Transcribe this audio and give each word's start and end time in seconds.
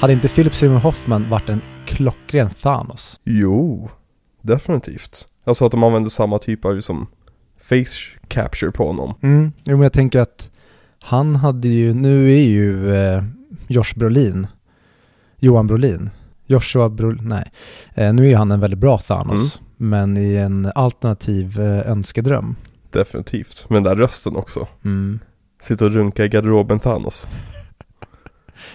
Hade 0.00 0.12
inte 0.12 0.28
Philip 0.28 0.54
Seymour 0.54 0.78
Hoffman 0.78 1.30
varit 1.30 1.48
en 1.48 1.60
klockren 1.86 2.50
Thanos? 2.50 3.20
Jo, 3.24 3.88
definitivt. 4.42 5.28
Alltså 5.44 5.64
att 5.64 5.72
de 5.72 5.82
använder 5.82 6.10
samma 6.10 6.38
typ 6.38 6.64
av 6.64 6.74
liksom 6.74 7.06
face 7.60 8.18
capture 8.28 8.70
på 8.72 8.86
honom. 8.86 9.14
Mm. 9.22 9.52
Jo, 9.64 9.76
men 9.76 9.82
jag 9.82 9.92
tänker 9.92 10.20
att 10.20 10.50
han 11.00 11.36
hade 11.36 11.68
ju, 11.68 11.94
nu 11.94 12.32
är 12.32 12.42
ju 12.42 12.94
eh, 12.94 13.24
Josh 13.66 13.94
Brolin, 13.96 14.46
Johan 15.38 15.66
Brolin, 15.66 16.10
Joshua 16.46 16.88
Brolin, 16.88 17.28
nej. 17.28 17.50
Eh, 17.94 18.12
nu 18.12 18.30
är 18.30 18.36
han 18.36 18.50
en 18.50 18.60
väldigt 18.60 18.78
bra 18.78 18.98
Thanos, 18.98 19.62
men 19.76 20.16
i 20.16 20.36
en 20.36 20.72
alternativ 20.74 21.60
eh, 21.60 21.90
önskedröm. 21.90 22.56
Definitivt. 22.90 23.66
Men 23.68 23.82
den 23.82 23.96
där 23.96 24.02
rösten 24.02 24.36
också. 24.36 24.68
Mm. 24.84 25.18
Sitta 25.62 25.84
och 25.84 25.92
runka 25.92 26.24
i 26.24 26.28
garderoben 26.28 26.80
Thanos. 26.80 27.28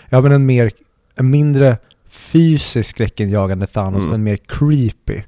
Ja, 0.09 0.21
men 0.21 0.31
en 0.31 0.45
mer, 0.45 0.71
en 1.15 1.29
mindre 1.29 1.77
fysisk 2.09 2.89
skräckinjagande 2.89 3.67
Thanos, 3.67 3.99
Mm. 4.03 4.11
men 4.11 4.23
mer 4.23 4.37
creepy. 4.47 5.21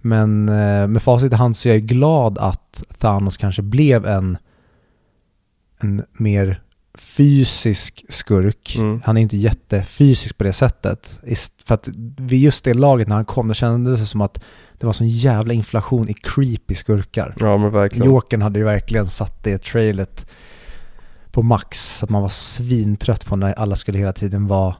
Men 0.00 0.48
eh, 0.48 0.86
med 0.86 1.02
facit 1.02 1.32
i 1.32 1.36
hand 1.36 1.56
så 1.56 1.68
är 1.68 1.72
jag 1.72 1.82
glad 1.82 2.38
att 2.38 2.82
Thanos 2.98 3.36
kanske 3.36 3.62
blev 3.62 4.06
en, 4.06 4.38
en 5.80 6.04
mer 6.12 6.62
fysisk 6.94 8.04
skurk. 8.08 8.76
Mm. 8.78 9.02
Han 9.04 9.16
är 9.16 9.20
inte 9.20 9.36
jättefysisk 9.36 10.38
på 10.38 10.44
det 10.44 10.52
sättet. 10.52 11.18
För 11.64 11.74
att 11.74 11.88
vid 12.18 12.40
just 12.40 12.64
det 12.64 12.74
laget 12.74 13.08
när 13.08 13.16
han 13.16 13.24
kom, 13.24 13.48
då 13.48 13.54
kändes 13.54 14.00
det 14.00 14.06
som 14.06 14.20
att 14.20 14.40
det 14.78 14.86
var 14.86 14.92
sån 14.92 15.08
jävla 15.08 15.52
inflation 15.54 16.08
i 16.08 16.14
creepy 16.14 16.74
skurkar. 16.74 17.34
Ja 17.40 17.56
men 17.56 17.70
verkligen. 17.70 18.06
Jokern 18.06 18.42
hade 18.42 18.58
ju 18.58 18.64
verkligen 18.64 19.06
satt 19.06 19.44
det 19.44 19.62
trailet 19.62 20.26
på 21.30 21.42
max, 21.42 21.98
så 21.98 22.04
att 22.04 22.10
man 22.10 22.22
var 22.22 22.28
svintrött 22.28 23.26
på 23.26 23.36
när 23.36 23.52
alla 23.52 23.76
skulle 23.76 23.98
hela 23.98 24.12
tiden 24.12 24.46
vara 24.46 24.76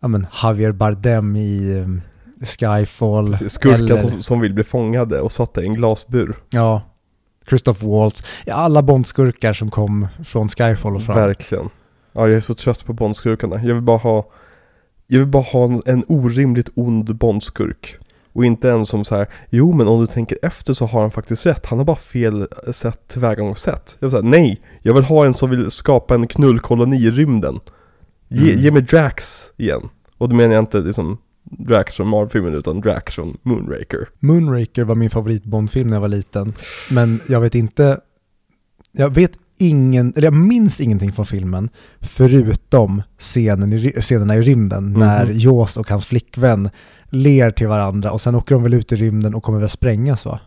ja, 0.00 0.08
men 0.08 0.26
Javier 0.42 0.72
Bardem 0.72 1.36
i 1.36 1.74
um, 1.74 2.02
Skyfall. 2.42 3.36
Skurkar 3.48 3.78
eller- 3.78 3.96
som, 3.96 4.22
som 4.22 4.40
vill 4.40 4.54
bli 4.54 4.64
fångade 4.64 5.20
och 5.20 5.32
satta 5.32 5.62
i 5.62 5.66
en 5.66 5.74
glasbur. 5.74 6.36
Ja, 6.50 6.82
Christoph 7.48 7.86
Waltz. 7.86 8.22
Ja, 8.44 8.54
alla 8.54 8.82
Bondskurkar 8.82 9.52
som 9.52 9.70
kom 9.70 10.08
från 10.24 10.48
Skyfall 10.48 10.96
och 10.96 11.02
fram. 11.02 11.16
Verkligen. 11.16 11.68
Ja 12.12 12.26
jag 12.26 12.36
är 12.36 12.40
så 12.40 12.54
trött 12.54 12.84
på 12.84 12.92
Bondskurkarna. 12.92 13.62
Jag 13.64 13.74
vill 13.74 13.82
bara 13.82 13.98
ha 13.98 14.30
Jag 15.06 15.18
vill 15.18 15.28
bara 15.28 15.42
ha 15.42 15.64
en, 15.64 15.82
en 15.86 16.04
orimligt 16.08 16.68
ond 16.74 17.16
Bondskurk. 17.16 17.96
Och 18.32 18.44
inte 18.44 18.70
en 18.70 18.86
som 18.86 19.04
så 19.04 19.16
här, 19.16 19.26
jo 19.50 19.72
men 19.72 19.88
om 19.88 20.00
du 20.00 20.06
tänker 20.06 20.38
efter 20.42 20.74
så 20.74 20.86
har 20.86 21.00
han 21.00 21.10
faktiskt 21.10 21.46
rätt. 21.46 21.66
Han 21.66 21.78
har 21.78 21.84
bara 21.86 21.96
fel 21.96 22.48
sätt 22.72 23.08
tillvägagångssätt. 23.08 23.96
Jag 23.98 24.06
vill 24.06 24.10
säga 24.10 24.22
nej. 24.22 24.60
Jag 24.82 24.94
vill 24.94 25.04
ha 25.04 25.26
en 25.26 25.34
som 25.34 25.50
vill 25.50 25.70
skapa 25.70 26.14
en 26.14 26.26
knullkoloni 26.26 26.96
i 26.96 27.10
rymden. 27.10 27.60
Ge, 28.28 28.50
Mm. 28.52 28.64
ge 28.64 28.70
mig 28.70 28.82
Drax 28.82 29.44
igen. 29.56 29.88
Och 30.18 30.28
då 30.28 30.36
menar 30.36 30.54
jag 30.54 30.62
inte 30.62 30.78
liksom 30.80 31.18
Drax 31.44 31.96
från 31.96 32.08
Marvel-filmen 32.08 32.54
utan 32.54 32.80
Drax 32.80 33.14
från 33.14 33.36
Moonraker. 33.42 34.08
Moonraker 34.18 34.84
var 34.84 34.94
min 34.94 35.10
favorit 35.10 35.44
Bondfilm 35.44 35.88
när 35.88 35.96
jag 35.96 36.00
var 36.00 36.08
liten. 36.08 36.52
Men 36.90 37.20
jag 37.28 37.40
vet 37.40 37.54
inte, 37.54 38.00
jag 38.92 39.10
vet 39.14 39.32
ingen, 39.58 40.12
eller 40.16 40.26
jag 40.26 40.34
minns 40.34 40.80
ingenting 40.80 41.12
från 41.12 41.26
filmen 41.26 41.68
förutom 42.00 43.02
scenen 43.18 43.72
i, 43.72 43.92
scenerna 44.00 44.36
i 44.36 44.42
rymden 44.42 44.84
Mhm. 44.90 44.98
när 45.00 45.30
Jaws 45.34 45.76
och 45.76 45.90
hans 45.90 46.06
flickvän 46.06 46.70
ler 47.10 47.50
till 47.50 47.66
varandra 47.68 48.10
och 48.12 48.20
sen 48.20 48.34
åker 48.34 48.54
de 48.54 48.62
väl 48.62 48.74
ut 48.74 48.92
i 48.92 48.96
rymden 48.96 49.34
och 49.34 49.42
kommer 49.42 49.58
väl 49.60 49.68
sprängas 49.68 50.24
va? 50.24 50.40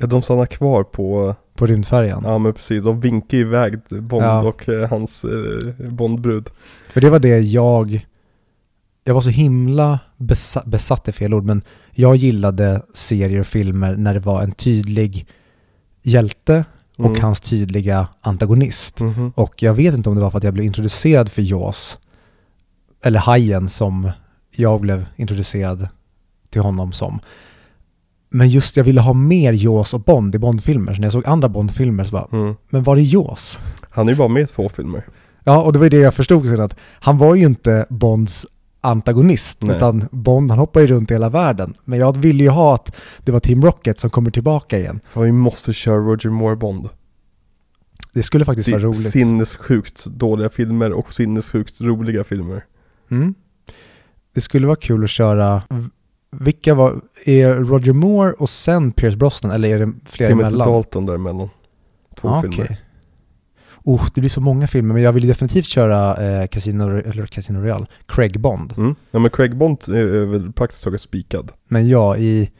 Ja, 0.00 0.06
De 0.06 0.22
stannar 0.22 0.46
kvar 0.46 0.84
på, 0.84 1.34
På 1.54 1.66
rymdfärjan. 1.66 2.22
ja 2.26 2.38
men 2.38 2.52
precis, 2.54 2.82
de 2.84 3.00
vinkar 3.00 3.38
iväg 3.38 3.78
Bond 3.88 4.24
Ja. 4.24 4.42
och 4.48 4.68
eh, 4.68 4.88
hans 4.90 5.24
eh, 5.24 5.90
Bondbrud. 5.90 6.50
För 6.90 7.00
det 7.00 7.10
var 7.10 7.18
det 7.18 7.38
jag, 7.40 8.06
jag 9.04 9.14
var 9.14 9.20
så 9.20 9.30
himla 9.30 9.98
besatt, 10.16 10.64
besatt 10.64 11.08
är 11.08 11.12
fel 11.12 11.34
ord, 11.34 11.44
men 11.44 11.62
jag 11.90 12.16
gillade 12.16 12.82
serier 12.94 13.40
och 13.40 13.46
filmer 13.46 13.96
när 13.96 14.14
det 14.14 14.20
var 14.20 14.42
en 14.42 14.52
tydlig 14.52 15.26
hjälte 16.02 16.64
och 16.98 17.04
Mm. 17.06 17.20
hans 17.22 17.40
tydliga 17.40 18.08
antagonist. 18.20 19.00
Mhm. 19.00 19.32
Och 19.36 19.62
jag 19.62 19.74
vet 19.74 19.94
inte 19.94 20.08
om 20.08 20.14
det 20.14 20.20
var 20.22 20.30
för 20.30 20.38
att 20.38 20.44
jag 20.44 20.54
blev 20.54 20.66
introducerad 20.66 21.28
för 21.28 21.42
Jaws, 21.42 21.98
eller 23.04 23.18
Hajen 23.18 23.68
som 23.68 24.10
jag 24.50 24.80
blev 24.80 25.06
introducerad 25.16 25.88
till 26.50 26.60
honom 26.62 26.92
som. 26.92 27.20
Men 28.30 28.48
just 28.48 28.76
jag 28.76 28.84
ville 28.84 29.00
ha 29.00 29.12
mer 29.12 29.52
Jaws 29.52 29.94
och 29.94 30.00
Bond 30.00 30.34
i 30.34 30.38
Bondfilmer, 30.38 30.94
så 30.94 31.00
när 31.00 31.06
jag 31.06 31.12
såg 31.12 31.26
andra 31.26 31.48
Bondfilmer 31.48 32.04
så 32.04 32.12
bara, 32.12 32.28
Mm. 32.32 32.54
men 32.70 32.82
var 32.82 32.96
är 32.96 33.00
Jaws? 33.00 33.58
Han 33.90 34.08
är 34.08 34.12
ju 34.12 34.18
bara 34.18 34.28
med 34.28 34.42
i 34.42 34.46
två 34.46 34.68
filmer. 34.68 35.04
Ja, 35.44 35.62
och 35.62 35.72
det 35.72 35.78
var 35.78 35.86
ju 35.86 35.90
det 35.90 35.96
jag 35.96 36.14
förstod 36.14 36.48
sen 36.48 36.60
att 36.60 36.76
han 37.00 37.18
var 37.18 37.34
ju 37.34 37.46
inte 37.46 37.86
Bonds 37.90 38.46
antagonist, 38.80 39.62
Nej. 39.62 39.76
utan 39.76 40.08
Bond 40.10 40.50
han 40.50 40.58
hoppar 40.58 40.80
ju 40.80 40.86
runt 40.86 41.10
i 41.10 41.14
hela 41.14 41.28
världen. 41.28 41.74
Men 41.84 41.98
jag 41.98 42.16
ville 42.16 42.42
ju 42.42 42.48
ha 42.50 42.74
att 42.74 42.96
det 43.24 43.32
var 43.32 43.40
Team 43.40 43.62
Rocket 43.64 44.00
som 44.00 44.10
kommer 44.10 44.30
tillbaka 44.30 44.78
igen. 44.78 45.00
För 45.08 45.22
vi 45.22 45.32
måste 45.32 45.72
köra 45.72 45.96
Roger 45.96 46.30
Moore 46.30 46.56
Bond. 46.56 46.88
Det 48.12 48.22
skulle 48.22 48.44
faktiskt 48.44 48.66
Det 48.66 48.72
vara 48.72 48.82
roligt. 48.82 49.10
sinnessjukt 49.10 50.06
dåliga 50.06 50.48
filmer 50.48 50.92
och 50.92 51.12
sinnessjukt 51.12 51.80
roliga 51.80 52.24
filmer. 52.24 52.64
Mm. 53.10 53.34
Det 54.34 54.40
skulle 54.40 54.66
vara 54.66 54.76
kul 54.76 55.04
att 55.04 55.10
köra, 55.10 55.62
vilka 56.30 56.74
var, 56.74 57.00
är 57.26 57.54
Roger 57.54 57.92
Moore 57.92 58.32
och 58.32 58.48
sen 58.50 58.92
Pierce 58.92 59.16
Brosnan 59.16 59.52
eller 59.52 59.68
är 59.68 59.78
det 59.86 59.92
fler 60.04 60.28
Timothy 60.28 60.48
emellan? 60.48 60.68
Dalton 60.72 61.06
däremellan. 61.06 61.48
Två 62.16 62.28
Ah, 62.28 62.40
filmer. 62.42 62.64
okej. 62.64 62.80
Oh, 63.84 64.06
det 64.14 64.20
blir 64.20 64.30
så 64.30 64.40
många 64.40 64.66
filmer, 64.66 64.94
men 64.94 65.02
jag 65.02 65.12
vill 65.12 65.26
definitivt 65.28 65.66
köra 65.66 66.16
eh, 66.42 66.46
Casino, 66.46 66.84
eller 66.98 67.26
Casino 67.26 67.58
Royale, 67.58 67.86
Craig 68.06 68.40
Bond. 68.40 68.74
Mm. 68.76 68.94
Ja 69.10 69.18
men 69.18 69.30
Craig 69.30 69.56
Bond 69.56 69.78
är, 69.88 69.94
är 69.94 70.26
väl 70.26 70.52
praktiskt 70.52 70.84
taget 70.84 71.00
spikad. 71.00 71.52
Men 71.68 71.88
ja, 71.88 72.16
i 72.16 72.50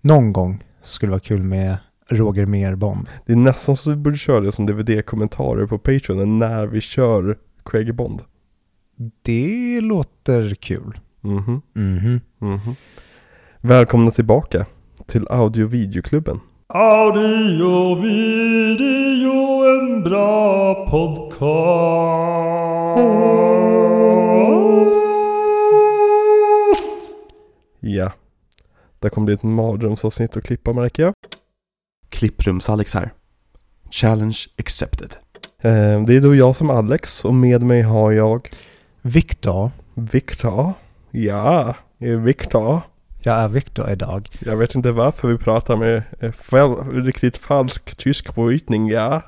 någon 0.00 0.32
gång 0.32 0.64
skulle 0.82 1.08
det 1.10 1.14
vara 1.14 1.20
kul 1.20 1.42
med 1.42 1.76
Roger 2.08 2.46
Mer 2.46 2.74
Bond. 2.74 3.08
Det 3.26 3.32
är 3.32 3.36
nästan 3.36 3.76
så 3.76 3.90
vi 3.90 3.96
borde 3.96 4.16
köra 4.16 4.40
det 4.40 4.52
som 4.52 4.66
DVD-kommentarer 4.66 5.66
på 5.66 5.78
Patreon 5.78 6.38
när 6.38 6.66
vi 6.66 6.80
kör 6.80 7.38
Craig 7.64 7.94
Bond. 7.94 8.22
Det 9.22 9.80
låter 9.80 10.54
kul. 10.54 11.00
Mhm. 11.20 11.62
Mhm. 11.72 12.20
Mhm. 12.38 12.76
Välkomna 13.66 14.10
tillbaka 14.10 14.66
till 15.06 15.26
audio 15.30 15.66
videoklubben. 15.66 16.40
Audio, 16.68 17.94
video, 17.94 19.64
en 19.64 20.02
bra 20.02 20.74
podcast. 20.90 21.64
Ja. 27.80 28.12
Det 28.98 29.10
kommer 29.10 29.24
bli 29.24 29.34
ett 29.34 29.42
mardrömsavsnitt 29.42 30.36
att 30.36 30.44
klippa 30.44 30.72
märker 30.72 31.02
jag. 31.02 31.14
Klipprums-Alex 32.08 32.94
här. 32.94 33.12
Challenge 33.90 34.38
accepted. 34.58 35.16
Eh, 35.58 36.02
Det 36.04 36.16
är 36.16 36.20
då 36.20 36.34
jag 36.34 36.56
som 36.56 36.70
Alex 36.70 37.24
och 37.24 37.34
med 37.34 37.62
mig 37.62 37.82
har 37.82 38.12
jag 38.12 38.48
Victor, 39.02 39.70
Viktor. 39.94 40.72
Ja, 41.10 41.74
det 41.98 42.08
är 42.08 42.16
Viktor. 42.16 42.80
Jag 43.26 43.36
är 43.36 43.48
Victor 43.48 43.90
idag. 43.90 44.28
Jag 44.40 44.56
vet 44.56 44.74
inte 44.74 44.92
varför 44.92 45.28
vi 45.28 45.38
pratar 45.38 45.76
med 45.76 46.02
eh, 46.20 47.02
riktigt 47.04 47.36
falsk 47.36 47.94
tysk 47.96 48.34
brytning, 48.34 48.88
ja. 48.88 49.22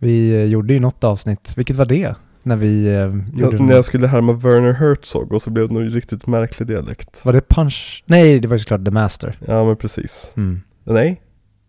Vi 0.00 0.30
eh, 0.34 0.44
gjorde 0.44 0.72
ju 0.74 0.80
något 0.80 1.04
avsnitt, 1.04 1.52
vilket 1.56 1.76
var 1.76 1.84
det? 1.86 2.14
När 2.42 2.56
vi 2.56 2.86
eh, 2.86 2.94
gjorde 3.40 3.56
den- 3.56 3.66
när 3.66 3.74
jag 3.74 3.84
skulle 3.84 4.06
härma 4.06 4.32
Werner 4.32 4.72
Herzog 4.72 5.32
och 5.32 5.42
så 5.42 5.50
blev 5.50 5.68
det 5.68 5.74
nog 5.74 5.96
riktigt 5.96 6.26
märklig 6.26 6.68
dialekt. 6.68 7.24
Var 7.24 7.32
det 7.32 7.48
Punch? 7.48 8.04
Nej, 8.06 8.40
det 8.40 8.48
var 8.48 8.54
ju 8.54 8.58
såklart 8.58 8.84
The 8.84 8.90
Master. 8.90 9.38
Ja 9.46 9.64
men 9.64 9.76
precis. 9.76 10.32
Mm. 10.36 10.60
Nej? 10.84 11.20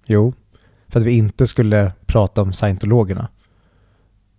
Jo, 0.05 0.33
för 0.89 0.99
att 0.99 1.05
vi 1.05 1.11
inte 1.11 1.47
skulle 1.47 1.91
prata 2.05 2.41
om 2.41 2.53
scientologerna. 2.53 3.27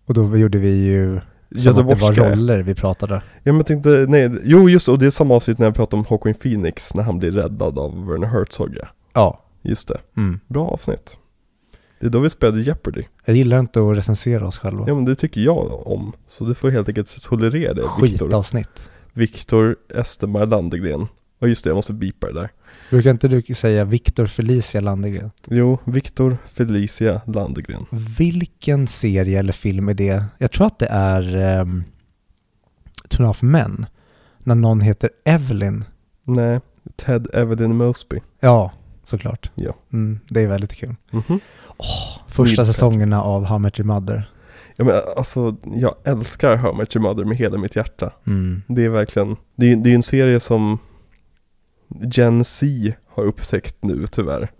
Och 0.06 0.14
då 0.14 0.36
gjorde 0.36 0.58
vi 0.58 0.84
ju 0.84 1.20
som 1.60 1.70
att 1.70 1.76
det 1.76 1.82
var 1.82 1.90
Göteborgska. 1.90 2.30
roller 2.32 2.62
vi 2.62 2.74
pratade. 2.74 3.22
Ja 3.42 3.52
men 3.52 3.64
tänkte, 3.64 4.06
nej, 4.08 4.30
jo 4.44 4.68
just 4.68 4.88
och 4.88 4.98
det 4.98 5.06
är 5.06 5.10
samma 5.10 5.34
avsnitt 5.34 5.58
när 5.58 5.66
jag 5.66 5.74
pratade 5.74 6.00
om 6.00 6.06
Hawking 6.08 6.34
Phoenix 6.34 6.94
när 6.94 7.02
han 7.02 7.18
blir 7.18 7.30
räddad 7.30 7.78
av 7.78 8.06
Werner 8.06 8.26
Herzog 8.26 8.76
ja. 8.80 8.88
Ja. 9.12 9.38
Just 9.62 9.88
det. 9.88 10.00
Mm. 10.16 10.40
Bra 10.46 10.68
avsnitt. 10.68 11.16
Det 12.00 12.06
är 12.06 12.10
då 12.10 12.20
vi 12.20 12.30
spelade 12.30 12.60
Jeopardy. 12.62 13.02
Jag 13.24 13.36
gillar 13.36 13.58
inte 13.58 13.80
att 13.80 13.96
recensera 13.96 14.46
oss 14.46 14.58
själva. 14.58 14.84
Ja 14.86 14.94
men 14.94 15.04
det 15.04 15.16
tycker 15.16 15.40
jag 15.40 15.86
om. 15.86 16.12
Så 16.28 16.44
du 16.44 16.54
får 16.54 16.70
helt 16.70 16.88
enkelt 16.88 17.22
tolerera 17.22 17.74
det 17.74 17.82
Viktor. 18.02 18.26
Skitavsnitt. 18.26 18.90
Viktor 19.12 19.76
Estemar 19.94 20.46
Landegren. 20.46 21.06
Och 21.40 21.48
just 21.48 21.64
det, 21.64 21.70
jag 21.70 21.74
måste 21.74 21.92
beepa 21.92 22.26
det 22.26 22.32
där. 22.32 22.50
Brukar 22.92 23.10
inte 23.10 23.28
du 23.28 23.54
säga 23.54 23.84
Victor 23.84 24.26
Felicia 24.26 24.80
Landegren? 24.80 25.30
Jo, 25.48 25.78
Viktor 25.84 26.38
Felicia 26.46 27.20
Landegren. 27.26 27.86
Vilken 28.18 28.86
serie 28.86 29.38
eller 29.38 29.52
film 29.52 29.88
är 29.88 29.94
det? 29.94 30.24
Jag 30.38 30.52
tror 30.52 30.66
att 30.66 30.78
det 30.78 30.86
är 30.86 31.36
um, 31.60 31.84
a 33.18 33.24
Half 33.24 33.42
Men. 33.42 33.86
När 34.44 34.54
någon 34.54 34.80
heter 34.80 35.10
Evelyn. 35.24 35.84
Nej, 36.24 36.60
Ted 36.96 37.26
Evelyn 37.34 37.76
Mosby. 37.76 38.20
Ja, 38.40 38.72
såklart. 39.04 39.50
Ja. 39.54 39.74
Mm, 39.92 40.20
det 40.28 40.40
är 40.40 40.48
väldigt 40.48 40.74
kul. 40.74 40.94
Mhm. 41.10 41.40
Första 42.26 42.62
Weird 42.62 42.66
säsongerna 42.66 43.22
av 43.22 43.44
How 43.44 43.58
Met 43.58 43.80
Your 43.80 43.86
Mother. 43.86 44.30
Ja 44.76 44.84
men 44.84 44.94
alltså, 45.16 45.56
jag 45.64 45.94
älskar 46.04 46.56
How 46.56 46.72
Much 46.72 46.96
Your 46.96 47.08
Mother 47.08 47.24
med 47.24 47.36
hela 47.36 47.58
mitt 47.58 47.76
hjärta. 47.76 48.12
Mm. 48.26 48.62
Det 48.66 48.84
är 48.84 48.88
verkligen, 48.88 49.36
det 49.56 49.72
är, 49.72 49.88
är 49.88 49.94
en 49.94 50.02
serie 50.02 50.40
som 50.40 50.78
Gen 52.00 52.44
Z 52.44 52.66
har 53.06 53.24
upptäckt 53.24 53.76
nu 53.80 54.06
tyvärr. 54.06 54.50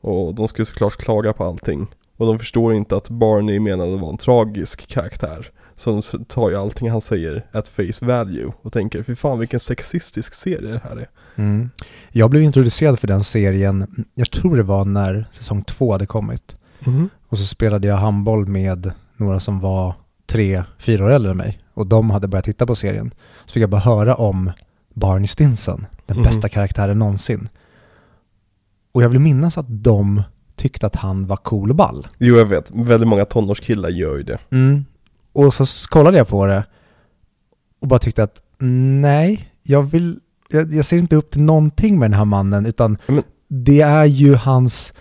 Och 0.00 0.34
de 0.34 0.48
ska 0.48 0.60
ju 0.60 0.66
såklart 0.66 0.96
klaga 0.96 1.32
på 1.32 1.44
allting. 1.44 1.86
Och 2.16 2.26
de 2.26 2.38
förstår 2.38 2.74
inte 2.74 2.96
att 2.96 3.08
Barney 3.08 3.60
menade 3.60 3.96
vara 3.96 4.10
en 4.10 4.18
tragisk 4.18 4.86
karaktär. 4.86 5.50
Så 5.76 5.90
de 5.90 6.24
tar 6.24 6.50
ju 6.50 6.56
allting 6.56 6.90
han 6.90 7.00
säger 7.00 7.46
at 7.52 7.68
face 7.68 8.06
value 8.06 8.52
och 8.62 8.72
tänker, 8.72 9.02
fy 9.02 9.14
fan 9.14 9.38
vilken 9.38 9.60
sexistisk 9.60 10.34
serie 10.34 10.72
det 10.72 10.80
här 10.84 10.96
är. 10.96 11.08
Mm. 11.36 11.70
Jag 12.10 12.30
blev 12.30 12.42
introducerad 12.42 12.98
för 12.98 13.06
den 13.06 13.24
serien, 13.24 14.04
jag 14.14 14.30
tror 14.30 14.56
det 14.56 14.62
var 14.62 14.84
när 14.84 15.28
säsong 15.32 15.62
två 15.62 15.92
hade 15.92 16.06
kommit. 16.06 16.56
Och 17.28 17.38
så 17.38 17.44
spelade 17.44 17.88
jag 17.88 17.96
handboll 17.96 18.46
med 18.46 18.92
några 19.16 19.40
som 19.40 19.60
var 19.60 19.94
tre, 20.26 20.64
fyra 20.78 21.04
år 21.04 21.10
äldre 21.10 21.30
än 21.30 21.36
mig. 21.36 21.58
Och 21.74 21.86
de 21.86 22.10
hade 22.10 22.28
börjat 22.28 22.44
titta 22.44 22.66
på 22.66 22.74
serien. 22.74 23.14
Så 23.46 23.52
fick 23.52 23.62
jag 23.62 23.70
bara 23.70 23.80
höra 23.80 24.14
om 24.14 24.52
Barney 24.94 25.26
Stinson, 25.26 25.86
den 26.14 26.22
Mhm. 26.22 26.26
bästa 26.30 26.48
karaktären 26.48 26.98
någonsin. 26.98 27.48
Och 28.92 29.02
jag 29.02 29.08
vill 29.08 29.20
minnas 29.20 29.58
att 29.58 29.66
de 29.68 30.22
tyckte 30.56 30.86
att 30.86 30.96
han 30.96 31.26
var 31.26 31.36
cool 31.36 31.70
och 31.70 31.76
ball. 31.76 32.06
Jo 32.18 32.36
jag 32.36 32.46
vet, 32.46 32.70
väldigt 32.74 33.08
många 33.08 33.24
tonårskillar 33.24 33.88
gör 33.88 34.16
ju 34.16 34.22
det. 34.22 34.38
Mm. 34.50 34.84
Och 35.32 35.54
så 35.54 35.64
kollade 35.88 36.18
jag 36.18 36.28
på 36.28 36.46
det 36.46 36.64
och 37.80 37.88
bara 37.88 37.98
tyckte 37.98 38.22
att 38.22 38.42
nej, 39.00 39.48
jag 39.62 39.82
vill, 39.82 40.20
jag, 40.48 40.72
jag 40.74 40.84
ser 40.84 40.96
inte 40.98 41.16
upp 41.16 41.30
till 41.30 41.42
någonting 41.42 41.98
med 41.98 42.10
den 42.10 42.18
här 42.18 42.24
mannen 42.24 42.66
utan 42.66 42.98
Men- 43.06 43.22
det 43.48 43.80
är 43.80 44.04
ju 44.04 44.34
hans 44.34 44.92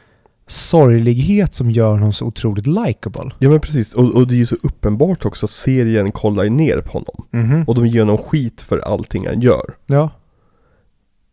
sorglighet 0.48 1.54
som 1.54 1.72
gör 1.72 1.92
honom 1.92 2.14
så 2.14 2.26
otroligt 2.26 2.68
likable. 2.68 3.32
Ja 3.40 3.50
men 3.50 3.60
precis, 3.60 3.94
och, 3.94 4.16
och 4.16 4.28
det 4.28 4.34
är 4.34 4.38
ju 4.38 4.46
så 4.46 4.56
uppenbart 4.64 5.26
också 5.26 5.48
serien 5.48 6.12
kollar 6.12 6.44
ju 6.44 6.50
ner 6.50 6.82
på 6.82 6.92
honom. 6.92 7.26
Mhm. 7.32 7.64
Och 7.68 7.76
de 7.76 7.88
ger 7.88 8.00
honom 8.00 8.18
skit 8.18 8.62
för 8.62 8.78
allting 8.80 9.28
han 9.28 9.42
gör. 9.42 9.76
Ja. 9.86 10.10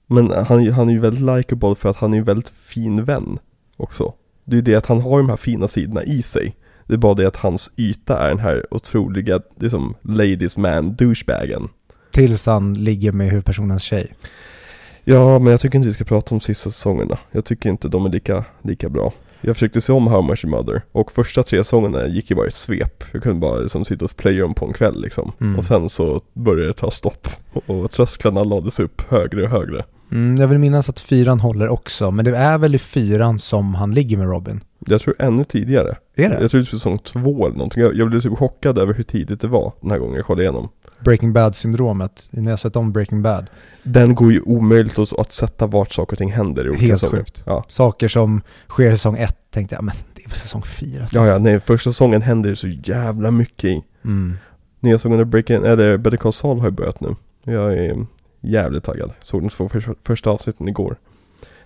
Men 0.06 0.30
han, 0.30 0.72
han 0.72 0.88
är 0.88 0.92
ju 0.92 1.00
väldigt 1.00 1.36
likable 1.36 1.74
för 1.74 1.88
att 1.88 1.96
han 1.96 2.14
är 2.14 2.18
en 2.18 2.24
väldigt 2.24 2.48
fin 2.48 3.04
vän 3.04 3.38
också. 3.76 4.14
Det 4.44 4.52
är 4.52 4.56
ju 4.56 4.62
det 4.62 4.74
att 4.74 4.86
han 4.86 5.00
har 5.00 5.18
de 5.18 5.28
här 5.28 5.36
fina 5.36 5.68
sidorna 5.68 6.04
i 6.04 6.22
sig. 6.22 6.56
Det 6.86 6.94
är 6.94 6.98
bara 6.98 7.14
det 7.14 7.26
att 7.26 7.36
hans 7.36 7.70
yta 7.76 8.18
är 8.18 8.28
den 8.28 8.38
här 8.38 8.74
otroliga, 8.74 9.40
det 9.56 9.66
är 9.66 9.70
som 9.70 9.94
ladies 10.02 10.56
man 10.56 10.94
douchebagen. 10.96 11.68
Tills 12.10 12.46
han 12.46 12.74
ligger 12.74 13.12
med 13.12 13.30
huvudpersonens 13.30 13.82
tjej. 13.82 14.14
Ja, 15.04 15.38
men 15.38 15.50
jag 15.50 15.60
tycker 15.60 15.76
inte 15.76 15.88
vi 15.88 15.94
ska 15.94 16.04
prata 16.04 16.34
om 16.34 16.40
sista 16.40 16.70
säsongerna. 16.70 17.18
Jag 17.30 17.44
tycker 17.44 17.70
inte 17.70 17.88
de 17.88 18.06
är 18.06 18.10
lika, 18.10 18.44
lika 18.62 18.88
bra. 18.88 19.12
Jag 19.40 19.56
försökte 19.56 19.80
se 19.80 19.92
om 19.92 20.06
How 20.06 20.22
Much 20.22 20.44
Your 20.44 20.56
Mother 20.56 20.82
och 20.92 21.12
första 21.12 21.42
tre 21.42 21.64
säsongerna 21.64 22.06
gick 22.06 22.30
ju 22.30 22.36
bara 22.36 22.46
i 22.46 22.48
ett 22.48 22.54
svep. 22.54 23.04
Jag 23.12 23.22
kunde 23.22 23.40
bara 23.40 23.58
liksom 23.58 23.84
sitta 23.84 24.04
och 24.04 24.16
playa 24.16 24.42
dem 24.42 24.54
på 24.54 24.66
en 24.66 24.72
kväll 24.72 25.00
liksom. 25.00 25.32
Mm. 25.40 25.58
Och 25.58 25.64
sen 25.64 25.88
så 25.88 26.20
började 26.32 26.66
det 26.66 26.72
ta 26.72 26.90
stopp 26.90 27.28
och 27.66 27.90
trösklarna 27.90 28.44
lades 28.44 28.80
upp 28.80 29.02
högre 29.08 29.42
och 29.42 29.50
högre. 29.50 29.84
Mm, 30.12 30.36
jag 30.36 30.48
vill 30.48 30.58
minnas 30.58 30.88
att 30.88 31.00
fyran 31.00 31.40
håller 31.40 31.68
också, 31.68 32.10
men 32.10 32.24
det 32.24 32.36
är 32.36 32.58
väl 32.58 32.74
i 32.74 32.78
fyran 32.78 33.38
som 33.38 33.74
han 33.74 33.94
ligger 33.94 34.16
med 34.16 34.28
Robin? 34.28 34.60
Jag 34.86 35.00
tror 35.00 35.14
ännu 35.18 35.44
tidigare. 35.44 35.96
Är 36.16 36.28
det? 36.28 36.38
Jag 36.40 36.50
tror 36.50 36.60
det 36.60 36.72
var 36.72 36.78
säsong 36.78 36.98
två 36.98 37.46
eller 37.46 37.56
någonting. 37.56 37.82
Jag, 37.82 37.94
jag 37.96 38.08
blev 38.10 38.20
typ 38.20 38.38
chockad 38.38 38.78
över 38.78 38.94
hur 38.94 39.02
tidigt 39.02 39.40
det 39.40 39.48
var 39.48 39.72
den 39.80 39.90
här 39.90 39.98
gången 39.98 40.14
jag 40.16 40.24
kollade 40.24 40.42
igenom. 40.42 40.68
Breaking 41.00 41.32
Bad-syndromet, 41.32 42.28
när 42.30 42.52
jag 42.52 42.58
sett 42.58 42.76
om 42.76 42.92
Breaking 42.92 43.22
Bad. 43.22 43.46
Den 43.82 44.14
går 44.14 44.32
ju 44.32 44.40
omöjligt 44.40 44.98
att, 44.98 45.18
att 45.18 45.32
sätta 45.32 45.66
vart 45.66 45.92
saker 45.92 46.12
och 46.12 46.18
ting 46.18 46.32
händer 46.32 46.66
i 46.66 46.70
olika 46.70 46.84
Helt 46.84 47.00
säsonger. 47.00 47.18
sjukt. 47.18 47.42
Ja. 47.46 47.64
Saker 47.68 48.08
som 48.08 48.40
sker 48.68 48.90
i 48.90 48.96
säsong 48.96 49.16
ett 49.18 49.38
tänkte 49.50 49.74
jag, 49.74 49.84
men 49.84 49.94
det 50.14 50.24
är 50.24 50.28
väl 50.28 50.38
säsong 50.38 50.62
fyra? 50.62 51.06
ja, 51.12 51.26
ja, 51.26 51.38
nej, 51.38 51.60
första 51.60 51.90
säsongen 51.90 52.22
händer 52.22 52.50
det 52.50 52.56
så 52.56 52.68
jävla 52.68 53.30
mycket 53.30 53.64
i. 53.64 53.82
Mm. 54.04 54.36
Nya 54.80 54.98
säsongen 54.98 55.20
av 55.20 55.26
Breaking, 55.26 55.56
eller 55.64 55.96
Better 55.96 56.16
Call 56.16 56.32
Saul 56.32 56.58
har 56.58 56.66
ju 56.66 56.72
börjat 56.72 57.00
nu. 57.00 57.14
Jag 57.44 57.72
är 57.72 58.06
jävligt 58.40 58.84
taggad. 58.84 59.12
Såg 59.20 59.42
de 59.42 59.48
två 59.48 59.68
första, 59.68 59.94
första 60.02 60.30
avsnitten 60.30 60.68
igår. 60.68 60.96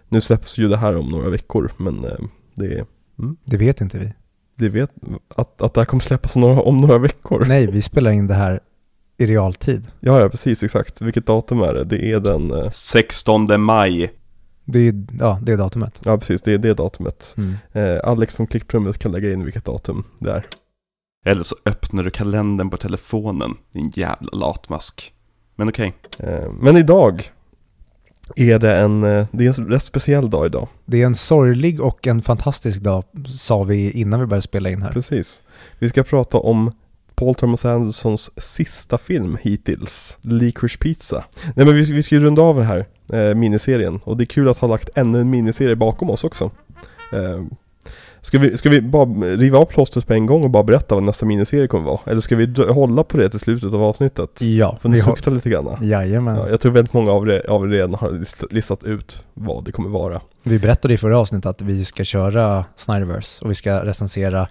Nu 0.09 0.21
släpps 0.21 0.59
ju 0.59 0.69
det 0.69 0.77
här 0.77 0.97
om 0.97 1.09
några 1.09 1.31
veckor, 1.31 1.73
men 1.77 2.05
eh, 2.05 2.19
det, 2.55 2.85
Det 3.45 3.57
vet 3.57 3.81
inte 3.81 3.99
vi. 3.99 4.13
det 4.57 4.69
vet, 4.69 4.91
att, 5.35 5.63
att 5.63 5.75
det 5.75 5.81
här 5.81 5.85
kommer 5.87 6.03
släppas 6.03 6.37
om 6.37 6.41
några, 6.43 6.61
om 6.61 6.77
några 6.77 6.99
veckor. 6.99 7.45
Nej, 7.49 7.67
vi 7.67 7.83
spelar 7.83 8.11
in 8.11 8.27
det 8.27 8.35
här 8.35 8.61
i 9.19 9.27
realtid. 9.27 9.87
Ja, 10.01 10.21
ja, 10.21 10.29
precis, 10.29 10.63
exakt. 10.63 11.01
Vilket 11.03 11.27
datum 11.27 11.61
är 11.63 11.75
det? 11.75 11.85
Det 11.85 12.13
är 12.13 12.21
den, 12.21 12.51
eh, 12.51 12.71
16 12.71 13.61
maj. 13.61 14.13
Det 14.65 14.89
är, 14.89 14.95
ja, 15.21 15.39
det 15.43 15.53
är 15.53 15.57
datumet. 15.57 16.01
ja 16.05 16.19
precis, 16.19 16.43
det 16.43 16.53
är 16.53 16.59
det 16.59 16.75
datumet. 16.75 17.35
Mm. 17.39 17.55
Eh, 17.73 18.01
Alex 18.05 18.35
från 18.37 18.47
Klickprummet 18.47 18.99
kan 18.99 19.13
lägga 19.13 19.33
in 19.33 19.45
vilket 19.45 19.65
datum 19.65 20.05
det 20.19 20.31
är. 20.33 20.45
Eller 21.27 21.43
så 21.43 21.57
öppnar 21.67 22.03
du 22.05 22.11
kalendern 22.11 22.71
på 22.71 22.77
telefonen, 22.77 23.51
din 23.73 23.93
jävla 23.95 24.29
latmask. 24.33 25.13
Men 25.61 25.69
okej. 25.69 25.95
Eh, 26.19 26.53
men 26.61 26.77
idag 26.77 27.31
är 28.37 28.59
det 28.59 28.77
en, 28.77 29.05
eh, 29.05 29.27
det 29.33 29.47
är 29.47 29.61
en 29.61 29.67
rätt 29.67 29.85
speciell 29.85 30.31
dag 30.31 30.47
idag. 30.47 30.69
Det 30.85 31.03
är 31.03 31.07
en 31.07 31.15
sorglig 31.15 31.81
och 31.81 32.07
en 32.07 32.23
fantastisk 32.23 32.81
dag, 32.81 33.05
sa 33.29 33.63
vi 33.63 33.91
innan 33.91 34.21
vi 34.21 34.27
började 34.27 34.43
spela 34.43 34.71
in 34.71 34.83
här. 34.83 34.93
Precis. 34.93 35.43
Vi 35.79 35.89
ska 35.89 36.03
prata 36.03 36.39
om 36.39 36.73
Paul 37.15 37.35
Thomas 37.35 37.65
Andersons 37.65 38.31
sista 38.37 38.99
film 38.99 39.37
hittills, 39.43 40.19
Licorice 40.21 40.79
Pizza. 40.79 41.25
Nej 41.55 41.67
men 41.67 41.75
vi, 41.75 41.93
vi 41.93 42.03
ska 42.03 42.15
ju 42.15 42.21
runda 42.21 42.43
av 42.43 42.57
den 42.57 42.67
här 42.67 42.87
eh, 43.13 43.35
miniserien 43.35 44.01
och 44.05 44.17
det 44.17 44.25
är 44.25 44.27
kul 44.27 44.49
att 44.49 44.59
ha 44.59 44.69
lagt 44.69 44.91
ännu 44.95 45.21
en 45.21 45.31
miniserie 45.31 45.77
bakom 45.77 46.11
oss 46.11 46.25
också. 46.25 46.51
Eh, 47.13 47.45
ska, 48.23 48.39
vi, 48.39 48.57
ska 48.57 48.69
vi 48.71 48.81
bara 48.81 49.05
riva 49.37 49.59
av 49.59 49.65
plåstret 49.65 50.07
på 50.07 50.13
en 50.13 50.27
gång 50.27 50.43
och 50.45 50.51
bara 50.51 50.63
berätta 50.63 50.95
vad 50.95 51.05
nästa 51.05 51.27
miniserie 51.27 51.67
kommer 51.69 51.85
vara? 51.85 52.01
Eller 52.07 52.21
ska 52.21 52.37
vi 52.37 52.65
hålla 52.73 53.05
på 53.05 53.17
det 53.17 53.31
till 53.31 53.41
slutet 53.41 53.75
av 53.75 53.83
avsnittet? 53.83 54.43
Ja, 54.43 54.79
Får 54.81 54.89
ni 54.89 54.95
vi 54.95 55.01
har, 55.01 55.13
sukta 55.17 55.31
lite 55.31 55.51
grann? 55.51 55.77
jajamän. 55.83 56.37
Ja, 56.37 56.49
jag 56.49 56.61
tror 56.61 56.73
väldigt 56.73 56.93
många 56.93 57.13
av 57.13 57.29
er, 57.29 57.51
av 57.51 57.65
er 57.65 57.69
redan 57.69 57.95
har 57.95 58.11
list- 58.11 58.45
listat 58.51 58.85
ut 58.85 59.25
vad 59.35 59.65
det 59.65 59.73
kommer 59.73 59.89
vara. 59.91 60.21
Vi 60.43 60.59
berättade 60.59 60.95
i 60.95 60.97
förra 60.97 61.19
avsnittet 61.19 61.47
att 61.47 61.61
vi 61.63 61.85
ska 61.85 62.05
köra 62.05 62.65
Snyderverse 62.77 63.45
och 63.45 63.51
vi 63.51 63.55
ska 63.55 63.85
recensera 63.85 64.47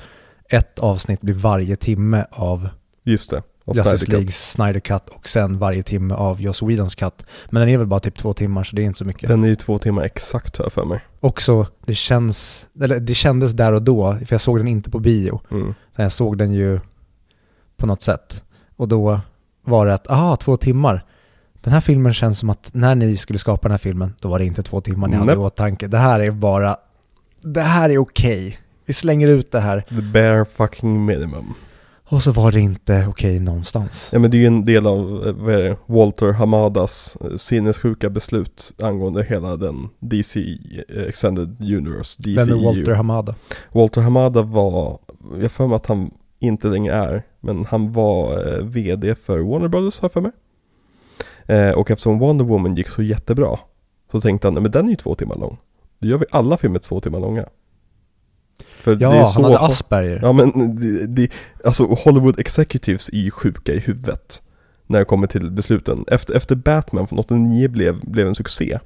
ett 0.49 0.79
avsnitt 0.79 1.21
blir 1.21 1.33
varje 1.33 1.75
timme 1.75 2.25
av 2.31 2.69
Just 3.03 3.29
det. 3.31 3.41
Och 3.69 3.75
Justice 3.75 3.97
Snyder. 3.97 4.17
Leagues 4.17 4.51
Snyder 4.51 4.79
Cut 4.79 5.09
och 5.09 5.29
sen 5.29 5.57
varje 5.57 5.83
timme 5.83 6.13
av 6.13 6.41
Joss 6.41 6.61
Whedons 6.61 6.95
Cut. 6.95 7.25
Men 7.49 7.59
den 7.59 7.69
är 7.69 7.77
väl 7.77 7.87
bara 7.87 7.99
typ 7.99 8.17
två 8.17 8.33
timmar 8.33 8.63
så 8.63 8.75
det 8.75 8.81
är 8.81 8.83
inte 8.83 8.99
så 8.99 9.05
mycket. 9.05 9.29
Den 9.29 9.43
är 9.43 9.47
ju 9.47 9.55
två 9.55 9.79
timmar 9.79 10.03
exakt 10.03 10.57
har 10.57 10.65
jag 10.65 10.73
för 10.73 10.85
mig. 10.85 10.99
Också, 11.19 11.67
det 11.85 11.95
känns, 11.95 12.67
eller 12.81 12.99
det 12.99 13.13
kändes 13.13 13.51
där 13.51 13.73
och 13.73 13.81
då, 13.81 14.13
för 14.13 14.33
jag 14.33 14.41
såg 14.41 14.57
den 14.57 14.67
inte 14.67 14.89
på 14.89 14.99
bio. 14.99 15.41
Mm. 15.51 15.73
Jag 15.95 16.11
såg 16.11 16.37
den 16.37 16.53
ju 16.53 16.79
på 17.77 17.85
något 17.85 18.01
sätt. 18.01 18.43
Och 18.75 18.87
då 18.87 19.21
var 19.63 19.85
det 19.85 19.93
att, 19.93 20.09
aha, 20.09 20.35
två 20.35 20.57
timmar. 20.57 21.05
Den 21.61 21.73
här 21.73 21.81
filmen 21.81 22.13
känns 22.13 22.39
som 22.39 22.49
att 22.49 22.69
när 22.73 22.95
ni 22.95 23.17
skulle 23.17 23.39
skapa 23.39 23.61
den 23.61 23.71
här 23.71 23.77
filmen, 23.77 24.13
då 24.19 24.29
var 24.29 24.39
det 24.39 24.45
inte 24.45 24.63
två 24.63 24.81
timmar 24.81 25.07
ni 25.07 25.15
hade 25.15 25.33
i 25.33 25.35
åtanke. 25.35 25.87
Det 25.87 25.97
här 25.97 26.19
är 26.19 26.31
bara, 26.31 26.77
det 27.41 27.61
här 27.61 27.89
är 27.89 27.97
okej. 27.97 28.59
Vi 28.85 28.93
slänger 28.93 29.27
ut 29.27 29.51
det 29.51 29.59
här. 29.59 29.85
The 29.89 30.01
bare 30.01 30.45
fucking 30.45 31.05
minimum. 31.05 31.53
Och 32.11 32.23
så 32.23 32.31
var 32.31 32.51
det 32.51 32.59
inte 32.59 33.05
okej 33.09 33.39
någonstans. 33.39 34.09
Ja 34.13 34.19
men 34.19 34.31
det 34.31 34.37
är 34.37 34.39
ju 34.39 34.47
en 34.47 34.63
del 34.63 34.87
av, 34.87 35.27
eh, 35.27 35.45
det, 35.45 35.77
Walter 35.85 36.31
Hamadas 36.31 37.17
eh, 37.21 37.35
sinnessjuka 37.37 38.09
beslut 38.09 38.73
angående 38.81 39.23
hela 39.23 39.57
den 39.57 39.89
DC 39.99 40.57
eh, 40.89 41.03
Extended 41.03 41.61
Universe, 41.61 42.21
DCU. 42.21 42.35
Vem 42.35 42.59
är 42.59 42.63
Walter 42.63 42.93
Hamada? 42.93 43.35
Walter 43.71 44.01
Hamada 44.01 44.41
var, 44.41 44.99
jag 45.41 45.51
för 45.51 45.67
mig 45.67 45.75
att 45.75 45.85
han 45.85 46.11
inte 46.39 46.67
längre 46.67 46.93
är, 46.93 47.23
men 47.39 47.65
han 47.65 47.93
var 47.93 48.61
VD 48.61 49.15
för 49.15 49.39
Warner 49.39 49.67
Brothers 49.67 49.99
har 49.99 50.05
jag 50.05 50.11
för 50.11 50.21
mig. 50.21 50.31
Och 51.75 51.91
eftersom 51.91 52.19
Wonder 52.19 52.45
Woman 52.45 52.75
gick 52.75 52.87
så 52.87 53.03
jättebra, 53.03 53.59
så 54.11 54.21
tänkte 54.21 54.47
han, 54.47 54.53
men 54.53 54.71
den 54.71 54.85
är 54.85 54.89
ju 54.89 54.95
två 54.95 55.15
timmar 55.15 55.35
lång. 55.35 55.57
Då 55.99 56.07
gör 56.07 56.17
vi 56.17 56.25
alla 56.31 56.57
filmer 56.57 56.79
två 56.79 57.01
timmar 57.01 57.19
långa. 57.19 57.45
För 58.71 58.95
det 58.95 59.05
är 59.05 59.15
Ja, 59.15 59.25
så 59.25 59.41
han 59.41 59.51
hade 59.51 59.65
Asperger. 59.65 60.19
Ja 60.21 60.31
men 60.33 60.75
det, 60.75 61.07
det, 61.07 61.31
alltså 61.65 61.83
Hollywood 61.83 62.39
Executives 62.39 63.09
är 63.09 63.17
ju 63.17 63.31
sjuka 63.31 63.73
i 63.73 63.79
huvudet 63.79 64.41
När 64.87 64.99
det 64.99 65.05
kommer 65.05 65.27
till 65.27 65.51
besluten 65.51 66.05
Efter, 66.07 66.33
efter 66.33 66.55
Batman 66.55 67.07
från 67.07 67.19
89 67.19 67.67
blev, 67.69 67.99
blev 67.99 68.27
en 68.27 68.35
succé 68.35 68.79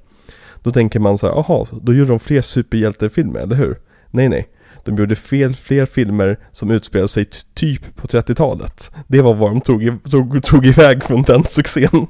Då 0.64 0.72
tänker 0.72 1.00
man 1.00 1.18
så 1.18 1.28
här, 1.28 1.34
aha, 1.34 1.68
då 1.82 1.94
gör 1.94 2.06
de 2.06 2.20
fler 2.20 2.42
superhjältefilmer, 2.42 3.40
eller 3.40 3.56
hur? 3.56 3.78
Nej 4.12 4.30
nej 4.30 4.50
De 4.84 4.96
gjorde 4.96 5.16
fel, 5.16 5.56
fler 5.56 5.86
filmer 5.86 6.40
som 6.52 6.72
utspelade 6.72 7.08
sig 7.08 7.26
typ 7.54 7.96
på 7.96 8.08
30-talet 8.08 8.92
Det 9.08 9.22
var 9.22 9.34
vad 9.34 9.52
de 9.52 9.62
tog, 9.62 10.12
tog, 10.12 10.44
tog 10.44 10.66
iväg 10.66 11.04
från 11.04 11.22
den 11.22 11.44
succén 11.44 12.08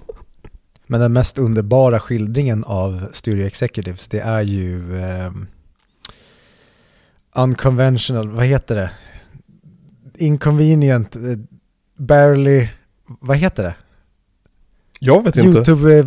Men 0.87 1.01
den 1.01 1.13
mest 1.13 1.37
underbara 1.37 1.99
skildringen 1.99 2.63
av 2.63 3.05
Studio 3.11 3.47
Executives, 3.47 4.07
det 4.07 4.19
är 4.19 4.41
ju 4.41 5.01
ehm, 5.01 5.47
unconventional, 7.35 8.29
vad 8.29 8.45
heter 8.45 8.75
det? 8.75 8.91
Inconvenient, 10.17 11.15
eh, 11.15 11.21
barely, 11.97 12.67
vad 13.19 13.37
heter 13.37 13.63
det? 13.63 13.75
Jag 14.99 15.23
vet 15.23 15.35
inte 15.37 15.49
YouTube, 15.71 15.99
eh, 15.99 16.05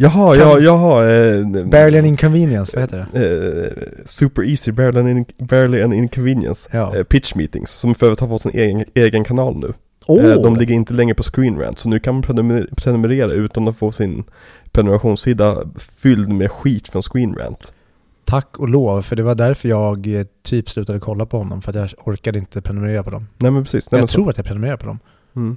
Jaha, 0.00 0.36
ja, 0.36 0.58
jaha. 0.60 1.10
Eh, 1.10 1.46
Barely 1.66 1.98
an 1.98 2.04
inconvenience, 2.04 2.76
vad 2.76 2.82
heter 2.82 3.06
det? 3.12 3.26
eh, 3.66 4.02
super 4.04 4.44
easy, 4.44 4.72
barely 4.72 5.00
an, 5.00 5.08
in, 5.08 5.24
barely 5.38 5.82
an 5.82 5.92
inconvenience. 5.92 6.68
Ja. 6.72 6.96
Eh, 6.96 7.02
pitch 7.04 7.34
meetings, 7.34 7.70
som 7.70 7.94
för 7.94 8.06
övrigt 8.06 8.20
har 8.20 8.28
fått 8.28 8.42
sin 8.42 8.50
egen, 8.54 8.84
egen 8.94 9.24
kanal 9.24 9.56
nu. 9.56 9.72
Eh, 10.20 10.42
de 10.42 10.56
ligger 10.56 10.74
inte 10.74 10.92
längre 10.94 11.14
på 11.14 11.22
Screen 11.22 11.58
Rant, 11.58 11.78
så 11.78 11.88
nu 11.88 11.98
kan 11.98 12.14
man 12.14 12.22
prenumer- 12.22 12.68
prenumerera 12.76 13.32
utan 13.32 13.68
att 13.68 13.76
få 13.76 13.92
sin 13.92 14.24
prenumerationssida 14.72 15.62
fylld 15.78 16.28
med 16.32 16.50
skit 16.50 16.88
från 16.88 17.02
Screen 17.02 17.34
Rant. 17.34 17.72
Tack 18.28 18.58
och 18.58 18.68
lov, 18.68 19.02
för 19.02 19.16
det 19.16 19.22
var 19.22 19.34
därför 19.34 19.68
jag 19.68 20.06
eh, 20.06 20.26
typ 20.42 20.70
slutade 20.70 21.00
kolla 21.00 21.26
på 21.26 21.38
honom, 21.38 21.62
för 21.62 21.70
att 21.70 21.76
jag 21.76 22.08
orkade 22.08 22.38
inte 22.38 22.62
prenumerera 22.62 23.02
på 23.02 23.10
dem. 23.10 23.26
Nej 23.38 23.50
men 23.50 23.64
precis. 23.64 23.90
Nej, 23.90 23.98
jag 23.98 24.02
men, 24.02 24.08
så- 24.08 24.14
tror 24.14 24.30
att 24.30 24.36
jag 24.36 24.46
prenumererar 24.46 24.76
på 24.76 24.86
dem. 24.86 24.98
mm. 25.36 25.48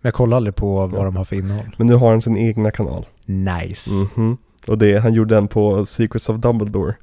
Men 0.00 0.08
jag 0.08 0.14
kollar 0.14 0.36
aldrig 0.36 0.54
på 0.56 0.86
vad 0.86 1.00
Ja. 1.00 1.04
de 1.04 1.16
har 1.16 1.24
för 1.24 1.36
innehåll. 1.36 1.74
men 1.78 1.86
nu 1.86 1.94
har 1.94 2.10
han 2.10 2.22
sin 2.22 2.36
egna 2.36 2.70
kanal. 2.70 3.06
Nice. 3.24 3.90
Mhm. 4.16 4.36
Och 4.68 4.78
det, 4.78 4.98
han 4.98 5.14
gjorde 5.14 5.34
den 5.34 5.48
på 5.48 5.86
Secrets 5.86 6.28
of 6.28 6.40
Dumbledore. 6.40 6.94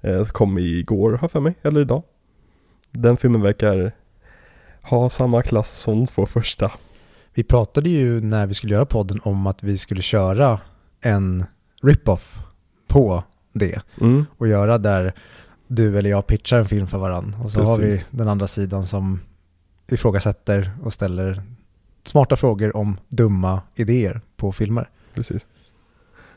Eh, 0.00 0.24
kom 0.24 0.58
igår, 0.58 1.12
har 1.12 1.28
för 1.28 1.40
mig, 1.40 1.54
eller 1.62 1.80
idag. 1.80 2.02
Den 2.90 3.16
filmen 3.16 3.40
verkar 3.40 3.92
ha 4.82 5.10
samma 5.10 5.42
klass 5.42 5.78
som 5.80 5.98
de 5.98 6.06
två 6.06 6.26
första. 6.26 6.70
Vi 7.34 7.44
pratade 7.44 7.88
ju 7.90 8.20
när 8.20 8.46
vi 8.46 8.54
skulle 8.54 8.74
göra 8.74 8.86
podden 8.86 9.20
om 9.22 9.46
att 9.46 9.62
vi 9.62 9.78
skulle 9.78 10.02
köra 10.02 10.60
en 11.00 11.44
rip-off 11.82 12.38
på 12.86 13.22
det 13.52 13.80
Mm. 14.00 14.26
och 14.38 14.48
göra 14.48 14.78
där 14.78 15.12
du 15.66 15.98
eller 15.98 16.10
jag 16.10 16.26
pitchar 16.26 16.58
en 16.58 16.68
film 16.68 16.86
för 16.86 16.98
varann 16.98 17.36
och 17.44 17.50
så 17.50 17.62
har 17.64 17.78
vi 17.78 17.84
Precis. 17.84 18.06
den 18.10 18.28
andra 18.28 18.46
sidan 18.46 18.86
som 18.86 19.20
ifrågasätter 19.90 20.70
och 20.82 20.92
ställer 20.92 21.42
smarta 22.04 22.36
frågor 22.36 22.76
om 22.76 22.96
dumma 23.08 23.60
idéer 23.74 24.20
på 24.36 24.52
filmer. 24.52 24.88
Precis. 25.14 25.46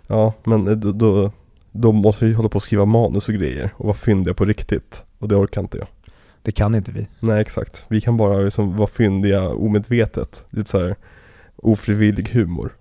Ja, 0.07 0.33
men 0.43 0.79
då, 0.79 0.91
då, 0.91 1.31
då 1.71 1.91
måste 1.91 2.25
vi 2.25 2.33
hålla 2.33 2.49
på 2.49 2.55
och 2.55 2.63
skriva 2.63 2.85
manus 2.85 3.29
och 3.29 3.35
grejer 3.35 3.73
och 3.77 3.85
vara 3.85 3.95
fyndiga 3.97 4.33
på 4.33 4.45
riktigt. 4.45 5.05
Och 5.19 5.27
det 5.27 5.35
orkar 5.35 5.61
inte 5.61 5.77
jag. 5.77 5.87
Det 6.41 6.51
kan 6.51 6.75
inte 6.75 6.91
vi. 6.91 7.07
Nej, 7.19 7.41
exakt. 7.41 7.85
Vi 7.87 8.01
kan 8.01 8.17
bara 8.17 8.37
liksom 8.37 8.75
vara 8.77 8.87
fyndiga 8.87 9.49
omedvetet. 9.49 10.43
Lite 10.49 10.69
så 10.69 10.79
här 10.79 10.95
ofrivillig 11.55 12.29
humor. 12.29 12.75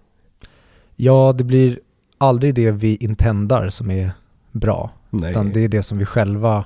Ja, 0.96 1.32
det 1.38 1.44
blir 1.44 1.78
aldrig 2.20 2.54
det 2.54 2.70
vi 2.70 2.96
intendar 2.96 3.68
som 3.68 3.90
är 3.90 4.12
bra, 4.52 4.90
Nej. 5.10 5.30
utan 5.30 5.52
det 5.52 5.64
är 5.64 5.68
det 5.68 5.82
som 5.82 5.98
vi 5.98 6.04
själva 6.04 6.64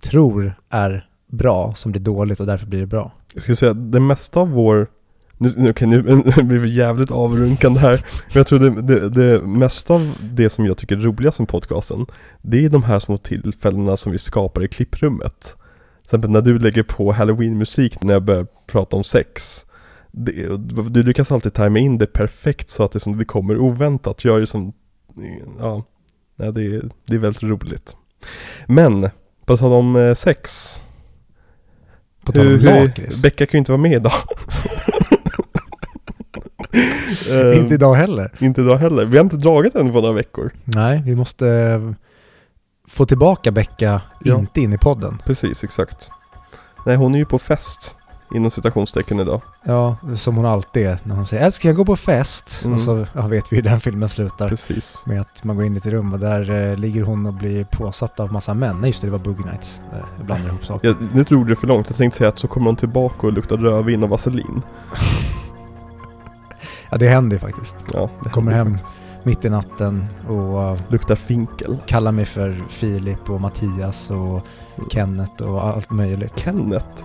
tror 0.00 0.54
är 0.68 1.08
bra 1.26 1.74
som 1.74 1.92
blir 1.92 2.02
dåligt 2.02 2.40
och 2.40 2.46
därför 2.46 2.66
blir 2.66 2.80
det 2.80 2.86
bra. 2.86 3.12
Jag 3.34 3.42
skulle 3.42 3.56
säga 3.56 3.74
det 3.74 4.00
mesta 4.00 4.40
av 4.40 4.50
vår 4.50 4.88
nu, 5.40 5.52
nu, 5.56 5.70
okej, 5.70 5.86
nu 6.36 6.42
blir 6.42 6.58
vi 6.58 6.74
jävligt 6.74 7.10
avrunkande 7.10 7.80
här. 7.80 8.04
Men 8.26 8.32
jag 8.32 8.46
tror 8.46 8.58
det, 8.58 8.82
det, 8.82 9.08
det 9.08 9.46
mesta 9.46 9.94
av 9.94 10.12
det 10.20 10.50
som 10.50 10.66
jag 10.66 10.76
tycker 10.76 10.96
är 10.96 11.00
roligast 11.00 11.38
med 11.38 11.48
podcasten 11.48 12.06
Det 12.42 12.64
är 12.64 12.68
de 12.68 12.82
här 12.82 12.98
små 12.98 13.16
tillfällena 13.16 13.96
som 13.96 14.12
vi 14.12 14.18
skapar 14.18 14.64
i 14.64 14.68
klipprummet 14.68 15.40
Till 15.40 16.04
exempel 16.04 16.30
när 16.30 16.42
du 16.42 16.58
lägger 16.58 16.82
på 16.82 17.12
halloween-musik 17.12 18.02
när 18.02 18.12
jag 18.12 18.22
börjar 18.22 18.46
prata 18.66 18.96
om 18.96 19.04
sex 19.04 19.64
det, 20.12 20.56
Du 20.90 21.02
lyckas 21.02 21.32
alltid 21.32 21.54
tajma 21.54 21.78
in 21.78 21.98
det 21.98 22.06
perfekt 22.06 22.70
så 22.70 22.82
att 22.84 22.92
det, 22.92 23.00
som 23.00 23.18
det 23.18 23.24
kommer 23.24 23.58
oväntat 23.58 24.24
Jag 24.24 24.34
är 24.34 24.40
ju 24.40 24.46
som 24.46 24.72
Ja, 25.58 25.84
det, 26.36 26.44
är, 26.66 26.90
det 27.06 27.14
är 27.14 27.18
väldigt 27.18 27.42
roligt 27.42 27.96
Men, 28.66 29.10
på 29.44 29.56
tal 29.56 29.72
om 29.72 29.96
eh, 29.96 30.14
sex 30.14 30.74
På 32.24 32.32
tal 32.32 32.46
om 32.46 32.58
lakrits. 32.58 33.22
Becka 33.22 33.46
kan 33.46 33.52
ju 33.52 33.58
inte 33.58 33.72
vara 33.72 33.82
med 33.82 33.92
idag. 33.92 34.12
Eh, 37.30 37.58
Inte 37.58 37.74
idag 37.74 37.94
heller. 37.94 38.30
inte 38.40 38.60
idag 38.60 38.76
heller. 38.78 39.04
Vi 39.06 39.16
har 39.16 39.24
inte 39.24 39.36
dragit 39.36 39.74
än 39.74 39.92
på 39.92 40.00
några 40.00 40.12
veckor. 40.14 40.50
Nej, 40.64 41.02
vi 41.04 41.14
måste 41.14 41.48
eh, 41.48 41.90
få 42.88 43.06
tillbaka 43.06 43.50
Becka 43.50 44.02
Ja. 44.24 44.38
inte 44.38 44.60
in 44.60 44.72
i 44.72 44.78
podden. 44.78 45.18
Precis, 45.26 45.64
exakt. 45.64 46.10
Nej, 46.86 46.96
hon 46.96 47.14
är 47.14 47.18
ju 47.18 47.24
på 47.26 47.38
fest. 47.38 47.96
Inom 48.34 48.50
citationstecken 48.50 49.20
idag. 49.20 49.40
Ja, 49.64 49.96
som 50.14 50.36
hon 50.36 50.46
alltid 50.46 50.86
är 50.86 50.98
när 51.02 51.14
hon 51.14 51.26
säger 51.26 51.44
älskling 51.44 51.68
jag 51.70 51.76
går 51.76 51.84
på 51.84 51.96
fest. 51.96 52.60
Mm. 52.64 52.74
Och 52.74 52.80
så 52.80 53.06
ja, 53.14 53.26
vet 53.26 53.52
vi 53.52 53.56
hur 53.56 53.62
den 53.62 53.80
filmen 53.80 54.08
slutar. 54.08 54.48
Precis. 54.48 55.02
Med 55.06 55.20
att 55.20 55.44
man 55.44 55.56
går 55.56 55.64
in 55.64 55.74
i 55.74 55.76
ett 55.76 55.86
rum 55.86 56.12
och 56.12 56.18
där 56.18 56.70
eh, 56.70 56.76
ligger 56.76 57.02
hon 57.02 57.26
och 57.26 57.34
blir 57.34 57.64
påsatt 57.64 58.20
av 58.20 58.32
massa 58.32 58.54
män. 58.54 58.80
Nej 58.80 58.88
just 58.90 59.00
det, 59.00 59.06
det 59.06 59.10
var 59.10 59.18
Boogie 59.18 59.46
Nights. 59.46 59.82
Eh, 59.92 59.98
jag 60.16 60.26
blandar 60.26 60.48
ihop 60.48 60.64
saker. 60.64 60.88
Jag, 60.88 60.96
nu 61.14 61.22
drog 61.22 61.46
det 61.48 61.56
för 61.56 61.66
långt. 61.66 61.86
Jag 61.90 61.96
tänkte 61.96 62.18
säga 62.18 62.28
att 62.28 62.38
så 62.38 62.48
kommer 62.48 62.66
hon 62.66 62.76
tillbaka 62.76 63.26
och 63.26 63.32
luktar 63.32 63.56
rödvin 63.56 64.02
och 64.02 64.08
vaselin. 64.08 64.62
Ja 66.90 66.96
det 66.98 67.08
händer 67.08 67.36
ju 67.36 67.40
faktiskt. 67.40 67.76
Ja, 67.94 68.10
det 68.24 68.30
Kommer 68.30 68.52
hem. 68.52 68.72
faktiskt. 68.78 68.98
Mitt 69.22 69.44
i 69.44 69.48
natten 69.48 70.06
och 70.28 70.62
eh, 70.62 70.78
Luktar 70.88 71.14
finkel. 71.16 71.76
kallar 71.86 72.12
mig 72.12 72.24
för 72.24 72.64
Filip 72.68 73.30
och 73.30 73.40
Mattias 73.40 74.10
och 74.10 74.40
Kenneth 74.90 75.42
och 75.42 75.66
allt 75.66 75.90
möjligt. 75.90 76.32
Kenneth? 76.36 77.04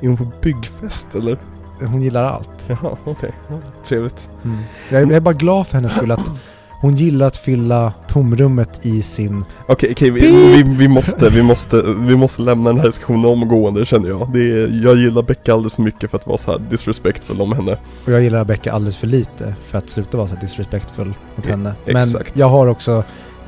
Är 0.00 0.06
hon 0.08 0.16
på 0.16 0.26
byggfest 0.42 1.14
eller? 1.14 1.38
Hon 1.80 2.02
gillar 2.02 2.24
allt. 2.24 2.48
Jaha, 2.66 2.96
okej. 3.04 3.32
Ja, 3.48 3.58
trevligt. 3.88 4.28
Mm. 4.44 4.58
Jag, 4.88 5.02
är- 5.02 5.06
jag 5.06 5.16
är 5.16 5.20
bara 5.20 5.34
glad 5.34 5.66
för 5.66 5.74
hennes 5.74 5.92
skull 5.94 6.10
att 6.10 6.32
hon 6.80 6.94
gillar 6.94 7.26
att 7.26 7.36
fylla 7.36 7.92
tomrummet 8.08 8.86
i 8.86 9.02
sin... 9.02 9.44
Okej, 9.68 9.92
okej, 9.92 10.10
vi, 10.10 10.20
vi, 10.20 10.62
vi, 10.62 10.88
måste, 10.88 11.30
vi, 11.30 11.42
måste, 11.42 11.82
vi 11.98 12.16
måste 12.16 12.42
lämna 12.42 12.70
den 12.70 12.78
här 12.78 12.86
diskussionen 12.86 13.24
omgående 13.24 13.86
känner 13.86 14.08
jag. 14.08 14.32
Det 14.32 14.38
är, 14.40 14.84
jag 14.84 14.96
gillar 14.96 15.22
Becka 15.22 15.54
alldeles 15.54 15.74
för 15.74 15.82
mycket 15.82 16.10
för 16.10 16.18
att 16.18 16.26
vara 16.26 16.38
så 16.38 16.50
här 16.50 16.58
disrespectful 16.58 17.40
om 17.40 17.52
henne. 17.52 17.78
Och 18.06 18.12
jag 18.12 18.22
gillar 18.22 18.44
Becka 18.44 18.72
alldeles 18.72 18.96
för 18.96 19.06
lite 19.06 19.54
för 19.66 19.78
att 19.78 19.88
sluta 19.88 20.16
vara 20.16 20.28
så 20.28 20.34
här 20.34 20.40
disrespectful 20.42 21.14
mot 21.36 21.46
E- 21.46 21.50
henne. 21.50 21.74
Men 21.86 21.96
exakt. 21.96 22.36
jag 22.36 22.48
har 22.48 22.66
också 22.66 23.04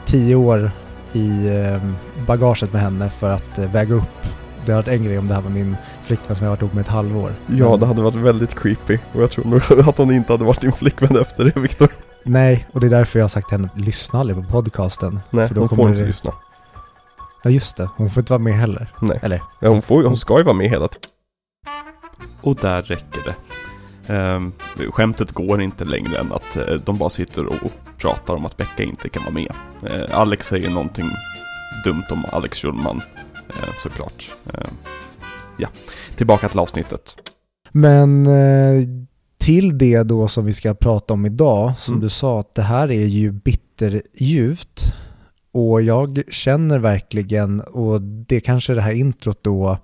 tio 0.07 0.35
år 0.35 0.71
i 1.13 1.47
eh, 1.49 1.83
bagaget 2.27 2.73
med 2.73 2.83
henne 2.83 3.11
för 3.11 3.31
att 3.33 3.59
eh, 3.59 3.73
väga 3.73 3.95
upp. 3.95 4.27
Det 4.67 4.73
hade 4.73 4.91
varit 4.91 5.01
en 5.01 5.05
grej 5.05 5.19
om 5.19 5.29
det 5.29 5.35
här 5.35 5.41
var 5.43 5.51
min 5.51 5.77
flickvän 6.05 6.37
som 6.37 6.45
jag 6.45 6.51
har 6.51 6.57
varit 6.57 6.63
ihop 6.63 6.73
med 6.75 6.81
ett 6.83 6.89
halvår. 6.89 7.33
Ja, 7.47 7.77
det 7.77 7.87
hade 7.87 8.03
varit 8.03 8.15
väldigt 8.15 8.55
creepy. 8.61 8.99
Och 9.13 9.23
jag 9.23 9.31
tror 9.31 9.45
nog 9.45 9.63
att 9.89 9.99
hon 9.99 10.13
inte 10.15 10.33
hade 10.33 10.45
varit 10.45 10.61
din 10.61 10.73
flickvän 10.73 11.17
efter 11.17 11.45
det, 11.45 11.61
Viktor. 11.61 11.89
Nej, 12.25 12.67
och 12.73 12.81
det 12.81 12.87
är 12.87 12.91
därför 12.91 13.19
jag 13.19 13.25
har 13.25 13.29
sagt 13.29 13.49
till 13.49 13.59
henne, 13.59 13.69
lyssna 13.77 14.21
aldrig 14.21 14.37
på 14.37 14.53
podcasten. 14.53 15.21
Nej, 15.31 15.49
För 15.49 15.55
då 15.55 15.61
hon 15.61 15.69
får 15.69 15.89
inte 15.89 16.01
det- 16.01 16.07
lyssna. 16.07 16.33
Ja 17.45 17.51
just 17.51 17.77
det, 17.77 17.89
hon 17.97 18.11
får 18.11 18.21
inte 18.21 18.33
vara 18.33 18.43
med 18.43 18.55
heller. 18.55 18.89
Nej. 19.01 19.19
Eller? 19.23 19.43
Ja, 19.61 19.69
hon, 19.69 19.83
får, 19.83 20.05
hon 20.05 20.17
ska 20.17 20.39
ju 20.39 20.45
vara 20.45 20.55
med 20.57 20.69
hela 20.71 20.89
tiden. 20.89 21.11
Och 22.41 22.57
där 22.57 22.83
räcker 22.83 23.21
det. 23.25 23.35
Ehm, 24.15 24.53
skämtet 24.91 25.33
går 25.33 25.63
inte 25.63 25.85
längre 25.85 26.19
än 26.19 26.33
att 26.33 26.57
eh, 26.57 26.65
de 26.67 26.99
bara 26.99 27.11
sitter 27.11 27.47
och 27.47 27.71
pratar 27.99 28.35
om 28.35 28.47
att 28.47 28.57
Becka 28.57 28.83
inte 28.83 29.09
kan 29.09 29.23
vara 29.23 29.35
med. 29.35 29.53
Eh, 29.87 30.19
Alex 30.19 30.47
säger 30.47 30.71
någonting 30.71 31.11
dumt 31.85 32.05
om 32.11 32.25
Alex 32.33 32.59
Schulman, 32.59 33.01
såklart. 33.83 34.31
Eh, 34.55 34.67
ja, 35.59 35.69
tillbaka 36.17 36.49
till 36.49 36.59
avsnittet. 36.59 37.31
Men 37.71 38.27
eh, 38.27 38.85
till 39.39 39.79
det 39.79 40.03
då 40.03 40.29
som 40.29 40.45
vi 40.45 40.53
ska 40.53 40.75
prata 40.75 41.15
om 41.15 41.27
idag, 41.27 41.79
som 41.79 41.95
Mm. 41.95 42.03
du 42.03 42.09
sa, 42.09 42.41
att 42.41 42.55
det 42.55 42.63
här 42.63 42.91
är 42.91 43.07
ju 43.07 43.33
bitterljuvt. 43.33 44.95
Och 45.53 45.83
jag 45.83 46.23
känner 46.31 46.79
verkligen, 46.79 47.61
och 47.61 48.03
det 48.03 48.41
kanske 48.41 48.75
det 48.75 48.81
här 48.81 48.93
introt 48.93 49.43
då 49.43 49.79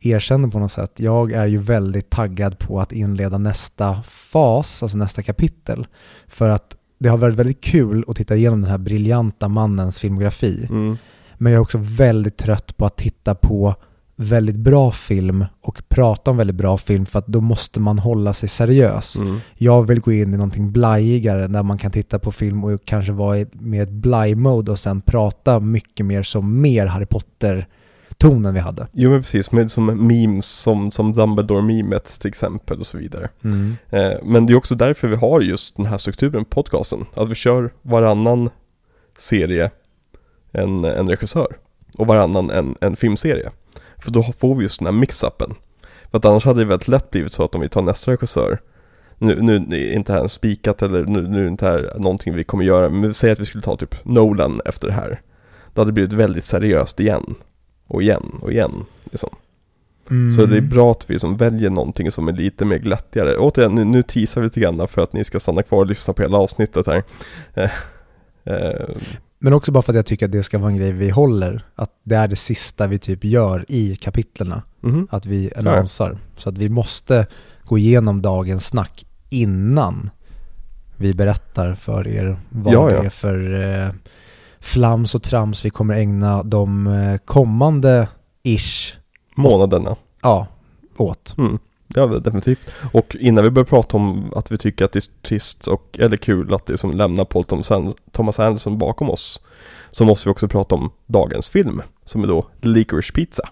erkänner 0.00 0.48
på 0.48 0.58
något 0.58 0.72
sätt, 0.72 0.92
jag 1.00 1.32
är 1.32 1.46
ju 1.46 1.58
väldigt 1.58 2.10
taggad 2.10 2.58
på 2.58 2.80
att 2.80 2.92
inleda 2.92 3.38
nästa 3.38 4.02
fas, 4.02 4.82
alltså 4.82 4.98
nästa 4.98 5.22
kapitel. 5.22 5.86
För 6.26 6.48
att 6.48 6.76
det 6.98 7.08
har 7.08 7.16
varit 7.18 7.34
väldigt 7.34 7.60
kul 7.60 8.04
att 8.08 8.16
titta 8.16 8.36
igenom 8.36 8.60
den 8.62 8.70
här 8.70 8.78
briljanta 8.78 9.48
mannens 9.48 9.98
filmografi. 9.98 10.66
Mm. 10.70 10.96
Men 11.36 11.52
jag 11.52 11.58
är 11.58 11.62
också 11.62 11.78
väldigt 11.80 12.36
trött 12.36 12.76
på 12.76 12.86
att 12.86 12.96
titta 12.96 13.34
på 13.34 13.74
väldigt 14.16 14.56
bra 14.56 14.90
film 14.92 15.44
och 15.60 15.82
prata 15.88 16.30
om 16.30 16.36
väldigt 16.36 16.56
bra 16.56 16.78
film 16.78 17.06
för 17.06 17.18
att 17.18 17.26
då 17.26 17.40
måste 17.40 17.80
man 17.80 17.98
hålla 17.98 18.32
sig 18.32 18.48
seriös. 18.48 19.16
Mm. 19.16 19.38
Jag 19.54 19.86
vill 19.86 20.00
gå 20.00 20.12
in 20.12 20.34
i 20.34 20.36
någonting 20.36 20.72
blajigare 20.72 21.46
där 21.46 21.62
man 21.62 21.78
kan 21.78 21.90
titta 21.90 22.18
på 22.18 22.32
film 22.32 22.64
och 22.64 22.84
kanske 22.84 23.12
vara 23.12 23.38
i- 23.38 23.46
med 23.52 23.82
ett 23.82 23.90
blaj-mode 23.90 24.70
och 24.72 24.78
sen 24.78 25.00
prata 25.00 25.60
mycket 25.60 26.06
mer 26.06 26.22
som 26.22 26.60
mer 26.60 26.86
Harry 26.86 27.06
Potter-tonen 27.06 28.54
vi 28.54 28.60
hade. 28.60 28.86
Jo 28.92 29.10
men 29.10 29.22
precis, 29.22 29.52
med 29.52 29.70
som 29.70 29.86
memes 29.86 30.46
som, 30.46 30.90
som 30.90 31.12
Dumbledore-memet 31.12 32.20
till 32.20 32.28
exempel 32.28 32.78
och 32.78 32.86
så 32.86 32.98
vidare. 32.98 33.28
Eh, 33.90 34.12
men 34.24 34.46
det 34.46 34.52
är 34.52 34.56
också 34.56 34.74
därför 34.74 35.08
vi 35.08 35.16
har 35.16 35.40
just 35.40 35.76
den 35.76 35.86
här 35.86 35.98
strukturen 35.98 36.44
på 36.44 36.50
podcasten. 36.62 37.04
Att 37.14 37.30
vi 37.30 37.34
kör 37.34 37.72
varannan 37.82 38.50
serie 39.18 39.70
en, 40.54 40.84
en 40.84 41.08
regissör 41.08 41.56
och 41.98 42.06
varannan 42.06 42.50
en, 42.50 42.74
en 42.80 42.96
filmserie. 42.96 43.50
För 43.98 44.10
då 44.10 44.22
får 44.22 44.54
vi 44.54 44.62
just 44.62 44.78
den 44.78 44.86
här 44.86 44.92
mix-upen. 44.92 45.54
För 46.10 46.18
att 46.18 46.24
annars 46.24 46.44
hade 46.44 46.60
det 46.60 46.64
väldigt 46.64 46.88
lätt 46.88 47.10
blivit 47.10 47.32
så 47.32 47.44
att 47.44 47.54
om 47.54 47.60
vi 47.60 47.68
tar 47.68 47.82
nästa 47.82 48.12
regissör 48.12 48.58
nu, 49.18 49.40
nu 49.40 49.56
är 49.56 49.92
inte 49.92 50.12
här 50.12 50.26
spikat 50.26 50.82
eller 50.82 51.04
nu, 51.04 51.22
nu 51.22 51.38
är 51.38 51.42
det 51.42 51.48
inte 51.48 51.66
här 51.66 51.92
någonting 51.98 52.34
vi 52.34 52.44
kommer 52.44 52.64
göra 52.64 52.88
Men 52.88 53.14
säg 53.14 53.30
att 53.30 53.40
vi 53.40 53.46
skulle 53.46 53.62
ta 53.62 53.76
typ 53.76 54.04
Nolan 54.04 54.60
efter 54.64 54.88
det 54.88 54.94
här 54.94 55.20
Då 55.74 55.80
hade 55.80 55.88
det 55.88 55.92
blivit 55.92 56.12
väldigt 56.12 56.44
seriöst 56.44 57.00
igen 57.00 57.34
Och 57.86 58.02
igen 58.02 58.38
och 58.40 58.52
igen 58.52 58.84
liksom. 59.04 59.30
Mm. 60.10 60.32
Så 60.32 60.46
det 60.46 60.56
är 60.56 60.60
bra 60.60 60.90
att 60.90 61.10
vi 61.10 61.18
som 61.18 61.36
väljer 61.36 61.70
någonting 61.70 62.10
som 62.10 62.28
är 62.28 62.32
lite 62.32 62.64
mer 62.64 62.78
glättigare. 62.78 63.36
Återigen, 63.36 63.74
nu, 63.74 63.84
nu 63.84 64.02
teasar 64.02 64.40
vi 64.40 64.46
lite 64.46 64.60
grann 64.60 64.88
för 64.88 65.02
att 65.02 65.12
ni 65.12 65.24
ska 65.24 65.40
stanna 65.40 65.62
kvar 65.62 65.78
och 65.78 65.86
lyssna 65.86 66.14
på 66.14 66.22
hela 66.22 66.38
avsnittet 66.38 66.86
här. 66.86 67.02
Eh, 67.54 67.70
eh, 68.44 68.88
Men 69.44 69.52
också 69.52 69.72
bara 69.72 69.82
för 69.82 69.92
att 69.92 69.96
jag 69.96 70.06
tycker 70.06 70.26
att 70.26 70.32
det 70.32 70.42
ska 70.42 70.58
vara 70.58 70.70
en 70.70 70.76
grej 70.76 70.92
vi 70.92 71.10
håller. 71.10 71.64
Att 71.74 71.90
det 72.02 72.14
är 72.14 72.28
det 72.28 72.36
sista 72.36 72.86
vi 72.86 72.98
typ 72.98 73.24
gör 73.24 73.64
i 73.68 73.96
kapitlerna. 73.96 74.62
mhm. 74.80 75.08
Att 75.10 75.26
vi 75.26 75.50
annonsar. 75.56 76.18
Så 76.36 76.48
att 76.48 76.58
vi 76.58 76.68
måste 76.68 77.26
gå 77.64 77.78
igenom 77.78 78.22
dagens 78.22 78.66
snack 78.66 79.06
innan 79.30 80.10
vi 80.96 81.14
berättar 81.14 81.74
för 81.74 82.08
er 82.08 82.36
vad 82.48 82.74
Ja, 82.74 82.90
ja. 82.90 83.00
det 83.00 83.06
är 83.06 83.10
för 83.10 83.60
eh, 83.62 83.90
flams 84.60 85.14
och 85.14 85.22
trams 85.22 85.64
vi 85.64 85.70
kommer 85.70 85.94
ägna 85.94 86.42
de 86.42 86.86
eh, 86.86 87.16
kommande 87.16 88.08
ish, 88.42 88.94
Månaderna. 89.34 89.96
ja, 90.22 90.46
åt. 90.96 91.34
Mm. 91.38 91.58
Ja, 91.94 92.06
definitivt. 92.06 92.70
Och 92.92 93.16
innan 93.20 93.44
vi 93.44 93.50
börjar 93.50 93.64
prata 93.66 93.96
om 93.96 94.32
att 94.34 94.52
vi 94.52 94.58
tycker 94.58 94.84
att 94.84 94.92
det 94.92 94.98
är 94.98 95.22
trist 95.28 95.66
och, 95.68 95.98
eller 95.98 96.16
kul 96.16 96.54
att 96.54 96.66
det 96.66 96.72
är 96.72 96.76
som 96.76 96.90
lämnar 96.92 97.24
Paul 97.24 97.44
Thomas 97.44 97.70
An- 97.70 97.94
Thomas 98.12 98.40
Anderson 98.40 98.78
bakom 98.78 99.10
oss. 99.10 99.40
Så 99.90 100.04
måste 100.04 100.28
vi 100.28 100.32
också 100.32 100.48
prata 100.48 100.74
om 100.74 100.90
dagens 101.06 101.48
film, 101.48 101.82
som 102.04 102.22
är 102.22 102.26
då 102.26 102.48
Licorice 102.60 103.12
Pizza. 103.12 103.48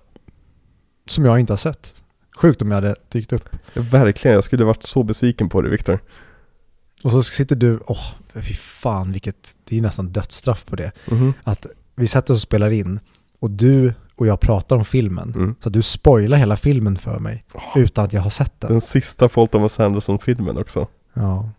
Som 1.09 1.25
jag 1.25 1.41
inte 1.41 1.53
har 1.53 1.59
sett. 1.59 1.95
Sjukt 2.37 2.63
om 2.63 2.69
jag 2.71 2.75
hade 2.75 2.97
dykt 3.09 3.33
upp. 3.33 3.49
Verkligen, 3.75 4.35
jag 4.35 4.45
skulle 4.45 4.65
varit 4.65 4.83
så 4.83 5.03
besviken 5.03 5.49
på 5.49 5.63
det 5.63 5.69
Viktor. 5.71 5.99
Och 7.03 7.11
så 7.11 7.23
sitter 7.23 7.57
du, 7.57 7.79
åh, 7.87 8.07
fy 8.35 8.55
fan 8.55 9.13
vilket, 9.13 9.55
det 9.65 9.79
är 9.79 9.83
nästan 9.83 10.09
dödsstraff 10.13 10.65
på 10.65 10.77
det. 10.77 10.93
Mhm. 11.11 11.33
Att 11.45 11.67
vi 11.95 12.07
sätter 12.07 12.35
oss 12.35 12.39
och 12.39 12.43
spelar 12.43 12.71
in 12.71 13.01
och 13.41 13.51
du 13.51 13.95
och 14.17 14.27
jag 14.27 14.41
pratar 14.41 14.77
om 14.77 14.85
filmen. 14.85 15.33
Mm. 15.37 15.55
Så 15.61 15.71
du 15.71 15.83
spoilar 15.83 16.37
hela 16.39 16.57
filmen 16.57 16.97
för 16.97 17.19
mig 17.19 17.45
utan 17.77 18.05
att 18.05 18.13
jag 18.13 18.21
har 18.23 18.31
sett 18.31 18.61
den. 18.61 18.71
Den 18.73 18.81
sista 18.81 19.29
Paul 19.29 19.49
Thomas 19.49 19.81
Anderson-filmen 19.81 20.59
också. 20.59 20.89
Ja. 21.15 21.51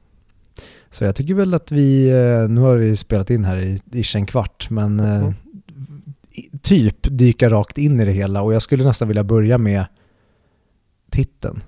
Så 0.90 1.04
jag 1.04 1.16
tycker 1.16 1.34
väl 1.34 1.54
att 1.54 1.72
vi, 1.72 2.10
eh, 2.10 2.50
nu 2.50 2.62
har 2.62 2.76
vi 2.78 2.96
spelat 2.98 3.30
in 3.30 3.46
här 3.46 3.58
i 3.58 3.80
ish 3.92 4.16
en 4.16 4.26
kvart, 4.26 4.68
men 4.70 5.00
eh, 5.00 5.22
Mhm. 5.24 5.34
i- 6.32 6.58
typ 6.58 6.98
dyka 7.02 7.50
rakt 7.50 7.78
in 7.78 8.00
i 8.00 8.06
det 8.06 8.12
hela 8.12 8.42
och 8.42 8.54
jag 8.54 8.62
skulle 8.62 8.84
nästan 8.84 9.08
vilja 9.08 9.24
börja 9.24 9.58
med 9.58 9.86
titeln. 11.12 11.64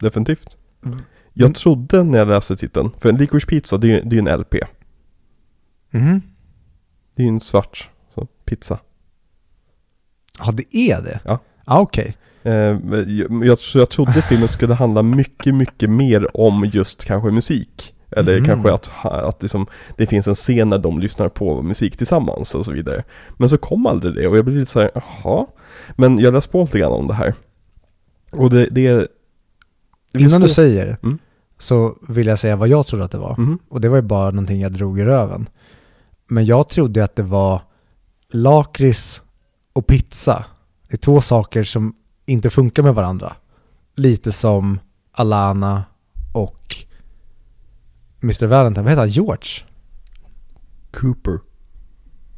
Definitivt. 0.00 0.56
Mm. 0.84 0.98
Jag 1.32 1.54
trodde 1.54 2.02
när 2.04 2.18
jag 2.18 2.28
läste 2.28 2.56
titeln, 2.56 2.90
för 2.98 3.08
en 3.08 3.16
Licorice 3.16 3.46
Pizza 3.46 3.78
det 3.78 3.90
är 3.92 4.12
ju 4.12 4.18
en 4.18 4.28
LP. 4.40 4.54
Mhm. 5.90 6.22
Det 7.14 7.22
är 7.22 7.26
ju 7.26 7.28
en 7.32 7.40
svart 7.40 7.90
så, 8.14 8.26
pizza. 8.44 8.78
Ja, 10.38 10.52
det 10.52 10.76
är 10.76 11.02
det? 11.02 11.20
Ja. 11.24 11.38
Ah, 11.64 11.80
Okej. 11.80 12.16
Eh, 12.42 12.78
men 12.84 13.16
jag, 13.16 13.46
jag, 13.46 13.58
så 13.58 13.78
jag 13.78 13.88
trodde 13.90 14.22
filmen 14.22 14.48
skulle 14.48 14.74
handla 14.74 15.02
mycket, 15.02 15.54
mycket 15.54 15.90
mer 15.90 16.36
om 16.36 16.70
just 16.72 17.04
kanske 17.04 17.30
musik. 17.30 17.94
Eller 18.10 18.36
Mhm. 18.40 18.44
kanske 18.46 18.72
att, 18.72 18.90
att 19.04 19.42
liksom, 19.42 19.66
det 19.96 20.06
finns 20.06 20.28
en 20.28 20.34
scen 20.34 20.68
när 20.68 20.78
de 20.78 20.98
lyssnar 20.98 21.28
på 21.28 21.62
musik 21.62 21.96
tillsammans 21.96 22.54
och 22.54 22.64
så 22.64 22.72
vidare. 22.72 23.04
Men 23.36 23.48
så 23.48 23.58
kom 23.58 23.86
aldrig 23.86 24.14
det 24.14 24.28
och 24.28 24.36
jag 24.36 24.44
blev 24.44 24.56
lite 24.56 24.70
såhär, 24.70 24.90
jaha. 24.94 25.46
Men 25.96 26.18
jag 26.18 26.34
läste 26.34 26.52
på 26.52 26.60
lite 26.60 26.78
grann 26.78 26.92
om 26.92 27.06
det 27.06 27.14
här. 27.14 27.34
Och 28.32 28.50
det, 28.50 28.66
det 28.70 28.86
är... 28.86 29.08
det 30.12 30.20
Innan 30.22 30.40
du 30.40 30.48
säger 30.48 30.98
Mm. 31.02 31.18
så 31.58 31.96
vill 32.08 32.26
jag 32.26 32.38
säga 32.38 32.56
vad 32.56 32.68
jag 32.68 32.86
trodde 32.86 33.04
att 33.04 33.10
det 33.10 33.18
var. 33.18 33.34
Mhm. 33.38 33.58
Och 33.68 33.80
det 33.80 33.88
var 33.88 33.96
ju 33.96 34.02
bara 34.02 34.30
någonting 34.30 34.60
jag 34.60 34.72
drog 34.72 35.00
i 35.00 35.04
röven. 35.04 35.48
Men 36.28 36.44
jag 36.46 36.68
trodde 36.68 37.04
att 37.04 37.16
det 37.16 37.22
var 37.22 37.62
lakrits 38.32 39.22
och 39.78 39.86
pizza. 39.86 40.44
Det 40.88 40.94
är 40.94 40.98
två 40.98 41.20
saker 41.20 41.64
som 41.64 41.94
inte 42.26 42.50
funkar 42.50 42.82
med 42.82 42.94
varandra. 42.94 43.36
Lite 43.94 44.32
som 44.32 44.80
Alana 45.12 45.84
och 46.34 46.76
Mr. 48.22 48.46
Valentine. 48.46 48.82
Vad 48.82 48.90
heter 48.90 49.02
han? 49.02 49.08
George? 49.08 49.64
Cooper. 50.90 51.40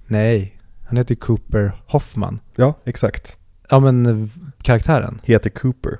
Nej, 0.06 0.60
han 0.86 0.96
heter 0.96 1.14
Cooper 1.14 1.82
Hoffman. 1.86 2.40
Ja, 2.56 2.74
exakt. 2.84 3.36
Ja 3.70 3.80
men 3.80 4.06
eh, 4.06 4.28
karaktären? 4.62 5.20
Heter 5.24 5.50
Cooper. 5.50 5.98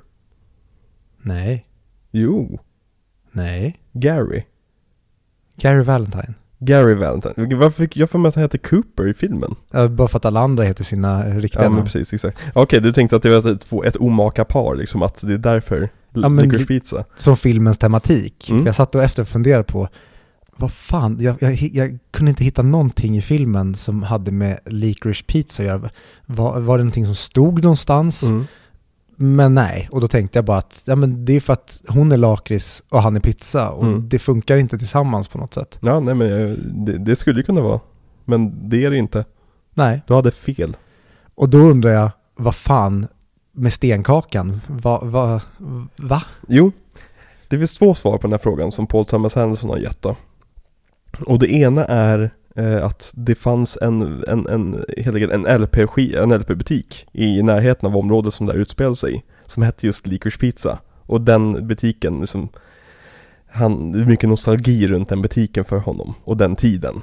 Nej, 1.21 1.67
Jo, 2.11 2.59
nej. 3.31 3.79
Gary. 3.91 4.43
Gary 5.55 5.83
Valentine. 5.83 6.33
Gary 6.63 6.93
Valentine. 6.95 7.55
Varför 7.55 7.83
fick 7.83 7.97
jag 7.97 8.09
för 8.09 8.19
mig 8.19 8.29
att 8.29 8.35
han 8.35 8.41
heter 8.41 8.57
Cooper 8.57 9.07
i 9.07 9.13
filmen? 9.13 9.55
Ja, 9.71 9.87
bara 9.87 10.07
för 10.07 10.17
att 10.17 10.25
alla 10.25 10.39
andra 10.39 10.63
heter 10.63 10.83
sina 10.83 11.27
eh, 11.27 11.35
riktiga 11.35 11.63
Ja 11.63 11.69
men 11.69 11.83
precis, 11.83 12.13
exakt. 12.13 12.39
Okej, 12.53 12.81
du 12.81 12.93
tänkte 12.93 13.15
att 13.15 13.23
det 13.23 13.29
var 13.41 13.51
ett, 13.51 13.73
ett 13.85 13.95
omaka 13.95 14.45
par 14.45 14.75
liksom, 14.75 15.01
att 15.01 15.21
det 15.27 15.33
är 15.33 15.37
därför 15.37 15.89
Ja, 16.13 16.27
Licorice 16.29 16.59
li- 16.59 16.65
Pizza. 16.65 17.05
som 17.15 17.37
filmens 17.37 17.77
tematik. 17.77 18.49
Mm. 18.49 18.65
Jag 18.65 18.75
satt 18.75 18.95
och 18.95 19.03
efter 19.03 19.21
och 19.21 19.27
funderade 19.27 19.63
på, 19.63 19.87
vad 20.55 20.71
fan, 20.71 21.17
jag, 21.19 21.35
jag, 21.39 21.53
jag 21.73 21.99
kunde 22.11 22.29
inte 22.29 22.43
hitta 22.43 22.61
någonting 22.61 23.17
i 23.17 23.21
filmen 23.21 23.75
som 23.75 24.03
hade 24.03 24.31
med 24.31 24.59
Licorice 24.65 25.23
Pizza 25.27 25.63
att 25.63 25.67
göra. 25.67 25.89
Var, 26.25 26.59
var 26.59 26.77
det 26.77 26.83
någonting 26.83 27.05
som 27.05 27.15
stod 27.15 27.63
någonstans? 27.63 28.23
Mm. 28.23 28.45
Men 29.21 29.53
nej, 29.53 29.89
och 29.91 30.01
då 30.01 30.07
tänkte 30.07 30.37
jag 30.37 30.45
bara 30.45 30.57
att 30.57 30.83
ja, 30.85 30.95
men 30.95 31.25
det 31.25 31.35
är 31.35 31.39
för 31.39 31.53
att 31.53 31.81
hon 31.87 32.11
är 32.11 32.17
lakrits 32.17 32.83
och 32.89 33.01
han 33.01 33.15
är 33.15 33.19
pizza 33.19 33.69
och 33.69 33.83
Mm. 33.83 34.09
det 34.09 34.19
funkar 34.19 34.57
inte 34.57 34.77
tillsammans 34.77 35.27
på 35.27 35.37
något 35.37 35.53
sätt. 35.53 35.79
Ja, 35.81 35.99
nej 35.99 36.15
men 36.15 36.31
eh, 36.51 36.57
det, 36.57 36.97
det 36.97 37.15
skulle 37.15 37.39
ju 37.39 37.43
kunna 37.43 37.61
vara. 37.61 37.79
Men 38.25 38.69
det 38.69 38.85
är 38.85 38.91
det 38.91 38.97
inte. 38.97 39.25
Nej, 39.73 40.01
Du 40.07 40.13
hade 40.13 40.31
fel. 40.31 40.77
och 41.35 41.49
då 41.49 41.57
undrar 41.57 41.91
jag, 41.91 42.11
vad 42.35 42.55
fan 42.55 43.07
med 43.51 43.73
stenkakan? 43.73 44.61
Va, 44.67 44.99
va, 45.03 45.41
va? 45.95 46.23
Jo, 46.47 46.71
det 47.47 47.57
finns 47.57 47.75
två 47.77 47.93
svar 47.95 48.11
på 48.17 48.21
den 48.21 48.31
här 48.31 48.37
frågan 48.39 48.71
som 48.71 48.87
Paul 48.87 49.05
Thomas 49.05 49.37
Anderson 49.37 49.69
har 49.69 49.77
gett 49.77 50.01
då. 50.01 50.15
Och 51.25 51.39
det 51.39 51.51
ena 51.53 51.85
är 51.85 52.31
att 52.83 53.11
det 53.15 53.35
fanns 53.35 53.77
en, 53.81 54.23
en, 54.27 54.47
en, 54.47 54.83
en 55.31 55.61
LP, 55.61 55.77
en 55.97 56.33
LP-butik 56.33 57.07
i 57.11 57.43
närheten 57.43 57.89
av 57.89 57.97
området 57.97 58.33
som 58.33 58.45
det 58.45 58.53
utspelade 58.53 58.95
sig 58.95 59.25
Som 59.45 59.63
hette 59.63 59.85
just 59.85 60.07
Licorice 60.07 60.39
Pizza. 60.39 60.79
Och 61.05 61.21
den 61.21 61.67
butiken, 61.67 62.19
liksom, 62.19 62.49
han, 63.47 63.91
det 63.91 63.99
är 63.99 64.05
mycket 64.05 64.29
nostalgi 64.29 64.87
runt 64.87 65.09
den 65.09 65.21
butiken 65.21 65.65
för 65.65 65.77
honom 65.77 66.13
och 66.23 66.37
den 66.37 66.55
tiden. 66.55 67.01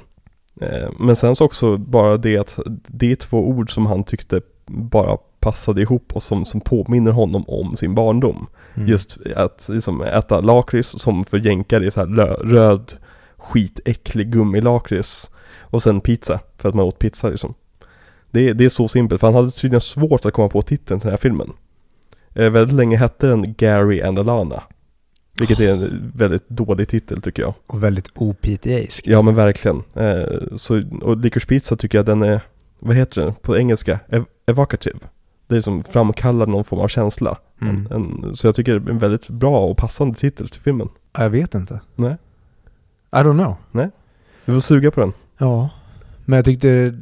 Eh, 0.61 0.89
men 0.99 1.15
sen 1.15 1.35
så 1.35 1.45
också 1.45 1.77
bara 1.77 2.17
det 2.17 2.37
att 2.37 2.59
det 2.87 3.11
är 3.11 3.15
två 3.15 3.47
ord 3.47 3.73
som 3.73 3.85
han 3.85 4.03
tyckte 4.03 4.41
bara 4.65 5.17
passade 5.39 5.81
ihop 5.81 6.15
och 6.15 6.23
som, 6.23 6.45
som 6.45 6.61
påminner 6.61 7.11
honom 7.11 7.43
om 7.47 7.77
sin 7.77 7.95
barndom. 7.95 8.47
Mm. 8.75 8.87
Just 8.87 9.17
att 9.35 9.69
liksom, 9.69 10.01
äta 10.01 10.41
lakrits 10.41 10.89
som 10.89 11.25
för 11.25 11.37
jänkare 11.37 11.85
är 11.85 11.89
så 11.89 11.99
här 11.99 12.45
röd 12.45 12.93
skitäcklig 13.37 14.31
gummilakrits 14.31 15.31
och 15.69 15.83
sen 15.83 16.01
pizza 16.01 16.39
för 16.57 16.69
att 16.69 16.75
man 16.75 16.85
åt 16.85 16.99
pizza 16.99 17.29
liksom. 17.29 17.53
Det, 18.31 18.49
är- 18.49 18.53
det 18.53 18.65
är 18.65 18.69
så 18.69 18.87
simpelt 18.87 19.19
för 19.21 19.27
han 19.27 19.35
hade 19.35 19.51
tydligen 19.51 19.81
svårt 19.81 20.25
att 20.25 20.33
komma 20.33 20.49
på 20.49 20.61
titeln 20.61 20.99
till 20.99 21.05
den 21.07 21.11
här 21.13 21.17
filmen. 21.17 21.51
Eh, 22.35 22.49
väldigt 22.49 22.75
länge 22.75 22.97
hette 22.97 23.27
den 23.27 23.53
Gary 23.57 24.01
and 24.01 24.19
Alana. 24.19 24.63
Vilket 25.39 25.59
är 25.59 25.73
en 25.73 26.11
väldigt 26.15 26.49
dålig 26.49 26.87
titel 26.87 27.21
tycker 27.21 27.41
jag. 27.41 27.53
Och 27.67 27.83
väldigt 27.83 28.09
opitiaiskt. 28.15 29.07
Ja 29.07 29.21
men 29.21 29.35
verkligen. 29.35 29.83
Eh, 29.93 30.55
så, 30.55 30.83
och 31.01 31.17
Licorice 31.17 31.47
Pizza 31.47 31.75
tycker 31.75 31.97
jag 31.97 32.05
den 32.05 32.21
är, 32.23 32.41
vad 32.79 32.95
heter 32.95 33.21
den 33.21 33.33
på 33.33 33.57
engelska? 33.57 33.99
Ev- 34.09 34.25
evocative. 34.45 34.99
Det 35.47 35.55
är 35.57 35.61
som 35.61 35.83
framkallar 35.83 36.45
någon 36.47 36.63
form 36.63 36.79
av 36.79 36.87
känsla. 36.87 37.37
Mm. 37.61 37.87
En, 37.91 38.23
en, 38.23 38.35
så 38.35 38.47
jag 38.47 38.55
tycker 38.55 38.79
det 38.79 38.89
är 38.89 38.91
en 38.91 38.99
väldigt 38.99 39.29
bra 39.29 39.65
och 39.65 39.77
passande 39.77 40.15
titel 40.15 40.49
till 40.49 40.61
filmen. 40.61 40.89
Ja, 41.13 41.23
Jag 41.23 41.29
vet 41.29 41.53
inte. 41.55 41.79
Nej. 41.95 42.15
I 43.11 43.15
don't 43.15 43.33
know. 43.43 43.55
Du 44.45 44.53
får 44.53 44.59
suga 44.61 44.91
på 44.91 44.99
den. 45.01 45.13
Ja, 45.39 45.69
men 46.25 46.35
jag 46.37 46.45
tyckte, 46.45 46.93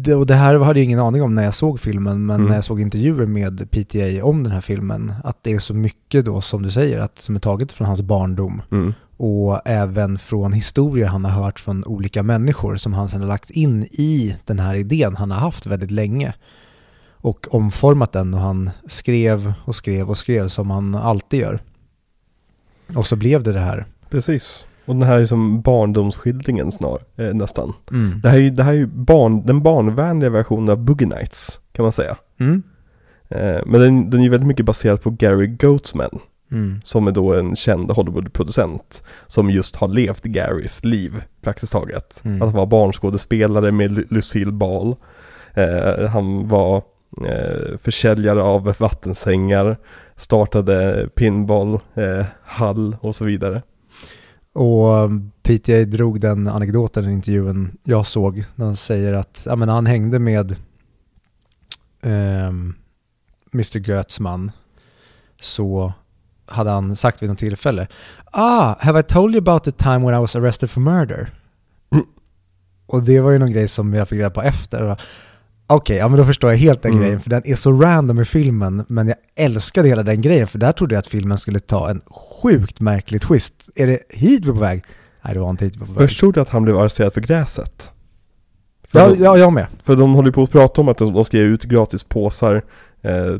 det, 0.00 0.14
och 0.14 0.26
det 0.26 0.34
här 0.34 0.58
hade 0.58 0.78
jag 0.80 0.84
ingen 0.84 0.98
aning 0.98 1.22
om 1.22 1.34
när 1.34 1.42
jag 1.42 1.54
såg 1.54 1.80
filmen, 1.80 2.26
men 2.26 2.36
Mm. 2.36 2.48
när 2.48 2.54
jag 2.54 2.64
såg 2.64 2.80
intervjuer 2.80 3.26
med 3.26 3.70
PTA 3.70 4.24
om 4.24 4.42
den 4.42 4.52
här 4.52 4.60
filmen, 4.60 5.12
att 5.24 5.38
det 5.42 5.52
är 5.52 5.58
så 5.58 5.74
mycket 5.74 6.24
då 6.24 6.40
som 6.40 6.62
du 6.62 6.70
säger, 6.70 7.00
att 7.00 7.18
som 7.18 7.34
är 7.34 7.40
taget 7.40 7.72
från 7.72 7.86
hans 7.86 8.02
barndom 8.02 8.62
Mm. 8.70 8.94
och 9.16 9.60
även 9.64 10.18
från 10.18 10.52
historier 10.52 11.06
han 11.06 11.24
har 11.24 11.30
hört 11.42 11.60
från 11.60 11.84
olika 11.84 12.22
människor 12.22 12.76
som 12.76 12.92
han 12.94 13.08
sedan 13.08 13.20
har 13.20 13.28
lagt 13.28 13.50
in 13.50 13.82
i 13.84 14.36
den 14.44 14.58
här 14.58 14.74
idén 14.74 15.16
han 15.16 15.30
har 15.30 15.38
haft 15.38 15.66
väldigt 15.66 15.90
länge 15.90 16.34
och 17.10 17.54
omformat 17.54 18.12
den 18.12 18.34
och 18.34 18.40
han 18.40 18.70
skrev 18.86 19.52
och 19.64 19.74
skrev 19.74 20.10
och 20.10 20.18
skrev 20.18 20.48
som 20.48 20.70
han 20.70 20.94
alltid 20.94 21.40
gör. 21.40 21.60
Och 22.94 23.06
så 23.06 23.16
blev 23.16 23.42
det 23.42 23.52
det 23.52 23.60
här. 23.60 23.86
Precis. 24.10 24.64
Och 24.86 24.94
den 24.94 25.02
här 25.02 25.18
är 25.18 25.26
som 25.26 25.60
barndomsskildringen 25.60 26.72
snar, 26.72 27.00
eh, 27.16 27.34
nästan. 27.34 27.72
Mm. 27.90 28.20
Det 28.22 28.28
här 28.28 28.36
är 28.36 28.42
ju, 28.42 28.50
det 28.50 28.62
här 28.62 28.74
är 28.74 28.86
barn, 28.86 29.46
den 29.46 29.62
barnvänliga 29.62 30.30
versionen 30.30 30.68
av 30.68 30.78
Boogie 30.78 31.08
Nights, 31.08 31.60
kan 31.72 31.82
man 31.82 31.92
säga. 31.92 32.16
Mm. 32.40 32.62
Eh, 33.28 33.60
men 33.66 33.80
den, 33.80 34.10
den 34.10 34.20
är 34.20 34.24
ju 34.24 34.30
väldigt 34.30 34.46
mycket 34.48 34.66
baserad 34.66 35.02
på 35.02 35.10
Gary 35.10 35.46
Goatsman, 35.46 36.18
Mm. 36.52 36.80
som 36.84 37.06
är 37.06 37.10
då 37.12 37.34
en 37.34 37.56
känd 37.56 37.90
Hollywood-producent, 37.90 39.02
som 39.26 39.50
just 39.50 39.76
har 39.76 39.88
levt 39.88 40.22
Garys 40.24 40.84
liv, 40.84 41.22
praktiskt 41.42 41.72
taget. 41.72 42.20
Mm. 42.24 42.42
Att 42.42 42.48
han 42.48 42.56
var 42.56 42.66
barnskådespelare 42.66 43.72
med 43.72 43.90
Lu- 43.92 44.06
Lucille 44.10 44.52
Ball. 44.52 44.94
Eh, 45.54 46.06
han 46.08 46.48
var 46.48 46.76
eh, 47.26 47.78
försäljare 47.82 48.42
av 48.42 48.74
vattensängar, 48.78 49.76
startade 50.16 51.08
pinball, 51.14 51.80
eh, 51.94 52.24
hall 52.44 52.96
och 53.00 53.14
så 53.16 53.24
vidare. 53.24 53.62
Och 54.56 55.10
PTA 55.42 55.84
drog 55.84 56.20
den 56.20 56.48
anekdoten 56.48 57.10
i 57.10 57.12
intervjun 57.12 57.78
jag 57.82 58.06
såg. 58.06 58.44
När 58.54 58.66
han 58.66 58.76
säger 58.76 59.12
att 59.12 59.46
ja, 59.46 59.56
men 59.56 59.68
han 59.68 59.86
hängde 59.86 60.18
med 60.18 60.56
ehm, 62.02 62.74
Mr 63.54 63.78
Götz 63.78 64.20
man. 64.20 64.50
Så 65.40 65.92
hade 66.46 66.70
han 66.70 66.96
sagt 66.96 67.22
vid 67.22 67.28
något 67.28 67.38
tillfälle 67.38 67.88
Ah, 68.24 68.74
have 68.78 69.00
I 69.00 69.02
told 69.02 69.34
you 69.34 69.38
about 69.38 69.64
the 69.64 69.72
time 69.72 69.98
when 69.98 70.14
I 70.14 70.18
was 70.18 70.36
arrested 70.36 70.70
for 70.70 70.80
murder? 70.80 71.30
Mm. 71.92 72.06
Och 72.86 73.02
det 73.02 73.20
var 73.20 73.30
ju 73.30 73.38
någon 73.38 73.52
grej 73.52 73.68
som 73.68 73.94
jag 73.94 74.08
fick 74.08 74.18
reda 74.18 74.30
på 74.30 74.42
efter. 74.42 75.00
Okej, 75.66 75.96
ja 75.96 76.08
men 76.08 76.18
då 76.18 76.24
förstår 76.24 76.50
jag 76.50 76.58
helt 76.58 76.82
den 76.82 76.92
Mm. 76.92 77.02
grejen, 77.04 77.20
för 77.20 77.30
den 77.30 77.42
är 77.44 77.54
så 77.56 77.72
random 77.72 78.20
i 78.20 78.24
filmen, 78.24 78.84
men 78.88 79.08
jag 79.08 79.16
älskade 79.36 79.88
hela 79.88 80.02
den 80.02 80.20
grejen, 80.20 80.46
för 80.46 80.58
där 80.58 80.72
trodde 80.72 80.94
jag 80.94 80.98
att 81.00 81.06
filmen 81.06 81.38
skulle 81.38 81.58
ta 81.60 81.90
en 81.90 82.00
sjukt 82.42 82.80
märklig 82.80 83.20
twist. 83.22 83.54
Är 83.74 83.86
det 83.86 83.98
hit 84.08 84.44
vi 84.44 84.48
är 84.48 84.52
på 84.52 84.58
väg? 84.58 84.84
Nej, 85.22 85.34
det 85.34 85.40
var 85.40 85.50
inte 85.50 85.64
hit 85.64 85.76
vi 85.76 85.80
var 85.80 85.86
på 85.86 85.92
väg. 85.92 86.08
Förstod 86.08 86.34
du 86.34 86.40
att 86.40 86.48
han 86.48 86.62
blev 86.62 86.78
arresterad 86.78 87.12
för 87.14 87.20
gräset? 87.20 87.90
För, 88.88 88.98
Ja, 88.98 89.08
de, 89.08 89.22
ja, 89.24 89.38
jag 89.38 89.52
med. 89.52 89.66
för 89.82 89.96
de 89.96 90.14
håller 90.14 90.30
på 90.30 90.42
att 90.42 90.50
prata 90.50 90.80
om 90.80 90.88
att 90.88 90.98
de 90.98 91.24
ska 91.24 91.36
ge 91.36 91.42
ut 91.42 91.64
gratis 91.64 92.04
påsar 92.04 92.64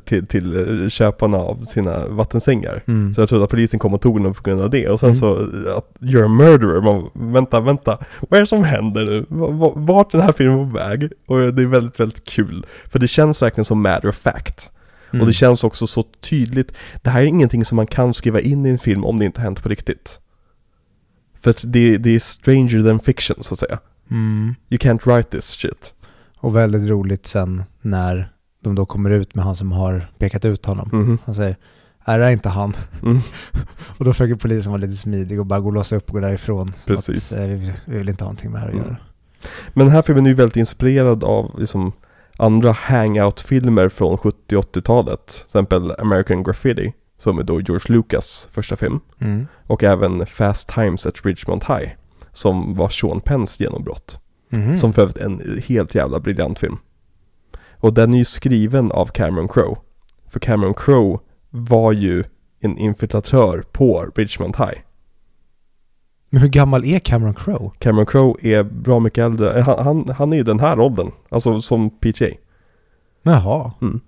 till, 0.04 0.26
till 0.26 0.82
eh, 0.82 0.88
köparna 0.88 1.36
av 1.38 1.62
sina 1.62 2.06
vattensängar. 2.06 2.82
Mm. 2.86 3.14
Så 3.14 3.20
jag 3.20 3.28
trodde 3.28 3.44
att 3.44 3.50
polisen 3.50 3.78
kom 3.80 3.94
och 3.94 4.00
tog 4.00 4.22
den 4.22 4.34
på 4.34 4.42
grund 4.42 4.60
av 4.60 4.70
det. 4.70 4.88
Och 4.88 5.00
sen 5.00 5.06
Mm. 5.08 5.16
så, 5.16 5.36
eh, 5.36 5.76
att 5.76 5.96
you're 6.00 6.24
a 6.24 6.28
murderer. 6.28 6.80
Man, 6.80 7.32
vänta, 7.32 7.60
vänta. 7.60 7.98
Vad 8.28 8.36
är 8.36 8.40
det 8.40 8.46
som 8.46 8.64
händer 8.64 9.04
nu? 9.04 9.26
Va- 9.28 9.50
va- 9.50 9.72
Vart 9.76 10.14
är 10.14 10.18
den 10.18 10.26
här 10.26 10.32
filmen 10.32 10.70
på 10.70 10.78
väg? 10.78 11.12
Och 11.26 11.38
det 11.54 11.62
är 11.62 11.66
väldigt, 11.66 12.00
väldigt 12.00 12.24
kul. 12.24 12.66
För 12.90 12.98
det 12.98 13.08
känns 13.08 13.42
verkligen 13.42 13.64
som 13.64 13.82
matter 13.82 14.08
of 14.08 14.16
fact. 14.16 14.70
Mm. 15.10 15.20
Och 15.20 15.26
det 15.26 15.32
känns 15.32 15.64
också 15.64 15.86
så 15.86 16.02
tydligt. 16.02 16.72
Det 17.02 17.10
här 17.10 17.20
är 17.22 17.26
ingenting 17.26 17.64
som 17.64 17.76
man 17.76 17.86
kan 17.86 18.14
skriva 18.14 18.40
in 18.40 18.66
i 18.66 18.68
en 18.70 18.78
film 18.78 19.04
om 19.04 19.18
det 19.18 19.24
inte 19.24 19.40
hänt 19.40 19.62
på 19.62 19.68
riktigt. 19.68 20.20
För 21.40 21.50
att 21.50 21.64
det, 21.66 21.98
det 21.98 22.10
är 22.14 22.18
stranger 22.18 22.84
than 22.88 23.00
fiction, 23.00 23.36
så 23.42 23.54
att 23.54 23.60
säga. 23.60 23.78
Mm. 24.10 24.54
You 24.70 24.78
can't 24.78 25.00
write 25.14 25.30
this 25.30 25.44
shit. 25.44 25.92
Och 26.38 26.56
väldigt 26.56 26.88
roligt 26.90 27.26
sen 27.26 27.62
när 27.82 28.32
de 28.68 28.74
då 28.74 28.86
kommer 28.86 29.10
ut 29.10 29.34
med 29.34 29.44
han 29.44 29.56
som 29.56 29.72
har 29.72 30.06
pekat 30.18 30.44
ut 30.44 30.66
honom. 30.66 30.88
Mhm. 30.92 31.18
Han 31.24 31.34
säger, 31.34 31.56
är 32.04 32.18
det 32.18 32.32
inte 32.32 32.48
han? 32.48 32.76
Mm. 33.02 33.18
Och 33.98 34.04
då 34.04 34.12
försöker 34.12 34.34
polisen 34.34 34.72
vara 34.72 34.80
lite 34.80 34.96
smidig 34.96 35.40
och 35.40 35.46
bara 35.46 35.60
gå 35.60 35.66
och 35.66 35.72
låsa 35.72 35.96
upp 35.96 36.08
och 36.08 36.14
gå 36.14 36.20
därifrån. 36.20 36.72
Precis. 36.86 37.32
Att, 37.32 37.38
eh, 37.38 37.44
vi, 37.46 37.72
vi 37.84 37.98
vill 37.98 38.08
inte 38.08 38.24
ha 38.24 38.28
någonting 38.28 38.50
med 38.50 38.60
det 38.60 38.64
här 38.64 38.68
att 38.68 38.74
Mm. 38.74 38.86
göra. 38.86 38.96
Men 39.74 39.86
den 39.86 39.94
här 39.94 40.02
filmen 40.02 40.26
är 40.26 40.30
ju 40.30 40.34
väldigt 40.34 40.56
inspirerad 40.56 41.24
av 41.24 41.60
liksom, 41.60 41.92
andra 42.38 42.72
hangout-filmer 42.72 43.88
från 43.88 44.18
70 44.18 44.56
80-talet. 44.56 45.26
Till 45.26 45.44
exempel 45.44 45.92
American 45.98 46.42
Graffiti, 46.42 46.92
som 47.18 47.38
är 47.38 47.42
då 47.42 47.60
George 47.60 47.94
Lucas 47.96 48.48
första 48.50 48.76
film. 48.76 49.00
Mm. 49.18 49.46
Och 49.66 49.84
även 49.84 50.26
Fast 50.26 50.68
Times 50.68 51.06
at 51.06 51.24
Ridgemont 51.24 51.64
High, 51.64 51.88
som 52.32 52.74
var 52.74 52.88
Sean 52.88 53.20
Penns 53.20 53.60
genombrott. 53.60 54.20
Mhm. 54.48 54.78
Som 54.78 54.92
för 54.92 55.02
övrigt 55.02 55.16
en 55.16 55.62
helt 55.66 55.94
jävla 55.94 56.20
briljant 56.20 56.58
film. 56.58 56.76
Och 57.80 57.94
den 57.94 58.14
är 58.14 58.18
ju 58.18 58.24
skriven 58.24 58.92
av 58.92 59.06
Cameron 59.06 59.48
Crowe. 59.48 59.76
För 60.28 60.40
Cameron 60.40 60.74
Crowe 60.74 61.18
var 61.50 61.92
ju 61.92 62.24
en 62.60 62.78
infiltratör 62.78 63.64
på 63.72 64.10
Ridgemont 64.14 64.56
High. 64.56 64.78
Men 66.30 66.42
hur 66.42 66.48
gammal 66.48 66.84
är 66.84 66.98
Cameron 66.98 67.34
Crowe? 67.34 67.70
Cameron 67.78 68.06
Crowe 68.06 68.48
är 68.48 68.62
bra 68.62 69.00
mycket 69.00 69.24
äldre. 69.24 69.58
Eh, 69.58 69.64
Han, 69.64 69.84
han, 69.84 70.14
han 70.18 70.32
är 70.32 70.36
i 70.36 70.42
den 70.42 70.60
här 70.60 70.80
åldern. 70.80 71.10
Alltså 71.28 71.60
som 71.60 71.90
PJ. 71.90 72.38
Jaha. 73.22 73.72
Mm. 73.82 74.00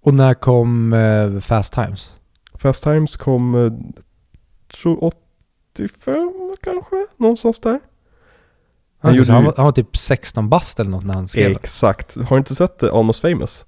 Och 0.00 0.14
när 0.14 0.34
kom 0.34 0.92
eh, 0.92 1.40
Fast 1.40 1.72
Times? 1.72 2.18
Fast 2.54 2.84
Times 2.84 3.16
kom, 3.16 3.54
eh, 3.54 3.72
tror 4.80 5.04
85 5.04 6.52
kanske? 6.62 7.06
Någonstans 7.16 7.60
där. 7.60 7.80
Han 9.00 9.14
gjorde 9.14 9.32
han, 9.32 9.44
var, 9.44 9.54
han 9.56 9.64
var 9.64 9.72
typ 9.72 9.96
16 9.96 10.48
bast 10.48 10.80
eller 10.80 10.90
något 10.90 11.04
när 11.04 11.14
han 11.14 11.28
skrev. 11.28 11.50
Exakt. 11.50 12.14
Har 12.16 12.36
du 12.36 12.38
inte 12.38 12.54
sett 12.54 12.82
eh, 12.82 12.94
Almost 12.94 13.20
Famous? 13.20 13.66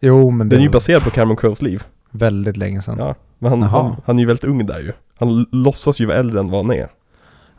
Jo, 0.00 0.30
men 0.30 0.48
det 0.48 0.56
Den 0.56 0.60
är 0.60 0.66
ju 0.66 0.70
baserad 0.70 1.04
på 1.04 1.10
Cameron 1.10 1.36
Crowes 1.36 1.62
liv. 1.62 1.82
väldigt 2.10 2.56
länge 2.56 2.82
sedan. 2.82 2.98
Ja. 2.98 3.14
Men 3.38 3.50
han, 3.50 3.62
han, 3.62 3.96
han 4.04 4.16
är 4.18 4.20
ju 4.20 4.26
väldigt 4.26 4.44
ung 4.44 4.66
där 4.66 4.80
ju. 4.80 4.92
Han 5.18 5.46
låtsas 5.52 6.00
ju 6.00 6.06
vara 6.06 6.16
äldre 6.16 6.40
än 6.40 6.46
vad 6.50 6.66
han 6.66 6.76
är. 6.76 6.88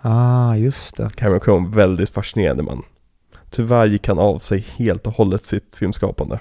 Ah, 0.02 0.56
just 0.56 0.98
det. 0.98 1.10
Cameron 1.16 1.40
Crowe, 1.40 1.70
väldigt 1.78 2.10
fascinerande 2.10 2.64
man. 2.64 2.84
Tyvärr 3.50 3.86
gick 3.86 4.08
han 4.08 4.20
av 4.20 4.40
sig 4.40 4.66
helt 4.78 5.08
och 5.08 5.14
hållet 5.14 5.44
sitt 5.44 5.76
filmskapande. 5.76 6.40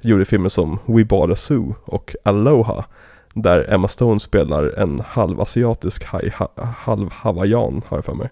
Gjorde 0.00 0.24
filmer 0.24 0.48
som 0.48 0.78
We 0.86 1.04
Bought 1.04 1.32
a 1.32 1.36
Zoo 1.36 1.74
och 1.84 2.14
Aloha. 2.24 2.84
Där 3.34 3.72
Emma 3.72 3.88
Stone 3.88 4.20
spelar 4.20 4.78
en 4.78 5.00
halvasiatisk 5.06 6.04
haj, 6.04 6.34
ha, 6.38 6.48
halv 6.76 7.10
hawaiian 7.12 7.82
har 7.88 7.96
jag 7.96 8.04
för 8.04 8.14
mig. 8.14 8.30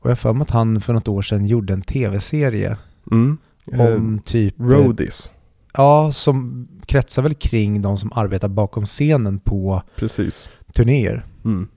Och 0.00 0.06
jag 0.06 0.10
har 0.10 0.16
för 0.16 0.32
mig 0.32 0.42
att 0.42 0.50
han 0.50 0.80
för 0.80 0.92
något 0.92 1.08
år 1.08 1.22
sedan 1.22 1.46
gjorde 1.46 1.72
en 1.72 1.82
tv-serie 1.82 2.76
Mm. 3.12 3.38
om 3.78 4.20
typ... 4.24 4.60
eh, 4.60 4.64
Roadies, 4.64 5.32
Ja, 5.72 6.12
som 6.12 6.68
kretsar 6.86 7.22
väl 7.22 7.34
kring 7.34 7.82
de 7.82 7.96
som 7.98 8.12
arbetar 8.14 8.48
bakom 8.48 8.86
scenen 8.86 9.38
på 9.38 9.82
precis. 9.96 10.50
turnéer. 10.74 11.26
Mm. 11.44 11.68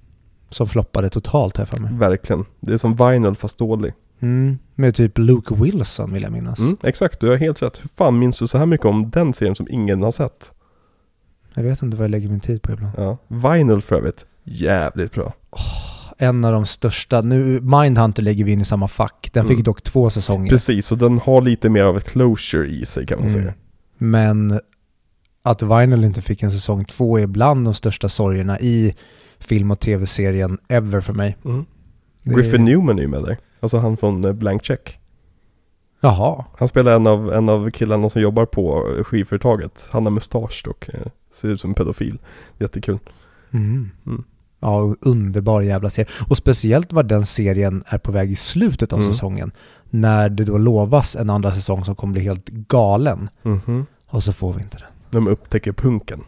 Som 0.49 0.67
floppade 0.67 1.09
totalt 1.09 1.57
här 1.57 1.65
för 1.65 1.77
mig. 1.77 1.93
Verkligen. 1.93 2.45
Det 2.59 2.73
är 2.73 2.77
som 2.77 2.95
Vinyl 2.95 3.36
fast 3.36 3.57
dålig. 3.57 3.93
Mm, 4.19 4.57
med 4.75 4.95
typ 4.95 5.17
Luke 5.17 5.55
Wilson 5.55 6.13
vill 6.13 6.23
jag 6.23 6.31
minnas. 6.31 6.59
Mm, 6.59 6.77
exakt, 6.83 7.19
du 7.19 7.29
har 7.29 7.36
helt 7.36 7.62
rätt. 7.62 7.79
Hur 7.83 7.88
fan 7.89 8.19
minns 8.19 8.39
du 8.39 8.47
så 8.47 8.57
här 8.57 8.65
mycket 8.65 8.86
om 8.86 9.09
den 9.09 9.33
serien 9.33 9.55
som 9.55 9.67
ingen 9.69 10.03
har 10.03 10.12
sett? 10.12 10.51
Jag 11.53 11.63
vet 11.63 11.81
inte 11.81 11.97
vad 11.97 12.03
jag 12.03 12.12
lägger 12.12 12.29
min 12.29 12.39
tid 12.39 12.62
på 12.62 12.71
ibland. 12.71 12.93
Ja. 12.97 13.17
Vinyl 13.27 13.81
för 13.81 13.95
övrigt, 13.95 14.25
jävligt 14.43 15.13
bra. 15.13 15.33
En 16.17 16.45
av 16.45 16.52
de 16.54 16.65
största, 16.65 17.21
nu 17.21 17.62
Mindhunter 17.62 18.23
lägger 18.23 18.43
vi 18.43 18.52
in 18.52 18.62
i 18.62 18.65
samma 18.65 18.88
fack. 18.88 19.30
Den 19.34 19.43
fick 19.45 19.54
Mm. 19.54 19.63
dock 19.63 19.82
två 19.82 20.10
säsonger. 20.10 20.49
Precis, 20.49 20.91
och 20.91 20.97
den 20.97 21.19
har 21.19 21.41
lite 21.41 21.69
mer 21.69 21.84
av 21.84 21.97
ett 21.97 22.04
closure 22.12 22.67
i 22.67 22.86
sig 22.86 23.06
kan 23.06 23.19
man 23.19 23.28
Mm. 23.28 23.41
säga. 23.41 23.54
Men 23.97 24.60
att 25.43 25.62
Vinyl 25.62 26.04
inte 26.04 26.21
fick 26.21 26.43
en 26.43 26.52
säsong 26.52 26.86
två 26.86 27.19
är 27.19 27.28
bland 27.28 27.65
de 27.65 27.73
största 27.73 28.10
sorgerna 28.10 28.60
i 28.60 28.95
film 29.39 29.71
och 29.71 29.80
tv-serien 29.80 30.58
ever 30.67 31.02
för 31.02 31.13
mig. 31.13 31.38
Mm. 31.45 31.65
Griffin 32.23 32.65
Newman 32.65 32.97
är 32.97 33.02
ju 33.02 33.08
med 33.08 33.23
där. 33.23 33.38
Alltså 33.60 33.78
han 33.78 33.97
från 33.97 34.26
eh, 34.26 34.34
Blank 34.34 34.63
Check. 34.65 34.99
Jaha. 36.02 36.45
Han 36.58 36.67
spelar 36.67 36.91
en 36.95 37.08
av, 37.08 37.34
en 37.34 37.49
av 37.49 37.71
killarna 37.71 38.10
som 38.10 38.21
jobbar 38.21 38.45
på 38.45 38.93
eh, 38.97 39.04
skivföretaget. 39.04 39.88
Han 39.91 40.04
har 40.06 40.12
mustasch 40.12 40.63
och 40.67 40.89
eh, 40.93 41.08
ser 41.34 41.47
ut 41.47 41.62
som 41.62 41.69
en 41.69 41.73
pedofil. 41.73 42.19
Jättekul. 42.60 42.99
Mm. 43.52 43.91
Mm. 44.06 44.23
Ja, 44.63 44.95
underbar 45.02 45.62
jävla 45.62 45.89
serie. 45.89 46.10
Och 46.30 46.38
speciellt 46.38 46.93
vad 46.93 47.08
den 47.08 47.26
serien 47.26 47.84
är 47.88 47.97
på 47.97 48.12
väg 48.12 48.32
i 48.32 48.36
slutet 48.36 48.93
av 48.93 48.99
Mm. 48.99 49.12
säsongen. 49.13 49.52
När 49.89 50.30
det 50.30 50.43
då 50.43 50.58
lovas 50.58 51.15
en 51.15 51.30
andra 51.30 51.52
säsong 51.52 51.86
som 51.86 51.95
kommer 51.95 52.13
bli 52.13 52.21
helt 52.21 52.49
galen. 52.49 53.30
Mhm. 53.41 53.86
Och 54.10 54.23
så 54.23 54.34
får 54.34 54.54
vi 54.54 54.62
inte 54.62 54.78
den. 54.78 54.88
De 55.12 55.28
upptäcker 55.28 55.71
punken. 55.71 56.19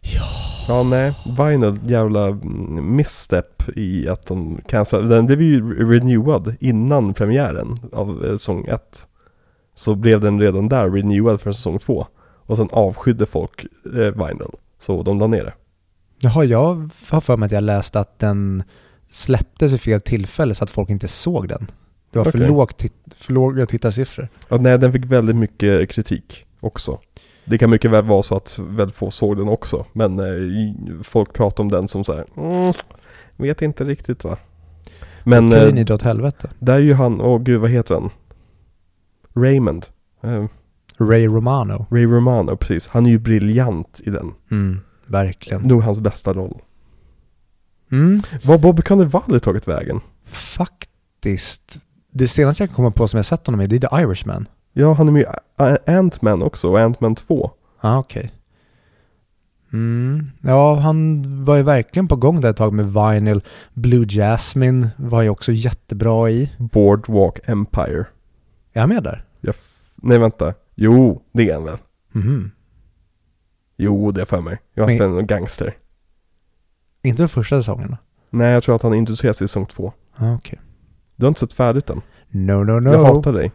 Ja. 0.00 0.22
Ja, 0.68 0.82
nej. 0.82 1.14
Vinyl, 1.38 1.78
jävla 1.86 2.26
mm, 2.26 2.96
misstep 2.96 3.68
i 3.76 4.08
att 4.08 4.26
de 4.26 4.58
cancellade. 4.68 5.14
Den 5.14 5.26
blev 5.26 5.42
ju 5.42 5.84
renewad 5.90 6.54
innan 6.60 7.14
premiären 7.14 7.76
av 7.92 8.24
eh, 8.24 8.32
säsong 8.32 8.64
1. 8.68 9.06
Så 9.74 9.94
blev 9.94 10.20
den 10.20 10.40
redan 10.40 10.68
där 10.68 10.90
renewad 10.90 11.40
för 11.40 11.52
säsong 11.52 11.78
2. 11.78 12.06
Och 12.46 12.56
sen 12.56 12.68
avskydde 12.72 13.26
folk 13.26 13.64
eh, 13.84 13.90
Vinyl. 14.26 14.50
Så 14.78 15.02
de 15.02 15.18
la 15.18 15.26
ner 15.26 15.44
det. 15.44 15.52
Jaha, 16.24 16.44
jag 16.44 16.90
har 17.08 17.20
för 17.20 17.36
mig 17.36 17.46
att 17.46 17.52
jag 17.52 17.62
läste 17.64 18.00
att 18.00 18.18
den 18.18 18.62
släpptes 19.10 19.72
vid 19.72 19.80
fel 19.80 20.00
tillfälle 20.00 20.54
så 20.54 20.64
att 20.64 20.70
folk 20.70 20.90
inte 20.90 21.08
såg 21.08 21.48
den. 21.48 21.70
Det 22.10 22.18
var 22.18 22.24
för, 22.24 22.38
Okej. 22.38 22.48
lågt 22.48 22.76
tit- 22.78 23.14
för 23.16 23.32
låga 23.32 23.66
tittarsiffror. 23.66 24.28
Ja, 24.48 24.56
nej, 24.56 24.78
den 24.78 24.92
fick 24.92 25.04
väldigt 25.04 25.36
mycket 25.36 25.90
kritik 25.90 26.46
också. 26.60 26.98
Det 27.44 27.58
kan 27.58 27.70
mycket 27.70 27.90
väl 27.90 28.04
vara 28.04 28.22
så 28.22 28.36
att 28.36 28.58
väldigt 28.58 28.96
få 28.96 29.10
såg 29.10 29.36
den 29.36 29.48
också. 29.48 29.86
Men 29.92 30.18
eh, 30.18 31.02
folk 31.02 31.32
pratar 31.32 31.62
om 31.64 31.70
den 31.70 31.88
som 31.88 32.04
så 32.04 32.14
här, 32.14 32.24
mm, 32.36 32.72
vet 33.36 33.62
inte 33.62 33.84
riktigt 33.84 34.24
va. 34.24 34.36
Men 35.24 35.48
Okej, 35.48 35.68
eh, 35.68 35.74
ni 35.74 35.84
drar 35.84 35.94
åt 35.94 36.02
helvete. 36.02 36.50
där 36.58 36.74
är 36.74 36.78
ju 36.78 36.94
han, 36.94 37.20
åh 37.20 37.42
gud 37.42 37.60
vad 37.60 37.70
heter 37.70 37.94
han? 37.94 38.10
Raymond. 39.34 39.86
Eh, 40.22 40.44
Ray 40.98 41.26
Romano. 41.26 41.86
Ray 41.90 42.06
Romano, 42.06 42.56
precis. 42.56 42.88
Han 42.88 43.06
är 43.06 43.10
ju 43.10 43.18
briljant 43.18 44.00
i 44.04 44.10
den. 44.10 44.32
Mm, 44.50 44.80
verkligen. 45.12 45.62
Nog 45.62 45.82
hans 45.82 46.00
bästa 46.00 46.32
roll. 46.34 46.58
Mm, 47.92 48.20
Vad 48.32 48.44
har 48.46 48.58
Bobby 48.58 48.82
Cannavale 48.82 49.40
tagit 49.40 49.68
vägen? 49.68 50.00
faktiskt. 50.26 51.80
Det 52.10 52.28
senaste 52.28 52.62
jag 52.62 52.70
kan 52.70 52.76
komma 52.76 52.90
på 52.90 53.08
som 53.08 53.16
jag 53.18 53.26
sett 53.26 53.46
honom 53.46 53.60
i, 53.60 53.66
det 53.66 53.76
är 53.76 53.88
The 53.88 54.02
Irishman. 54.02 54.48
Ja, 54.72 54.92
han 54.92 55.08
är 55.08 55.12
med 55.12 55.22
i 55.22 55.26
A- 55.56 55.78
Ant-Man 55.86 56.42
också, 56.42 56.68
och 56.70 56.78
Ant-Man 56.80 57.14
2. 57.14 57.50
Ja, 57.80 57.88
ah, 57.94 57.98
okej. 57.98 58.32
Mm. 59.72 60.30
Ja, 60.42 60.74
han 60.78 61.24
var 61.44 61.56
ju 61.56 61.62
verkligen 61.62 62.08
på 62.08 62.16
gång 62.16 62.40
där 62.40 62.50
ett 62.50 62.56
tag 62.56 62.72
med 62.72 62.86
Vinyl. 62.94 63.42
Blue 63.74 64.06
Jasmine 64.08 64.88
var 64.96 65.22
ju 65.22 65.28
också 65.28 65.52
jättebra 65.52 66.30
i. 66.30 66.52
Boardwalk 66.58 67.38
Empire. 67.44 68.04
Är 68.72 68.80
han 68.80 68.88
med 68.88 69.02
där? 69.02 69.24
Jag 69.40 69.54
Nej 69.96 70.18
vänta. 70.18 70.54
Jo, 70.74 71.22
det 71.32 71.50
är 71.50 71.54
han 71.54 71.64
väl? 71.64 71.78
Mhm. 72.12 72.50
Jo, 73.82 74.10
det 74.10 74.20
är 74.20 74.24
för 74.24 74.40
mig. 74.40 74.58
Jag 74.74 74.82
har 74.82 74.88
Men- 74.88 74.96
spelat 74.96 75.12
någon 75.14 75.26
gangster. 75.26 75.76
Inte 77.02 77.22
de 77.22 77.28
första 77.28 77.56
säsongerna? 77.60 77.98
Nej, 78.30 78.52
jag 78.52 78.62
tror 78.62 78.76
att 78.76 78.82
han 78.82 78.94
introduceras 78.94 79.36
i 79.42 79.48
säsong 79.48 79.66
två. 79.66 79.92
Ah, 80.16 80.34
Okej. 80.34 80.60
Du 81.16 81.24
har 81.26 81.28
inte 81.28 81.40
sett 81.40 81.52
färdigt 81.52 81.90
än. 81.90 82.00
No, 82.30 82.52
no, 82.64 82.80
no. 82.80 82.92
Jag 82.92 83.04
hatar 83.04 83.32
dig. 83.32 83.52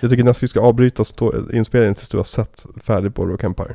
Jag 0.00 0.10
tycker 0.10 0.24
nästan 0.24 0.40
vi 0.40 0.48
ska 0.48 0.60
avbryta 0.60 1.04
stå- 1.04 1.50
inspelningen 1.52 1.94
tills 1.94 2.08
du 2.08 2.16
har 2.16 2.24
sett 2.24 2.64
färdigt 2.82 3.14
Boardwalk 3.14 3.42
Empire. 3.44 3.74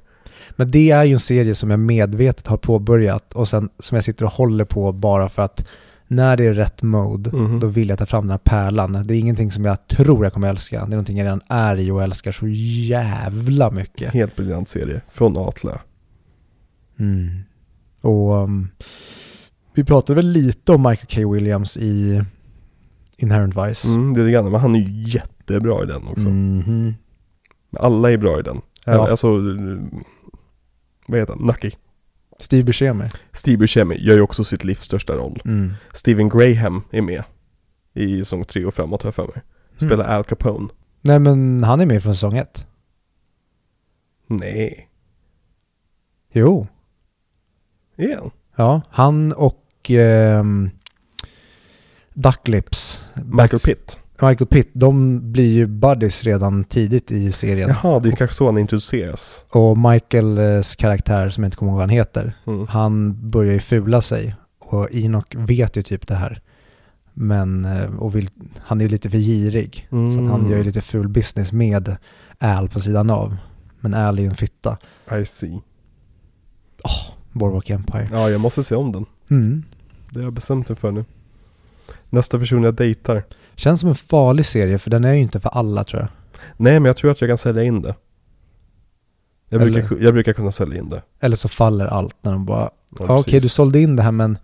Men 0.56 0.72
det 0.72 0.92
är 0.92 1.04
ju 1.04 1.14
en 1.14 1.20
serie 1.20 1.56
som 1.56 1.70
jag 1.72 1.80
medvetet 1.80 2.48
har 2.48 2.58
påbörjat 2.58 3.34
och 3.34 3.48
sen 3.48 3.70
som 3.80 3.96
jag 3.96 4.04
sitter 4.04 4.26
och 4.26 4.32
håller 4.32 4.66
på 4.66 4.92
bara 4.92 5.30
för 5.30 5.42
att 5.42 5.66
när 6.08 6.38
det 6.38 6.46
är 6.46 6.54
rätt 6.54 6.82
mode, 6.82 7.32
Mhm. 7.38 7.60
då 7.60 7.68
vill 7.68 7.90
jag 7.90 8.00
ta 8.00 8.06
fram 8.06 8.24
den 8.24 8.32
här 8.32 8.38
pärlan. 8.38 9.04
Det 9.06 9.14
är 9.16 9.20
ingenting 9.20 9.52
som 9.52 9.66
jag 9.66 9.88
tror 9.88 10.26
jag 10.26 10.34
kommer 10.34 10.50
älska. 10.50 10.80
Det 10.80 10.84
är 10.86 10.90
någonting 10.90 11.18
jag 11.18 11.26
redan 11.26 11.42
är 11.50 11.76
i 11.80 11.92
och 11.92 12.04
älskar 12.04 12.32
så 12.32 12.48
jävla 12.48 13.72
mycket. 13.72 14.14
Helt 14.14 14.36
briljant 14.36 14.70
serie. 14.70 15.02
Från 15.10 15.38
A 15.38 15.52
till 15.56 15.70
Ö. 15.70 15.78
Mm. 17.00 17.40
Och 18.02 18.44
um, 18.44 18.70
vi 19.74 19.84
pratade 19.84 20.16
väl 20.16 20.28
lite 20.28 20.72
om 20.72 20.82
Michael 20.82 21.26
K. 21.26 21.32
Williams 21.34 21.78
i 21.78 22.24
Inherent 23.18 23.56
Vice. 23.58 23.88
Mm, 23.88 24.14
det 24.14 24.22
är 24.22 24.26
det 24.26 24.32
grann, 24.32 24.52
men 24.52 24.62
han 24.62 24.76
är 24.76 24.80
ju 24.80 25.10
jättebra 25.10 25.84
i 25.84 25.86
den 25.86 26.08
också. 26.08 26.30
Mhm. 26.30 26.94
Alla 27.80 28.12
är 28.12 28.18
bra 28.18 28.40
i 28.40 28.42
den. 28.42 28.62
Ja. 28.86 29.10
Alltså, 29.10 29.32
vad 31.08 31.20
heter 31.20 31.34
han? 31.34 31.48
Nucky. 31.48 31.72
Steve 32.40 32.64
Buscemi. 32.64 33.10
Steve 33.34 33.58
Buscemi 33.58 33.98
gör 34.00 34.16
ju 34.16 34.22
också 34.22 34.44
sitt 34.44 34.64
livs 34.64 34.82
största 34.82 35.14
roll. 35.14 35.42
Mm. 35.46 35.74
Steven 35.94 36.30
Graham 36.30 36.82
är 36.92 37.02
med 37.02 37.24
i 37.94 38.20
säsong 38.20 38.46
tre 38.46 38.66
och 38.66 38.74
framåt 38.74 39.02
har 39.02 39.08
jag 39.08 39.16
för 39.16 39.28
mig. 39.28 39.42
Spelar 39.78 40.06
Al 40.06 40.24
Capone. 40.24 40.70
Nej 41.02 41.20
men 41.20 41.64
han 41.64 41.82
är 41.82 41.86
med 41.86 42.04
från 42.04 42.16
säsong 42.16 42.38
ett. 42.38 42.68
Nej, 44.28 44.90
Jo. 46.32 46.68
Han? 47.98 48.32
Ja, 48.56 48.82
han 48.90 49.34
och 49.34 49.64
ehm, 49.90 50.70
Ducklips. 52.14 53.06
Michael 53.26 53.60
Pitt. 53.66 54.00
Michael 54.22 54.48
Pitt, 54.48 54.70
de 54.74 55.20
blir 55.32 55.52
ju 55.52 55.68
buddies 55.68 56.24
redan 56.24 56.64
tidigt 56.64 57.12
i 57.12 57.32
serien. 57.32 57.70
Jaha, 57.84 58.00
det 58.00 58.10
är 58.10 58.16
kanske 58.16 58.36
så 58.36 58.46
han 58.46 58.58
introduceras. 58.58 59.46
Och 59.50 59.78
Michaels 59.78 60.76
karaktär, 60.76 61.30
som 61.30 61.44
jag 61.44 61.48
inte 61.48 61.58
kommer 61.58 61.72
ihåg 61.72 61.76
vad 61.78 61.82
han 61.84 61.90
heter, 61.98 62.34
Mm. 62.48 62.68
han 62.68 63.16
börjar 63.30 63.54
ju 63.54 63.60
fula 63.60 64.02
sig. 64.02 64.36
Och 64.60 64.88
Enoch 64.92 65.36
vet 65.36 65.78
ju 65.78 65.82
typ 65.82 66.08
det 66.08 66.16
här. 66.16 66.42
Men, 67.14 67.66
eh, 67.66 67.96
och 67.96 68.16
vill, 68.16 68.30
han 68.60 68.82
är 68.82 68.86
ju 68.86 68.90
lite 68.92 69.10
för 69.10 69.18
girig. 69.18 69.88
Så 69.90 69.96
att 69.96 70.28
han 70.30 70.40
Mm. 70.40 70.52
gör 70.52 70.58
ju 70.58 70.64
lite 70.64 70.82
ful 70.82 71.08
business 71.08 71.52
med 71.52 71.96
Al 72.40 72.70
på 72.70 72.80
sidan 72.80 73.10
av. 73.10 73.38
Men 73.80 73.94
Al 73.94 74.18
är 74.20 74.24
ju 74.24 74.30
en 74.30 74.36
fitta. 74.36 74.78
I 75.22 75.26
see. 75.26 75.62
Boardwalk 77.36 77.70
Empire. 77.70 78.08
Ja, 78.12 78.30
jag 78.30 78.42
måste 78.42 78.64
se 78.64 78.76
om 78.76 78.92
den. 78.92 79.06
Mm. 79.30 79.64
Det 80.10 80.20
har 80.20 80.24
jag 80.24 80.34
bestämt 80.34 80.70
mig 80.70 80.76
för 80.76 80.92
nu. 80.92 81.06
Nästa 82.10 82.40
person 82.40 82.64
jag 82.64 82.74
dejtar. 82.74 83.24
Känns 83.56 83.80
som 83.80 83.90
en 83.90 83.96
farlig 83.96 84.46
serie 84.46 84.80
för 84.80 84.90
den 84.90 85.04
är 85.04 85.14
ju 85.14 85.22
inte 85.22 85.40
för 85.40 85.50
alla 85.50 85.84
tror 85.84 86.02
jag. 86.02 86.10
Nej, 86.58 86.80
men 86.80 86.86
jag 86.86 86.98
tror 86.98 87.12
att 87.12 87.22
jag 87.22 87.30
kan 87.30 87.38
sälja 87.38 87.64
in 87.64 87.82
det. 87.82 87.96
Jag, 89.50 89.62
Eller- 89.62 89.72
brukar, 89.72 90.04
jag 90.06 90.14
brukar 90.14 90.34
kunna 90.34 90.52
sälja 90.52 90.78
in 90.80 90.90
det. 90.90 91.02
Eller 91.20 91.36
så 91.36 91.48
faller 91.48 91.86
allt 91.88 92.16
när 92.22 92.32
de 92.32 92.46
bara, 92.46 92.70
Ja, 93.00 93.06
ja, 93.08 93.14
okej 93.20 93.24
precis. 93.24 93.44
du 93.44 93.50
sålde 93.50 93.80
in 93.80 93.96
det 93.96 94.04
här 94.04 94.12
men 94.12 94.38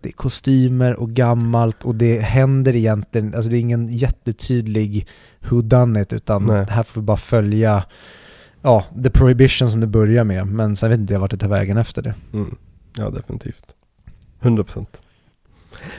det 0.00 0.08
är 0.08 0.12
kostymer 0.12 1.00
och 1.00 1.10
gammalt 1.10 1.84
och 1.84 1.94
det 1.94 2.18
händer 2.20 2.76
egentligen, 2.76 3.34
alltså 3.34 3.50
det 3.50 3.56
är 3.56 3.60
ingen 3.60 3.88
jättetydlig 3.88 5.06
who 5.48 5.60
done 5.62 6.00
it 6.02 6.12
utan 6.12 6.46
Nej. 6.46 6.66
det 6.66 6.72
här 6.72 6.82
får 6.82 7.00
vi 7.00 7.04
bara 7.04 7.16
följa, 7.16 7.84
ja, 8.62 8.84
the 9.04 9.10
prohibition 9.10 9.68
som 9.68 9.80
det 9.80 9.86
börjar 9.86 10.24
med 10.24 10.46
men 10.46 10.76
sen 10.76 10.90
vet 10.90 10.98
inte 10.98 11.12
jag 11.12 11.20
vart 11.20 11.30
det 11.30 11.36
tar 11.36 11.48
vägen 11.48 11.76
efter 11.76 12.02
det. 12.02 12.14
Mm. 12.32 12.54
Ja, 12.98 13.10
definitivt. 13.10 13.64
100%. 14.42 14.86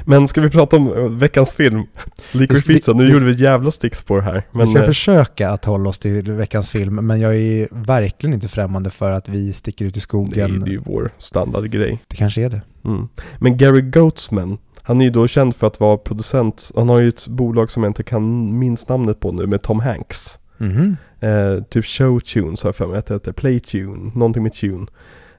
Men 0.06 0.28
ska 0.28 0.42
vi 0.42 0.50
prata 0.50 0.76
om 0.78 0.94
eh, 0.94 1.10
veckans 1.10 1.54
film? 1.54 1.84
Licorice 2.32 2.64
Vi- 2.68 2.74
Pizza, 2.74 2.94
nu 2.94 3.06
vi- 3.06 3.12
gjorde 3.14 3.26
vi 3.26 3.32
ett 3.32 3.40
jävla 3.40 3.72
stickspår 3.72 4.22
här. 4.22 4.36
Vi 4.52 4.58
Men 4.58 4.68
ska 4.68 4.80
eh, 4.80 4.86
försöka 4.86 5.50
att 5.50 5.66
hålla 5.66 5.90
oss 5.90 6.00
till 6.00 6.32
veckans 6.32 6.72
film 6.72 6.96
men 7.08 7.20
jag 7.20 7.36
är 7.36 7.68
verkligen 7.72 8.34
inte 8.34 8.48
främmande 8.48 8.90
för 8.90 9.12
att 9.12 9.30
vi 9.30 9.54
sticker 9.54 9.86
ut 9.86 9.96
i 9.96 9.98
nej, 9.98 10.02
skogen. 10.02 10.60
det 10.60 10.70
är 10.70 10.72
ju 10.72 10.78
vår 10.86 11.10
standardgrej. 11.18 12.04
det 12.08 12.16
kanske 12.16 12.42
är 12.42 12.50
det. 12.50 12.62
Mm. 12.86 13.08
Men 13.40 13.58
Gary 13.58 13.82
Goatsman, 13.82 14.58
han 14.82 15.02
är 15.02 15.06
ju 15.06 15.12
då 15.12 15.28
känd 15.28 15.56
för 15.56 15.68
att 15.68 15.80
vara 15.80 15.98
producent. 15.98 16.72
Han 16.76 16.90
har 16.90 17.00
ju 17.00 17.10
ett 17.10 17.28
bolag 17.28 17.72
som 17.72 17.84
jag 17.84 17.90
inte 17.90 18.04
kan 18.04 18.60
minns 18.60 18.88
namnet 18.88 19.20
på 19.20 19.32
nu 19.32 19.48
med 19.48 19.62
Tom 19.62 19.80
Hanks. 19.80 20.40
Mhm. 20.64 20.98
Eh, 21.20 21.64
typ 21.64 21.86
Showtunes 21.86 22.64
har 22.64 22.68
jag 22.68 22.76
för 22.76 22.88
mig 22.88 22.98
att 22.98 23.06
det 23.06 23.14
heter. 23.14 23.32
Playtune, 23.32 24.12
någonting 24.16 24.44
med 24.44 24.54
Tune. 24.54 24.88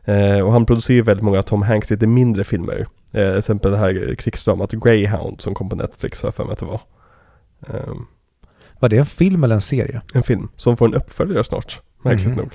Eh, 0.05 0.41
och 0.41 0.53
han 0.53 0.67
producerar 0.67 1.03
väldigt 1.05 1.25
många 1.25 1.43
Tom 1.43 1.63
Hanks 1.63 1.91
lite 1.91 2.07
mindre 2.07 2.45
filmer. 2.45 2.87
Eh, 3.13 3.31
till 3.31 3.39
exempel 3.39 3.71
det 3.71 3.79
här 3.79 4.15
krigsdramat 4.15 4.71
Greyhound 4.73 5.41
som 5.41 5.55
kom 5.55 5.69
på 5.69 5.77
Netflix 5.77 6.23
har 6.23 6.27
jag 6.27 6.35
för 6.35 6.45
mig 6.45 6.53
att 6.53 6.59
det 6.59 6.67
var. 6.67 6.81
Eh, 7.69 7.95
Var 8.81 8.89
det 8.89 8.97
en 8.99 9.07
film 9.07 9.45
eller 9.45 9.55
en 9.55 9.61
serie? 9.61 10.01
en 10.15 10.23
film 10.23 10.49
som 10.57 10.77
får 10.77 10.87
en 10.87 10.95
uppföljare 10.95 11.45
snart, 11.45 11.81
märkligt 12.03 12.29
Mhm. 12.29 12.37
nog. 12.37 12.53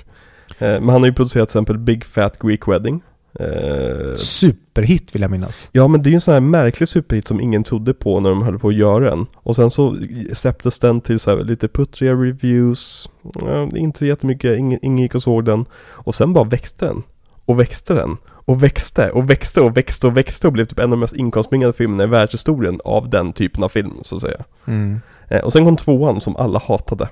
Eh, 0.58 0.80
men 0.80 0.88
han 0.88 1.00
har 1.02 1.06
ju 1.06 1.12
producerat 1.14 1.48
till 1.48 1.52
exempel 1.58 1.78
Big 1.78 2.04
Fat 2.04 2.38
Greek 2.38 2.68
Wedding. 2.68 3.02
Eh, 3.34 4.14
Superhit 4.16 5.14
vill 5.14 5.22
jag 5.22 5.30
minnas. 5.30 5.68
Ja 5.72 5.88
men 5.88 6.02
det 6.02 6.08
är 6.08 6.10
ju 6.10 6.14
en 6.14 6.20
sån 6.20 6.34
här 6.34 6.40
märklig 6.40 6.88
superhit 6.88 7.26
som 7.26 7.40
ingen 7.40 7.62
trodde 7.64 7.94
på 7.94 8.20
när 8.20 8.30
de 8.30 8.42
höll 8.42 8.58
på 8.58 8.68
att 8.68 8.74
göra 8.74 9.10
den. 9.10 9.26
Och 9.34 9.56
sen 9.56 9.70
så 9.70 9.96
släpptes 10.34 10.78
den 10.78 11.00
till 11.00 11.18
så 11.20 11.30
här 11.30 11.44
lite 11.44 11.68
puttriga 11.68 12.12
reviews, 12.14 13.10
ja, 13.34 13.68
inte 13.76 14.06
jättemycket, 14.06 14.58
ingen, 14.58 14.78
ingen 14.82 14.98
gick 14.98 15.14
och 15.14 15.22
såg 15.22 15.44
den. 15.44 15.64
Och 15.88 16.14
sen 16.14 16.32
bara 16.32 16.44
växte 16.44 16.84
den. 16.86 17.02
Och 17.44 17.60
växte 17.60 17.94
den. 17.94 18.16
Och 18.26 18.62
växte 18.62 19.10
och 19.10 19.30
växte 19.30 19.60
och 19.60 19.76
växte 19.76 20.06
och 20.06 20.16
växte 20.16 20.46
och 20.46 20.52
blev 20.52 20.64
typ 20.64 20.78
en 20.78 20.84
av 20.84 20.90
de 20.90 21.00
mest 21.00 21.16
inkomstbringande 21.16 21.72
filmerna 21.72 22.04
i 22.04 22.06
världshistorien 22.06 22.80
av 22.84 23.10
den 23.10 23.32
typen 23.32 23.64
av 23.64 23.68
film 23.68 23.92
så 24.02 24.16
att 24.16 24.22
säga. 24.22 24.44
Mm. 24.66 25.00
Eh, 25.28 25.40
och 25.40 25.52
sen 25.52 25.64
kom 25.64 25.76
tvåan 25.76 26.20
som 26.20 26.36
alla 26.36 26.58
hatade. 26.66 27.08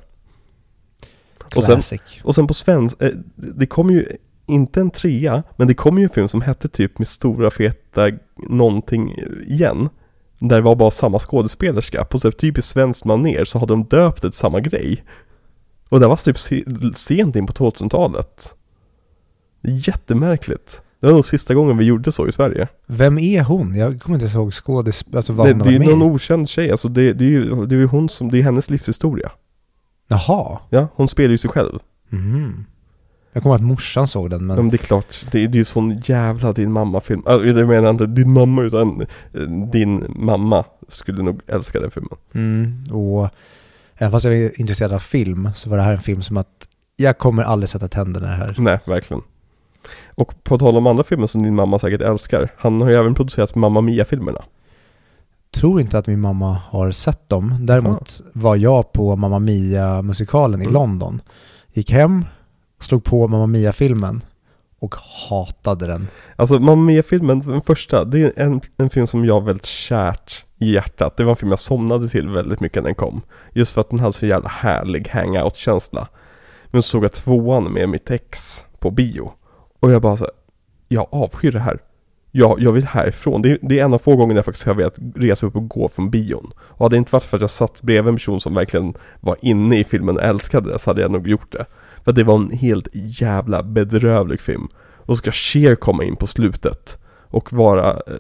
Och 1.57 1.65
sen- 1.65 1.75
Classic. 1.75 2.01
Och 2.25 2.35
sen 2.35 2.47
på 2.47 2.55
svensk, 2.55 3.03
eh, 3.03 3.11
det 3.37 3.67
kom 3.67 3.91
ju 3.91 4.07
inte 4.49 4.81
en 4.81 4.91
trea, 4.91 5.43
men 5.57 5.69
det 5.69 5.75
kom 5.75 5.99
ju 5.99 6.05
en 6.05 6.11
film 6.11 6.29
som 6.29 6.41
hette 6.43 6.69
typ 6.69 6.99
med 6.99 7.09
stora 7.09 7.51
feta 7.51 8.11
någonting 8.37 9.15
igen. 9.47 9.89
Där 10.39 10.57
det 10.57 10.63
var 10.63 10.77
bara 10.77 10.91
samma 10.91 11.19
skådespelerska. 11.19 12.05
På 12.05 12.19
så 12.21 12.27
här 12.29 12.33
typiskt 12.33 12.71
svenskt 12.71 13.05
maner 13.05 13.45
så 13.45 13.59
hade 13.59 13.73
de 13.73 13.85
döpt 13.85 14.23
det 14.23 14.31
till 14.31 14.39
samma 14.39 14.61
grej. 14.61 15.05
Och 15.89 16.01
det 16.01 16.07
var 16.07 16.17
typ 16.17 16.39
se- 16.39 16.65
sent 16.95 17.37
in 17.37 17.47
på 17.47 17.53
2000-talet. 17.53 18.55
Det 19.61 19.71
är 19.71 19.89
jättemärkligt. 19.89 20.83
Det 21.01 21.07
var 21.07 21.15
nog 21.15 21.27
sista 21.27 21.55
gången 21.55 21.77
vi 21.79 21.85
gjorde 21.85 22.13
så 22.13 22.29
i 22.29 22.33
Sverige. 22.33 22.69
Vem 22.87 23.19
är 23.19 23.43
hon? 23.43 23.75
Jag 23.77 24.01
kommer 24.03 24.19
inte 24.23 24.37
ihåg 24.39 24.53
skådis... 24.55 25.05
Alltså 25.15 25.33
vad 25.33 25.47
Det, 25.47 25.53
hon 25.53 25.59
det 25.63 25.75
är 25.75 25.79
någon 25.79 25.99
med 25.99 26.09
i. 26.09 26.11
okänd 26.11 26.49
tjej, 26.49 26.71
alltså 26.71 26.89
det, 26.89 27.13
det 27.13 27.25
är 27.25 27.29
ju 27.29 27.67
det 27.67 27.77
är 27.77 27.85
hon 27.87 28.09
som, 28.09 28.31
det 28.31 28.39
är 28.39 28.43
hennes 28.43 28.71
livshistoria. 28.71 29.31
Jaha. 30.09 30.59
Ja, 30.71 30.89
hon 30.95 31.09
spelar 31.09 31.31
ju 31.31 31.39
sig 31.39 31.51
själv. 31.51 31.79
Mhm. 32.09 32.65
Jag 33.39 33.43
kommer 33.43 33.55
ihåg 33.55 33.61
att 33.61 33.67
morsan 33.67 34.09
såg 34.09 34.31
den 34.31 34.47
men... 34.47 34.57
Ja 34.57 34.63
men 34.63 34.71
det 34.71 34.77
är 34.77 34.79
klart, 34.79 35.25
det, 35.31 35.45
är 35.45 35.49
ju 35.49 35.65
sån 35.65 36.03
jävla 36.05 36.53
din 36.53 36.73
mamma-film. 36.73 37.23
Alltså, 37.27 37.49
jag 37.49 37.69
menar 37.69 37.91
inte 37.91 38.07
din 38.07 38.33
mamma 38.33 38.63
utan 38.63 39.01
eh, 39.35 39.41
din 39.73 40.07
mamma 40.09 40.65
skulle 40.89 41.23
nog 41.23 41.41
älska 41.47 41.81
den 41.81 41.91
filmen. 41.91 42.17
Mm, 42.35 42.85
och 42.93 43.29
även 43.97 44.13
fast 44.13 44.25
jag 44.25 44.37
är 44.37 44.61
intresserad 44.61 44.93
av 44.93 44.99
film 44.99 45.51
så 45.55 45.71
var 45.71 45.77
det 45.77 45.83
här 45.83 45.93
en 45.93 46.01
film 46.01 46.23
som 46.23 46.37
att 46.37 46.69
jag 46.97 47.19
kommer 47.19 47.43
aldrig 47.43 47.69
sätta 47.69 47.89
tänderna 47.89 48.27
här. 48.27 48.55
Nej, 48.59 48.79
verkligen. 48.85 49.23
Och 50.15 50.45
på 50.45 50.59
tal 50.59 50.77
om 50.77 50.87
andra 50.87 51.05
filmer 51.05 51.27
som 51.27 51.43
din 51.43 51.55
mamma 51.55 51.79
säkert 51.79 52.01
älskar, 52.01 52.49
han 52.57 52.81
har 52.81 52.89
ju 52.91 52.97
även 52.97 53.15
producerat 53.15 53.55
Mamma 53.55 53.81
Mia-filmerna. 53.81 54.43
Tror 55.51 55.81
inte 55.81 55.99
att 55.99 56.07
min 56.07 56.21
mamma 56.21 56.61
har 56.71 56.91
sett 56.91 57.29
dem. 57.29 57.57
Däremot 57.61 58.21
var 58.33 58.57
jag 58.57 58.93
på 58.93 59.17
Mamma 59.17 59.39
Mia-musikalen 59.39 60.61
i 60.61 60.65
Mm. 60.65 60.75
London. 60.75 61.21
Gick 61.73 61.91
hem, 61.91 62.25
slog 62.79 63.05
på 63.05 63.29
Mamma 63.29 63.47
Mia-filmen 63.47 64.23
och 64.79 64.95
hatade 65.29 65.87
den. 65.87 66.09
Alltså 66.37 66.61
Mamma 66.61 66.83
Mia-filmen, 66.83 67.41
den 67.41 67.63
första, 67.63 68.05
det 68.05 68.21
är 68.21 68.33
en, 68.37 68.61
en 68.77 68.91
film 68.91 69.07
som 69.07 69.25
jag 69.25 69.35
har 69.35 69.41
väldigt 69.41 69.67
kärt 69.67 70.45
i 70.59 70.73
hjärtat. 70.73 71.17
Det 71.17 71.25
var 71.25 71.31
en 71.31 71.37
film 71.37 71.51
jag 71.51 71.61
somnade 71.61 72.09
till 72.09 72.29
väldigt 72.29 72.61
mycket 72.61 72.83
när 72.83 72.89
den 72.89 72.95
kom. 72.95 73.23
Just 73.53 73.73
för 73.73 73.81
att 73.81 73.91
den 73.91 74.01
hade 74.01 74.13
så 74.13 74.27
jävla 74.27 74.49
härlig 74.49 75.09
hangout-känsla. 75.09 76.09
Men 76.67 76.83
så 76.83 76.89
såg 76.89 77.05
jag 77.05 77.13
tvåan 77.13 77.73
med 77.73 77.89
mitt 77.89 78.11
ex 78.11 78.65
på 78.79 78.91
bio. 78.91 79.33
Och 79.81 79.93
jag 79.93 80.03
bara 80.03 80.17
så 80.17 80.25
här, 80.25 80.33
jag 80.89 81.07
avskyr 81.11 81.53
det 81.53 81.61
här. 81.61 81.79
Jag, 82.31 82.61
jag 82.61 82.73
vill 82.73 82.85
härifrån. 82.85 83.43
Det 83.43 83.51
är, 83.51 83.59
det 83.63 83.79
är 83.79 83.85
en 83.85 83.95
av 83.95 83.99
få 83.99 84.17
gånger 84.17 84.37
jag 84.37 84.45
faktiskt 84.45 84.67
har 84.67 84.75
velat 84.75 84.99
resa 85.15 85.47
upp 85.47 85.57
och 85.57 85.69
gå 85.69 85.89
från 85.89 86.11
bion. 86.11 86.53
Och 86.59 86.85
hade 86.85 86.97
det 86.97 86.99
inte 86.99 87.13
varit 87.13 87.25
för 87.25 87.37
att 87.37 87.41
jag 87.41 87.51
satt 87.51 87.83
bredvid 87.83 88.09
en 88.09 88.17
person 88.17 88.41
som 88.41 88.55
verkligen 88.55 88.95
var 89.21 89.37
inne 89.43 89.79
i 89.79 89.85
filmen 89.85 90.17
och 90.17 90.23
älskade 90.23 90.73
det 90.73 90.79
så 90.79 90.91
hade 90.91 91.01
jag 91.01 91.11
nog 91.11 91.29
gjort 91.29 91.53
det. 91.53 91.67
För 92.05 92.11
att 92.11 92.17
det 92.17 92.25
var 92.25 92.35
en 92.35 92.51
helt 92.51 92.89
jävla 92.93 93.63
bedrövlig 93.63 94.41
film. 94.41 94.69
Och 94.97 95.17
så 95.17 95.21
ska 95.21 95.33
Cher 95.33 95.75
komma 95.75 96.05
in 96.05 96.17
på 96.17 96.27
slutet 96.27 96.99
och 97.29 97.53
vara 97.53 97.93
eh, 97.93 98.15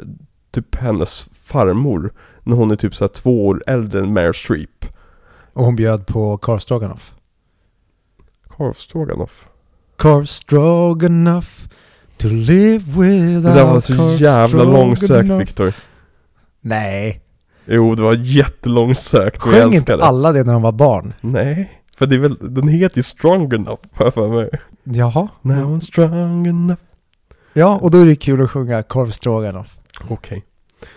typ 0.50 0.74
hennes 0.74 1.30
farmor 1.34 2.12
när 2.42 2.56
hon 2.56 2.70
är 2.70 2.76
typ 2.76 2.94
så 2.94 3.04
här 3.04 3.08
två 3.08 3.46
år 3.46 3.62
äldre 3.66 4.00
än 4.00 4.12
Meryl 4.12 4.34
Streep. 4.34 4.84
Och 5.52 5.64
hon 5.64 5.76
bjöd 5.76 6.06
på 6.06 6.38
Karl 6.38 6.58
Stroganoff. 6.58 7.12
Korvstroganoff. 8.58 9.48
Corv 9.96 10.24
stroganoff 10.24 11.68
to 12.16 12.28
live 12.28 12.78
without 12.78 13.44
Det 13.44 13.54
där 13.54 13.64
var 13.64 13.80
så 13.80 14.24
jävla 14.24 14.64
långsökt 14.64 15.04
stroganoff. 15.04 15.40
Viktor. 15.40 15.74
Nej, 16.60 17.22
Jo, 17.64 17.94
det 17.94 18.02
var 18.02 18.14
jättelångsökt 18.14 19.42
sjöng 19.42 19.74
inte 19.74 19.94
alla 19.94 20.32
det 20.32 20.44
när 20.44 20.52
de 20.52 20.62
var 20.62 20.72
barn? 20.72 21.14
Nej, 21.20 21.77
för 21.98 22.06
det 22.06 22.14
är 22.14 22.18
väl, 22.18 22.36
den 22.40 22.68
heter 22.68 22.96
ju 22.96 23.02
Strong 23.02 23.54
Enough, 23.54 23.82
har 23.92 24.04
jag 24.04 24.14
för 24.14 24.28
mig. 24.28 24.50
Jaha. 24.84 25.28
Now 25.42 25.76
I'm 25.76 25.80
strong 25.80 26.46
enough. 26.46 26.80
Ja, 27.52 27.78
och 27.78 27.90
då 27.90 27.98
är 27.98 28.06
det 28.06 28.16
kul 28.16 28.42
att 28.42 28.50
sjunga 28.50 28.82
korv 28.82 29.10
stroganoff. 29.10 29.78
Okej. 30.08 30.44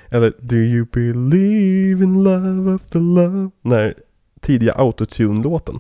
Eller 0.09 0.33
Do 0.39 0.55
you 0.55 0.85
believe 0.91 2.03
in 2.03 2.23
love 2.23 2.75
after 2.75 2.99
love? 2.99 3.49
Nej, 3.61 3.93
tidiga 4.41 4.73
autotune-låten. 4.73 5.79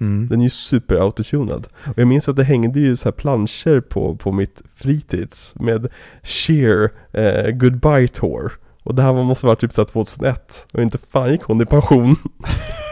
Mm. 0.00 0.28
Den 0.28 0.40
är 0.40 0.44
ju 0.44 0.50
super 0.50 0.96
autotunad. 0.96 1.66
Och 1.86 1.98
jag 1.98 2.08
minns 2.08 2.28
att 2.28 2.36
det 2.36 2.44
hängde 2.44 2.80
ju 2.80 2.96
så 2.96 3.04
här 3.04 3.12
planscher 3.12 3.80
på, 3.80 4.16
på 4.16 4.32
mitt 4.32 4.62
fritids 4.74 5.54
med 5.54 5.88
Cher 6.22 6.90
eh, 7.12 7.50
Goodbye 7.50 8.08
Tour. 8.08 8.52
Och 8.82 8.94
det 8.94 9.02
här 9.02 9.12
måste 9.12 9.46
vara 9.46 9.56
typ 9.56 9.72
så 9.72 9.80
här 9.80 9.86
2001. 9.86 10.66
Och 10.72 10.82
inte 10.82 10.98
fan 10.98 11.30
gick 11.30 11.42
hon 11.42 11.62
i 11.62 11.66
pension. 11.66 12.16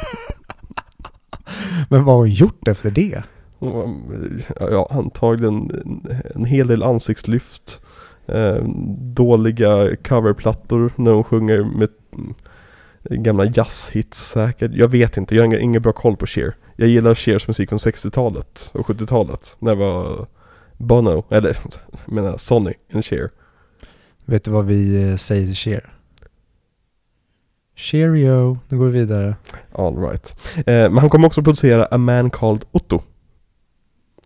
Men 1.89 2.05
vad 2.05 2.15
har 2.15 2.21
hon 2.21 2.31
gjort 2.31 2.69
efter 2.69 2.91
det? 2.91 3.23
Ja, 4.61 4.89
antagligen 4.91 5.55
en, 5.55 6.13
en 6.35 6.45
hel 6.45 6.67
del 6.67 6.83
ansiktslyft. 6.83 7.81
Eh, 8.27 8.63
dåliga 8.99 9.97
coverplattor 9.97 10.93
när 10.97 11.13
hon 11.13 11.25
sjunger 11.25 11.65
med 11.65 11.89
mm, 12.13 12.35
gamla 13.25 13.45
jazzhits 13.45 14.29
säkert. 14.29 14.71
Jag 14.75 14.89
vet 14.89 15.17
inte, 15.17 15.35
jag 15.35 15.47
har 15.47 15.59
ingen, 15.59 15.83
bra 15.83 15.93
koll 15.93 16.17
på 16.17 16.27
Cher. 16.27 16.57
Jag 16.77 16.89
gillar 16.89 17.15
Chers 17.15 17.49
musik 17.49 17.69
från 17.69 17.79
60-talet 17.79 18.71
och 18.73 18.87
70-talet. 18.87 19.57
När 19.59 19.71
det 19.71 19.77
var 19.77 20.27
Bono, 20.77 21.25
eller 21.31 21.57
jag 22.05 22.13
menar 22.13 22.37
Sonny 22.37 22.75
and 22.93 23.05
Cher. 23.05 23.31
Vet 24.25 24.45
du 24.45 24.51
vad 24.51 24.67
vi 24.67 25.11
eh, 25.11 25.17
säger 25.17 25.47
till 25.47 25.55
Cher? 25.55 25.96
Cheerio, 27.77 28.59
nu 28.69 28.79
går 28.79 28.87
vi 28.87 28.99
vidare. 28.99 29.37
All 29.73 29.97
right. 29.97 30.37
Eh, 30.57 30.65
men 30.65 30.99
han 30.99 31.11
kommer 31.11 31.27
också 31.27 31.43
producera 31.43 31.89
A 31.91 31.99
Man 31.99 32.31
Called 32.31 32.65
Otto. 32.73 33.03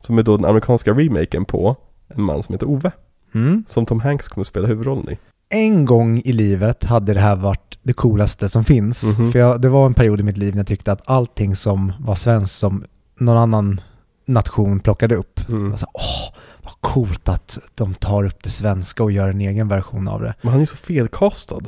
Som 0.07 0.19
är 0.19 0.23
då 0.23 0.37
den 0.37 0.47
amerikanska 0.47 0.93
remaken 0.93 1.45
på 1.45 1.77
en 2.09 2.23
man 2.23 2.43
som 2.43 2.53
heter 2.53 2.67
Ove. 2.69 2.91
Mm. 3.35 3.65
Som 3.69 3.87
Tom 3.87 4.01
Hanks 4.01 4.29
kommer 4.29 4.45
spela 4.45 4.69
huvudrollen 4.69 5.11
i. 5.11 5.19
En 5.49 5.85
gång 5.85 6.19
i 6.25 6.33
livet 6.33 6.85
hade 6.85 7.15
det 7.15 7.21
här 7.21 7.37
varit 7.37 7.79
det 7.83 7.93
coolaste 7.93 8.49
som 8.49 8.65
finns. 8.65 9.19
Mhm. 9.19 9.33
För 9.33 9.39
jag, 9.39 9.61
det 9.61 9.69
var 9.69 9.87
en 9.87 9.95
period 9.95 10.21
i 10.21 10.23
mitt 10.23 10.37
liv 10.37 10.55
när 10.55 10.61
jag 10.61 10.67
tyckte 10.67 10.93
att 10.93 11.03
allting 11.05 11.57
som 11.57 11.93
var 12.01 12.15
svenskt 12.15 12.59
som 12.59 12.85
någon 13.19 13.37
annan 13.37 13.81
nation 14.27 14.81
plockade 14.81 15.17
upp. 15.17 15.49
Mm. 15.49 15.77
Sa, 15.77 15.87
åh, 15.95 16.39
vad 16.63 16.73
coolt 16.81 17.29
att 17.29 17.59
de 17.75 17.95
tar 17.95 18.25
upp 18.25 18.43
det 18.43 18.51
svenska 18.51 19.03
och 19.03 19.13
gör 19.13 19.29
en 19.29 19.41
egen 19.41 19.69
version 19.69 20.09
av 20.09 20.21
det. 20.23 20.35
Men 20.43 20.53
han 20.53 20.61
är 20.61 20.67
så 20.67 20.77
felkastad. 20.77 21.61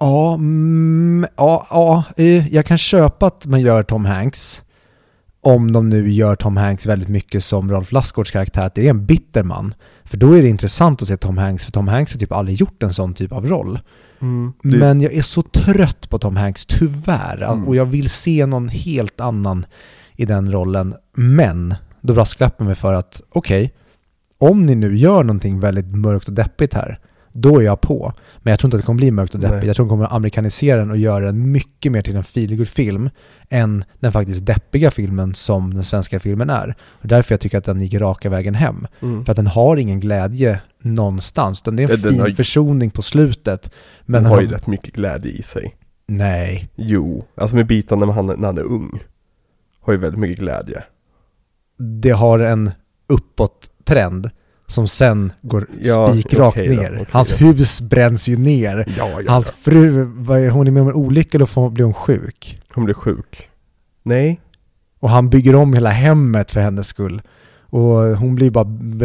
Ja, 0.00 0.34
mm, 0.34 1.26
ja, 1.36 1.66
ja, 1.70 2.04
eh, 2.16 2.54
jag 2.54 2.66
kan 2.66 2.78
köpa 2.78 3.26
att 3.26 3.46
man 3.46 3.60
gör 3.60 3.82
Tom 3.82 4.04
Hanks. 4.04 4.62
Om 5.42 5.72
de 5.72 5.88
nu 5.88 6.10
gör 6.10 6.34
Tom 6.34 6.56
Hanks 6.56 6.86
väldigt 6.86 7.08
mycket 7.08 7.44
som 7.44 7.70
Rolf 7.70 7.92
Lassgårds 7.92 8.30
karaktär, 8.30 8.62
att 8.62 8.74
det 8.74 8.86
är 8.86 8.90
en 8.90 9.06
bitter 9.06 9.42
man. 9.42 9.74
För 10.04 10.16
då 10.16 10.32
är 10.32 10.42
det 10.42 10.48
intressant 10.48 11.02
att 11.02 11.08
se 11.08 11.16
Tom 11.16 11.38
Hanks, 11.38 11.64
för 11.64 11.72
Tom 11.72 11.88
Hanks 11.88 12.12
har 12.12 12.18
typ 12.20 12.32
aldrig 12.32 12.60
gjort 12.60 12.82
en 12.82 12.94
sån 12.94 13.14
typ 13.14 13.32
av 13.32 13.46
roll. 13.46 13.80
Mm. 14.20 14.52
Det, 14.62 14.76
Men 14.76 15.00
jag 15.00 15.12
är 15.12 15.22
så 15.22 15.42
trött 15.42 16.10
på 16.10 16.18
Tom 16.18 16.36
Hanks, 16.36 16.66
tyvärr. 16.66 17.42
Mm. 17.42 17.68
Och 17.68 17.76
jag 17.76 17.86
vill 17.86 18.10
se 18.10 18.46
någon 18.46 18.68
helt 18.68 19.20
annan 19.20 19.66
i 20.16 20.24
den 20.24 20.52
rollen. 20.52 20.94
Men, 21.14 21.74
då 22.00 22.14
brasklappar 22.14 22.64
mig 22.64 22.74
för 22.74 22.92
att, 22.92 23.22
okej, 23.30 23.72
om 24.38 24.66
ni 24.66 24.74
nu 24.74 24.96
gör 24.96 25.24
någonting 25.24 25.60
väldigt 25.60 25.92
mörkt 25.96 26.28
och 26.28 26.34
deppigt 26.34 26.74
här, 26.74 26.98
då 27.32 27.60
är 27.60 27.64
jag 27.64 27.80
på. 27.80 28.12
Men 28.38 28.50
jag 28.50 28.60
tror 28.60 28.68
inte 28.68 28.76
att 28.76 28.82
det 28.82 28.86
kommer 28.86 28.96
bli 28.98 29.10
mörkt 29.10 29.34
och 29.34 29.40
deppigt. 29.40 29.58
Nej. 29.58 29.66
Jag 29.66 29.76
tror 29.76 29.86
de 29.86 29.90
kommer 29.90 30.04
att 30.04 30.12
amerikanisera 30.12 30.76
den 30.76 30.90
och 30.90 30.96
göra 30.96 31.24
den 31.24 31.52
mycket 31.52 31.92
mer 31.92 32.02
till 32.02 32.16
en 32.16 32.24
feelgood 32.24 32.68
film 32.68 33.10
än 33.48 33.84
den 34.00 34.12
faktiskt 34.12 34.46
deppiga 34.46 34.90
filmen 34.90 35.34
som 35.34 35.74
den 35.74 35.84
svenska 35.84 36.20
filmen 36.20 36.50
är. 36.50 36.74
Och 36.82 37.08
därför 37.08 37.32
jag 37.32 37.40
tycker 37.40 37.58
att 37.58 37.64
den 37.64 37.80
gick 37.80 37.94
raka 37.94 38.30
vägen 38.30 38.54
hem. 38.54 38.86
mm. 39.00 39.24
För 39.24 39.32
att 39.32 39.36
den 39.36 39.46
har 39.46 39.76
ingen 39.76 40.00
glädje 40.00 40.60
någonstans. 40.82 41.60
Utan 41.60 41.76
det 41.76 41.82
är 41.82 41.94
en 41.94 42.00
den 42.00 42.12
fin 42.12 42.20
har 42.20 42.30
försoning 42.30 42.90
på 42.90 43.02
slutet. 43.02 43.72
Men 44.04 44.22
Men 44.22 44.32
har 44.32 44.40
ju 44.40 44.48
rätt 44.48 44.66
mycket 44.66 44.94
glädje 44.94 45.32
i 45.32 45.42
sig. 45.42 45.76
Nej. 46.06 46.68
Jo, 46.76 47.24
alltså 47.34 47.56
med 47.56 47.66
bitarna 47.66 48.06
när 48.06 48.12
han, 48.12 48.26
när 48.26 48.46
han 48.46 48.58
är 48.58 48.62
ung. 48.62 49.00
Har 49.80 49.92
ju 49.92 49.98
väldigt 49.98 50.20
mycket 50.20 50.38
glädje. 50.38 50.82
det 52.02 52.10
har 52.10 52.38
en 52.38 52.70
uppåt-trend 53.06 54.30
som 54.70 54.88
sen 54.88 55.32
går 55.42 55.66
Ja, 55.80 56.12
spikrakt 56.12 56.56
då, 56.56 56.62
ner. 56.62 56.92
okej 56.94 57.06
Hans 57.10 57.28
då. 57.28 57.36
hus 57.36 57.80
bränns 57.80 58.28
ju 58.28 58.36
ner. 58.36 58.94
Ja, 58.98 59.20
ja, 59.22 59.32
Hans 59.32 59.50
fru, 59.50 60.04
hon 60.50 60.66
är 60.66 60.70
med 60.70 60.82
om 60.82 60.88
en 60.88 60.94
olycka 60.94 61.38
då 61.38 61.68
blir 61.70 61.84
hon 61.84 61.94
sjuk. 61.94 62.60
Hon 62.74 62.84
blir 62.84 62.94
sjuk. 62.94 63.48
Nej. 64.02 64.40
Och 65.00 65.10
han 65.10 65.30
bygger 65.30 65.54
om 65.54 65.74
hela 65.74 65.90
hemmet 65.90 66.50
för 66.50 66.60
hennes 66.60 66.86
skull. 66.88 67.22
Och 67.60 67.86
hon 68.16 68.34
blir 68.34 68.50
bara 68.50 68.64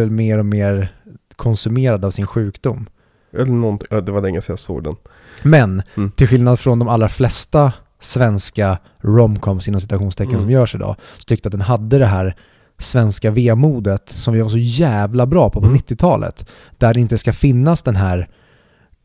mer 0.10 0.38
och 0.40 0.46
mer 0.46 0.96
konsumerad 1.36 2.06
av 2.06 2.12
sin 2.12 2.28
sjukdom. 2.28 2.88
Eller 3.34 3.46
någonting, 3.46 3.88
det 4.06 4.12
var 4.12 4.22
länge 4.22 4.42
sedan 4.42 4.54
jag 4.54 4.60
såg 4.60 4.84
den. 4.84 4.96
Men, 5.44 5.82
Mm. 5.96 6.12
till 6.12 6.28
skillnad 6.28 6.60
från 6.60 6.80
de 6.80 6.88
allra 6.88 7.10
flesta 7.10 7.74
svenska 8.00 8.78
romcoms 9.00 9.68
inom 9.68 9.82
citationstecken 9.82 10.32
Mm. 10.34 10.42
som 10.42 10.52
görs 10.52 10.76
idag, 10.76 10.96
så 11.18 11.24
tyckte 11.24 11.48
att 11.48 11.52
den 11.52 11.62
hade 11.62 11.98
det 12.00 12.06
här 12.06 12.36
svenska 12.78 13.32
vemodet 13.32 14.10
som 14.10 14.34
vi 14.34 14.42
var 14.42 14.50
så 14.50 14.58
jävla 14.58 15.26
bra 15.26 15.50
på 15.50 15.60
på 15.62 15.66
Mm. 15.68 15.78
90-talet. 15.80 16.46
Där 16.78 16.94
det 16.94 17.00
inte 17.00 17.18
ska 17.18 17.34
finnas 17.34 17.82
den 17.82 17.96
här 17.96 18.30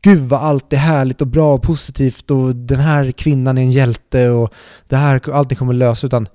Gud 0.03 0.19
vad 0.19 0.41
allt 0.41 0.73
är 0.73 0.77
härligt 0.77 1.21
och 1.21 1.27
bra 1.27 1.53
och 1.53 1.61
positivt 1.63 2.31
och 2.31 2.55
den 2.55 2.79
här 2.79 3.11
kvinnan 3.11 3.57
är 3.57 3.61
en 3.61 3.71
hjälte 3.71 4.29
och 4.29 4.53
det 4.87 4.95
här, 4.95 5.29
allting 5.33 5.57
kommer 5.57 5.73
lösa 5.73 6.07
utan 6.07 6.27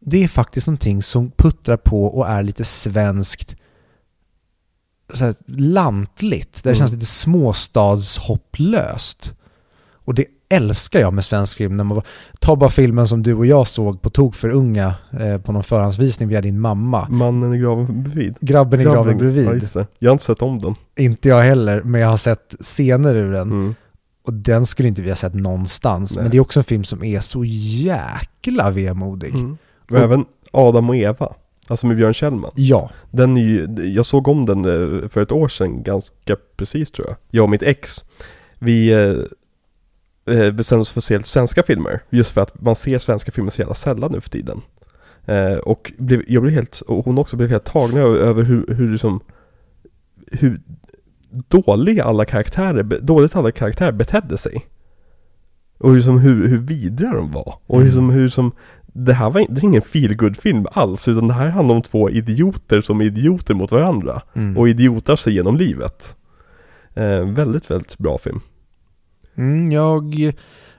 det 0.00 0.24
är 0.24 0.28
faktiskt 0.28 0.66
någonting 0.66 1.02
som 1.02 1.30
puttrar 1.30 1.76
på 1.76 2.04
och 2.04 2.28
är 2.28 2.42
lite 2.42 2.64
svenskt 2.64 3.56
så 5.14 5.24
här, 5.24 5.34
lantligt. 5.46 6.54
Där 6.54 6.62
det 6.62 6.68
Mm. 6.70 6.78
känns 6.78 6.92
lite 6.92 7.06
småstadshopplöst. 7.06 9.34
Och 9.92 10.14
det 10.14 10.26
älskar 10.48 11.00
jag 11.00 11.12
med 11.12 11.24
svensk 11.24 11.56
film. 11.56 11.76
När 11.76 11.84
man, 11.84 12.02
ta 12.38 12.56
bara 12.56 12.70
filmen 12.70 13.08
som 13.08 13.22
du 13.22 13.34
och 13.34 13.46
jag 13.46 13.66
såg 13.66 14.02
på 14.02 14.10
Tok 14.10 14.34
för 14.34 14.48
unga 14.48 14.94
eh, 15.20 15.38
på 15.38 15.52
någon 15.52 15.62
förhandsvisning 15.64 16.28
via 16.28 16.40
din 16.40 16.60
mamma. 16.60 17.08
Mannen 17.08 17.54
i 17.54 17.58
graven 17.58 18.02
bredvid. 18.02 18.36
Grabben 18.40 18.80
i 18.80 18.84
graven 18.84 19.12
Ja, 19.12 19.18
bredvid. 19.18 19.68
det. 19.74 19.86
Jag 19.98 20.10
har 20.10 20.12
inte 20.12 20.24
sett 20.24 20.42
om 20.42 20.58
den. 20.58 20.74
Inte 20.96 21.28
jag 21.28 21.42
heller, 21.42 21.82
men 21.82 22.00
jag 22.00 22.08
har 22.08 22.16
sett 22.16 22.54
scener 22.60 23.14
ur 23.14 23.32
den. 23.32 23.50
Mm. 23.50 23.74
Och 24.24 24.32
den 24.32 24.66
skulle 24.66 24.88
inte 24.88 25.02
vi 25.02 25.08
ha 25.08 25.16
sett 25.16 25.34
någonstans. 25.34 26.14
Nej. 26.14 26.22
Men 26.22 26.30
det 26.30 26.36
är 26.36 26.40
också 26.40 26.60
en 26.60 26.64
film 26.64 26.84
som 26.84 27.04
är 27.04 27.20
så 27.20 27.44
jäkla 27.44 28.70
vemodig. 28.70 29.34
Mm. 29.34 29.58
Och 29.90 29.98
även 29.98 30.24
Adam 30.52 30.88
och 30.88 30.96
Eva. 30.96 31.32
Alltså 31.68 31.86
med 31.86 31.96
Björn 31.96 32.14
Kjellman. 32.14 32.50
Ja. 32.54 32.90
Den 33.10 33.36
är 33.36 33.40
ju, 33.40 33.86
jag 33.94 34.06
såg 34.06 34.28
om 34.28 34.46
den 34.46 34.64
eh, 34.64 35.08
för 35.08 35.22
ett 35.22 35.32
år 35.32 35.48
sedan 35.48 35.82
ganska 35.82 36.36
precis 36.56 36.90
tror 36.90 37.08
jag. 37.08 37.16
Jag 37.30 37.42
och 37.42 37.50
mitt 37.50 37.62
ex. 37.62 38.04
Vi 38.58 38.92
eh, 38.92 39.14
bestämde 40.52 40.80
oss 40.80 40.92
för 40.92 41.00
att 41.00 41.04
se 41.04 41.22
svenska 41.22 41.62
filmer. 41.62 42.00
Just 42.10 42.30
för 42.30 42.40
att 42.40 42.60
man 42.60 42.76
ser 42.76 42.98
svenska 42.98 43.30
filmer 43.30 43.50
så 43.50 43.60
jävla 43.60 43.74
sällan 43.74 44.12
nu 44.12 44.20
för 44.20 44.30
tiden. 44.30 44.60
Eh, 45.24 45.54
och 45.54 45.92
blev, 45.98 46.22
jag 46.28 46.42
blev 46.42 46.54
helt, 46.54 46.80
och 46.80 47.04
hon 47.04 47.18
också 47.18 47.36
blev 47.36 47.50
helt 47.50 47.64
tagna 47.64 48.00
över, 48.00 48.16
över 48.16 48.42
hur, 48.42 48.74
hur 48.74 48.92
liksom 48.92 49.20
hur 50.32 50.60
dåliga 51.48 52.04
alla 52.04 52.24
karaktärer, 52.24 52.82
dåligt 52.82 53.36
alla 53.36 53.52
karaktärer 53.52 53.92
betedde 53.92 54.38
sig. 54.38 54.66
Och 55.78 55.92
hur, 55.92 56.00
som, 56.00 56.18
hur, 56.18 56.48
hur 56.48 56.58
vidriga 56.58 57.12
de 57.12 57.30
var. 57.32 57.54
Och 57.66 57.78
hur, 57.80 57.84
Mm. 57.86 57.94
som, 57.94 58.10
hur 58.10 58.28
som 58.28 58.52
det 58.86 59.12
här 59.12 59.30
var 59.30 59.46
det 59.48 59.60
är 59.60 59.64
ingen 59.64 59.82
feelgood 59.82 60.36
film 60.36 60.66
alls, 60.72 61.08
utan 61.08 61.28
det 61.28 61.34
här 61.34 61.48
handlar 61.48 61.74
om 61.74 61.82
två 61.82 62.10
idioter 62.10 62.80
som 62.80 63.00
är 63.00 63.04
idioter 63.04 63.54
mot 63.54 63.72
varandra. 63.72 64.22
Mm. 64.34 64.56
Och 64.56 64.68
idiotar 64.68 65.16
sig 65.16 65.34
genom 65.34 65.56
livet. 65.56 66.16
Eh, 66.94 67.20
väldigt, 67.20 67.70
väldigt 67.70 67.98
bra 67.98 68.18
film. 68.18 68.40
Mm, 69.36 69.72
jag 69.72 70.32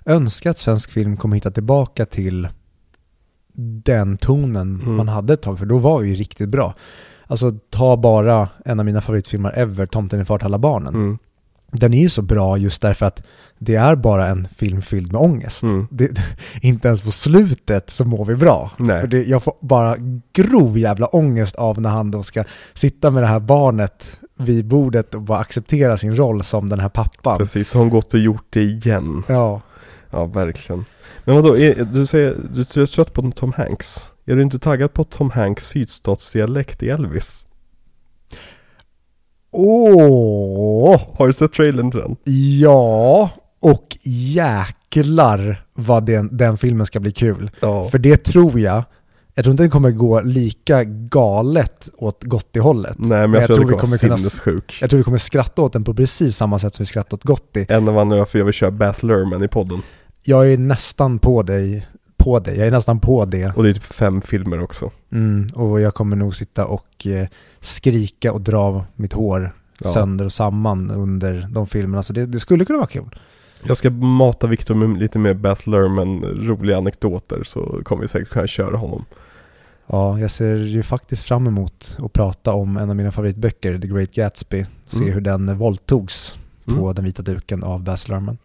önskar 0.05 0.49
att 0.49 0.57
svensk 0.57 0.91
film 0.91 1.17
kommer 1.17 1.35
hitta 1.35 1.51
tillbaka 1.51 2.05
till 2.05 2.47
den 3.83 4.17
tonen 4.17 4.81
Mm. 4.81 4.95
man 4.95 5.07
hade 5.07 5.33
ett 5.33 5.41
tag, 5.41 5.59
för 5.59 5.65
då 5.65 5.77
var 5.77 6.01
ju 6.01 6.15
riktigt 6.15 6.49
bra. 6.49 6.73
Alltså 7.27 7.51
ta 7.69 7.97
bara 7.97 8.49
en 8.65 8.79
av 8.79 8.85
mina 8.85 9.01
favoritfilmer 9.01 9.57
ever, 9.57 9.85
Tomten 9.85 10.19
är 10.19 10.25
far 10.25 10.37
till 10.37 10.45
alla 10.45 10.57
barnen. 10.59 10.95
Mm. 10.95 11.17
Den 11.71 11.93
är 11.93 12.01
ju 12.01 12.09
så 12.09 12.21
bra 12.21 12.57
just 12.57 12.81
därför 12.81 13.05
att 13.05 13.23
det 13.59 13.75
är 13.75 13.95
bara 13.95 14.27
en 14.27 14.47
film 14.57 14.81
fylld 14.81 15.11
med 15.11 15.21
ångest. 15.21 15.63
Mm. 15.63 15.87
Det, 15.91 16.09
inte 16.61 16.87
ens 16.87 17.01
på 17.01 17.11
slutet 17.11 17.89
så 17.89 18.05
mår 18.05 18.25
vi 18.25 18.35
bra. 18.35 18.71
Det, 19.07 19.23
jag 19.23 19.43
får 19.43 19.53
bara 19.61 19.95
grov 20.33 20.77
jävla 20.77 21.07
ångest 21.07 21.55
av 21.55 21.81
när 21.81 21.89
han 21.89 22.11
då 22.11 22.23
ska 22.23 22.43
sitta 22.73 23.11
med 23.11 23.23
det 23.23 23.27
här 23.27 23.39
barnet 23.39 24.19
vid 24.37 24.65
bordet 24.65 25.15
och 25.15 25.21
bara 25.21 25.39
acceptera 25.39 25.97
sin 25.97 26.15
roll 26.15 26.43
som 26.43 26.69
den 26.69 26.79
här 26.79 26.89
pappan. 26.89 27.37
Precis, 27.37 27.73
har 27.73 27.81
hon 27.81 27.89
gått 27.89 28.13
och 28.13 28.19
gjort 28.19 28.45
det 28.49 28.61
igen. 28.61 29.23
Ja, 29.27 29.61
Ja, 30.09 30.25
verkligen. 30.25 30.85
Men 31.23 31.35
vadå, 31.35 31.57
är, 31.57 31.75
du 31.93 32.05
säger, 32.05 32.35
du, 32.53 32.81
är 32.81 32.85
trött 32.85 33.13
på 33.13 33.31
Tom 33.31 33.53
Hanks. 33.53 34.11
Är 34.25 34.35
du 34.35 34.41
inte 34.41 34.59
taggad 34.59 34.93
på 34.93 35.03
Tom 35.03 35.29
Hanks 35.29 35.67
sydstatsdialekt 35.67 36.83
i 36.83 36.89
Elvis? 36.89 37.47
Åh! 39.51 41.01
Har 41.13 41.27
du 41.27 41.33
sett 41.33 41.53
trailern 41.53 41.91
till 41.91 41.99
den? 41.99 42.15
Ja, 42.59 43.29
och 43.59 43.97
jäklar 44.03 45.65
vad 45.73 46.05
den, 46.05 46.37
den 46.37 46.57
filmen 46.57 46.85
ska 46.85 46.99
bli 46.99 47.11
kul. 47.11 47.51
Ja. 47.59 47.89
För 47.89 47.97
det 47.97 48.23
tror 48.23 48.59
jag, 48.59 48.83
jag 49.37 49.43
tror 49.43 49.51
inte 49.51 49.63
det 49.63 49.69
kommer 49.69 49.91
gå 49.91 50.21
lika 50.21 50.83
galet 50.83 51.89
åt 51.97 52.23
Gotti-hållet. 52.23 52.95
Nej, 52.99 53.27
men 53.27 53.41
jag, 53.41 53.47
tror, 53.47 53.59
det 53.59 53.71
kommer 53.71 53.87
vara 53.87 53.97
kunna, 53.97 54.17
sinnessjuk. 54.17 54.77
jag 54.81 54.89
tror 54.89 54.97
vi 54.97 55.03
kommer 55.03 55.17
skratta 55.17 55.61
åt 55.61 55.73
den 55.73 55.83
på 55.83 55.93
precis 55.93 56.37
samma 56.37 56.59
sätt 56.59 56.75
som 56.75 56.83
vi 56.83 56.87
skrattar 56.87 57.17
åt 57.17 57.23
Gotti. 57.23 57.65
En 57.69 57.75
av 57.75 57.89
anledningarna 57.89 58.17
varför 58.17 58.39
jag 58.39 58.45
vill 58.45 58.53
köra 58.53 58.71
Baz 58.71 59.03
Luhrmann 59.03 59.43
i 59.43 59.47
podden. 59.47 59.81
Jag 60.23 60.53
är 60.53 60.57
nästan 60.57 61.19
på 61.19 61.43
dig, 61.43 61.87
på 62.17 62.39
dig, 62.39 62.57
jag 62.57 62.67
är 62.67 62.71
nästan 62.71 62.99
på 62.99 63.25
det. 63.25 63.53
Och 63.55 63.63
det 63.63 63.69
är 63.69 63.73
typ 63.73 63.83
fem 63.83 64.21
filmer 64.21 64.63
också. 64.63 64.91
Mm, 65.11 65.47
och 65.55 65.81
jag 65.81 65.93
kommer 65.95 66.15
nog 66.15 66.35
sitta 66.35 66.65
och 66.65 67.07
eh, 67.07 67.27
skrika 67.59 68.31
och 68.33 68.41
dra 68.41 68.85
mitt 68.95 69.13
hår 69.13 69.53
Ja. 69.79 69.89
sönder 69.89 70.25
och 70.25 70.33
samman 70.33 70.91
under 70.91 71.47
de 71.51 71.67
filmerna. 71.67 72.03
Så 72.03 72.13
det, 72.13 72.25
det 72.25 72.39
skulle 72.39 72.65
kunna 72.65 72.79
vara 72.79 72.87
kul. 72.87 73.19
Jag 73.63 73.77
ska 73.77 73.89
mata 73.89 74.47
Victor 74.47 74.75
med 74.75 74.99
lite 75.01 75.19
mer 75.19 75.33
Baz 75.33 75.67
Luhrmann 75.67 76.23
roliga 76.23 76.77
anekdoter 76.77 77.43
så 77.43 77.81
kommer 77.83 78.01
vi 78.01 78.07
säkert 78.07 78.29
kunna 78.29 78.47
köra 78.47 78.77
honom. 78.77 79.05
Ja, 79.89 80.19
jag 80.19 80.31
ser 80.31 80.55
ju 80.55 80.83
faktiskt 80.83 81.23
fram 81.23 81.47
emot 81.47 81.97
att 81.99 82.13
prata 82.13 82.53
om 82.53 82.77
en 82.77 82.89
av 82.89 82.95
mina 82.95 83.11
favoritböcker, 83.11 83.79
The 83.79 83.87
Great 83.87 84.11
Gatsby. 84.11 84.65
Se 84.85 85.03
Mm. 85.03 85.13
hur 85.13 85.21
den 85.21 85.57
våldtogs 85.57 86.37
på 86.65 86.71
Mm. 86.71 86.95
den 86.95 87.05
vita 87.05 87.21
duken 87.23 87.63
av 87.63 87.83
Baz 87.83 88.07
Luhrmann. 88.09 88.37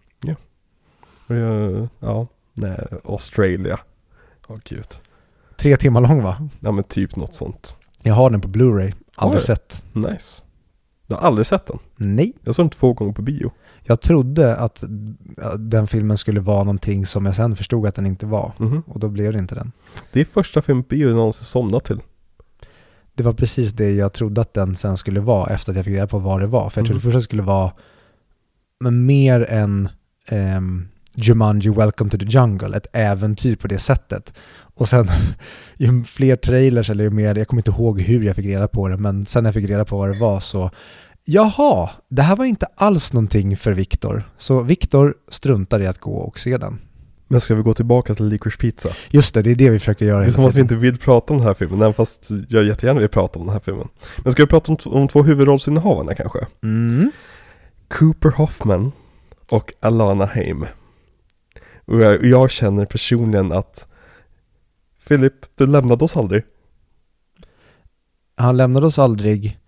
Och 1.27 1.35
jag, 1.37 1.89
ja, 2.01 2.27
nej, 2.55 2.87
Australia. 3.05 3.79
Åh 4.49 4.57
gud. 4.65 4.87
Tre 5.57 5.77
timmar 5.77 6.01
lång 6.01 6.23
va? 6.23 6.49
Ja 6.61 6.73
men 6.73 6.85
typ 6.85 7.17
något 7.17 7.35
sånt. 7.35 7.77
Jag 8.03 8.15
har 8.15 8.31
den 8.31 8.41
på 8.41 8.49
Blu-ray. 8.49 8.93
Aldrig 9.15 9.41
du? 9.41 9.45
sett. 9.45 9.83
Nice. 9.93 10.43
Du 11.07 11.15
har 11.15 11.23
aldrig 11.23 11.47
sett 11.47 11.67
den? 11.67 11.79
Nej. 11.97 12.33
Jag 12.43 12.55
såg 12.55 12.65
den 12.65 12.71
två 12.71 12.93
gånger 12.93 13.13
på 13.13 13.23
bio. 13.23 13.53
Jag 13.85 14.01
trodde 14.01 14.57
att 14.57 14.85
den 15.59 15.87
filmen 15.87 16.19
skulle 16.19 16.41
vara 16.41 16.65
någonting 16.65 17.07
som 17.07 17.27
jag 17.27 17.37
sen 17.37 17.57
förstod 17.57 17.87
att 17.87 17.95
den 17.95 18.07
inte 18.07 18.27
var. 18.27 18.53
Mhm. 18.59 18.83
Och 18.87 19.01
då 19.01 19.09
blev 19.09 19.33
det 19.33 19.39
inte 19.39 19.55
den. 19.55 19.73
Det 20.13 20.21
är 20.21 20.25
första 20.25 20.63
filmen 20.63 20.85
på 20.85 20.89
bio 20.89 21.09
jag 21.09 21.17
någonsin 21.17 21.45
somnat 21.45 21.85
till. 21.85 22.01
Det 23.15 23.23
var 23.23 23.33
precis 23.33 23.73
det 23.73 23.91
jag 23.91 24.13
trodde 24.13 24.41
att 24.41 24.55
den 24.55 24.75
sen 24.77 24.97
skulle 24.97 25.21
vara 25.21 25.55
efter 25.55 25.73
att 25.73 25.77
jag 25.77 25.85
fick 25.85 25.95
reda 25.95 26.07
på 26.07 26.19
vad 26.19 26.41
det 26.41 26.47
var. 26.47 26.71
För 26.71 26.81
jag 26.81 26.87
trodde 26.87 27.01
först 27.01 27.15
att 27.15 27.21
det 27.21 27.25
skulle 27.25 27.43
vara 27.43 27.73
men 28.81 29.07
mer 29.07 29.47
än 29.51 29.89
ehm, 30.29 30.89
Jumanji 31.15 31.71
Welcome 31.71 32.11
to 32.11 32.19
the 32.19 32.25
Jungle, 32.25 32.77
ett 32.77 32.87
äventyr 32.93 33.57
på 33.57 33.69
det 33.69 33.79
sättet. 33.79 34.33
Och 34.75 34.89
sen 34.89 35.09
ju 35.77 36.05
fler 36.05 36.37
trailers 36.37 36.91
eller 36.91 37.05
ju 37.05 37.11
mer, 37.11 37.35
jag 37.35 37.49
kommer 37.49 37.61
inte 37.61 37.71
ihåg 37.71 38.01
hur 38.01 38.23
jag 38.23 38.37
fick 38.37 38.47
reda 38.47 38.69
på 38.69 38.89
det, 38.89 38.97
men 38.97 39.27
sen 39.27 39.43
när 39.43 39.49
jag 39.49 39.55
fick 39.55 39.71
reda 39.71 39.85
på 39.85 39.99
vad 39.99 40.13
det 40.13 40.19
var 40.21 40.41
så 40.41 40.71
Jaha, 41.25 41.91
det 42.09 42.23
här 42.23 42.37
var 42.37 42.45
inte 42.45 42.67
alls 42.75 43.13
någonting 43.13 43.57
för 43.57 43.73
Viktor. 43.73 44.23
Så 44.37 44.61
Viktor 44.61 45.15
struntar 45.29 45.81
i 45.81 45.87
att 45.87 45.99
gå 45.99 46.15
och 46.15 46.39
se 46.39 46.57
den. 46.57 46.79
Men 47.29 47.41
ska 47.41 47.55
vi 47.55 47.63
gå 47.63 47.75
tillbaka 47.75 48.15
till 48.15 48.27
Licorice 48.27 48.59
Pizza? 48.59 48.89
Just 49.11 49.35
det, 49.35 49.43
det 49.43 49.51
är 49.51 49.55
det 49.55 49.71
vi 49.71 49.79
försöker 49.79 50.07
göra 50.07 50.21
Det 50.21 50.27
är 50.27 50.31
som 50.31 50.45
att 50.45 50.55
vi 50.55 50.61
inte 50.61 50.77
vill 50.77 50.99
prata 50.99 51.33
om 51.33 51.39
den 51.39 51.47
här 51.47 51.55
filmen, 51.55 51.81
även 51.81 51.95
fast 51.95 52.29
jag 52.49 52.65
jättegärna 52.65 53.01
vill 53.01 53.09
prata 53.09 53.39
om 53.39 53.47
den 53.47 53.53
här 53.53 53.61
filmen. 53.61 53.89
Men 54.23 54.33
ska 54.33 54.43
vi 54.43 54.47
prata 54.47 54.73
om, 54.73 54.79
om 54.93 55.09
två 55.09 55.23
huvudrollsinnehavarna 55.23 56.15
kanske? 56.15 56.47
Mm. 56.63 57.11
Cooper 57.89 58.31
Hoffman 58.31 58.93
och 59.49 59.73
Alana 59.81 60.27
Haim. 60.27 60.67
Och 61.85 62.01
jag, 62.01 62.21
och 62.21 62.27
jag 62.27 62.51
känner 62.51 62.87
personligen 62.87 63.53
att 63.53 63.87
Philip, 65.09 65.35
du 65.55 65.67
lämnade 65.67 66.05
oss 66.05 66.17
aldrig. 66.17 66.43
Han 68.37 68.57
lämnade 68.57 68.87
oss 68.87 68.99
aldrig, 68.99 69.59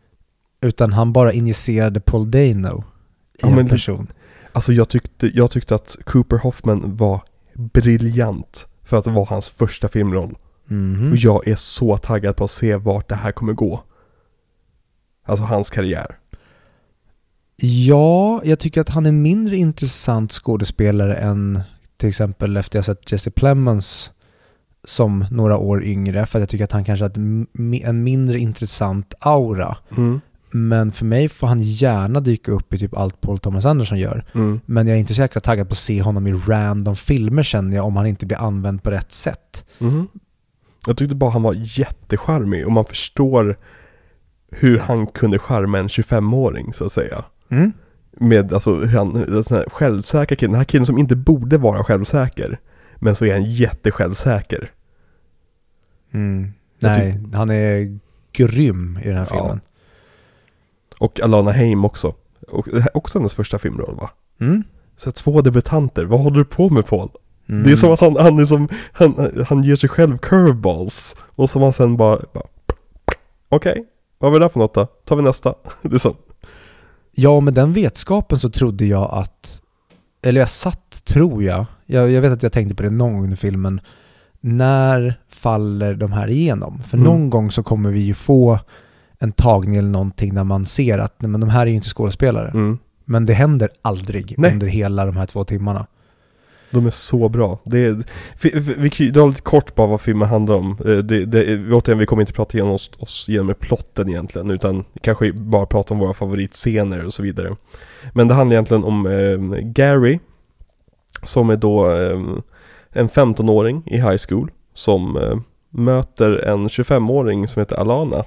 utan 0.64 0.92
han 0.92 1.12
bara 1.12 1.32
injicerade 1.32 2.00
Paul 2.00 2.30
Dano 2.30 2.78
i 2.78 3.40
Ja, 3.40 3.60
en 3.60 3.68
person. 3.68 4.06
Alltså 4.52 4.72
jag 4.72 4.88
tyckte, 4.88 5.26
jag 5.34 5.50
tyckte 5.50 5.74
att 5.74 5.96
Cooper 6.04 6.38
Hoffman 6.38 6.96
var 6.96 7.20
briljant 7.54 8.66
för 8.84 8.96
att 8.96 9.06
vara 9.06 9.24
hans 9.24 9.50
första 9.50 9.88
filmroll. 9.88 10.36
Mhm. 10.66 11.10
Och 11.10 11.16
jag 11.16 11.48
är 11.48 11.56
så 11.56 11.96
taggad 11.96 12.36
på 12.36 12.44
att 12.44 12.50
se 12.50 12.76
vart 12.76 13.08
det 13.08 13.14
här 13.14 13.32
kommer 13.32 13.52
gå. 13.52 13.84
Alltså 15.26 15.44
hans 15.44 15.70
karriär. 15.70 16.18
Ja, 17.56 18.40
jag 18.44 18.58
tycker 18.58 18.80
att 18.80 18.88
han 18.88 19.06
är 19.06 19.08
en 19.08 19.22
mindre 19.22 19.56
intressant 19.56 20.32
skådespelare 20.32 21.14
än 21.14 21.60
till 21.96 22.08
exempel 22.08 22.56
efter 22.56 22.78
jag 22.78 22.84
sett 22.84 23.12
Jesse 23.12 23.30
Plemons 23.30 24.12
som 24.84 25.24
några 25.30 25.56
år 25.58 25.84
yngre, 25.84 26.26
för 26.26 26.38
att 26.38 26.42
jag 26.42 26.48
tycker 26.48 26.64
att 26.64 26.72
han 26.72 26.84
kanske 26.84 27.04
har 27.04 27.12
en 27.84 28.04
mindre 28.04 28.38
intressant 28.38 29.14
aura. 29.20 29.76
Mm. 29.96 30.20
Men 30.56 30.92
för 30.92 31.04
mig 31.04 31.28
får 31.28 31.46
han 31.46 31.60
gärna 31.60 32.20
dyka 32.20 32.52
upp 32.52 32.74
i 32.74 32.78
typ 32.78 32.96
allt 32.96 33.20
Paul 33.20 33.38
Thomas 33.38 33.64
Anderson 33.64 33.98
gör. 33.98 34.24
Mm. 34.34 34.60
Men 34.66 34.86
jag 34.86 34.94
är 34.94 35.00
inte 35.00 35.14
så 35.14 35.20
jäkla 35.20 35.40
taggad 35.40 35.68
på 35.68 35.72
att 35.72 35.78
se 35.78 36.02
honom 36.02 36.26
i 36.26 36.32
random 36.32 36.96
filmer 36.96 37.42
känner 37.42 37.76
jag 37.76 37.86
om 37.86 37.96
han 37.96 38.06
inte 38.06 38.26
blir 38.26 38.38
använd 38.38 38.82
på 38.82 38.90
rätt 38.90 39.12
sätt. 39.12 39.66
Mhm. 39.78 40.08
Jag 40.86 40.96
tyckte 40.96 41.14
bara 41.14 41.30
han 41.30 41.42
var 41.42 41.54
jättecharmig 41.56 42.66
och 42.66 42.72
man 42.72 42.84
förstår 42.84 43.56
hur 44.50 44.78
han 44.78 45.06
kunde 45.06 45.38
charma 45.38 45.78
en 45.78 45.88
25-åring 45.88 46.72
så 46.72 46.84
att 46.86 46.92
säga. 46.92 47.24
Mm. 47.48 47.72
Med 48.12 48.52
alltså 48.52 48.74
hur 48.74 48.98
han, 48.98 49.12
den 49.12 49.44
här 49.50 49.68
självsäkra 49.70 50.36
killen, 50.36 50.52
den 50.52 50.58
här 50.58 50.64
killen 50.64 50.86
som 50.86 50.98
inte 50.98 51.16
borde 51.16 51.58
vara 51.58 51.84
självsäker. 51.84 52.60
Men 52.96 53.16
så 53.16 53.24
är 53.24 53.32
han 53.32 53.44
jättesjälvsäker. 53.44 54.70
Mm. 56.12 56.52
Nej, 56.78 57.20
han 57.32 57.50
är 57.50 57.98
grym 58.32 58.98
i 59.02 59.08
den 59.08 59.16
här 59.16 59.26
Ja. 59.30 59.58
Och 60.98 61.20
Alana 61.20 61.52
Haim 61.52 61.84
också. 61.84 62.14
Och 62.48 62.68
också 62.94 63.18
hennes 63.18 63.34
första 63.34 63.58
filmroll 63.58 63.94
va? 63.96 64.10
Mm. 64.40 64.62
Så 64.96 65.12
två 65.12 65.40
debutanter, 65.40 66.04
vad 66.04 66.20
håller 66.20 66.38
du 66.38 66.44
på 66.44 66.68
med 66.68 66.86
Paul? 66.86 67.08
Mm. 67.48 67.62
Det 67.64 67.72
är 67.72 67.76
som 67.76 67.92
att 67.92 68.00
han, 68.00 68.16
han 68.16 68.38
är 68.38 68.44
som, 68.44 68.68
han, 68.92 69.44
han 69.48 69.62
ger 69.62 69.76
sig 69.76 69.88
själv 69.88 70.18
curveballs. 70.18 71.16
Och 71.36 71.50
som 71.50 71.62
han 71.62 71.72
sen 71.72 71.96
bara, 71.96 72.20
bara 72.32 72.44
okej, 73.48 73.84
vad 74.18 74.32
var 74.32 74.38
det 74.38 74.44
där 74.44 74.50
för 74.50 74.58
något 74.58 74.74
då? 74.74 74.86
Tar 74.86 75.16
vi 75.16 75.22
nästa. 75.22 75.54
Det 75.82 75.94
är 75.94 75.98
så. 75.98 76.16
Ja, 77.14 77.40
med 77.40 77.54
den 77.54 77.72
vetskapen 77.72 78.38
så 78.38 78.48
trodde 78.50 78.86
jag 78.86 79.08
att, 79.12 79.62
eller 80.22 80.40
jag 80.40 80.48
satt, 80.48 81.04
tror 81.04 81.42
jag, 81.42 81.66
jag, 81.86 82.10
jag 82.10 82.20
vet 82.22 82.32
att 82.32 82.42
jag 82.42 82.52
tänkte 82.52 82.74
på 82.74 82.82
det 82.82 82.90
någon 82.90 83.12
gång 83.12 83.24
under 83.24 83.36
filmen, 83.36 83.80
när 84.40 85.20
faller 85.28 85.94
de 85.94 86.12
här 86.12 86.28
igenom? 86.28 86.82
För 86.82 86.96
Mm. 86.96 87.08
någon 87.10 87.30
gång 87.30 87.50
så 87.50 87.62
kommer 87.62 87.90
vi 87.90 88.00
ju 88.00 88.14
få 88.14 88.58
en 89.24 89.32
tagning 89.32 89.76
eller 89.76 89.88
någonting 89.88 90.34
där 90.34 90.44
man 90.44 90.66
ser 90.66 90.98
att 90.98 91.14
nej, 91.22 91.30
men 91.30 91.40
de 91.40 91.50
här 91.50 91.60
är 91.60 91.66
ju 91.66 91.76
inte 91.76 91.88
skådespelare. 91.88 92.48
Mm. 92.48 92.78
Men 93.04 93.26
det 93.26 93.32
händer 93.34 93.68
aldrig 93.82 94.34
Nej. 94.38 94.52
under 94.52 94.66
hela 94.66 95.04
de 95.04 95.16
här 95.16 95.26
två 95.26 95.44
timmarna. 95.44 95.86
De 96.70 96.86
är 96.86 96.90
så 96.90 97.28
bra. 97.28 97.58
Det 97.64 97.78
är, 97.84 98.02
vi 98.80 98.90
kan 98.90 99.06
ju 99.06 99.12
dra 99.12 99.26
lite 99.26 99.42
kort 99.42 99.74
bara 99.74 99.86
vad 99.86 100.00
filmen 100.00 100.28
handlar 100.28 100.54
om. 100.54 100.70
Eh, 100.86 100.96
Det, 100.98 101.24
det, 101.24 101.72
återigen, 101.72 101.98
vi 101.98 102.06
kommer 102.06 102.22
inte 102.22 102.32
prata 102.32 102.56
igenom 102.58 102.74
oss, 102.74 102.90
oss 102.98 103.28
genom 103.28 103.54
plotten 103.60 104.08
egentligen, 104.08 104.50
utan 104.50 104.84
kanske 105.00 105.32
bara 105.32 105.66
prata 105.66 105.94
om 105.94 106.00
våra 106.00 106.14
favoritscener 106.14 107.04
och 107.06 107.12
så 107.14 107.22
vidare. 107.22 107.56
Men 108.12 108.28
det 108.28 108.34
handlar 108.34 108.54
egentligen 108.54 108.84
om 108.84 109.06
eh, 109.06 109.58
Gary, 109.60 110.18
som 111.22 111.50
är 111.50 111.56
då 111.56 111.90
eh, 111.90 112.20
en 112.92 113.08
15-åring 113.08 113.82
i 113.86 113.96
high 113.96 114.18
school, 114.28 114.50
som 114.74 115.16
eh, 115.16 115.38
möter 115.70 116.30
en 116.38 116.68
25-åring 116.68 117.48
som 117.48 117.60
heter 117.60 117.76
Alana. 117.76 118.24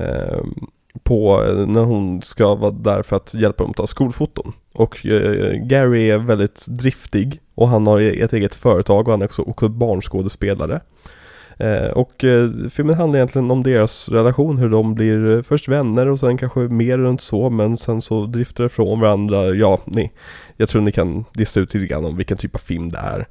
Ehm, 0.00 0.54
på, 1.02 1.42
när 1.68 1.84
hon 1.84 2.22
ska 2.22 2.54
vara 2.54 2.70
där 2.70 3.02
för 3.02 3.16
att 3.16 3.34
hjälpa 3.34 3.64
dem 3.64 3.70
att 3.70 3.76
ta 3.76 3.86
skolfoton. 3.86 4.52
Och 4.72 5.06
eh, 5.06 5.52
Gary 5.52 6.10
är 6.10 6.18
väldigt 6.18 6.66
driftig 6.68 7.40
och 7.54 7.68
han 7.68 7.86
har 7.86 8.00
e-, 8.00 8.22
ett 8.22 8.32
eget 8.32 8.54
företag 8.54 9.08
och 9.08 9.12
han 9.12 9.22
är 9.22 9.26
också, 9.26 9.42
också 9.42 9.68
barnskådespelare. 9.68 10.80
Eh, 11.58 11.88
och 11.90 12.24
eh, 12.24 12.50
filmen 12.70 12.96
handlar 12.96 13.18
egentligen 13.18 13.50
om 13.50 13.62
deras 13.62 14.08
relation, 14.08 14.58
hur 14.58 14.68
de 14.68 14.94
blir 14.94 15.36
eh, 15.36 15.42
först 15.42 15.68
vänner 15.68 16.06
och 16.06 16.20
sen 16.20 16.38
kanske 16.38 16.60
mer 16.60 16.98
runt 16.98 17.20
så, 17.20 17.50
men 17.50 17.76
sen 17.76 18.02
så 18.02 18.26
driftar 18.26 18.64
de 18.64 18.70
från 18.70 19.00
varandra. 19.00 19.46
Ja, 19.46 19.78
ni, 19.84 20.10
jag 20.56 20.68
tror 20.68 20.82
ni 20.82 20.92
kan 20.92 21.24
lista 21.32 21.60
ut 21.60 21.74
lite 21.74 21.86
grann 21.86 22.04
om 22.04 22.16
vilken 22.16 22.36
typ 22.36 22.54
av 22.54 22.58
film 22.58 22.88
det 22.88 22.98
är. 22.98 23.26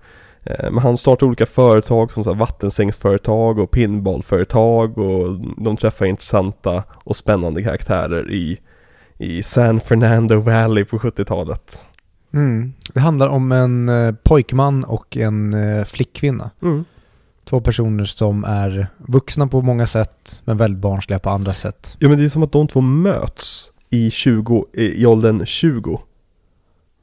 Eh, 0.45 0.71
Men 0.71 0.77
han 0.77 0.97
startar 0.97 1.27
olika 1.27 1.45
företag 1.45 2.11
som 2.11 2.23
så 2.23 2.33
vattensängsföretag 2.33 3.59
och 3.59 3.71
pinballföretag 3.71 4.97
och 4.97 5.39
de 5.57 5.77
träffar 5.77 6.05
intressanta 6.05 6.83
och 6.93 7.15
spännande 7.15 7.63
karaktärer 7.63 8.31
i, 8.31 8.59
i 9.17 9.43
San 9.43 9.79
Fernando 9.79 10.39
Valley 10.39 10.85
på 10.85 10.99
70-talet. 10.99 11.85
Mm. 12.33 12.73
Det 12.93 12.99
handlar 12.99 13.27
om 13.27 13.51
en 13.51 13.89
eh, 13.89 14.15
pojkman 14.23 14.83
och 14.83 15.17
en 15.17 15.53
eh, 15.53 15.85
flickkvinna. 15.85 16.49
Två 17.49 17.61
personer 17.61 18.03
som 18.03 18.43
är 18.43 18.87
vuxna 18.97 19.47
på 19.47 19.61
många 19.61 19.87
sätt, 19.87 20.41
men 20.45 20.57
väldigt 20.57 20.81
barnsliga 20.81 21.19
på 21.19 21.29
andra 21.29 21.53
sätt. 21.53 21.95
Ja 21.99 22.09
men 22.09 22.17
det 22.17 22.23
är 22.23 22.29
som 22.29 22.43
att 22.43 22.51
de 22.51 22.67
två 22.67 22.81
möts 22.81 23.71
i 23.89 24.11
20, 24.11 24.65
i 24.73 25.05
åldern 25.05 25.45
20. 25.45 26.01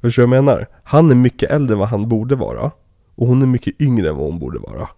Förstår 0.00 0.22
du 0.22 0.28
vad 0.28 0.36
jag 0.36 0.44
menar? 0.44 0.66
Han 0.84 1.10
är 1.10 1.14
mycket 1.14 1.50
äldre 1.50 1.74
än 1.74 1.78
vad 1.78 1.88
han 1.88 2.08
borde 2.08 2.36
vara. 2.36 2.70
Och 3.14 3.26
hon 3.26 3.42
är 3.42 3.46
mycket 3.46 3.80
yngre 3.80 4.08
än 4.08 4.16
vad 4.16 4.26
hon 4.26 4.38
borde 4.38 4.58
vara. 4.58 4.88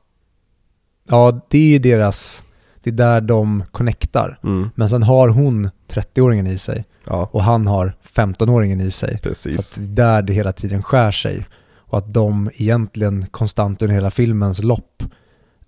Ja, 1.09 1.41
det 1.49 1.59
är 1.59 1.69
ju 1.69 1.79
deras, 1.79 2.45
det 2.83 2.91
är 2.91 2.95
där 2.95 3.21
de 3.21 3.65
connectar. 3.71 4.39
Mm. 4.45 4.71
Men 4.75 4.89
sen 4.89 5.03
har 5.03 5.29
hon 5.29 5.71
30-åringen 5.89 6.49
i 6.49 6.59
sig 6.59 6.85
Ja, 7.07 7.29
och 7.33 7.43
han 7.43 7.67
har 7.67 7.95
15-åringen 8.15 8.83
i 8.83 8.91
sig. 8.91 9.13
Så 9.17 9.29
precis. 9.29 9.59
att 9.59 9.75
det 9.75 9.83
är 9.83 10.07
där 10.07 10.23
det 10.23 10.33
hela 10.33 10.53
tiden 10.53 10.83
skär 10.83 11.11
sig. 11.11 11.47
Och 11.77 11.99
att 11.99 12.15
de 12.15 12.51
egentligen 12.55 13.27
konstant 13.27 13.83
under 13.83 13.95
hela 13.95 14.11
filmens 14.11 14.63
lopp 14.63 15.03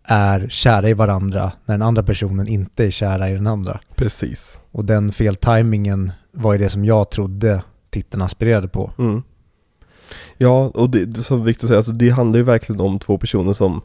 är 0.04 0.48
kära 0.48 0.88
i 0.88 0.94
varandra 0.94 1.52
när 1.64 1.74
den 1.74 1.82
andra 1.82 2.02
personen 2.02 2.48
inte 2.48 2.84
är 2.84 2.90
kära 2.90 3.30
i 3.30 3.32
den 3.32 3.46
andra. 3.46 3.80
Precis. 3.94 4.60
Och 4.70 4.84
den 4.84 5.12
feltajmingen 5.12 6.12
var 6.32 6.52
ju 6.52 6.58
det 6.58 6.68
som 6.68 6.84
jag 6.84 7.10
trodde 7.10 7.62
titeln 7.90 8.22
aspirerade 8.22 8.68
på. 8.68 8.92
Mm. 8.98 9.22
Ja, 10.38 10.70
och 10.74 10.90
det, 10.90 11.22
som 11.22 11.44
Victor 11.44 11.68
säger, 11.68 11.76
alltså 11.76 11.92
det 11.92 12.10
handlar 12.10 12.38
ju 12.38 12.44
verkligen 12.44 12.80
om 12.80 12.98
två 12.98 13.18
personer 13.18 13.52
som 13.52 13.82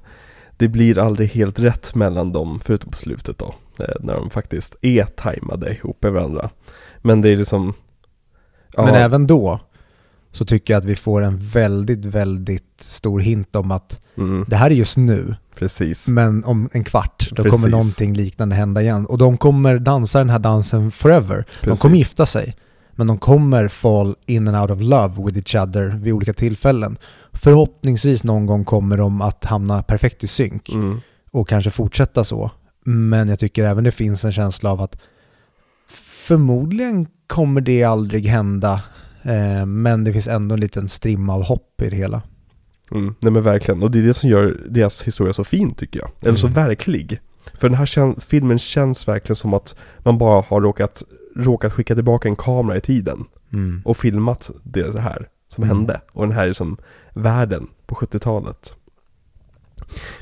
det 0.58 0.68
blir 0.68 1.00
aldrig 1.00 1.30
helt 1.30 1.60
rätt 1.60 1.96
mellan 1.96 2.34
dem, 2.34 2.60
förutom 2.64 2.92
på 2.92 2.98
slutet 2.98 3.38
då, 3.38 3.56
eh, 3.80 3.96
när 4.00 4.14
de 4.14 4.30
faktiskt 4.30 4.76
är 4.82 5.06
tajmade 5.06 5.74
ihop 5.74 6.04
med 6.04 6.12
varandra. 6.12 6.50
Men 7.02 7.22
det 7.22 7.30
är 7.30 7.38
liksom, 7.38 7.74
ja, 8.76 8.86
Men 8.86 8.96
även 8.96 9.28
då 9.28 9.60
så 10.32 10.46
tycker 10.46 10.74
jag 10.74 10.80
att 10.80 10.86
vi 10.86 10.96
får 10.96 11.22
en 11.22 11.38
väldigt, 11.38 12.06
väldigt 12.06 12.74
stor 12.80 13.20
hint 13.20 13.56
om 13.56 13.72
att 13.72 14.00
mm, 14.18 14.46
det 14.48 14.56
här 14.56 14.72
är 14.72 14.76
just 14.76 14.98
nu, 14.98 15.36
precis. 15.56 16.08
men 16.08 16.44
om 16.44 16.70
en 16.72 16.84
kvart 16.84 17.30
då 17.32 17.44
Precis. 17.44 17.52
kommer 17.52 17.70
någonting 17.70 18.14
liknande 18.14 18.56
hända 18.56 18.82
igen. 18.82 19.06
Och 19.06 19.18
de 19.18 19.38
kommer 19.38 19.80
dansa 19.80 20.20
den 20.20 20.30
här 20.30 20.40
dansen 20.40 20.92
forever. 20.92 21.38
De 21.38 21.68
Precis. 21.68 21.82
kommer 21.82 21.98
gifta 21.98 22.26
sig, 22.26 22.56
men 22.96 23.08
de 23.08 23.18
kommer 23.20 23.68
fall 23.68 24.16
in 24.26 24.48
and 24.48 24.58
out 24.58 24.72
of 24.72 24.82
love 24.82 25.24
with 25.26 25.38
each 25.38 25.56
other 25.68 25.88
vid 25.88 26.14
olika 26.14 26.34
tillfällen. 26.34 26.98
Förhoppningsvis 27.34 28.24
någon 28.24 28.46
gång 28.46 28.66
kommer 28.66 28.98
de 28.98 29.22
att 29.22 29.46
hamna 29.46 29.84
perfekt 29.84 30.24
i 30.24 30.28
synk 30.28 30.70
Mm, 30.74 31.00
och 31.32 31.48
kanske 31.50 31.72
fortsätta 31.72 32.24
så. 32.24 32.52
Men 32.86 33.30
jag 33.30 33.40
tycker 33.40 33.64
även 33.64 33.84
det 33.84 33.92
finns 33.92 34.26
en 34.26 34.32
känsla 34.32 34.72
av 34.72 34.82
att 34.82 35.02
förmodligen 36.28 37.08
kommer 37.28 37.62
det 37.62 37.84
aldrig 37.84 38.26
hända. 38.26 38.82
Eh, 39.24 39.66
men 39.66 40.04
det 40.04 40.14
finns 40.14 40.28
ändå 40.28 40.54
en 40.56 40.60
liten 40.62 40.90
strimma 40.90 41.34
av 41.34 41.44
hopp 41.44 41.82
i 41.82 41.90
det 41.90 41.96
hela. 41.96 42.22
mm, 42.92 43.16
nej 43.20 43.32
men 43.32 43.44
verkligen, 43.44 43.84
och 43.84 43.92
det 43.92 44.00
är 44.00 44.04
det 44.04 44.14
som 44.14 44.30
gör 44.30 44.62
deras 44.70 45.04
historia 45.04 45.34
så 45.34 45.44
fin 45.44 45.74
tycker 45.74 46.00
jag. 46.00 46.10
Eller 46.22 46.36
så 46.38 46.48
Mm. 46.48 46.54
verklig. 46.56 47.20
För 47.60 47.70
den 47.70 47.78
här 47.78 48.20
filmen 48.30 48.60
känns 48.60 49.08
verkligen 49.08 49.36
som 49.36 49.54
att 49.54 49.76
man 50.00 50.18
bara 50.18 50.42
har 50.48 50.62
råkat, 50.62 51.04
råkat 51.36 51.74
skicka 51.74 51.96
tillbaka 51.96 52.28
en 52.30 52.36
kamera 52.36 52.78
i 52.78 52.82
tiden. 52.82 53.26
Mm. 53.54 53.82
och 53.86 53.98
filmat 53.98 54.52
det 54.64 55.00
här 55.00 55.28
som 55.48 55.64
Mm. 55.64 55.78
hände. 55.78 56.02
Och 56.12 56.28
den 56.28 56.36
här 56.36 56.48
är 56.48 56.54
som 56.54 56.78
världen 57.14 57.68
på 57.86 57.96
70-talet. 57.96 58.76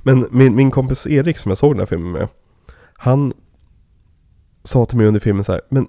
Men 0.03 0.27
min, 0.31 0.55
min 0.55 0.71
kompis 0.71 1.07
Erik 1.07 1.37
som 1.37 1.49
jag 1.49 1.57
såg 1.57 1.71
den 1.73 1.79
här 1.79 1.85
filmen 1.85 2.11
med, 2.11 2.27
han 2.97 3.33
sa 4.63 4.85
till 4.85 4.97
mig 4.97 5.07
under 5.07 5.19
filmen 5.19 5.43
så 5.43 5.51
här, 5.51 5.61
men 5.69 5.87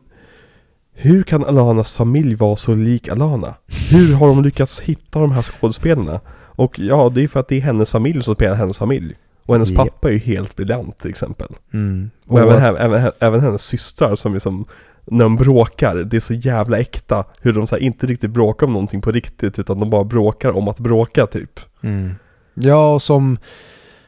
hur 0.92 1.22
kan 1.22 1.44
Alanas 1.44 1.92
familj 1.92 2.34
vara 2.34 2.56
så 2.56 2.74
lik 2.74 3.08
Alana? 3.08 3.54
Hur 3.90 4.14
har 4.14 4.28
de 4.28 4.42
lyckats 4.42 4.80
hitta 4.80 5.20
de 5.20 5.32
här 5.32 5.42
skådespelarna? 5.42 6.20
Och 6.40 6.78
ja, 6.78 7.08
det 7.14 7.22
är 7.24 7.28
för 7.28 7.40
att 7.40 7.48
det 7.48 7.56
är 7.56 7.60
hennes 7.60 7.90
familj 7.90 8.22
som 8.22 8.34
spelar 8.34 8.54
hennes 8.54 8.78
familj. 8.78 9.14
Och 9.46 9.54
hennes 9.54 9.74
pappa 9.74 10.08
är 10.08 10.12
ju 10.12 10.18
helt 10.18 10.56
briljant 10.56 10.98
till 10.98 11.10
exempel. 11.10 11.48
Mm. 11.72 12.10
Och, 12.26 12.40
även, 12.40 12.76
även, 12.76 13.12
även 13.20 13.40
hennes 13.40 13.62
systrar 13.62 14.16
som 14.16 14.34
liksom 14.34 14.64
när 15.10 15.24
de 15.24 15.36
bråkar, 15.36 15.96
det 15.96 16.16
är 16.16 16.20
så 16.20 16.34
jävla 16.34 16.78
äkta 16.78 17.24
hur 17.40 17.52
de 17.52 17.66
så 17.66 17.74
här, 17.74 17.82
inte 17.82 18.06
riktigt 18.06 18.30
bråkar 18.30 18.66
om 18.66 18.72
någonting 18.72 19.00
på 19.00 19.12
riktigt 19.12 19.58
utan 19.58 19.80
de 19.80 19.90
bara 19.90 20.04
bråkar 20.04 20.56
om 20.56 20.68
att 20.68 20.78
bråka 20.78 21.26
typ. 21.26 21.60
Mm. 21.82 22.14
Ja, 22.54 22.94
och 22.94 23.02
som 23.02 23.38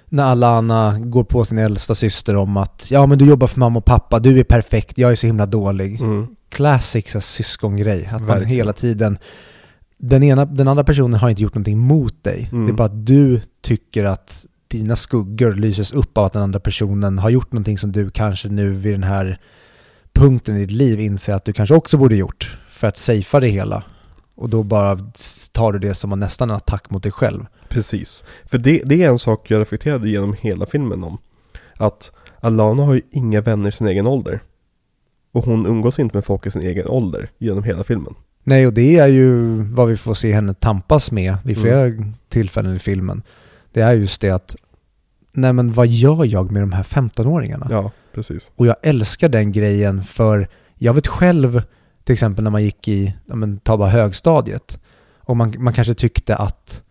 när 0.08 0.24
Alana 0.24 0.98
går 0.98 1.24
på 1.24 1.44
sin 1.44 1.58
äldsta 1.58 1.94
syster 1.94 2.36
om 2.36 2.56
att 2.56 2.88
ja 2.90 3.06
men 3.06 3.18
du 3.18 3.26
jobbar 3.26 3.46
för 3.46 3.60
mamma 3.60 3.78
och 3.78 3.84
pappa, 3.84 4.18
du 4.18 4.38
är 4.38 4.44
perfekt, 4.44 4.98
jag 4.98 5.10
är 5.10 5.14
så 5.14 5.26
himla 5.26 5.46
dålig. 5.46 6.00
Mm. 6.00 6.26
Classic 6.48 7.10
så 7.10 7.18
här 7.18 7.20
syskongrej, 7.20 8.06
att 8.06 8.20
man 8.20 8.26
Verkligen. 8.26 8.48
hela 8.48 8.72
tiden 8.72 9.18
den, 9.98 10.22
ena, 10.22 10.44
den 10.44 10.68
andra 10.68 10.84
personen 10.84 11.20
har 11.20 11.30
inte 11.30 11.42
gjort 11.42 11.54
någonting 11.54 11.78
mot 11.78 12.24
dig. 12.24 12.48
Mm. 12.52 12.66
Det 12.66 12.72
är 12.72 12.74
bara 12.74 12.84
att 12.84 13.06
du 13.06 13.40
tycker 13.60 14.04
att 14.04 14.46
dina 14.68 14.96
skuggor 14.96 15.54
lyses 15.54 15.92
upp 15.92 16.18
av 16.18 16.24
att 16.24 16.32
den 16.32 16.42
andra 16.42 16.60
personen 16.60 17.18
har 17.18 17.30
gjort 17.30 17.52
någonting 17.52 17.78
som 17.78 17.92
du 17.92 18.10
kanske 18.10 18.48
nu 18.48 18.70
vid 18.70 18.94
den 18.94 19.02
här 19.02 19.38
punkten 20.14 20.56
i 20.56 20.60
ditt 20.60 20.70
liv 20.70 21.00
inser 21.00 21.32
att 21.34 21.44
du 21.44 21.52
kanske 21.52 21.74
också 21.74 21.98
borde 21.98 22.16
gjort 22.16 22.58
för 22.70 22.86
att 22.86 22.96
safea 22.96 23.40
det 23.40 23.48
hela. 23.48 23.82
Och 24.34 24.48
då 24.48 24.62
bara 24.62 24.98
tar 25.52 25.72
du 25.72 25.78
det 25.78 25.94
som 25.94 26.20
nästan 26.20 26.50
en 26.50 26.56
attack 26.56 26.90
mot 26.90 27.02
dig 27.02 27.12
själv. 27.12 27.46
Precis. 27.68 28.24
För 28.46 28.58
det, 28.58 28.82
det 28.84 29.02
är 29.02 29.08
en 29.08 29.18
sak 29.18 29.50
jag 29.50 29.60
reflekterade 29.60 30.08
genom 30.08 30.36
hela 30.40 30.66
filmen 30.66 31.04
om. 31.04 31.18
Att 31.76 32.12
Alana 32.40 32.82
har 32.84 32.94
ju 32.94 33.02
inga 33.10 33.40
vänner 33.40 33.68
i 33.68 33.72
sin 33.72 33.86
egen 33.86 34.06
ålder. 34.06 34.42
Och 35.32 35.44
hon 35.44 35.66
umgås 35.66 35.98
inte 35.98 36.16
med 36.16 36.24
folk 36.24 36.46
i 36.46 36.50
sin 36.50 36.62
egen 36.62 36.86
ålder 36.86 37.30
genom 37.38 37.64
hela 37.64 37.84
filmen. 37.84 38.14
Nej, 38.44 38.66
och 38.66 38.72
det 38.72 38.98
är 38.98 39.06
ju 39.06 39.56
vad 39.62 39.88
vi 39.88 39.96
får 39.96 40.14
se 40.14 40.32
henne 40.32 40.54
tampas 40.54 41.10
med 41.10 41.36
vid 41.44 41.56
Mm. 41.58 41.62
flera 41.62 42.12
tillfällen 42.28 42.76
i 42.76 42.78
filmen. 42.78 43.22
Det 43.72 43.80
är 43.80 43.92
just 43.92 44.20
det 44.20 44.30
att, 44.30 44.56
nej 45.32 45.52
men 45.52 45.72
vad 45.72 45.86
gör 45.86 46.24
jag 46.24 46.50
med 46.52 46.62
de 46.62 46.72
här 46.72 46.82
15-åringarna? 46.82 47.66
Ja, 47.70 47.90
precis. 48.14 48.52
Och 48.56 48.66
jag 48.66 48.76
älskar 48.82 49.28
den 49.28 49.52
grejen 49.52 50.04
för 50.04 50.48
jag 50.74 50.94
vet 50.94 51.06
själv, 51.06 51.62
till 52.04 52.12
exempel 52.12 52.44
när 52.44 52.50
man 52.50 52.64
gick 52.64 52.88
i, 52.88 53.14
ja 53.26 53.34
men 53.34 53.58
ta 53.58 53.76
bara 53.76 53.88
högstadiet, 53.88 54.80
och 55.20 55.36
man, 55.36 55.54
man 55.58 55.74
kanske 55.74 55.94
tyckte 55.94 56.36
att 56.36 56.82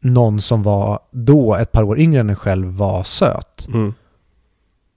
någon 0.00 0.40
som 0.40 0.62
var 0.62 1.00
då 1.10 1.54
ett 1.54 1.72
par 1.72 1.82
år 1.82 1.98
yngre 1.98 2.20
än 2.20 2.30
en 2.30 2.36
själv 2.36 2.68
var 2.68 3.02
söt. 3.02 3.68
Mm. 3.68 3.94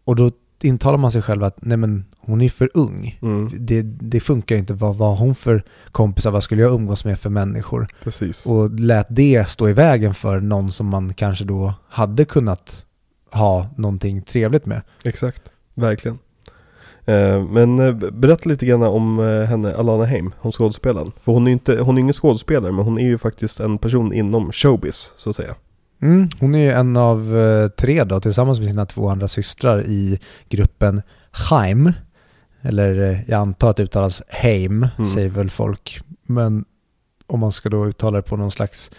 Och 0.03 0.15
då 0.15 0.32
intalar 0.61 0.97
man 0.97 1.11
sig 1.11 1.21
själv 1.21 1.43
att 1.43 1.65
nej 1.65 1.77
men 1.77 2.05
hon 2.22 2.41
är 2.41 2.49
för 2.49 2.69
ung. 2.74 3.19
Mm. 3.22 3.49
Det, 3.59 3.82
det 3.82 4.19
funkar 4.19 4.55
ju 4.55 4.59
inte. 4.59 4.74
Vad 4.74 4.95
var 4.95 5.15
hon 5.15 5.36
för 5.36 5.63
kompisar? 5.91 6.32
Vad 6.32 6.43
skulle 6.43 6.61
jag 6.61 6.74
umgås 6.74 7.05
med 7.05 7.19
för 7.19 7.30
människor? 7.30 7.88
Precis. 8.03 8.45
Och 8.45 8.80
lät 8.80 9.07
det 9.09 9.49
stå 9.49 9.69
i 9.69 9.74
vägen 9.74 10.13
för 10.13 10.39
någon 10.39 10.72
som 10.72 10.88
man 10.88 11.13
kanske 11.13 11.45
då 11.45 11.74
hade 11.89 12.26
kunnat 12.26 12.86
ha 13.32 13.67
någonting 13.78 14.22
trevligt 14.22 14.65
med. 14.65 14.82
Exakt, 15.03 15.43
verkligen. 15.74 16.19
Eh, 17.05 17.43
men 17.43 17.80
eh, 17.80 17.93
berätta 18.11 18.49
lite 18.49 18.65
grann 18.65 18.84
om 18.84 19.19
eh, 19.19 19.47
henne, 19.47 19.76
Alana 19.76 20.05
Haim, 20.05 20.34
hon 20.39 20.51
skådespelaren. 20.51 21.11
För 21.24 21.32
hon 21.32 21.47
är, 21.47 21.51
inte, 21.51 21.82
hon 21.82 21.97
är 21.97 22.01
ingen 22.01 22.13
skådespelare, 22.13 22.72
men 22.72 22.86
hon 22.86 22.99
är 22.99 23.05
ju 23.05 23.17
faktiskt 23.17 23.59
en 23.59 23.78
person 23.78 24.13
inom 24.13 24.51
showbiz, 24.51 25.13
så 25.17 25.30
att 25.30 25.36
säga. 25.36 25.55
Mm, 26.01 26.30
hon 26.39 26.55
är 26.55 26.76
en 26.76 26.97
av 26.97 27.34
tre 27.78 28.03
då, 28.03 28.19
tillsammans 28.19 28.59
med 28.59 28.67
sina 28.67 28.86
två 28.86 29.09
andra 29.09 29.28
systrar 29.28 29.88
i 29.88 30.19
gruppen 30.49 31.01
Heim. 31.49 31.93
Eller 32.62 33.12
eh, 33.12 33.18
jag 33.30 33.38
antar 33.41 33.70
att 33.70 33.78
det 33.78 33.84
uttalas 33.84 34.22
Heim, 34.30 34.88
Mm. 34.97 35.09
säger 35.09 35.30
väl 35.30 35.49
folk. 35.49 35.99
Men 36.24 36.66
om 37.28 37.39
man 37.39 37.51
ska 37.51 37.70
då 37.70 37.88
uttala 37.88 38.18
det 38.18 38.22
på 38.24 38.38
någon 38.38 38.51
slags 38.51 38.91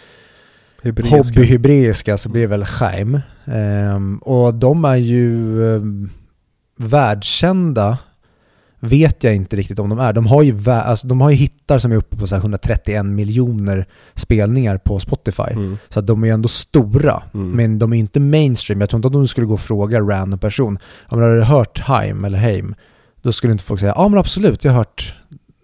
Hebreiska. 0.83 1.17
hobbyhebreiska 1.17 2.19
så 2.19 2.29
blir 2.29 2.41
det 2.43 2.47
väl 2.47 2.65
Chaim. 2.65 3.21
Ehm, 3.45 4.19
och 4.19 4.55
de 4.55 4.85
är 4.85 4.97
ju 4.97 5.59
um, 5.63 6.11
världskända, 6.77 7.99
vet 8.81 9.25
jag 9.25 9.35
inte 9.35 9.57
riktigt 9.57 9.79
om 9.79 9.89
de 9.89 9.99
är. 9.99 10.13
De 10.13 10.27
har 10.27 10.43
ju, 10.43 10.71
alltså, 10.71 11.07
de 11.07 11.21
har 11.21 11.31
ju 11.31 11.37
hittar 11.37 11.79
som 11.79 11.93
är 11.93 11.97
uppe 11.97 12.17
på 12.17 12.27
så 12.27 12.35
här 12.35 12.43
131 12.43 13.07
miljoner 13.07 13.87
spelningar 14.15 14.79
på 14.79 14.99
Spotify. 14.99 15.43
Mm. 15.53 15.79
Så 15.89 16.01
de 16.01 16.23
är 16.23 16.27
ju 16.27 16.33
ändå 16.35 16.49
stora, 16.49 17.23
Mm. 17.35 17.51
men 17.51 17.79
de 17.79 17.93
är 17.93 17.97
inte 17.97 18.21
mainstream. 18.21 18.81
Jag 18.81 18.91
tror 18.91 18.99
inte 18.99 19.07
att 19.09 19.13
de 19.13 19.29
skulle 19.29 19.47
gå 19.47 19.55
och 19.55 19.61
fråga 19.61 20.01
random 20.01 20.39
person, 20.39 20.79
ja 21.11 21.17
men 21.17 21.25
har 21.29 21.37
du 21.37 21.43
hört 21.43 21.79
Haim 21.81 22.25
eller 22.25 22.39
Heim? 22.39 22.75
Då 23.23 23.33
skulle 23.33 23.53
inte 23.53 23.65
folk 23.65 23.81
säga, 23.81 23.93
ja 23.97 24.09
men 24.09 24.19
absolut, 24.19 24.65
jag 24.65 24.73
har 24.73 24.79
hört 24.79 25.15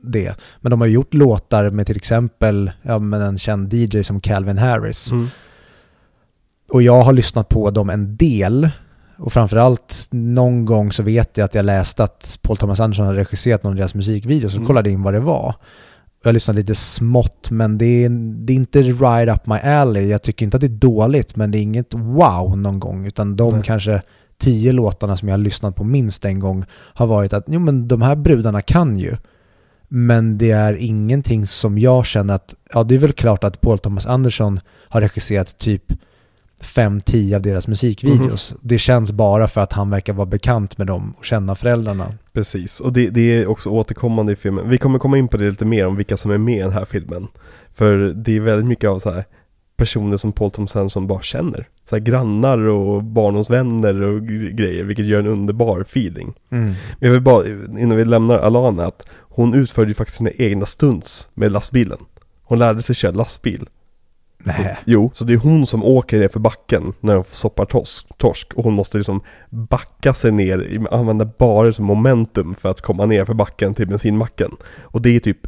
det. 0.02 0.34
Men 0.60 0.70
de 0.70 0.80
har 0.80 0.88
ju 0.88 0.94
gjort 0.94 1.14
låtar 1.14 1.70
med 1.70 1.86
till 1.86 1.96
exempel 1.96 2.70
ja, 2.82 2.98
med 2.98 3.22
en 3.22 3.38
känd 3.38 3.74
DJ 3.74 4.02
som 4.02 4.20
Calvin 4.20 4.58
Harris. 4.58 5.12
Mm. 5.12 5.28
Och 6.72 6.82
jag 6.82 7.02
har 7.02 7.12
lyssnat 7.12 7.48
på 7.48 7.70
dem 7.70 7.90
en 7.90 8.16
del. 8.16 8.68
Och 9.18 9.32
framförallt 9.32 10.08
någon 10.10 10.64
gång 10.64 10.92
så 10.92 11.02
vet 11.02 11.36
jag 11.36 11.44
att 11.44 11.54
jag 11.54 11.64
läste 11.64 12.04
att 12.04 12.38
Paul 12.42 12.56
Thomas 12.56 12.80
Anderson 12.80 13.06
hade 13.06 13.18
regisserat 13.20 13.62
någon 13.62 13.72
av 13.72 13.76
deras 13.76 13.94
musikvideos 13.94 14.52
och 14.52 14.56
Mm. 14.56 14.66
kollade 14.66 14.90
in 14.90 15.02
vad 15.02 15.14
det 15.14 15.20
var. 15.20 15.54
Jag 16.24 16.34
lyssnade 16.34 16.60
lite 16.60 16.74
smått 16.74 17.50
men 17.50 17.78
det 17.78 18.04
är, 18.04 18.08
det 18.46 18.52
är 18.52 18.54
inte 18.54 18.82
right 18.82 19.36
up 19.36 19.46
my 19.46 19.56
alley. 19.56 20.08
Jag 20.08 20.22
tycker 20.22 20.44
inte 20.44 20.56
att 20.56 20.60
det 20.60 20.66
är 20.66 20.68
dåligt 20.68 21.36
men 21.36 21.50
det 21.50 21.58
är 21.58 21.62
inget 21.62 21.94
wow 21.94 22.58
någon 22.58 22.80
gång. 22.80 23.06
Utan 23.06 23.36
de 23.36 23.52
Nej. 23.54 23.62
kanske 23.64 24.02
tio 24.38 24.72
låtarna 24.72 25.16
som 25.16 25.28
jag 25.28 25.32
har 25.32 25.38
lyssnat 25.38 25.76
på 25.76 25.84
minst 25.84 26.24
en 26.24 26.40
gång 26.40 26.64
har 26.72 27.06
varit 27.06 27.32
att 27.32 27.44
jo 27.48 27.60
men 27.60 27.88
de 27.88 28.02
här 28.02 28.16
brudarna 28.16 28.62
kan 28.62 28.98
ju. 28.98 29.16
Men 29.88 30.38
det 30.38 30.50
är 30.50 30.74
ingenting 30.74 31.46
som 31.46 31.78
jag 31.78 32.06
känner 32.06 32.34
att, 32.34 32.54
ja 32.74 32.84
det 32.84 32.94
är 32.94 32.98
väl 32.98 33.12
klart 33.12 33.44
att 33.44 33.60
Paul 33.60 33.78
Thomas 33.78 34.06
Anderson 34.06 34.60
har 34.88 35.00
regisserat 35.00 35.58
typ 35.58 35.92
5-10 36.60 37.36
av 37.36 37.42
deras 37.42 37.68
musikvideos. 37.68 38.54
Det 38.60 38.78
känns 38.78 39.12
bara 39.12 39.48
för 39.48 39.60
att 39.60 39.72
han 39.72 39.90
verkar 39.90 40.12
vara 40.12 40.26
bekant 40.26 40.78
med 40.78 40.86
dem 40.86 41.14
och 41.18 41.24
känna 41.24 41.54
föräldrarna. 41.54 42.14
Precis, 42.32 42.80
och 42.80 42.92
det, 42.92 43.10
det 43.10 43.20
är 43.20 43.46
också 43.46 43.70
återkommande 43.70 44.32
i 44.32 44.36
filmen. 44.36 44.68
Vi 44.68 44.78
kommer 44.78 44.98
komma 44.98 45.18
in 45.18 45.28
på 45.28 45.36
det 45.36 45.50
lite 45.50 45.64
mer 45.64 45.86
om 45.86 45.96
vilka 45.96 46.16
som 46.16 46.30
är 46.30 46.38
med 46.38 46.56
i 46.56 46.62
den 46.62 46.72
här 46.72 46.84
filmen. 46.84 47.26
För 47.74 47.96
det 47.96 48.36
är 48.36 48.40
väldigt 48.40 48.66
mycket 48.66 48.90
av 48.90 48.98
så 48.98 49.10
här 49.10 49.24
personer 49.76 50.16
som 50.16 50.32
Paul 50.32 50.50
Thomas 50.50 50.76
Anderson 50.76 51.06
bara 51.06 51.22
känner. 51.22 51.68
Så 51.88 51.96
här 51.96 52.00
grannar 52.00 52.58
och 52.58 53.04
barndomsvänner 53.04 54.02
och 54.02 54.20
gre- 54.20 54.50
grejer, 54.50 54.84
vilket 54.84 55.06
gör 55.06 55.18
en 55.18 55.26
underbar 55.26 55.80
feeling. 55.80 56.34
Men 56.48 56.74
jag 57.00 57.10
vill 57.10 57.20
bara, 57.20 57.46
innan 57.78 57.96
vi 57.96 58.04
lämnar 58.04 58.38
Alana, 58.38 58.86
att 58.86 59.06
hon 59.20 59.54
utförde 59.54 59.88
ju 59.88 59.94
faktiskt 59.94 60.18
sina 60.18 60.30
egna 60.30 60.66
stunts 60.66 61.28
med 61.34 61.52
lastbilen. 61.52 61.98
Hon 62.42 62.58
lärde 62.58 62.82
sig 62.82 62.94
köra 62.94 63.12
lastbil. 63.12 63.68
Nej. 64.38 64.78
Jo, 64.84 65.10
så 65.14 65.24
det 65.24 65.32
är 65.32 65.36
hon 65.36 65.66
som 65.66 65.84
åker 65.84 66.18
ner 66.18 66.28
för 66.28 66.40
backen 66.40 66.92
när 67.00 67.14
de 67.14 67.24
soppar 67.30 67.64
torsk, 67.64 68.18
torsk 68.18 68.54
och 68.54 68.64
hon 68.64 68.74
måste 68.74 68.96
liksom 68.98 69.20
backa 69.50 70.14
sig 70.14 70.32
ner, 70.32 70.86
använda 70.90 71.30
bara 71.38 71.72
som 71.72 71.84
momentum 71.84 72.54
för 72.54 72.68
att 72.70 72.80
komma 72.80 73.06
ner 73.06 73.24
för 73.24 73.34
backen 73.34 73.74
till 73.74 73.88
bensinmacken. 73.88 74.50
Och 74.80 75.02
det 75.02 75.16
är 75.16 75.20
typ, 75.20 75.38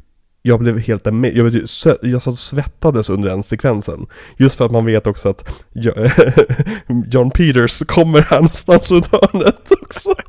jag 0.42 0.58
blev 0.60 0.78
helt 0.78 1.04
med, 1.14 1.36
jag, 1.36 1.52
sö- 1.52 1.98
jag 2.02 2.22
satt 2.22 2.32
och 2.32 2.38
svettades 2.38 3.10
under 3.10 3.28
den 3.28 3.42
sekvensen. 3.42 4.06
Just 4.38 4.54
för 4.58 4.66
att 4.66 4.72
man 4.72 4.84
vet 4.84 5.06
också 5.06 5.28
att 5.28 5.48
John 7.12 7.30
Peters 7.30 7.78
kommer 7.86 8.20
här 8.20 8.36
någonstans 8.36 8.90
runt 8.90 9.06
hörnet 9.12 9.68
också. 9.82 10.14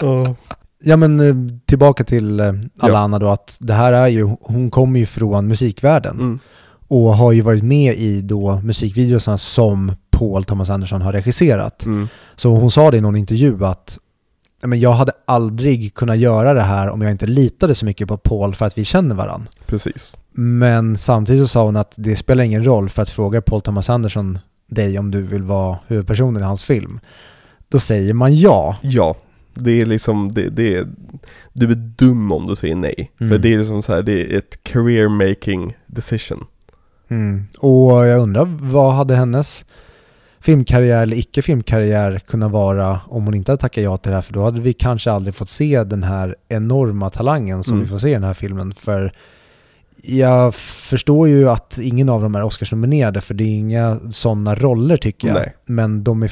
Ja. 0.00 0.34
Ja 0.84 0.96
men 0.96 1.20
eh, 1.20 1.34
tillbaka 1.66 2.04
till 2.04 2.40
eh, 2.40 2.52
Alana 2.78 3.18
då, 3.18 3.28
att 3.28 3.56
det 3.60 3.72
här 3.72 3.92
är 3.92 4.08
ju, 4.08 4.36
hon 4.40 4.70
kommer 4.70 5.00
ju 5.00 5.06
från 5.06 5.48
musikvärlden 5.48 6.16
Mm. 6.20 6.38
och 6.88 7.16
har 7.16 7.32
ju 7.32 7.40
varit 7.40 7.64
med 7.64 7.94
i 7.96 8.22
då 8.22 8.60
musikvideorna 8.64 9.38
som 9.38 9.92
Paul 10.10 10.44
Thomas 10.44 10.70
Anderson 10.70 11.02
har 11.02 11.12
regisserat. 11.12 11.84
Mm. 11.86 12.08
Så 12.36 12.50
hon 12.54 12.70
sa 12.70 12.90
det 12.90 12.96
i 12.96 13.00
någon 13.00 13.16
intervju 13.16 13.64
att 13.64 13.98
"Ja, 13.98 14.03
men 14.66 14.80
jag 14.80 14.92
hade 14.92 15.12
aldrig 15.24 15.94
kunnat 15.94 16.18
göra 16.18 16.54
det 16.54 16.62
här 16.62 16.90
om 16.90 17.02
jag 17.02 17.10
inte 17.10 17.26
litade 17.26 17.74
så 17.74 17.86
mycket 17.86 18.08
på 18.08 18.16
Paul 18.16 18.54
för 18.54 18.66
att 18.66 18.78
vi 18.78 18.84
känner 18.84 19.14
varandra. 19.14 19.48
Precis. 19.66 20.16
Men 20.32 20.98
samtidigt 20.98 21.42
så 21.42 21.48
sa 21.48 21.64
hon 21.64 21.76
att 21.76 21.94
det 21.96 22.16
spelar 22.16 22.44
ingen 22.44 22.64
roll 22.64 22.88
för 22.88 23.02
att 23.02 23.10
fråga 23.10 23.42
Paul 23.42 23.60
Thomas 23.60 23.90
Anderson 23.90 24.38
dig 24.66 24.98
om 24.98 25.10
du 25.10 25.22
vill 25.22 25.42
vara 25.42 25.78
huvudpersonen 25.86 26.42
i 26.42 26.44
hans 26.44 26.64
film. 26.64 27.00
Då 27.68 27.78
säger 27.78 28.14
man 28.14 28.36
ja. 28.36 28.76
Ja, 28.82 29.16
det 29.54 29.80
är 29.80 29.86
liksom, 29.86 30.32
det, 30.32 30.48
det 30.50 30.76
är, 30.76 30.86
du 31.52 31.70
är 31.70 31.74
dum 31.74 32.32
om 32.32 32.46
du 32.46 32.56
säger 32.56 32.76
nej. 32.76 33.12
Mm. 33.20 33.30
För 33.30 33.38
det 33.38 33.54
är 33.54 33.58
liksom 33.58 33.82
så 33.82 33.94
här, 33.94 34.02
det 34.02 34.20
är 34.20 34.38
ett 34.38 34.62
career 34.62 35.08
making 35.08 35.76
decision. 35.86 36.44
Mm. 37.08 37.46
Och 37.58 38.06
jag 38.06 38.20
undrar 38.20 38.44
vad 38.60 38.94
hade 38.94 39.16
hennes 39.16 39.64
filmkarriär 40.44 41.02
eller 41.02 41.16
icke-filmkarriär 41.16 42.18
kunnat 42.18 42.50
vara 42.50 43.00
om 43.08 43.24
hon 43.24 43.34
inte 43.34 43.52
hade 43.52 43.60
tackat 43.60 43.84
ja 43.84 43.96
till 43.96 44.10
det 44.10 44.16
här 44.16 44.22
för 44.22 44.32
då 44.32 44.44
hade 44.44 44.60
vi 44.60 44.72
kanske 44.72 45.10
aldrig 45.12 45.34
fått 45.34 45.48
se 45.48 45.84
den 45.84 46.02
här 46.02 46.36
enorma 46.48 47.10
talangen 47.10 47.62
som 47.62 47.74
Mm. 47.74 47.84
vi 47.84 47.90
får 47.90 47.98
se 47.98 48.08
i 48.10 48.12
den 48.12 48.24
här 48.24 48.34
filmen 48.34 48.72
för 48.72 49.12
jag 50.02 50.54
förstår 50.54 51.28
ju 51.28 51.50
att 51.50 51.78
ingen 51.78 52.08
av 52.08 52.22
dem 52.22 52.34
är 52.34 52.42
Oscarsnominerade 52.42 53.20
för 53.20 53.34
det 53.34 53.44
är 53.44 53.54
inga 53.56 53.98
sådana 54.10 54.54
roller 54.54 54.96
tycker 54.96 55.28
jag. 55.28 55.34
Nej. 55.34 55.54
Men 55.66 56.04
de 56.04 56.22
är 56.22 56.28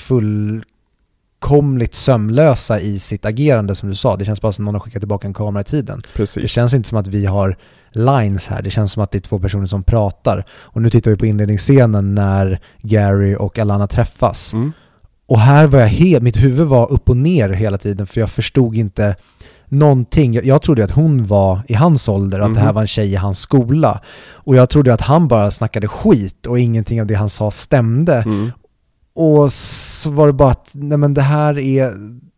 fullkomligt 1.41 1.95
sömlösa 1.95 2.81
i 2.81 2.99
sitt 2.99 3.25
agerande 3.25 3.75
som 3.75 3.89
du 3.89 3.95
sa. 3.95 4.17
Det 4.17 4.25
känns 4.25 4.41
bara 4.41 4.53
som 4.53 4.65
någon 4.65 4.75
har 4.75 4.81
skickat 4.81 5.01
tillbaka 5.01 5.27
en 5.27 5.35
kamera 5.35 5.61
i 5.61 5.65
tiden. 5.65 6.01
Precis. 6.15 6.43
Det 6.43 6.49
känns 6.49 6.75
inte 6.75 6.89
som 6.89 6.99
att 6.99 7.09
vi 7.09 7.27
har 7.27 7.57
lines 7.93 8.49
här. 8.49 8.63
Det 8.63 8.71
känns 8.71 8.93
som 8.93 9.03
att 9.03 9.11
det 9.11 9.19
är 9.19 9.21
två 9.21 9.39
personer 9.39 9.67
som 9.67 9.83
pratar. 9.85 10.45
Och 10.51 10.83
nu 10.83 10.91
tittar 10.91 11.11
vi 11.11 11.17
på 11.17 11.27
inledningsscenen 11.27 12.15
när 12.15 12.61
Gary 12.83 13.35
och 13.37 13.59
Alana 13.59 13.87
träffas. 13.87 14.53
Mm. 14.53 14.73
Och 15.27 15.41
här 15.41 15.67
var 15.67 15.79
jag 15.79 15.87
helt, 15.89 16.23
mitt 16.23 16.37
huvud 16.37 16.67
var 16.67 16.93
upp 16.93 17.09
och 17.09 17.17
ner 17.17 17.49
hela 17.49 17.79
tiden 17.79 18.07
för 18.07 18.21
jag 18.21 18.31
förstod 18.31 18.77
inte 18.77 19.17
någonting. 19.69 20.35
Jag, 20.35 20.45
jag 20.45 20.63
trodde 20.63 20.85
att 20.85 20.91
hon 20.91 21.27
var 21.27 21.61
i 21.69 21.75
hans 21.75 22.09
ålder 22.09 22.41
och 22.41 22.47
att 22.47 22.55
det 22.55 22.61
här 22.61 22.67
Mhm. 22.67 22.75
var 22.75 22.83
en 22.83 22.89
tjej 22.89 23.13
i 23.13 23.17
hans 23.17 23.39
skola. 23.39 24.01
Och 24.33 24.57
jag 24.57 24.69
trodde 24.71 24.95
att 24.95 25.01
han 25.01 25.29
bara 25.29 25.51
snackade 25.51 25.89
skit 25.89 26.47
och 26.47 26.59
ingenting 26.59 27.01
av 27.01 27.07
det 27.07 27.15
han 27.15 27.29
sa 27.29 27.51
stämde. 27.51 28.15
Mm. 28.17 28.51
Och 29.15 29.53
så 29.53 30.11
var 30.11 30.27
det 30.27 30.33
bara 30.33 30.51
att, 30.51 30.71
nej 30.75 30.99
men 30.99 31.15
det 31.15 31.23
här 31.23 31.59
är 31.59 31.93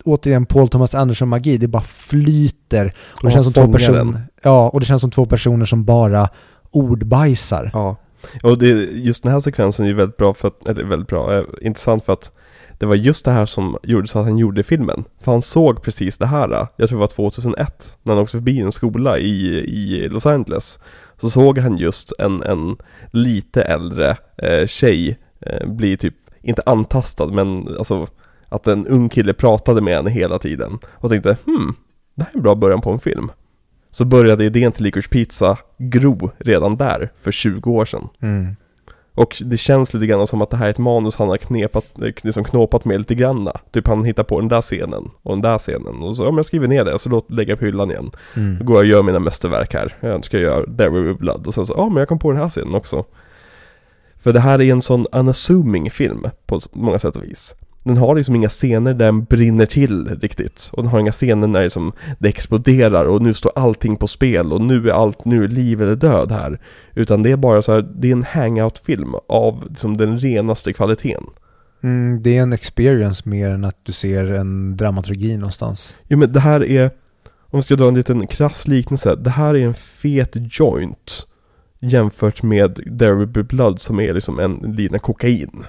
återigen 0.05 0.47
Paul 0.47 0.69
Thomas 0.69 0.95
Anderson 0.95 1.29
magi, 1.29 1.57
det 1.59 1.69
bara 1.69 1.83
flyter. 1.83 2.95
Och 3.11 3.23
det 3.23 3.29
Ja, 3.29 3.31
känns 3.31 3.45
som 3.47 3.53
två 3.53 3.73
personer, 3.73 4.23
ja, 4.43 4.69
och 4.69 4.81
det 4.81 4.87
känns 4.87 5.01
som 5.01 5.11
två 5.11 5.27
personer 5.27 5.67
som 5.67 5.85
bara 5.85 6.29
ordbajsar. 6.71 7.71
Ja. 7.73 7.97
Och 8.43 8.59
det, 8.59 8.69
just 8.93 9.23
den 9.23 9.33
här 9.33 9.41
sekvensen 9.41 9.85
är 9.85 9.89
ju 9.89 9.95
väldigt 9.95 10.17
bra 10.17 10.35
för 10.35 10.49
att, 10.49 10.69
eller 10.69 10.85
väldigt 10.85 11.09
bra, 11.09 11.39
eh, 11.39 11.45
intressant 11.61 12.05
för 12.05 12.13
att 12.13 12.33
det 12.79 12.87
var 12.87 12.95
just 12.95 13.25
det 13.25 13.31
här 13.31 13.47
som 13.47 13.77
gjorde 13.83 14.09
så 14.09 14.19
att 14.19 14.25
han 14.25 14.39
gjorde 14.39 14.63
filmen. 14.63 15.05
För 15.21 15.33
han 15.33 15.43
såg 15.43 15.83
precis 15.83 16.19
det 16.19 16.27
här, 16.27 16.53
eh, 16.53 16.67
jag 16.77 16.89
tror 16.89 16.99
det 16.99 17.01
var 17.01 17.07
2001, 17.07 17.99
när 18.03 18.15
han 18.15 18.23
åkte 18.23 18.31
förbi 18.37 18.61
en 18.61 18.73
skola 18.73 19.19
i, 19.19 19.47
i 19.59 20.09
Los 20.09 20.27
Angeles. 20.27 20.79
Så 21.21 21.31
såg 21.31 21.59
han 21.59 21.77
just 21.77 22.13
en, 22.19 22.43
en 22.43 22.77
lite 23.11 23.63
äldre 23.63 24.17
eh, 24.37 24.67
tjej 24.67 25.19
eh, 25.41 25.69
bli 25.69 25.97
typ, 25.97 26.15
inte 26.45 26.63
antastad 26.67 27.27
men 27.27 27.69
alltså 27.79 28.07
att 28.49 28.67
en 28.67 28.87
ung 28.87 29.09
kille 29.09 29.33
pratade 29.35 29.81
med 29.81 29.97
henne 29.97 30.11
hela 30.11 30.39
tiden. 30.39 30.79
Och 30.93 31.11
tänkte, 31.11 31.37
hmm, 31.45 31.75
det 32.15 32.23
här 32.25 32.33
är 32.33 32.37
en 32.37 32.43
bra 32.43 32.55
början 32.55 32.81
på 32.81 32.91
en 32.91 32.99
film. 32.99 33.31
Så 33.91 34.05
började 34.05 34.45
idén 34.45 34.73
till 34.73 34.85
Licorice 34.85 35.09
Pizza 35.11 35.59
gro 35.79 36.31
redan 36.39 36.77
där, 36.77 37.13
för 37.17 37.31
20 37.33 37.71
år 37.71 37.85
sedan. 37.85 38.09
Mm. 38.23 38.57
Och 39.17 39.43
det 39.45 39.57
känns 39.57 39.95
lite 39.95 40.07
grann 40.07 40.27
som 40.27 40.43
att 40.43 40.51
det 40.51 40.57
här 40.57 40.67
är 40.67 40.71
ett 40.71 40.79
manus 40.79 41.17
han 41.17 41.29
har 41.29 41.37
knepat, 41.37 41.87
liksom 42.23 42.45
knåpat 42.45 42.85
med 42.85 42.99
lite 42.99 43.15
granna. 43.15 43.53
Typ 43.73 43.87
han 43.87 44.05
hittar 44.05 44.23
på 44.25 44.41
den 44.41 44.49
där 44.49 44.61
scenen 44.63 45.11
och 45.23 45.33
den 45.33 45.41
där 45.41 45.59
scenen. 45.59 46.03
Och 46.03 46.17
så, 46.17 46.25
men 46.25 46.37
jag 46.37 46.47
skriver 46.47 46.69
ner 46.69 46.85
det 46.85 46.95
och 46.95 47.01
så 47.01 47.09
låt 47.09 47.31
lägga 47.31 47.57
på 47.57 47.65
hyllan 47.65 47.91
igen. 47.91 48.11
Då 48.35 48.41
Mm. 48.41 48.65
går 48.67 48.77
jag 48.77 48.81
och 48.83 48.87
gör 48.87 49.03
mina 49.03 49.19
mästerverk 49.19 49.75
här. 49.75 49.97
Jag 50.01 50.25
ska 50.25 50.39
göra 50.39 50.65
There 50.77 50.89
Will 50.91 51.05
Be 51.05 51.15
Blood. 51.15 51.47
Och 51.47 51.55
sen 51.55 51.67
så, 51.67 51.75
ja 51.77 51.89
men 51.89 51.97
jag 51.97 52.09
kom 52.09 52.19
på 52.19 52.31
den 52.31 52.41
här 52.41 52.49
scenen 52.49 52.75
också. 52.75 53.05
För 54.25 54.33
det 54.33 54.41
här 54.41 54.61
är 54.61 54.73
en 54.73 54.83
sån 54.83 55.07
unassuming 55.13 55.91
film 55.91 56.27
på 56.47 56.61
många 56.73 56.99
sätt 56.99 57.17
och 57.17 57.25
vis. 57.25 57.55
Den 57.83 57.97
har 57.97 58.15
liksom 58.15 58.35
inga 58.35 58.49
scener 58.49 58.95
där 58.95 59.07
den 59.07 59.25
brinner 59.25 59.67
till 59.67 60.09
riktigt. 60.21 60.71
Och 60.73 60.83
den 60.83 60.93
har 60.93 61.01
inga 61.01 61.13
scener 61.13 61.47
när 61.47 61.65
liksom 61.65 61.93
det 62.19 62.29
exploderar 62.29 63.05
och 63.05 63.23
nu 63.23 63.35
står 63.35 63.53
allting 63.57 63.97
på 63.97 64.07
spel 64.07 64.53
och 64.53 64.61
nu 64.61 64.89
är 64.89 64.93
allt, 64.93 65.25
nu 65.25 65.45
är 65.45 65.49
liv 65.49 65.83
eller 65.83 65.97
död 65.97 66.33
här. 66.33 66.61
Utan 66.95 67.23
det 67.23 67.31
är 67.31 67.37
bara 67.37 67.63
så 67.63 67.73
här, 67.73 67.89
det 67.95 68.09
är 68.09 68.13
en 68.13 68.23
hangout-film 68.23 69.15
av 69.29 69.65
liksom 69.69 69.97
den 69.97 70.19
renaste 70.19 70.73
kvaliteten. 70.73 71.25
Mm, 71.83 72.23
det 72.23 72.37
är 72.37 72.43
en 72.43 72.53
experience 72.53 73.29
mer 73.29 73.51
än 73.51 73.65
att 73.65 73.79
du 73.83 73.93
ser 73.93 74.33
en 74.33 74.77
dramaturgi 74.77 75.37
någonstans. 75.37 75.97
Jo 76.09 76.19
men 76.19 76.33
det 76.33 76.41
här 76.41 76.65
är, 76.65 76.91
om 77.51 77.59
vi 77.59 77.63
ska 77.63 77.77
dra 77.77 77.89
en 77.89 77.95
liten 77.95 78.27
krass 78.27 78.69
liknelse, 78.69 79.17
det 79.17 79.31
här 79.31 79.55
är 79.55 79.65
en 79.65 79.75
fet 79.75 80.37
joint 80.51 81.27
jämfört 81.91 82.43
med 82.43 82.75
There 82.99 83.15
Will 83.15 83.29
Be 83.29 83.43
Blood 83.43 83.81
som 83.81 84.01
är 84.01 84.15
liksom 84.15 84.39
en 84.39 84.55
liten 84.55 84.99
kokain. 85.01 85.65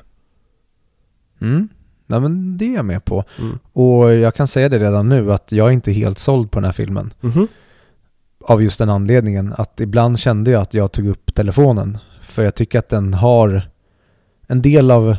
Mm. 1.41 1.69
Ja 2.07 2.19
men 2.19 2.57
det 2.57 2.65
är 2.65 2.75
jag 2.75 2.85
med 2.85 3.05
på. 3.05 3.23
Mm. 3.39 3.59
Och 3.73 4.13
jag 4.13 4.35
kan 4.35 4.47
säga 4.47 4.69
det 4.69 4.79
redan 4.79 5.09
nu 5.09 5.33
att 5.33 5.51
jag 5.51 5.67
är 5.67 5.71
inte 5.71 5.91
helt 5.91 6.19
såld 6.19 6.51
på 6.51 6.59
den 6.59 6.65
här 6.65 6.71
filmen. 6.71 7.13
Mhm. 7.21 7.47
Av 8.39 8.63
just 8.63 8.79
den 8.79 8.89
anledningen 8.89 9.53
att 9.57 9.79
ibland 9.79 10.19
kände 10.19 10.51
jag 10.51 10.61
att 10.61 10.73
jag 10.73 10.91
tog 10.91 11.07
upp 11.07 11.35
telefonen. 11.35 11.97
För 12.21 12.43
jag 12.43 12.55
tycker 12.55 12.79
att 12.79 12.89
den 12.89 13.13
har 13.13 13.61
en 14.47 14.61
del 14.61 14.91
av 14.91 15.15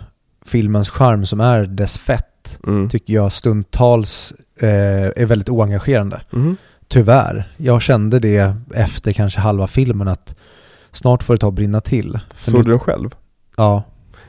filmens 0.47 0.91
charm 0.91 1.27
som 1.27 1.41
är 1.41 1.65
dess 1.65 1.99
fett. 1.99 2.59
Mm. 2.67 2.89
Tycker 2.89 3.15
jag 3.15 3.33
stundtals 3.33 4.35
eh, 4.61 5.07
är 5.17 5.27
väldigt 5.27 5.49
oengagerande. 5.49 6.21
Mhm. 6.31 6.57
Tyvärr. 6.89 7.53
Jag 7.57 7.83
kände 7.83 8.19
det 8.19 8.57
efter 8.75 9.13
kanske 9.13 9.41
halva 9.41 9.67
filmen 9.67 10.09
att 10.09 10.37
snart 10.97 11.23
får 11.23 11.35
det 11.35 11.39
ta 11.39 11.47
och 11.47 11.53
brinna 11.53 11.81
till. 11.81 12.19
För 12.35 12.51
Såg 12.51 12.65
du 12.65 12.71
den 12.71 12.81
själv? 12.81 13.15
Ja. 13.57 13.83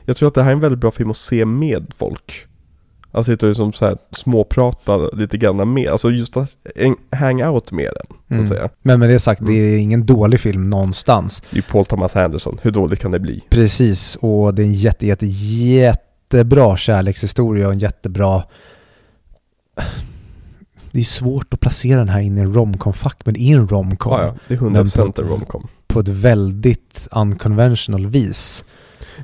Jag 0.04 0.16
tror 0.16 0.28
att 0.28 0.34
det 0.34 0.42
här 0.42 0.50
är 0.50 0.54
en 0.54 0.60
väldigt 0.60 0.78
bra 0.80 0.90
film 0.90 1.10
att 1.10 1.16
se 1.16 1.44
med 1.44 1.92
folk. 1.96 2.46
Alltså 3.12 3.32
sitta 3.32 3.46
och 3.46 3.50
liksom 3.50 3.72
så 3.72 3.84
här 3.84 3.98
småprata 4.12 4.96
lite 4.96 5.38
grann 5.38 5.72
med, 5.74 5.88
alltså 5.88 6.10
just 6.10 6.36
att 6.36 6.56
hang 7.12 7.44
out 7.44 7.72
med 7.72 7.92
den, 7.94 8.06
så 8.28 8.32
Mm. 8.34 8.42
att 8.42 8.48
säga. 8.48 8.68
Men 8.82 9.00
med 9.00 9.08
det 9.10 9.18
sagt, 9.18 9.40
Mm. 9.40 9.52
det 9.52 9.58
är 9.60 9.78
ingen 9.78 10.06
dålig 10.06 10.40
film 10.40 10.70
någonstans. 10.70 11.42
Det 11.50 11.58
är 11.58 11.62
Paul 11.62 11.84
Thomas 11.84 12.16
Anderson, 12.16 12.58
hur 12.62 12.70
dåligt 12.70 13.00
kan 13.00 13.10
det 13.10 13.18
bli? 13.18 13.44
Precis, 13.50 14.16
och 14.20 14.54
det 14.54 14.62
är 14.62 14.66
en 14.66 14.72
jätte, 14.72 15.06
jätte, 15.06 15.26
jättebra 15.26 16.76
kärlekshistoria 16.76 17.66
och 17.66 17.72
en 17.72 17.78
jättebra... 17.78 18.42
Det 20.92 20.98
är 21.00 21.04
svårt 21.04 21.54
att 21.54 21.60
placera 21.60 21.98
den 21.98 22.08
här 22.08 22.20
in 22.20 22.38
i 22.38 22.40
en 22.40 22.54
romcom-fack, 22.54 23.16
men 23.24 23.34
det 23.34 23.40
är 23.40 23.56
en 23.56 23.68
romcom 23.68 24.12
Ja, 24.12 24.22
ja, 24.26 24.34
det 24.48 24.54
är 24.54 24.58
100% 24.58 25.20
en 25.22 25.28
romcom. 25.28 25.68
På 25.88 26.00
ett 26.00 26.08
väldigt 26.08 27.08
unconventional 27.12 28.06
vis. 28.06 28.64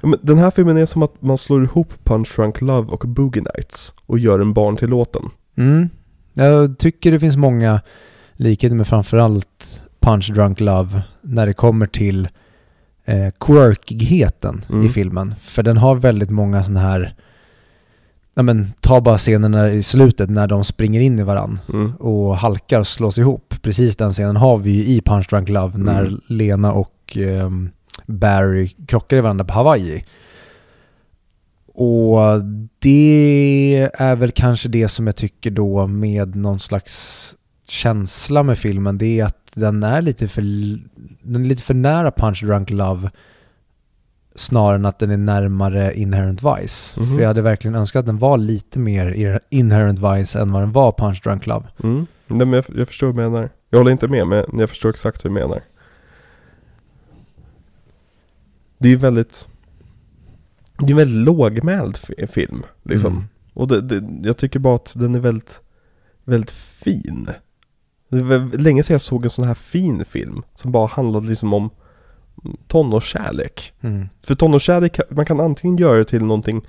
Ja, 0.02 0.14
den 0.22 0.38
här 0.38 0.50
filmen 0.50 0.76
är 0.76 0.86
som 0.86 1.02
att 1.02 1.22
man 1.22 1.38
slår 1.38 1.64
ihop 1.64 1.92
Punch 2.04 2.32
Drunk 2.36 2.60
Love 2.60 2.92
och 2.92 3.08
Boogie 3.08 3.42
Nights 3.42 3.94
och 4.06 4.18
gör 4.18 4.40
en 4.40 4.52
barntillåten. 4.52 5.22
Mm. 5.56 5.88
Jag 6.34 6.78
tycker 6.78 7.12
det 7.12 7.20
finns 7.20 7.36
många 7.36 7.80
likheter 8.32 8.74
med 8.76 8.86
framförallt 8.86 9.82
Punch 10.00 10.32
Drunk 10.34 10.60
Love 10.60 11.02
när 11.22 11.46
det 11.46 11.52
kommer 11.52 11.86
till 11.86 12.28
eh, 13.04 13.28
quirkigheten 13.40 14.64
Mm. 14.70 14.86
i 14.86 14.88
filmen. 14.88 15.34
För 15.40 15.62
den 15.62 15.76
har 15.76 15.94
väldigt 15.94 16.30
många 16.30 16.64
sådana 16.64 16.80
här, 16.80 17.14
ja 18.34 18.42
men 18.42 18.72
ta 18.80 19.00
bara 19.00 19.18
scenerna 19.18 19.70
i 19.70 19.82
slutet 19.82 20.30
när 20.30 20.46
de 20.46 20.64
springer 20.64 21.00
in 21.00 21.18
i 21.18 21.22
varann 21.22 21.58
Mm. 21.72 21.92
och 21.96 22.36
halkar 22.36 22.80
och 22.80 22.86
slås 22.86 23.18
ihop. 23.18 23.54
Precis 23.62 23.96
den 23.96 24.12
scenen 24.12 24.36
har 24.36 24.56
vi 24.58 24.70
ju 24.70 24.84
i 24.84 25.00
Punch 25.00 25.26
Drunk 25.30 25.48
Love 25.48 25.78
när 25.78 26.04
Mm. 26.04 26.20
Lena 26.26 26.72
och 26.72 27.16
ehm, 27.16 27.70
Barry 28.06 28.68
krockar 28.68 29.16
i 29.16 29.20
varandra 29.20 29.44
på 29.44 29.52
Hawaii. 29.54 30.04
Och 31.74 32.44
det 32.78 33.90
är 33.94 34.16
väl 34.16 34.30
kanske 34.30 34.68
det 34.68 34.88
som 34.88 35.06
jag 35.06 35.16
tycker 35.16 35.50
då 35.50 35.86
med 35.86 36.36
någon 36.36 36.60
slags 36.60 37.34
känsla 37.68 38.42
med 38.42 38.58
filmen, 38.58 38.98
det 38.98 39.20
är 39.20 39.24
att 39.24 39.50
den 39.54 39.82
är 39.82 40.02
lite 40.02 40.28
för, 40.28 40.42
den 41.22 41.44
är 41.44 41.48
lite 41.48 41.62
för 41.62 41.74
nära 41.74 42.10
Punch 42.10 42.44
Drunk 42.44 42.70
Love 42.70 43.10
snarare 44.34 44.74
än 44.74 44.84
att 44.84 44.98
den 44.98 45.10
är 45.10 45.16
närmare 45.16 45.94
Inherent 45.94 46.42
Vice. 46.42 47.00
Mhm. 47.00 47.14
För 47.14 47.20
jag 47.20 47.28
hade 47.28 47.42
verkligen 47.42 47.74
önskat 47.74 48.00
att 48.00 48.06
den 48.06 48.18
var 48.18 48.38
lite 48.38 48.78
mer 48.78 49.40
Inherent 49.48 49.98
Vice 49.98 50.40
än 50.40 50.52
vad 50.52 50.62
den 50.62 50.72
var 50.72 50.92
Punch 50.92 51.22
Drunk 51.24 51.46
Love. 51.46 51.66
Mm. 51.82 52.06
Nej, 52.26 52.46
men 52.46 52.52
jag, 52.52 52.64
jag 52.74 52.88
förstår 52.88 53.06
vad 53.06 53.16
du 53.16 53.30
menar. 53.30 53.50
Jag 53.70 53.78
håller 53.78 53.92
inte 53.92 54.08
med, 54.08 54.26
men 54.26 54.44
jag 54.52 54.68
förstår 54.68 54.90
exakt 54.90 55.24
hur 55.24 55.30
du 55.30 55.34
menar. 55.34 55.62
Det 58.78 58.88
är 58.88 58.90
ju 58.90 58.96
väldigt... 58.96 59.48
Det 60.78 60.86
är 60.86 60.90
en 60.90 60.96
väldigt 60.96 61.24
lågmäld 61.26 61.96
fi- 61.96 62.26
film, 62.26 62.62
liksom. 62.82 63.12
Mm. 63.12 63.24
Och 63.54 63.68
det, 63.68 63.80
det, 63.80 64.28
jag 64.28 64.36
tycker 64.36 64.58
bara 64.58 64.74
att 64.74 64.92
den 64.96 65.14
är 65.14 65.20
väldigt, 65.20 65.60
väldigt 66.24 66.50
fin. 66.50 67.28
Det 68.08 68.22
var 68.22 68.58
länge 68.58 68.82
sedan 68.82 68.94
jag 68.94 69.00
såg 69.00 69.24
en 69.24 69.30
sån 69.30 69.46
här 69.46 69.54
fin 69.54 70.04
film, 70.04 70.42
som 70.54 70.72
bara 70.72 70.86
handlade 70.86 71.26
liksom 71.26 71.54
om 71.54 71.70
tonårskärlek. 72.68 73.72
Mm. 73.80 74.08
För 74.22 74.34
tonårskärlek, 74.34 74.98
man 75.10 75.26
kan 75.26 75.40
antingen 75.40 75.76
göra 75.76 75.98
det 75.98 76.04
till 76.04 76.22
någonting 76.24 76.66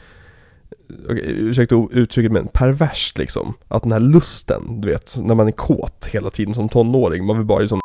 okej, 1.10 1.22
Ursäkta 1.26 1.88
uttrycket 1.92 2.32
men 2.32 2.48
perverst 2.48 3.18
liksom. 3.18 3.54
Att 3.68 3.84
den 3.84 3.92
här 3.92 4.00
lusten, 4.00 4.82
du 4.82 4.88
vet, 4.88 5.18
när 5.22 5.36
man 5.36 5.48
är 5.48 5.52
kåt 5.52 6.06
hela 6.12 6.30
tiden 6.30 6.54
som 6.54 6.70
tonåring. 6.70 7.26
Man 7.26 7.38
vill 7.38 7.46
bara 7.46 7.60
liksom 7.60 7.80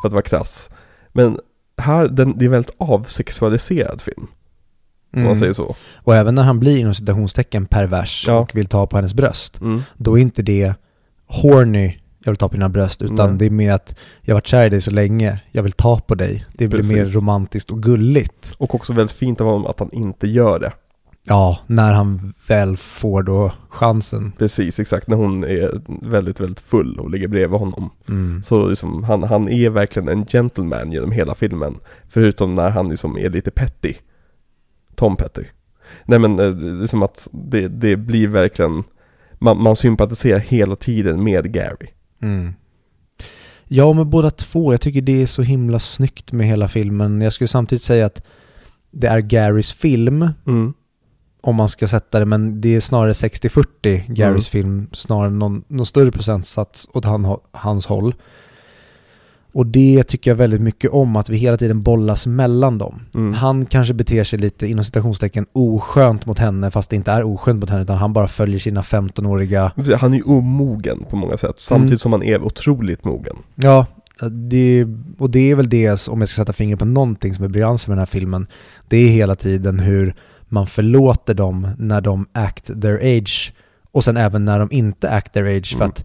För 0.00 0.08
att 0.08 0.12
vara 0.12 0.22
krass. 0.22 0.70
Men 1.12 1.38
här, 1.76 2.08
den, 2.08 2.38
det 2.38 2.44
är 2.44 2.46
en 2.46 2.52
väldigt 2.52 2.74
avsexualiserad 2.78 4.00
film. 4.02 4.26
Om 5.12 5.18
Mm. 5.18 5.26
man 5.26 5.36
säger 5.36 5.52
så. 5.52 5.76
Och 5.96 6.14
även 6.16 6.34
när 6.34 6.42
han 6.42 6.60
blir 6.60 6.78
inom 6.78 6.94
citationstecken 6.94 7.66
pervers 7.66 8.24
Ja. 8.28 8.38
och 8.38 8.56
vill 8.56 8.66
ta 8.66 8.86
på 8.86 8.96
hennes 8.96 9.14
bröst, 9.14 9.60
Mm. 9.60 9.82
då 9.96 10.18
är 10.18 10.22
inte 10.22 10.42
det 10.42 10.74
horny, 11.26 11.98
jag 12.24 12.32
vill 12.32 12.36
ta 12.36 12.48
på 12.48 12.54
dina 12.54 12.68
bröst, 12.68 13.02
utan 13.02 13.28
Nej. 13.28 13.38
det 13.38 13.46
är 13.46 13.50
mer 13.50 13.72
att 13.72 13.98
jag 14.20 14.34
har 14.34 14.36
varit 14.36 14.46
kär 14.46 14.66
i 14.66 14.68
dig 14.68 14.80
så 14.80 14.90
länge, 14.90 15.40
jag 15.52 15.62
vill 15.62 15.72
ta 15.72 16.00
på 16.00 16.14
dig. 16.14 16.46
Det 16.52 16.68
blir 16.68 16.82
mer 16.82 16.96
Precis. 16.96 17.16
romantiskt 17.16 17.70
och 17.70 17.82
gulligt. 17.82 18.54
Och 18.58 18.74
också 18.74 18.92
väldigt 18.92 19.16
fint 19.16 19.40
av 19.40 19.46
honom 19.46 19.66
att 19.66 19.78
han 19.78 19.92
inte 19.92 20.28
gör 20.28 20.58
det. 20.58 20.72
Ja, 21.24 21.58
när 21.66 21.92
han 21.92 22.34
väl 22.46 22.76
får 22.76 23.22
då 23.22 23.52
chansen. 23.68 24.32
Precis, 24.38 24.80
exakt. 24.80 25.08
När 25.08 25.16
hon 25.16 25.44
är 25.44 25.80
väldigt, 26.10 26.40
väldigt 26.40 26.60
full 26.60 26.98
och 26.98 27.10
ligger 27.10 27.28
bredvid 27.28 27.60
honom. 27.60 27.90
Mm. 28.08 28.42
Så 28.42 28.66
liksom, 28.66 29.04
han, 29.04 29.22
han 29.22 29.48
är 29.48 29.70
verkligen 29.70 30.08
en 30.08 30.26
gentleman 30.26 30.92
genom 30.92 31.12
hela 31.12 31.34
filmen. 31.34 31.74
Förutom 32.08 32.54
när 32.54 32.70
han 32.70 32.88
liksom 32.88 33.18
är 33.18 33.30
lite 33.30 33.50
petty. 33.50 33.94
Tom 34.94 35.16
Petty. 35.16 35.44
Nej 36.04 36.18
men 36.18 36.38
eh, 36.38 36.50
det 36.50 36.82
är 36.82 36.86
som 36.86 37.02
att 37.02 37.28
det, 37.32 37.68
det 37.68 37.96
blir 37.96 38.28
verkligen, 38.28 38.84
man, 39.38 39.62
man 39.62 39.76
sympatiserar 39.76 40.38
hela 40.38 40.76
tiden 40.76 41.24
med 41.24 41.52
Gary. 41.52 41.88
Mm. 42.22 42.54
Ja, 43.64 43.92
med 43.92 44.06
båda 44.06 44.30
två. 44.30 44.72
Jag 44.72 44.80
tycker 44.80 45.00
det 45.02 45.22
är 45.22 45.26
så 45.26 45.42
himla 45.42 45.78
snyggt 45.78 46.32
med 46.32 46.46
hela 46.46 46.68
filmen. 46.68 47.20
Jag 47.20 47.32
skulle 47.32 47.48
samtidigt 47.48 47.82
säga 47.82 48.06
att 48.06 48.22
det 48.90 49.06
är 49.06 49.20
Garys 49.20 49.72
film, 49.72 50.28
Mm. 50.46 50.74
om 51.40 51.54
man 51.56 51.68
ska 51.68 51.88
sätta 51.88 52.18
det, 52.18 52.24
men 52.26 52.60
det 52.60 52.74
är 52.76 52.80
snarare 52.80 53.12
60-40 53.12 54.04
Garys 54.12 54.54
Mm. 54.54 54.64
film, 54.64 54.88
snarare 54.92 55.30
någon, 55.30 55.64
någon 55.68 55.86
större 55.86 56.10
procentsats 56.12 56.88
åt 56.92 57.04
han, 57.04 57.36
hans 57.52 57.86
håll. 57.86 58.14
Och 59.54 59.66
det 59.66 60.02
tycker 60.04 60.30
jag 60.30 60.36
väldigt 60.36 60.60
mycket 60.60 60.90
om, 60.90 61.16
att 61.16 61.28
vi 61.28 61.36
hela 61.36 61.56
tiden 61.56 61.82
bollas 61.82 62.26
mellan 62.26 62.78
dem. 62.78 63.00
Mm. 63.14 63.34
Han 63.34 63.66
kanske 63.66 63.94
beter 63.94 64.24
sig 64.24 64.38
lite 64.38 64.66
inom 64.66 64.84
citationstecken 64.84 65.46
oskönt 65.52 66.26
mot 66.26 66.38
henne, 66.38 66.70
fast 66.70 66.90
det 66.90 66.96
inte 66.96 67.10
är 67.12 67.22
oskönt 67.24 67.60
mot 67.60 67.70
henne, 67.70 67.82
utan 67.82 67.96
han 67.98 68.12
bara 68.12 68.28
följer 68.28 68.58
sina 68.58 68.82
15-åriga... 68.82 69.72
Han 70.00 70.12
är 70.12 70.16
ju 70.16 70.22
omogen 70.22 71.04
på 71.10 71.16
många 71.16 71.36
sätt, 71.36 71.54
samtidigt 71.56 71.90
Mm. 71.90 71.98
som 71.98 72.12
han 72.12 72.22
är 72.22 72.42
otroligt 72.42 73.04
mogen. 73.04 73.36
Ja, 73.54 73.86
det, 74.30 74.86
och 75.18 75.30
det 75.30 75.50
är 75.50 75.54
väl 75.54 75.68
det, 75.68 76.08
om 76.08 76.20
jag 76.20 76.28
ska 76.28 76.42
sätta 76.42 76.52
fingret 76.52 76.78
på 76.78 76.84
någonting 76.84 77.34
som 77.34 77.44
är 77.44 77.48
briljansen 77.48 77.90
med 77.90 77.96
den 77.96 78.00
här 78.00 78.06
filmen, 78.20 78.46
det 78.88 78.96
är 78.96 79.08
hela 79.08 79.36
tiden 79.36 79.78
hur 79.78 80.14
man 80.48 80.66
förlåter 80.66 81.34
dem 81.34 81.68
när 81.78 82.00
de 82.00 82.26
act 82.32 82.66
their 82.82 83.18
age 83.18 83.52
och 83.92 84.04
sen 84.04 84.16
även 84.16 84.44
när 84.44 84.58
de 84.58 84.72
inte 84.72 85.10
act 85.10 85.32
their 85.32 85.56
age 85.58 85.68
för 85.70 85.84
Mm. 85.84 85.88
att 85.90 86.04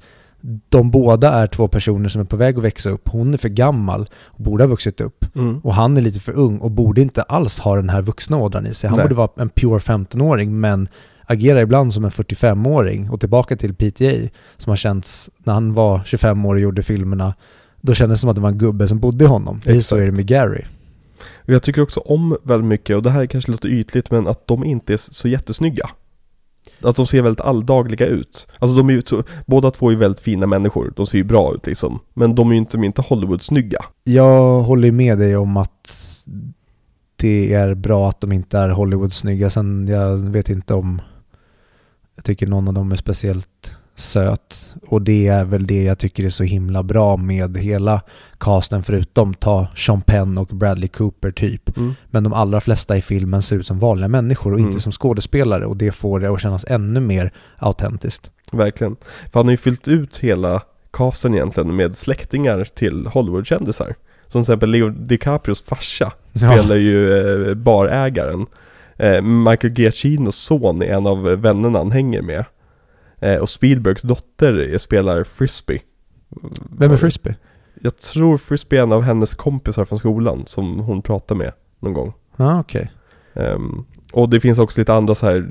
de 0.70 0.92
båda 0.92 1.34
är 1.34 1.48
två 1.48 1.68
personer 1.68 2.10
som 2.10 2.22
är 2.22 2.26
på 2.26 2.36
väg 2.36 2.58
att 2.58 2.64
växa 2.64 2.90
upp. 2.90 3.10
Hon 3.10 3.34
är 3.34 3.38
för 3.38 3.50
gammal 3.50 4.08
och 4.24 4.44
borde 4.44 4.64
ha 4.64 4.70
vuxit 4.70 5.02
upp. 5.02 5.36
Mm. 5.36 5.60
Och 5.60 5.74
han 5.74 5.98
är 5.98 6.02
lite 6.02 6.20
för 6.20 6.32
ung 6.32 6.58
och 6.58 6.72
borde 6.72 7.02
inte 7.02 7.22
alls 7.22 7.60
ha 7.60 7.76
den 7.76 7.90
här 7.90 8.02
vuxna 8.02 8.38
ådran 8.38 8.68
i 8.68 8.74
sig. 8.74 8.90
Han 8.90 8.98
Nej. 8.98 9.06
borde 9.06 9.16
vara 9.16 9.30
en 9.36 9.50
pure 9.50 9.80
15-åring 9.80 10.60
men 10.60 10.88
agerar 11.26 11.60
ibland 11.60 11.94
som 11.94 12.06
en 12.06 12.12
45-åring. 12.12 13.10
Och 13.10 13.20
tillbaka 13.20 13.56
till 13.56 13.76
PTA 13.76 14.30
som 14.58 14.70
har 14.70 14.76
känts 14.76 15.30
när 15.44 15.54
han 15.54 15.74
var 15.74 16.02
25 16.06 16.46
år 16.46 16.56
och 16.56 16.62
gjorde 16.62 16.84
filmerna. 16.84 17.34
Då 17.82 17.94
kändes 17.94 18.20
det 18.20 18.22
som 18.22 18.30
att 18.30 18.36
det 18.36 18.42
var 18.42 18.50
en 18.50 18.58
gubbe 18.58 18.88
som 18.88 19.00
bodde 19.00 19.26
i 19.26 19.28
honom. 19.28 19.60
Precis 19.60 19.88
så 19.88 19.98
är 19.98 20.06
det 20.06 20.12
med 20.12 20.28
Gary. 20.28 20.64
Jag 21.46 21.64
tycker 21.64 21.82
också 21.82 22.00
om 22.00 22.38
väldigt 22.44 22.68
mycket, 22.68 22.96
och 22.96 23.02
det 23.02 23.10
här 23.10 23.26
kanske 23.26 23.52
låter 23.52 23.70
ytligt, 23.70 24.12
men 24.12 24.28
att 24.28 24.48
de 24.48 24.64
inte 24.64 24.94
är 24.94 24.98
så 24.98 25.28
jättesnygga. 25.28 25.90
Att 26.82 26.96
de 26.96 27.08
ser 27.08 27.22
väldigt 27.22 27.46
alldagliga 27.46 28.06
ut. 28.06 28.48
Alltså 28.60 28.78
de 28.78 28.90
är 28.90 28.94
ju, 28.94 29.02
båda 29.46 29.72
två 29.72 29.88
är 29.88 29.92
ju 29.92 29.98
väldigt 29.98 30.20
fina 30.20 30.46
människor, 30.46 30.94
de 30.96 31.08
ser 31.08 31.18
ju 31.18 31.24
bra 31.24 31.54
ut 31.54 31.66
liksom. 31.66 32.00
Men 32.14 32.36
de 32.36 32.50
är 32.50 32.54
ju 32.54 32.58
inte, 32.58 32.78
de 32.78 32.84
är 32.84 32.88
inte 32.88 33.02
Hollywood-snygga. 33.02 33.80
Jag 34.04 34.62
håller 34.62 34.92
med 34.92 35.18
dig 35.18 35.38
om 35.38 35.58
att 35.58 35.94
det 37.16 37.54
är 37.54 37.74
bra 37.74 38.10
att 38.10 38.22
de 38.22 38.32
inte 38.32 38.58
är 38.58 38.70
Hollywood-snygga. 38.70 39.50
Sen 39.50 39.88
jag 39.88 40.18
vet 40.18 40.50
inte 40.50 40.74
om 40.74 41.02
jag 42.16 42.26
tycker 42.26 42.48
någon 42.48 42.68
av 42.68 42.74
dem 42.74 42.92
är 42.92 42.96
speciellt 42.96 43.78
söt. 44.00 44.76
Och 44.88 45.02
det 45.02 45.28
är 45.28 45.46
väl 45.46 45.68
det 45.68 45.84
jag 45.84 45.98
tycker 46.00 46.24
är 46.24 46.30
så 46.30 46.44
himla 46.44 46.84
bra 46.84 47.18
med 47.18 47.58
hela 47.58 48.02
casten 48.38 48.84
förutom 48.84 49.34
ta 49.34 49.68
Sean 49.76 50.02
Penn 50.02 50.38
och 50.38 50.48
Bradley 50.48 50.88
Cooper 50.88 51.32
typ. 51.32 51.78
Mm. 51.78 51.94
Men 52.10 52.24
de 52.24 52.34
allra 52.34 52.62
flesta 52.62 52.98
i 52.98 53.02
filmen 53.02 53.42
ser 53.42 53.56
ut 53.56 53.68
som 53.68 53.80
vanliga 53.80 54.08
människor 54.08 54.52
och 54.54 54.60
Mm. 54.60 54.70
inte 54.70 54.82
som 54.82 54.92
skådespelare 54.92 55.66
och 55.66 55.78
det 55.78 55.92
får 55.92 56.20
det 56.20 56.28
att 56.32 56.42
kännas 56.42 56.66
ännu 56.66 57.00
mer 57.00 57.32
autentiskt. 57.58 58.32
Verkligen. 58.52 58.96
För 59.32 59.40
han 59.40 59.46
har 59.46 59.52
ju 59.52 59.58
fyllt 59.58 59.88
ut 59.88 60.18
hela 60.18 60.62
casten 60.92 61.34
egentligen 61.34 61.76
med 61.76 61.98
släktingar 61.98 62.64
till 62.76 63.08
Hollywood-kändisar. 63.08 63.96
Som 64.28 64.32
till 64.32 64.52
exempel 64.52 64.70
Leo 64.70 64.90
DiCaprios 64.90 65.64
farsa 65.64 66.12
spelar 66.34 66.76
ju 66.76 67.18
eh, 67.50 67.54
barägaren. 67.56 68.46
Eh, 68.98 69.22
Michael 69.22 69.80
Giacchinos 69.80 70.36
son 70.36 70.82
är 70.82 70.86
en 70.86 71.08
av 71.08 71.22
vännerna 71.24 71.78
han 71.80 71.92
hänger 71.92 72.22
med. 72.22 72.46
Eh, 73.20 73.36
och 73.36 73.50
Spielbergs 73.50 74.02
dotter 74.02 74.78
spelar 74.78 75.24
Frisbee. 75.24 75.82
Vem 76.78 76.92
är 76.92 76.98
Frisbee? 76.98 77.36
Jag 77.82 77.98
tror 77.98 78.38
Frisbee 78.38 78.80
är 78.80 78.84
en 78.84 78.92
av 78.92 79.02
hennes 79.02 79.34
kompisar 79.34 79.86
från 79.86 80.00
skolan 80.00 80.44
som 80.48 80.80
hon 80.80 81.02
pratar 81.02 81.36
med 81.36 81.52
någon 81.80 81.94
gång. 81.94 82.14
Ja, 82.36 82.60
okej. 82.60 82.92
Ehm, 83.34 83.86
och 84.12 84.30
det 84.30 84.40
finns 84.40 84.60
också 84.60 84.82
lite 84.82 84.94
andra 84.94 85.16
så 85.16 85.26
här, 85.26 85.50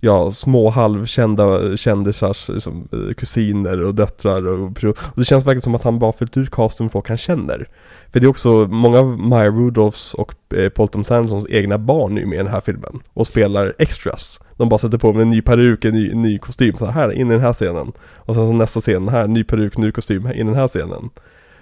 ja, 0.00 0.30
små 0.30 0.70
halvkända 0.70 1.76
kändisars 1.76 2.48
liksom, 2.48 2.88
eh, 2.92 3.14
kusiner 3.14 3.82
och 3.82 3.94
döttrar 3.94 4.46
och, 4.46 4.84
och 4.84 5.14
det 5.14 5.24
känns 5.24 5.46
verkligen 5.46 5.62
som 5.62 5.74
att 5.74 5.82
han 5.82 5.98
bara 5.98 6.12
fyllt 6.12 6.36
ut 6.36 6.50
casten 6.50 6.84
med 6.84 6.92
folk 6.92 7.08
han 7.08 7.18
känner. 7.18 7.68
För 8.12 8.20
det 8.20 8.26
är 8.26 8.28
också 8.28 8.66
många 8.70 8.98
av 8.98 9.18
Maya 9.18 9.50
Rudolphs 9.50 10.14
och 10.14 10.34
eh, 10.54 10.68
Paul 10.68 10.88
Thomas 10.88 11.10
Andersons 11.10 11.48
egna 11.48 11.78
barn 11.78 12.16
ju 12.16 12.26
med 12.26 12.34
i 12.34 12.42
den 12.42 12.52
här 12.52 12.60
filmen 12.60 13.00
och 13.12 13.26
spelar 13.26 13.74
extras. 13.78 14.40
De 14.56 14.68
bara 14.68 14.78
sätter 14.78 14.98
på 14.98 15.12
med 15.12 15.22
en 15.22 15.30
ny 15.30 15.42
peruk, 15.42 15.84
en 15.84 15.94
ny, 15.94 16.14
ny 16.14 16.38
kostym, 16.38 16.76
så 16.76 16.86
här 16.86 17.12
in 17.12 17.30
i 17.30 17.32
den 17.34 17.40
här 17.42 17.52
scenen. 17.52 17.92
Och 18.14 18.34
sen 18.34 18.46
så 18.46 18.52
nästa 18.52 18.80
scen 18.80 19.08
här, 19.08 19.26
ny 19.26 19.44
peruk, 19.44 19.76
ny 19.78 19.92
kostym, 19.92 20.24
här, 20.24 20.34
in 20.34 20.40
i 20.40 20.50
den 20.50 20.54
här 20.60 20.68
scenen. 20.68 21.10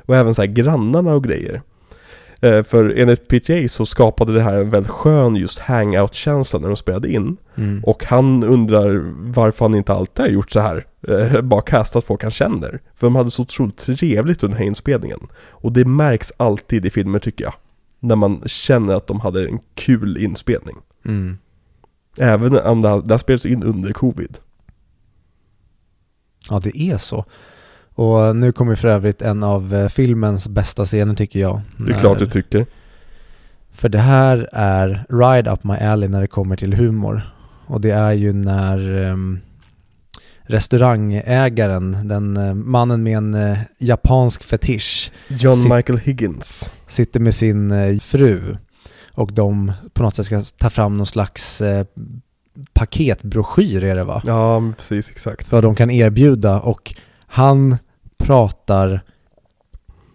Och 0.07 0.17
även 0.17 0.35
så 0.35 0.43
här 0.43 0.47
grannarna 0.47 1.15
och 1.15 1.25
grejer. 1.25 1.63
Eh, 2.41 2.63
För 2.63 2.95
enligt 2.99 3.29
PTA 3.29 3.69
så 3.69 3.87
skapade 3.87 4.33
det 4.33 4.43
här 4.43 4.55
en 4.55 4.71
väldigt 4.71 4.91
skön 4.93 5.37
just 5.37 5.59
hangout-känsla 5.59 6.59
när 6.59 6.69
de 6.69 6.77
spelade 6.77 7.13
in. 7.13 7.37
Mm. 7.55 7.85
Och 7.85 8.05
han 8.05 8.45
undrar 8.45 9.03
varför 9.33 9.65
han 9.65 9.75
inte 9.75 9.93
alltid 9.93 10.25
har 10.25 10.33
gjort 10.33 10.51
så 10.51 10.61
här. 10.61 10.87
Eh, 11.09 11.41
Bara 11.41 11.63
castat 11.63 12.05
folk 12.05 12.23
han 12.23 12.31
känner. 12.31 12.81
För 12.95 13.07
de 13.07 13.17
hade 13.17 13.31
så 13.31 13.43
otroligt 13.43 13.77
trevligt 13.77 14.43
under 14.43 14.55
den 14.55 14.63
här 14.63 14.67
inspelningen. 14.69 15.21
Och 15.51 15.73
det 15.73 15.85
märks 15.85 16.33
alltid 16.37 16.87
i 16.87 16.91
filmer 16.91 17.19
tycker 17.19 17.45
jag. 17.45 17.55
När 18.01 18.17
man 18.17 18.43
känner 18.47 18.95
att 18.95 19.07
de 19.07 19.21
hade 19.21 19.49
en 19.49 19.59
kul 19.75 20.19
inspelning. 20.19 20.77
Mm. 21.05 21.39
Även 22.19 22.59
om 22.59 22.83
det 22.83 22.89
här, 22.89 23.03
det 23.05 23.15
här 23.15 23.19
spelades 23.19 23.47
in 23.47 23.63
under 23.63 23.93
covid. 23.93 24.39
Ja, 26.51 26.61
det 26.61 26.79
är 26.81 26.99
så. 26.99 27.25
Och 27.95 28.37
nu 28.37 28.53
kommer 28.53 28.75
för 28.75 28.89
övrigt 28.89 29.23
en 29.23 29.43
av 29.43 29.75
eh, 29.75 29.89
filmens 29.89 30.49
bästa 30.49 30.85
scener 30.85 31.15
tycker 31.15 31.41
jag. 31.41 31.61
Det 31.77 31.93
är 31.93 31.99
klart 31.99 32.19
du 32.19 32.27
tycker. 32.27 32.67
För 33.73 33.89
det 33.89 33.99
här 33.99 34.49
är 34.53 35.07
right 35.09 35.47
up 35.47 35.65
my 35.65 35.75
alley 35.75 36.09
när 36.09 36.21
det 36.21 36.27
kommer 36.27 36.57
till 36.57 36.75
humor. 36.75 37.35
Och 37.67 37.81
det 37.81 37.91
är 37.91 38.13
ju 38.13 38.33
när 38.33 39.05
um, 39.11 39.41
restaurangägaren, 40.43 42.09
den 42.09 42.37
uh, 42.37 42.55
mannen 42.55 43.03
med 43.03 43.17
en 43.17 43.35
uh, 43.35 43.59
japansk 43.79 44.45
fetisch, 44.45 45.13
John 45.29 45.75
Michael 45.75 45.99
Higgins. 45.99 46.73
sitter 46.87 47.21
med 47.21 47.35
sin 47.35 47.73
uh, 47.73 47.99
fru 47.99 48.57
och 49.15 49.33
de 49.33 49.73
på 49.93 50.03
något 50.03 50.15
sätt 50.15 50.27
ska 50.27 50.43
ta 50.59 50.71
fram 50.71 50.97
någon 50.97 51.07
slags 51.07 51.61
uh, 51.61 51.85
paketbroschyr 52.73 53.85
är 53.85 53.95
det 53.95 54.05
va? 54.05 54.23
Ja, 54.27 54.73
precis 54.79 55.11
exakt. 55.11 55.53
Vad 55.53 55.63
de 55.63 55.75
kan 55.75 55.91
erbjuda 55.91 56.61
och 56.61 56.95
han 57.27 57.77
pratar 58.17 59.01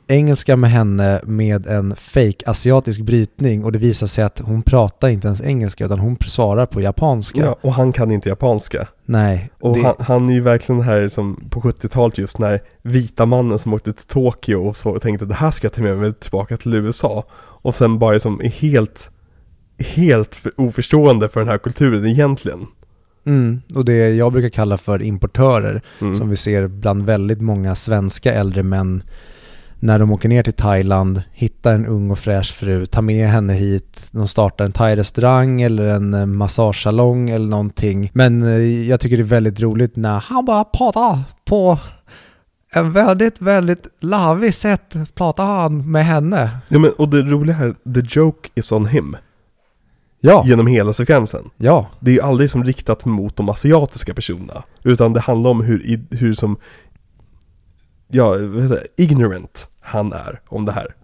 engelska 0.10 0.56
med 0.56 0.72
henne 0.72 1.22
med 1.24 1.68
en 1.68 1.96
fake 1.96 2.36
asiatisk 2.46 3.02
brytning 3.02 3.64
och 3.64 3.72
det 3.72 3.78
visar 3.80 4.08
sig 4.08 4.24
att 4.24 4.40
hon 4.40 4.62
pratar 4.64 5.08
inte 5.10 5.28
ens 5.28 5.42
engelska 5.42 5.86
utan 5.86 6.00
hon 6.00 6.18
svarar 6.28 6.66
på 6.66 6.82
japanska. 6.82 7.42
Ja, 7.42 7.56
och 7.62 7.74
han 7.74 7.92
kan 7.92 8.12
inte 8.12 8.30
japanska. 8.30 8.88
Nej, 9.06 9.50
Och 9.60 9.74
det, 9.76 9.82
han, 9.84 9.96
han 10.00 10.30
är 10.30 10.34
ju 10.34 10.42
verkligen 10.42 10.82
här 10.82 11.08
som 11.08 11.44
på 11.50 11.62
70-talet 11.62 12.18
just 12.18 12.40
när 12.40 12.62
vita 12.82 13.26
mannen 13.26 13.60
som 13.60 13.74
åkte 13.74 13.94
till 13.94 14.08
Tokyo 14.08 14.68
och 14.68 14.78
så 14.78 15.00
tänkte 15.00 15.26
det 15.26 15.34
här 15.34 15.52
ska 15.52 15.66
jag 15.66 15.74
ta 15.74 15.82
med 15.82 15.98
mig 15.98 16.14
tillbaka 16.14 16.58
till 16.58 16.74
USA. 16.74 17.26
Och 17.62 17.76
sen 17.76 18.00
bara 18.00 18.20
som 18.20 18.42
är 18.42 18.50
helt, 18.50 19.10
helt 19.78 20.36
för, 20.36 20.52
oförstående 20.58 21.30
för 21.30 21.40
den 21.40 21.50
här 21.50 21.58
kulturen 21.58 22.06
egentligen. 22.06 22.68
mm, 23.26 23.62
och 23.76 23.86
det 23.86 24.10
jag 24.10 24.32
brukar 24.34 24.50
kalla 24.50 24.78
för 24.78 25.02
importörer 25.02 25.82
Mm. 26.02 26.16
som 26.16 26.30
vi 26.30 26.36
ser 26.36 26.68
bland 26.68 27.06
väldigt 27.06 27.42
många 27.42 27.76
svenska 27.76 28.34
äldre 28.34 28.64
män 28.64 29.04
när 29.80 30.00
de 30.00 30.12
åker 30.12 30.30
ner 30.30 30.44
till 30.44 30.54
Thailand, 30.54 31.22
hittar 31.34 31.74
en 31.74 31.86
ung 31.86 32.12
och 32.12 32.20
fräsch 32.20 32.54
fru, 32.54 32.86
tar 32.86 33.02
med 33.02 33.28
henne 33.30 33.54
hit, 33.54 34.10
de 34.12 34.28
startar 34.28 34.66
en 34.66 34.72
thai-restaurang 34.72 35.62
eller 35.62 35.84
en 35.84 36.14
eh, 36.14 36.26
massagesalong 36.26 37.30
eller 37.30 37.48
någonting. 37.48 38.12
Men 38.14 38.44
eh, 38.44 38.88
jag 38.90 39.00
tycker 39.00 39.18
det 39.18 39.24
är 39.24 39.26
väldigt 39.26 39.62
roligt 39.62 39.96
när 39.96 40.20
han 40.20 40.46
bara 40.46 40.64
pratar 40.64 41.20
på 41.46 41.78
en 42.74 42.92
väldigt, 42.92 43.42
väldigt 43.42 43.88
lavig 44.00 44.54
sätt 44.54 44.96
pratar 45.16 45.46
han 45.46 45.92
med 45.92 46.06
henne. 46.06 46.50
Ja 46.70 46.80
men 46.80 46.92
och 46.92 47.10
det 47.10 47.22
roliga 47.22 47.56
här, 47.56 47.76
the 47.94 48.20
joke 48.20 48.50
is 48.56 48.72
on 48.72 48.86
him. 48.86 49.16
Ja, 50.22 50.44
Genom 50.48 50.68
hela 50.68 50.94
sekvensen. 50.94 51.50
ja, 51.58 51.88
Det 52.00 52.12
är 52.12 52.16
ju 52.16 52.22
aldrig 52.22 52.50
som 52.50 52.64
riktat 52.64 53.06
mot 53.06 53.36
de 53.36 53.50
asiatiska 53.50 54.14
personerna. 54.14 54.64
Utan 54.84 55.14
det 55.14 55.20
handlar 55.20 55.50
om 55.50 55.62
hur, 55.62 56.02
hur 56.16 56.34
som, 56.34 56.58
ja, 58.12 58.36
ignorant 58.98 59.70
han 59.80 60.14
är 60.14 60.42
om 60.48 60.66
det 60.66 60.72
här. 60.72 60.96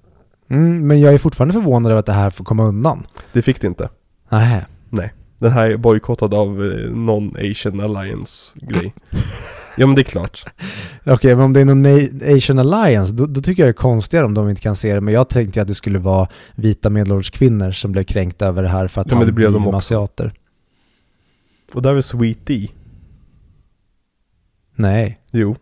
mm, 0.49 0.87
men 0.87 0.99
jag 0.99 1.13
är 1.13 1.17
fortfarande 1.17 1.53
förvånad 1.53 1.91
över 1.91 1.99
att 1.99 2.05
det 2.05 2.13
här 2.13 2.29
får 2.29 2.45
komma 2.45 2.63
undan. 2.63 3.07
Det 3.33 3.41
fick 3.41 3.61
det 3.61 3.67
inte. 3.67 3.89
Nej. 4.89 5.13
Den 5.39 5.51
här 5.51 5.69
är 5.69 5.77
bojkottad 5.77 6.33
av 6.33 6.47
eh, 6.65 6.91
Non-Asian 6.95 7.79
Alliance-grej. 7.83 8.93
ja 9.77 9.87
men 9.87 9.95
det 9.95 10.01
är 10.01 10.03
klart. 10.03 10.45
Okej, 11.05 11.35
men 11.35 11.45
om 11.45 11.53
det 11.53 11.61
är 11.61 11.65
någon 11.65 11.85
Asian 12.37 12.59
Alliance, 12.59 13.13
då, 13.13 13.25
då 13.25 13.41
tycker 13.41 13.63
jag 13.63 13.67
det 13.67 13.71
är 13.71 13.73
konstigare 13.73 14.25
om 14.25 14.33
de 14.33 14.49
inte 14.49 14.61
kan 14.61 14.75
se 14.75 14.93
det. 14.93 15.01
Men 15.01 15.13
jag 15.13 15.29
tänkte 15.29 15.61
att 15.61 15.67
det 15.67 15.75
skulle 15.75 15.99
vara 15.99 16.27
vita 16.55 16.89
medelålders 16.89 17.31
kvinnor 17.31 17.71
som 17.71 17.91
blev 17.91 18.03
kränkta 18.03 18.45
över 18.47 18.63
det 18.63 18.69
här 18.69 18.87
för 18.87 19.01
att 19.01 19.11
Ja, 19.11 19.17
han 19.17 19.35
blev 19.35 19.51
de 19.51 19.67
också. 19.67 19.77
asiater. 19.77 20.33
Och 21.73 21.81
där 21.81 21.95
är 21.95 22.01
Sweet 22.01 22.45
D. 22.45 22.67
Nej, 24.75 25.19
Jo. 25.31 25.55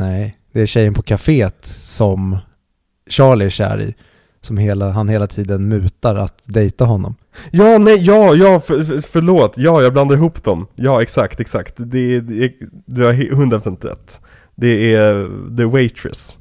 Nej. 0.00 0.36
Det 0.52 0.60
är 0.60 0.66
tjejen 0.66 0.94
på 0.94 1.02
kaféet 1.02 1.66
som 1.80 2.38
Charlie 3.10 3.44
är 3.44 3.50
kär 3.50 3.80
i. 3.80 3.94
Som 4.42 4.58
hela, 4.58 4.90
han 4.90 5.08
hela 5.08 5.26
tiden 5.26 5.68
mutar 5.68 6.16
att 6.16 6.42
dejta 6.46 6.84
honom. 6.84 7.14
Ja, 7.50 7.78
nej, 7.78 7.96
ja, 7.96 8.34
ja, 8.34 8.60
för, 8.60 8.84
för, 8.84 8.98
förlåt. 8.98 9.54
Ja, 9.58 9.82
jag 9.82 9.92
blandar 9.92 10.16
ihop 10.16 10.44
dem. 10.44 10.66
Ja, 10.74 11.02
exakt, 11.02 11.40
exakt. 11.40 11.74
Det 11.78 12.20
det 12.20 12.52
du 12.86 13.04
har 13.04 13.12
he- 13.12 13.32
100% 13.32 13.86
rätt. 13.86 14.20
Det 14.54 14.94
är 14.94 15.28
The 15.56 15.64
Waitress. 15.64 16.38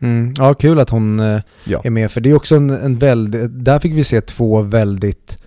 Mm. 0.00 0.34
Ja, 0.38 0.54
kul 0.54 0.78
att 0.78 0.90
hon 0.90 1.20
eh, 1.20 1.40
Ja. 1.64 1.80
är 1.84 1.90
med. 1.90 2.10
För 2.10 2.20
det 2.20 2.30
är 2.30 2.34
också 2.34 2.56
en, 2.56 2.70
en 2.70 2.98
väldigt, 2.98 3.64
där 3.64 3.78
fick 3.78 3.92
vi 3.92 4.04
se 4.04 4.20
två 4.20 4.62
väldigt 4.62 5.38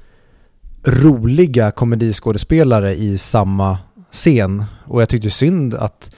roliga 0.84 1.72
komediskådespelare 1.72 2.96
i 2.96 3.18
samma 3.18 3.78
scen. 4.12 4.66
Och 4.86 5.02
jag 5.02 5.10
tyckte 5.10 5.30
synd 5.30 5.74
att 5.74 6.16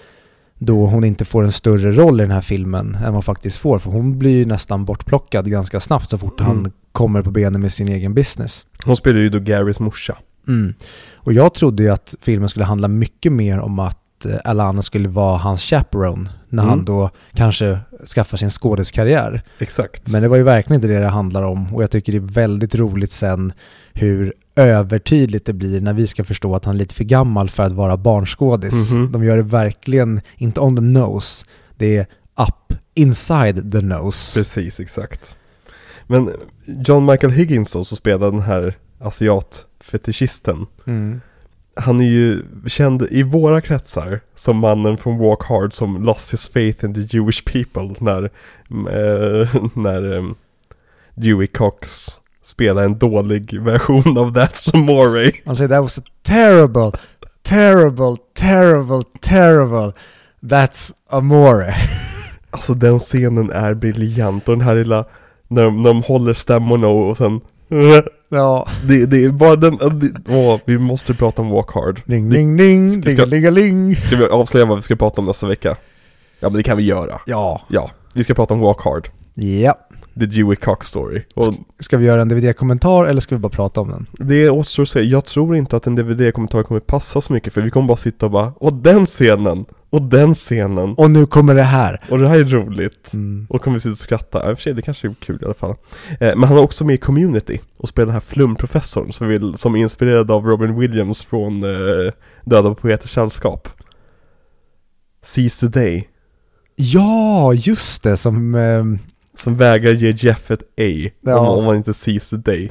då 0.57 0.85
hon 0.85 1.03
inte 1.03 1.25
får 1.25 1.43
en 1.43 1.51
större 1.51 1.91
roll 1.91 2.19
i 2.19 2.23
den 2.23 2.31
här 2.31 2.41
filmen 2.41 2.95
än 3.05 3.13
vad 3.13 3.25
faktiskt 3.25 3.57
får. 3.57 3.79
För 3.79 3.91
hon 3.91 4.19
blir 4.19 4.31
ju 4.31 4.45
nästan 4.45 4.85
bortplockad 4.85 5.51
ganska 5.51 5.79
snabbt 5.79 6.09
så 6.09 6.17
fort 6.17 6.39
han 6.39 6.59
Mm. 6.59 6.71
kommer 6.91 7.21
på 7.21 7.31
benen 7.31 7.61
med 7.61 7.73
sin 7.73 7.87
egen 7.89 8.13
business. 8.13 8.65
Hon 8.85 8.95
spelar 8.95 9.19
ju 9.19 9.29
då 9.29 9.39
Garys 9.39 9.79
morsa. 9.79 10.17
Mm. 10.47 10.73
Och 11.15 11.33
jag 11.33 11.53
trodde 11.53 11.83
ju 11.83 11.89
att 11.89 12.15
filmen 12.21 12.49
skulle 12.49 12.65
handla 12.65 12.87
mycket 12.87 13.31
mer 13.31 13.59
om 13.59 13.79
att 13.79 14.25
eh, 14.25 14.35
Alana 14.45 14.81
skulle 14.81 15.09
vara 15.09 15.37
hans 15.37 15.61
chaperone 15.63 16.29
när 16.49 16.63
Mm. 16.63 16.69
han 16.69 16.85
då 16.85 17.09
kanske 17.33 17.79
skaffar 18.15 18.37
sin 18.37 18.49
skådiskarriär. 18.49 19.41
Exakt. 19.59 20.11
Men 20.11 20.21
det 20.21 20.27
var 20.27 20.37
ju 20.37 20.43
verkligen 20.43 20.75
inte 20.81 20.87
det 20.93 20.99
det 20.99 21.07
handlar 21.07 21.43
om 21.43 21.75
och 21.75 21.83
jag 21.83 21.91
tycker 21.91 22.11
det 22.11 22.17
är 22.17 22.33
väldigt 22.33 22.75
roligt 22.75 23.11
sen 23.11 23.53
hur 23.93 24.33
övertydligt 24.55 25.45
det 25.45 25.53
blir 25.53 25.81
när 25.81 25.93
vi 25.93 26.07
ska 26.07 26.23
förstå 26.23 26.55
att 26.55 26.65
han 26.65 26.75
är 26.75 26.79
lite 26.79 26.95
för 26.95 27.03
gammal 27.03 27.49
för 27.49 27.63
att 27.63 27.71
vara 27.71 27.97
barnskådis. 27.97 28.91
Mhm. 28.91 29.11
De 29.11 29.23
gör 29.23 29.37
det 29.37 29.43
verkligen, 29.43 30.21
inte 30.37 30.59
on 30.59 30.75
the 30.75 30.81
nose, 30.81 31.45
det 31.77 31.97
är 31.97 32.07
up 32.35 32.77
inside 32.93 33.71
the 33.71 33.81
nose. 33.81 34.39
Precis, 34.39 34.79
exakt. 34.79 35.35
Men 36.07 36.31
John 36.65 37.05
Michael 37.05 37.33
Higgins 37.33 37.71
då, 37.71 37.83
som 37.83 37.97
spelar 37.97 38.31
den 38.31 38.41
här 38.41 38.77
asiatfetischisten. 38.99 40.65
Mm. 40.85 41.21
Han 41.75 42.01
är 42.01 42.05
ju 42.05 42.43
känd 42.67 43.07
i 43.11 43.23
våra 43.23 43.61
kretsar 43.61 44.19
som 44.35 44.57
mannen 44.57 44.97
från 44.97 45.17
Walk 45.17 45.43
Hard 45.43 45.73
som 45.73 46.03
lost 46.03 46.33
his 46.33 46.47
faith 46.47 46.85
in 46.85 46.93
the 46.93 47.17
Jewish 47.17 47.45
people 47.45 47.95
när, 47.99 48.23
eh, 48.23 49.55
när 49.73 50.15
eh, 50.15 50.23
Dewey 51.15 51.47
Cox 51.47 52.19
spelar 52.43 52.83
en 52.83 52.97
dålig 52.97 53.61
version 53.61 54.17
av 54.17 54.37
That's 54.37 54.75
Amore. 54.75 55.31
Han 55.45 55.55
säger 55.55 55.69
that 55.69 55.81
was 55.81 55.97
a 55.97 56.01
terrible, 56.23 56.91
terrible, 57.43 58.15
terrible, 58.39 59.03
terrible, 59.21 59.93
that's 60.41 60.91
amore. 61.09 61.75
Alltså 62.53 62.73
den 62.73 62.99
scenen 62.99 63.51
är 63.51 63.73
briljant 63.73 64.47
och 64.49 64.57
den 64.57 64.65
här 64.67 64.75
lilla, 64.75 65.05
när 65.47 65.63
de, 65.63 65.83
när 65.83 65.89
de 65.89 66.03
håller 66.03 66.33
stämmorna 66.33 66.87
och, 66.87 67.09
och 67.09 67.17
sen 67.17 67.41
Ja. 68.29 68.67
det, 68.87 69.05
det 69.05 69.23
är 69.25 69.29
bara 69.29 69.55
den, 69.55 69.77
det, 69.77 70.11
åh, 70.35 70.59
vi 70.65 70.77
måste 70.77 71.13
prata 71.13 71.41
om 71.41 71.49
Walk 71.49 71.71
Hard. 71.73 72.01
Ding, 72.05 72.29
ding, 72.29 72.57
ding, 72.57 72.91
ska- 72.91 73.09
ska- 73.11 73.25
ding, 73.25 73.53
ding. 73.53 73.95
Ska 73.95 74.15
vi 74.15 74.25
avslöja 74.25 74.65
vad 74.65 74.77
vi 74.77 74.81
ska 74.81 74.95
prata 74.95 75.21
om 75.21 75.27
nästa 75.27 75.47
vecka? 75.47 75.75
Ja 76.39 76.49
men 76.49 76.53
det 76.57 76.63
kan 76.63 76.77
vi 76.77 76.83
göra. 76.83 77.19
Ja. 77.25 77.61
Ja, 77.69 77.91
vi 78.13 78.23
ska 78.23 78.33
prata 78.33 78.53
om 78.53 78.59
Walk 78.59 78.81
Hard. 78.81 79.09
Ja. 79.33 79.77
The 80.19 80.25
Dewey 80.25 80.55
Cox 80.55 80.87
story. 80.87 81.23
Och 81.35 81.53
Ska 81.79 81.97
vi 81.97 82.05
göra 82.05 82.21
en 82.21 82.27
DVD-kommentar 82.27 83.05
eller 83.05 83.21
ska 83.21 83.35
vi 83.35 83.39
bara 83.39 83.49
prata 83.49 83.81
om 83.81 83.89
den? 83.89 84.27
det 84.27 84.49
återstår 84.49 84.83
att 84.83 84.89
se, 84.89 85.01
jag 85.01 85.25
tror 85.25 85.55
inte 85.55 85.75
att 85.77 85.87
en 85.87 85.95
DVD-kommentar 85.95 86.63
kommer 86.63 86.79
passa 86.79 87.21
så 87.21 87.33
mycket 87.33 87.53
för 87.53 87.61
vi 87.61 87.69
kommer 87.69 87.87
bara 87.87 87.97
sitta 87.97 88.25
och 88.25 88.31
bara 88.31 88.53
Och 88.57 88.73
den 88.73 89.05
scenen! 89.05 89.65
Och 89.89 90.01
den 90.01 90.35
scenen! 90.35 90.93
Och 90.93 91.11
nu 91.11 91.25
kommer 91.25 91.55
det 91.55 91.63
här. 91.63 92.01
Och 92.09 92.19
det 92.19 92.27
här 92.27 92.39
är 92.39 92.43
roligt! 92.43 93.13
Mm. 93.13 93.47
Och 93.49 93.61
kommer 93.61 93.75
vi 93.77 93.81
sitta 93.81 93.91
och 93.91 93.97
skratta, 93.97 94.41
ja, 94.43 94.49
i 94.49 94.53
och 94.53 94.57
för 94.57 94.61
sig 94.61 94.73
det 94.73 94.81
kanske 94.81 95.07
är 95.07 95.13
kul 95.19 95.39
i 95.41 95.45
alla 95.45 95.53
fall 95.53 95.75
eh, 96.19 96.35
Men 96.35 96.43
han 96.43 96.57
är 96.57 96.61
också 96.61 96.85
med 96.85 96.93
i 96.93 96.97
Community 96.97 97.59
och 97.77 97.89
spelar 97.89 98.05
den 98.05 98.13
här 98.13 98.19
flumprofessorn 98.19 99.13
som, 99.13 99.27
vill, 99.27 99.57
som 99.57 99.75
är 99.75 99.79
inspirerad 99.79 100.31
av 100.31 100.45
Robin 100.45 100.79
Williams 100.79 101.23
från 101.25 101.63
eh, 101.63 102.11
Döda 102.45 102.73
poeters 102.73 103.11
sällskap 103.11 103.67
Seize 105.23 105.69
the 105.69 105.79
Day 105.79 106.07
Ja, 106.75 107.53
just 107.53 108.03
det, 108.03 108.17
som... 108.17 108.55
ehm, 108.55 108.99
Som 109.43 109.55
vägrar 109.55 109.91
ge 109.91 110.11
Jeff 110.17 110.51
ett 110.51 110.61
A 110.61 111.09
Ja. 111.21 111.39
om, 111.39 111.47
om 111.59 111.63
man 111.65 111.75
inte 111.75 111.93
sees 111.93 112.29
the 112.29 112.35
day 112.37 112.69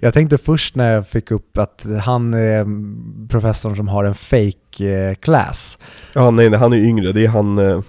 jag 0.00 0.14
tänkte 0.14 0.38
först 0.38 0.74
när 0.76 0.94
jag 0.94 1.08
fick 1.08 1.30
upp 1.30 1.58
att 1.58 1.86
han 2.04 2.34
är 2.34 2.60
mm, 2.60 3.28
professorn 3.30 3.76
som 3.76 3.88
har 3.88 4.04
en 4.04 4.14
fake 4.14 4.86
eh, 5.08 5.14
class. 5.14 5.78
Ja 6.14 6.30
nej, 6.30 6.50
nej 6.50 6.58
han 6.58 6.72
är 6.72 6.76
yngre, 6.76 7.12
det 7.12 7.24
är 7.24 7.28
han 7.28 7.58
eh, 7.58 7.80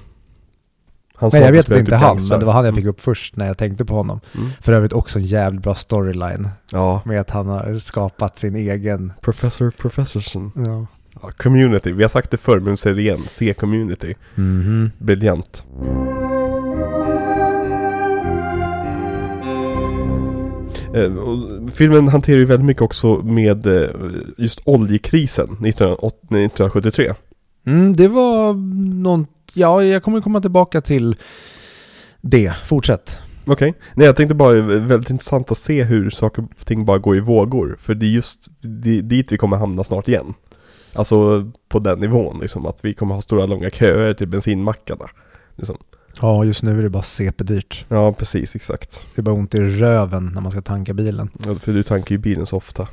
han 1.15 1.29
Nej, 1.33 1.41
jag 1.41 1.51
vet 1.51 1.59
att 1.59 1.73
det 1.73 1.79
inte 1.79 1.95
är 1.95 1.99
typ 1.99 2.07
han, 2.07 2.27
men 2.29 2.39
det 2.39 2.45
var 2.45 2.53
han 2.53 2.65
jag 2.65 2.75
fick 2.75 2.85
upp 2.85 3.01
först 3.01 3.35
när 3.35 3.47
jag 3.47 3.57
tänkte 3.57 3.85
på 3.85 3.93
honom. 3.93 4.19
Mm. 4.35 4.49
För 4.61 4.73
övrigt 4.73 4.93
också 4.93 5.19
en 5.19 5.25
jävligt 5.25 5.61
bra 5.61 5.75
storyline 5.75 6.49
Ja, 6.71 7.01
med 7.05 7.21
att 7.21 7.29
han 7.29 7.47
har 7.47 7.77
skapat 7.79 8.37
sin 8.37 8.55
egen... 8.55 9.13
Professor 9.21 9.71
Professorson 9.71 10.51
Ja. 10.55 10.85
ja, 11.21 11.31
Community, 11.37 11.91
vi 11.91 12.03
har 12.03 12.09
sagt 12.09 12.31
det 12.31 12.37
förr 12.37 12.59
men 12.59 12.69
vi 12.71 12.77
säger 12.77 12.95
det 12.95 13.01
igen, 13.01 13.19
se 13.27 13.53
Community 13.53 14.13
Mhm. 14.35 14.91
Briljant 14.97 15.65
filmen 21.71 22.07
hanterar 22.07 22.37
ju 22.37 22.45
väldigt 22.45 22.65
mycket 22.65 22.81
också 22.81 23.15
med 23.15 23.67
eh, 23.67 23.89
just 24.37 24.61
oljekrisen 24.65 25.45
1980 25.45 26.17
1973. 26.21 27.13
Mm, 27.65 27.93
det 27.93 28.07
var 28.07 28.53
någon, 29.01 29.27
ja 29.53 29.83
jag 29.83 30.03
kommer 30.03 30.21
komma 30.21 30.41
tillbaka 30.41 30.81
till 30.81 31.15
det. 32.21 32.53
Fortsätt. 32.65 33.19
Okej, 33.45 33.73
nej 33.93 34.05
jag 34.05 34.15
tänkte 34.15 34.35
bara, 34.35 34.57
är 34.57 34.61
väldigt 34.61 35.09
intressant 35.09 35.51
att 35.51 35.57
se 35.57 35.83
hur 35.83 36.09
saker 36.09 36.43
och 36.59 36.65
ting 36.65 36.85
bara 36.85 36.97
går 36.97 37.17
i 37.17 37.19
vågor. 37.19 37.77
För 37.79 37.95
det 37.95 38.05
är 38.05 38.09
just 38.09 38.47
det, 38.61 39.01
dit 39.01 39.31
vi 39.31 39.37
kommer 39.37 39.57
hamna 39.57 39.83
snart 39.83 40.07
igen. 40.07 40.33
Alltså 40.93 41.51
på 41.69 41.79
den 41.79 41.99
nivån 41.99 42.39
liksom, 42.39 42.65
att 42.65 42.85
vi 42.85 42.93
kommer 42.93 43.15
ha 43.15 43.21
stora 43.21 43.45
långa 43.45 43.69
köer 43.69 44.13
till 44.13 44.27
bensinmackarna. 44.27 45.09
Liksom. 45.55 45.77
Ja, 46.21 46.43
just 46.45 46.63
nu 46.63 46.79
är 46.79 46.83
det 46.83 46.89
bara 46.89 47.03
CP-dyrt. 47.03 47.85
Ja, 47.89 48.13
precis, 48.13 48.55
exakt. 48.55 49.05
Det 49.15 49.21
är 49.21 49.23
bara 49.23 49.35
ont 49.35 49.55
i 49.55 49.59
röven 49.59 50.31
när 50.33 50.41
man 50.41 50.51
ska 50.51 50.61
tanka 50.61 50.93
bilen. 50.93 51.29
Ja, 51.45 51.55
för 51.55 51.73
du 51.73 51.83
tankar 51.83 52.11
ju 52.15 52.17
bilen 52.19 52.45
så 52.45 52.57
ofta. 52.57 52.87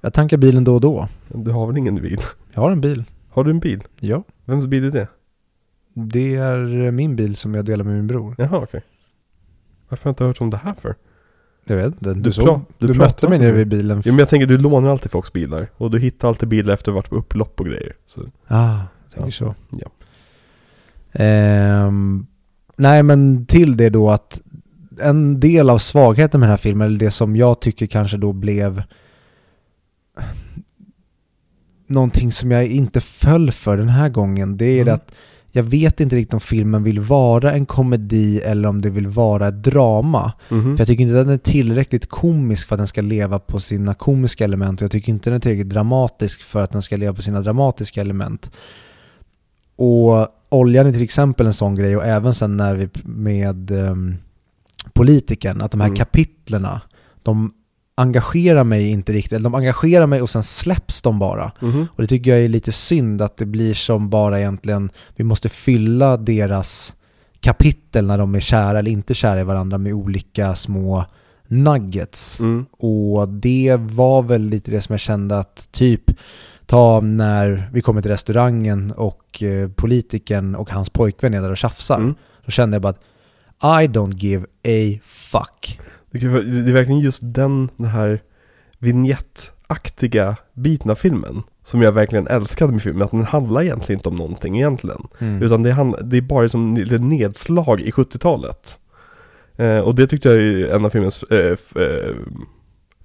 Jag 0.00 0.12
tankar 0.14 0.36
bilen 0.36 0.64
då 0.64 0.74
och 0.74 0.80
då. 0.80 1.08
Du 1.28 1.50
har 1.50 1.66
väl 1.66 1.76
ingen 1.76 1.94
bil? 1.94 2.20
Jag 2.54 2.60
har 2.60 2.70
en 2.70 2.80
bil. 2.80 3.04
Har 3.30 3.44
du 3.44 3.50
en 3.50 3.60
bil? 3.60 3.82
Ja. 4.00 4.22
Vems 4.44 4.66
bil 4.66 4.84
är 4.84 4.90
det? 4.90 5.08
Det 5.94 6.34
är 6.34 6.90
min 6.90 7.16
bil 7.16 7.36
som 7.36 7.54
jag 7.54 7.64
delar 7.64 7.84
med 7.84 7.94
min 7.94 8.06
bror. 8.06 8.34
Jaha, 8.38 8.58
okej. 8.62 8.82
Varför 9.88 10.04
har 10.04 10.08
jag 10.10 10.12
inte 10.12 10.24
hört 10.24 10.40
om 10.40 10.50
det 10.50 10.56
här 10.56 10.74
för? 10.74 10.94
Jag 11.64 11.76
vet 11.76 11.86
inte. 11.86 12.14
Du, 12.14 12.20
Du 12.20 12.32
såg, 12.32 12.60
du, 12.78 12.86
du 12.86 12.94
mötte 12.94 13.28
mig 13.28 13.38
nere 13.38 13.52
vid 13.52 13.68
bilen. 13.68 14.02
Jo 14.04 14.12
men 14.12 14.18
jag 14.18 14.28
tänker, 14.28 14.46
du 14.46 14.58
lånar 14.58 14.88
alltid 14.90 15.10
folks 15.10 15.32
bilar. 15.32 15.66
Och 15.76 15.90
du 15.90 15.98
hittar 15.98 16.28
alltid 16.28 16.48
bilar 16.48 16.74
efter 16.74 17.02
på 17.02 17.16
upplopp 17.16 17.60
och 17.60 17.66
grejer. 17.66 17.96
Så, 18.06 18.20
Ah, 18.46 18.78
jag 19.02 19.10
tänker 19.14 19.26
Ja. 19.26 19.30
så. 19.30 19.54
Ja. 19.70 19.88
Ehm, 21.18 22.26
nej 22.76 23.02
men 23.02 23.46
till 23.46 23.76
det 23.76 23.88
då 23.90 24.10
att 24.10 24.40
en 25.00 25.40
del 25.40 25.70
av 25.70 25.78
svagheten 25.78 26.40
med 26.40 26.46
den 26.48 26.50
här 26.52 26.56
filmen, 26.56 26.86
eller 26.86 26.98
det 26.98 27.10
som 27.10 27.36
jag 27.36 27.60
tycker 27.60 27.86
kanske 27.86 28.16
då 28.16 28.32
blev 28.32 28.82
någonting 31.86 32.32
som 32.32 32.50
jag 32.50 32.66
inte 32.66 33.00
föll 33.00 33.50
för 33.50 33.76
den 33.76 33.88
här 33.88 34.08
gången, 34.08 34.56
det 34.56 34.64
är 34.64 34.82
Mm. 34.82 34.94
att 34.94 35.12
jag 35.52 35.62
vet 35.62 36.00
inte 36.00 36.16
riktigt 36.16 36.34
om 36.34 36.40
filmen 36.40 36.84
vill 36.84 37.00
vara 37.00 37.52
en 37.52 37.66
komedi 37.66 38.40
eller 38.40 38.68
om 38.68 38.82
det 38.82 38.90
vill 38.90 39.06
vara 39.06 39.48
ett 39.48 39.62
drama. 39.62 40.32
Mhm. 40.48 40.76
För 40.76 40.80
jag 40.80 40.88
tycker 40.88 41.04
inte 41.04 41.20
att 41.20 41.26
den 41.26 41.34
är 41.34 41.38
tillräckligt 41.38 42.08
komisk 42.08 42.68
för 42.68 42.74
att 42.74 42.78
den 42.78 42.86
ska 42.86 43.02
leva 43.02 43.38
på 43.38 43.60
sina 43.60 43.94
komiska 43.94 44.44
element 44.44 44.80
och 44.80 44.84
jag 44.84 44.90
tycker 44.90 45.12
inte 45.12 45.30
den 45.30 45.36
är 45.36 45.40
tillräckligt 45.40 45.68
dramatisk 45.68 46.42
för 46.42 46.62
att 46.62 46.70
den 46.72 46.82
ska 46.82 46.96
leva 46.96 47.14
på 47.14 47.22
sina 47.22 47.40
dramatiska 47.40 48.00
element. 48.00 48.50
Och 49.76 50.28
oljan 50.48 50.86
är 50.86 50.92
till 50.92 51.02
exempel 51.02 51.46
en 51.46 51.54
sån 51.54 51.74
grej 51.74 51.96
och 51.96 52.04
även 52.04 52.34
sen 52.34 52.56
när 52.56 52.74
vi 52.74 52.88
med 53.04 53.70
um, 53.70 54.16
politikern, 54.92 55.60
att 55.60 55.70
de 55.70 55.80
här 55.80 55.88
Mm. 55.88 55.96
kapitlerna, 55.96 56.80
de 57.22 57.52
engagerar 57.94 58.64
mig 58.64 58.88
inte 58.90 59.12
riktigt, 59.12 59.32
eller 59.32 59.44
de 59.44 59.54
engagerar 59.54 60.06
mig 60.06 60.22
och 60.22 60.30
sen 60.30 60.42
släpps 60.42 61.02
de 61.02 61.18
bara. 61.18 61.52
Mhm. 61.60 61.86
Och 61.94 62.02
det 62.02 62.06
tycker 62.06 62.30
jag 62.30 62.40
är 62.44 62.48
lite 62.48 62.72
synd 62.72 63.22
att 63.22 63.36
det 63.36 63.46
blir 63.46 63.74
som 63.74 64.10
bara 64.10 64.38
egentligen, 64.40 64.90
vi 65.16 65.24
måste 65.24 65.48
fylla 65.48 66.16
deras 66.16 66.94
kapitel 67.40 68.06
när 68.06 68.18
de 68.18 68.34
är 68.34 68.40
kära 68.40 68.78
eller 68.78 68.90
inte 68.90 69.14
kära 69.14 69.40
i 69.40 69.44
varandra 69.44 69.78
med 69.78 69.92
olika 69.94 70.54
små 70.54 71.04
nuggets. 71.48 72.40
Mm. 72.40 72.66
Och 72.72 73.28
det 73.28 73.76
var 73.80 74.22
väl 74.22 74.42
lite 74.42 74.70
det 74.70 74.80
som 74.80 74.92
jag 74.92 75.00
kände 75.00 75.38
att 75.38 75.68
typ 75.72 76.10
ta 76.66 77.00
när 77.00 77.70
vi 77.72 77.82
kommer 77.82 78.02
till 78.02 78.10
restaurangen 78.10 78.92
och 78.92 79.42
eh, 79.42 79.68
politikern 79.68 80.54
och 80.54 80.70
hans 80.70 80.90
pojkvän 80.90 81.34
är 81.34 81.40
där 81.40 81.50
och 81.50 81.56
tjafsar. 81.56 81.96
Mm. 81.96 82.14
Då 82.44 82.50
kände 82.50 82.74
jag 82.74 82.82
bara 82.82 82.94
att 83.58 83.82
I 83.82 83.88
don't 83.88 84.16
give 84.16 84.46
a 84.46 85.00
fuck. 85.04 85.80
Det 86.10 86.18
är 86.26 86.72
verkligen 86.72 87.00
just 87.00 87.20
den, 87.22 87.68
den 87.76 87.86
här 87.86 88.20
vignettaktiga 88.78 90.36
biten 90.52 90.90
av 90.90 90.94
filmen 90.94 91.42
som 91.64 91.82
jag 91.82 91.92
verkligen 91.92 92.26
älskade 92.26 92.72
med 92.72 92.82
filmen. 92.82 93.02
Att 93.02 93.10
den 93.10 93.24
handlar 93.24 93.62
egentligen 93.62 93.98
inte 93.98 94.08
om 94.08 94.16
någonting 94.16 94.56
egentligen. 94.56 95.06
Mm. 95.18 95.42
Utan 95.42 95.62
det, 95.62 95.72
handl- 95.72 96.02
det 96.02 96.16
är 96.16 96.20
bara 96.20 96.48
som 96.48 96.76
ett 96.76 97.02
nedslag 97.02 97.80
i 97.80 97.90
70-talet. 97.90 98.78
Eh, 99.56 99.78
och 99.78 99.94
det 99.94 100.06
tyckte 100.06 100.28
jag 100.28 100.38
är 100.38 100.74
en 100.74 100.84
av 100.84 100.90
filmens 100.90 101.22
eh, 101.22 101.56
eh, 101.82 102.14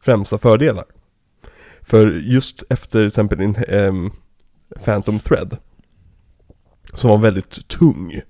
främsta 0.01 0.37
fördelar. 0.37 0.83
För 1.83 2.11
just 2.11 2.63
efter 2.69 2.99
till 2.99 3.07
exempel 3.07 3.41
in, 3.41 3.55
ehm, 3.67 4.11
Phantom 4.83 5.19
Thread 5.19 5.57
som 6.93 7.09
var 7.09 7.17
väldigt 7.17 7.67
tung 7.67 8.21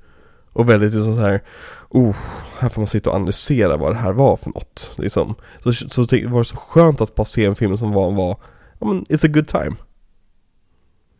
och 0.54 0.70
väldigt 0.70 0.93
liksom 0.93 1.16
så 1.18 1.22
här, 1.22 1.41
oh, 1.89 2.16
här 2.60 2.70
får 2.70 2.82
man 2.82 2.88
sitta 2.88 3.10
och 3.10 3.16
analysera 3.16 3.78
vad 3.78 3.91
det 3.93 3.97
här 3.97 4.14
var 4.14 4.38
för 4.38 4.49
något. 4.49 4.95
Liksom. 4.97 5.36
Så, 5.60 5.74
så 5.74 6.02
var 6.02 6.39
det 6.39 6.45
så 6.45 6.58
skönt 6.58 7.02
att 7.02 7.16
bara 7.16 7.26
se 7.26 7.45
en 7.45 7.56
film 7.56 7.78
som 7.78 7.91
var, 7.91 8.12
var 8.12 8.38
ja 8.80 8.88
men 8.88 9.04
it's 9.06 9.26
a 9.26 9.32
good 9.34 9.47
time. 9.47 9.76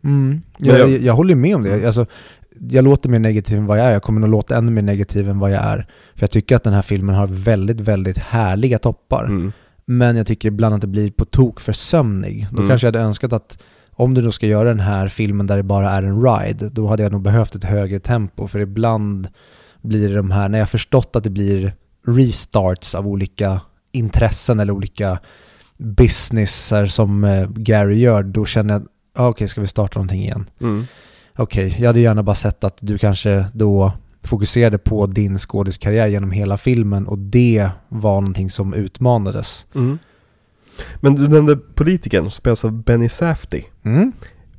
Mm. 0.04 0.42
Jag, 0.58 0.80
jag- 0.80 0.90
jag, 0.90 1.02
jag 1.02 1.14
håller 1.14 1.36
med 1.36 1.56
om 1.56 1.64
det. 1.64 1.86
Alltså, 1.88 2.06
jag 2.70 2.84
låter 2.84 3.10
mer 3.10 3.20
negativ 3.20 3.58
än 3.58 3.66
vad 3.66 3.80
jag 3.80 3.86
är. 3.86 3.92
Jag 3.92 4.04
kommer 4.04 4.22
nog 4.22 4.30
låta 4.30 4.56
ännu 4.58 4.72
mer 4.72 4.82
negativ 4.82 5.30
än 5.30 5.40
vad 5.40 5.52
jag 5.52 5.64
är. 5.64 5.78
För 6.16 6.24
jag 6.24 6.32
tycker 6.32 6.56
att 6.56 6.64
den 6.64 6.74
här 6.74 6.82
filmen 6.82 7.16
har 7.16 7.28
väldigt, 7.28 7.82
väldigt 7.82 8.18
härliga 8.18 8.80
toppar. 8.80 9.26
Mm. 9.26 9.52
Men 9.92 10.16
jag 10.16 10.28
tycker 10.28 10.48
ibland 10.48 10.76
att 10.76 10.82
det 10.82 10.88
blir 10.88 11.12
på 11.12 11.26
tok 11.26 11.60
för 11.60 11.74
sömnig. 11.74 12.48
Då 12.52 12.58
Mm. 12.58 12.70
kanske 12.70 12.88
jag 12.88 12.94
hade 12.94 13.06
önskat 13.06 13.34
att 13.34 13.58
om 13.92 14.14
du 14.14 14.22
då 14.22 14.32
ska 14.32 14.48
göra 14.48 14.70
den 14.70 14.80
här 14.80 15.08
filmen 15.08 15.48
där 15.48 15.58
det 15.58 15.64
bara 15.64 15.89
är 15.92 16.04
en 16.04 16.22
ride, 16.24 16.70
då 16.70 16.88
hade 16.88 17.04
jag 17.04 17.12
nog 17.12 17.22
behövt 17.22 17.56
ett 17.56 17.64
högre 17.64 18.00
tempo. 18.00 18.48
För 18.48 18.60
ibland 18.60 19.28
blir 19.82 20.10
det 20.10 20.16
de 20.16 20.32
här, 20.32 20.50
när 20.50 20.60
jag 20.60 20.70
förstått 20.70 21.16
att 21.16 21.24
det 21.24 21.30
blir 21.30 21.74
restarts 22.08 22.96
av 22.96 23.08
olika 23.08 23.62
intressen 23.92 24.60
eller 24.60 24.74
olika 24.74 25.20
businesser 25.78 26.86
som 26.86 27.24
eh, 27.24 27.50
Gary 27.50 28.00
gör, 28.00 28.24
då 28.24 28.46
känner 28.46 28.74
jag, 28.74 28.88
ah, 29.16 29.28
okej 29.28 29.48
ska 29.48 29.62
vi 29.62 29.68
starta 29.68 30.00
någonting 30.00 30.22
igen? 30.22 30.46
Mm. 30.62 30.86
Okej, 31.38 31.76
jag 31.80 31.88
hade 31.88 32.00
gärna 32.00 32.24
bara 32.24 32.36
sett 32.36 32.64
att 32.64 32.78
du 32.82 32.98
kanske 32.98 33.46
då 33.54 33.94
fokuserade 34.24 34.78
på 34.78 35.07
din 35.07 35.38
skådiskarriär 35.38 36.07
genom 36.07 36.32
hela 36.32 36.57
filmen 36.57 37.07
och 37.07 37.17
det 37.17 37.69
var 37.89 38.22
någonting 38.22 38.49
som 38.49 38.74
utmanades. 38.74 39.65
Mm. 39.76 39.99
Men 40.99 41.15
du 41.15 41.28
nämnde 41.28 41.55
politikern 41.55 42.24
som 42.24 42.32
spelas 42.32 42.65
av 42.65 42.84
Benny 42.84 43.09
Safdie. 43.09 43.65
Mm. 43.84 44.11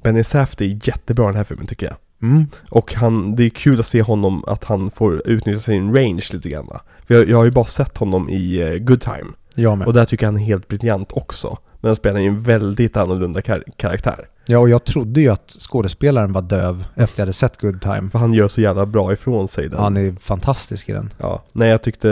Benny 0.03 0.25
Safdie 0.25 0.73
är 0.75 0.89
jättebra 0.89 1.25
i 1.25 1.27
den 1.29 1.37
här 1.37 1.45
filmen 1.45 1.67
tycker 1.67 1.87
jag. 1.87 1.97
Mm. 2.31 2.47
Och 2.71 2.95
han, 2.95 3.37
det 3.37 3.45
är 3.45 3.51
kul 3.51 3.81
att 3.81 3.87
se 3.87 4.03
honom, 4.03 4.45
att 4.47 4.65
han 4.65 4.91
får 4.91 5.29
utnyttja 5.29 5.61
sin 5.61 5.95
range 5.97 6.29
lite 6.33 6.49
grann. 6.49 6.67
va. 6.67 6.81
För 7.07 7.15
jag, 7.15 7.29
jag 7.29 7.37
har 7.37 7.45
ju 7.45 7.51
bara 7.51 7.65
sett 7.65 7.99
honom 7.99 8.29
i 8.31 8.61
eh, 8.61 8.75
Good 8.75 9.01
Time. 9.01 9.27
Jag 9.55 9.79
med. 9.79 9.87
Och 9.87 9.93
där 9.93 10.05
tycker 10.05 10.27
jag 10.27 10.33
han 10.33 10.41
är 10.41 10.45
helt 10.45 10.69
briljant 10.69 11.13
också. 11.13 11.59
Men 11.81 11.89
han 11.89 11.97
spelar 11.97 12.21
ju 12.21 12.27
en 12.29 12.43
väldigt 12.43 12.97
annorlunda 12.97 13.41
kar- 13.43 13.65
karaktär. 13.77 14.29
Ja, 14.47 14.59
och 14.59 14.69
jag 14.69 14.85
trodde 14.85 15.21
ju 15.21 15.29
att 15.29 15.57
skådespelaren 15.59 16.33
var 16.33 16.43
döv 16.43 16.85
efter 16.95 17.21
jag 17.21 17.27
hade 17.27 17.33
sett 17.33 17.61
Good 17.61 17.81
Time. 17.81 18.11
För 18.11 18.19
han 18.19 18.35
gör 18.35 18.49
så 18.49 18.61
jävla 18.61 18.87
bra 18.87 19.13
ifrån 19.13 19.49
sig 19.49 19.69
den. 19.69 19.79
Han 19.79 19.97
är 19.97 20.13
fantastisk 20.13 20.89
i 20.89 20.93
den. 20.93 21.11
Ja, 21.19 21.43
nej 21.53 21.69
jag 21.69 21.83
tyckte, 21.83 22.09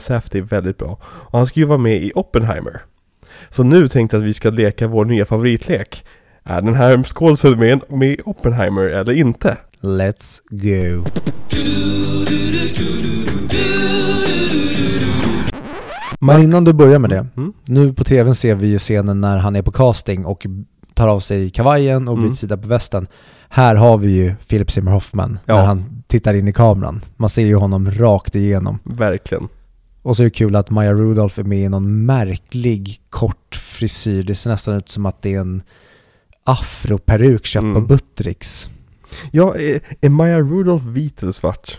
Safdie 0.00 0.40
är 0.40 0.44
väldigt 0.44 0.78
bra. 0.78 0.98
Och 1.02 1.38
han 1.38 1.46
ska 1.46 1.60
ju 1.60 1.66
vara 1.66 1.78
med 1.78 2.02
i 2.02 2.12
Oppenheimer. 2.14 2.82
Så 3.48 3.62
nu 3.62 3.88
tänkte 3.88 4.16
jag 4.16 4.22
att 4.22 4.28
vi 4.28 4.34
ska 4.34 4.50
leka 4.50 4.86
vår 4.86 5.04
nya 5.04 5.24
favoritlek. 5.24 6.04
Är 6.44 6.60
den 6.60 6.74
här 6.74 7.02
skådespelaren 7.02 7.80
med, 7.88 7.98
med 7.98 8.08
i 8.08 8.20
Oppenheimer 8.24 8.82
eller 8.82 9.12
inte? 9.12 9.56
Let's 9.80 10.40
go. 10.50 11.04
Men 16.20 16.42
innan 16.42 16.64
du 16.64 16.72
börjar 16.72 16.98
med 16.98 17.10
det. 17.10 17.26
Mm. 17.36 17.52
Nu 17.64 17.92
på 17.92 18.04
tvn 18.04 18.34
ser 18.34 18.54
vi 18.54 18.66
ju 18.66 18.78
scenen 18.78 19.20
när 19.20 19.38
han 19.38 19.56
är 19.56 19.62
på 19.62 19.72
casting 19.72 20.26
och 20.26 20.46
tar 20.96 21.08
av 21.08 21.20
sig 21.20 21.50
kavajen 21.50 22.08
och 22.08 22.14
Mm. 22.14 22.22
bryter 22.24 22.36
sida 22.36 22.56
på 22.56 22.68
västen. 22.68 23.06
Här 23.48 23.74
har 23.74 23.98
vi 23.98 24.12
ju 24.12 24.34
Philip 24.48 24.70
Seymour 24.70 24.92
Hoffman 24.92 25.38
Ja. 25.46 25.54
när 25.54 25.64
han 25.66 26.02
tittar 26.06 26.34
in 26.34 26.48
i 26.48 26.52
kameran. 26.52 27.00
Man 27.16 27.30
ser 27.30 27.42
ju 27.46 27.54
honom 27.54 27.90
rakt 27.90 28.34
igenom. 28.34 28.78
Verkligen. 28.84 29.48
Och 30.02 30.16
så 30.16 30.22
är 30.22 30.24
det 30.24 30.30
kul 30.30 30.56
att 30.56 30.70
Maya 30.70 30.92
Rudolph 30.92 31.40
är 31.40 31.44
med 31.44 31.58
i 31.58 31.68
någon 31.68 32.06
märklig 32.06 33.00
kort 33.10 33.54
frisyr. 33.56 34.22
Det 34.22 34.34
ser 34.34 34.50
nästan 34.50 34.76
ut 34.76 34.88
som 34.88 35.06
att 35.06 35.22
det 35.22 35.34
är 35.34 35.40
en 35.40 35.62
afroperuk 36.44 37.46
köpt 37.46 37.62
på 37.62 37.66
Mm. 37.66 37.86
Buttricks. 37.86 38.68
Ja, 39.30 39.56
är, 39.56 39.80
är 40.00 40.08
Maya 40.08 40.40
Rudolph 40.40 40.86
vit 40.88 41.22
eller 41.22 41.32
svart? 41.32 41.78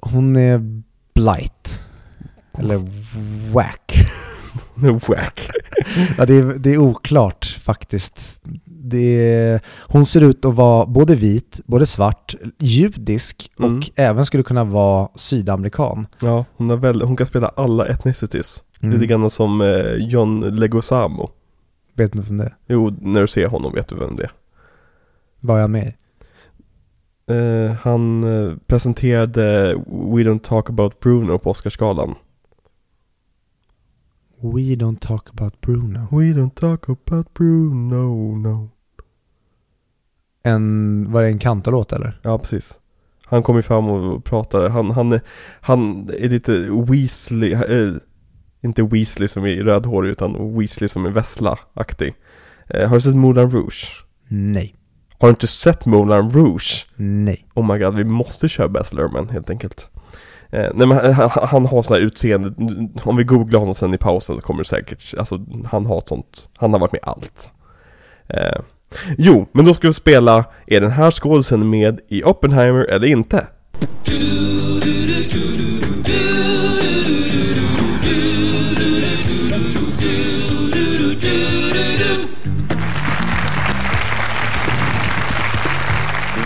Hon 0.00 0.36
är 0.36 0.82
blight. 1.14 1.82
Eller 2.58 2.80
wack. 3.52 4.06
Wack. 5.08 5.50
Ja, 6.18 6.24
det, 6.26 6.34
är, 6.34 6.54
det 6.58 6.70
är 6.74 6.78
oklart 6.78 7.49
faktiskt. 7.60 8.40
Det 8.64 9.34
är, 9.34 9.60
hon 9.88 10.06
ser 10.06 10.20
ut 10.20 10.44
att 10.44 10.54
vara 10.54 10.86
både 10.86 11.14
vit, 11.16 11.60
både 11.66 11.86
svart, 11.86 12.34
judisk 12.58 13.50
och 13.56 13.64
Mm. 13.64 13.82
även 13.96 14.26
skulle 14.26 14.42
kunna 14.42 14.64
vara 14.64 15.08
sydamerikan. 15.14 16.06
Ja, 16.20 16.44
hon, 16.56 16.70
har 16.70 16.76
väl, 16.76 17.02
hon 17.02 17.16
kan 17.16 17.26
spela 17.26 17.48
alla 17.48 17.86
etnicities. 17.86 18.62
Mm. 18.80 18.94
Lite 18.94 19.06
grann 19.06 19.30
som 19.30 19.60
eh, 19.60 19.94
John 19.96 20.40
Leguizamo. 20.40 21.30
Vet 21.94 22.14
inte 22.14 22.28
vem 22.28 22.38
det 22.38 22.44
är. 22.44 22.56
Jo, 22.66 22.92
när 23.00 23.20
du 23.20 23.26
ser 23.28 23.46
honom 23.46 23.74
vet 23.74 23.88
du 23.88 23.96
vem 23.96 24.16
det 24.16 24.22
är. 24.22 24.30
Vad 25.40 25.56
är 25.56 25.60
han 25.60 25.70
med? 25.70 25.92
Eh, 27.30 27.72
han 27.82 28.24
eh, 28.24 28.56
presenterade 28.66 29.74
We 29.86 30.22
Don't 30.22 30.38
Talk 30.40 30.70
About 30.70 31.00
Bruno 31.00 31.38
på 31.38 31.50
Oscarsgalan. 31.50 32.14
We 34.42 34.74
don't 34.76 35.00
talk 35.00 35.28
about 35.28 35.60
Bruno. 35.60 36.08
We 36.10 36.32
don't 36.32 36.54
talk 36.54 36.88
about 36.88 37.34
Bruno, 37.34 38.36
no. 38.36 38.70
En, 40.42 41.06
var 41.12 41.22
det 41.22 41.28
en 41.28 41.38
kantalåt 41.38 41.92
eller? 41.92 42.20
Ja, 42.22 42.38
precis. 42.38 42.78
Han 43.24 43.42
kommer 43.42 43.62
fram 43.62 43.88
och 43.88 44.24
pratar. 44.24 44.68
Han, 44.68 44.90
han, 44.90 45.12
är, 45.12 45.20
han 45.60 46.10
är 46.18 46.28
lite 46.28 46.52
Weasley, 46.70 47.52
eh, 47.52 47.94
inte 48.60 48.82
Weasley 48.82 49.28
som 49.28 49.44
är 49.44 49.56
rödhårig 49.56 50.10
utan 50.10 50.58
Weasley 50.58 50.88
som 50.88 51.06
är 51.06 51.10
Vessla-aktig. 51.10 52.14
Eh, 52.66 52.88
har 52.88 52.96
du 52.96 53.00
sett 53.00 53.16
Moulin 53.16 53.50
Rouge? 53.50 54.04
Nej. 54.28 54.74
Har 55.18 55.28
du 55.28 55.30
inte 55.30 55.46
sett 55.46 55.86
Moulin 55.86 56.30
Rouge? 56.30 56.86
Nej. 56.96 57.46
Oh 57.54 57.72
my 57.72 57.78
god, 57.78 57.94
vi 57.94 58.04
måste 58.04 58.48
köra 58.48 58.68
Baz 58.68 58.92
Luhrmann 58.92 59.28
helt 59.28 59.50
enkelt. 59.50 59.90
Eh, 60.52 60.68
nej 60.74 60.86
men 60.86 61.12
han, 61.12 61.30
han 61.34 61.66
har 61.66 61.82
sådana 61.82 62.00
här 62.00 62.06
utseende, 62.06 62.52
om 63.02 63.16
vi 63.16 63.24
googlar 63.24 63.60
honom 63.60 63.74
sen 63.74 63.94
i 63.94 63.98
pausen 63.98 64.36
så 64.36 64.42
kommer 64.42 64.62
det 64.62 64.68
säkert, 64.68 65.14
alltså 65.18 65.38
han 65.64 65.86
har 65.86 65.98
ett 65.98 66.08
sånt, 66.08 66.48
han 66.56 66.72
har 66.72 66.80
varit 66.80 66.92
med 66.92 66.98
i 66.98 67.04
allt. 67.06 67.48
Eh, 68.28 68.60
jo, 69.18 69.46
men 69.52 69.64
då 69.64 69.74
ska 69.74 69.88
vi 69.88 69.92
spela, 69.92 70.44
är 70.66 70.80
den 70.80 70.90
här 70.90 71.10
skådisen 71.10 71.70
med 71.70 72.00
i 72.08 72.22
Oppenheimer 72.24 72.84
eller 72.84 73.06
inte? 73.06 73.46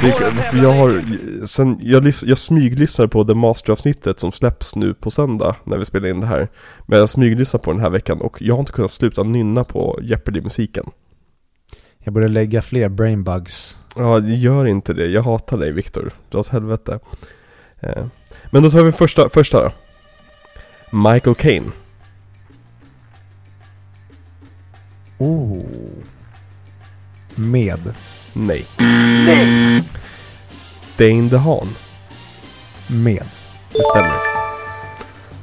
Det, 0.02 0.58
jag 0.62 0.72
har, 0.72 1.02
sen, 1.46 1.78
jag, 1.82 2.12
jag 2.22 2.38
smyglyssnar 2.38 3.06
på 3.06 3.24
The 3.24 3.34
Master-avsnittet 3.34 4.20
som 4.20 4.32
släpps 4.32 4.76
nu 4.76 4.94
på 4.94 5.10
söndag 5.10 5.56
när 5.64 5.76
vi 5.76 5.84
spelar 5.84 6.08
in 6.08 6.20
det 6.20 6.26
här. 6.26 6.48
Men 6.86 6.98
jag 6.98 7.08
smyglyssnar 7.08 7.60
på 7.60 7.72
den 7.72 7.80
här 7.80 7.90
veckan 7.90 8.20
och 8.20 8.42
jag 8.42 8.54
har 8.54 8.60
inte 8.60 8.72
kunnat 8.72 8.92
sluta 8.92 9.22
nynna 9.22 9.64
på 9.64 9.98
Jeopardy-musiken. 10.02 10.90
Jag 11.98 12.14
borde 12.14 12.28
lägga 12.28 12.62
fler 12.62 12.88
brainbugs. 12.88 13.76
Ja, 13.96 14.20
gör 14.20 14.66
inte 14.66 14.92
det. 14.92 15.06
Jag 15.06 15.22
hatar 15.22 15.58
dig 15.58 15.72
Viktor. 15.72 16.10
Dra 16.30 16.38
åt 16.38 16.48
helvete. 16.48 16.98
Eh, 17.80 18.06
men 18.50 18.62
då 18.62 18.70
tar 18.70 18.82
vi 18.82 18.92
första, 18.92 19.28
första 19.28 19.62
då. 19.62 19.70
Michael 21.10 21.34
Caine. 21.34 21.72
Oh. 25.18 25.62
Med. 27.34 27.94
Nej. 28.32 28.66
Nej! 28.78 29.82
Dane 30.98 31.28
DeHaan. 31.28 31.68
Med. 32.86 33.24
Det 33.72 33.82
stämmer. 33.92 34.18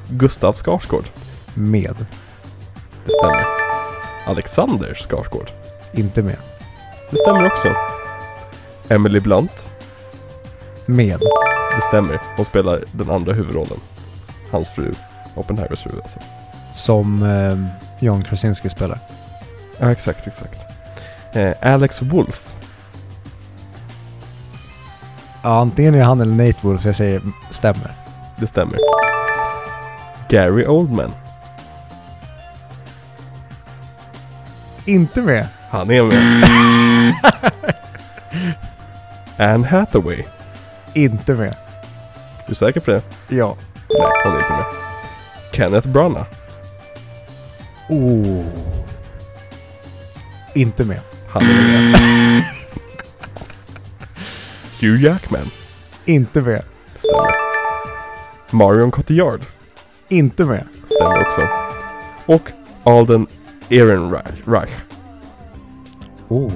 Gustav 0.10 0.54
Skarsgård. 0.54 1.06
Med. 1.54 1.96
Det 3.06 3.12
stämmer. 3.12 3.46
Alexander 4.26 4.94
Skarsgård. 4.94 5.52
Inte 5.94 6.22
med. 6.22 6.38
Det 7.10 7.18
stämmer 7.18 7.46
också. 7.46 7.68
Emily 8.90 9.20
Blunt. 9.20 9.70
Med. 10.86 11.20
Det 11.76 11.82
stämmer. 11.88 12.20
Hon 12.36 12.46
spelar 12.46 12.84
den 12.92 13.10
andra 13.12 13.34
huvudrollen. 13.34 13.80
Hans 14.52 14.70
fru. 14.70 14.94
Oppenheimers 15.36 15.84
fru 15.84 15.92
alltså. 16.04 16.20
Som 16.74 17.24
eh, 17.24 17.58
John 18.00 18.24
Krasinski 18.24 18.70
spelar. 18.70 19.00
Ja, 19.78 19.92
exakt, 19.92 20.28
exakt. 20.28 20.66
Eh, 21.34 21.52
Alex 21.62 22.02
Wolf. 22.02 22.61
Ja, 25.44 25.60
antingen 25.60 25.96
är 25.96 26.04
han 26.04 26.22
eller 26.22 26.46
Nate 26.46 26.60
Wolf, 26.62 26.82
så 26.82 26.88
jag 26.88 26.96
säger 26.96 27.22
stämmer. 27.50 27.94
Det 28.38 28.48
stämmer. 28.48 28.78
Gary 30.30 30.66
Oldman. 30.66 31.14
Inte 34.86 35.22
med. 35.22 35.48
Han 35.70 35.92
är 35.92 36.04
med. 36.04 36.44
Anne 39.54 39.68
Hathaway. 39.68 40.24
Inte 40.94 41.34
med. 41.34 41.48
Är 41.48 42.48
du 42.48 42.56
säker 42.56 42.80
på 42.80 42.92
det? 42.92 43.02
Ja. 43.28 43.56
Nej, 43.90 44.08
hon 44.24 44.34
är 44.34 44.38
inte 44.40 44.54
med. 44.54 44.66
Kenneth 45.52 45.88
Branagh. 45.88 46.28
Oh. 47.90 48.46
Inte 50.54 50.86
med. 50.86 51.00
Han 51.30 51.44
är 51.44 51.54
med. 51.54 52.61
Hugh 54.82 55.04
Jackman. 55.04 55.48
Inte 56.06 56.42
med. 56.42 56.64
Stämmer. 56.96 57.32
Marion 58.52 58.92
Cotillard. 58.92 59.42
Inte 60.10 60.46
med. 60.46 60.68
Stämmer 60.86 61.22
också. 61.28 61.42
Och 62.26 62.52
Alden 62.84 63.28
Ehrenreich. 63.70 64.70
Oh. 66.28 66.52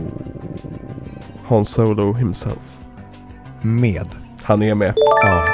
Han 1.47 1.65
Solo 1.65 2.13
himself. 2.13 2.77
Med. 3.61 4.07
Han 4.43 4.63
är 4.63 4.73
med. 4.75 4.93
Ja. 5.23 5.45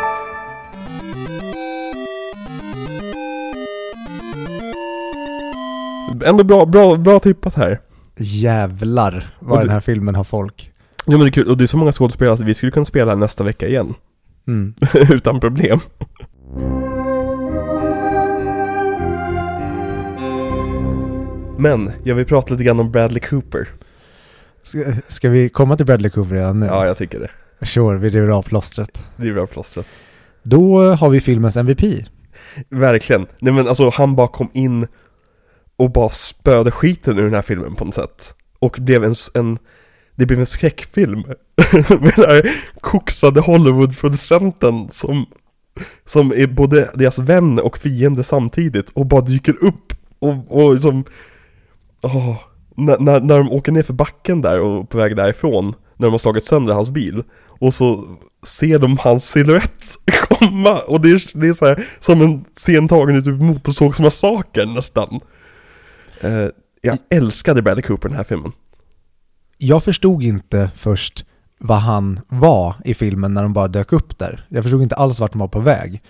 Ändå 6.26 6.44
bra, 6.44 6.66
bra, 6.66 6.96
bra 6.96 7.20
tippat 7.20 7.56
här. 7.56 7.80
Jävlar 8.18 9.36
vad 9.40 9.60
du- 9.60 9.64
den 9.64 9.74
här 9.74 9.80
filmen 9.80 10.16
har 10.16 10.24
folk. 10.24 10.71
Ja 11.12 11.18
men 11.18 11.26
det 11.26 11.30
är 11.30 11.32
kul, 11.32 11.48
och 11.48 11.58
det 11.58 11.64
är 11.64 11.68
så 11.68 11.78
många 11.78 11.92
skådespelare 11.92 12.34
att 12.34 12.42
vi 12.42 12.54
skulle 12.54 12.72
kunna 12.72 12.86
spela 12.86 13.16
nästa 13.16 13.44
vecka 13.44 13.68
igen. 13.68 13.94
Mm. 14.48 14.74
Utan 14.94 15.40
problem. 15.40 15.80
Men, 21.58 21.92
jag 22.04 22.16
vill 22.16 22.26
prata 22.26 22.54
lite 22.54 22.64
grann 22.64 22.80
om 22.80 22.92
Bradley 22.92 23.20
Cooper. 23.20 23.68
Ska, 24.64 24.80
ska 25.08 25.30
vi 25.30 25.50
komma 25.50 25.78
till 25.78 25.86
Bradley 25.86 26.12
Cooper 26.12 26.36
redan 26.36 26.60
nu? 26.60 26.66
Ja, 26.66 26.86
jag 26.86 26.98
tycker 26.98 27.20
det. 27.20 27.66
Sure, 27.66 27.98
vi 27.98 28.10
river 28.10 28.30
av 28.30 28.44
plåstret. 28.44 29.04
Det 29.16 29.28
är 29.28 29.34
bra 29.34 29.48
plåstret. 29.48 29.88
Då 30.44 30.94
har 30.94 31.10
vi 31.10 31.22
filmens 31.22 31.58
MVP. 31.58 31.84
Verkligen. 32.70 33.28
Nej 33.40 33.54
men 33.54 33.68
alltså 33.68 33.90
han 33.90 34.16
bara 34.16 34.28
kom 34.28 34.50
in 34.54 34.88
och 35.78 35.92
bara 35.92 36.10
spöade 36.10 36.72
skiten 36.72 37.20
ur 37.20 37.24
den 37.24 37.34
här 37.34 37.42
filmen 37.42 37.76
på 37.76 37.86
något 37.86 37.96
sätt. 37.96 38.36
Och 38.60 38.78
blev 38.80 39.04
en, 39.04 39.16
en 39.34 39.60
det 40.16 40.26
blev 40.26 40.40
en 40.40 40.46
skräckfilm. 40.46 41.20
Med 42.00 42.14
den 42.16 42.30
här 42.30 42.56
koksade 42.82 43.42
Hollywood-producenten 43.42 44.88
som, 44.92 45.26
som 46.06 46.32
är 46.32 46.48
både 46.48 46.90
deras 46.94 47.20
vän 47.20 47.60
och 47.60 47.78
fiende 47.78 48.24
samtidigt 48.24 48.90
och 48.90 49.06
bara 49.06 49.22
dyker 49.22 49.64
upp 49.64 49.94
och, 50.20 50.66
och 50.66 50.74
liksom, 50.74 51.04
åh, 52.02 52.36
när, 52.76 53.00
när, 53.00 53.20
när 53.20 53.38
de 53.38 53.52
åker 53.52 53.72
ner 53.72 53.84
för 53.84 53.94
backen 53.94 54.42
där 54.42 54.60
och 54.60 54.90
på 54.90 54.98
väg 54.98 55.16
därifrån, 55.16 55.66
när 55.98 56.08
de 56.08 56.12
har 56.12 56.18
slagit 56.18 56.46
sönder 56.46 56.74
hans 56.74 56.90
bil, 56.90 57.24
och 57.62 57.74
så 57.74 58.18
ser 58.46 58.80
de 58.80 58.98
hans 58.98 59.30
silhuett 59.30 59.84
komma 60.30 60.80
och 60.80 61.02
det 61.02 61.10
är, 61.10 61.40
det 61.40 61.48
är 61.48 61.54
så 61.54 61.66
här, 61.66 61.88
som 62.00 62.22
en 62.22 62.46
scen 62.54 62.88
tagen 62.88 63.16
ur 63.16 63.22
typ 63.22 63.42
Motorsågsmassakern 63.42 64.74
nästan. 64.74 65.20
Eh, 66.22 66.48
jag 66.82 66.98
älskade 67.10 67.62
Bradley 67.62 67.84
Cooper 67.84 68.10
den 68.10 68.18
här 68.18 68.24
filmen. 68.24 68.52
Jag 69.64 69.84
förstod 69.84 70.24
inte 70.24 70.72
först 70.76 71.26
vad 71.60 71.78
han 71.78 72.20
var 72.28 72.76
i 72.86 72.94
filmen 72.94 73.34
när 73.34 73.44
de 73.44 73.54
bara 73.54 73.68
dök 73.68 73.94
upp 73.94 74.18
där. 74.18 74.46
Jag 74.50 74.64
förstod 74.64 74.82
inte 74.82 74.96
alls 74.96 75.20
vart 75.20 75.32
de 75.32 75.40
var 75.40 75.48
på 75.48 75.60
väg. 75.60 76.02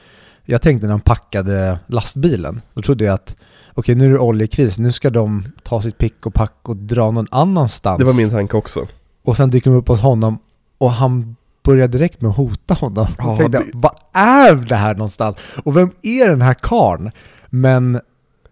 Jag 0.45 0.61
tänkte 0.61 0.87
när 0.87 0.93
de 0.93 1.01
packade 1.01 1.79
lastbilen, 1.87 2.61
då 2.73 2.81
trodde 2.81 3.03
jag 3.05 3.13
att 3.13 3.35
okej 3.73 3.95
nu 3.95 4.05
är 4.05 4.09
det 4.09 4.19
oljekris, 4.19 4.79
nu 4.79 4.91
ska 4.91 5.09
de 5.09 5.45
ta 5.63 5.81
sitt 5.81 5.97
pick 5.97 6.25
och 6.25 6.33
pack 6.33 6.55
och 6.69 6.77
dra 6.77 7.11
någon 7.11 7.27
annanstans. 7.31 7.99
Det 7.99 8.05
var 8.05 8.13
min 8.13 8.29
tanke 8.29 8.57
också. 8.57 8.87
Och 9.23 9.37
sen 9.37 9.49
dyker 9.49 9.71
de 9.71 9.77
upp 9.77 9.87
hos 9.87 9.99
honom 9.99 10.39
och 10.77 10.91
han 10.91 11.35
börjar 11.63 11.87
direkt 11.87 12.21
med 12.21 12.29
att 12.31 12.37
hota 12.37 12.73
honom. 12.73 13.07
Ja, 13.17 13.25
jag 13.27 13.37
tänkte, 13.37 13.57
det- 13.57 13.71
vad 13.73 13.93
är 14.13 14.55
det 14.55 14.75
här 14.75 14.93
någonstans? 14.95 15.35
Och 15.63 15.77
vem 15.77 15.91
är 16.01 16.29
den 16.29 16.41
här 16.41 16.53
karn? 16.53 17.11
Men 17.49 17.99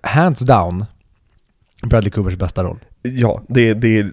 hands 0.01 0.39
down, 0.39 0.85
Bradley 1.84 2.11
Coopers 2.11 2.35
bästa 2.38 2.63
roll. 2.63 2.80
Ja, 3.01 3.43
det, 3.47 3.73
det 3.73 3.99
är 3.99 4.11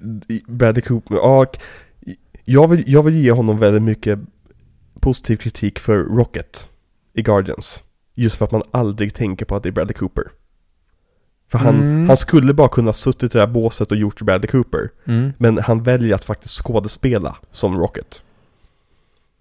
Bradley 0.52 0.82
Cooper. 0.82 1.16
K- 1.16 1.46
jag, 2.44 2.68
vill, 2.68 2.84
jag 2.86 3.02
vill 3.02 3.14
ge 3.14 3.30
honom 3.32 3.58
väldigt 3.58 3.82
mycket 3.82 4.18
positiv 5.00 5.36
kritik 5.36 5.78
för 5.78 5.96
Rocket 5.98 6.68
i 7.14 7.22
Guardians. 7.22 7.82
Just 8.14 8.36
för 8.36 8.44
att 8.44 8.50
man 8.52 8.62
aldrig 8.70 9.14
tänker 9.14 9.44
på 9.46 9.56
att 9.56 9.62
det 9.62 9.68
är 9.68 9.72
Bradley 9.72 9.94
Cooper. 9.94 10.24
För 11.50 11.58
han, 11.58 11.74
Mm. 11.74 12.06
han 12.08 12.16
skulle 12.16 12.54
bara 12.54 12.68
kunna 12.68 12.92
suttit 12.92 13.22
i 13.34 13.38
det 13.38 13.40
här 13.40 13.46
båset 13.46 13.90
och 13.90 13.96
gjort 13.96 14.22
Bradley 14.22 14.48
Cooper. 14.50 14.90
Men 15.38 15.58
han 15.58 15.82
väljer 15.82 16.14
att 16.14 16.24
faktiskt 16.24 16.54
skådespela 16.62 17.36
som 17.50 17.78
Rocket. 17.78 18.22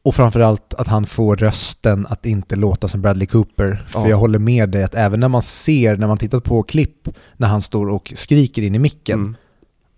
Och 0.06 0.15
framförallt 0.15 0.73
att 0.73 0.88
han 0.88 1.06
får 1.06 1.36
rösten 1.36 2.06
att 2.10 2.26
inte 2.26 2.56
låta 2.56 2.88
som 2.88 3.02
Bradley 3.02 3.27
Cooper. 3.27 3.86
För 3.90 3.99
Ja. 3.99 4.10
jag 4.10 4.18
håller 4.18 4.40
med 4.40 4.69
dig 4.69 4.84
att 4.84 4.95
även 4.95 5.19
när 5.19 5.27
man 5.27 5.41
ser, 5.41 5.98
när 5.98 6.07
man 6.07 6.18
tittar 6.18 6.40
på 6.40 6.64
klipp 6.64 7.10
när 7.38 7.48
han 7.48 7.61
står 7.61 7.90
och 7.90 8.14
skriker 8.15 8.61
in 8.61 8.76
i 8.76 8.80
micken, 8.80 9.19
Mm. 9.19 9.36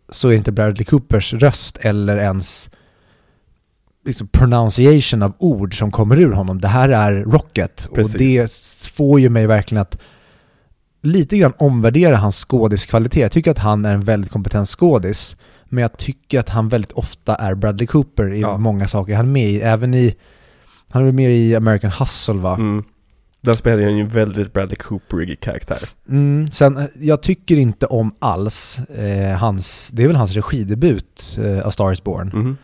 så 0.09 0.29
är 0.29 0.33
inte 0.33 0.51
Bradley 0.51 0.85
Coopers 0.85 1.33
röst 1.33 1.77
eller 1.81 2.17
ens 2.17 2.69
liksom 4.05 4.27
pronunciation 4.27 5.23
av 5.23 5.33
ord 5.37 5.77
som 5.79 5.91
kommer 5.91 6.19
ur 6.19 6.31
honom. 6.31 6.61
Det 6.61 6.67
här 6.67 6.89
är 6.89 7.11
Rocket. 7.23 7.89
Precis. 7.95 8.13
Och 8.13 8.19
det 8.19 8.51
får 8.93 9.19
ju 9.19 9.29
mig 9.29 9.47
verkligen 9.47 9.81
att 9.81 9.97
lite 11.01 11.37
grann 11.37 11.53
omvärdera 11.57 12.17
hans 12.17 12.35
skådiskvalitet. 12.45 13.21
Jag 13.21 13.31
tycker 13.31 13.51
att 13.51 13.57
han 13.59 13.85
är 13.85 13.93
en 13.93 14.01
väldigt 14.01 14.31
kompetent 14.31 14.67
skådis, 14.69 15.35
men 15.69 15.81
jag 15.81 15.97
tycker 15.97 16.39
att 16.39 16.49
han 16.49 16.69
väldigt 16.69 16.91
ofta 16.91 17.35
är 17.35 17.55
Bradley 17.55 17.87
Cooper 17.87 18.33
i 18.33 18.41
Ja. 18.41 18.57
många 18.57 18.87
saker. 18.87 19.15
Han 19.15 19.25
är 19.25 19.29
med 19.31 19.49
i, 19.49 19.61
även 19.61 19.93
i, 19.93 20.15
han 20.89 21.07
är 21.07 21.11
med 21.11 21.31
i 21.31 21.55
American 21.55 21.91
Hustle 21.91 22.33
va? 22.33 22.55
Mm. 22.55 22.83
Där 23.41 23.53
spelar 23.53 23.83
han 23.83 23.95
ju 23.97 24.01
en 24.01 24.07
väldigt 24.09 24.53
Bradley 24.53 24.75
Cooperig 24.75 25.39
karaktär. 25.39 25.79
Mm, 26.09 26.51
sen, 26.51 26.87
jag 26.99 27.21
tycker 27.21 27.57
inte 27.57 27.85
om 27.85 28.15
alls 28.19 28.79
eh, 28.79 29.37
hans, 29.37 29.89
det 29.93 30.03
är 30.03 30.07
väl 30.07 30.15
hans 30.15 30.33
regidebut, 30.33 31.37
eh, 31.43 31.67
A 31.67 31.71
Star 31.71 31.91
Is 31.91 32.03
Born. 32.03 32.27
Mhm. 32.33 32.57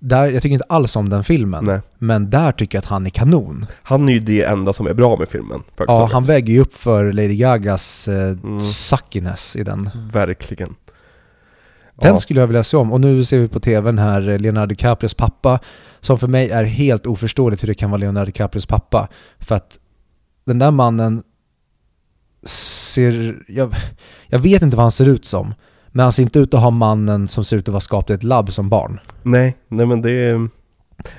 Där, 0.00 0.26
jag 0.26 0.42
tycker 0.42 0.54
inte 0.54 0.64
alls 0.68 0.96
om 0.96 1.08
den 1.08 1.24
filmen, 1.24 1.64
Nej. 1.64 1.80
men 1.98 2.30
där 2.30 2.52
tycker 2.52 2.76
jag 2.78 2.82
att 2.82 2.88
han 2.88 3.06
är 3.06 3.10
kanon. 3.10 3.66
Han 3.82 4.08
är 4.08 4.12
ju 4.12 4.20
det 4.20 4.42
enda 4.42 4.72
som 4.72 4.86
är 4.86 4.94
bra 4.94 5.16
med 5.16 5.28
filmen. 5.28 5.62
Ja, 5.76 6.08
han 6.12 6.22
väger 6.22 6.52
ju 6.52 6.60
upp 6.60 6.74
för 6.76 7.12
Lady 7.12 7.36
Gagas 7.36 8.08
eh, 8.08 8.28
Mm. 8.30 8.60
suckiness 8.60 9.56
i 9.56 9.62
den. 9.64 9.90
Verkligen. 10.12 10.74
Den 12.00 12.10
Ja. 12.10 12.16
skulle 12.18 12.40
jag 12.40 12.46
vilja 12.46 12.64
se 12.64 12.76
om. 12.76 12.92
Och 12.92 13.00
nu 13.00 13.24
ser 13.24 13.38
vi 13.38 13.48
på 13.48 13.60
tvn 13.60 13.98
här 13.98 14.38
Leonardo 14.38 14.66
DiCaprios 14.66 15.14
pappa, 15.14 15.60
som 16.00 16.18
för 16.18 16.28
mig 16.28 16.50
är 16.50 16.64
helt 16.64 17.06
oförståeligt 17.06 17.62
hur 17.62 17.66
det 17.66 17.74
kan 17.74 17.90
vara 17.90 17.98
Leonardo 17.98 18.26
DiCaprios 18.26 18.66
pappa. 18.66 19.08
För 19.38 19.54
att 19.54 19.78
den 20.44 20.58
där 20.58 20.70
mannen 20.70 21.22
ser... 22.42 23.42
Jag, 23.48 23.74
jag 24.26 24.38
vet 24.38 24.62
inte 24.62 24.76
vad 24.76 24.84
han 24.84 24.92
ser 24.92 25.08
ut 25.08 25.24
som. 25.24 25.54
Men 25.88 26.02
han 26.02 26.12
ser 26.12 26.22
inte 26.22 26.38
ut 26.38 26.54
att 26.54 26.60
ha 26.60 26.70
mannen 26.70 27.28
som 27.28 27.44
ser 27.44 27.56
ut 27.56 27.68
att 27.68 27.72
vara 27.72 27.80
skapad 27.80 28.10
i 28.10 28.14
ett 28.14 28.22
labb 28.22 28.52
som 28.52 28.68
barn. 28.68 29.00
Nej, 29.22 29.56
nej 29.68 29.86
men 29.86 30.02
det 30.02 30.10
är... 30.10 30.48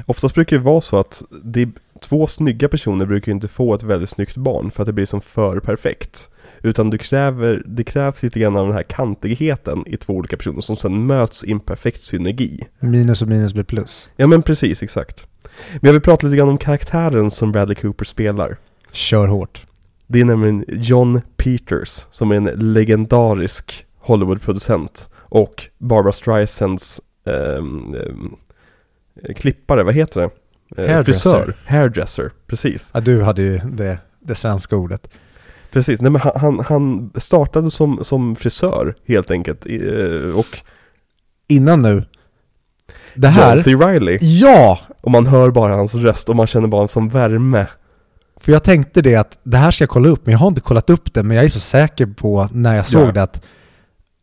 Oftast 0.06 0.36
brukar 0.36 0.58
det 0.58 0.64
vara 0.64 0.82
så 0.82 1.00
att 1.00 1.22
det 1.44 1.70
två 2.02 2.28
snygga 2.28 2.70
personer 2.70 3.06
brukar 3.06 3.32
ju 3.32 3.34
inte 3.36 3.48
få 3.48 3.74
ett 3.74 3.84
väldigt 3.84 4.10
snyggt 4.10 4.38
barn 4.38 4.72
för 4.72 4.84
att 4.84 4.88
det 4.88 4.94
blir 4.94 5.06
som 5.06 5.22
för 5.22 5.60
perfekt. 5.60 6.30
Utan 6.64 6.90
du 6.90 6.98
kräver, 6.98 7.64
det 7.66 7.84
krävs 7.84 8.24
lite 8.24 8.40
grann 8.40 8.56
av 8.56 8.66
den 8.66 8.76
här 8.76 8.84
kantigheten 8.84 9.84
i 9.88 9.98
två 9.98 10.14
olika 10.14 10.38
personer 10.38 10.62
som 10.62 10.78
sen 10.78 11.06
möts 11.06 11.44
i 11.44 11.52
en 11.52 11.60
perfekt 11.60 12.02
synergi. 12.02 12.68
Minus 12.80 13.22
och 13.22 13.28
minus 13.28 13.54
blir 13.54 13.64
plus. 13.64 14.10
Ja 14.16 14.28
men 14.28 14.42
precis, 14.42 14.84
exakt. 14.84 15.28
Men 15.72 15.80
jag 15.82 15.94
vill 15.94 16.02
prata 16.02 16.28
lite 16.28 16.38
grann 16.38 16.50
om 16.50 16.58
karaktären 16.58 17.32
som 17.32 17.52
Bradley 17.52 17.76
Cooper 17.76 18.06
spelar. 18.06 18.58
Kör 18.92 19.28
hårt. 19.28 19.66
Det 20.08 20.20
är 20.20 20.26
nämligen 20.26 20.66
John 20.68 21.22
Peters 21.38 22.06
som 22.12 22.32
är 22.32 22.36
en 22.36 22.74
legendarisk 22.74 23.86
Hollywoodproducent 24.00 25.10
och 25.16 25.64
Barbara 25.78 26.14
Streisands 26.14 27.02
ehm, 27.26 27.96
ehm, 27.96 28.36
klippare, 29.36 29.84
vad 29.84 29.94
heter 29.94 30.22
det? 30.22 30.30
Eh, 30.84 30.90
Hairdresser. 30.90 31.30
Frisör, 31.30 31.56
hairdresser, 31.66 32.32
precis. 32.48 32.92
Ja, 32.94 33.00
du 33.00 33.24
hade 33.24 33.42
ju 33.42 33.58
det, 33.58 34.00
det 34.20 34.36
svenska 34.36 34.76
ordet. 34.76 35.10
Precis, 35.72 36.02
nej 36.02 36.12
men 36.12 36.22
han, 36.22 36.32
han, 36.36 36.60
han 36.60 37.12
startade 37.16 37.72
som, 37.72 38.00
som 38.04 38.36
frisör 38.36 38.96
helt 39.08 39.32
enkelt 39.32 39.66
eh, 39.66 40.36
och 40.36 40.60
Innan 41.48 41.80
nu. 41.80 42.04
Det 43.16 43.28
här... 43.28 43.50
John 43.56 43.64
C. 43.64 43.76
Reilly, 43.76 44.18
Ja! 44.22 44.80
och 45.02 45.12
man 45.12 45.28
hör 45.28 45.52
bara 45.52 45.76
hans 45.76 45.96
röst 45.96 46.30
och 46.30 46.36
man 46.36 46.48
känner 46.48 46.68
bara 46.68 46.82
en 46.82 46.88
sån 46.88 47.10
värme. 47.10 47.68
För 48.42 48.52
jag 48.52 48.64
tänkte 48.64 49.02
det 49.02 49.16
att 49.16 49.38
det 49.44 49.58
här 49.58 49.72
ska 49.72 49.82
jag 49.84 49.90
kolla 49.90 50.10
upp, 50.10 50.26
men 50.26 50.32
jag 50.32 50.40
har 50.40 50.48
inte 50.48 50.62
kollat 50.62 50.90
upp 50.90 51.14
det, 51.14 51.24
men 51.24 51.36
jag 51.38 51.46
är 51.46 51.50
så 51.50 51.60
säker 51.60 52.06
på 52.06 52.50
när 52.52 52.76
jag 52.76 52.86
såg 52.86 53.08
Ja. 53.08 53.12
det 53.12 53.24
att 53.24 53.42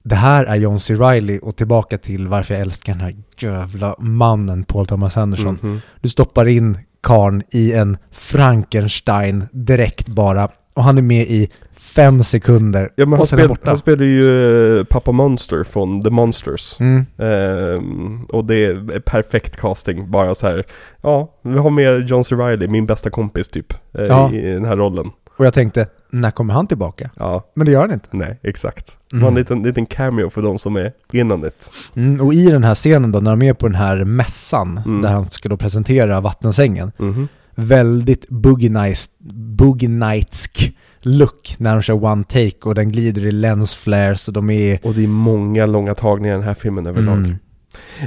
det 0.05 0.15
här 0.15 0.45
är 0.45 0.57
John 0.57 0.81
C. 0.81 0.95
Reilly 0.95 1.39
och 1.43 1.57
tillbaka 1.57 1.99
till 1.99 2.29
varför 2.29 2.55
jag 2.55 2.61
älskar 2.61 2.93
den 2.93 3.01
här 3.03 3.17
jävla 3.39 3.95
mannen 3.99 4.65
Paul 4.65 4.87
Thomas 4.87 5.17
Anderson. 5.17 5.59
Mhm. 5.63 5.81
Du 6.01 6.09
stoppar 6.09 6.47
in 6.49 6.79
karn 7.03 7.43
i 7.53 7.73
en 7.73 7.97
Frankenstein 8.13 9.45
direkt 9.53 10.07
bara 10.09 10.49
och 10.77 10.85
han 10.85 10.99
är 10.99 11.03
med 11.03 11.23
i 11.23 11.49
fem 11.73 12.23
sekunder 12.23 12.91
Ja 12.97 13.07
men 13.07 13.13
han, 13.13 13.21
och 13.21 13.29
sen 13.29 13.39
är 13.39 13.43
spel, 13.43 13.49
borta. 13.49 13.69
han 13.71 13.79
spelar 13.79 14.05
ju 14.05 14.79
eh, 14.79 14.85
Papa 14.85 15.13
Monster 15.13 15.65
från 15.65 16.03
The 16.03 16.11
Monsters. 16.11 16.81
Mm. 16.81 17.07
Ehm, 17.19 18.25
och 18.25 18.45
det 18.45 18.65
är 18.67 19.01
perfekt 19.01 19.57
casting, 19.57 20.11
bara 20.11 20.35
så 20.35 20.47
här. 20.47 20.65
Ja, 21.03 21.33
vi 21.43 21.59
har 21.59 21.71
med 21.71 22.09
John 22.11 22.25
C. 22.25 22.35
Reilly, 22.35 22.69
min 22.69 22.87
bästa 22.87 23.11
kompis 23.11 23.49
typ, 23.49 23.73
eh, 23.73 24.05
Ja. 24.05 24.33
i, 24.33 24.37
i 24.49 24.53
den 24.53 24.65
här 24.65 24.77
rollen. 24.77 25.11
Och 25.37 25.47
jag 25.47 25.55
tänkte, 25.55 25.87
när 26.11 26.31
kommer 26.31 26.55
han 26.55 26.67
tillbaka? 26.67 27.11
Ja, 27.17 27.51
Men 27.55 27.67
det 27.67 27.73
gör 27.73 27.81
han 27.81 27.93
inte. 27.93 28.09
nej, 28.11 28.39
exakt. 28.43 28.99
Det 29.11 29.17
Mm. 29.17 29.23
var 29.25 29.29
en 29.31 29.35
liten, 29.35 29.63
liten 29.63 29.87
cameo 29.87 30.31
för 30.31 30.43
de 30.43 30.59
som 30.59 30.77
är 30.77 30.93
innan 31.13 31.41
det. 31.41 31.71
Mm, 31.97 32.21
och 32.27 32.35
i 32.35 32.47
den 32.51 32.65
här 32.65 32.75
scenen 32.75 33.13
då, 33.13 33.21
när 33.21 33.31
de 33.31 33.43
är 33.43 33.53
på 33.53 33.67
den 33.67 33.75
här 33.77 34.05
mässan, 34.05 34.81
Mm. 34.87 35.03
där 35.03 35.09
han 35.11 35.25
ska 35.25 35.49
då 35.49 35.57
presentera 35.57 36.21
vattensängen, 36.21 36.93
Mhm. 36.99 37.29
Väldigt 37.57 38.29
boogie, 38.29 38.71
nice, 38.71 39.11
boogie 39.59 39.89
nightsk 39.89 40.77
look 41.01 41.55
när 41.59 41.73
de 41.73 41.83
kör 41.83 42.05
one 42.05 42.25
take 42.25 42.59
och 42.63 42.75
den 42.75 42.93
glider 42.93 43.27
i 43.27 43.33
lens 43.33 43.75
flares 43.75 44.29
och 44.29 44.35
de 44.35 44.51
är... 44.51 44.79
Och 44.83 44.95
det 44.95 45.03
är 45.03 45.09
många 45.09 45.67
långa 45.67 45.95
tagningar 45.95 46.35
i 46.35 46.39
den 46.39 46.47
här 46.47 46.55
filmen 46.55 46.87
överlag. 46.87 47.17
Mm. 47.17 47.37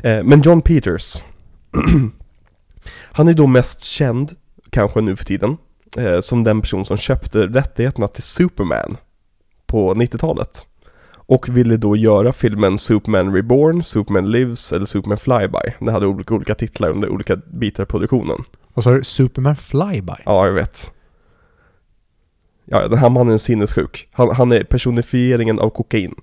Eh, 0.03 0.23
men 0.23 0.41
John 0.41 0.61
Peters, 0.61 1.23
han 3.11 3.27
är 3.27 3.33
då 3.33 3.47
mest 3.47 3.81
känd, 3.81 4.31
kanske 4.69 5.01
nu 5.01 5.15
för 5.15 5.25
tiden, 5.25 5.57
eh, 5.97 6.19
som 6.19 6.43
den 6.43 6.61
person 6.61 6.85
som 6.85 6.97
köpte 6.97 7.39
rättigheterna 7.39 8.07
till 8.07 8.23
Superman 8.23 8.97
på 9.65 9.93
90-talet. 9.93 10.65
Och 11.11 11.49
ville 11.49 11.77
då 11.77 11.95
göra 11.95 12.33
filmen 12.33 12.77
Superman 12.77 13.33
Reborn, 13.33 13.83
Superman 13.83 14.31
Lives 14.31 14.71
eller 14.71 14.85
Superman 14.85 15.17
Flyby. 15.17 15.73
Det 15.79 15.91
hade 15.91 16.07
olika, 16.07 16.33
olika 16.33 16.55
titlar 16.55 16.89
under 16.89 17.09
olika 17.09 17.35
bitar 17.35 17.83
av 17.83 17.87
produktionen. 17.87 18.43
Så 18.81 18.89
har 18.89 18.97
du 18.97 19.03
Superman 19.03 19.55
Flyby. 19.55 20.13
Ja, 20.25 20.45
jag 20.45 20.53
vet. 20.53 20.91
Ja, 22.65 22.87
den 22.87 22.97
här 22.97 23.09
mannen 23.09 23.33
är 23.33 23.37
sinnessjuk. 23.37 24.09
Han, 24.11 24.35
han 24.35 24.51
är 24.51 24.63
personifieringen 24.63 25.59
av 25.59 25.69
kokain. 25.69 26.15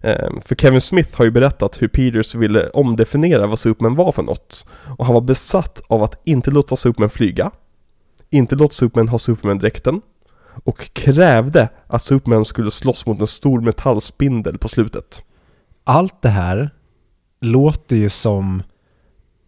Ehm, 0.00 0.40
för 0.40 0.54
Kevin 0.54 0.80
Smith 0.80 1.16
har 1.16 1.24
ju 1.24 1.30
berättat 1.30 1.82
hur 1.82 1.88
Peters 1.88 2.34
ville 2.34 2.68
omdefiniera 2.68 3.46
vad 3.46 3.58
Superman 3.58 3.94
var 3.94 4.12
för 4.12 4.22
något. 4.22 4.66
Och 4.98 5.06
han 5.06 5.14
var 5.14 5.20
besatt 5.20 5.82
av 5.86 6.02
att 6.02 6.20
inte 6.24 6.50
låta 6.50 6.76
Superman 6.76 7.10
flyga, 7.10 7.50
inte 8.30 8.56
låta 8.56 8.72
Superman 8.72 9.08
ha 9.08 9.18
Superman-dräkten 9.18 10.00
och 10.64 10.94
krävde 10.94 11.68
att 11.86 12.02
Superman 12.02 12.44
skulle 12.44 12.70
slåss 12.70 13.06
mot 13.06 13.20
en 13.20 13.26
stor 13.26 13.60
metallspindel 13.60 14.58
på 14.58 14.68
slutet. 14.68 15.22
Allt 15.84 16.22
det 16.22 16.28
här 16.28 16.70
låter 17.40 17.96
ju 17.96 18.10
som 18.10 18.62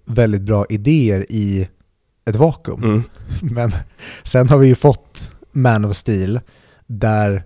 väldigt 0.05 0.43
bra 0.43 0.67
idéer 0.69 1.27
i 1.29 1.69
ett 2.25 2.37
vakuum. 2.37 2.83
Mm. 2.83 3.03
Men 3.41 3.73
sen 4.23 4.49
har 4.49 4.59
vi 4.59 4.67
ju 4.67 4.75
fått 4.75 5.33
Man 5.53 5.85
of 5.85 5.97
Steel 5.97 6.41
där 6.87 7.45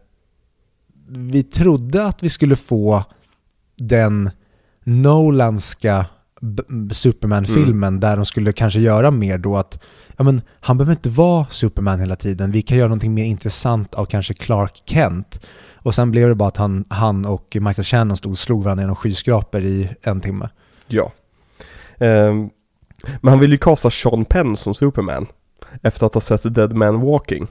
vi 1.09 1.43
trodde 1.43 2.07
att 2.07 2.23
vi 2.23 2.29
skulle 2.29 2.57
få 2.57 3.05
den 3.77 4.31
Nolanska 4.85 6.07
Superman-filmen 6.93 8.01
där 8.01 8.17
de 8.17 8.25
skulle 8.25 8.53
kanske 8.53 8.81
göra 8.81 9.11
mer 9.11 9.39
då 9.39 9.57
att 9.57 9.83
ja 10.17 10.25
men 10.25 10.43
han 10.61 10.79
behöver 10.79 10.93
inte 10.93 11.09
vara 11.09 11.47
Superman 11.51 12.01
hela 12.01 12.17
tiden, 12.17 12.53
vi 12.53 12.63
kan 12.63 12.79
göra 12.79 12.89
någonting 12.89 13.15
mer 13.15 13.25
intressant 13.25 13.95
av 13.95 14.07
kanske 14.07 14.35
Clark 14.35 14.83
Kent. 14.87 15.41
Och 15.75 15.95
sen 15.95 16.11
blev 16.11 16.29
det 16.29 16.35
bara 16.35 16.49
att 16.49 16.57
han, 16.57 16.85
han 16.89 17.25
och 17.25 17.57
Michael 17.61 17.85
Shannon 17.85 18.17
stod 18.17 18.33
och 18.33 18.39
slog 18.39 18.65
varandra 18.65 18.83
genom 18.83 18.97
skyskrapor 18.97 19.63
i 19.63 19.91
en 20.03 20.21
timme. 20.21 20.49
Ja. 20.87 21.13
Ehm, 21.99 22.51
men 23.23 23.31
han 23.31 23.41
ville 23.41 23.55
ju 23.55 23.59
kasta 23.59 23.91
Sean 23.91 24.25
Penn 24.25 24.57
som 24.57 24.75
Superman. 24.75 25.27
Efter 25.83 26.07
att 26.07 26.15
ha 26.15 26.21
sett 26.21 26.55
Dead 26.55 26.73
Man 26.73 27.01
Walking. 27.01 27.47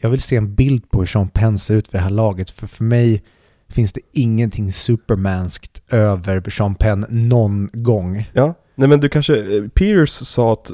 Jag 0.00 0.10
vill 0.10 0.20
se 0.20 0.36
en 0.36 0.54
bild 0.54 0.90
på 0.90 0.98
hur 0.98 1.06
Sean 1.06 1.28
Penn 1.28 1.58
ser 1.58 1.74
ut 1.74 1.88
för 1.88 1.98
det 1.98 2.04
här 2.04 2.10
laget, 2.10 2.50
för 2.50 2.66
för 2.66 2.84
mig 2.84 3.22
finns 3.68 3.92
det 3.92 4.00
ingenting 4.12 4.72
supermanskt 4.72 5.82
över 5.92 6.50
Sean 6.50 6.74
Penn 6.74 7.06
någon 7.08 7.70
gång. 7.72 8.30
Ja, 8.32 8.54
nej 8.74 8.88
men 8.88 9.00
du 9.00 9.08
kanske, 9.08 9.36
eh, 9.36 9.68
Peters 9.68 10.10
sa 10.10 10.52
att 10.52 10.70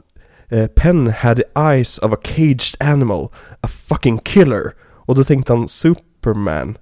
eh, 0.48 0.66
Penn 0.66 1.12
had 1.18 1.36
the 1.36 1.60
eyes 1.60 1.98
of 1.98 2.12
a 2.12 2.16
caged 2.22 2.76
animal, 2.80 3.28
a 3.60 3.68
fucking 3.68 4.18
killer. 4.18 4.72
Och 5.06 5.14
då 5.14 5.24
tänkte 5.24 5.52
han 5.52 5.68
Superman. 5.68 6.78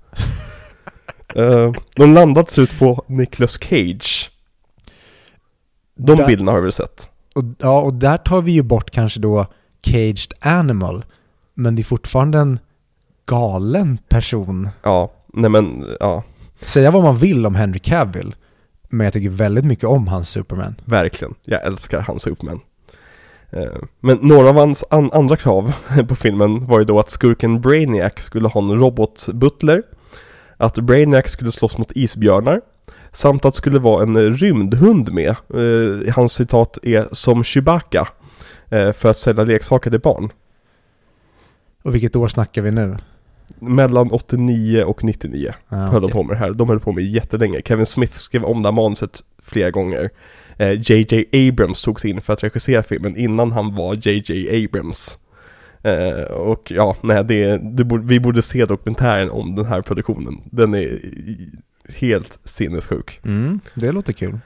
uh, 1.36 1.72
de 1.96 2.14
landat 2.14 2.50
slut 2.50 2.78
på 2.78 3.04
Nicolas 3.08 3.58
Cage. 3.60 4.30
De 5.96 6.16
Där- 6.16 6.26
bilderna 6.26 6.50
har 6.52 6.58
du 6.58 6.62
väl 6.62 6.72
sett? 6.72 7.08
Och, 7.34 7.44
ja, 7.58 7.80
och 7.80 7.94
där 7.94 8.16
tar 8.16 8.42
vi 8.42 8.52
ju 8.52 8.62
bort 8.62 8.90
kanske 8.90 9.20
då 9.20 9.46
Caged 9.80 10.32
Animal, 10.40 11.04
men 11.54 11.74
det 11.76 11.82
är 11.82 11.84
fortfarande 11.84 12.38
en 12.38 12.58
galen 13.26 13.98
person. 14.08 14.68
Ja, 14.82 15.12
nej 15.34 15.50
men, 15.50 15.84
ja, 16.00 16.22
Säga 16.60 16.90
vad 16.90 17.02
man 17.02 17.16
vill 17.16 17.46
om 17.46 17.54
Henry 17.54 17.78
Cavill, 17.78 18.34
men 18.88 19.04
jag 19.04 19.12
tycker 19.12 19.28
väldigt 19.30 19.64
mycket 19.64 19.84
om 19.84 20.08
hans 20.08 20.28
Superman. 20.28 20.74
verkligen. 20.84 21.34
Jag 21.44 21.66
älskar 21.66 22.00
hans 22.00 22.22
Superman. 22.22 22.60
Eh, 23.50 23.76
Men 24.00 24.18
några 24.22 24.48
av 24.48 24.54
hans 24.56 24.84
an- 24.90 25.10
andra 25.12 25.36
krav 25.36 25.72
på 26.08 26.14
filmen 26.14 26.66
var 26.66 26.78
ju 26.78 26.84
då 26.84 26.98
att 26.98 27.10
skurken 27.10 27.60
Brainiac 27.60 28.12
skulle 28.16 28.48
ha 28.48 28.60
en 28.60 28.70
robotbutler, 28.78 29.82
att 30.56 30.74
Brainiac 30.78 31.30
skulle 31.30 31.52
slåss 31.52 31.78
mot 31.78 31.92
isbjörnar, 31.94 32.60
samt 33.12 33.44
att 33.44 33.52
det 33.54 33.56
skulle 33.56 33.78
vara 33.78 34.02
en 34.02 34.32
rymdhund 34.32 35.12
med. 35.12 35.28
Eh, 35.54 36.14
Hans 36.14 36.32
citat 36.32 36.78
är 36.82 37.08
som 37.12 37.44
Chewbacca, 37.44 38.08
eh, 38.70 38.92
för 38.92 39.10
att 39.10 39.16
sälja 39.16 39.44
leksaker 39.44 39.90
till 39.90 40.00
barn. 40.00 40.32
Och 41.82 41.94
vilket 41.94 42.16
år 42.16 42.28
snackar 42.28 42.62
vi 42.62 42.70
nu? 42.70 42.96
mellan 43.58 44.10
89 44.10 44.84
och 44.84 45.04
99 45.04 45.54
Ah, 45.68 45.76
höll 45.76 45.90
de 46.00 46.06
okej. 46.06 46.12
på 46.12 46.22
med 46.22 46.36
det 46.36 46.38
här. 46.40 46.50
De 46.50 46.68
höll 46.68 46.80
på 46.80 46.92
med 46.92 47.04
det 47.04 47.08
jättelänge. 47.08 47.62
Kevin 47.64 47.86
Smith 47.86 48.12
skrev 48.12 48.44
om 48.44 48.62
det 48.62 48.66
här 48.68 48.72
manuset 48.72 49.20
flera 49.42 49.70
gånger. 49.70 50.10
Eh, 50.56 50.72
JJ 50.90 51.24
Abrams 51.48 51.82
togs 51.82 52.04
in 52.04 52.20
för 52.20 52.32
att 52.32 52.42
regissera 52.42 52.82
filmen 52.82 53.16
innan 53.16 53.52
han 53.52 53.74
var 53.74 54.08
JJ 54.08 54.64
Abrams. 54.64 55.18
Eh, 55.82 56.22
och 56.24 56.70
ja, 56.74 56.96
nej, 57.02 57.24
det, 57.24 57.58
det 57.76 57.84
borde, 57.84 58.06
vi 58.06 58.20
borde 58.20 58.42
se 58.42 58.64
dokumentären 58.64 59.30
om 59.30 59.54
den 59.54 59.64
här 59.66 59.82
produktionen. 59.82 60.40
Den 60.44 60.74
är 60.74 61.00
helt 61.94 62.38
sinnessjuk. 62.44 63.20
Mm, 63.24 63.60
det 63.74 63.92
låter 63.92 64.12
kul. 64.12 64.38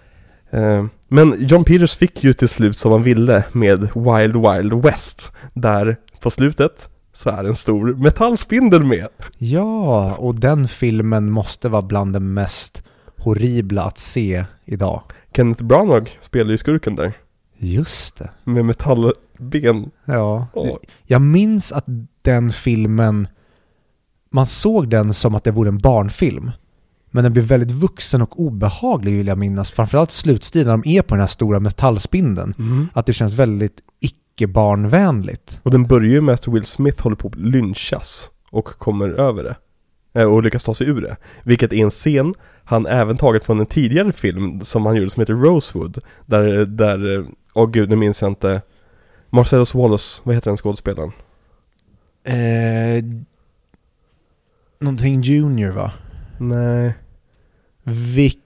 Eh, 0.50 0.86
Men 1.08 1.34
John 1.46 1.64
Peters 1.64 1.96
fick 1.96 2.24
ju 2.24 2.32
till 2.32 2.48
slut 2.48 2.78
som 2.78 2.92
han 2.92 3.02
ville 3.02 3.44
med 3.52 3.80
Wild 3.80 4.36
Wild 4.36 4.72
West. 4.84 5.32
Där 5.54 5.96
på 6.20 6.30
slutet 6.30 6.88
så 7.12 7.30
är 7.30 7.44
en 7.44 7.54
stor 7.56 7.94
metallspindel 7.94 8.84
med. 8.84 9.06
Ja, 9.38 10.14
och 10.14 10.34
den 10.34 10.68
filmen 10.68 11.30
måste 11.30 11.68
vara 11.68 11.82
bland 11.82 12.12
det 12.12 12.20
mest 12.20 12.84
horribla 13.18 13.82
att 13.84 13.98
se 13.98 14.44
idag. 14.64 15.02
Kenneth 15.34 15.64
Branagh 15.64 16.10
spelar 16.20 16.50
ju 16.50 16.58
skurken 16.58 16.96
där. 16.96 17.12
Just 17.58 18.16
det. 18.16 18.30
Med 18.44 18.64
metallben. 18.64 19.90
Ja, 20.04 20.46
Åh. 20.52 20.76
jag 21.04 21.22
minns 21.22 21.72
att 21.72 21.84
den 22.22 22.50
filmen, 22.50 23.28
man 24.30 24.46
såg 24.46 24.88
den 24.88 25.12
som 25.12 25.34
att 25.34 25.44
det 25.44 25.50
vore 25.50 25.68
en 25.68 25.78
barnfilm. 25.78 26.50
Men 27.10 27.24
den 27.24 27.32
blev 27.32 27.44
väldigt 27.44 27.70
vuxen 27.70 28.22
och 28.22 28.40
obehaglig 28.40 29.16
vill 29.16 29.26
jag 29.26 29.38
minnas. 29.38 29.70
Framförallt 29.70 30.10
slutstilen 30.10 30.66
när 30.66 30.72
de 30.84 30.88
är 30.98 31.02
på 31.02 31.14
den 31.14 31.20
här 31.20 31.26
stora 31.26 31.60
metallspindeln. 31.60 32.88
Att 32.92 33.06
det 33.06 33.12
känns 33.12 33.34
väldigt 33.34 33.80
icke-barnvänligt. 34.00 35.60
Och 35.62 35.70
den 35.70 35.86
börjar 35.86 36.12
ju 36.12 36.20
med 36.20 36.34
att 36.34 36.48
Will 36.48 36.64
Smith 36.64 37.02
håller 37.02 37.16
på 37.16 37.28
att 37.28 37.34
lynchas 37.34 38.30
och 38.50 38.64
kommer 38.64 39.08
över 39.08 39.44
det. 39.44 39.56
Eh, 40.20 40.26
Och 40.32 40.42
lyckas 40.42 40.64
ta 40.64 40.74
sig 40.74 40.86
ur 40.88 41.00
det. 41.02 41.16
Vilket 41.44 41.72
är 41.72 41.76
en 41.76 41.90
scen 41.90 42.34
han 42.64 42.86
även 42.86 43.16
tagit 43.16 43.44
från 43.44 43.60
en 43.60 43.66
tidigare 43.66 44.12
film 44.12 44.60
som 44.60 44.86
han 44.86 44.96
gjorde 44.96 45.10
som 45.10 45.20
heter 45.20 45.34
Rosewood. 45.34 45.98
Där, 46.26 46.64
där, 46.64 47.18
eh, 47.18 47.24
åh 47.54 47.70
gud 47.70 47.88
nu 47.90 47.96
minns 47.96 48.22
jag 48.22 48.30
inte. 48.30 48.62
Marcellus 49.30 49.74
Wallace, 49.74 50.20
vad 50.24 50.34
heter 50.34 50.50
den 50.50 50.56
skådespelaren? 50.56 51.12
Eh, 52.24 53.04
någonting 54.80 55.20
Junior 55.22 55.70
va? 55.70 55.92
Nej. 56.38 56.94
Vic... 57.84 58.36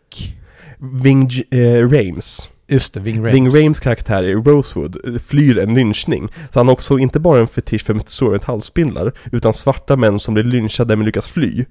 Ving 0.78 1.30
eh, 1.50 1.88
Rames. 1.88 2.50
Just 2.70 2.94
det, 2.94 3.00
Ving 3.00 3.16
Rhames. 3.16 3.34
Ving 3.34 3.50
Rames 3.50 3.80
karaktär 3.80 4.22
i 4.22 4.34
Rosewood 4.34 5.20
flyr 5.22 5.58
en 5.58 5.74
lynchning. 5.74 6.28
Så 6.50 6.60
han 6.60 6.68
har 6.68 6.72
också 6.72 6.98
inte 6.98 7.20
bara 7.20 7.40
en 7.40 7.48
fetisch 7.48 7.84
för 7.84 8.30
metallspindlar, 8.30 9.12
utan 9.32 9.54
svarta 9.54 9.96
män 9.96 10.18
som 10.18 10.34
blir 10.34 10.44
lynchade 10.44 10.96
men 10.96 11.06
lyckas 11.06 11.28
fly. 11.28 11.64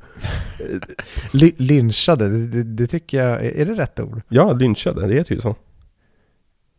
Ly- 1.31 1.53
lynchade, 1.57 2.29
det, 2.29 2.47
det, 2.47 2.63
det 2.63 2.87
tycker 2.87 3.23
jag, 3.23 3.45
är 3.45 3.65
det 3.65 3.73
rätt 3.73 3.99
ord? 3.99 4.21
Ja, 4.29 4.53
lynchade, 4.53 5.07
det 5.07 5.13
heter 5.13 5.35
ju 5.35 5.41
så. 5.41 5.55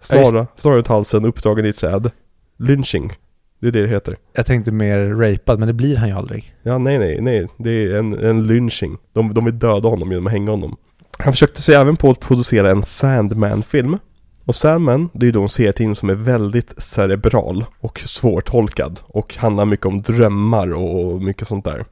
Snara, 0.01 0.47
snara 0.57 0.77
ut 0.77 0.89
halsen, 0.89 1.25
uppdragen 1.25 1.67
i 1.67 1.73
träd. 1.73 2.11
Lynching. 2.57 3.13
Det 3.61 3.67
är 3.67 3.73
det 3.73 3.83
det 3.83 3.89
heter. 3.89 4.17
Jag 4.33 4.47
tänkte 4.47 4.73
mer 4.73 4.99
rapad, 4.99 5.59
men 5.59 5.69
det 5.69 5.75
blir 5.75 5.97
han 5.97 6.09
ju 6.09 6.15
aldrig. 6.15 6.55
Ja, 6.63 6.79
nej, 6.79 6.99
nej, 6.99 7.21
nej. 7.21 7.49
Det 7.57 7.71
är 7.71 7.95
en, 7.95 8.13
en 8.13 8.47
lynching. 8.47 8.99
De, 9.13 9.35
de 9.35 9.45
vill 9.45 9.59
döda 9.59 9.89
honom 9.89 10.11
genom 10.11 10.27
att 10.27 10.33
hänga 10.33 10.51
honom. 10.51 10.77
Han 11.19 11.33
försökte 11.33 11.63
sig 11.63 11.75
även 11.75 11.97
på 11.97 12.11
att 12.11 12.21
producera 12.21 12.71
en 12.71 12.83
Sandman-film. 12.83 13.99
Och 14.45 14.55
Sandman, 14.55 15.09
det 15.13 15.25
är 15.25 15.27
ju 15.27 15.33
då 15.33 15.43
en 15.43 15.49
serietidning 15.49 15.97
som 15.97 16.11
är 16.11 16.15
väldigt 16.15 16.83
cerebral 16.83 17.65
och 17.81 18.01
svårtolkad. 18.01 19.01
Och 19.07 19.37
handlar 19.37 19.65
mycket 19.65 19.87
om 19.87 20.03
drömmar 20.03 20.73
och 20.73 21.23
mycket 21.23 21.49
sånt 21.49 21.65
där. 21.65 21.85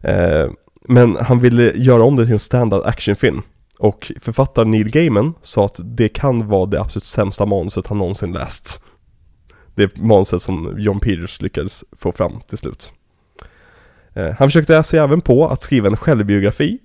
Eh, 0.00 0.50
men 0.88 1.16
han 1.16 1.40
ville 1.40 1.72
göra 1.74 2.02
om 2.02 2.16
det 2.16 2.24
till 2.24 2.32
en 2.32 2.38
standard 2.38 2.86
actionfilm. 2.86 3.42
Och 3.78 4.12
författaren 4.20 4.70
Neil 4.70 4.90
Gaiman 4.90 5.34
sa 5.42 5.64
att 5.64 5.80
det 5.84 6.08
kan 6.08 6.48
vara 6.48 6.66
det 6.66 6.80
absolut 6.80 7.04
sämsta 7.04 7.46
manuset 7.46 7.86
han 7.86 7.98
någonsin 7.98 8.32
läst. 8.32 8.84
Det 9.78 9.98
manuset 9.98 10.42
som 10.42 10.74
John 10.78 11.00
Peters 11.00 11.40
lyckades 11.40 11.84
få 11.96 12.12
fram 12.12 12.40
till 12.40 12.58
slut. 12.58 12.92
Eh, 14.14 14.34
han 14.38 14.48
försökte 14.48 14.82
sig 14.82 14.98
även 14.98 15.20
på 15.20 15.48
att 15.48 15.62
skriva 15.62 15.88
en 15.88 15.96
självbiografi 15.96 16.78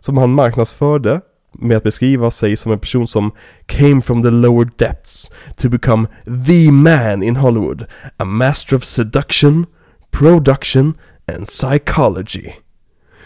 som 0.00 0.16
han 0.16 0.30
marknadsförde 0.30 1.20
med 1.52 1.76
att 1.76 1.82
beskriva 1.82 2.30
sig 2.30 2.56
som 2.56 2.72
en 2.72 2.78
person 2.78 3.08
som 3.08 3.30
came 3.66 4.02
from 4.02 4.22
the 4.22 4.30
lower 4.30 4.70
depths 4.76 5.30
to 5.56 5.68
become 5.68 6.08
the 6.46 6.70
man 6.70 7.22
in 7.22 7.36
Hollywood, 7.36 7.84
a 8.16 8.24
master 8.24 8.76
of 8.76 8.84
seduction, 8.84 9.66
production 10.10 10.94
and 11.36 11.46
psychology. 11.46 12.52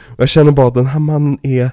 Och 0.07 0.21
jag 0.21 0.29
känner 0.29 0.53
bara 0.53 0.69
att 0.69 0.75
den 0.75 0.87
här 0.87 1.01
mannen 1.01 1.39
är 1.43 1.71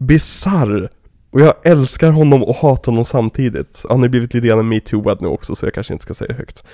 bizarr. 0.00 0.90
Och 1.34 1.40
jag 1.40 1.54
älskar 1.64 2.10
honom 2.10 2.42
och 2.44 2.56
hatar 2.56 2.92
honom 2.92 3.04
samtidigt. 3.04 3.84
Han 3.88 4.02
har 4.02 4.08
blivit 4.08 4.34
lite 4.34 4.46
grann 4.46 4.68
metooad 4.68 5.22
nu 5.22 5.28
också 5.28 5.54
så 5.54 5.66
jag 5.66 5.74
kanske 5.74 5.92
inte 5.92 6.02
ska 6.02 6.14
säga 6.14 6.28
det 6.28 6.34
högt. 6.34 6.64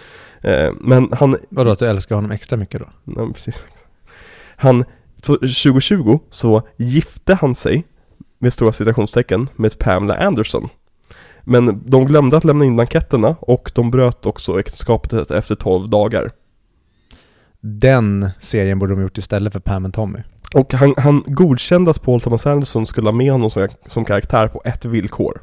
Eh, 0.40 0.72
Men 0.80 1.12
han 1.12 1.36
Vadå, 1.48 1.70
att 1.70 1.78
du 1.78 1.86
älskar 1.86 2.14
honom 2.14 2.30
extra 2.30 2.56
mycket 2.56 2.80
då? 2.80 2.86
Ja, 3.04 3.12
men 3.24 3.32
precis. 3.32 3.64
Han, 4.56 4.84
to- 5.22 5.38
2020 5.38 6.18
så 6.30 6.62
gifte 6.76 7.34
han 7.34 7.54
sig, 7.54 7.84
med 8.38 8.52
stora 8.52 8.72
citationstecken, 8.72 9.48
med 9.56 9.78
Pamela 9.78 10.16
Anderson. 10.16 10.68
Men 11.44 11.82
de 11.90 12.04
glömde 12.06 12.36
att 12.36 12.44
lämna 12.44 12.64
in 12.64 12.74
blanketterna 12.76 13.36
och 13.40 13.72
de 13.74 13.90
bröt 13.90 14.26
också 14.26 14.60
äktenskapet 14.60 15.30
efter 15.30 15.54
12 15.54 15.90
dagar. 15.90 16.30
Den 17.60 18.30
serien 18.40 18.78
borde 18.78 18.92
de 18.94 19.02
gjort 19.02 19.18
istället 19.18 19.52
för 19.52 19.60
Pam 19.60 19.84
and 19.84 19.94
Tommy. 19.94 20.18
Och 20.54 20.74
han, 20.74 20.94
han 20.96 21.22
godkände 21.26 21.90
att 21.90 22.02
Paul 22.02 22.20
Thomas 22.20 22.46
Anderson 22.46 22.86
skulle 22.86 23.06
ha 23.06 23.12
med 23.12 23.32
honom 23.32 23.50
som, 23.50 23.68
som 23.86 24.04
karaktär 24.04 24.48
på 24.48 24.62
ett 24.64 24.84
villkor. 24.84 25.42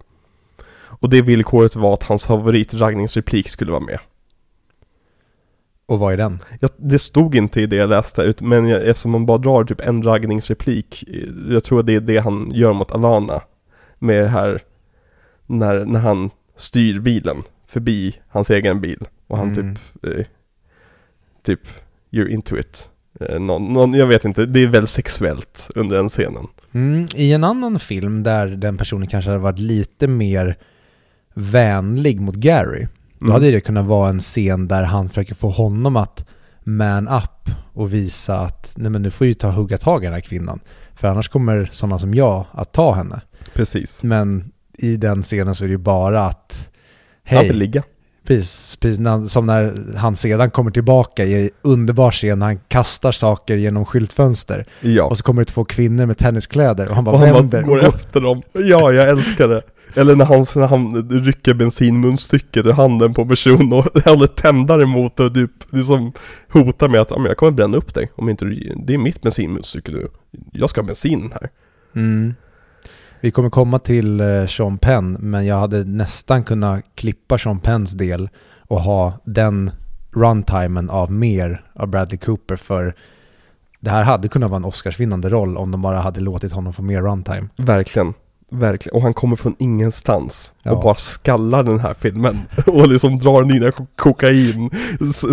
Och 1.00 1.10
det 1.10 1.22
villkoret 1.22 1.76
var 1.76 1.94
att 1.94 2.04
hans 2.04 2.26
favoritraggningsreplik 2.26 3.50
skulle 3.50 3.72
vara 3.72 3.84
med. 3.84 4.00
Och 5.86 6.00
vad 6.00 6.14
är 6.14 6.18
den? 6.18 6.44
Jag, 6.60 6.70
det 6.78 7.00
stod 7.00 7.36
inte 7.36 7.62
i 7.62 7.66
det 7.66 7.76
jag 7.76 7.90
läste, 7.90 8.22
ut, 8.22 8.42
men 8.42 8.68
jag, 8.68 8.88
eftersom 8.88 9.12
man 9.12 9.26
bara 9.26 9.38
drar 9.38 9.64
typ 9.64 9.82
en 9.82 10.04
raggningsreplik, 10.04 11.04
eh, 11.08 11.54
jag 11.54 11.64
tror 11.64 11.80
att 11.80 11.86
det 11.86 11.96
är 11.96 12.00
det 12.00 12.18
han 12.18 12.52
gör 12.54 12.74
mot 12.74 12.92
Alana. 12.92 13.42
Med 14.00 14.24
det 14.24 14.30
här, 14.30 14.62
när, 15.46 15.86
när 15.86 16.00
han 16.00 16.30
styr 16.56 17.00
bilen 17.00 17.44
förbi 17.68 18.16
hans 18.28 18.50
egen 18.50 18.82
bil. 18.82 19.08
Och 19.28 19.38
han 19.38 19.52
Mm. 19.54 19.76
typ, 19.76 20.06
eh, 20.06 20.26
typ, 21.44 21.62
you're 22.12 22.28
into 22.28 22.58
it. 22.58 22.90
Eh, 23.20 23.40
någon, 23.40 23.74
någon, 23.74 23.94
jag 23.94 24.08
vet 24.08 24.26
inte, 24.26 24.46
det 24.46 24.64
är 24.64 24.68
väl 24.68 24.88
sexuellt 24.88 25.70
under 25.76 25.96
den 25.96 26.10
scenen. 26.10 26.48
Mm, 26.72 27.08
I 27.16 27.34
en 27.34 27.44
annan 27.44 27.80
film 27.80 28.24
där 28.24 28.48
den 28.48 28.78
personen 28.78 29.08
kanske 29.08 29.30
hade 29.32 29.42
varit 29.44 29.60
lite 29.60 30.08
mer 30.08 30.58
vänlig 31.34 32.22
mot 32.22 32.36
Gary. 32.36 32.88
Då 33.20 33.26
Mm. 33.26 33.34
hade 33.34 33.52
det 33.52 33.60
kunnat 33.60 33.86
vara 33.86 34.10
en 34.10 34.20
scen 34.20 34.68
där 34.68 34.84
han 34.84 35.10
försöker 35.10 35.36
få 35.36 35.50
honom 35.50 35.96
att 35.96 36.26
man 36.64 37.08
up 37.08 37.50
och 37.74 37.94
visa 37.94 38.40
att 38.40 38.74
nej 38.78 38.92
men 38.92 39.04
du 39.04 39.12
får 39.12 39.28
ju 39.28 39.34
ta 39.34 39.50
hugga 39.50 39.78
tag 39.78 40.04
i 40.04 40.06
den 40.06 40.14
här 40.14 40.20
kvinnan. 40.22 40.60
För 40.96 41.08
annars 41.08 41.30
kommer 41.30 41.70
sådana 41.72 42.00
som 42.00 42.14
jag 42.14 42.46
att 42.52 42.72
ta 42.74 42.94
henne. 42.94 43.22
Precis. 43.54 44.04
Men 44.04 44.52
i 44.78 44.98
den 44.98 45.24
scenen 45.24 45.56
så 45.56 45.64
är 45.64 45.68
det 45.68 45.72
ju 45.72 45.78
bara 45.78 46.24
att 46.26 46.70
hej. 47.24 47.50
Precis, 48.28 48.76
precis 48.76 49.32
som 49.32 49.46
när 49.46 49.96
han 49.98 50.16
sedan 50.16 50.52
kommer 50.52 50.72
tillbaka 50.72 51.26
i 51.26 51.50
underbar 51.62 52.12
scen 52.12 52.42
han 52.42 52.60
kastar 52.68 53.12
saker 53.12 53.56
genom 53.56 53.86
skyltfönster. 53.86 54.66
Ja. 54.82 55.04
Och 55.04 55.18
så 55.18 55.24
kommer 55.24 55.42
det 55.42 55.46
två 55.46 55.64
kvinnor 55.66 56.06
med 56.06 56.18
tenniskläder 56.18 56.90
och 56.90 56.96
han 56.96 57.04
bara 57.04 57.16
Och 57.16 57.20
han 57.22 57.34
vänder. 57.34 57.62
bara 57.62 57.68
går 57.68 57.78
och 57.78 57.82
går- 57.84 57.90
efter 57.96 58.22
dem. 58.22 58.42
Ja, 58.54 58.92
jag 58.92 59.10
älskar 59.10 59.48
det. 59.48 59.62
Eller 59.96 60.16
när 60.16 60.26
han, 60.26 60.46
när 60.56 60.68
han 60.68 61.10
rycker 61.24 61.54
bensinmunstycket 61.54 62.66
ur 62.66 62.72
handen 62.72 63.14
på 63.14 63.26
personen 63.26 63.74
och 63.74 63.86
håller 64.06 64.28
tändare 64.28 64.86
mot 64.86 65.20
och 65.20 65.34
typ 65.34 65.52
liksom 65.70 66.12
hotar 66.52 66.88
med 66.88 67.02
att 67.02 67.12
"Ja, 67.12 67.18
men 67.18 67.26
jag 67.26 67.38
kommer 67.38 67.52
bränna 67.52 67.78
upp 67.78 67.94
dig 67.94 68.12
om 68.16 68.30
inte 68.30 68.46
du, 68.46 68.74
det 68.86 68.94
är 68.94 68.98
mitt 68.98 69.22
bensinmunstycke 69.22 69.92
nu. 69.92 70.08
Jag 70.52 70.70
ska 70.70 70.82
ha 70.82 70.86
bensinen 70.88 71.32
här. 71.32 71.50
Mm. 71.96 72.34
Vi 73.22 73.32
kommer 73.32 73.50
komma 73.50 73.80
till 73.80 74.20
eh, 74.20 74.46
Sean 74.46 74.78
Penn, 74.78 75.18
men 75.20 75.46
jag 75.46 75.60
hade 75.60 75.84
nästan 75.84 76.44
kunnat 76.44 76.84
klippa 76.96 77.38
Sean 77.38 77.60
Penns 77.60 77.92
del 77.92 78.30
och 78.68 78.82
ha 78.82 79.14
den 79.24 79.72
runtimen 80.12 80.90
av 80.90 81.12
mer 81.12 81.66
av 81.74 81.88
Bradley 81.88 82.18
Cooper 82.18 82.56
för 82.56 82.96
det 83.80 83.90
här 83.90 84.04
hade 84.04 84.28
kunnat 84.28 84.50
vara 84.50 84.58
en 84.58 84.66
Oscarsvinnande 84.66 85.30
roll 85.30 85.58
om 85.58 85.72
de 85.72 85.82
bara 85.82 86.00
hade 86.00 86.20
låtit 86.22 86.52
honom 86.52 86.74
få 86.74 86.82
mer 86.82 87.02
runtime. 87.02 87.48
Verkligen. 87.58 88.14
Verkligen. 88.52 88.96
Och 88.96 89.02
han 89.02 89.14
kommer 89.14 89.36
från 89.36 89.56
ingenstans 89.60 90.54
Ja. 90.64 90.72
och 90.72 90.84
bara 90.84 90.96
skallar 90.96 91.64
den 91.64 91.80
här 91.80 91.94
filmen. 91.94 92.38
Och 92.66 92.88
liksom 92.88 93.20
drar 93.20 93.44
ner 93.44 93.72
ko- 93.72 93.88
kokain, 93.96 94.70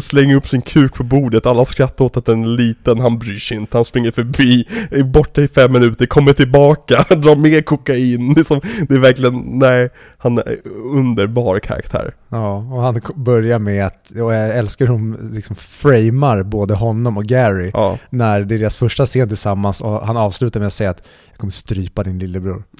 slänger 0.00 0.36
upp 0.36 0.48
sin 0.48 0.62
kuk 0.62 0.94
på 0.94 1.04
bordet, 1.04 1.46
alla 1.46 1.64
skrattar 1.64 2.04
åt 2.04 2.16
att 2.16 2.24
den 2.26 2.42
är 2.44 2.48
liten, 2.56 3.00
han 3.00 3.18
bryr 3.18 3.36
sig 3.36 3.56
inte, 3.56 3.76
han 3.78 3.84
springer 3.84 4.10
förbi, 4.10 4.68
är 4.90 5.02
borta 5.02 5.42
i 5.42 5.48
fem 5.48 5.72
minuter, 5.72 6.06
kommer 6.06 6.32
tillbaka, 6.32 7.04
drar 7.14 7.36
mer 7.36 7.62
kokain. 7.62 8.34
Det 8.34 8.40
är, 8.40 8.44
som, 8.44 8.60
det 8.88 8.94
är 8.94 8.98
verkligen, 8.98 9.58
nej, 9.58 9.90
Han 10.24 10.38
är 10.38 10.60
underbar 10.84 11.58
karaktär. 11.60 12.14
Ja, 12.28 12.56
och 12.56 12.82
han 12.82 13.00
börjar 13.14 13.58
med 13.58 13.86
att, 13.86 14.10
och 14.10 14.34
jag 14.34 14.56
älskar 14.58 14.86
hur 14.86 14.92
de 14.92 15.18
liksom 15.32 15.56
framar 15.56 16.42
både 16.42 16.74
honom 16.74 17.16
och 17.16 17.24
Gary 17.24 17.70
Ja. 17.74 17.98
när 18.10 18.40
det 18.40 18.54
är 18.54 18.58
deras 18.58 18.76
första 18.76 19.06
scen 19.06 19.28
tillsammans 19.28 19.80
och 19.80 20.06
han 20.06 20.16
avslutar 20.16 20.60
med 20.60 20.66
att 20.66 20.72
säga 20.72 20.90
att 20.90 21.02
jag 21.30 21.38
kommer 21.38 21.50
strypa 21.50 22.02
din 22.02 22.18
lillebror. 22.18 22.64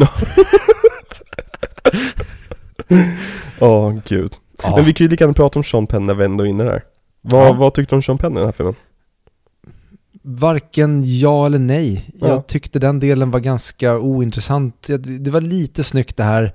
Åh, 3.61 3.95
gud. 4.07 4.33
Ja. 4.63 4.77
Men 4.77 4.85
vi 4.85 4.93
kan 4.93 5.05
ju 5.05 5.11
lika 5.11 5.25
gärna 5.25 5.35
prata 5.35 5.59
om 5.59 5.65
Sean 5.65 5.87
Penn 5.87 6.05
när 6.05 6.15
vi 6.15 6.25
ändå 6.25 6.45
är 6.45 6.49
inne 6.49 6.65
där. 6.65 6.83
Vad, 7.21 7.47
Ja. 7.47 7.53
vad 7.53 7.75
tyckte 7.75 7.95
du 7.95 7.97
om 7.97 8.03
Sean 8.03 8.19
Penn 8.19 8.33
i 8.33 8.37
den 8.37 8.45
här 8.45 8.53
filmen? 8.53 8.75
Varken 10.23 11.03
ja 11.19 11.47
eller 11.47 11.59
nej. 11.59 12.11
Ja. 12.21 12.29
Jag 12.29 12.47
tyckte 12.47 12.79
den 12.79 13.01
delen 13.01 13.31
var 13.31 13.41
ganska 13.41 13.99
ointressant. 13.99 14.87
Det 15.21 15.31
var 15.31 15.41
lite 15.41 15.85
snyggt 15.85 16.17
det 16.17 16.25
här 16.25 16.55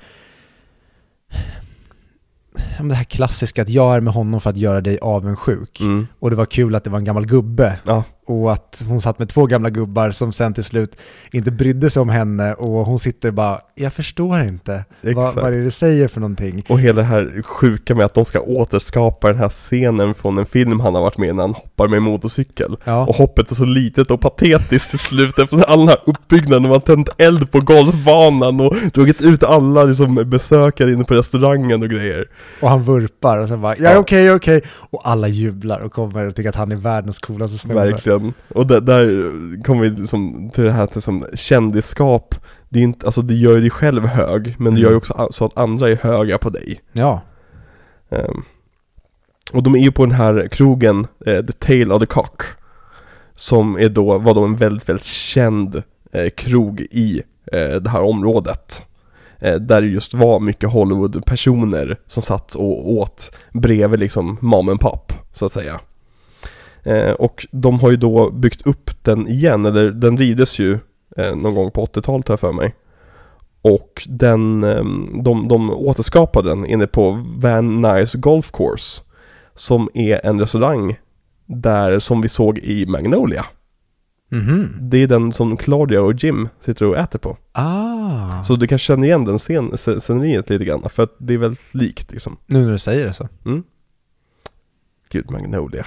det 2.90 2.96
här 2.96 3.04
klassiska 3.04 3.62
att 3.62 3.70
jag 3.70 3.96
är 3.96 4.02
med 4.02 4.14
honom 4.14 4.42
för 4.42 4.50
att 4.50 4.58
göra 4.58 4.82
dig 4.82 5.00
avundsjuk. 5.00 5.82
Mm. 5.82 6.08
Och 6.20 6.30
det 6.30 6.36
var 6.36 6.46
kul 6.46 6.76
att 6.76 6.84
det 6.84 6.90
var 6.90 7.00
en 7.00 7.06
gammal 7.06 7.26
gubbe. 7.26 7.80
Ja. 7.86 8.04
Och 8.30 8.52
att 8.52 8.84
hon 8.88 9.02
satt 9.02 9.20
med 9.20 9.30
två 9.30 9.46
gamla 9.46 9.70
gubbar 9.70 10.12
som 10.12 10.32
sen 10.32 10.54
till 10.54 10.64
slut 10.64 10.96
inte 11.32 11.52
brydde 11.52 11.90
sig 11.90 12.02
om 12.02 12.10
henne 12.10 12.54
och 12.54 12.86
hon 12.86 13.00
sitter 13.00 13.32
bara, 13.32 13.60
jag 13.76 13.94
förstår 13.94 14.40
inte. 14.42 14.86
Vad, 15.02 15.36
vad 15.36 15.46
är 15.46 15.52
det 15.52 15.64
du 15.64 15.72
säger 15.72 16.08
för 16.08 16.20
någonting? 16.20 16.64
Och 16.70 16.80
hela 16.80 17.02
det 17.02 17.08
här 17.08 17.42
sjuka 17.46 17.96
med 17.96 18.06
att 18.06 18.14
de 18.14 18.26
ska 18.26 18.40
återskapa 18.40 19.28
den 19.28 19.38
här 19.38 19.50
scenen 19.50 20.14
från 20.14 20.38
en 20.38 20.46
film 20.46 20.80
han 20.80 20.96
har 20.96 21.02
varit 21.02 21.18
med 21.18 21.30
i 21.30 21.34
när 21.34 21.44
han 21.44 21.54
hoppar 21.54 21.88
med 21.88 22.02
motorcykel. 22.02 22.78
Ja. 22.84 23.06
Och 23.06 23.16
hoppet 23.16 23.52
är 23.52 23.56
så 23.56 23.66
litet 23.66 24.12
och 24.12 24.22
patetiskt 24.22 24.90
till 24.90 25.00
slut 25.00 25.40
efter 25.40 25.70
all 25.70 25.80
den 25.80 25.88
här 25.88 26.02
uppbyggnaden. 26.06 26.64
De 26.64 26.70
har 26.70 26.80
tänt 26.80 27.10
eld 27.18 27.52
på 27.52 27.60
golfbanan 27.60 28.62
och 28.62 28.76
dragit 28.94 29.22
ut 29.22 29.44
alla 29.44 29.84
liksom, 29.84 30.16
besökare 30.26 30.92
inne 30.92 31.04
på 31.04 31.14
restaurangen 31.14 31.82
och 31.82 31.90
grejer. 31.90 32.26
Och 32.62 32.70
han 32.70 32.84
vurpar 32.84 33.38
och 33.38 33.48
sen 33.48 33.62
bara, 33.62 33.76
ja 33.78 33.92
Ja. 33.92 33.98
okej, 33.98 34.32
okej. 34.32 34.62
Och 34.70 35.02
alla 35.04 35.28
jublar 35.28 35.80
och 35.80 35.94
kommer 35.94 36.26
och 36.26 36.36
tycker 36.36 36.50
att 36.50 36.56
han 36.56 36.72
är 36.72 36.76
världens 36.76 37.20
coolaste 37.20 37.58
snubbe. 37.58 37.80
Verkligen. 37.80 38.19
Och 38.56 38.68
där, 38.68 38.82
där 38.82 39.64
kommer 39.64 39.82
vi 39.82 39.90
liksom 39.90 40.50
till 40.54 40.64
det 40.64 40.72
här 40.72 40.88
till 40.88 41.02
som 41.02 41.26
kändisskap. 41.34 42.36
Det, 42.70 42.80
är 42.80 42.84
inte, 42.84 43.06
alltså 43.06 43.22
det 43.22 43.34
gör 43.34 43.62
dig 43.62 43.70
själv 43.70 44.06
hög, 44.06 44.56
men 44.60 44.76
det 44.76 44.82
gör 44.82 44.90
ju 44.90 44.96
också 44.96 45.14
a- 45.14 45.28
så 45.32 45.46
att 45.46 45.58
andra 45.58 45.90
är 45.90 45.96
höga 45.96 46.38
på 46.38 46.50
dig. 46.50 46.82
Ja. 46.92 47.22
Ehm, 48.10 48.44
och 49.54 49.64
de 49.64 49.76
är 49.76 49.80
ju 49.80 49.92
på 49.92 50.06
den 50.06 50.16
här 50.16 50.48
krogen, 50.52 51.08
eh, 51.26 51.46
The 51.46 51.52
Tale 51.54 51.94
of 51.94 52.00
the 52.00 52.06
Cock. 52.06 52.42
Som 53.34 53.76
är 53.78 53.90
då, 53.90 54.18
var 54.18 54.34
då 54.34 54.44
en 54.44 54.56
väldigt, 54.56 54.90
väldigt 54.90 55.06
känd 55.06 55.84
eh, 56.12 56.30
krog 56.30 56.82
i 56.92 57.22
eh, 57.52 57.76
det 57.82 57.90
här 57.90 58.02
området. 58.02 58.86
Eh, 59.40 59.56
där 59.56 59.82
det 59.82 59.88
just 59.88 60.14
var 60.14 60.40
mycket 60.40 60.72
Hollywood-personer 60.72 61.98
som 62.06 62.24
satt 62.24 62.56
och 62.56 62.92
åt 62.92 63.36
bredvid 63.54 64.00
liksom 64.00 64.38
mom 64.42 64.70
and 64.70 64.80
pop, 64.80 65.14
så 65.34 65.46
att 65.46 65.52
säga. 65.52 65.80
Eh, 66.84 67.12
och 67.12 67.46
de 67.52 67.80
har 67.80 67.92
ju 67.92 67.98
då 67.98 68.32
byggt 68.32 68.62
upp 68.68 69.04
den 69.04 69.28
igen, 69.28 69.66
eller 69.66 69.92
den 69.92 70.18
rides 70.18 70.60
ju 70.60 70.80
eh, 71.18 71.36
någon 71.36 71.56
gång 71.56 71.72
på 71.72 71.86
80-talet 71.86 72.28
har 72.28 72.34
jag 72.34 72.40
för 72.40 72.52
mig. 72.52 72.76
Och 73.62 74.08
den, 74.10 74.64
ehm, 74.64 75.24
de, 75.24 75.48
de 75.48 75.70
återskapade 75.70 76.50
den 76.50 76.66
inne 76.66 76.88
på 76.88 77.26
Van 77.38 77.82
Nuys 77.82 78.14
Golf 78.14 78.52
Course. 78.52 79.02
Som 79.54 79.90
är 79.94 80.26
en 80.26 80.40
restaurang 80.40 80.96
där, 81.46 82.00
som 82.00 82.22
vi 82.22 82.28
såg 82.28 82.58
i 82.58 82.86
Magnolia. 82.86 83.46
Mhm. 84.32 84.78
Det 84.82 84.98
är 84.98 85.08
den 85.08 85.32
som 85.34 85.58
Claudia 85.58 86.02
och 86.02 86.14
Jim 86.14 86.50
sitter 86.60 86.86
och 86.86 86.98
äter 86.98 87.20
på. 87.20 87.38
Ah. 87.52 88.44
Så 88.44 88.56
du 88.56 88.68
kan 88.68 88.78
känna 88.78 89.06
igen 89.06 89.26
den 89.26 89.38
scen- 89.38 90.00
sceneriet 90.00 90.50
lite 90.50 90.66
grann, 90.66 90.90
för 90.90 91.04
att 91.04 91.16
det 91.20 91.34
är 91.34 91.38
väldigt 91.38 91.74
likt 91.74 92.12
liksom. 92.12 92.38
Nu 92.46 92.62
när 92.66 92.72
du 92.72 92.78
säger 92.78 93.06
det 93.06 93.14
så. 93.14 93.28
Mm. 93.46 93.64
Gud, 95.10 95.32
Magnolia. 95.32 95.86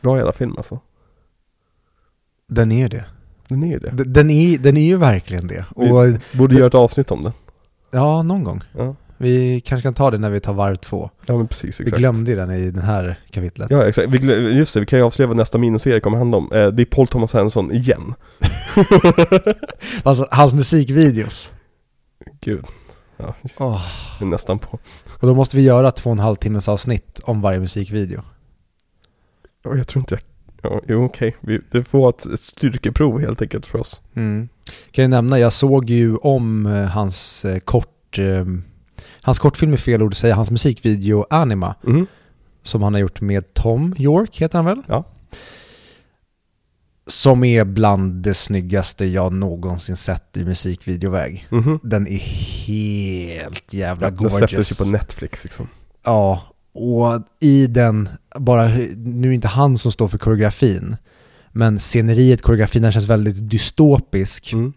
Bra 0.00 0.16
jävla 0.16 0.32
film 0.32 0.54
alltså. 0.56 0.78
Den 2.48 2.72
är 2.72 2.78
ju 2.78 2.88
det. 2.88 3.04
Den 3.48 3.62
är 3.62 3.66
ju 3.68 3.78
det. 3.78 3.90
D- 3.90 4.04
Den 4.06 4.30
är, 4.30 4.58
den 4.58 4.76
är 4.76 4.84
ju 4.84 4.96
verkligen 4.96 5.46
det. 5.46 5.64
Och 5.74 6.04
Vi 6.06 6.18
borde 6.32 6.54
göra 6.54 6.66
ett 6.66 6.74
avsnitt 6.74 7.10
om 7.10 7.22
det. 7.22 7.32
ja, 7.90 8.22
någon 8.22 8.44
gång. 8.44 8.60
Ja, 8.72 8.94
Vi 9.16 9.60
kanske 9.60 9.82
kan 9.82 9.94
ta 9.94 10.10
det 10.10 10.18
när 10.18 10.30
vi 10.30 10.40
tar 10.40 10.52
varv 10.52 10.76
två. 10.76 11.10
ja 11.26 11.36
men 11.36 11.48
precis, 11.48 11.80
Vi 11.80 11.84
exakt. 11.84 11.98
glömde 11.98 12.30
ju 12.30 12.36
den 12.36 12.50
i 12.50 12.70
det 12.70 12.80
här 12.80 13.20
kapitlet. 13.30 13.70
Ja 13.70 13.88
exakt, 13.88 14.08
vi 14.08 14.18
glö- 14.18 14.48
just 14.50 14.74
det, 14.74 14.80
vi 14.80 14.86
kan 14.86 14.98
ju 14.98 15.04
avslöja 15.04 15.26
vad 15.26 15.36
nästa 15.36 15.58
miniserie 15.58 16.00
kommer 16.00 16.18
handla 16.18 16.36
om. 16.36 16.52
Eh, 16.52 16.66
det 16.68 16.82
är 16.82 16.84
Paul 16.86 17.06
Thomas 17.08 17.34
Anderson 17.34 17.72
igen. 17.72 18.14
Alltså, 20.02 20.26
hans 20.30 20.52
musikvideos. 20.52 21.50
Gud, 22.40 22.64
ja, 23.16 23.34
Åh. 23.58 23.82
det 24.18 24.24
är 24.24 24.28
nästan 24.28 24.58
på. 24.58 24.78
Och 25.20 25.26
då 25.26 25.34
måste 25.34 25.56
vi 25.56 25.62
göra 25.62 25.90
två 25.90 26.10
och 26.10 26.16
en 26.16 26.20
halv 26.20 26.34
timmes 26.36 26.68
avsnitt 26.68 27.20
om 27.24 27.40
varje 27.40 27.60
musikvideo. 27.60 28.22
Ja, 29.62 29.76
jag 29.76 29.86
tror 29.88 30.00
inte 30.02 30.14
jag... 30.14 30.22
Ja, 30.72 30.80
jo 30.88 31.04
okej, 31.04 31.36
Vi- 31.40 31.60
det 31.70 31.84
får 31.84 32.08
ett, 32.08 32.26
ett 32.26 32.40
styrkeprov 32.40 33.20
helt 33.20 33.42
enkelt 33.42 33.66
för 33.66 33.78
oss. 33.80 34.02
Mm. 34.14 34.48
Kan 34.90 35.02
jag 35.02 35.10
nämna, 35.10 35.38
jag 35.38 35.52
såg 35.52 35.90
ju 35.90 36.16
om 36.16 36.66
eh, 36.66 36.84
hans 36.86 37.44
eh, 37.44 37.58
kort, 37.58 38.18
eh, 38.18 38.44
hans 39.22 39.38
kortfilm 39.38 39.72
är 39.72 39.76
fel 39.76 40.02
ord 40.02 40.12
att 40.12 40.16
säga, 40.16 40.34
hans 40.34 40.50
musikvideo 40.50 41.26
Anima, 41.30 41.74
Mhm. 41.82 42.06
som 42.62 42.82
han 42.82 42.94
har 42.94 43.00
gjort 43.00 43.20
med 43.20 43.54
Tom 43.54 43.94
York, 43.98 44.36
heter 44.42 44.58
han 44.58 44.64
väl? 44.64 44.82
Ja. 44.88 45.04
Som 47.06 47.44
är 47.44 47.64
bland 47.64 48.22
det 48.22 48.34
snyggaste 48.34 49.04
jag 49.04 49.32
någonsin 49.32 49.96
sett 49.96 50.36
i 50.36 50.44
musikvideoväg. 50.44 51.46
Mhm. 51.50 51.80
Den 51.82 52.06
är 52.08 52.18
helt 52.66 53.72
jävla 53.74 54.06
Ja, 54.06 54.10
den 54.10 54.16
gorgeous. 54.16 54.36
släpptes 54.50 54.72
ju 54.80 54.84
på 54.84 54.90
Netflix 54.90 55.44
liksom. 55.44 55.68
Ja, 56.04 56.42
och 56.72 57.22
i 57.40 57.66
den, 57.66 58.08
bara, 58.38 58.68
nu 58.96 59.26
är 59.26 59.28
det 59.28 59.34
inte 59.34 59.48
han 59.48 59.78
som 59.78 59.92
står 59.92 60.08
för 60.08 60.18
koreografin, 60.18 60.96
men 61.52 61.78
sceneriet, 61.78 62.42
koreografin, 62.42 62.92
känns 62.92 63.06
väldigt 63.08 63.50
dystopisk 63.50 64.52
Mm. 64.52 64.72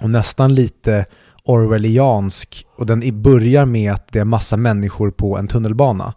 och 0.00 0.10
nästan 0.10 0.54
lite 0.54 1.06
orwelliansk. 1.44 2.66
Och 2.76 2.86
den 2.86 3.22
börjar 3.22 3.66
med 3.66 3.92
att 3.92 4.12
det 4.12 4.18
är 4.18 4.24
massa 4.24 4.56
människor 4.56 5.10
på 5.10 5.38
en 5.38 5.48
tunnelbana 5.48 6.14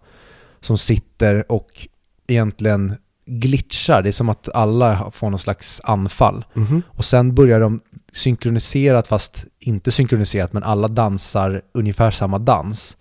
som 0.60 0.78
sitter 0.78 1.52
och 1.52 1.88
egentligen 2.28 2.96
glitchar. 3.26 4.02
Det 4.02 4.10
är 4.10 4.12
som 4.12 4.30
att 4.30 4.50
alla 4.54 5.12
får 5.12 5.30
någon 5.30 5.40
slags 5.40 5.82
anfall. 5.84 6.46
Mhm. 6.54 6.82
Och 6.88 7.06
sen 7.06 7.36
börjar 7.36 7.60
de 7.60 7.82
synkroniserat, 8.12 9.08
fast 9.08 9.46
inte 9.60 9.92
synkroniserat, 9.92 10.54
men 10.54 10.64
alla 10.64 10.88
dansar 10.88 11.62
ungefär 11.74 12.12
samma 12.12 12.40
dans. 12.40 12.98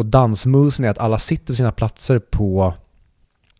Och 0.00 0.06
dansmovesen 0.06 0.84
är 0.84 0.90
att 0.90 0.98
alla 0.98 1.18
sitter 1.18 1.52
på 1.52 1.56
sina 1.56 1.72
platser 1.72 2.18
på, 2.18 2.74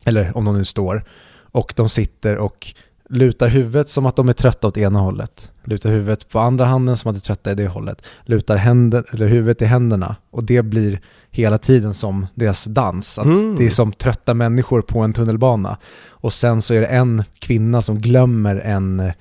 eller 0.04 0.36
om 0.36 0.44
de 0.44 0.58
nu 0.58 0.64
står, 0.64 1.04
och 1.52 1.72
de 1.76 1.88
sitter 1.88 2.36
och 2.38 2.74
lutar 3.08 3.48
huvudet 3.48 3.88
som 3.88 4.06
att 4.06 4.16
de 4.16 4.28
är 4.28 4.32
trötta 4.32 4.66
åt 4.68 4.76
ena 4.76 4.98
hållet. 5.00 5.50
Lutar 5.64 5.90
huvudet 5.90 6.28
på 6.28 6.38
andra 6.38 6.64
handen 6.64 6.96
som 6.96 7.10
att 7.10 7.14
de 7.14 7.18
är 7.18 7.22
trötta 7.22 7.52
i 7.52 7.54
det 7.54 7.66
hållet. 7.68 8.02
Lutar 8.24 8.56
händer, 8.56 9.04
eller 9.12 9.26
huvudet 9.26 9.62
i 9.62 9.64
händerna. 9.64 10.16
Och 10.30 10.44
det 10.44 10.62
blir 10.62 11.00
hela 11.30 11.58
tiden 11.58 11.94
som 11.94 12.26
deras 12.34 12.64
dans. 12.64 13.18
Att 13.18 13.26
Mm. 13.26 13.56
Det 13.56 13.66
är 13.66 13.70
som 13.70 13.92
trötta 13.92 14.34
människor 14.34 14.82
på 14.82 15.00
en 15.00 15.12
tunnelbana. 15.12 15.76
Och 16.08 16.32
sen 16.32 16.62
så 16.62 16.74
är 16.74 16.80
det 16.80 16.86
en 16.86 17.24
kvinna 17.38 17.82
som 17.82 17.98
glömmer 17.98 18.56
en 18.56 19.00
eh, 19.00 19.12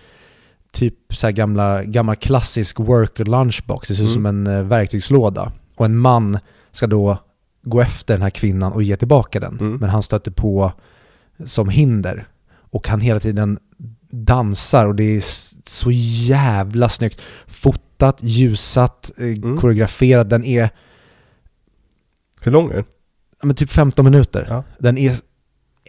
typ 0.71 0.95
så 1.15 1.27
här 1.27 1.31
gamla, 1.31 1.83
gammal 1.83 2.15
klassisk 2.15 2.79
worker 2.79 3.25
lunchbox. 3.25 3.87
Det 3.87 3.95
ser 3.95 4.03
ut 4.03 4.09
Mm. 4.09 4.13
som 4.13 4.25
en 4.25 4.47
eh, 4.47 4.63
verktygslåda. 4.63 5.51
Och 5.75 5.85
en 5.85 5.97
man 5.97 6.39
ska 6.71 6.87
då 6.87 7.17
gå 7.63 7.81
efter 7.81 8.13
den 8.13 8.21
här 8.21 8.29
kvinnan 8.29 8.71
och 8.73 8.83
ge 8.83 8.95
tillbaka 8.95 9.39
den. 9.39 9.57
Mm. 9.59 9.75
Men 9.75 9.89
han 9.89 10.03
stöter 10.03 10.31
på 10.31 10.71
som 11.45 11.69
hinder. 11.69 12.27
Och 12.71 12.87
han 12.87 13.01
hela 13.01 13.19
tiden 13.19 13.59
dansar 14.11 14.85
och 14.85 14.95
det 14.95 15.03
är 15.03 15.23
så 15.69 15.91
jävla 15.91 16.89
snyggt. 16.89 17.21
Fotat, 17.47 18.17
ljusat, 18.21 19.11
eh, 19.17 19.25
Mm. 19.27 19.57
koreograferat. 19.57 20.29
Den 20.29 20.45
är 20.45 20.69
Hur 22.41 22.51
lång 22.51 22.69
är 22.69 22.75
den? 22.75 22.85
men 23.43 23.55
typ 23.55 23.69
15 23.69 24.05
minuter. 24.05 24.45
Ja. 24.49 24.63
Den 24.79 24.97
är 24.97 25.15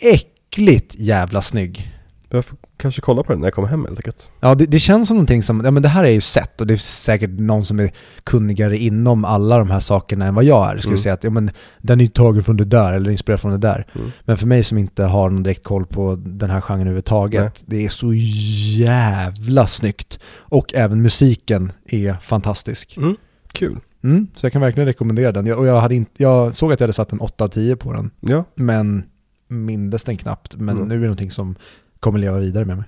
äckligt 0.03 0.95
jävla 0.99 1.43
snygg. 1.43 1.97
Jag 2.33 2.45
får 2.45 2.59
kanske 2.77 3.01
kolla 3.01 3.23
på 3.23 3.33
den 3.33 3.41
när 3.41 3.47
jag 3.47 3.55
kommer 3.55 3.69
hem 3.69 3.85
helt 3.85 3.99
enkelt. 3.99 4.31
Ja, 4.41 4.55
det, 4.55 4.67
det 4.67 4.79
känns 4.79 5.09
som 5.09 5.17
någonting 5.17 5.43
som, 5.43 5.65
ja 5.65 5.71
men 5.71 5.83
det 5.83 5.89
här 5.89 6.05
är 6.05 6.09
ju 6.11 6.21
sett 6.21 6.61
och 6.61 6.67
det 6.67 6.75
är 6.75 6.79
säkert 6.79 7.31
någon 7.31 7.65
som 7.65 7.81
är 7.81 7.91
kunnigare 8.25 8.79
inom 8.79 9.25
alla 9.25 9.59
de 9.59 9.71
här 9.71 9.81
sakerna 9.81 10.27
än 10.27 10.35
vad 10.35 10.45
jag 10.45 10.71
är. 10.73 10.79
Skulle 10.79 10.91
Mm. 10.93 10.99
säga 11.03 11.13
att, 11.15 11.25
ja 11.25 11.31
men 11.31 11.51
den 11.79 12.01
är 12.01 12.05
ju 12.05 12.11
tagen 12.11 12.43
från 12.45 12.57
det 12.57 12.65
där 12.65 12.93
eller 12.93 13.11
inspirerad 13.11 13.41
från 13.41 13.53
det 13.53 13.59
där. 13.59 13.87
Mm. 13.95 14.11
Men 14.25 14.37
för 14.37 14.47
mig 14.47 14.65
som 14.65 14.79
inte 14.79 15.05
har 15.05 15.31
någon 15.31 15.43
direkt 15.43 15.65
koll 15.65 15.87
på 15.87 16.15
den 16.27 16.51
här 16.51 16.61
genren 16.61 16.81
överhuvudtaget, 16.81 17.63
det 17.67 17.85
är 17.85 17.89
så 17.89 18.13
jävla 18.15 19.67
snyggt. 19.67 20.19
Och 20.39 20.75
även 20.75 21.03
musiken 21.03 21.73
är 21.87 22.15
fantastisk. 22.15 22.97
Mm. 22.97 23.17
Kul. 23.53 23.79
Mm, 24.05 24.27
så 24.35 24.47
jag 24.47 24.53
kan 24.53 24.61
verkligen 24.63 24.87
rekommendera 24.87 25.33
den. 25.33 25.47
Jag, 25.47 25.59
och 25.59 25.67
jag, 25.67 25.81
hade 25.81 25.95
inte, 25.95 26.11
jag 26.23 26.55
såg 26.55 26.73
att 26.73 26.81
jag 26.81 26.85
hade 26.85 26.93
satt 26.93 27.13
en 27.13 27.21
8 27.21 27.45
av 27.45 27.49
10 27.49 27.77
på 27.77 27.93
den, 27.93 28.11
Ja, 28.21 28.45
men 28.55 29.03
mindes 29.49 30.05
den 30.05 30.17
knappt. 30.17 30.57
Men 30.57 30.77
Mm. 30.77 30.89
nu 30.89 30.95
är 30.95 30.99
det 30.99 31.05
någonting 31.07 31.31
som 31.31 31.55
kommer 32.01 32.19
leva 32.19 32.39
vidare 32.39 32.65
med 32.65 32.77
mig. 32.77 32.87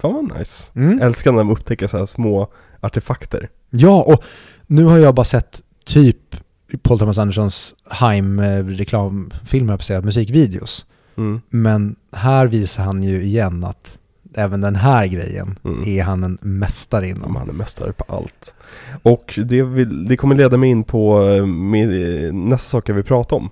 Fan 0.00 0.14
vad 0.14 0.38
nice. 0.38 0.72
Mm. 0.74 1.02
Älskar 1.02 1.32
när 1.32 1.38
de 1.38 1.50
upptäcker 1.50 1.86
så 1.86 1.98
här 1.98 2.06
små 2.06 2.52
artefakter. 2.80 3.50
Ja, 3.70 4.02
och 4.02 4.22
nu 4.66 4.84
har 4.84 4.98
jag 4.98 5.14
bara 5.14 5.24
sett 5.24 5.62
typ 5.84 6.36
Paul 6.82 6.98
Thomas 6.98 7.18
Andersons 7.18 7.74
Haim-reklamfilmer, 7.84 9.72
jag 9.92 10.02
på 10.02 10.06
musikvideos. 10.06 10.86
Mm. 11.16 11.40
Men 11.48 11.96
här 12.12 12.46
visar 12.46 12.84
han 12.84 13.02
ju 13.02 13.22
igen 13.22 13.64
att 13.64 13.98
även 14.34 14.60
den 14.60 14.76
här 14.76 15.06
grejen 15.06 15.58
Mm. 15.64 15.88
är 15.88 16.02
han 16.02 16.24
en 16.24 16.38
mästare 16.40 17.08
inom. 17.08 17.36
han 17.36 17.48
är 17.48 17.52
mästare 17.52 17.92
på 17.92 18.04
allt. 18.08 18.54
Och 19.02 19.38
det, 19.44 19.62
vill, 19.62 20.08
det 20.08 20.16
kommer 20.16 20.34
leda 20.34 20.56
mig 20.56 20.70
in 20.70 20.84
på 20.84 21.28
eh, 21.28 21.46
med, 21.46 22.24
eh, 22.26 22.32
nästa 22.32 22.68
sak 22.68 22.88
jag 22.88 22.94
vill 22.94 23.04
prata 23.04 23.34
om. 23.34 23.50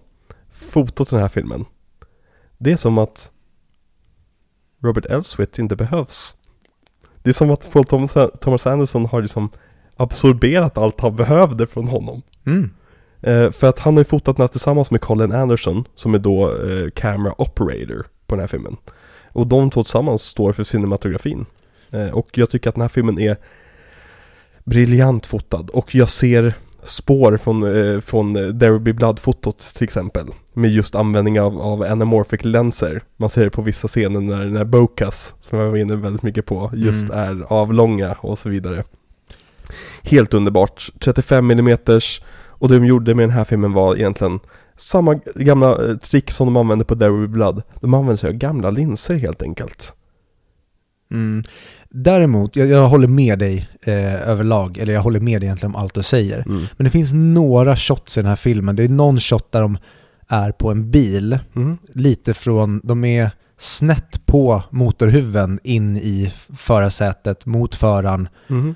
Fotot 0.53 1.09
i 1.09 1.15
den 1.15 1.21
här 1.21 1.29
filmen. 1.29 1.65
Det 2.59 2.73
är 2.73 2.77
som 2.77 2.99
att 2.99 3.31
Robert 4.85 5.07
Elswit 5.07 5.59
inte 5.59 5.77
behövs. 5.77 6.37
Det 7.23 7.31
är 7.31 7.35
som 7.35 7.51
att 7.51 7.71
Paul 7.73 7.85
Thomas, 7.85 8.17
Thomas 8.41 8.67
Anderson 8.67 9.07
har 9.07 9.23
liksom 9.23 9.51
absorberat 9.97 10.79
allt 10.79 11.01
han 11.01 11.17
behövde 11.17 11.67
från 11.67 11.89
honom. 11.89 12.23
Mm. 12.47 12.71
Eh, 13.21 13.51
för 13.51 13.67
att 13.67 13.79
han 13.79 13.95
har 13.95 14.01
ju 14.01 14.05
fotat 14.05 14.37
den 14.37 14.43
här 14.43 14.49
tillsammans 14.49 14.91
med 14.91 15.01
Colin 15.01 15.33
Anderson, 15.33 15.85
som 15.95 16.15
är 16.15 16.19
då 16.19 16.51
eh, 16.51 16.91
camera 16.91 17.41
operator 17.41 18.07
på 18.27 18.35
den 18.35 18.41
här 18.41 18.49
filmen. 18.49 18.77
Och 19.33 19.47
de 19.47 19.71
två 19.71 19.85
tillsammans 19.85 20.23
står 20.23 20.53
för 20.53 20.65
cinematografin. 20.65 21.47
Eh, 21.91 22.09
och 22.09 22.39
jag 22.39 22.51
tycker 22.51 22.69
att 22.69 22.75
den 22.75 22.83
här 22.83 22.89
filmen 22.89 23.19
är 23.19 23.37
briljant 24.65 25.27
fotad. 25.27 25.71
Och 25.73 25.95
jag 25.95 26.09
ser 26.09 26.55
spår 26.85 27.37
från, 27.37 27.63
eh, 27.63 28.01
från 28.01 28.35
There 28.35 28.71
Will 28.71 28.81
Be 28.81 28.93
Blood-fotot 28.93 29.75
till 29.75 29.85
exempel. 29.85 30.27
Med 30.55 30.71
just 30.71 30.95
användning 30.95 31.41
av, 31.41 31.61
av 31.61 31.83
anamorphic 31.83 32.45
lenser. 32.45 33.03
Man 33.17 33.29
ser 33.29 33.45
det 33.45 33.51
på 33.51 33.63
vissa 33.63 33.89
scener 33.89 34.21
när, 34.21 34.45
när 34.45 34.65
Bocas, 34.65 35.35
som 35.41 35.59
jag 35.59 35.71
var 35.71 35.77
inne 35.77 35.97
väldigt 35.97 36.23
mycket 36.23 36.47
på, 36.47 36.71
just 36.75 37.05
Mm. 37.05 37.19
är 37.19 37.47
avlånga 37.53 38.13
och 38.13 38.39
så 38.39 38.49
vidare. 38.49 38.85
Helt 40.03 40.35
underbart. 40.35 40.91
35 41.01 41.51
mm 41.51 41.79
och 42.49 42.69
det 42.69 42.79
de 42.79 42.85
gjorde 42.85 43.15
med 43.15 43.23
den 43.23 43.37
här 43.37 43.45
filmen 43.45 43.73
var 43.73 43.97
egentligen 43.97 44.41
samma 44.77 45.15
gamla 45.35 45.89
eh, 45.89 45.97
trick 45.97 46.31
som 46.31 46.47
de 46.47 46.57
använde 46.57 46.85
på 46.85 46.97
There 46.97 47.11
Will 47.11 47.29
Be 47.29 47.29
Blood. 47.29 47.63
De 47.81 47.95
använde 47.95 48.17
sig 48.17 48.29
av 48.29 48.35
gamla 48.35 48.71
linser 48.71 49.15
helt 49.15 49.43
enkelt. 49.43 49.93
Mm. 51.11 51.43
Däremot, 51.97 52.57
jag, 52.57 52.69
jag 52.69 52.89
håller 52.89 53.09
med 53.09 53.39
dig 53.39 53.69
eh, 53.83 54.29
överlag, 54.29 54.79
eller 54.79 54.93
jag 54.93 55.03
håller 55.03 55.21
med 55.21 55.41
dig 55.41 55.47
egentligen 55.47 55.75
om 55.75 55.81
allt 55.83 55.95
du 55.95 56.03
säger. 56.03 56.39
Mm. 56.47 56.67
Men 56.77 56.85
det 56.85 56.91
finns 56.91 57.13
några 57.13 57.77
shots 57.77 58.19
i 58.19 58.21
den 58.21 58.29
här 58.29 58.37
filmen. 58.37 58.77
Det 58.77 58.85
är 58.85 58.89
någon 58.89 59.21
shot 59.21 59.53
där 59.53 59.61
de 59.63 59.79
är 60.29 60.53
på 60.53 60.71
en 60.71 60.91
bil, 60.91 61.39
Mm. 61.57 61.79
lite 61.93 62.35
från, 62.35 62.81
de 62.85 63.05
är 63.05 63.31
snett 63.59 64.27
på 64.27 64.63
motorhuven 64.71 65.61
in 65.65 65.97
i 65.97 66.33
förarsätet 66.57 67.47
mot 67.47 67.75
föraren. 67.75 68.29
Mm. 68.51 68.75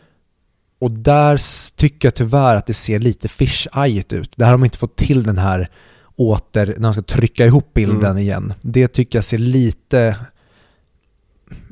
Och 0.81 0.91
där 0.91 1.41
tycker 1.77 2.07
jag 2.09 2.15
tyvärr 2.15 2.57
att 2.57 2.67
det 2.67 2.75
ser 2.75 2.99
lite 2.99 3.29
fish-eyeigt 3.29 4.15
ut. 4.15 4.33
Där 4.37 4.45
har 4.47 4.53
de 4.53 4.65
inte 4.65 4.79
fått 4.79 4.97
till 4.97 5.23
den 5.23 5.39
här 5.39 5.71
åter, 6.17 6.67
när 6.67 6.83
de 6.83 6.93
ska 6.93 7.03
trycka 7.03 7.47
ihop 7.47 7.75
bilden 7.75 8.05
Mm. 8.11 8.19
igen. 8.19 8.53
Det 8.61 8.89
tycker 8.89 9.19
jag 9.19 9.25
ser 9.25 9.39
lite 9.39 10.17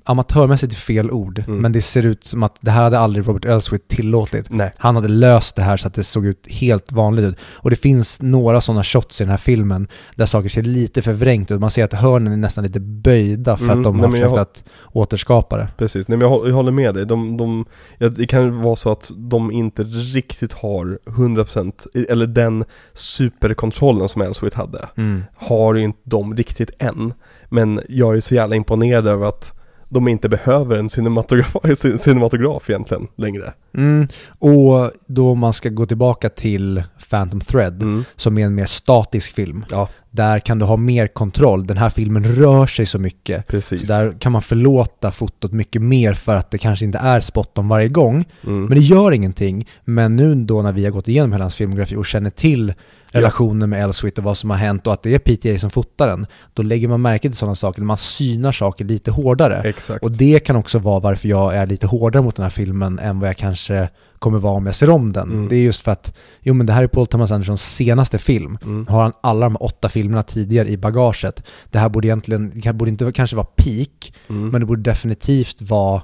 amatörmässigt 0.06 0.72
är 0.72 0.76
fel 0.76 1.10
ord, 1.10 1.42
Mm. 1.46 1.60
men 1.60 1.72
det 1.72 1.82
ser 1.82 2.06
ut 2.06 2.24
som 2.24 2.42
att 2.42 2.56
det 2.60 2.70
här 2.70 2.82
hade 2.82 2.98
aldrig 2.98 3.28
Robert 3.28 3.44
Elswit 3.44 3.88
tillåtit. 3.88 4.46
Nej. 4.50 4.72
Han 4.76 4.94
hade 4.96 5.08
löst 5.08 5.56
det 5.56 5.62
här 5.62 5.76
så 5.76 5.88
att 5.88 5.94
det 5.94 6.04
såg 6.04 6.26
ut 6.26 6.46
helt 6.50 6.92
vanligt 6.92 7.24
ut. 7.24 7.36
Och 7.42 7.70
det 7.70 7.76
finns 7.76 8.22
några 8.22 8.60
sådana 8.60 8.82
shots 8.84 9.20
i 9.20 9.24
den 9.24 9.30
här 9.30 9.36
filmen 9.36 9.88
där 10.16 10.26
saker 10.26 10.48
ser 10.48 10.62
lite 10.62 11.02
förvrängt 11.02 11.50
ut. 11.50 11.60
Man 11.60 11.70
ser 11.70 11.84
att 11.84 11.92
hörnen 11.92 12.32
är 12.32 12.36
nästan 12.36 12.64
lite 12.64 12.80
böjda 12.80 13.56
för 13.56 13.64
Mm, 13.64 13.78
att 13.78 13.84
de 13.84 13.96
nej, 13.96 14.00
har 14.06 14.08
jag 14.08 14.12
försökt 14.18 14.34
har- 14.36 14.42
att 14.42 14.64
återskapa 14.92 15.56
det. 15.56 15.68
Precis, 15.78 16.08
nej 16.08 16.18
men 16.18 16.28
jag, 16.30 16.36
hå- 16.38 16.46
jag 16.48 16.54
håller 16.54 16.72
med 16.72 16.94
dig. 16.94 17.06
De, 17.06 17.36
de, 17.36 17.64
det 17.98 18.26
kan 18.26 18.62
vara 18.62 18.76
så 18.76 18.92
att 18.92 19.10
de 19.16 19.52
inte 19.52 19.82
riktigt 19.82 20.52
har 20.52 20.98
100% 21.06 21.86
i- 21.94 22.06
eller 22.06 22.26
den 22.26 22.64
superkontrollen 22.94 24.08
som 24.08 24.22
Elswit 24.22 24.54
hade. 24.54 24.88
Har 25.36 25.74
ju 25.74 25.82
inte 25.84 25.98
de 26.04 26.36
riktigt 26.36 26.70
än. 26.78 27.12
Men 27.48 27.80
jag 27.88 28.16
är 28.16 28.20
så 28.20 28.34
jävla 28.34 28.56
imponerad 28.56 29.06
över 29.06 29.26
att 29.26 29.52
de 29.88 30.08
inte 30.08 30.28
behöver 30.28 30.78
en 30.78 30.90
cinematograf, 30.90 31.54
cin- 31.64 31.98
cinematograf 31.98 32.70
egentligen 32.70 33.06
längre. 33.16 33.52
Mm. 33.74 34.06
Och 34.38 34.90
då 35.06 35.34
man 35.34 35.52
ska 35.52 35.68
gå 35.68 35.86
tillbaka 35.86 36.28
till 36.28 36.82
Phantom 37.10 37.40
Thread, 37.40 37.82
Mm. 37.82 38.04
som 38.16 38.38
är 38.38 38.46
en 38.46 38.54
mer 38.54 38.64
statisk 38.66 39.34
film. 39.34 39.64
Ja, 39.70 39.88
Där 40.10 40.38
kan 40.38 40.58
du 40.58 40.64
ha 40.64 40.76
mer 40.76 41.06
kontroll. 41.06 41.66
Den 41.66 41.76
här 41.76 41.90
filmen 41.90 42.24
rör 42.24 42.66
sig 42.66 42.86
så 42.86 42.98
mycket. 42.98 43.46
precis. 43.46 43.86
Så 43.86 43.92
där 43.92 44.12
kan 44.20 44.32
man 44.32 44.42
förlåta 44.42 45.10
fotot 45.10 45.52
mycket 45.52 45.82
mer 45.82 46.12
för 46.14 46.36
att 46.36 46.50
det 46.50 46.58
kanske 46.58 46.84
inte 46.84 46.98
är 46.98 47.20
spot 47.20 47.58
on 47.58 47.68
varje 47.68 47.88
gång. 47.88 48.24
Mm. 48.46 48.64
Men 48.64 48.78
det 48.78 48.84
gör 48.84 49.12
ingenting. 49.12 49.68
Men 49.84 50.16
nu 50.16 50.34
då 50.34 50.62
när 50.62 50.72
vi 50.72 50.84
har 50.84 50.90
gått 50.92 51.08
igenom 51.08 51.32
hela 51.32 51.44
hans 51.44 51.54
filmografi 51.54 51.96
och 51.96 52.06
känner 52.06 52.30
till. 52.30 52.74
Relationen 53.16 53.70
med 53.70 53.84
Elswit 53.84 54.18
och 54.18 54.24
vad 54.24 54.36
som 54.36 54.50
har 54.50 54.56
hänt 54.56 54.86
och 54.86 54.92
att 54.92 55.02
det 55.02 55.14
är 55.14 55.18
PTA 55.18 55.58
som 55.58 55.70
fotar 55.70 56.08
den, 56.08 56.26
då 56.54 56.62
lägger 56.62 56.88
man 56.88 57.02
märke 57.02 57.28
till 57.28 57.36
sådana 57.36 57.54
saker. 57.54 57.82
Man 57.82 57.96
synar 57.96 58.52
saker 58.52 58.84
lite 58.84 59.10
hårdare. 59.10 59.62
Exakt. 59.68 60.04
Och 60.04 60.12
det 60.12 60.38
kan 60.38 60.56
också 60.56 60.78
vara 60.78 61.00
varför 61.00 61.28
jag 61.28 61.56
är 61.56 61.66
lite 61.66 61.86
hårdare 61.86 62.22
mot 62.22 62.36
den 62.36 62.42
här 62.42 62.50
filmen 62.50 62.98
än 62.98 63.20
vad 63.20 63.28
jag 63.28 63.36
kanske 63.36 63.88
kommer 64.18 64.38
vara 64.38 64.52
om 64.54 64.66
jag 64.66 64.74
ser 64.74 64.90
om 64.90 65.12
den. 65.12 65.30
Mm. 65.32 65.48
Det 65.48 65.56
är 65.56 65.60
just 65.60 65.82
för 65.82 65.92
att, 65.92 66.16
jo 66.40 66.54
men 66.54 66.66
det 66.66 66.72
här 66.72 66.82
är 66.82 66.86
Paul 66.86 67.06
Thomas 67.06 67.32
Andersons 67.32 67.74
senaste 67.74 68.18
film. 68.18 68.58
Mm. 68.62 68.86
Har 68.86 69.02
han 69.02 69.12
alla 69.20 69.46
de 69.46 69.56
åtta 69.60 69.88
filmerna 69.88 70.22
tidigare 70.22 70.68
i 70.68 70.76
bagaget. 70.76 71.42
Det 71.70 71.78
här 71.78 71.88
borde 71.88 72.06
egentligen, 72.06 72.52
det 72.54 72.72
borde 72.72 72.90
inte 72.90 73.12
kanske 73.12 73.36
vara 73.36 73.46
peak, 73.56 74.12
Mm. 74.28 74.48
men 74.48 74.60
det 74.60 74.66
borde 74.66 74.82
definitivt 74.82 75.62
vara 75.62 76.02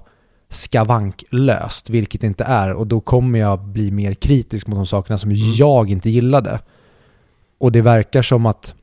skavanklöst, 0.48 1.90
vilket 1.90 2.20
det 2.20 2.26
inte 2.26 2.44
är. 2.44 2.72
Och 2.72 2.86
då 2.86 3.00
kommer 3.00 3.38
jag 3.38 3.64
bli 3.64 3.90
mer 3.90 4.14
kritisk 4.14 4.66
mot 4.66 4.76
de 4.76 4.86
sakerna 4.86 5.18
som 5.18 5.32
jag 5.34 5.90
inte 5.90 6.10
gillade. 6.10 6.60
Och 7.62 7.72
det 7.72 7.82
verkar 7.82 8.22
som 8.22 8.46
att 8.46 8.74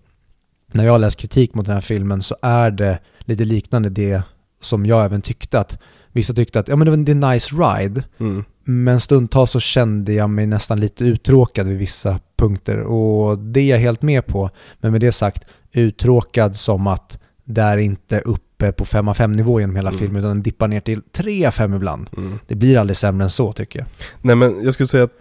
när 0.67 0.85
jag 0.85 1.01
läst 1.01 1.19
kritik 1.19 1.53
mot 1.53 1.65
den 1.65 1.73
här 1.75 1.81
filmen 1.81 2.21
så 2.21 2.35
är 2.41 2.71
det 2.71 2.99
lite 3.19 3.45
liknande 3.45 3.89
det 3.89 4.21
som 4.61 4.85
jag 4.85 5.05
även 5.05 5.21
tyckte 5.21 5.59
att 5.59 5.77
vissa 6.11 6.33
tyckte 6.33 6.59
att 6.59 6.67
ja 6.67 6.75
men 6.75 6.85
det 6.85 6.91
var 6.91 7.11
en 7.11 7.19
nice 7.33 7.55
ride 7.55 8.03
Mm. 8.19 8.43
men 8.63 8.99
stundtals 8.99 9.51
så 9.51 9.59
kände 9.59 10.13
jag 10.13 10.29
mig 10.29 10.47
nästan 10.47 10.79
lite 10.79 11.05
uttråkad 11.05 11.67
vid 11.67 11.77
vissa 11.77 12.19
punkter 12.37 12.77
och 12.79 13.37
det 13.39 13.59
är 13.59 13.69
jag 13.69 13.77
helt 13.79 14.01
med 14.01 14.25
på. 14.25 14.49
Men 14.79 14.91
med 14.91 15.01
det 15.01 15.11
sagt, 15.11 15.45
uttråkad 15.71 16.55
som 16.55 16.87
att 16.87 17.19
det 17.43 17.61
är 17.61 17.77
inte 17.77 18.19
uppe 18.19 18.71
på 18.71 18.85
5 18.85 19.07
av 19.07 19.13
5 19.13 19.31
nivå 19.31 19.59
genom 19.59 19.75
hela 19.75 19.89
Mm. 19.89 19.99
filmen 19.99 20.19
utan 20.19 20.29
den 20.29 20.43
dippar 20.43 20.67
ner 20.67 20.79
till 20.79 21.01
3 21.11 21.45
av 21.45 21.51
5 21.51 21.73
ibland. 21.73 22.09
Mm. 22.17 22.39
Det 22.47 22.55
blir 22.55 22.77
aldrig 22.77 22.97
sämre 22.97 23.23
än 23.23 23.29
så 23.29 23.53
tycker 23.53 23.79
jag. 23.79 23.87
Nej 24.21 24.35
men 24.35 24.63
jag 24.63 24.73
skulle 24.73 24.87
säga 24.87 25.03
att 25.03 25.13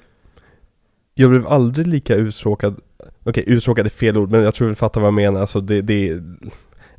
jag 1.15 1.31
blev 1.31 1.47
aldrig 1.49 1.87
lika 1.87 2.15
uttråkad 2.15 2.81
Okej, 3.29 3.45
uttråkad 3.47 3.87
är 3.87 3.91
fel 3.91 4.17
ord 4.17 4.31
men 4.31 4.43
jag 4.43 4.55
tror 4.55 4.69
du 4.69 4.75
fattar 4.75 5.01
vad 5.01 5.09
jag 5.09 5.15
menar. 5.15 5.41
Alltså 5.41 5.61
det, 5.61 5.83
det 5.83 6.23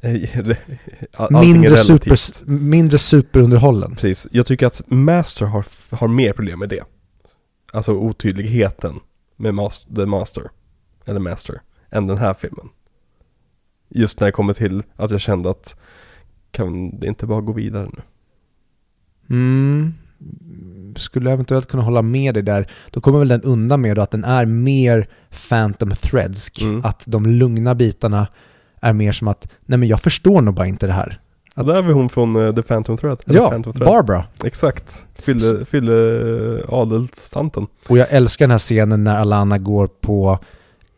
Mindre, 1.29 1.77
super, 1.77 2.49
mindre 2.51 2.97
superunderhållen. 2.97 3.91
Precis. 3.91 4.27
Jag 4.31 4.45
tycker 4.45 4.67
att 4.67 4.81
Master 4.87 5.45
har, 5.45 5.65
har 5.95 6.07
mer 6.07 6.33
problem 6.33 6.59
med 6.59 6.69
det. 6.69 6.83
Alltså 7.73 7.91
otydligheten 7.91 8.99
med 9.35 9.53
mas- 9.53 9.95
The 9.95 10.05
Master. 10.05 10.49
Eller 11.05 11.19
Master. 11.19 11.61
Än 11.89 12.07
den 12.07 12.17
här 12.17 12.33
filmen. 12.33 12.69
Just 13.89 14.19
när 14.19 14.27
det 14.27 14.31
kommer 14.31 14.53
till 14.53 14.83
att 14.95 15.11
jag 15.11 15.21
kände 15.21 15.49
att 15.49 15.79
kan 16.51 16.99
det 16.99 17.07
inte 17.07 17.25
bara 17.25 17.41
gå 17.41 17.53
vidare 17.53 17.89
nu? 17.93 18.01
Mm. 19.35 19.93
Skulle 20.95 21.31
eventuellt 21.31 21.67
kunna 21.67 21.83
hålla 21.83 22.01
med 22.01 22.33
dig 22.33 22.43
där. 22.43 22.67
Då 22.91 23.01
kommer 23.01 23.19
väl 23.19 23.27
den 23.27 23.41
undan 23.41 23.81
med 23.81 23.99
att 23.99 24.11
den 24.11 24.23
är 24.23 24.45
mer 24.45 25.07
Phantom 25.49 25.91
Threadsk. 25.91 26.61
Mm. 26.61 26.85
Att 26.85 27.03
de 27.07 27.25
lugna 27.25 27.75
bitarna 27.75 28.27
är 28.81 28.93
mer 28.93 29.11
som 29.11 29.27
att, 29.27 29.47
nej 29.65 29.79
men 29.79 29.87
jag 29.87 30.01
förstår 30.01 30.41
nog 30.41 30.53
bara 30.53 30.67
inte 30.67 30.87
det 30.87 30.93
här. 30.93 31.19
Och 31.55 31.65
där 31.65 31.75
är 31.75 31.81
vi 31.81 31.93
hon 31.93 32.09
från 32.09 32.35
eh, 32.35 32.55
The 32.55 32.61
Phantom 32.61 32.97
Thread. 32.97 33.21
Ja, 33.25 33.49
Phantom 33.49 33.73
Thread. 33.73 33.87
Barbara. 33.87 34.23
Exakt. 34.43 35.05
Fylle, 35.15 35.65
fylle 35.65 35.91
uh, 35.91 36.59
adelstanten. 36.69 37.67
Och 37.89 37.97
jag 37.97 38.07
älskar 38.09 38.45
den 38.45 38.51
här 38.51 38.59
scenen 38.59 39.03
när 39.03 39.15
Alana 39.15 39.57
går 39.57 39.87
på 39.87 40.39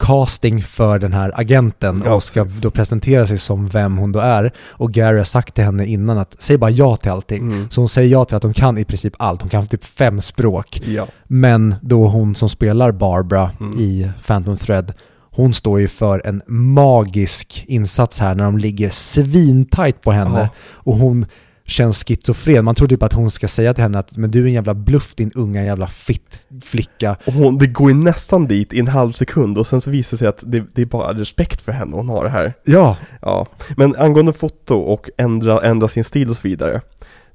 casting 0.01 0.61
för 0.61 0.99
den 0.99 1.13
här 1.13 1.31
agenten 1.35 2.01
Ja, 2.05 2.13
och 2.13 2.23
ska 2.23 2.43
precis. 2.43 2.61
då 2.61 2.71
presentera 2.71 3.27
sig 3.27 3.37
som 3.37 3.67
vem 3.67 3.97
hon 3.97 4.11
då 4.11 4.19
är. 4.19 4.51
Och 4.69 4.91
Gary 4.93 5.17
har 5.17 5.23
sagt 5.23 5.55
till 5.55 5.63
henne 5.63 5.85
innan 5.85 6.17
att 6.17 6.35
säg 6.39 6.57
bara 6.57 6.69
ja 6.71 6.95
till 6.95 7.11
allting. 7.11 7.41
Mm. 7.41 7.69
Så 7.69 7.81
hon 7.81 7.89
säger 7.89 8.09
ja 8.11 8.25
till 8.25 8.35
att 8.35 8.43
hon 8.43 8.53
kan 8.53 8.77
i 8.77 8.85
princip 8.85 9.13
allt. 9.19 9.41
Hon 9.41 9.49
kan 9.49 9.67
typ 9.67 9.85
fem 9.85 10.21
språk. 10.21 10.81
Ja. 10.85 11.07
Men 11.27 11.75
då 11.81 12.07
hon 12.07 12.35
som 12.35 12.49
spelar 12.49 12.91
Barbara 12.91 13.51
Mm. 13.59 13.79
i 13.79 14.11
Phantom 14.27 14.57
Thread, 14.57 14.93
hon 15.31 15.53
står 15.53 15.79
ju 15.79 15.87
för 15.87 16.21
en 16.27 16.41
magisk 16.47 17.65
insats 17.67 18.19
här 18.19 18.35
när 18.35 18.43
de 18.43 18.57
ligger 18.57 18.89
svintajt 18.89 20.01
på 20.01 20.11
henne. 20.11 20.39
Ja. 20.39 20.47
Och 20.73 20.95
hon 20.95 21.25
känns 21.71 22.03
schizofren. 22.03 22.65
Man 22.65 22.75
tror 22.75 22.87
typ 22.87 23.03
att 23.03 23.13
hon 23.13 23.31
ska 23.31 23.47
säga 23.47 23.73
till 23.73 23.83
henne 23.83 23.99
att 23.99 24.17
men 24.17 24.31
du 24.31 24.41
är 24.43 24.45
en 24.45 24.53
jävla 24.53 24.73
bluff 24.73 25.15
din 25.15 25.31
unga 25.35 25.63
jävla 25.63 25.87
fitt 25.87 26.47
flicka. 26.63 27.17
Och 27.25 27.33
hon, 27.33 27.57
det 27.57 27.67
går 27.67 27.91
ju 27.91 27.97
nästan 27.97 28.47
dit 28.47 28.73
i 28.73 28.79
en 28.79 28.87
halv 28.87 29.11
sekund 29.11 29.57
och 29.57 29.67
sen 29.67 29.81
så 29.81 29.91
visar 29.91 30.17
det 30.17 30.19
sig 30.19 30.27
att 30.27 30.43
det, 30.45 30.65
det 30.73 30.81
är 30.81 30.85
bara 30.85 31.13
respekt 31.13 31.61
för 31.61 31.71
henne 31.71 31.95
hon 31.95 32.09
har 32.09 32.23
det 32.23 32.29
här. 32.29 32.53
Ja, 32.65 32.97
Ja, 33.21 33.47
men 33.77 33.95
angående 33.95 34.33
foto 34.33 34.75
och 34.75 35.09
ändra, 35.17 35.61
ändra 35.61 35.87
sin 35.87 36.03
stil 36.03 36.29
och 36.29 36.35
så 36.35 36.47
vidare. 36.47 36.81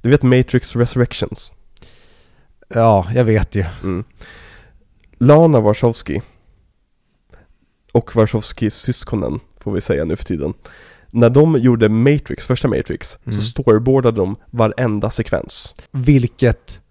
Du 0.01 0.09
vet 0.09 0.23
Matrix 0.23 0.75
Resurrections? 0.75 1.51
Ja, 2.67 3.07
jag 3.13 3.23
vet 3.23 3.55
ju. 3.55 3.65
Mm. 3.83 4.03
Lana 5.17 5.59
Wachowski 5.59 6.21
och 7.91 8.15
Wachowskis 8.15 8.75
syskonen, 8.75 9.39
får 9.59 9.71
vi 9.71 9.81
säga 9.81 10.05
nu 10.05 10.15
för 10.15 10.23
tiden. 10.23 10.53
När 11.11 11.29
de 11.29 11.55
gjorde 11.59 11.89
Matrix, 11.89 12.45
första 12.45 12.67
Matrix, 12.67 13.19
Mm. 13.25 13.35
så 13.35 13.41
storyboardade 13.41 14.17
de 14.17 14.35
varenda 14.51 15.09
sekvens. 15.09 15.75
Vilket 15.91 16.81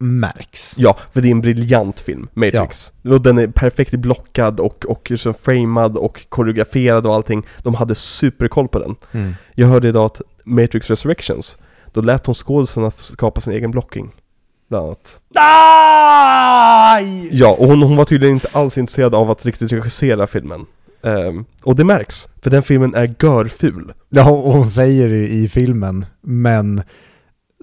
märks. 0.00 0.74
Ja, 0.76 0.96
för 1.12 1.20
det 1.20 1.28
är 1.28 1.32
en 1.32 1.40
briljant 1.40 2.00
film, 2.00 2.28
Matrix. 2.34 2.92
Och 3.04 3.20
den 3.20 3.38
är 3.38 3.46
perfekt 3.46 3.94
blockad 3.94 4.60
och, 4.60 4.84
och 4.88 5.12
så 5.16 5.32
framad 5.32 5.96
och 5.96 6.26
koreograferad 6.28 7.06
och 7.06 7.14
allting. 7.14 7.46
De 7.62 7.74
hade 7.74 7.94
superkoll 7.94 8.68
på 8.68 8.78
den. 8.78 8.96
Mm. 9.12 9.34
Jag 9.54 9.66
hörde 9.68 9.88
idag 9.88 10.04
att 10.04 10.20
Matrix 10.44 10.90
Resurrections, 10.90 11.58
då 11.92 12.00
lät 12.00 12.24
de 12.24 12.34
skådisarna 12.34 12.90
skapa 12.90 13.40
sin 13.40 13.52
egen 13.52 13.70
blocking. 13.70 14.10
Bland 14.68 14.84
annat. 14.86 15.20
Ja, 17.30 17.50
och 17.50 17.66
hon, 17.66 17.82
hon 17.82 17.96
var 17.96 18.04
tydligen 18.04 18.34
inte 18.34 18.48
alls 18.52 18.78
intresserad 18.78 19.14
av 19.14 19.30
att 19.30 19.44
riktigt 19.46 19.72
regissera 19.72 20.26
filmen. 20.26 20.66
Ehm, 21.04 21.44
och 21.62 21.76
det 21.76 21.84
märks, 21.84 22.28
för 22.42 22.50
den 22.50 22.62
filmen 22.62 22.94
är 22.94 23.14
görful. 23.22 23.92
Ja, 24.08 24.30
och 24.30 24.52
hon 24.52 24.66
säger 24.70 25.08
det 25.08 25.28
i 25.28 25.48
filmen, 25.48 26.06
men 26.20 26.82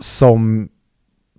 som 0.02 0.70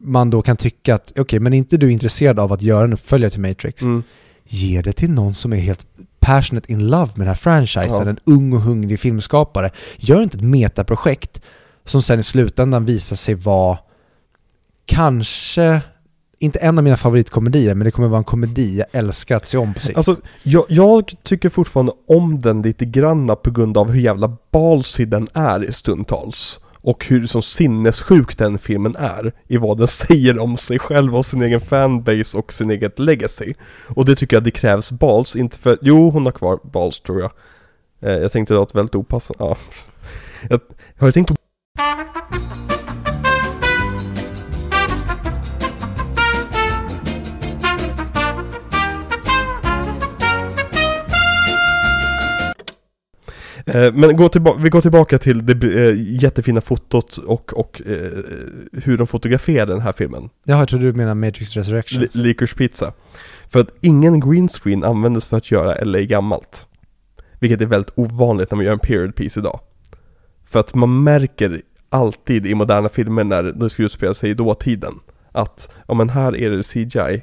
man 0.01 0.31
då 0.31 0.43
kan 0.43 0.57
tycka 0.57 0.95
att, 0.95 1.13
okej, 1.19 1.41
men 1.41 1.53
är 1.53 1.59
inte 1.59 1.77
du 1.77 1.93
intresserad 1.93 2.39
av 2.39 2.53
att 2.53 2.63
göra 2.63 2.85
en 2.85 2.93
uppföljare 2.93 3.31
till 3.31 3.41
Matrix? 3.41 3.83
Mm. 3.83 4.03
Ge 4.45 4.83
det 4.83 4.93
till 4.93 5.11
någon 5.11 5.35
som 5.35 5.53
är 5.53 5.57
helt 5.57 5.87
passionate 6.21 6.73
in 6.73 6.87
love 6.89 7.07
med 7.15 7.21
den 7.21 7.27
här 7.29 7.35
franchisen, 7.35 7.91
Ja. 8.05 8.09
en 8.09 8.19
ung 8.25 8.53
och 8.53 8.61
hungrig 8.61 9.01
filmskapare. 9.01 9.71
Gör 9.97 10.23
inte 10.23 10.37
ett 10.37 10.43
metaprojekt 10.43 11.43
som 11.85 12.03
sen 12.03 12.19
i 12.19 12.23
slutändan 12.23 12.85
visar 12.85 13.17
sig 13.17 13.35
vara 13.35 13.79
kanske, 14.87 15.81
inte 16.43 16.59
en 16.59 16.79
av 16.79 16.85
mina 16.85 16.97
favoritkomedier, 16.97 17.75
men 17.75 17.85
det 17.85 17.91
kommer 17.91 18.09
vara 18.09 18.19
en 18.19 18.25
komedi 18.25 18.77
jag 18.77 18.87
älskar 18.93 19.37
att 19.37 19.47
se 19.47 19.59
om 19.59 19.75
på 19.75 19.81
sikt. 19.81 19.97
Alltså, 19.97 20.17
jag, 20.43 20.65
jag 20.69 21.13
tycker 21.23 21.49
fortfarande 21.49 21.93
om 22.09 22.41
den 22.41 22.63
lite 22.63 22.85
granna 22.85 23.37
på 23.37 23.51
grund 23.51 23.77
av 23.77 23.91
hur 23.91 24.01
jävla 24.01 24.37
balsy 24.51 25.05
den 25.05 25.29
är 25.35 25.71
stundtals. 25.71 26.61
Och 26.85 27.07
hur 27.07 27.27
som 27.27 27.43
sinnessjuk 27.43 28.39
den 28.39 28.59
filmen 28.59 28.97
är 28.99 29.33
i 29.49 29.57
vad 29.57 29.79
den 29.79 29.87
säger 30.07 30.39
om 30.39 30.57
sig 30.57 30.79
själv 30.79 31.17
och 31.17 31.27
sin 31.27 31.43
egen 31.43 31.61
fanbase 31.61 32.39
och 32.39 32.53
sin 32.53 32.71
eget 32.71 32.99
legacy. 32.99 33.55
Och 33.89 34.05
det 34.05 34.17
tycker 34.17 34.37
jag 34.37 34.45
det 34.45 34.51
krävs 34.51 34.93
bals, 34.93 35.37
inte 35.37 35.59
för, 35.59 35.79
jo 35.83 36.11
hon 36.11 36.25
har 36.25 36.33
kvar 36.33 36.59
bals 36.63 37.01
tror 37.01 37.21
jag. 37.21 37.31
Eh, 38.01 38.23
jag 38.23 38.33
tänkte 38.33 38.55
det 38.55 38.59
var 38.59 38.67
ett 38.67 38.75
väldigt 38.75 38.95
opassande, 38.95 39.45
ja. 39.45 39.57
Jag, 40.51 40.61
har 40.99 41.07
du 41.07 41.13
tänkt 41.13 41.29
på 41.29 41.37
Men 53.95 54.17
gå 54.17 54.29
tillba- 54.29 54.57
vi 54.59 54.69
går 54.69 54.81
tillbaka 54.81 55.19
till 55.19 55.47
det 55.47 55.89
eh, 55.89 55.95
jättefina 56.23 56.61
fotot 56.61 57.17
och, 57.17 57.53
och 57.59 57.83
eh, 57.87 57.97
hur 58.73 58.99
de 58.99 59.07
fotograferade 59.07 59.73
den 59.73 59.81
här 59.81 59.93
filmen. 59.93 60.29
Jaha, 60.45 60.59
jag 60.59 60.69
tror 60.69 60.81
du 60.81 60.93
menar 60.93 61.15
Matrix 61.15 61.57
Resurrections. 61.57 62.15
Li- 62.15 62.23
Licorice 62.23 62.57
Pizza. 62.57 62.93
För 63.49 63.61
att 63.61 63.69
ingen 63.81 64.21
green 64.21 64.49
screen 64.49 64.85
användes 64.85 65.27
för 65.27 65.37
att 65.37 65.51
göra 65.51 65.85
LA 65.85 66.01
gammalt. 66.01 66.67
Vilket 67.41 67.61
är 67.61 67.67
väldigt 67.67 67.93
ovanligt 67.99 68.51
när 68.51 68.57
man 68.57 68.65
gör 68.65 68.73
en 68.73 68.79
period 68.79 69.15
piece 69.15 69.41
idag. 69.41 69.61
För 70.45 70.61
att 70.61 70.75
man 70.75 71.03
märker 71.05 71.63
alltid 71.89 72.47
i 72.47 72.55
moderna 72.55 72.89
filmer 72.89 73.25
när 73.25 73.43
det 73.43 73.71
ska 73.71 73.83
utspela 73.83 74.15
sig 74.15 74.31
i 74.31 74.35
dåtiden. 74.35 74.95
Att, 75.33 75.73
ja 75.89 75.95
men 75.95 76.09
här 76.09 76.37
är 76.37 76.51
det 76.51 76.63
CGI. 76.63 77.23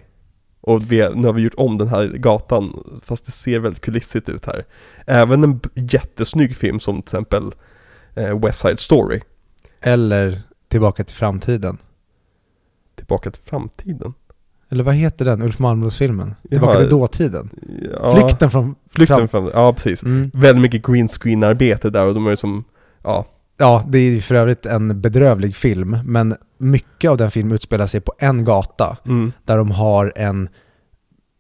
Och 0.70 0.92
vi, 0.92 1.10
nu 1.16 1.28
har 1.28 1.34
vi 1.34 1.42
gjort 1.42 1.54
om 1.58 1.78
den 1.78 1.88
här 1.88 2.08
gatan, 2.08 2.84
fast 3.04 3.26
det 3.26 3.32
ser 3.32 3.60
väldigt 3.60 3.82
kulissigt 3.82 4.30
ut 4.30 4.46
här. 4.46 4.66
Även 5.06 5.44
en 5.44 5.60
jättesnygg 5.76 6.56
film 6.56 6.80
som 6.80 6.96
till 6.96 7.04
exempel 7.04 7.52
eh, 8.16 8.40
West 8.40 8.60
Side 8.60 8.80
Story. 8.80 9.22
Eller 9.82 10.42
Tillbaka 10.68 11.04
till 11.04 11.16
framtiden. 11.16 11.78
Tillbaka 12.96 13.32
till 13.32 13.42
framtiden. 13.46 14.14
Eller 14.72 14.84
vad 14.84 14.96
heter 14.96 15.26
den, 15.26 15.42
Ulf 15.42 15.60
Malmros-filmen? 15.60 16.36
Tillbaka 16.50 16.80
till 16.80 16.90
dåtiden. 16.90 17.50
Ja, 18.02 18.16
Flykten 18.16 18.50
från... 18.50 18.76
Flykten 18.90 19.28
fram. 19.28 19.52
Ja, 19.54 19.74
precis. 19.74 20.04
Mm. 20.04 20.32
Väldigt 20.34 20.62
mycket 20.62 20.88
green 20.88 21.08
screen 21.08 21.44
arbete 21.44 21.90
där 21.90 22.06
och 22.06 22.14
de 22.14 22.28
är 22.28 22.36
som, 22.36 22.64
ja, 23.04 23.26
Ja, 23.62 23.86
det 23.88 23.98
är 23.98 24.12
ju 24.12 24.22
för 24.22 24.36
övrigt 24.36 24.66
en 24.66 25.02
bedrövlig 25.02 25.56
film, 25.56 25.98
men 26.06 26.36
mycket 26.60 27.12
av 27.12 27.18
den 27.18 27.32
filmen 27.32 27.54
utspelar 27.56 27.88
sig 27.88 28.02
på 28.02 28.14
en 28.20 28.46
gata, 28.46 28.98
mm, 29.06 29.32
där 29.46 29.58
de 29.58 29.72
har 29.72 30.14
en 30.16 30.50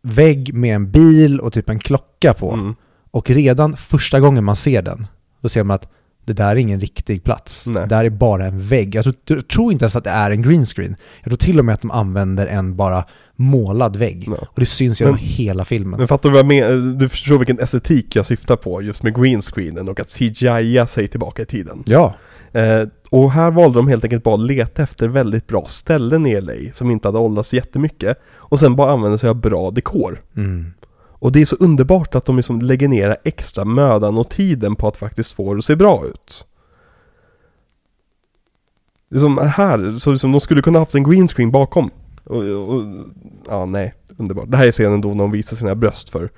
vägg 0.02 0.54
med 0.54 0.76
en 0.76 0.91
bil 0.91 1.40
och 1.40 1.54
typ 1.54 1.70
en 1.70 1.80
klocka 1.80 2.34
på. 2.34 2.52
mm, 2.54 2.76
Och 3.12 3.30
redan 3.30 3.78
första 3.78 4.20
gången 4.20 4.44
man 4.44 4.56
ser 4.56 4.82
den, 4.82 5.08
då 5.41 5.50
ser 5.50 5.64
man 5.64 5.76
att 5.76 5.91
det 6.26 6.34
där 6.34 6.48
är 6.52 6.56
ingen 6.56 6.80
riktig 6.80 7.24
plats. 7.24 7.66
Nej. 7.68 7.76
Det 7.82 7.86
där 7.96 8.06
är 8.06 8.10
bara 8.10 8.46
en 8.46 8.60
vägg. 8.60 8.96
Jag 8.96 9.04
tror, 9.04 9.41
tror 9.41 9.72
inte 9.72 9.84
ens 9.86 9.96
att 9.96 10.04
det 10.04 10.10
är 10.10 10.32
en 10.32 10.41
green 10.41 10.66
screen. 10.66 10.96
Jag 11.24 11.30
tror 11.30 11.38
till 11.38 11.60
och 11.60 11.66
med 11.66 11.74
att 11.74 11.82
de 11.82 11.91
använder 11.91 12.48
en 12.48 12.76
bara 12.76 13.06
målad 13.36 13.96
vägg. 13.96 14.24
ja. 14.28 14.34
Och 14.38 14.60
det 14.60 14.66
syns 14.66 15.00
genom 15.02 15.16
Men- 15.16 15.24
hela 15.24 15.66
filmen. 15.66 15.98
Men 16.00 16.08
fattar 16.08 16.30
du 16.30 16.34
vad 16.34 16.40
jag 16.40 16.46
menar? 16.48 17.00
Du 17.00 17.10
förstår 17.10 17.38
vilken 17.38 17.60
estetik 17.60 18.16
jag 18.16 18.26
syftar 18.26 18.56
på 18.56 18.82
just 18.82 19.04
med 19.04 19.16
green 19.22 19.41
screenen 19.41 19.90
och 19.90 20.00
att 20.00 20.10
CGI 20.10 20.86
sig 20.88 21.08
tillbaka 21.08 21.41
i 21.41 21.46
tiden. 21.46 21.84
ja, 21.86 22.14
Eh, 22.52 22.82
och 23.10 23.31
här 23.31 23.52
valde 23.52 23.80
de 23.80 23.88
helt 23.88 24.03
enkelt 24.03 24.23
bara 24.23 24.36
att 24.36 24.48
leta 24.48 24.84
efter 24.84 25.07
väldigt 25.07 25.48
bra 25.48 25.65
ställen 25.68 26.26
i 26.26 26.41
LA 26.41 26.73
som 26.73 26.91
inte 26.91 27.07
hade 27.07 27.19
åldrats 27.19 27.53
jättemycket 27.53 28.18
och 28.36 28.60
sen 28.60 28.76
bara 28.76 28.91
använda 28.91 29.18
sig 29.18 29.30
av 29.30 29.36
bra 29.36 29.72
dekor. 29.72 30.22
mm. 30.36 30.73
Och 31.22 31.31
det 31.31 31.41
är 31.41 31.45
så 31.45 31.56
underbart 31.56 32.15
att 32.15 32.26
de 32.26 32.36
liksom 32.36 32.61
lägger 32.61 32.88
ner 32.88 33.18
extra 33.23 33.65
mödan 33.65 34.18
och 34.18 34.30
tiden 34.30 34.76
på 34.76 34.88
att 34.88 34.98
faktiskt 34.98 35.34
få 35.34 35.53
det 35.53 35.57
att 35.57 35.65
se 35.65 35.76
bra 35.76 36.06
ut. 36.06 36.48
Liksom 39.10 39.38
här, 39.38 39.98
så 39.99 40.11
liksom 40.11 40.31
de 40.31 40.41
skulle 40.41 40.61
kunna 40.61 40.80
haft 40.80 40.95
en 40.95 41.03
green 41.03 41.27
screen 41.27 41.52
bakom. 41.52 41.91
Och, 42.23 42.44
och, 42.44 42.84
ja, 43.48 43.65
nej, 43.65 43.94
underbart. 44.18 44.52
Det 44.52 44.57
här 44.57 44.68
är 44.68 44.72
scenen 44.72 45.02
då 45.02 45.10
när 45.10 45.18
de 45.18 45.31
visar 45.31 45.56
sina 45.56 45.76
bröst 45.76 46.10
för, 46.10 46.30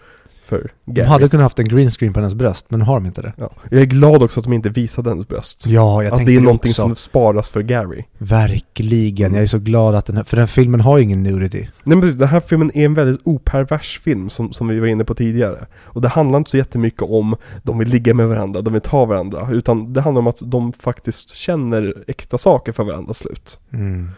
för 0.51 0.71
De 0.85 0.93
Gary. 0.93 1.07
hade 1.07 1.29
kunnat 1.29 1.43
haft 1.43 1.59
en 1.59 1.67
green 1.67 1.89
screen 1.89 2.13
på 2.13 2.19
hennes 2.19 2.33
bröst, 2.33 2.65
men 2.69 2.79
nu 2.79 2.85
har 2.85 2.93
de 2.93 3.05
inte 3.05 3.21
det. 3.21 3.33
Ja. 3.37 3.51
Jag 3.69 3.81
är 3.81 3.85
glad 3.85 4.23
också 4.23 4.39
att 4.39 4.43
de 4.43 4.53
inte 4.53 4.69
visade 4.69 5.09
hennes 5.09 5.27
bröst. 5.27 5.65
Ja, 5.67 6.03
jag 6.03 6.11
att 6.11 6.17
tänkte 6.17 6.31
det 6.31 6.37
är 6.37 6.41
någonting 6.41 6.69
också. 6.69 6.81
som 6.81 6.95
sparas 6.95 7.49
för 7.49 7.61
Gary. 7.61 8.03
Verkligen, 8.17 9.25
Mm. 9.27 9.35
jag 9.35 9.43
är 9.43 9.47
så 9.47 9.59
glad 9.59 9.95
att 9.95 10.05
den 10.05 10.17
här, 10.17 10.23
för 10.23 10.37
den 10.37 10.47
filmen 10.47 10.81
har 10.81 10.97
ju 10.97 11.03
ingen 11.03 11.23
nudity. 11.23 11.59
Nej 11.61 11.69
men 11.83 12.01
precis, 12.01 12.17
den 12.19 12.27
här 12.27 12.39
filmen 12.39 12.71
är 12.73 12.85
en 12.85 12.93
väldigt 12.93 13.21
opervers 13.27 13.99
film 13.99 14.29
som, 14.29 14.51
som 14.53 14.67
vi 14.67 14.79
var 14.79 14.87
inne 14.87 15.03
på 15.03 15.13
tidigare. 15.15 15.67
Och 15.83 16.01
det 16.01 16.07
handlar 16.07 16.37
inte 16.37 16.51
så 16.51 16.57
jättemycket 16.57 17.01
om 17.01 17.35
de 17.63 17.77
vill 17.77 17.87
ligga 17.87 18.13
med 18.13 18.27
varandra, 18.27 18.61
de 18.61 18.73
vill 18.73 18.81
ta 18.81 19.05
varandra. 19.05 19.47
Utan 19.51 19.93
det 19.93 20.01
handlar 20.01 20.19
om 20.19 20.27
att 20.27 20.41
de 20.45 20.73
faktiskt 20.73 21.29
känner 21.35 22.03
äkta 22.07 22.37
saker 22.37 22.71
för 22.71 22.83
varandra 22.83 23.13
slut. 23.13 23.59
Mm. 23.73 24.09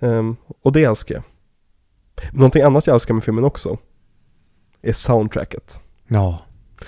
Ehm, 0.00 0.36
och 0.62 0.72
det 0.72 0.84
älskar 0.84 1.14
jag. 1.14 1.24
Någonting 2.32 2.62
annat 2.62 2.86
jag 2.86 2.94
älskar 2.94 3.14
med 3.14 3.24
filmen 3.24 3.44
också 3.44 3.78
är 4.82 4.92
soundtracket. 4.92 5.80
Ja. 6.08 6.38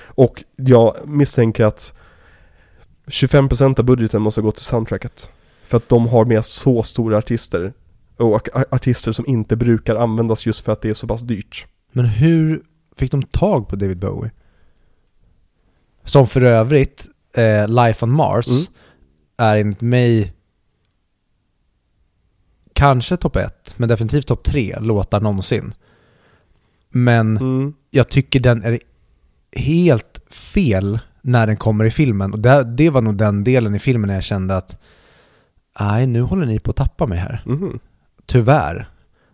Och 0.01 0.44
jag 0.56 0.97
misstänker 1.09 1.65
att 1.65 1.94
25% 3.06 3.78
av 3.78 3.85
budgeten 3.85 4.23
måste 4.23 4.40
gå 4.40 4.52
till 4.52 4.65
soundtracket. 4.65 5.31
För 5.65 5.77
att 5.77 5.89
de 5.89 6.06
har 6.09 6.24
med 6.24 6.44
så 6.44 6.82
stora 6.82 7.19
artister. 7.19 7.73
Och 8.16 8.48
artister 8.70 9.12
som 9.12 9.27
inte 9.27 9.56
brukar 9.56 9.97
användas 9.97 10.47
just 10.47 10.60
för 10.65 10.73
att 10.73 10.82
det 10.82 10.90
är 10.90 10.94
så 10.94 11.06
pass 11.06 11.20
dyrt. 11.20 11.66
Men 11.93 12.05
hur 12.05 12.62
fick 12.97 13.10
de 13.10 13.23
tag 13.23 13.69
på 13.69 13.77
David 13.77 13.98
Bowie? 13.98 14.31
Som 16.05 16.27
för 16.27 16.40
övrigt, 16.43 17.06
eh, 17.36 17.69
Life 17.69 18.05
on 18.05 18.10
Mars, 18.12 18.47
Mm. 18.48 18.62
är 19.36 19.56
enligt 19.56 19.81
mig 19.81 20.32
kanske 22.73 23.16
topp 23.16 23.36
ett, 23.36 23.74
men 23.77 23.89
definitivt 23.89 24.27
topp 24.27 24.43
tre 24.44 24.77
låtar 24.81 25.20
någonsin. 25.20 25.74
Men 26.90 27.36
Mm. 27.36 27.73
jag 27.90 28.09
tycker 28.09 28.40
den 28.40 28.65
är 28.65 28.78
helt 29.52 30.20
fel 30.31 30.98
när 31.23 31.47
den 31.47 31.56
kommer 31.56 31.85
i 31.85 31.90
filmen. 31.90 32.32
Och 32.32 32.39
det, 32.39 32.65
det 32.65 32.90
var 32.90 33.01
nog 33.02 33.16
den 33.16 33.44
delen 33.44 33.74
i 33.74 33.78
filmen 33.78 34.09
när 34.09 34.15
jag 34.15 34.24
kände 34.24 34.56
att 34.56 34.81
nej, 35.81 36.06
nu 36.06 36.20
håller 36.20 36.47
ni 36.47 36.59
på 36.60 36.70
att 36.70 36.77
tappa 36.77 37.06
mig 37.06 37.19
här. 37.19 37.43
Mhm. 37.47 37.78
Tyvärr. 38.27 38.89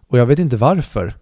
Och 0.08 0.18
jag 0.18 0.26
vet 0.26 0.38
inte 0.38 0.56
varför. 0.56 1.14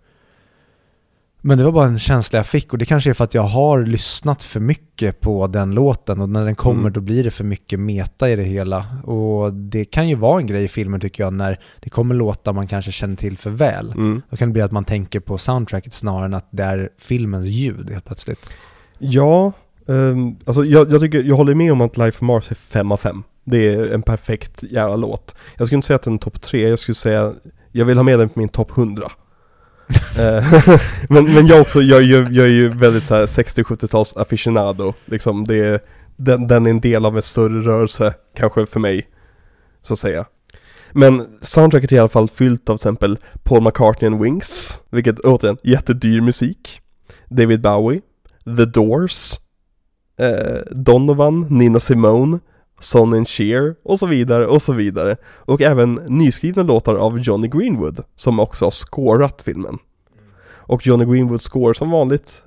Men 1.44 1.58
det 1.58 1.64
var 1.64 1.72
bara 1.72 1.86
en 1.86 1.98
känsla 1.98 2.38
jag 2.38 2.46
fick 2.46 2.72
och 2.72 2.78
det 2.78 2.84
kanske 2.84 3.10
är 3.10 3.14
för 3.14 3.24
att 3.24 3.34
jag 3.34 3.42
har 3.42 3.82
lyssnat 3.86 4.42
för 4.42 4.60
mycket 4.60 5.20
på 5.20 5.46
den 5.46 5.74
låten 5.74 6.20
och 6.20 6.28
när 6.28 6.44
den 6.44 6.54
kommer 6.54 6.80
Mm. 6.80 6.92
då 6.92 7.00
blir 7.00 7.24
det 7.24 7.30
för 7.30 7.44
mycket 7.44 7.80
meta 7.80 8.30
i 8.30 8.36
det 8.36 8.42
hela. 8.42 8.86
Och 9.04 9.52
det 9.54 9.84
kan 9.84 10.08
ju 10.08 10.14
vara 10.14 10.40
en 10.40 10.46
grej 10.46 10.64
i 10.64 10.68
filmen 10.68 11.00
tycker 11.00 11.22
jag 11.24 11.32
när 11.32 11.60
det 11.80 11.90
kommer 11.90 12.14
låtar 12.14 12.52
man 12.52 12.66
kanske 12.66 12.92
känner 12.92 13.16
till 13.16 13.38
för 13.38 13.50
väl. 13.50 13.90
Mm. 13.92 14.22
Då 14.30 14.36
kan 14.36 14.48
det 14.48 14.52
bli 14.52 14.62
att 14.62 14.72
man 14.72 14.84
tänker 14.84 15.20
på 15.20 15.38
soundtracket 15.38 15.94
snarare 15.94 16.24
än 16.24 16.34
att 16.34 16.48
det 16.50 16.62
är 16.62 16.88
filmens 16.98 17.46
ljud 17.46 17.90
helt 17.90 18.04
plötsligt. 18.04 18.50
Ja, 18.98 19.52
ehm, 19.88 20.36
alltså 20.44 20.64
jag, 20.64 20.92
jag 20.92 21.00
tycker, 21.00 21.22
jag 21.22 21.36
håller 21.36 21.54
med 21.54 21.72
om 21.72 21.80
att 21.80 21.96
Life 21.96 22.18
on 22.20 22.26
Mars 22.26 22.50
är 22.50 22.54
5 22.54 22.92
av 22.92 22.96
5. 22.96 23.22
Det 23.44 23.74
är 23.74 23.94
en 23.94 24.02
perfekt 24.02 24.62
jävla 24.62 24.96
låt. 24.96 25.34
Jag 25.56 25.66
skulle 25.66 25.76
inte 25.76 25.86
säga 25.86 25.96
att 25.96 26.02
den 26.02 26.14
är 26.14 26.18
topp 26.18 26.42
tre, 26.42 26.68
jag 26.68 26.78
skulle 26.78 26.94
säga, 26.94 27.32
jag 27.72 27.84
vill 27.84 27.96
ha 27.96 28.02
med 28.02 28.18
den 28.18 28.28
på 28.28 28.38
min 28.38 28.48
topp 28.48 28.70
100. 28.78 29.10
Eh, 30.18 30.64
men, 31.08 31.34
men 31.34 31.46
jag 31.46 31.60
också, 31.60 31.80
jag, 31.80 32.02
jag, 32.02 32.32
jag 32.32 32.44
är 32.44 32.50
ju 32.50 32.68
väldigt 32.68 33.06
så 33.06 33.14
här 33.14 33.26
60-70-tals 33.26 34.16
aficionado, 34.16 34.94
liksom 35.04 35.46
det 35.46 35.56
är, 35.56 35.80
den, 36.16 36.46
den 36.46 36.66
är 36.66 36.70
en 36.70 36.80
del 36.80 37.06
av 37.06 37.16
en 37.16 37.22
större 37.22 37.60
rörelse, 37.60 38.14
kanske 38.36 38.66
för 38.66 38.80
mig, 38.80 39.06
så 39.82 39.92
att 39.92 39.98
säga. 39.98 40.26
Men 40.92 41.26
soundtracket 41.40 41.92
är 41.92 41.96
i 41.96 41.98
alla 41.98 42.08
fall 42.08 42.28
fyllt 42.28 42.68
av 42.68 42.76
till 42.76 42.82
exempel 42.82 43.18
Paul 43.42 43.62
McCartney 43.62 44.10
and 44.10 44.22
Wings, 44.22 44.80
vilket 44.90 45.18
återigen, 45.18 45.56
jättedyr 45.62 46.20
musik. 46.20 46.80
David 47.28 47.60
Bowie, 47.60 48.00
The 48.56 48.64
Doors, 48.64 49.34
eh, 50.18 50.58
Donovan, 50.70 51.46
Nina 51.50 51.80
Simone, 51.80 52.38
Son 52.82 53.14
and 53.14 53.28
Cher 53.28 53.74
och 53.82 53.98
så 53.98 54.06
vidare 54.06 54.46
och 54.46 54.62
så 54.62 54.72
vidare. 54.72 55.16
Och 55.24 55.60
även 55.62 55.94
nyskrivna 55.94 56.62
låtar 56.62 56.94
av 56.94 57.18
Johnny 57.18 57.48
Greenwood 57.48 58.00
som 58.16 58.40
också 58.40 58.64
har 58.64 58.70
scorat 58.70 59.42
filmen. 59.42 59.78
Och 60.44 60.86
Johnny 60.86 61.04
Greenwoods 61.04 61.44
score 61.44 61.74
som 61.74 61.90
vanligt 61.90 62.44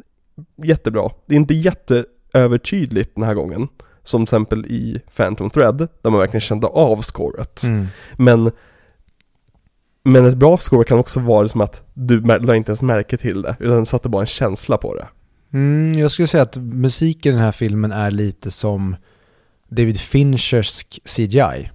jättebra. 0.64 1.10
Det 1.26 1.34
är 1.36 1.38
inte 1.38 1.54
jätteövertydligt 1.54 3.16
den 3.16 3.24
här 3.24 3.34
gången. 3.34 3.68
Som 4.04 4.26
till 4.26 4.36
exempel 4.36 4.66
i 4.66 5.02
Phantom 5.16 5.50
Thread, 5.50 5.78
där 5.78 6.10
man 6.10 6.20
verkligen 6.20 6.42
kände 6.42 6.68
av 6.68 7.02
scoret. 7.02 7.64
Mm. 7.64 7.88
Men 8.18 8.52
Men 10.04 10.26
ett 10.26 10.38
bra 10.38 10.58
score 10.58 10.84
kan 10.84 11.00
också 11.00 11.20
vara 11.20 11.48
som 11.48 11.62
att 11.62 11.84
du 11.94 12.22
mär- 12.22 12.40
la 12.40 12.56
inte 12.56 12.70
ens 12.72 12.82
märke 12.82 13.18
till 13.18 13.42
det, 13.42 13.56
utan 13.60 13.86
satte 13.86 14.10
bara 14.10 14.22
en 14.22 14.28
känsla 14.28 14.78
på 14.78 14.96
det. 14.96 15.08
Mm, 15.54 16.00
jag 16.00 16.12
skulle 16.12 16.28
säga 16.28 16.44
att 16.44 16.58
musiken 16.58 17.32
i 17.32 17.36
den 17.36 17.44
här 17.44 17.52
filmen 17.52 17.92
är 17.92 18.12
lite 18.12 18.52
som 18.52 18.96
David 19.76 20.00
Finchers 20.00 20.84
CGI. 21.06 21.70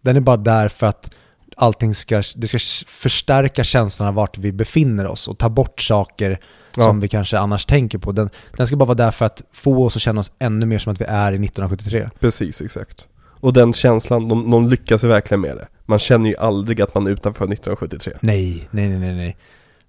Den 0.00 0.16
är 0.16 0.20
bara 0.20 0.36
där 0.36 0.68
för 0.68 0.86
att 0.86 1.10
allting 1.56 1.94
ska, 1.94 2.22
det 2.36 2.46
ska 2.48 2.58
förstärka 2.86 3.64
känslan 3.64 4.08
av 4.08 4.14
vart 4.14 4.38
vi 4.38 4.52
befinner 4.52 5.06
oss 5.06 5.28
och 5.28 5.38
ta 5.38 5.48
bort 5.48 5.80
saker 5.80 6.40
Ja. 6.76 6.84
som 6.84 7.00
vi 7.00 7.08
kanske 7.08 7.38
annars 7.38 7.66
tänker 7.66 7.98
på. 7.98 8.12
Den, 8.12 8.30
den 8.56 8.66
ska 8.66 8.76
bara 8.76 8.84
vara 8.84 8.94
där 8.96 9.10
för 9.10 9.26
att 9.26 9.42
få 9.52 9.84
oss 9.84 9.96
att 9.96 10.02
känna 10.02 10.20
oss 10.20 10.32
ännu 10.38 10.66
mer 10.66 10.78
som 10.78 10.92
att 10.92 11.00
vi 11.00 11.04
är 11.04 11.32
i 11.32 11.34
1973. 11.34 12.10
Precis, 12.20 12.60
exakt. 12.62 13.08
Och 13.40 13.52
den 13.52 13.72
känslan, 13.72 14.28
de, 14.28 14.50
de 14.50 14.68
lyckas 14.68 15.04
ju 15.04 15.08
verkligen 15.08 15.40
med 15.40 15.56
det. 15.56 15.68
Man 15.86 15.98
känner 15.98 16.28
ju 16.30 16.36
aldrig 16.36 16.80
att 16.82 16.94
man 16.94 17.06
är 17.06 17.10
utanför 17.10 17.44
1973. 17.44 18.12
Nej, 18.20 18.68
nej, 18.70 18.88
nej, 18.88 18.98
nej, 18.98 19.14
nej. 19.14 19.36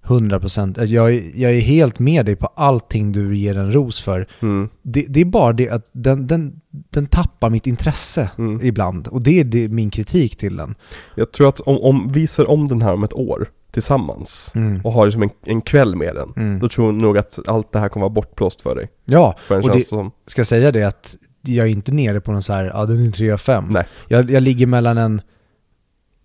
100 0.06 0.40
procent. 0.40 0.78
Jag, 0.78 1.14
är- 1.14 1.30
jag 1.40 1.52
är 1.54 1.60
helt 1.60 1.98
med 1.98 2.26
dig 2.26 2.36
på 2.36 2.46
allting 2.46 3.12
du 3.12 3.36
ger 3.36 3.58
en 3.58 3.72
ros 3.72 4.00
för. 4.02 4.26
Mm. 4.42 4.68
Det, 4.82 5.06
det 5.08 5.20
är 5.20 5.24
bara 5.24 5.52
det 5.52 5.68
att 5.68 5.86
den, 5.92 6.26
den, 6.26 6.60
den 6.90 7.06
tappar 7.06 7.50
mitt 7.50 7.66
intresse 7.66 8.30
Mm. 8.38 8.60
ibland. 8.66 9.08
Och 9.08 9.22
det 9.22 9.40
är 9.40 9.44
det, 9.44 9.68
min 9.68 9.90
kritik 9.90 10.36
till 10.36 10.56
den. 10.56 10.74
Jag 11.14 11.32
tror 11.32 11.48
att 11.48 11.60
om, 11.60 11.78
om 11.78 12.12
vi 12.12 12.26
ser 12.26 12.50
om 12.50 12.68
den 12.68 12.82
här 12.82 12.92
om 12.94 13.04
ett 13.04 13.12
år 13.12 13.46
tillsammans 13.72 14.52
Mm. 14.54 14.80
och 14.84 14.92
har 14.92 15.06
liksom 15.06 15.22
en, 15.22 15.30
en 15.44 15.60
kväll 15.60 15.96
med 15.96 16.14
den, 16.14 16.32
Mm. 16.36 16.60
då 16.60 16.68
tror 16.68 16.86
jag 16.86 16.94
nog 16.94 17.18
att 17.18 17.38
allt 17.48 17.72
det 17.72 17.78
här 17.78 17.88
kommer 17.88 18.04
vara 18.04 18.14
bortblåst 18.14 18.60
för 18.60 18.74
dig. 18.76 18.88
Ja, 19.04 19.34
För 19.46 19.60
Och 19.70 19.76
det- 19.76 19.88
som, 19.88 20.10
ska 20.26 20.44
säga 20.44 20.72
det 20.72 20.82
att 20.82 21.16
jag 21.42 21.66
är 21.66 21.70
inte 21.70 21.92
nere 21.92 22.20
på 22.20 22.32
någon 22.32 22.42
så 22.42 22.52
här, 22.52 22.64
ja 22.74 22.86
den 22.86 23.06
är 23.06 23.10
3 23.10 23.30
av 23.30 23.36
5. 23.38 23.64
nej. 23.70 23.86
Jag, 24.08 24.30
jag 24.30 24.42
ligger 24.42 24.66
mellan 24.66 24.98
en, 24.98 25.20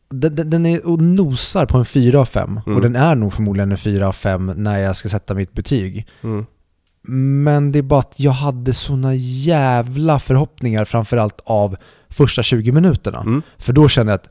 den, 0.10 0.50
den- 0.50 0.66
är 0.66 0.86
och 0.86 1.02
nosar 1.02 1.66
på 1.66 1.78
en 1.78 1.86
4 1.86 2.20
av 2.20 2.26
5. 2.26 2.60
Mm. 2.66 2.76
Och 2.76 2.82
den 2.82 2.96
är 2.96 3.16
nog 3.16 3.34
förmodligen 3.34 3.72
en 3.72 3.78
4 3.78 4.08
av 4.08 4.14
5 4.14 4.54
när 4.56 4.78
jag 4.78 4.96
ska 4.96 5.10
sätta 5.10 5.34
mitt 5.34 5.54
betyg. 5.54 6.08
Mm. 6.24 6.46
Men 7.44 7.72
det 7.72 7.80
är 7.80 7.84
bara 7.84 8.00
att 8.00 8.14
jag 8.16 8.32
hade 8.32 8.74
såna 8.74 9.16
jävla 9.16 10.20
förhoppningar 10.20 10.86
framförallt 10.86 11.42
av 11.46 11.78
första 12.10 12.44
20 12.44 12.72
minuterna. 12.72 13.20
Mm. 13.20 13.42
För 13.58 13.74
då 13.74 13.90
kände 13.90 14.12
jag 14.12 14.18
att 14.18 14.30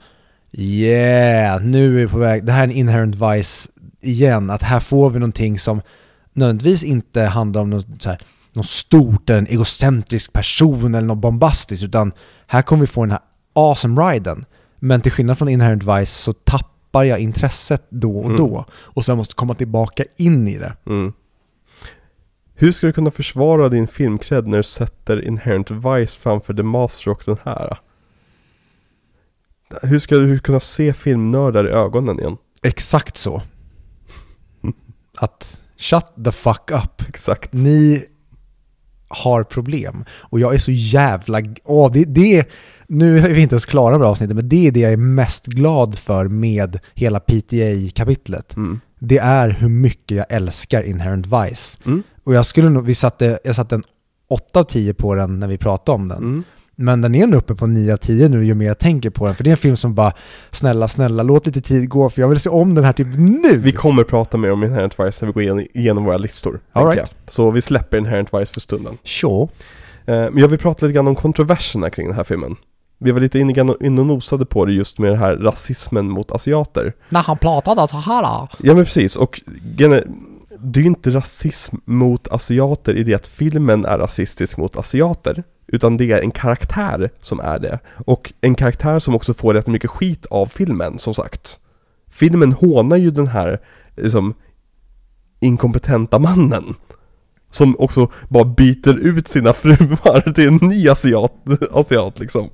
yeah, 0.53 1.63
nu 1.63 1.87
är 1.87 2.07
vi 2.07 2.13
på 2.13 2.19
väg, 2.19 2.45
det 2.45 2.53
här 2.53 2.61
är 2.61 2.65
en 2.65 2.71
inherent 2.71 3.15
vice 3.15 3.71
igen, 4.01 4.51
att 4.51 4.63
här 4.63 4.81
får 4.81 5.11
vi 5.11 5.19
någonting 5.19 5.59
som 5.59 5.81
nödvändigtvis 6.33 6.85
inte 6.85 7.23
handlar 7.23 7.61
om 7.61 7.71
något, 7.71 8.03
så 8.03 8.09
här, 8.09 8.19
något 8.53 8.69
stort 8.69 9.31
eller 9.31 9.39
en 9.39 9.47
egocentrisk 9.47 10.33
person 10.33 10.95
eller 10.95 11.07
något 11.09 11.19
bombastiskt, 11.19 11.85
utan 11.85 12.13
här 12.47 12.63
kommer 12.63 12.81
vi 12.81 12.87
få 12.87 13.05
den 13.05 13.11
här 13.11 13.21
awesome 13.53 14.03
riden. 14.03 14.45
Men 14.79 15.01
till 15.01 15.13
skillnad 15.13 15.39
från 15.39 15.49
inherent 15.49 15.83
vice 15.85 16.13
så 16.23 16.33
tappar 16.33 17.05
jag 17.05 17.19
intresset 17.19 17.87
då 17.89 18.19
och 18.19 18.25
Mm. 18.25 18.37
då 18.37 18.65
och 18.73 19.05
sen 19.05 19.17
måste 19.17 19.35
komma 19.35 19.55
tillbaka 19.55 20.05
in 20.17 20.49
i 20.49 20.59
det. 20.59 20.77
Mm. 20.87 21.13
Hur 22.55 22.73
ska 22.73 22.87
du 22.87 22.93
kunna 22.93 23.11
försvara 23.11 23.69
din 23.69 23.89
filmcred 23.89 24.47
när 24.47 24.57
du 24.57 24.63
sätter 24.63 25.25
Inherent 25.25 25.71
Vice 25.71 26.19
framför 26.21 26.55
The 26.55 26.63
Master 26.63 27.11
och 27.11 27.23
den 27.27 27.37
här? 27.45 27.79
Hur 29.83 29.99
ska 29.99 30.17
du 30.17 30.39
kunna 30.39 30.61
se 30.61 30.93
filmnördar 30.93 31.67
i 31.69 31.71
ögonen 31.71 32.19
igen? 32.21 32.37
Exakt 32.63 33.17
så. 33.17 33.43
Att 35.17 35.63
shut 35.77 36.05
the 36.25 36.33
fuck 36.33 36.71
up. 36.71 37.09
Exakt. 37.09 37.53
Ni 37.53 38.05
har 39.09 39.43
problem. 39.45 40.05
Och 40.11 40.41
jag 40.41 40.55
är 40.55 40.59
så 40.59 40.71
jävla... 40.73 41.43
Åh, 41.65 41.93
det, 41.93 42.05
det 42.05 42.39
är... 42.39 42.47
Nu 42.89 43.19
är 43.19 43.28
vi 43.28 43.40
inte 43.40 43.55
ens 43.55 43.66
klara 43.66 43.98
med 43.98 44.06
avsnittet, 44.06 44.36
men 44.36 44.48
det 44.48 44.66
är 44.66 44.70
det 44.70 44.81
jag 44.81 44.93
är 44.93 44.97
mest 44.97 45.47
glad 45.47 45.98
för 45.98 46.28
med 46.28 46.78
hela 46.94 47.20
PTA-kapitlet. 47.20 48.56
Mm. 48.56 48.81
Det 48.98 49.19
är 49.19 49.48
hur 49.48 49.69
mycket 49.69 50.16
jag 50.16 50.27
älskar 50.28 50.82
Inherent 50.82 51.27
Vice. 51.27 51.78
Mm. 51.86 52.02
Och 52.24 52.35
jag 52.35 52.47
skulle 52.47 52.69
nog... 52.69 52.85
Vi 52.85 52.94
satte, 52.94 53.39
jag 53.44 53.56
satte 53.56 53.74
en 53.74 53.85
8 54.28 54.60
av 54.60 54.65
10 54.65 54.94
på 54.94 55.15
den 55.15 55.40
när 55.40 55.47
vi 55.47 55.59
pratade 55.59 55.97
om 55.97 56.09
den. 56.09 56.19
Mm. 56.19 56.44
Men 56.81 57.01
den 57.01 57.15
är 57.15 57.27
nog 57.27 57.39
uppe 57.39 57.55
på 57.55 57.66
9 57.66 57.93
av 57.93 57.97
10 57.97 58.28
nu 58.28 58.44
ju 58.44 58.55
mer 58.55 58.66
jag 58.66 58.78
tänker 58.78 59.10
på 59.10 59.27
den. 59.27 59.35
För 59.35 59.44
det 59.44 59.51
är 59.51 59.52
en 59.52 59.56
film 59.56 59.77
som 59.77 59.94
bara, 59.94 60.12
snälla, 60.51 60.89
snälla, 60.89 61.23
låt 61.23 61.47
lite 61.47 61.60
tid 61.60 61.89
gå 61.89 62.10
för 62.10 62.20
jag 62.20 62.28
vill 62.28 62.39
se 62.39 62.51
om 62.51 62.74
den 62.74 62.85
här 62.85 62.93
typ 62.93 63.06
nu! 63.16 63.56
Vi 63.56 63.73
kommer 63.73 64.05
prata 64.05 64.36
mer 64.36 64.52
om 64.52 64.65
Inherent 64.65 65.01
Vice 65.01 65.24
när 65.24 65.32
vi 65.32 65.48
går 65.48 65.60
igenom, 65.74 66.05
våra 66.05 66.19
listor. 66.19 66.60
All 66.73 66.86
right. 66.86 66.98
jag. 66.98 67.32
Så 67.32 67.51
vi 67.51 67.60
släpper 67.60 67.98
Inherent 67.98 68.35
Vice 68.35 68.52
för 68.52 68.60
stunden. 68.60 68.98
Sure. 69.05 69.48
Eh, 70.06 70.15
men 70.15 70.39
jag 70.39 70.48
vill 70.48 70.59
prata 70.59 70.86
lite 70.86 70.94
grann 70.94 71.09
om 71.09 71.15
kontroverserna 71.15 71.90
kring 71.90 72.06
den 72.06 72.16
här 72.16 72.24
filmen. 72.24 72.56
Vi 72.99 73.11
var 73.11 73.20
lite 73.20 73.39
inne, 73.39 73.75
inne 73.81 74.01
och 74.01 74.07
nosade 74.07 74.47
på 74.47 74.65
det 74.65 74.73
just 74.73 74.99
med 74.99 75.11
den 75.11 75.19
här 75.19 75.37
rasismen 75.37 76.11
mot 76.11 76.33
asiater. 76.33 76.93
När 77.09 77.23
han 77.23 77.39
pratade 77.39 77.89
så 77.89 77.97
här 77.97 78.23
då. 78.23 78.49
Ja 78.59 78.75
men 78.75 78.85
precis, 78.85 79.16
och 79.16 79.41
det 79.62 79.85
är 79.85 80.83
ju 80.83 80.87
inte 80.87 81.11
rasism 81.11 81.77
mot 81.85 82.29
asiater 82.29 82.95
i 82.95 83.03
det 83.03 83.15
att 83.15 83.27
filmen 83.27 83.85
är 83.85 83.99
rasistisk 83.99 84.57
mot 84.57 84.77
asiater. 84.77 85.45
Utan 85.66 85.97
det 85.97 86.12
är 86.12 86.20
en 86.20 86.31
karaktär 86.31 87.11
som 87.20 87.41
är 87.41 87.59
det. 87.59 87.79
Och 88.07 88.33
en 88.41 88.55
karaktär 88.55 88.99
som 88.99 89.15
också 89.15 89.35
får 89.35 89.55
rätt 89.55 89.66
mycket 89.66 89.91
skit 89.91 90.27
av 90.27 90.47
filmen, 90.47 90.99
som 90.99 91.15
sagt. 91.15 91.61
Filmen 92.11 92.53
hånar 92.53 92.97
ju 92.97 93.11
den 93.11 93.27
här, 93.27 93.61
liksom, 93.97 94.35
inkompetenta 95.41 96.19
mannen. 96.19 96.75
Som 97.51 97.77
också 97.79 98.11
bara 98.29 98.45
byter 98.45 98.99
ut 98.99 99.29
sina 99.29 99.53
fruar 99.62 100.33
till 100.33 100.49
en 100.49 100.57
ny 100.57 100.89
asiat, 100.89 101.33
asiat 101.73 102.19
liksom. 102.19 102.51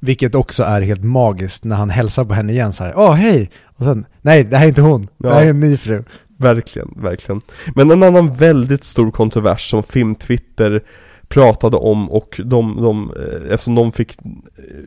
Vilket 0.00 0.34
också 0.34 0.62
är 0.62 0.80
helt 0.80 1.04
magiskt 1.04 1.64
när 1.64 1.76
han 1.76 1.90
hälsar 1.90 2.24
på 2.24 2.34
henne 2.34 2.52
igen 2.52 2.72
så 2.72 2.84
här. 2.84 2.92
Åh 2.96 3.12
hej! 3.12 3.50
Och 3.64 3.84
sen, 3.84 4.04
nej 4.22 4.44
det 4.44 4.56
här 4.56 4.64
är 4.64 4.68
inte 4.68 4.82
hon, 4.82 5.08
det 5.18 5.34
här 5.34 5.44
är 5.44 5.50
en 5.50 5.60
ny 5.60 5.76
fru. 5.76 6.04
Verkligen, 6.38 6.88
verkligen. 6.96 7.40
Men 7.74 7.90
en 7.90 8.02
annan 8.02 8.34
väldigt 8.34 8.84
stor 8.84 9.10
kontrovers 9.10 9.70
som 9.70 9.82
Filmtwitter 9.82 10.82
pratade 11.28 11.76
om 11.76 12.10
och 12.10 12.40
de, 12.44 12.82
de 12.82 13.12
eh, 13.16 13.52
eftersom 13.52 13.74
de 13.74 13.92
fick, 13.92 14.16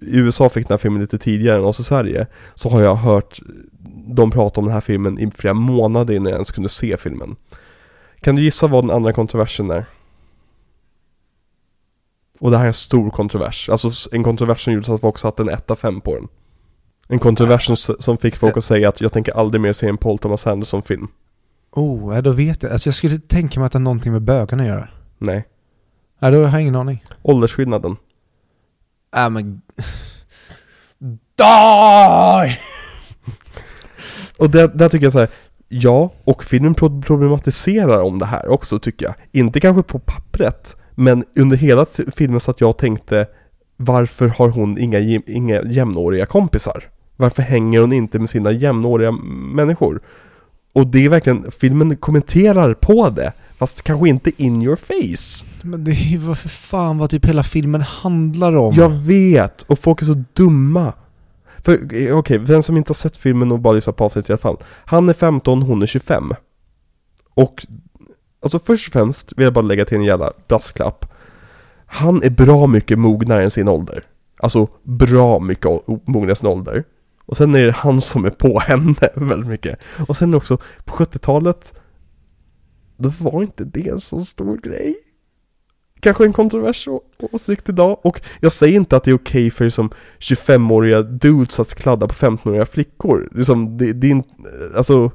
i 0.02 0.18
USA 0.18 0.50
fick 0.50 0.68
den 0.68 0.74
här 0.74 0.78
filmen 0.78 1.02
lite 1.02 1.18
tidigare 1.18 1.58
än 1.58 1.64
oss 1.64 1.80
i 1.80 1.84
Sverige, 1.84 2.28
så 2.56 2.70
har 2.70 2.82
jag 2.82 2.96
hört 2.96 3.40
de 4.08 4.32
prata 4.32 4.62
om 4.62 4.66
den 4.66 4.74
här 4.74 4.82
filmen 4.82 5.20
i 5.20 5.32
flera 5.32 5.54
månader 5.54 6.14
innan 6.14 6.26
jag 6.26 6.38
ens 6.38 6.52
kunde 6.52 6.70
se 6.70 6.98
filmen. 6.98 7.36
Kan 8.22 8.36
du 8.36 8.42
gissa 8.42 8.68
vad 8.68 8.84
den 8.84 8.92
andra 8.92 9.14
kontroversen 9.14 9.72
är? 9.72 9.86
Och 12.40 12.52
det 12.52 12.58
här 12.58 12.64
är 12.64 12.68
en 12.68 12.74
stor 12.74 13.10
kontrovers, 13.10 13.70
alltså 13.70 14.16
en 14.16 14.24
kontrovers 14.24 14.64
som 14.64 14.74
gjorde 14.74 14.86
så 14.86 14.94
att 14.94 15.02
folk 15.02 15.18
satte 15.18 15.42
en 15.42 15.50
1 15.50 15.72
av 15.72 15.76
5 15.76 16.02
på 16.02 16.16
den. 16.16 16.28
En 17.08 17.20
kontrovers 17.20 17.66
som, 17.66 17.96
som 18.00 18.18
fick 18.18 18.36
folk 18.36 18.58
att 18.58 18.64
säga 18.64 18.90
att 18.90 19.02
jag 19.02 19.14
tänker 19.14 19.32
aldrig 19.38 19.62
mer 19.62 19.74
se 19.74 19.88
en 19.88 19.98
Paul 19.98 20.18
Thomas 20.18 20.48
Anderson-film. 20.48 21.08
Oh, 21.72 22.16
ja, 22.16 22.22
då 22.22 22.32
vet 22.32 22.64
jag. 22.64 22.72
Alltså 22.72 22.88
jag 22.88 22.96
skulle 22.96 23.18
tänka 23.18 23.60
mig 23.60 23.66
att 23.66 23.72
det 23.72 23.80
har 23.80 23.84
någonting 23.84 24.12
med 24.12 24.22
bögarna 24.22 24.64
att 24.64 24.70
göra. 24.70 24.90
Nej. 25.18 25.48
Nej, 26.20 26.32
då 26.32 26.38
har 26.38 26.52
jag 26.52 26.62
ingen 26.62 26.76
aning. 26.76 27.04
Åldersskillnaden. 27.22 27.98
Äh 29.16 29.30
men... 29.30 29.62
Die! 31.36 32.60
Och 34.40 34.50
där, 34.50 34.68
där 34.68 34.90
tycker 34.90 35.06
jag 35.06 35.14
så 35.14 35.20
här, 35.20 35.30
ja, 35.70 36.12
och 36.24 36.44
filmen 36.44 36.74
pro- 36.74 37.02
problematiserar 37.02 38.02
om 38.02 38.20
det 38.20 38.26
här 38.26 38.48
också 38.48 38.80
tycker 38.80 39.06
jag. 39.06 39.16
Inte 39.32 39.60
kanske 39.60 39.84
på 39.84 40.00
pappret, 40.00 40.76
men 40.96 41.24
under 41.36 41.58
hela 41.58 41.86
filmen 42.16 42.40
så 42.40 42.52
att 42.52 42.62
jag 42.62 42.78
tänkte 42.78 43.28
varför 43.78 44.28
har 44.28 44.50
hon 44.50 44.80
inga, 44.80 45.00
inga 45.28 45.62
jämnåriga 45.62 46.26
kompisar? 46.26 46.84
Varför 47.16 47.42
hänger 47.42 47.82
hon 47.82 47.94
inte 47.94 48.20
med 48.20 48.30
sina 48.30 48.52
jämnåriga 48.52 49.12
människor? 49.54 50.02
Och 50.74 50.88
det 50.88 51.06
är 51.06 51.10
verkligen, 51.10 51.52
filmen 51.60 51.98
kommenterar 51.98 52.74
på 52.74 53.10
det, 53.10 53.34
fast 53.58 53.82
kanske 53.82 54.10
inte 54.10 54.44
in 54.44 54.62
your 54.62 54.76
face. 54.76 55.46
Men 55.62 55.84
det 55.84 55.92
är 55.92 56.12
ju 56.12 56.36
för 56.36 56.50
fan 56.50 56.98
vad 56.98 57.10
typ 57.10 57.26
hela 57.26 57.44
filmen 57.44 57.82
handlar 57.82 58.56
om. 58.56 58.74
Jag 58.74 58.90
vet, 58.90 59.62
och 59.62 59.80
folk 59.80 60.02
är 60.02 60.06
så 60.06 60.24
dumma. 60.34 60.94
För 61.64 61.74
eh, 61.74 61.80
okej, 61.86 62.14
okej, 62.14 62.40
den 62.40 62.64
som 62.64 62.78
inte 62.78 62.90
har 62.90 62.96
sett 62.96 63.18
filmen 63.18 63.52
och 63.52 63.60
bara 63.60 63.74
lyssnat 63.74 63.96
på 63.96 64.04
avsnittet 64.04 64.30
i 64.30 64.34
alla 64.34 64.38
fall. 64.38 64.58
Han 64.86 65.10
är 65.10 65.14
15, 65.14 65.62
hon 65.62 65.82
är 65.82 65.86
25. 65.86 66.34
Och, 67.34 67.66
alltså 68.42 68.60
först 68.60 68.88
och 68.88 68.94
främst 68.94 69.34
vill 69.38 69.44
jag 69.44 69.54
bara 69.54 69.66
lägga 69.66 69.86
till 69.86 69.98
en 69.98 70.04
jävla 70.04 70.34
brasklapp. 70.48 71.14
Han 71.86 72.24
är 72.24 72.30
bra 72.30 72.68
mycket 72.68 73.00
mognare 73.00 73.44
än 73.44 73.52
sin 73.52 73.68
ålder. 73.68 74.04
Alltså 74.40 74.68
bra 74.84 75.40
mycket 75.40 75.88
mognare 75.88 76.32
än 76.32 76.36
sin 76.36 76.48
ålder. 76.48 76.84
Och 77.26 77.38
sen 77.38 77.56
är 77.56 77.66
det 77.66 77.72
han 77.72 78.02
som 78.02 78.26
är 78.26 78.30
på 78.30 78.60
henne 78.68 79.10
väldigt 79.16 79.50
mycket. 79.50 79.80
Och 80.08 80.18
sen 80.18 80.34
också, 80.34 80.58
på 80.86 80.96
70-talet, 80.96 81.74
då 82.98 83.10
var 83.20 83.42
inte 83.42 83.64
det 83.64 83.88
en 83.88 84.00
så 84.00 84.26
stor 84.26 84.58
grej. 84.58 84.96
Kanske 86.00 86.26
en 86.26 86.34
kontrovers 86.34 86.88
å- 86.88 87.02
åsikt 87.20 87.70
idag. 87.70 88.00
Och 88.04 88.22
jag 88.40 88.52
säger 88.52 88.76
inte 88.76 88.98
att 88.98 89.04
det 89.04 89.12
är 89.12 89.16
okej 89.16 89.52
för 89.52 89.70
som 89.70 89.90
25-åriga 90.20 91.02
dudes 91.02 91.60
att 91.60 91.76
kladda 91.76 92.08
på 92.08 92.14
15-åriga 92.14 92.66
flickor. 92.66 93.30
Liksom, 93.36 93.78
det, 93.78 93.94
det 93.94 94.08
är 94.08 94.12
inte, 94.12 94.30
alltså, 94.78 95.12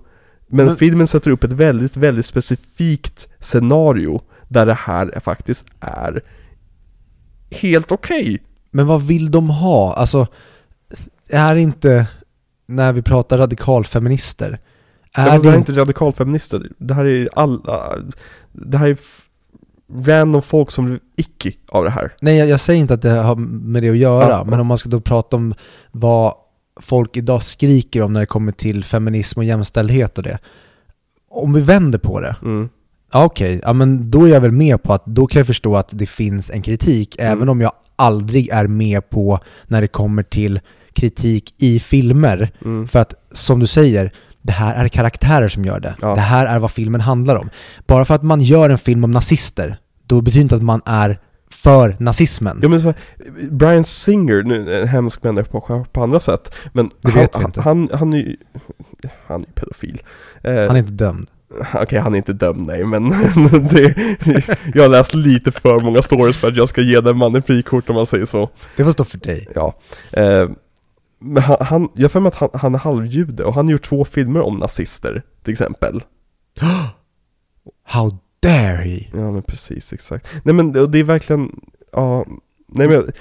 men, 0.47 0.67
Men- 0.67 0.77
filmen 0.77 1.07
sätter 1.07 1.31
upp 1.31 1.45
ett 1.45 1.53
väldigt, 1.53 1.97
väldigt 1.97 2.27
specifikt 2.27 3.29
scenario 3.41 4.23
där 4.49 4.67
det 4.67 4.75
här 4.75 5.21
faktiskt 5.21 5.67
är 5.81 6.23
helt 7.51 7.93
okej. 7.93 8.43
Men 8.71 8.87
vad 8.87 9.03
vill 9.07 9.31
de 9.31 9.51
ha? 9.51 9.95
Alltså, 9.95 10.27
är 11.29 11.57
inte, 11.57 12.07
när 12.67 12.93
vi 12.93 13.03
pratar 13.03 13.39
radikalfeminister, 13.39 14.59
är 15.13 15.25
det 15.25 15.31
här 15.31 15.39
är 15.47 15.53
det 15.53 15.57
inte 15.59 15.73
radikalfeminister, 15.73 16.69
det 16.79 16.95
här 16.95 17.05
är 17.05 17.29
alla, 17.33 17.97
det 18.53 18.79
här 18.79 18.87
är 18.89 18.99
random 19.93 20.43
folk 20.43 20.71
som 20.71 20.85
blir 20.85 21.01
icky 21.17 21.53
av 21.69 21.85
det 21.85 21.91
här. 21.91 22.13
Nej, 22.21 22.37
jag, 22.37 22.49
jag 22.49 22.61
säger 22.61 22.81
inte 22.81 22.95
att 22.95 23.03
det 23.03 23.11
har 23.11 23.37
med 23.37 23.83
det 23.83 23.91
att 23.91 23.97
göra, 23.97 24.29
Ja, 24.29 24.45
men 24.45 24.61
om 24.61 24.67
man 24.67 24.79
ska 24.79 24.89
då 24.89 25.01
prata 25.01 25.37
om 25.37 25.55
vad 25.93 26.35
folk 26.81 27.17
idag 27.17 27.43
skriker 27.43 28.03
om 28.03 28.13
när 28.13 28.21
det 28.21 28.27
kommer 28.27 28.53
till 28.53 28.85
feminism 28.85 29.39
och 29.39 29.45
jämställdhet 29.45 30.19
och 30.19 30.25
det. 30.25 30.39
Om 31.31 31.53
vi 31.53 31.61
vänder 31.61 31.99
på 31.99 32.21
det, 32.21 32.37
Mm. 32.43 32.69
ja 33.13 33.25
okej, 33.25 33.61
ja 33.63 33.73
men 33.73 34.11
då 34.11 34.25
är 34.25 34.29
jag 34.29 34.41
väl 34.41 34.53
med 34.53 34.83
på 34.83 34.93
att, 34.95 35.07
då 35.07 35.27
kan 35.27 35.41
jag 35.41 35.47
förstå 35.47 35.77
att 35.77 35.89
det 35.93 36.07
finns 36.07 36.51
en 36.51 36.63
kritik, 36.63 37.17
Mm. 37.19 37.33
även 37.33 37.49
om 37.49 37.61
jag 37.61 37.73
aldrig 37.97 38.49
är 38.49 38.67
med 38.67 39.11
på 39.11 39.39
när 39.67 39.81
det 39.81 39.87
kommer 39.87 40.23
till 40.23 40.61
kritik 40.93 41.55
i 41.59 41.81
filmer. 41.81 42.51
Mm. 42.65 42.89
För 42.89 42.99
att, 42.99 43.15
som 43.33 43.61
du 43.61 43.67
säger, 43.67 44.13
det 44.45 44.53
här 44.53 44.85
är 44.85 44.89
karaktärer 44.89 45.49
som 45.49 45.65
gör 45.65 45.81
det. 45.81 45.95
Ja. 46.03 46.15
Det 46.15 46.21
här 46.21 46.47
är 46.47 46.59
vad 46.59 46.71
filmen 46.71 47.01
handlar 47.01 47.37
om. 47.37 47.51
Bara 47.87 48.05
för 48.05 48.15
att 48.15 48.23
man 48.23 48.41
gör 48.41 48.71
en 48.71 48.79
film 48.79 49.05
om 49.05 49.11
nazister, 49.11 49.77
då 50.07 50.21
betyder 50.21 50.43
inte 50.43 50.55
att 50.55 50.63
man 50.63 50.83
är 50.87 51.19
för 51.51 51.97
nazismen. 51.99 52.59
Ja 52.63 52.69
men 52.69 52.81
så 52.81 52.89
här, 52.89 52.97
Brian 53.51 53.85
Singer, 53.85 54.43
nu 54.43 54.81
en 54.81 54.89
hemsk 54.89 55.23
människa 55.23 55.51
på, 55.51 55.87
på 55.93 56.03
andra 56.03 56.21
sätt, 56.21 56.55
men 56.73 56.91
Det 57.01 57.11
han, 57.11 57.21
vet 57.21 57.41
vi 57.41 57.45
inte. 57.45 57.61
Han, 57.61 57.89
han 57.93 58.13
är 58.13 58.17
ju, 58.19 58.37
han 59.27 59.41
är 59.43 59.47
ju 59.47 59.53
pedofil. 59.53 60.03
Eh, 60.43 60.55
Han 60.55 60.77
är 60.77 60.79
inte 60.79 60.93
dömd. 60.93 61.31
Okej, 61.75 61.99
han 61.99 62.15
är 62.15 62.19
inte 62.19 62.33
dömd 62.33 62.67
nej, 62.67 62.85
men 62.85 63.09
det, 63.71 63.95
jag 64.75 64.83
har 64.83 64.89
läst 64.89 65.15
lite 65.15 65.53
för 65.53 65.81
många 65.81 66.03
stories 66.03 66.37
för 66.39 66.49
att 66.49 66.57
jag 66.57 66.69
ska 66.69 66.81
ge 66.81 67.01
den 67.01 67.17
mannen 67.17 67.43
frikort 67.43 67.89
om 67.91 67.97
man 67.97 68.07
säger 68.07 68.27
så. 68.27 68.51
Det 68.77 68.85
får 68.85 68.93
stå 68.93 69.05
för 69.05 69.19
dig. 69.19 69.49
Ja. 69.55 69.75
Eh, 70.13 70.49
men 71.25 71.43
han, 71.43 71.57
han, 71.61 71.89
jag 71.95 72.13
för 72.13 72.21
mig 72.21 72.29
att 72.29 72.35
han, 72.35 72.49
han 72.55 72.75
är 72.75 72.79
halvjude 72.79 73.45
och 73.45 73.55
han 73.55 73.67
har 73.67 73.73
gjort 73.73 73.85
två 73.89 74.05
filmer 74.05 74.41
om 74.41 74.57
nazister, 74.57 75.23
till 75.43 75.53
exempel. 75.53 76.03
How 77.85 78.19
dare 78.41 78.77
he? 78.77 79.07
Ja 79.13 79.31
men 79.31 79.43
precis, 79.43 79.93
exakt. 79.93 80.29
Nej 80.43 80.55
men 80.55 80.73
det 80.73 80.87
det 80.87 80.99
är 80.99 81.05
verkligen, 81.05 81.61
ja, 81.93 82.25
nej 82.69 82.89
men 82.89 83.13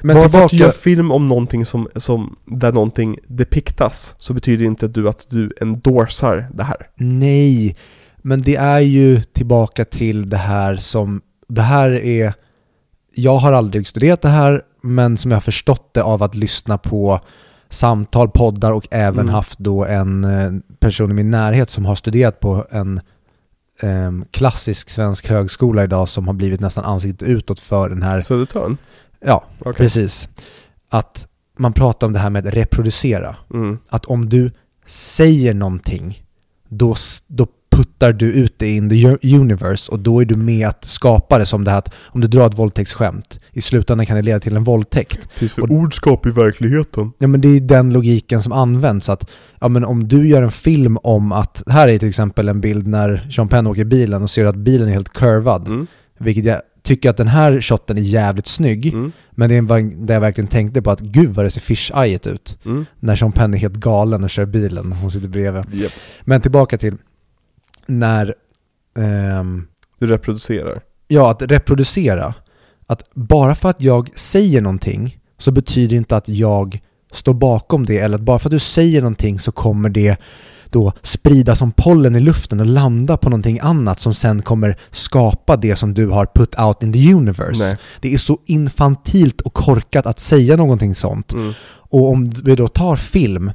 Men 0.00 0.16
bara 0.16 0.28
för 0.28 0.44
att 0.44 0.50
du 0.50 0.56
gör 0.56 0.64
tillbaka, 0.66 0.78
film 0.78 1.10
om 1.10 1.26
någonting 1.28 1.64
som, 1.64 1.88
som, 1.96 2.36
där 2.44 2.72
någonting 2.72 3.18
depiktas, 3.26 4.14
så 4.18 4.34
betyder 4.34 4.64
inte 4.64 4.88
du 4.88 5.08
att 5.08 5.26
du 5.30 5.52
endorsar 5.60 6.48
det 6.54 6.64
här. 6.64 6.88
nej. 6.96 7.76
Men 8.24 8.42
det 8.42 8.56
är 8.56 8.80
ju 8.80 9.20
tillbaka 9.20 9.84
till 9.84 10.28
det 10.28 10.36
här 10.36 10.76
som, 10.76 11.22
det 11.48 11.62
här 11.62 11.90
är, 11.90 12.34
jag 13.14 13.36
har 13.36 13.52
aldrig 13.52 13.86
studerat 13.86 14.22
det 14.22 14.28
här, 14.28 14.62
men 14.82 15.16
som 15.16 15.30
jag 15.30 15.36
har 15.36 15.40
förstått 15.40 15.94
det 15.94 16.02
av 16.02 16.22
att 16.22 16.34
lyssna 16.34 16.78
på 16.78 17.20
samtal, 17.72 18.28
poddar 18.30 18.72
och 18.72 18.88
även 18.90 19.20
Mm. 19.20 19.34
haft 19.34 19.58
då 19.58 19.84
en 19.84 20.24
eh, 20.24 20.52
person 20.78 21.10
i 21.10 21.14
min 21.14 21.30
närhet 21.30 21.70
som 21.70 21.84
har 21.84 21.94
studerat 21.94 22.40
på 22.40 22.66
en 22.70 23.00
em, 23.82 24.24
klassisk 24.30 24.90
svensk 24.90 25.28
högskola 25.28 25.84
idag 25.84 26.08
som 26.08 26.26
har 26.26 26.34
blivit 26.34 26.60
nästan 26.60 26.84
ansiktet 26.84 27.28
utåt 27.28 27.60
för 27.60 27.88
den 27.88 28.02
här, 28.02 28.20
Södertörn? 28.20 28.76
ja 29.20 29.44
Okej. 29.58 29.72
precis, 29.74 30.28
att 30.88 31.28
man 31.58 31.72
pratar 31.72 32.06
om 32.06 32.12
det 32.12 32.18
här 32.18 32.30
med 32.30 32.46
att 32.46 32.54
reproducera. 32.54 33.36
Mm. 33.54 33.78
att 33.88 34.04
om 34.06 34.28
du 34.28 34.50
säger 34.86 35.54
någonting, 35.54 36.24
då, 36.68 36.94
då 37.26 37.46
puttar 37.72 38.12
du 38.12 38.26
ut 38.32 38.54
det 38.58 38.68
in 38.68 38.90
the 38.90 39.06
universe 39.36 39.92
och 39.92 39.98
då 39.98 40.20
är 40.20 40.24
du 40.24 40.34
med 40.36 40.68
att 40.68 40.84
skapa 40.84 41.38
det 41.38 41.46
som 41.46 41.64
det 41.64 41.70
här 41.70 41.78
att 41.78 41.92
om 42.04 42.20
du 42.20 42.28
drar 42.28 42.46
ett 42.46 42.58
våldtäktsskämt, 42.58 43.40
i 43.52 43.60
slutändan 43.60 44.06
kan 44.06 44.16
det 44.16 44.22
leda 44.22 44.40
till 44.40 44.56
en 44.56 44.64
våldtäkt. 44.64 45.28
Precis, 45.34 45.52
för 45.54 45.62
Och- 45.62 45.70
ord 45.70 45.94
skapar 45.94 46.30
ju 46.30 46.34
verkligheten. 46.34 47.12
Ja 47.18 47.26
men 47.28 47.40
det 47.40 47.48
är 47.48 47.52
ju 47.52 47.60
den 47.60 47.92
logiken 47.92 48.42
som 48.42 48.52
används 48.52 49.08
att, 49.08 49.30
ja 49.60 49.68
men 49.68 49.84
om 49.84 50.08
du 50.08 50.28
gör 50.28 50.42
en 50.42 50.50
film 50.50 50.98
om 51.02 51.32
att, 51.32 51.62
här 51.66 51.88
är 51.88 51.98
till 51.98 52.08
exempel 52.08 52.48
en 52.48 52.60
bild 52.60 52.86
när 52.86 53.28
Sean 53.30 53.48
Penn 53.48 53.66
åker 53.66 53.84
bilen 53.84 54.22
och 54.22 54.30
ser 54.30 54.44
att 54.46 54.56
bilen 54.56 54.88
är 54.88 54.92
helt 54.92 55.12
curvad, 55.12 55.68
Mm. 55.68 55.86
vilket 56.18 56.44
jag 56.44 56.60
tycker 56.82 57.10
att 57.10 57.16
den 57.16 57.28
här 57.28 57.60
shotten 57.60 57.98
är 57.98 58.02
jävligt 58.02 58.46
snygg, 58.46 58.86
Mm. 58.86 59.12
men 59.30 59.48
det 59.50 59.56
är 59.56 59.72
en- 59.78 60.06
där 60.06 60.14
jag 60.14 60.20
verkligen 60.20 60.48
tänkte 60.48 60.82
på 60.82 60.90
att 60.90 61.00
gud 61.00 61.30
vad 61.30 61.44
det 61.44 61.50
ser 61.50 61.60
fish-ejet 61.60 62.26
ut. 62.26 62.58
Mm. 62.64 62.84
När 63.00 63.16
Sean 63.16 63.32
Penn 63.32 63.54
är 63.54 63.58
helt 63.58 63.74
galen 63.76 64.24
och 64.24 64.30
kör 64.30 64.44
bilen, 64.46 64.92
hon 64.92 65.10
sitter 65.10 65.28
bredvid. 65.28 65.64
Japp. 65.72 65.92
Men 66.24 66.40
tillbaka 66.40 66.78
till 66.78 66.94
när, 67.86 68.34
ehm, 68.98 69.66
Du 69.98 70.06
reproducerar. 70.06 70.80
ja 71.08 71.30
att 71.30 71.42
reproducera. 71.42 72.34
Att 72.86 73.02
bara 73.14 73.54
för 73.54 73.68
att 73.70 73.80
jag 73.82 74.10
säger 74.18 74.60
någonting 74.60 75.18
så 75.38 75.50
betyder 75.50 75.96
inte 75.96 76.16
att 76.16 76.28
jag 76.28 76.80
står 77.12 77.34
bakom 77.34 77.86
det 77.86 77.98
eller 77.98 78.14
att 78.14 78.20
bara 78.22 78.38
för 78.38 78.48
att 78.48 78.52
du 78.52 78.58
säger 78.58 79.00
någonting 79.00 79.38
så 79.38 79.52
kommer 79.52 79.88
det 79.88 80.16
då 80.70 80.92
sprida 81.02 81.56
som 81.56 81.72
pollen 81.72 82.16
i 82.16 82.20
luften 82.20 82.60
och 82.60 82.66
landa 82.66 83.16
på 83.16 83.30
någonting 83.30 83.58
annat 83.62 84.00
som 84.00 84.14
sen 84.14 84.42
kommer 84.42 84.76
skapa 84.90 85.56
det 85.56 85.76
som 85.76 85.94
du 85.94 86.08
har 86.08 86.26
put 86.26 86.58
out 86.58 86.82
in 86.82 86.92
the 86.92 87.12
universe. 87.14 87.64
Nej. 87.64 87.76
Det 88.00 88.14
är 88.14 88.18
så 88.18 88.38
infantilt 88.46 89.40
och 89.40 89.54
korkat 89.54 90.06
att 90.06 90.18
säga 90.18 90.56
någonting 90.56 90.94
sånt. 90.94 91.32
Mm. 91.32 91.52
Och 91.64 92.10
om 92.10 92.30
vi 92.30 92.56
då 92.56 92.68
tar 92.68 92.96
film, 92.96 93.52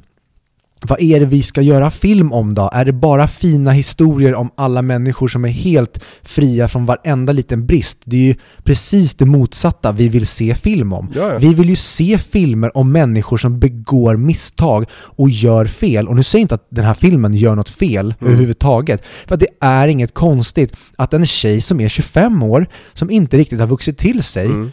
vad 0.82 1.00
är 1.00 1.20
det 1.20 1.26
vi 1.26 1.42
ska 1.42 1.62
göra 1.62 1.90
film 1.90 2.32
om 2.32 2.54
då? 2.54 2.70
Är 2.72 2.84
det 2.84 2.92
bara 2.92 3.28
fina 3.28 3.70
historier 3.70 4.34
om 4.34 4.50
alla 4.54 4.82
människor 4.82 5.28
som 5.28 5.44
är 5.44 5.48
helt 5.48 6.04
fria 6.22 6.68
från 6.68 6.86
varenda 6.86 7.32
liten 7.32 7.66
brist? 7.66 7.98
Det 8.04 8.16
är 8.16 8.20
ju 8.20 8.34
precis 8.64 9.14
det 9.14 9.24
motsatta 9.26 9.92
vi 9.92 10.08
vill 10.08 10.26
se 10.26 10.54
film 10.54 10.92
om. 10.92 11.10
Ja. 11.14 11.38
Vi 11.38 11.54
vill 11.54 11.68
ju 11.68 11.76
se 11.76 12.18
filmer 12.18 12.76
om 12.76 12.92
människor 12.92 13.36
som 13.36 13.58
begår 13.60 14.16
misstag 14.16 14.84
och 14.92 15.30
gör 15.30 15.64
fel. 15.66 16.08
Och 16.08 16.16
nu 16.16 16.22
säger 16.22 16.40
jag 16.40 16.44
inte 16.44 16.54
att 16.54 16.66
den 16.70 16.84
här 16.84 16.94
filmen 16.94 17.34
gör 17.34 17.56
något 17.56 17.68
fel 17.68 18.14
Mm. 18.20 18.32
överhuvudtaget. 18.32 19.02
För 19.26 19.34
att 19.34 19.40
det 19.40 19.48
är 19.60 19.88
inget 19.88 20.14
konstigt 20.14 20.76
att 20.96 21.14
en 21.14 21.26
tjej 21.26 21.60
som 21.60 21.80
är 21.80 21.88
25 21.88 22.42
år, 22.42 22.66
som 22.94 23.10
inte 23.10 23.36
riktigt 23.36 23.60
har 23.60 23.66
vuxit 23.66 23.98
till 23.98 24.22
sig, 24.22 24.46
Mm. 24.46 24.70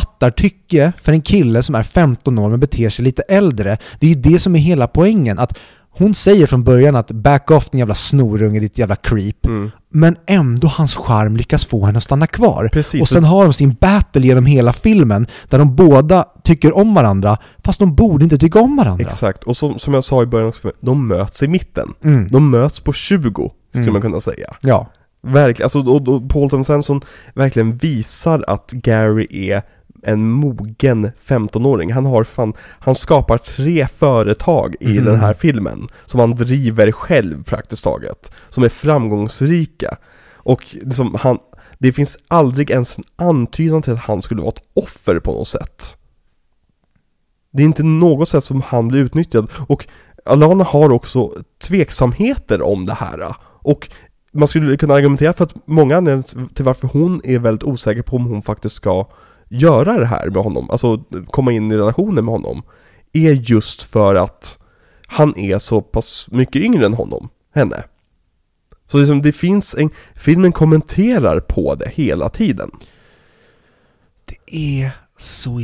Fattar 0.00 0.30
tycke 0.30 0.92
för 1.02 1.12
en 1.12 1.22
kille 1.22 1.62
som 1.62 1.74
är 1.74 1.82
15 1.82 2.38
år 2.38 2.50
men 2.50 2.60
beter 2.60 2.88
sig 2.90 3.04
lite 3.04 3.22
äldre. 3.22 3.78
Det 4.00 4.06
är 4.06 4.10
ju 4.10 4.20
det 4.20 4.38
som 4.38 4.54
är 4.56 4.58
hela 4.58 4.86
poängen. 4.88 5.38
Att 5.38 5.58
hon 5.90 6.14
säger 6.14 6.46
från 6.46 6.64
början 6.64 6.96
att 6.96 7.10
back 7.10 7.50
off 7.50 7.70
din 7.70 7.78
jävla 7.78 7.94
snorunge, 7.94 8.60
ditt 8.60 8.78
jävla 8.78 8.96
creep. 8.96 9.46
Mm. 9.46 9.70
Men 9.90 10.16
ändå 10.26 10.68
hans 10.68 10.96
charm 10.96 11.36
lyckas 11.36 11.66
få 11.66 11.86
henne 11.86 11.98
att 11.98 12.04
stanna 12.04 12.26
kvar. 12.26 12.68
Precis. 12.72 13.00
Och 13.02 13.08
sen 13.08 13.24
har 13.24 13.44
de 13.44 13.52
sin 13.52 13.76
battle 13.80 14.26
genom 14.26 14.46
hela 14.46 14.72
filmen 14.72 15.26
där 15.48 15.58
de 15.58 15.76
båda 15.76 16.24
tycker 16.44 16.76
om 16.76 16.94
varandra 16.94 17.38
fast 17.64 17.78
de 17.78 17.94
borde 17.94 18.24
inte 18.24 18.38
tycka 18.38 18.60
om 18.60 18.76
varandra. 18.76 19.04
Exakt, 19.04 19.44
och 19.44 19.56
som, 19.56 19.78
som 19.78 19.94
jag 19.94 20.04
sa 20.04 20.22
i 20.22 20.26
början 20.26 20.48
också, 20.48 20.72
de 20.80 21.08
möts 21.08 21.42
i 21.42 21.48
mitten. 21.48 21.88
Mm. 22.04 22.28
De 22.28 22.50
möts 22.50 22.80
på 22.80 22.92
20, 22.92 23.50
skulle 23.70 23.82
Mm. 23.82 23.92
man 23.92 24.02
kunna 24.02 24.20
säga. 24.20 24.56
Ja. 24.60 24.86
Verkligen, 25.22 25.64
alltså 25.64 25.78
och, 25.80 26.08
och 26.08 26.30
Paul 26.30 26.50
Thomas 26.50 26.70
Anderson 26.70 27.00
verkligen 27.34 27.76
visar 27.76 28.44
att 28.46 28.70
Gary 28.70 29.26
är 29.50 29.62
en 30.06 30.30
mogen 30.30 31.10
15-åring. 31.26 31.92
Han 31.92 32.06
har 32.06 32.24
fan, 32.24 32.52
han 32.60 32.94
skapar 32.94 33.38
tre 33.38 33.86
företag 33.86 34.76
i 34.80 34.90
Mm. 34.92 35.04
den 35.04 35.20
här 35.20 35.34
filmen. 35.34 35.88
Som 36.06 36.20
han 36.20 36.34
driver 36.34 36.92
själv 36.92 37.44
praktiskt 37.44 37.84
taget. 37.84 38.32
Som 38.50 38.64
är 38.64 38.68
framgångsrika. 38.68 39.96
Och 40.34 40.62
liksom 40.70 41.16
han, 41.20 41.38
det 41.78 41.92
finns 41.92 42.18
aldrig 42.28 42.70
ens 42.70 42.98
en 42.98 43.04
antydan 43.16 43.82
till 43.82 43.92
att 43.92 43.98
han 43.98 44.22
skulle 44.22 44.40
vara 44.42 44.52
ett 44.56 44.62
offer 44.74 45.18
på 45.20 45.32
något 45.32 45.48
sätt. 45.48 45.96
Det 47.52 47.62
är 47.62 47.66
inte 47.66 47.82
något 47.82 48.28
sätt 48.28 48.44
som 48.44 48.62
han 48.62 48.88
blir 48.88 49.00
utnyttjad. 49.00 49.50
Och 49.68 49.86
Alana 50.24 50.64
har 50.64 50.92
också 50.92 51.32
tveksamheter 51.68 52.62
om 52.62 52.84
det 52.86 52.94
här. 52.94 53.34
Och 53.62 53.88
man 54.32 54.48
skulle 54.48 54.76
kunna 54.76 54.94
argumentera 54.94 55.32
för 55.32 55.44
att 55.44 55.54
många 55.66 55.96
anledningar 55.96 56.48
till 56.54 56.64
varför 56.64 56.88
hon 56.92 57.20
är 57.24 57.38
väldigt 57.38 57.64
osäker 57.64 58.02
på 58.02 58.16
om 58.16 58.24
hon 58.24 58.42
faktiskt 58.42 58.74
ska 58.74 59.06
göra 59.48 59.98
det 59.98 60.06
här 60.06 60.30
med 60.30 60.42
honom, 60.42 60.70
alltså 60.70 61.04
komma 61.26 61.52
in 61.52 61.72
i 61.72 61.76
relationen 61.76 62.24
med 62.24 62.32
honom, 62.32 62.62
är 63.12 63.32
just 63.32 63.82
för 63.82 64.14
att 64.14 64.58
han 65.06 65.38
är 65.38 65.58
så 65.58 65.80
pass 65.80 66.28
mycket 66.30 66.62
yngre 66.62 66.86
än 66.86 66.94
honom, 66.94 67.28
henne. 67.54 67.84
Så 68.86 68.98
liksom 68.98 69.22
det 69.22 69.32
finns 69.32 69.74
en, 69.74 69.90
filmen 70.14 70.52
kommenterar 70.52 71.40
på 71.40 71.74
det 71.74 71.90
hela 71.94 72.28
tiden. 72.28 72.70
Det 74.24 74.56
är 74.56 74.90
så 75.18 75.60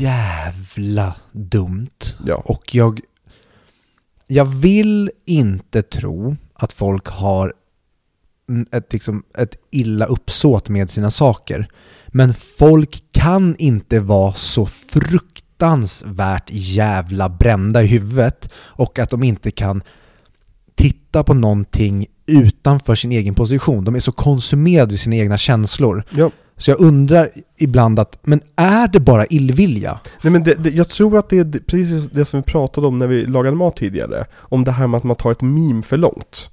jävla 0.00 1.16
dumt. 1.32 2.16
Ja. 2.26 2.34
Och 2.34 2.74
jag, 2.74 3.00
jag 4.26 4.44
vill 4.44 5.10
inte 5.24 5.82
tro 5.82 6.36
att 6.54 6.72
folk 6.72 7.06
har 7.06 7.54
ett, 8.70 8.92
liksom, 8.92 9.22
ett 9.38 9.56
illa 9.70 10.06
uppsåt 10.06 10.68
med 10.68 10.90
sina 10.90 11.10
saker. 11.10 11.68
Men 12.16 12.34
folk 12.34 13.04
kan 13.12 13.56
inte 13.58 14.00
vara 14.00 14.32
så 14.32 14.66
fruktansvärt 14.66 16.48
jävla 16.50 17.28
brända 17.28 17.82
i 17.82 17.86
huvudet 17.86 18.52
och 18.56 18.98
att 18.98 19.10
de 19.10 19.22
inte 19.22 19.50
kan 19.50 19.82
titta 20.74 21.24
på 21.24 21.34
någonting 21.34 22.06
utanför 22.26 22.94
sin 22.94 23.12
egen 23.12 23.34
position. 23.34 23.84
De 23.84 23.94
är 23.94 24.00
så 24.00 24.12
konsumerade 24.12 24.94
i 24.94 24.98
sina 24.98 25.16
egna 25.16 25.38
känslor. 25.38 26.04
Ja. 26.10 26.30
Så 26.56 26.70
jag 26.70 26.80
undrar 26.80 27.30
ibland 27.58 27.98
att, 27.98 28.18
men 28.22 28.40
är 28.56 28.88
det 28.88 29.00
bara 29.00 29.26
illvilja? 29.26 30.00
Nej 30.22 30.32
men 30.32 30.44
det, 30.44 30.54
det, 30.54 30.70
jag 30.70 30.88
tror 30.88 31.18
att 31.18 31.28
det 31.28 31.38
är 31.38 31.60
precis 31.60 32.10
det 32.10 32.24
som 32.24 32.40
vi 32.40 32.44
pratade 32.44 32.86
om 32.86 32.98
när 32.98 33.06
vi 33.06 33.26
lagade 33.26 33.56
mat 33.56 33.76
tidigare. 33.76 34.26
Om 34.34 34.64
det 34.64 34.72
här 34.72 34.86
med 34.86 34.98
att 34.98 35.04
man 35.04 35.16
tar 35.16 35.32
ett 35.32 35.42
meme 35.42 35.82
för 35.82 35.96
långt. 35.96 36.50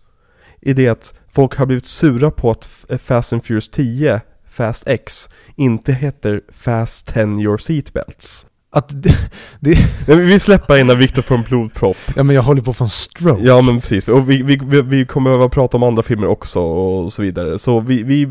I 0.61 0.73
det 0.73 0.87
att 0.87 1.13
folk 1.27 1.55
har 1.55 1.65
blivit 1.65 1.85
sura 1.85 2.31
på 2.31 2.51
att 2.51 2.69
Fast 3.03 3.33
and 3.33 3.43
Furious 3.43 3.69
10, 3.69 4.21
Fast 4.51 4.87
X, 4.87 5.29
inte 5.55 5.93
heter 5.93 6.41
Fast 6.49 7.13
10 7.13 7.41
Your 7.41 7.57
Seatbelts. 7.57 8.47
Att 8.73 8.89
det, 9.03 9.15
det, 9.59 9.77
Men 10.07 10.27
vi 10.27 10.39
släpper 10.39 10.77
innan 10.77 10.97
Victor 10.97 11.21
får 11.21 11.35
en 11.35 11.43
blodpropp. 11.43 11.97
ja 12.15 12.23
men 12.23 12.35
jag 12.35 12.43
håller 12.43 12.61
på 12.61 12.71
att 12.71 12.77
få 12.77 12.83
en 12.83 12.89
stroke. 12.89 13.43
Ja 13.43 13.61
men 13.61 13.79
precis, 13.81 14.07
och 14.07 14.29
vi, 14.29 14.43
vi, 14.43 14.59
vi, 14.63 14.81
vi 14.81 15.05
kommer 15.05 15.29
behöva 15.29 15.49
prata 15.49 15.77
om 15.77 15.83
andra 15.83 16.03
filmer 16.03 16.27
också 16.27 16.59
och 16.59 17.13
så 17.13 17.21
vidare. 17.21 17.59
Så 17.59 17.79
vi, 17.79 18.03
vi, 18.03 18.27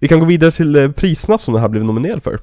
vi 0.00 0.08
kan 0.08 0.20
gå 0.20 0.26
vidare 0.26 0.50
till 0.50 0.76
eh, 0.76 0.90
priserna 0.90 1.38
som 1.38 1.54
det 1.54 1.60
här 1.60 1.68
blev 1.68 1.84
nominerad 1.84 2.22
för. 2.22 2.38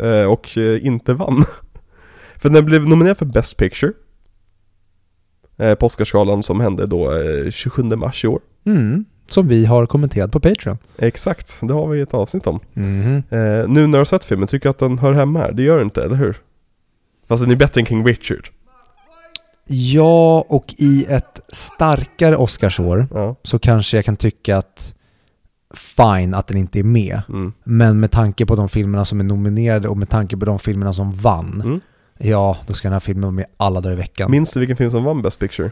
Eh, 0.00 0.24
och 0.24 0.58
eh, 0.58 0.86
inte 0.86 1.14
vann. 1.14 1.44
för 2.36 2.48
den 2.48 2.64
blev 2.64 2.88
nominerad 2.88 3.18
för 3.18 3.26
Best 3.26 3.56
Picture. 3.56 3.92
Eh, 5.56 5.74
på 5.74 5.86
Oscarsgalan 5.86 6.42
som 6.42 6.60
hände 6.60 6.86
då 6.86 7.12
eh, 7.12 7.50
27 7.50 7.82
mars 7.82 8.24
i 8.24 8.28
år. 8.28 8.40
Mm, 8.66 9.04
som 9.28 9.48
vi 9.48 9.64
har 9.66 9.86
kommenterat 9.86 10.32
på 10.32 10.40
Patreon. 10.40 10.78
Exakt, 10.98 11.56
det 11.60 11.72
har 11.74 11.86
vi 11.88 12.00
ett 12.00 12.14
avsnitt 12.14 12.46
om. 12.46 12.60
Mhm. 12.72 13.16
Eh, 13.30 13.38
nu 13.68 13.86
när 13.86 13.88
du 13.92 13.98
har 13.98 14.04
sett 14.04 14.24
filmen, 14.24 14.48
tycker 14.48 14.62
du 14.64 14.70
att 14.70 14.78
den 14.78 14.98
hör 14.98 15.12
hemma 15.12 15.38
här? 15.38 15.52
Det 15.52 15.62
gör 15.62 15.76
den 15.78 15.86
inte, 15.86 16.02
eller 16.04 16.16
hur? 16.16 16.36
Fast 17.28 17.42
den 17.42 17.50
är 17.50 17.56
bättre 17.56 17.80
än 17.80 17.86
King 17.86 18.06
Richard. 18.06 18.48
Ja, 19.66 20.44
och 20.48 20.74
i 20.78 21.06
ett 21.08 21.40
starkare 21.52 22.36
Oscarsår 22.36 23.06
Ja. 23.14 23.36
så 23.42 23.58
kanske 23.58 23.96
jag 23.98 24.04
kan 24.04 24.16
tycka 24.16 24.56
att 24.56 24.94
fine 25.74 26.34
att 26.34 26.46
den 26.46 26.56
inte 26.56 26.78
är 26.78 26.82
med. 26.82 27.22
Mm. 27.28 27.52
Men 27.64 28.00
med 28.00 28.10
tanke 28.10 28.46
på 28.46 28.54
de 28.56 28.68
filmerna 28.68 29.04
som 29.04 29.20
är 29.20 29.24
nominerade 29.24 29.88
och 29.88 29.96
med 29.96 30.08
tanke 30.08 30.36
på 30.36 30.44
de 30.44 30.58
filmerna 30.58 30.92
som 30.92 31.12
vann, 31.12 31.62
Mm. 31.64 31.80
ja, 32.18 32.56
då 32.66 32.72
ska 32.74 32.88
den 32.88 32.92
här 32.92 33.00
filmen 33.00 33.22
vara 33.22 33.30
med 33.32 33.46
alla 33.56 33.80
dagar 33.80 33.92
i 33.94 33.96
veckan. 33.98 34.30
Minns 34.30 34.52
du 34.52 34.60
vilken 34.60 34.76
film 34.76 34.90
som 34.90 35.04
vann 35.04 35.22
Best 35.22 35.38
Picture? 35.38 35.70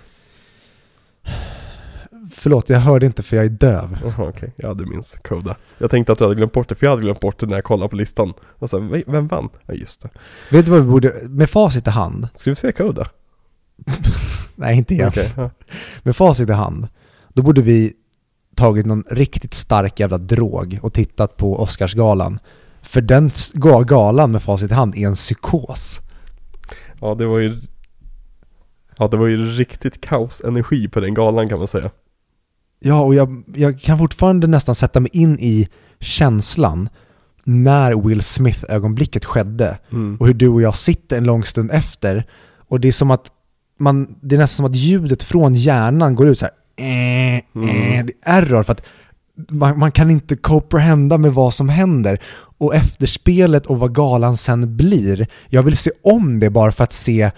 Förlåt, 2.34 2.68
jag 2.68 2.78
hörde 2.80 3.06
inte 3.06 3.22
för 3.22 3.36
jag 3.36 3.44
är 3.44 3.48
döv. 3.48 3.98
Jaha 4.02 4.28
okej, 4.28 4.52
ja 4.56 4.74
du 4.74 4.86
minns 4.86 5.18
Coda. 5.24 5.56
Jag 5.78 5.90
tänkte 5.90 6.12
att 6.12 6.18
du 6.18 6.24
hade 6.24 6.36
glömt 6.36 6.52
bort 6.52 6.68
det, 6.68 6.74
för 6.74 6.86
jag 6.86 6.90
hade 6.90 7.02
glömt 7.02 7.20
bort 7.20 7.40
det 7.40 7.46
när 7.46 7.54
jag 7.54 7.64
kollade 7.64 7.88
på 7.88 7.96
listan. 7.96 8.32
Och 8.58 8.70
så, 8.70 8.78
vem 9.06 9.26
vann? 9.28 9.48
Ja 9.66 9.74
just 9.74 10.02
det. 10.02 10.08
Vet 10.50 10.64
du 10.66 10.72
vad 10.72 10.80
vi 10.80 10.86
borde, 10.86 11.12
med 11.28 11.50
facit 11.50 11.86
i 11.86 11.90
hand, 11.90 12.28
Ska 12.34 12.50
vi 12.50 12.54
se 12.56 12.72
Coda? 12.72 13.06
nej 14.56 14.76
inte 14.78 14.94
igen, 14.94 15.08
Okej, 15.08 15.32
ja. 15.36 15.50
med 16.02 16.16
facit 16.16 16.48
i 16.48 16.52
hand, 16.52 16.88
då 17.28 17.42
borde 17.42 17.62
vi 17.62 17.92
tagit 18.56 18.86
någon 18.86 19.04
riktigt 19.10 19.54
stark 19.54 20.00
jävla 20.00 20.18
drog 20.18 20.78
och 20.82 20.92
tittat 20.92 21.36
på 21.36 21.60
Oscarsgalan. 21.60 22.38
För 22.82 23.00
den 23.00 23.26
s- 23.26 23.52
ga- 23.54 23.84
galan 23.84 24.30
med 24.32 24.42
facit 24.42 24.70
i 24.70 24.74
hand 24.74 24.94
är 24.96 25.06
en 25.06 25.14
psykos. 25.14 26.00
ja 27.00 27.14
det 27.14 27.26
var 27.26 27.38
ju 27.38 27.60
Ja 28.98 29.08
det 29.08 29.16
var 29.16 29.26
ju 29.26 29.36
riktigt 29.50 30.00
kaosenergi 30.00 30.88
på 30.88 31.00
den 31.00 31.14
galan 31.14 31.48
kan 31.48 31.58
man 31.58 31.66
säga. 31.66 31.90
Ja, 32.82 33.00
och 33.00 33.14
jag, 33.14 33.42
jag 33.54 33.80
kan 33.80 33.98
fortfarande 33.98 34.46
nästan 34.46 34.74
sätta 34.74 35.00
mig 35.00 35.10
in 35.12 35.38
i 35.38 35.68
känslan 36.00 36.88
när 37.44 37.94
Will 38.08 38.22
Smith-ögonblicket 38.22 39.24
skedde 39.24 39.78
Mm. 39.92 40.16
och 40.20 40.26
hur 40.26 40.34
du 40.34 40.48
och 40.48 40.62
jag 40.62 40.76
sitter 40.76 41.16
en 41.18 41.24
lång 41.24 41.44
stund 41.44 41.70
efter 41.70 42.24
och 42.68 42.80
det 42.80 42.88
är 42.88 42.92
som 42.92 43.10
att 43.10 43.26
man, 43.78 44.14
det 44.22 44.34
är 44.34 44.38
nästan 44.38 44.56
som 44.56 44.66
att 44.66 44.76
ljudet 44.76 45.22
från 45.22 45.54
hjärnan 45.54 46.14
går 46.14 46.28
ut 46.28 46.38
så 46.38 46.46
här. 46.46 46.54
Eh, 46.76 47.36
eh, 47.36 47.42
Mm. 47.54 48.06
det 48.06 48.12
är 48.22 48.42
error 48.42 48.62
för 48.62 48.72
att 48.72 48.82
man, 49.50 49.78
man 49.78 49.92
kan 49.92 50.10
inte 50.10 50.36
comprehenda 50.36 51.18
med 51.18 51.34
vad 51.34 51.54
som 51.54 51.68
händer 51.68 52.18
och 52.58 52.74
efterspelet 52.74 53.66
och 53.66 53.78
vad 53.78 53.94
galan 53.94 54.36
sen 54.36 54.76
blir. 54.76 55.26
Jag 55.48 55.62
vill 55.62 55.76
se 55.76 55.90
om 56.02 56.38
det 56.38 56.50
bara 56.50 56.72
för 56.72 56.84
att 56.84 56.92
se 56.92 57.30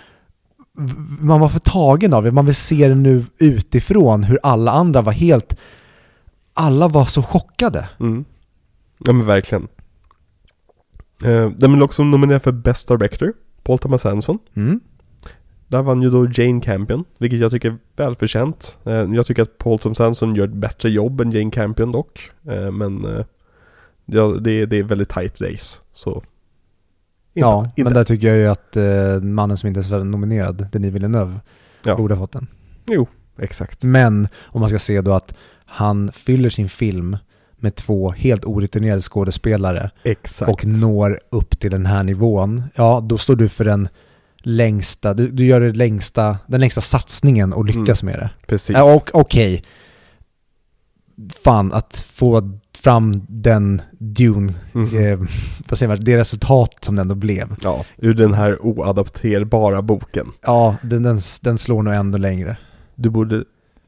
man 1.20 1.40
var 1.40 1.48
för 1.48 1.58
tagen 1.58 2.14
av 2.14 2.22
det, 2.24 2.32
man 2.32 2.46
vill 2.46 2.54
se 2.54 2.88
det 2.88 2.94
nu 2.94 3.24
utifrån 3.38 4.24
hur 4.24 4.38
alla 4.42 4.70
andra 4.70 5.02
var 5.02 5.12
helt 5.12 5.56
alla 6.54 6.88
var 6.88 7.04
så 7.04 7.22
chockade. 7.22 7.88
Mm. 8.00 8.24
Ja 8.98 9.12
men 9.12 9.26
verkligen. 9.26 9.68
Eh, 11.24 11.50
den 11.50 11.72
blev 11.72 11.82
också 11.82 12.02
nominerad 12.04 12.42
för 12.42 12.52
Best 12.52 12.88
Director, 12.88 13.32
Paul 13.62 13.78
Thomas 13.78 14.06
Anderson. 14.06 14.38
Mm. 14.56 14.80
Där 15.68 15.82
vann 15.82 16.02
ju 16.02 16.10
då 16.10 16.26
Jane 16.32 16.60
Campion, 16.60 17.04
vilket 17.18 17.40
jag 17.40 17.50
tycker 17.50 17.70
är 17.70 17.76
välförtjänt. 17.96 18.78
Eh, 18.84 18.92
jag 18.92 19.26
tycker 19.26 19.42
att 19.42 19.58
Paul 19.58 19.78
Thomas 19.78 20.00
Anderson 20.00 20.34
gör 20.34 20.44
ett 20.44 20.54
bättre 20.54 20.90
jobb 20.90 21.20
än 21.20 21.32
Jane 21.32 21.50
Campion 21.50 21.92
dock. 21.92 22.30
Eh, 22.48 22.70
men 22.70 23.04
eh, 23.04 23.24
ja, 24.06 24.26
det, 24.40 24.52
är- 24.52 24.66
det 24.66 24.78
är 24.78 24.82
väldigt 24.82 25.08
tight 25.08 25.40
race, 25.40 25.80
så... 25.94 26.22
Inte, 27.34 27.46
ja, 27.46 27.64
inte. 27.64 27.84
men 27.84 27.92
där 27.94 28.04
tycker 28.04 28.26
jag 28.28 28.36
ju 28.36 28.46
att 28.46 28.76
eh, 28.76 29.20
mannen 29.22 29.56
som 29.56 29.66
inte 29.66 29.78
ens 29.78 29.90
var 29.90 30.04
nominerad, 30.04 30.66
Denis 30.72 30.92
Villeneuve, 30.92 31.40
Ja. 31.82 31.96
borde 31.96 32.14
ha 32.14 32.22
fått 32.22 32.32
den. 32.32 32.46
Jo, 32.86 33.06
exakt. 33.38 33.84
Men 33.84 34.28
om 34.42 34.60
man 34.60 34.68
ska 34.70 34.78
se 34.78 35.00
då 35.00 35.12
att 35.12 35.34
han 35.64 36.12
fyller 36.12 36.50
sin 36.50 36.68
film 36.68 37.16
med 37.56 37.74
två 37.74 38.10
helt 38.10 38.44
orutinerade 38.44 39.00
skådespelare 39.00 39.90
Exakt. 40.02 40.50
och 40.50 40.64
når 40.64 41.20
upp 41.30 41.58
till 41.60 41.70
den 41.70 41.86
här 41.86 42.02
nivån, 42.02 42.62
ja 42.74 43.00
då 43.08 43.18
står 43.18 43.36
du 43.36 43.48
för 43.48 43.64
den 43.64 43.88
längsta, 44.38 45.14
du, 45.14 45.28
du 45.28 45.44
gör 45.46 45.60
det 45.60 45.72
längsta, 45.72 46.38
den 46.46 46.60
längsta 46.60 46.80
satsningen 46.80 47.52
och 47.52 47.64
lyckas 47.64 48.02
med 48.02 48.14
det. 48.18 48.30
Precis. 48.46 48.76
Ja, 48.76 48.94
och 48.96 49.10
okej. 49.12 49.64
Fan, 51.44 51.72
att 51.72 52.06
få 52.12 52.58
fram 52.84 53.22
den 53.28 53.82
Dune, 53.98 54.52
Mhm. 54.72 54.98
eh, 54.98 55.18
vad 55.68 55.78
säger 55.78 55.88
man, 55.88 56.04
det 56.04 56.18
resultat 56.18 56.74
som 56.80 56.96
det 56.96 57.02
ändå 57.02 57.14
blev. 57.14 57.56
Ja, 57.62 57.84
ur 57.96 58.14
den 58.14 58.34
här 58.34 58.62
oadapterbara 58.66 59.82
boken. 59.82 60.32
Ja, 60.42 60.76
den, 60.82 61.02
den, 61.02 61.18
den 61.42 61.58
slår 61.58 61.82
nog 61.82 61.94
ändå 61.94 62.18
längre. 62.18 62.56
Du 62.94 63.10
borde 63.10 63.44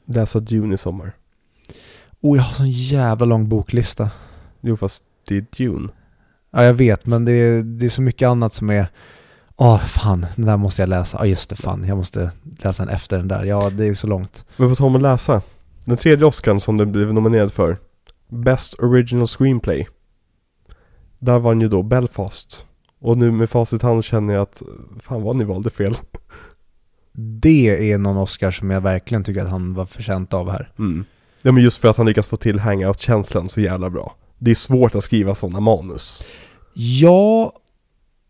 läsa 0.06 0.40
Dune 0.40 0.74
i 0.74 0.78
sommar. 0.78 1.12
Oh, 2.20 2.36
jag 2.36 2.44
har 2.44 2.52
sån 2.52 2.70
jävla 2.70 3.27
lång 3.27 3.48
boklista. 3.48 4.10
Jo 4.60 4.77
fast 4.77 5.02
det 5.28 5.36
är 5.36 5.44
Dune. 5.56 5.89
Ja, 6.51 6.64
jag 6.64 6.74
vet, 6.74 7.06
men 7.06 7.24
det 7.24 7.32
är, 7.32 7.62
det 7.62 7.86
är 7.86 7.90
så 7.90 8.02
mycket 8.02 8.27
annat 8.28 8.52
som 8.52 8.70
är... 8.70 8.86
Åh, 9.56 9.78
fan, 9.78 10.27
den 10.36 10.47
där 10.47 10.56
måste 10.56 10.82
jag 10.82 10.89
läsa. 10.89 11.18
Ja, 11.20 11.27
just 11.27 11.51
det, 11.51 11.56
fan, 11.56 11.85
jag 11.89 11.97
måste 11.97 12.31
läsa 12.59 12.85
den 12.85 12.94
efter 12.94 13.16
den 13.18 13.28
där. 13.28 13.44
Ja, 13.44 13.70
det 13.70 13.86
är 13.86 13.94
så 13.94 14.06
långt. 14.06 14.44
Men 14.56 14.68
på 14.70 14.74
tal 14.77 14.86
om 14.86 14.97
att 14.97 15.02
läsa. 15.02 15.43
Den 15.85 15.97
tredje 15.97 16.27
Oscarn 16.27 16.60
som 16.60 16.77
den 16.77 16.93
blev 16.93 17.14
nominerad 17.14 17.52
för. 17.52 17.77
Best 18.28 18.74
Original 18.74 19.27
Screenplay. 19.27 19.89
Där 21.19 21.39
vann 21.39 21.61
ju 21.61 21.69
då 21.69 21.82
Belfast. 21.82 22.66
Och 23.01 23.19
nu 23.19 23.31
med 23.31 23.51
facit 23.51 23.82
hand 23.82 24.05
känner 24.05 24.35
jag 24.35 24.43
att 24.43 24.62
fan 25.01 25.23
vad 25.23 25.36
ni 25.36 25.44
valde 25.44 25.70
fel. 25.70 25.94
Det 27.12 27.93
är 27.93 27.98
någon 27.98 28.16
Oscar 28.16 28.51
som 28.51 28.70
jag 28.70 28.81
verkligen 28.81 29.24
tycker 29.24 29.43
att 29.43 29.51
han 29.51 29.74
var 29.74 29.86
förtjänt 29.86 30.35
av 30.35 30.51
här. 30.51 30.73
Mm. 30.78 31.05
Ja 31.43 31.53
men 31.53 31.62
just 31.62 31.81
för 31.81 31.89
att 31.89 31.97
han 31.97 32.07
lyckas 32.07 32.27
få 32.27 32.36
till 32.36 32.59
hangout-känslan 32.59 33.48
så 33.48 33.61
jävla 33.61 33.90
bra. 33.90 34.16
Det 34.39 34.51
är 34.51 34.55
svårt 34.55 34.94
att 34.94 35.05
skriva 35.05 35.35
sådana 35.35 35.61
manus. 35.61 36.24
Ja, 36.74 37.53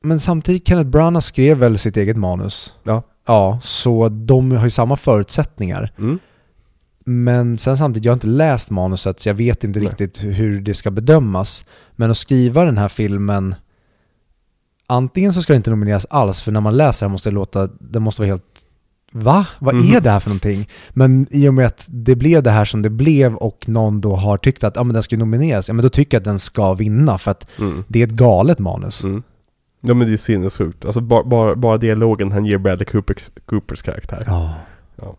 men 0.03 0.21
samtidigt 0.21 0.69
Kenneth 0.69 0.91
Branagh 0.91 1.25
skrev 1.25 1.59
väl 1.59 1.79
sitt 1.79 1.97
eget 1.97 2.17
manus. 2.17 2.75
Ja. 2.83 3.03
Ja, 3.27 3.59
så 3.63 4.09
de 4.09 4.53
har 4.53 4.65
ju 4.65 4.71
samma 4.71 4.97
förutsättningar. 4.97 5.93
Mm. 5.99 6.19
Men 7.09 7.57
sen 7.57 7.77
samtidigt, 7.77 8.05
jag 8.05 8.11
har 8.13 8.17
inte 8.17 8.27
läst 8.27 8.71
manuset 8.71 9.21
så 9.21 9.29
jag 9.29 9.35
vet 9.35 9.65
inte 9.65 9.79
Nej. 9.79 9.89
riktigt 9.89 10.25
hur 10.25 10.61
det 10.61 10.75
ska 10.75 10.91
bedömas. 10.91 11.65
Men 11.97 12.11
att 12.11 12.17
skriva 12.17 12.65
den 12.65 12.79
här 12.79 12.89
filmen, 12.89 13.55
antingen 14.87 15.33
så 15.33 15.43
ska 15.43 15.53
det 15.53 15.57
inte 15.57 15.71
nomineras 15.71 16.07
alls, 16.11 16.41
för 16.41 16.53
när 16.53 16.61
man 16.61 16.77
läser 16.77 17.07
den 17.07 17.13
måste 17.13 17.31
det 17.31 17.35
låta, 17.35 17.67
den 17.81 18.03
måste 18.03 18.23
vara 18.23 18.29
helt 18.29 18.67
va? 19.13 19.47
Vad 19.59 19.75
Mhm. 19.75 19.95
är 19.97 20.01
det 20.01 20.11
här 20.11 20.21
för 20.21 20.31
någonting? 20.31 20.69
Men 20.91 21.27
i 21.31 21.49
och 21.49 21.55
med 21.55 21.67
att 21.67 21.87
det 21.91 22.17
blev 22.17 22.43
det 22.43 22.51
här 22.51 22.65
som 22.65 22.83
det 22.83 22.91
blev 22.91 23.35
och 23.35 23.65
någon 23.69 24.01
då 24.01 24.17
har 24.17 24.37
tyckt 24.37 24.65
att 24.65 24.77
ja, 24.77 24.85
men 24.85 24.95
den 24.95 25.03
ska 25.03 25.17
nomineras, 25.17 25.69
ja 25.69 25.75
men 25.75 25.83
då 25.83 25.89
tycker 25.89 26.17
jag 26.17 26.21
att 26.21 26.25
den 26.25 26.39
ska 26.39 26.75
vinna 26.75 27.19
för 27.19 27.31
att 27.31 27.47
Mm. 27.59 27.85
det 27.89 28.03
är 28.03 28.07
ett 28.07 28.13
galet 28.13 28.59
manus. 28.59 29.05
Mm. 29.05 29.23
Ja 29.81 29.95
men 29.95 30.07
det 30.07 30.13
är 30.13 30.17
sinnessjukt. 30.17 30.85
Alltså 30.85 31.01
bara, 31.01 31.25
bara, 31.25 31.55
bara 31.57 31.79
dialogen 31.79 32.33
han 32.33 32.45
ger 32.47 32.59
Bradley 32.59 32.87
Coopers, 32.87 33.31
Coopers 33.47 33.83
karaktär. 33.83 34.23
Ja. 34.27 34.55
Ja. 34.97 35.17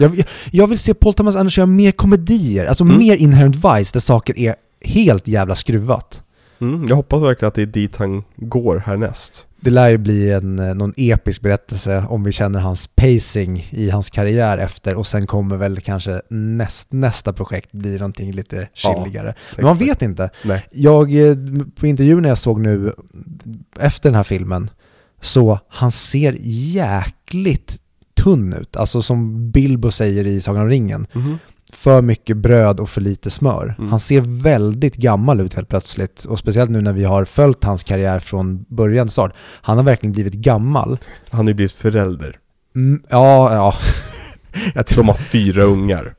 Jag, 0.00 0.24
jag, 0.50 0.66
vill 0.66 0.78
se 0.78 0.94
Paul 0.94 1.14
Thomas 1.14 1.36
Anderson 1.36 1.62
göra 1.62 1.66
mer 1.66 1.92
komedier, 1.92 2.66
alltså 2.66 2.84
Mm. 2.84 2.98
mer 2.98 3.16
Inherent 3.16 3.56
Vice 3.56 3.92
där 3.92 4.00
saker 4.00 4.38
är 4.38 4.54
helt 4.84 5.28
jävla 5.28 5.54
skruvat. 5.54 6.22
Mm, 6.60 6.88
jag 6.88 6.96
hoppas 6.96 7.22
verkligen 7.22 7.48
att 7.48 7.54
det 7.54 7.62
är 7.62 7.66
dit 7.66 7.96
han 7.96 8.24
går 8.36 8.78
härnäst. 8.78 9.46
Det 9.60 9.70
lär 9.70 9.88
ju 9.88 9.98
bli 9.98 10.30
en, 10.30 10.58
eh, 10.58 10.74
någon 10.74 10.92
episk 10.96 11.42
berättelse 11.42 12.04
om 12.08 12.24
vi 12.24 12.32
känner 12.32 12.60
hans 12.60 12.86
pacing 12.86 13.68
i 13.70 13.90
hans 13.90 14.10
karriär 14.10 14.58
efter 14.58 14.94
och 14.94 15.06
sen 15.06 15.26
kommer 15.26 15.56
väl 15.56 15.80
kanske 15.80 16.22
näst, 16.30 16.92
nästa 16.92 17.32
projekt 17.32 17.72
bli 17.72 17.98
någonting 17.98 18.32
lite 18.32 18.68
chilligare. 18.74 19.34
Men 19.56 19.64
man 19.64 19.78
vet 19.78 20.02
inte. 20.02 20.30
Nej. 20.44 20.64
Jag, 20.70 21.14
eh, 21.14 21.36
på 21.76 21.86
intervjun 21.86 22.24
jag 22.24 22.38
såg 22.38 22.60
nu 22.60 22.92
efter 23.80 24.08
den 24.08 24.16
här 24.16 24.22
filmen, 24.22 24.70
så 25.20 25.58
han 25.68 25.90
ser 25.90 26.36
jäkligt 26.40 27.78
tunn 28.22 28.52
ut. 28.52 28.76
Alltså 28.76 29.02
som 29.02 29.50
Bilbo 29.50 29.90
säger 29.90 30.26
i 30.26 30.40
Sagan 30.40 30.62
om 30.62 30.68
ringen. 30.68 31.06
Mhm. 31.12 31.38
För 31.72 32.02
mycket 32.02 32.36
bröd 32.36 32.80
och 32.80 32.88
för 32.90 33.00
lite 33.00 33.30
smör. 33.30 33.74
Mm. 33.78 33.90
Han 33.90 34.00
ser 34.00 34.20
väldigt 34.20 34.96
gammal 34.96 35.40
ut 35.40 35.54
helt 35.54 35.68
plötsligt. 35.68 36.24
Och 36.24 36.38
speciellt 36.38 36.70
nu 36.70 36.80
när 36.80 36.92
vi 36.92 37.04
har 37.04 37.24
följt 37.24 37.64
hans 37.64 37.84
karriär 37.84 38.18
från 38.18 38.64
början 38.68 39.06
till 39.06 39.12
start. 39.12 39.32
Han 39.62 39.76
har 39.76 39.84
verkligen 39.84 40.12
blivit 40.12 40.34
gammal. 40.34 40.98
Han 41.30 41.40
har 41.40 41.48
ju 41.50 41.54
blivit 41.54 41.72
förälder. 41.72 42.38
Mm, 42.74 43.02
ja, 43.08 43.54
ja. 43.54 43.74
jag 44.74 44.86
tror 44.86 45.02
De 45.02 45.08
har 45.08 45.14
fyra 45.14 45.62
ungar. 45.62 46.14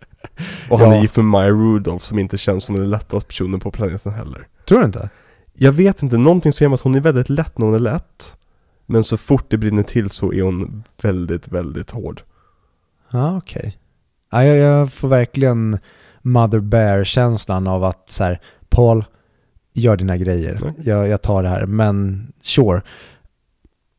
Och 0.69 0.79
han 0.79 0.89
Ja. 0.89 0.95
är 0.95 1.01
gift 1.01 1.15
med 1.15 1.25
Maya 1.25 1.49
Rudolph 1.49 2.05
som 2.05 2.19
inte 2.19 2.37
känns 2.37 2.63
som 2.65 2.75
den 2.75 2.89
lättaste 2.89 3.27
personen 3.27 3.59
på 3.59 3.71
planeten 3.71 4.13
heller. 4.13 4.47
Tror 4.67 4.79
du 4.79 4.85
inte? 4.85 5.09
Jag 5.53 5.71
vet 5.71 6.03
inte, 6.03 6.17
någonting 6.17 6.53
säger 6.53 6.69
mig 6.69 6.73
att 6.75 6.81
hon 6.81 6.95
är 6.95 7.01
väldigt 7.01 7.29
lätt 7.29 7.57
när 7.57 7.65
hon 7.65 7.75
är 7.75 7.79
lätt. 7.79 8.37
Men 8.91 9.03
så 9.03 9.17
fort 9.17 9.45
det 9.49 9.57
brinner 9.57 9.83
till 9.83 10.09
så 10.09 10.33
är 10.33 10.41
hon 10.41 10.83
väldigt, 11.01 11.47
väldigt 11.47 11.91
hård. 11.91 12.21
Ja, 13.11 13.37
okej. 13.37 13.77
Ja, 14.31 14.45
jag, 14.45 14.57
jag 14.57 14.93
får 14.93 15.07
verkligen 15.07 15.79
Mother 16.21 16.59
Bear-känslan 16.59 17.67
av 17.67 17.83
att 17.83 18.09
så 18.09 18.23
här, 18.23 18.41
Paul, 18.69 19.05
gör 19.73 19.97
dina 19.97 20.17
grejer. 20.17 20.59
Okej. 20.61 20.73
Jag, 20.85 21.07
jag 21.07 21.21
tar 21.21 21.43
det 21.43 21.49
här, 21.49 21.65
men 21.65 22.27
sure. 22.41 22.81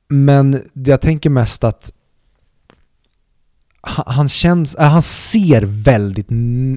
Men 0.08 0.62
jag 0.72 1.00
tänker 1.00 1.30
mest 1.30 1.64
att 1.64 1.92
han, 3.80 4.04
han 4.14 4.28
känns, 4.28 4.74
äh, 4.74 4.88
han 4.88 5.02
ser 5.02 5.62
väldigt 5.62 6.28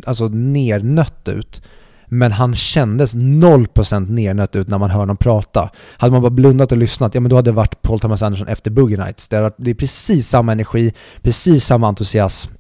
alltså, 0.08 0.28
nernött 0.28 1.28
ut. 1.28 1.62
Men 2.08 2.32
han 2.32 2.54
kändes 2.54 3.16
0% 3.16 4.12
nernött 4.12 4.56
ut 4.56 4.68
när 4.68 4.78
man 4.78 4.90
hör 4.90 5.00
honom 5.00 5.18
prata. 5.18 5.70
Hade 5.98 6.12
man 6.12 6.22
bara 6.22 6.30
blundat 6.30 6.72
och 6.72 6.78
lyssnat, 6.78 7.16
ja 7.16 7.22
men 7.22 7.30
då 7.30 7.36
hade 7.36 7.52
det 7.52 7.56
varit 7.56 7.82
Paul 7.82 8.00
Thomas 8.00 8.22
Anderson 8.22 8.48
efter 8.48 8.72
Boogie 8.72 8.98
Nights. 8.98 9.28
Det, 9.28 9.42
varit, 9.42 9.56
det 9.58 9.70
är 9.70 9.76
precis 9.76 10.30
samma 10.30 10.52
energi, 10.52 10.94
precis 11.22 11.66
samma 11.66 11.88
entusiasm. 11.88 12.52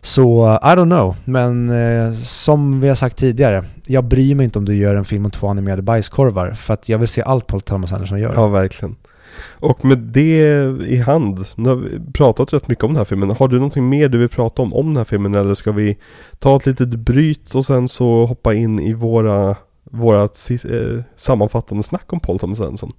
Så, 0.00 0.58
I 0.62 0.66
don't 0.66 0.90
know. 0.90 1.16
Men 1.24 1.70
eh, 1.70 2.12
som 2.12 2.80
vi 2.80 2.88
har 2.88 2.94
sagt 2.94 3.16
tidigare, 3.16 3.64
jag 3.86 4.04
bryr 4.04 4.34
mig 4.34 4.44
inte 4.44 4.58
om 4.58 4.64
du 4.64 4.76
gör 4.76 4.94
en 4.94 5.04
film 5.04 5.24
om 5.24 5.30
två 5.30 5.48
animerade 5.48 5.82
bajskorvar. 5.82 6.50
För 6.50 6.74
att 6.74 6.88
jag 6.88 6.98
vill 6.98 7.08
se 7.08 7.22
allt 7.22 7.46
Paul 7.46 7.60
Thomas 7.60 7.92
Anderson 7.92 8.20
gör. 8.20 8.32
Ja, 8.34 8.46
verkligen. 8.46 8.96
Och 9.38 9.84
med 9.84 9.98
det 9.98 10.62
i 10.86 10.96
hand, 10.96 11.40
nu 11.56 11.68
har 11.68 11.76
vi 11.76 12.00
pratat 12.12 12.52
rätt 12.52 12.68
mycket 12.68 12.84
om 12.84 12.90
den 12.90 12.96
här 12.96 13.04
filmen. 13.04 13.30
Har 13.30 13.48
du 13.48 13.56
någonting 13.56 13.88
mer 13.88 14.08
du 14.08 14.18
vill 14.18 14.28
prata 14.28 14.62
om 14.62 14.74
om 14.74 14.86
den 14.86 14.96
här 14.96 15.04
filmen 15.04 15.34
eller 15.34 15.54
ska 15.54 15.72
vi 15.72 15.98
ta 16.38 16.56
ett 16.56 16.66
litet 16.66 16.88
bryt 16.88 17.54
och 17.54 17.64
sen 17.64 17.88
så 17.88 18.24
hoppa 18.24 18.54
in 18.54 18.80
i 18.80 18.92
våra, 18.92 19.56
våra 19.84 20.22
eh, 20.22 21.02
sammanfattande 21.16 21.82
snack 21.82 22.12
om 22.12 22.20
Paul 22.20 22.38
Thomas 22.38 22.60
Anderson? 22.60 22.92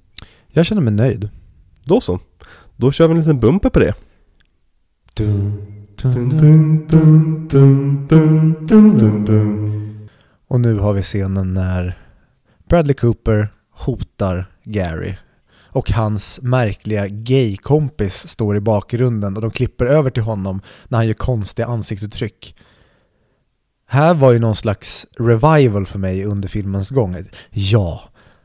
Jag 0.47 0.65
känner 0.65 0.81
mig 0.81 0.93
nöjd. 0.93 1.29
Då 1.83 2.01
så. 2.01 2.19
Då 2.75 2.91
kör 2.91 3.07
vi 3.07 3.11
en 3.11 3.19
liten 3.19 3.39
bumper 3.39 3.69
på 3.69 3.79
det. 3.79 3.93
Och 10.47 10.59
nu 10.59 10.79
har 10.79 10.93
vi 10.93 11.01
scenen 11.01 11.53
när 11.53 11.97
Bradley 12.69 12.93
Cooper 12.93 13.53
hotar 13.71 14.45
Gary. 14.63 15.15
Och 15.77 15.91
hans 15.91 16.39
märkliga 16.41 17.07
gay-kompis 17.07 18.27
står 18.27 18.57
i 18.57 18.59
bakgrunden 18.59 19.35
och 19.35 19.41
de 19.41 19.51
klipper 19.51 19.85
över 19.85 20.09
till 20.09 20.23
honom 20.23 20.61
när 20.87 20.97
han 20.97 21.07
gör 21.07 21.13
konstiga 21.13 21.67
ansiktsuttryck. 21.67 22.55
Här 23.87 24.13
var 24.13 24.31
ju 24.31 24.39
någon 24.39 24.55
slags 24.55 25.07
revival 25.17 25.85
för 25.85 25.99
mig 25.99 26.25
under 26.25 26.49
filmens 26.49 26.89
gång. 26.89 27.23
Ja, 27.49 28.01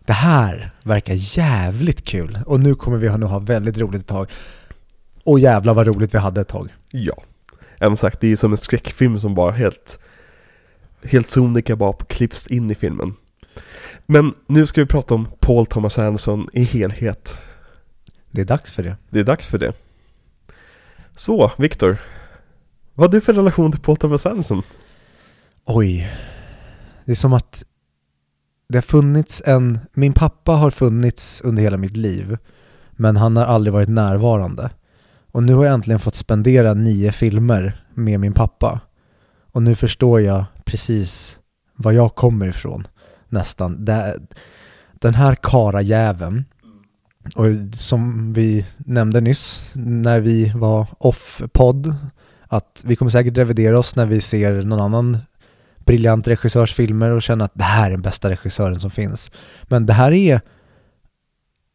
det 0.06 0.12
här 0.12 0.74
verkar 0.82 1.14
jävligt 1.38 2.04
kul. 2.04 2.38
Och 2.46 2.60
nu 2.60 2.74
kommer 2.74 2.98
vi 2.98 3.18
nog 3.18 3.30
ha 3.30 3.38
väldigt 3.38 3.78
roligt 3.78 4.00
ett 4.00 4.08
tag. 4.08 4.30
Och 5.24 5.40
jävlar 5.40 5.74
vad 5.74 5.86
roligt 5.86 6.14
vi 6.14 6.18
hade 6.18 6.40
ett 6.40 6.48
tag. 6.48 6.68
Ja. 6.90 7.22
Även 7.78 7.96
sagt, 7.96 8.20
det 8.20 8.32
är 8.32 8.36
som 8.36 8.52
en 8.52 8.58
skräckfilm 8.58 9.20
som 9.20 9.34
bara 9.34 9.50
helt 9.50 9.98
Helt 11.02 11.28
sonika 11.28 11.76
bara 11.76 11.92
klipps 11.92 12.46
in 12.46 12.70
i 12.70 12.74
filmen. 12.74 13.14
Men 14.06 14.34
nu 14.46 14.66
ska 14.66 14.80
vi 14.80 14.86
prata 14.86 15.14
om 15.14 15.28
Paul 15.40 15.66
Thomas 15.66 15.98
Anderson 15.98 16.48
i 16.52 16.62
helhet. 16.62 17.38
Det 18.30 18.40
är 18.40 18.44
dags 18.44 18.72
för 18.72 18.82
det. 18.82 18.96
Det 19.10 19.20
är 19.20 19.24
dags 19.24 19.48
för 19.48 19.58
det. 19.58 19.72
Så, 21.16 21.52
Viktor. 21.58 21.98
Vad 22.94 23.08
har 23.08 23.12
du 23.12 23.20
för 23.20 23.34
relation 23.34 23.72
till 23.72 23.80
Paul 23.80 23.96
Thomas 23.96 24.26
Anderson? 24.26 24.62
Oj. 25.64 26.12
Det 27.04 27.12
är 27.12 27.16
som 27.16 27.32
att 27.32 27.64
det 28.68 28.76
har 28.76 28.82
funnits 28.82 29.42
en... 29.46 29.78
Min 29.92 30.12
pappa 30.12 30.52
har 30.52 30.70
funnits 30.70 31.40
under 31.40 31.62
hela 31.62 31.76
mitt 31.76 31.96
liv. 31.96 32.38
Men 32.92 33.16
han 33.16 33.36
har 33.36 33.44
aldrig 33.44 33.72
varit 33.72 33.88
närvarande. 33.88 34.70
Och 35.32 35.42
nu 35.42 35.54
har 35.54 35.64
jag 35.64 35.74
äntligen 35.74 36.00
fått 36.00 36.14
spendera 36.14 36.74
nio 36.74 37.12
filmer 37.12 37.86
med 37.94 38.20
min 38.20 38.32
pappa. 38.32 38.80
Och 39.52 39.62
nu 39.62 39.74
förstår 39.74 40.20
jag 40.20 40.44
precis 40.64 41.38
var 41.76 41.92
jag 41.92 42.14
kommer 42.14 42.48
ifrån. 42.48 42.86
Nästan. 43.32 43.84
Det, 43.84 44.18
den 44.92 45.14
här 45.14 45.34
karajäveln. 45.34 46.44
Och 47.36 47.46
som 47.72 48.32
vi 48.32 48.66
nämnde 48.78 49.20
nyss 49.20 49.70
när 49.74 50.20
vi 50.20 50.52
var 50.54 50.86
off-podd. 50.98 51.94
Att 52.46 52.82
vi 52.84 52.96
kommer 52.96 53.10
säkert 53.10 53.38
revidera 53.38 53.78
oss 53.78 53.96
när 53.96 54.06
vi 54.06 54.20
ser 54.20 54.62
någon 54.62 54.80
annan 54.80 55.18
briljant 55.78 56.28
regissörs 56.28 56.74
filmer 56.74 57.10
och 57.10 57.22
känna 57.22 57.44
att 57.44 57.54
det 57.54 57.64
här 57.64 57.86
är 57.86 57.90
den 57.90 58.02
bästa 58.02 58.30
regissören 58.30 58.80
som 58.80 58.90
finns. 58.90 59.30
Men 59.62 59.86
det 59.86 59.92
här 59.92 60.12
är 60.12 60.40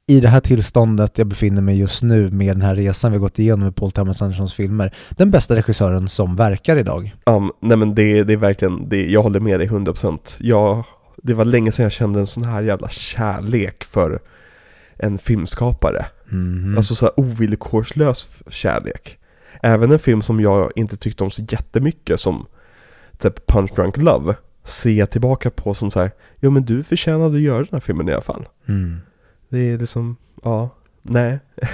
i 0.08 0.20
det 0.20 0.28
här 0.28 0.40
tillståndet 0.40 1.18
jag 1.18 1.28
befinner 1.28 1.62
mig 1.62 1.80
just 1.80 2.04
nu 2.04 2.32
med 2.32 2.56
den 2.56 2.62
här 2.62 2.76
resan 2.76 3.12
vi 3.12 3.18
gått 3.18 3.40
igenom 3.40 3.60
med 3.60 3.76
Paul 3.76 3.92
Thomas 3.92 4.22
Andersons 4.22 4.54
filmer, 4.54 4.94
den 5.10 5.32
bästa 5.32 5.56
regissören 5.56 6.08
som 6.08 6.36
verkar 6.36 6.78
idag. 6.78 7.16
Um, 7.26 7.52
nej 7.60 7.78
men 7.78 7.96
det, 7.96 8.24
det 8.24 8.34
är 8.34 8.38
verkligen, 8.38 8.90
det, 8.90 9.12
jag 9.12 9.24
håller 9.24 9.40
med 9.40 9.60
dig 9.60 9.70
100%. 9.70 10.38
Jag, 10.40 10.84
det 11.24 11.34
var 11.34 11.46
länge 11.46 11.72
sedan 11.72 11.84
jag 11.84 11.92
kände 11.92 12.20
en 12.20 12.28
sån 12.28 12.46
här 12.46 12.64
jävla 12.64 12.90
kärlek 12.90 13.84
för 13.84 14.20
en 14.98 15.18
filmskapare. 15.18 16.06
Mhm. 16.30 16.78
Alltså 16.78 16.96
så 16.96 17.06
här 17.06 17.20
ovillkorslös 17.20 18.44
kärlek. 18.48 19.20
Även 19.62 19.92
en 19.92 20.00
film 20.00 20.22
som 20.22 20.40
jag 20.40 20.72
inte 20.76 20.98
tyckte 20.98 21.24
om 21.24 21.32
så 21.32 21.42
jättemycket 21.50 22.20
som 22.20 22.46
typ 23.18 23.48
Punch 23.48 23.72
Drunk 23.76 23.98
Love 23.98 24.36
ser 24.64 24.92
jag 24.92 25.10
tillbaka 25.10 25.50
på 25.50 25.74
som 25.74 25.92
så 25.92 26.00
här, 26.00 26.12
jo 26.40 26.52
men 26.52 26.66
du 26.66 26.84
förtjänade 26.84 27.36
att 27.36 27.42
göra 27.42 27.58
den 27.58 27.68
här 27.72 27.80
filmen 27.80 28.10
i 28.10 28.12
alla 28.12 28.22
fall. 28.22 28.46
mm. 28.68 28.98
Det 29.50 29.72
är 29.72 29.78
liksom, 29.78 30.16
ja, 30.44 30.70
nej. 31.02 31.40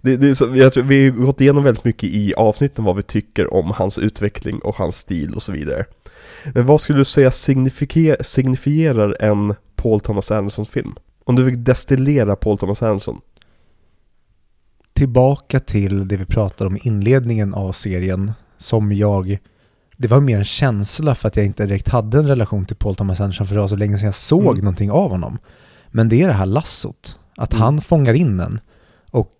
Det, 0.00 0.16
det 0.16 0.34
så, 0.34 0.56
jag 0.56 0.72
tror, 0.72 0.84
vi 0.84 1.10
har 1.10 1.16
gått 1.16 1.40
igenom 1.40 1.64
väldigt 1.64 1.84
mycket 1.84 2.08
i 2.08 2.34
avsnitten 2.34 2.84
vad 2.84 2.96
vi 2.96 3.02
tycker 3.02 3.54
om 3.54 3.70
hans 3.70 3.98
utveckling 3.98 4.58
och 4.58 4.76
hans 4.76 4.96
stil 4.96 5.34
och 5.34 5.42
så 5.42 5.52
vidare. 5.52 5.84
Men 6.54 6.66
vad 6.66 6.80
skulle 6.80 6.98
du 6.98 7.04
säga 7.04 7.30
signifierar 8.22 9.16
en 9.22 9.54
Paul 9.76 10.00
Thomas 10.00 10.30
Anderson 10.30 10.66
film? 10.66 10.94
Om 11.24 11.36
du 11.36 11.50
fick 11.50 11.58
destillera 11.58 12.36
Paul 12.36 12.58
Thomas 12.58 12.82
Anderson. 12.82 13.20
Tillbaka 14.92 15.60
till 15.60 16.08
det 16.08 16.16
vi 16.16 16.24
pratade 16.24 16.68
om 16.68 16.76
i 16.76 16.80
inledningen 16.82 17.54
av 17.54 17.72
serien 17.72 18.32
som 18.58 18.92
jag 18.92 19.38
det 19.96 20.08
var 20.08 20.20
mer 20.20 20.38
en 20.38 20.44
känsla 20.44 21.14
för 21.14 21.28
att 21.28 21.36
jag 21.36 21.46
inte 21.46 21.66
direkt 21.66 21.88
hade 21.88 22.18
en 22.18 22.28
relation 22.28 22.64
till 22.66 22.76
Paul 22.76 22.94
Thomas 22.94 23.20
Anderson 23.20 23.46
för 23.46 23.54
det 23.54 23.60
var 23.60 23.68
så 23.68 23.76
länge 23.76 23.96
sedan 23.98 24.06
jag 24.06 24.14
såg 24.14 24.42
Mm. 24.52 24.58
någonting 24.64 24.90
av 24.90 25.10
honom. 25.10 25.38
Men 25.90 26.08
det 26.08 26.22
är 26.22 26.26
det 26.28 26.32
här 26.34 26.46
lassot. 26.46 27.18
Att 27.36 27.52
Mm. 27.52 27.62
han 27.62 27.80
fångar 27.80 28.14
in 28.14 28.40
en. 28.40 28.60
Och 29.10 29.32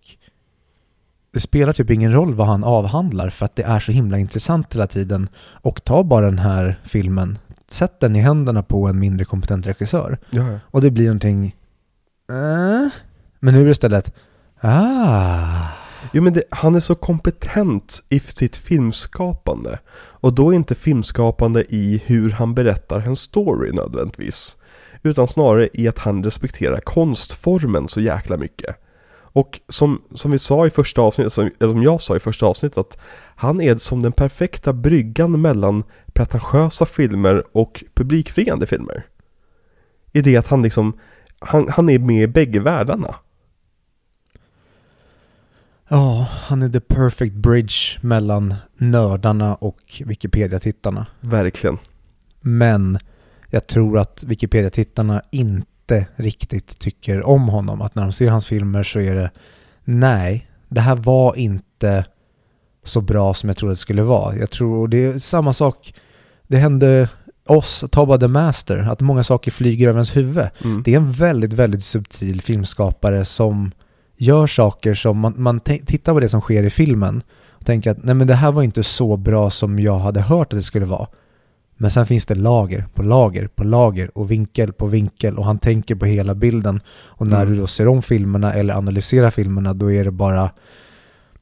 det 1.35 1.41
spelar 1.41 1.73
typ 1.73 1.89
ingen 1.89 2.13
roll 2.13 2.33
vad 2.33 2.47
han 2.47 2.63
avhandlar 2.63 3.29
för 3.29 3.45
att 3.45 3.55
det 3.55 3.63
är 3.63 3.79
så 3.79 3.91
himla 3.91 4.17
intressant 4.17 4.73
hela 4.73 4.87
tiden. 4.87 5.29
Och 5.37 5.83
ta 5.83 6.03
bara 6.03 6.25
den 6.25 6.39
här 6.39 6.79
filmen, 6.83 7.37
sätt 7.69 7.99
den 7.99 8.15
i 8.15 8.19
händerna 8.19 8.63
på 8.63 8.87
en 8.87 8.99
mindre 8.99 9.25
kompetent 9.25 9.67
regissör. 9.67 10.17
Ja, 10.29 10.59
Och 10.71 10.81
det 10.81 10.91
blir 10.91 11.05
någonting... 11.05 11.55
Äh? 12.29 12.91
Men 13.39 13.53
nu 13.53 13.61
är 13.61 13.65
det 13.65 13.71
istället... 13.71 14.15
Ah. 14.61 15.67
Jo 16.13 16.23
men 16.23 16.33
det, 16.33 16.43
han 16.49 16.75
är 16.75 16.79
så 16.79 16.95
kompetent 16.95 18.03
i 18.09 18.19
sitt 18.19 18.57
filmskapande. 18.57 19.79
Och 19.95 20.33
då 20.33 20.51
är 20.51 20.55
inte 20.55 20.75
filmskapande 20.75 21.65
i 21.69 22.01
hur 22.05 22.31
han 22.31 22.53
berättar 22.53 22.99
en 22.99 23.15
story 23.15 23.71
nödvändigtvis. 23.71 24.57
Utan 25.03 25.27
snarare 25.27 25.69
i 25.73 25.87
att 25.87 25.99
han 25.99 26.23
respekterar 26.23 26.79
konstformen 26.79 27.87
så 27.87 28.01
jäkla 28.01 28.37
mycket. 28.37 28.75
Och 29.35 29.59
som, 29.67 30.01
som 30.13 30.31
vi 30.31 30.39
sa 30.39 30.67
i 30.67 30.69
första 30.69 31.01
avsnittet, 31.01 31.33
som, 31.33 31.51
eller 31.59 31.71
som 31.71 31.83
jag 31.83 32.01
sa 32.01 32.15
i 32.15 32.19
första 32.19 32.45
avsnittet, 32.45 32.77
att 32.77 32.97
han 33.35 33.61
är 33.61 33.75
som 33.75 34.03
den 34.03 34.11
perfekta 34.11 34.73
bryggan 34.73 35.41
mellan 35.41 35.83
pretentiösa 36.13 36.85
filmer 36.85 37.43
och 37.51 37.83
publikfriande 37.93 38.67
filmer. 38.67 39.05
I 40.11 40.21
det 40.21 40.37
att 40.37 40.47
han 40.47 40.61
liksom, 40.61 40.99
han, 41.39 41.67
han 41.69 41.89
är 41.89 41.99
med 41.99 42.23
i 42.23 42.27
bägge 42.27 42.59
världarna. 42.59 43.15
Ja, 45.87 46.27
han 46.31 46.61
är 46.61 46.69
the 46.69 46.79
perfect 46.79 47.35
bridge 47.35 47.99
mellan 48.01 48.55
nördarna 48.77 49.55
och 49.55 50.01
Wikipedia-tittarna. 50.05 51.05
Verkligen. 51.19 51.77
Men 52.41 52.99
jag 53.49 53.67
tror 53.67 53.99
att 53.99 54.23
Wikipedia-tittarna 54.23 55.21
inte 55.31 55.74
riktigt 56.15 56.79
tycker 56.79 57.27
om 57.27 57.47
honom. 57.49 57.81
Att 57.81 57.95
när 57.95 58.03
de 58.03 58.11
ser 58.11 58.29
hans 58.29 58.45
filmer 58.45 58.83
så 58.83 58.99
är 58.99 59.15
det 59.15 59.31
nej, 59.83 60.47
det 60.69 60.81
här 60.81 60.95
var 60.95 61.35
inte 61.35 62.05
så 62.83 63.01
bra 63.01 63.33
som 63.33 63.49
jag 63.49 63.57
trodde 63.57 63.73
det 63.73 63.77
skulle 63.77 64.03
vara. 64.03 64.35
Jag 64.35 64.51
tror 64.51 64.87
det 64.87 65.05
är 65.05 65.19
samma 65.19 65.53
sak, 65.53 65.93
det 66.47 66.57
hände 66.57 67.09
oss, 67.47 67.85
Tobba 67.91 68.17
the 68.17 68.27
Master, 68.27 68.77
att 68.77 69.01
många 69.01 69.23
saker 69.23 69.51
flyger 69.51 69.87
över 69.87 69.97
ens 69.97 70.15
huvud. 70.15 70.49
Mm. 70.63 70.83
Det 70.83 70.93
är 70.93 70.97
en 70.97 71.11
väldigt, 71.11 71.53
väldigt 71.53 71.83
subtil 71.83 72.41
filmskapare 72.41 73.25
som 73.25 73.71
gör 74.17 74.47
saker 74.47 74.93
som 74.93 75.19
man, 75.19 75.33
man 75.37 75.59
tittar 75.59 76.13
på 76.13 76.19
det 76.19 76.29
som 76.29 76.41
sker 76.41 76.63
i 76.63 76.69
filmen 76.69 77.23
och 77.49 77.65
tänker 77.65 77.91
att 77.91 78.03
nej 78.03 78.15
men 78.15 78.27
det 78.27 78.35
här 78.35 78.51
var 78.51 78.63
inte 78.63 78.83
så 78.83 79.17
bra 79.17 79.49
som 79.49 79.79
jag 79.79 79.99
hade 79.99 80.21
hört 80.21 80.53
att 80.53 80.59
det 80.59 80.63
skulle 80.63 80.85
vara. 80.85 81.07
Men 81.77 81.91
sen 81.91 82.05
finns 82.05 82.25
det 82.25 82.35
lager 82.35 82.85
på 82.93 83.03
lager 83.03 83.47
på 83.47 83.63
lager 83.63 84.17
och 84.17 84.31
vinkel 84.31 84.73
på 84.73 84.85
vinkel 84.87 85.37
och 85.37 85.45
han 85.45 85.59
tänker 85.59 85.95
på 85.95 86.05
hela 86.05 86.35
bilden. 86.35 86.79
Och 86.87 87.27
när 87.27 87.41
Mm. 87.41 87.53
du 87.53 87.59
då 87.61 87.67
ser 87.67 87.87
om 87.87 88.01
filmerna 88.01 88.53
eller 88.53 88.73
analyserar 88.73 89.29
filmerna 89.29 89.73
då 89.73 89.91
är 89.91 90.03
det 90.03 90.11
bara 90.11 90.49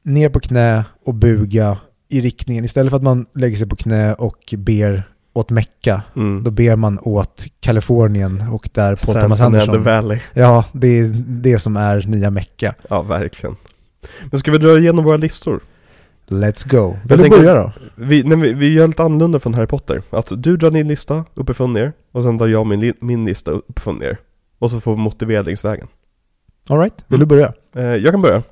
ner 0.02 0.28
på 0.28 0.40
knä 0.40 0.84
och 1.04 1.14
buga 1.14 1.76
i 2.08 2.20
riktningen. 2.20 2.64
Istället 2.64 2.90
för 2.90 2.96
att 2.96 3.02
man 3.02 3.26
lägger 3.34 3.56
sig 3.56 3.68
på 3.68 3.76
knä 3.76 4.14
och 4.14 4.54
ber 4.58 5.02
åt 5.32 5.50
Mecka, 5.50 6.02
Mm. 6.16 6.42
då 6.44 6.50
ber 6.50 6.76
man 6.76 6.98
åt 7.02 7.44
Kalifornien 7.60 8.44
och 8.52 8.68
där 8.72 8.96
San 8.96 9.20
Thomas 9.20 9.38
Fernando 9.38 9.58
Anderson. 9.60 9.82
Valley. 9.82 10.18
Ja, 10.34 10.64
det 10.72 10.98
är 10.98 11.24
det 11.26 11.58
som 11.58 11.76
är 11.76 12.04
nya 12.06 12.30
Mecka. 12.30 12.74
Ja, 12.90 13.02
verkligen. 13.02 13.56
Men 14.30 14.38
ska 14.40 14.50
vi 14.50 14.58
dra 14.58 14.78
igenom 14.78 15.04
våra 15.04 15.16
listor? 15.16 15.60
Let's 16.26 16.68
go. 16.70 16.96
Vill 17.04 17.18
du 17.18 17.30
börja 17.30 17.54
då? 17.54 17.72
Vi, 17.94 18.22
nej, 18.22 18.36
vi, 18.38 18.52
vi 18.52 18.72
gör 18.74 18.86
lite 18.86 19.02
annorlunda 19.02 19.38
från 19.40 19.54
Harry 19.54 19.66
Potter. 19.66 20.02
Att 20.10 20.32
du 20.42 20.56
drar 20.56 20.70
din 20.70 20.88
lista 20.88 21.24
uppifrån 21.34 21.72
ner 21.72 21.92
och 22.12 22.22
sen 22.22 22.38
drar 22.38 22.46
jag 22.46 22.66
min, 22.66 22.94
min 23.00 23.24
lista 23.24 23.50
uppifrån 23.50 23.98
ner. 23.98 24.18
Och 24.58 24.70
så 24.70 24.80
får 24.80 24.94
vi 24.94 25.00
motivera 25.02 25.42
längs 25.42 25.64
vägen. 25.64 25.88
Alright, 26.68 27.04
vill 27.08 27.16
Mm. 27.16 27.28
du 27.28 27.34
börja? 27.36 27.52
Eh, 27.76 27.82
jag 28.02 28.12
kan 28.12 28.22
börja. 28.22 28.42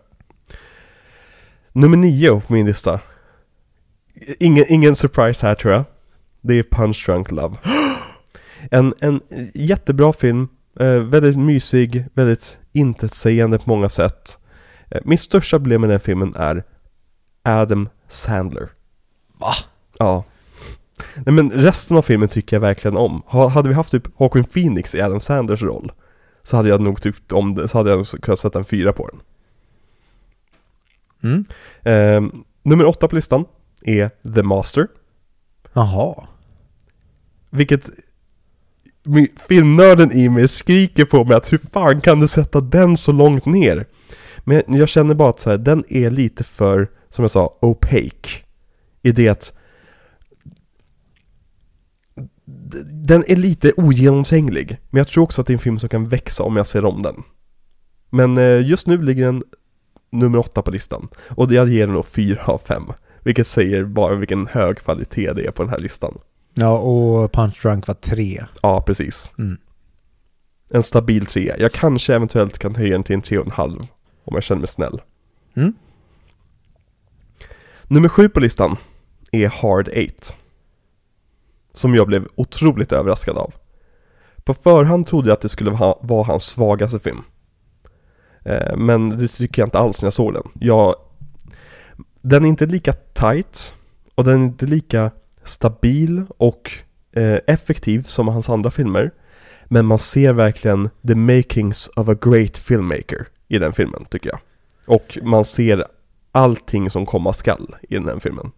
Nummer 1.73 1.97
nio 1.97 2.41
på 2.47 2.53
min 2.53 2.67
lista. 2.67 3.01
Ingen, 4.39 4.65
ingen 4.69 4.95
surprise 4.95 5.47
här 5.47 5.55
tror 5.55 5.75
jag. 5.75 5.85
Det 6.41 6.55
är 6.59 6.63
Punch 6.63 7.05
Drunk 7.07 7.31
Love. 7.31 7.57
En, 8.71 8.95
en 9.01 9.21
jättebra 9.55 10.13
film, 10.13 10.49
eh, 10.81 10.87
väldigt 11.01 11.37
mysig, 11.39 12.05
väldigt 12.15 12.59
intetsägande 12.73 13.59
på 13.59 13.65
många 13.71 13.89
sätt. 13.89 14.39
Eh, 14.91 15.01
mitt 15.05 15.21
största 15.21 15.57
problem 15.59 15.81
med 15.81 15.91
den 15.91 16.01
filmen 16.01 16.35
är 16.37 16.65
Adam 17.43 17.89
Sandler. 18.09 18.69
Va? 19.39 19.53
Ja. 19.99 20.25
Nej 21.15 21.35
men 21.35 21.51
resten 21.51 21.97
av 21.97 22.03
filmen 22.03 22.29
tycker 22.29 22.57
jag 22.57 22.61
verkligen 22.61 22.97
om. 22.97 23.23
Ha, 23.27 23.49
hade 23.49 23.69
vi 23.69 23.75
haft 23.75 23.91
typ 23.91 24.21
Joaquin 24.21 24.45
Phoenix 24.45 24.95
i 24.95 25.03
Adam 25.03 25.21
Sanders 25.21 25.63
roll 25.63 25.93
så 26.43 26.57
hade 26.57 26.69
jag 26.69 26.81
nog 26.81 27.03
tyckt 27.03 27.33
om 27.33 27.55
det, 27.55 27.69
så 27.69 27.79
hade 27.79 27.91
jag 27.91 28.07
kunnat 28.07 28.41
sätta 28.41 28.59
en 28.59 28.65
fyra 28.65 28.93
på 28.93 29.09
den. 29.09 29.21
Mm. 31.23 31.45
Ehm, 31.83 32.45
nummer 32.63 32.85
åtta 32.85 33.09
på 33.09 33.15
listan 33.15 33.45
är 33.83 34.11
The 34.35 34.43
Master. 34.43 34.89
Jaha. 35.73 36.27
Vilket 37.51 37.91
filmnörden 39.49 40.13
i 40.13 40.29
mig 40.29 40.49
skriker 40.49 41.05
på 41.05 41.25
mig 41.25 41.37
att 41.37 41.53
hur 41.53 41.59
fan 41.73 42.01
kan 42.01 42.21
du 42.21 42.29
sätta 42.29 42.61
den 42.61 42.97
så 42.97 43.13
långt 43.13 43.47
ner? 43.47 43.87
Men 44.45 44.63
jag 44.67 44.89
känner 44.89 45.15
bara 45.15 45.31
att 45.31 45.41
så 45.41 45.51
här, 45.51 45.59
den 45.59 45.85
är 45.89 46.11
lite 46.11 46.45
för, 46.45 46.91
som 47.13 47.23
jag 47.23 47.31
sa, 47.31 47.59
opaque. 47.61 48.45
I 49.03 49.13
det 49.13 49.29
att 49.29 49.53
den 52.85 53.25
är 53.27 53.37
lite 53.37 53.73
ogenomtränglig. 53.77 54.79
Men 54.91 54.99
jag 54.99 55.07
tror 55.07 55.25
också 55.25 55.41
att 55.41 55.47
det 55.47 55.51
är 55.51 55.55
en 55.55 55.59
film 55.59 55.79
som 55.79 55.89
kan 55.89 56.09
växa 56.09 56.43
om 56.43 56.57
jag 56.57 56.67
ser 56.67 56.85
om 56.85 57.03
den. 57.03 57.23
Men 58.11 58.39
eh, 58.39 58.67
just 58.67 58.87
nu 58.87 59.03
ligger 59.03 59.27
den 59.27 59.43
nummer 60.11 60.39
åtta 60.39 60.63
på 60.63 60.71
listan. 60.71 61.09
Och 61.29 61.53
jag 61.53 61.69
ger 61.69 61.87
den 61.87 61.97
då 61.97 62.03
fyra 62.03 62.45
av 62.45 62.59
fem. 62.59 62.85
Vilket 63.25 63.47
säger 63.47 63.85
bara 63.85 64.15
vilken 64.15 64.47
hög 64.47 64.79
kvalitet 64.79 65.33
det 65.33 65.47
är 65.47 65.51
på 65.51 65.63
den 65.63 65.71
här 65.71 65.79
listan. 65.79 66.19
Ja, 66.55 66.79
och 66.79 67.33
Punch 67.33 67.63
Drunk 67.63 67.87
var 67.87 67.95
tre. 67.95 68.45
Ja, 68.63 68.83
precis. 68.87 69.33
Mm. 69.39 69.59
En 70.71 70.83
stabil 70.83 71.27
trea. 71.27 71.59
Jag 71.59 71.73
kanske 71.73 72.15
eventuellt 72.15 72.59
kan 72.59 72.75
höja 72.75 72.93
den 72.93 73.03
till 73.03 73.15
en 73.15 73.23
tre 73.23 73.39
och 73.39 73.47
en 73.47 73.53
halv. 73.53 73.81
Om 74.25 74.35
jag 74.35 74.43
känner 74.43 74.61
mig 74.61 74.69
snäll. 74.69 75.01
Mm. 75.57 75.73
Nummer 77.93 78.09
sju 78.09 78.29
på 78.29 78.41
listan 78.41 78.77
är 79.33 79.49
Hard 79.49 79.89
Eight. 79.89 80.37
Som 81.73 81.95
jag 81.95 82.07
blev 82.07 82.29
otroligt 82.35 82.93
överraskad 82.93 83.37
av. 83.39 83.55
På 84.45 84.55
förhand 84.55 85.07
trodde 85.07 85.29
jag 85.29 85.35
att 85.35 85.41
det 85.41 85.49
skulle 85.49 85.71
vara 86.01 86.25
hans 86.25 86.45
svagaste 86.45 86.99
film. 86.99 87.23
Eh, 88.45 88.77
men 88.77 89.09
det 89.09 89.29
tycker 89.29 89.63
jag 89.63 89.67
inte 89.67 89.79
alls 89.79 90.03
när 90.03 90.07
jag 90.07 90.13
såg 90.13 90.35
den. 90.35 90.43
Jag, 90.55 90.95
den 92.21 92.45
är 92.45 92.49
inte 92.49 92.67
lika 92.67 92.93
tight 92.93 93.75
och 94.15 94.25
den 94.25 94.41
är 94.41 94.45
inte 94.45 94.67
lika 94.67 95.11
stabil 95.45 96.25
och 96.39 96.73
eh, 97.13 97.39
effektiv 97.47 98.03
som 98.03 98.29
hans 98.29 98.49
andra 98.49 98.71
filmer. 98.71 99.11
Men 99.65 99.87
man 99.87 99.99
ser 99.99 100.33
verkligen 100.33 100.91
the 101.09 101.15
makings 101.15 101.91
of 101.97 102.09
a 102.09 102.15
great 102.21 102.59
filmmaker 102.59 103.27
i 103.49 103.59
den 103.59 103.73
filmen 103.73 104.05
tycker 104.05 104.31
jag. 104.31 104.39
Och 104.87 105.19
man 105.23 105.45
ser 105.45 105.87
allting 106.33 106.91
som 106.91 107.07
komma 107.07 107.33
skall 107.33 107.77
i 107.83 107.95
den 107.95 108.09
här 108.09 108.19
filmen. 108.19 108.53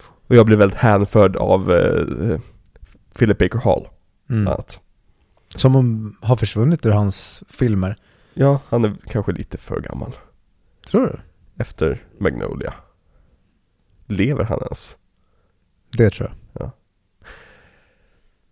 Och 0.00 0.36
jag 0.36 0.46
blev 0.46 0.58
väldigt 0.58 0.78
hänförd 0.78 1.36
av 1.36 1.72
eh, 1.72 2.40
Philip 3.18 3.38
Baker 3.38 3.58
Hall. 3.58 3.88
Mm. 4.30 4.48
annat. 4.48 4.80
Som 5.48 5.76
om 5.76 6.16
har 6.20 6.36
försvunnit 6.36 6.86
ur 6.86 6.90
hans 6.90 7.42
filmer. 7.48 7.96
Ja, 8.34 8.60
han 8.68 8.84
är 8.84 8.96
kanske 9.06 9.32
lite 9.32 9.58
för 9.58 9.80
gammal. 9.80 10.16
Tror 10.90 11.06
du? 11.06 11.20
Efter 11.62 12.04
Magnolia. 12.18 12.74
Lever 14.06 14.44
han 14.44 14.58
ens? 14.62 14.96
Det 15.90 16.10
tror 16.10 16.28
jag. 16.28 16.38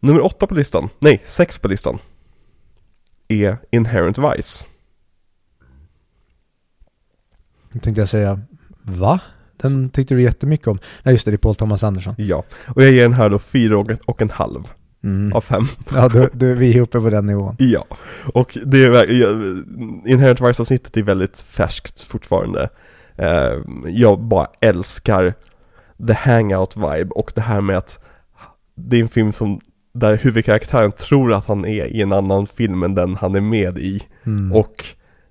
Nummer 0.01 0.25
åtta 0.25 0.47
på 0.47 0.55
listan, 0.55 0.89
nej, 0.99 1.23
sex 1.25 1.59
på 1.59 1.69
listan. 1.69 1.99
Är 3.29 3.59
Inherent 3.71 4.19
Vice. 4.19 4.67
Nu 7.77 7.81
tänkte 7.81 8.01
jag 8.01 8.09
säga, 8.09 8.41
va? 8.83 9.21
Den 9.57 9.89
tyckte 9.91 10.15
du 10.15 10.23
jättemycket 10.23 10.67
om. 10.67 10.79
Nej 11.03 11.15
just 11.15 11.25
det, 11.25 11.31
det 11.31 11.35
är 11.35 11.39
Paul 11.39 11.55
Thomas 11.55 11.85
Anderson. 11.85 12.15
Ja, 12.19 12.45
och 12.67 12.83
jag 12.83 12.91
ger 12.93 13.03
den 13.03 13.13
här 13.13 13.31
då 13.31 13.39
fyra 13.39 13.79
och, 13.79 13.91
och 14.07 14.23
en 14.23 14.31
halv 14.31 14.69
Mm. 15.05 15.33
av 15.33 15.41
fem. 15.41 15.65
Ja, 15.93 16.09
du, 16.09 16.29
du, 16.33 16.55
vi 16.55 16.79
är 16.79 16.81
uppe 16.81 17.01
på 17.01 17.11
den 17.11 17.27
nivån. 17.27 17.57
Ja, 17.59 17.87
och 18.35 18.59
det 18.65 18.85
är 18.85 19.11
Inherent 20.09 20.41
Vice-avsnittet 20.41 20.97
är 20.97 21.03
väldigt 21.03 21.41
färskt 21.41 22.03
fortfarande. 22.03 22.69
Eh, 23.17 23.53
jag 23.87 24.21
bara 24.21 24.47
älskar 24.61 25.35
the 26.07 26.13
hangout-vibe 26.13 27.09
och 27.11 27.33
det 27.35 27.41
här 27.41 27.61
med 27.61 27.77
att 27.79 28.05
det 28.75 28.97
är 28.97 29.01
en 29.01 29.09
film 29.09 29.33
som 29.33 29.61
där 29.95 30.17
huvudkaraktären 30.17 30.93
tror 30.93 31.33
att 31.33 31.47
han 31.47 31.65
är 31.65 31.87
i 31.87 32.01
en 32.03 32.13
annan 32.13 32.47
film 32.47 32.83
än 32.83 32.95
den 32.95 33.17
han 33.17 33.35
är 33.35 33.41
med 33.41 33.79
i. 33.79 34.03
Mm. 34.27 34.53
Och 34.53 34.85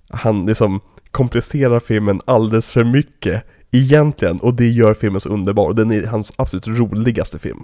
han 0.09 0.45
liksom 0.45 0.79
komplicerar 1.15 1.79
filmen 1.79 2.21
alldeles 2.25 2.71
för 2.71 2.83
mycket 2.83 3.43
egentligen 3.71 4.39
och 4.39 4.53
det 4.53 4.67
gör 4.67 4.93
filmen 4.93 5.21
så 5.21 5.29
underbar. 5.29 5.73
Den 5.73 5.91
är 5.91 6.07
hans 6.07 6.33
absolut 6.35 6.67
roligaste 6.67 7.39
film. 7.39 7.63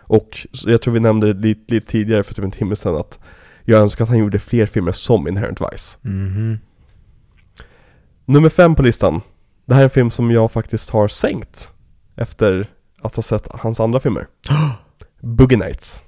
Och 0.00 0.46
jag 0.66 0.82
tror 0.82 0.94
vi 0.94 1.00
nämnde 1.00 1.32
det 1.32 1.48
lite, 1.48 1.74
lite 1.74 1.86
tidigare 1.86 2.22
för 2.22 2.34
typ 2.34 2.44
en 2.44 2.50
timme 2.50 2.76
sedan 2.76 2.96
att 2.96 3.18
jag 3.64 3.80
önskar 3.80 4.04
att 4.04 4.08
han 4.08 4.18
gjorde 4.18 4.38
fler 4.38 4.66
filmer 4.66 4.92
som 4.92 5.28
Inherent 5.28 5.60
Vice. 5.60 5.98
Mhm. 6.02 6.58
Nummer 8.24 8.48
fem 8.48 8.74
på 8.74 8.82
listan. 8.82 9.20
Det 9.66 9.74
här 9.74 9.80
är 9.80 9.84
en 9.84 9.90
film 9.90 10.10
som 10.10 10.30
jag 10.30 10.52
faktiskt 10.52 10.90
har 10.90 11.08
sänkt 11.08 11.72
efter 12.16 12.70
att 13.02 13.16
ha 13.16 13.22
sett 13.22 13.48
hans 13.50 13.80
andra 13.80 14.00
filmer. 14.00 14.26
Boogie 15.20 15.58
Nights. 15.58 16.02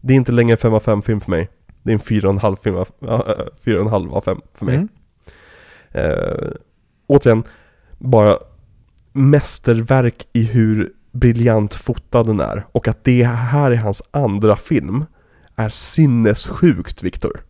Det 0.00 0.12
är 0.12 0.16
inte 0.16 0.32
längre 0.32 0.52
en 0.52 0.58
5 0.58 0.74
av 0.74 0.80
5 0.80 1.02
film 1.02 1.20
för 1.20 1.30
mig. 1.30 1.48
Det 1.82 1.90
är 1.90 1.94
en 1.94 2.00
4,5 2.00 2.56
film 2.62 2.76
av, 2.76 2.88
äh, 3.02 3.46
4,5 3.64 4.12
av 4.12 4.20
5 4.20 4.40
för 4.54 4.66
mig. 4.66 4.74
Mm. 4.74 4.88
Eh, 5.92 6.50
återigen, 7.06 7.42
bara 7.98 8.38
mästerverk 9.12 10.28
i 10.32 10.42
hur 10.42 10.92
briljant 11.12 11.74
fotad 11.74 12.26
den 12.26 12.40
är. 12.40 12.66
Och 12.72 12.88
att 12.88 13.04
det 13.04 13.24
här 13.24 13.70
är 13.70 13.76
hans 13.76 14.02
andra 14.10 14.56
film 14.56 15.04
är 15.56 15.68
sinnessjukt, 15.68 17.02
Viktor. 17.02 17.44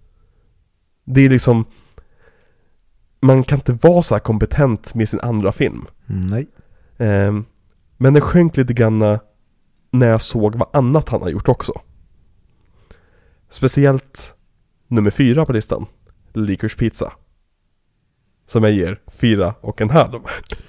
Det 1.05 1.21
är 1.21 1.31
liksom... 1.31 1.65
Man 3.21 3.45
kan 3.45 3.59
inte 3.59 3.73
vara 3.73 4.03
så 4.03 4.15
här 4.15 4.21
kompetent 4.21 4.95
med 4.95 5.09
sin 5.09 5.21
andra 5.21 5.53
film. 5.53 5.87
Mm, 6.09 6.27
nej. 6.27 6.49
Eh, 6.97 7.41
men 7.97 8.15
det 8.15 8.21
sjönk 8.21 8.57
lite 8.57 8.75
grann 8.75 9.19
när 9.91 10.09
jag 10.09 10.21
såg 10.21 10.55
vad 10.55 10.69
annat 10.73 11.09
han 11.09 11.23
har 11.23 11.29
gjort 11.29 11.49
också. 11.49 11.73
Speciellt 13.51 14.35
nummer 14.89 15.11
fyra 15.11 15.47
på 15.47 15.53
listan, 15.53 15.87
Licorice 16.33 16.77
Pizza. 16.77 17.13
Som 18.49 18.65
jag 18.65 18.73
ger 18.73 19.01
fyra 19.07 19.55
och 19.61 19.81
en 19.81 19.91
halv. 19.91 20.21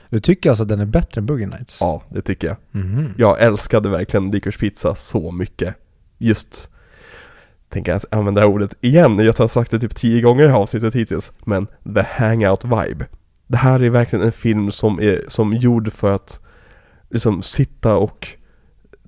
Du 0.09 0.19
tycker 0.19 0.49
alltså 0.49 0.63
att 0.63 0.69
den 0.69 0.79
är 0.79 0.85
bättre 0.85 1.19
än 1.19 1.25
Boogie 1.25 1.47
Nights? 1.47 1.77
Ja, 1.81 2.03
det 2.09 2.21
tycker 2.21 2.47
jag. 2.47 2.57
Mhm. 2.71 3.13
Jag 3.17 3.41
älskade 3.41 3.89
verkligen 3.89 4.31
Licorice 4.31 4.59
Pizza 4.59 4.95
så 4.95 5.31
mycket. 5.31 5.75
Just, 6.17 6.69
tänker 7.69 7.91
jag 7.91 8.01
använda 8.11 8.41
det 8.41 8.47
här 8.47 8.53
ordet 8.53 8.73
igen, 8.81 9.19
jag 9.19 9.33
har 9.37 9.47
sagt 9.47 9.71
det 9.71 9.79
typ 9.79 9.95
tio 9.95 10.21
gånger 10.21 10.43
i 10.43 10.45
det 10.45 10.51
här 10.51 10.59
avsnittet 10.59 10.95
hittills. 10.95 11.31
Men 11.45 11.67
the 11.95 12.01
hangout 12.01 12.63
vibe. 12.65 13.05
Det 13.47 13.57
här 13.57 13.83
är 13.83 13.89
verkligen 13.89 14.25
en 14.25 14.31
film 14.31 14.71
som 14.71 14.99
är 14.99 15.23
som 15.27 15.53
gjord 15.53 15.93
för 15.93 16.11
att 16.11 16.39
liksom 17.09 17.41
sitta 17.41 17.95
och 17.95 18.27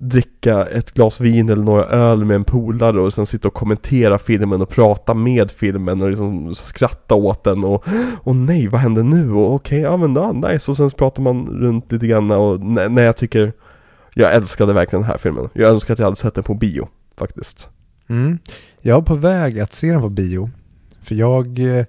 dricka 0.02 0.66
ett 0.66 0.92
glas 0.92 1.20
vin 1.20 1.48
eller 1.48 1.62
några 1.62 1.84
öl 1.84 2.24
med 2.24 2.34
en 2.34 2.44
polare 2.44 3.00
och 3.00 3.12
sen 3.12 3.26
sitta 3.26 3.48
och 3.48 3.54
kommentera 3.54 4.18
filmen 4.18 4.62
och 4.62 4.68
prata 4.68 5.14
med 5.14 5.50
filmen 5.50 6.02
och 6.02 6.10
liksom 6.10 6.54
skratta 6.54 7.14
åt 7.14 7.44
den 7.44 7.64
och 7.64 7.84
Åh 8.24 8.34
nej, 8.34 8.68
vad 8.68 8.80
händer 8.80 9.02
nu? 9.02 9.32
Och 9.32 9.54
okej, 9.54 9.80
ja 9.80 9.96
men 9.96 10.14
ja, 10.14 10.22
ah, 10.22 10.32
nice 10.32 10.70
och 10.70 10.76
sen 10.76 10.90
så 10.90 10.96
pratar 10.96 11.22
man 11.22 11.46
runt 11.46 11.92
lite 11.92 12.06
grann 12.06 12.30
och 12.30 12.60
nej, 12.60 12.88
nej 12.88 13.04
jag 13.04 13.16
tycker 13.16 13.52
Jag 14.14 14.34
älskade 14.34 14.72
verkligen 14.72 15.02
den 15.02 15.10
här 15.10 15.18
filmen. 15.18 15.48
Jag 15.52 15.70
önskar 15.70 15.92
att 15.92 15.98
jag 15.98 16.06
hade 16.06 16.16
sett 16.16 16.34
den 16.34 16.44
på 16.44 16.54
bio, 16.54 16.88
faktiskt. 17.16 17.68
Mm. 18.08 18.38
Jag 18.80 18.94
var 18.94 19.02
på 19.02 19.14
väg 19.14 19.60
att 19.60 19.72
se 19.72 19.90
den 19.90 20.00
på 20.00 20.08
bio. 20.08 20.50
För 21.02 21.14
jag 21.14 21.78
eh, 21.78 21.84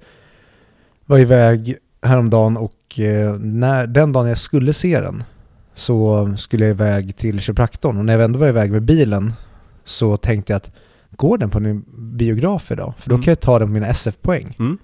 var 1.05 1.19
iväg 1.19 1.77
häromdagen 2.01 2.57
och 2.57 2.99
eh, 2.99 3.33
när, 3.33 3.87
den 3.87 4.11
dagen 4.11 4.27
jag 4.27 4.37
skulle 4.37 4.73
se 4.73 5.01
den 5.01 5.23
så 5.73 6.33
skulle 6.37 6.65
jag 6.65 6.71
iväg 6.71 7.15
till 7.15 7.39
kiropraktorn 7.39 7.97
och 7.97 8.05
när 8.05 8.13
jag 8.13 8.23
ändå 8.23 8.39
var 8.39 8.47
iväg 8.47 8.71
med 8.71 8.83
bilen 8.83 9.33
så 9.83 10.17
tänkte 10.17 10.53
jag 10.53 10.57
att 10.57 10.71
går 11.11 11.37
den 11.37 11.49
på 11.49 11.57
en 11.57 11.85
biograf 12.17 12.71
idag? 12.71 12.93
För 12.97 13.09
då 13.09 13.15
Mm. 13.15 13.23
kan 13.23 13.31
jag 13.31 13.39
ta 13.39 13.59
den 13.59 13.67
på 13.67 13.71
mina 13.73 13.87
SF-poäng. 13.87 14.55
Mm. 14.59 14.77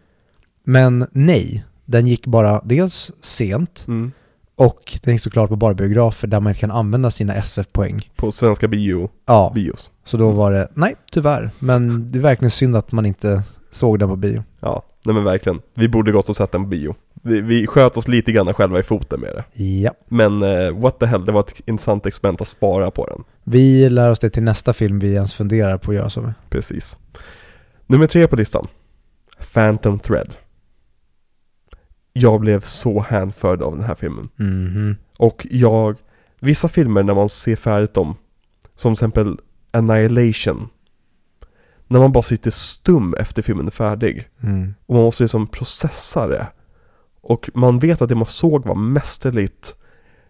Men 0.64 1.08
nej, 1.12 1.66
den 1.86 2.08
gick 2.08 2.26
bara 2.28 2.62
dels 2.66 3.12
sent 3.22 3.86
Mm. 3.88 4.12
och 4.56 5.00
den 5.04 5.14
gick 5.14 5.22
såklart 5.22 5.50
på 5.50 5.56
bara 5.56 5.74
biografer 5.74 6.28
där 6.28 6.40
man 6.40 6.50
inte 6.52 6.60
kan 6.60 6.72
använda 6.72 7.12
sina 7.12 7.34
SF-poäng. 7.36 8.10
På 8.16 8.32
svenska 8.32 8.68
bio, 8.68 9.10
Ja, 9.28 9.52
bios. 9.56 9.92
så 10.04 10.18
då 10.18 10.32
var 10.32 10.52
det, 10.52 10.68
nej 10.74 10.96
tyvärr, 11.12 11.52
men 11.60 12.12
det 12.12 12.20
är 12.20 12.22
verkligen 12.22 12.52
synd 12.52 12.76
att 12.76 12.92
man 12.92 13.06
inte 13.06 13.44
såg 13.72 14.00
den 14.00 14.10
på 14.10 14.16
bio. 14.16 14.44
Ja, 14.60 14.84
nej 15.06 15.16
men 15.16 15.24
verkligen. 15.24 15.60
Vi 15.74 15.90
borde 15.90 16.12
gått 16.12 16.30
och 16.30 16.36
sett 16.36 16.52
den 16.52 16.64
på 16.64 16.70
bio. 16.70 16.96
Vi, 17.22 17.42
vi 17.42 17.68
sköt 17.68 17.98
oss 17.98 18.08
lite 18.08 18.32
grann 18.32 18.54
själva 18.54 18.80
i 18.80 18.84
foten 18.84 19.20
med 19.20 19.30
det. 19.36 19.64
Ja. 19.64 19.92
Men 20.08 20.44
eh, 20.44 20.80
what 20.80 21.00
the 21.00 21.06
hell, 21.06 21.26
det 21.26 21.32
var 21.32 21.40
ett 21.40 21.62
intressant 21.66 22.06
experiment 22.06 22.42
att 22.42 22.48
spara 22.48 22.92
på 22.92 23.06
den. 23.06 23.24
Vi 23.44 23.90
lär 23.90 24.12
oss 24.12 24.20
det 24.20 24.30
till 24.30 24.44
nästa 24.44 24.74
film 24.74 25.00
vi 25.00 25.14
ens 25.14 25.34
funderar 25.34 25.78
på 25.78 25.92
att 25.92 25.98
göra 25.98 26.10
så 26.10 26.22
med. 26.22 26.34
Precis. 26.50 26.98
Nummer 27.88 28.08
tre 28.08 28.28
på 28.28 28.36
listan. 28.36 28.68
Phantom 29.54 30.00
Thread. 30.00 30.36
Jag 32.14 32.40
blev 32.40 32.62
så 32.62 33.00
hänförd 33.00 33.62
av 33.62 33.76
den 33.76 33.86
här 33.86 33.96
filmen. 33.96 34.30
Mhm. 34.36 34.96
Och 35.18 35.48
jag, 35.52 35.98
vissa 36.40 36.68
filmer 36.68 37.04
när 37.04 37.14
man 37.14 37.30
ser 37.30 37.56
färdigt 37.56 37.94
dem, 37.94 38.16
som 38.76 38.96
till 38.96 39.06
exempel 39.06 39.38
Annihilation. 39.72 40.70
När 41.88 42.00
man 42.00 42.12
bara 42.12 42.24
sitter 42.24 42.52
stum 42.52 43.14
efter 43.14 43.42
filmen 43.42 43.68
är 43.68 43.72
färdig. 43.72 44.28
Mm. 44.44 44.74
Och 44.86 44.96
man 44.96 45.04
måste 45.04 45.24
liksom 45.24 45.48
processa 45.48 46.28
det. 46.28 46.48
Och 47.22 47.50
man 47.54 47.80
vet 47.80 48.02
att 48.02 48.10
det 48.10 48.16
man 48.16 48.26
såg 48.26 48.66
var 48.66 48.76
mästerligt. 48.76 49.76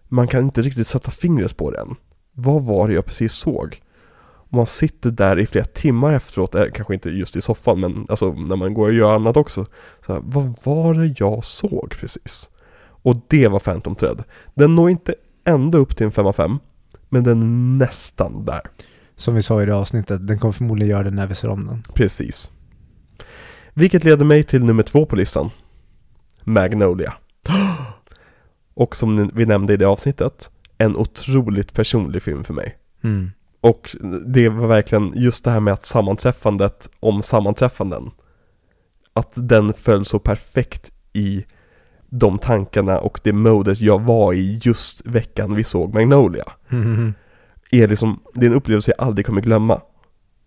Man 0.07 0.27
kan 0.27 0.43
inte 0.43 0.61
riktigt 0.61 0.87
sätta 0.87 1.11
fingret 1.11 1.57
på 1.57 1.71
det 1.71 1.79
än. 1.79 1.95
Vad 2.33 2.63
var 2.63 2.87
det 2.87 2.93
jag 2.93 3.05
precis 3.05 3.33
såg? 3.33 3.81
Man 4.49 4.67
sitter 4.67 5.11
där 5.11 5.39
i 5.39 5.45
flera 5.45 5.65
timmar 5.65 6.13
efteråt, 6.13 6.55
eh, 6.55 6.65
kanske 6.73 6.93
inte 6.93 7.09
just 7.09 7.35
i 7.35 7.41
soffan 7.41 7.79
men 7.79 8.05
alltså 8.09 8.33
när 8.33 8.55
man 8.55 8.73
går 8.73 8.87
och 8.87 8.93
gör 8.93 9.15
annat 9.15 9.37
också. 9.37 9.65
Så 10.05 10.13
här, 10.13 10.21
vad 10.25 10.55
var 10.63 10.93
det 10.93 11.15
jag 11.17 11.45
såg 11.45 11.95
precis? 11.99 12.49
Och 13.01 13.15
det 13.27 13.47
var 13.47 13.59
Phantom 13.59 13.95
Thread. 13.95 14.23
Den 14.53 14.75
når 14.75 14.89
inte 14.89 15.15
ända 15.45 15.77
upp 15.77 15.97
till 15.97 16.05
en 16.05 16.11
5 16.11 16.27
av 16.27 16.33
5. 16.33 16.59
Men 17.09 17.23
den 17.23 17.41
är 17.41 17.85
nästan 17.85 18.45
där. 18.45 18.61
Som 19.15 19.35
vi 19.35 19.41
sa 19.41 19.63
i 19.63 19.65
det 19.65 19.75
avsnittet, 19.75 20.27
den 20.27 20.39
kommer 20.39 20.51
förmodligen 20.51 20.91
göra 20.91 21.03
det 21.03 21.11
när 21.11 21.27
vi 21.27 21.35
ser 21.35 21.49
om 21.49 21.67
den. 21.67 21.83
Precis. 21.93 22.51
Vilket 23.73 24.03
leder 24.03 24.25
mig 24.25 24.43
till 24.43 24.63
nummer 24.63 24.83
två 24.83 25.05
på 25.05 25.15
listan. 25.15 25.49
Magnolia. 26.43 27.13
Och 28.73 28.95
som 28.95 29.31
vi 29.33 29.45
nämnde 29.45 29.73
i 29.73 29.77
det 29.77 29.85
avsnittet, 29.85 30.49
en 30.77 30.97
otroligt 30.97 31.73
personlig 31.73 32.23
film 32.23 32.43
för 32.43 32.53
mig. 32.53 32.77
Mm. 33.03 33.31
Och 33.61 33.95
det 34.25 34.49
var 34.49 34.67
verkligen 34.67 35.13
just 35.15 35.43
det 35.43 35.51
här 35.51 35.59
med 35.59 35.73
att 35.73 35.83
sammanträffandet 35.83 36.89
om 36.99 37.21
sammanträffanden. 37.21 38.11
Att 39.13 39.31
den 39.35 39.73
föll 39.73 40.05
så 40.05 40.19
perfekt 40.19 40.91
i 41.13 41.45
de 42.09 42.39
tankarna 42.39 42.99
och 42.99 43.19
det 43.23 43.33
modet 43.33 43.81
jag 43.81 44.01
var 44.01 44.33
i 44.33 44.59
just 44.63 45.05
veckan 45.05 45.55
vi 45.55 45.63
såg 45.63 45.93
Magnolia. 45.93 46.45
Mhm. 46.67 47.13
Är 47.71 47.87
liksom, 47.87 48.19
det 48.33 48.45
är 48.45 48.49
en 48.49 48.55
upplevelse 48.55 48.93
jag 48.97 49.07
aldrig 49.07 49.25
kommer 49.25 49.41
glömma. 49.41 49.81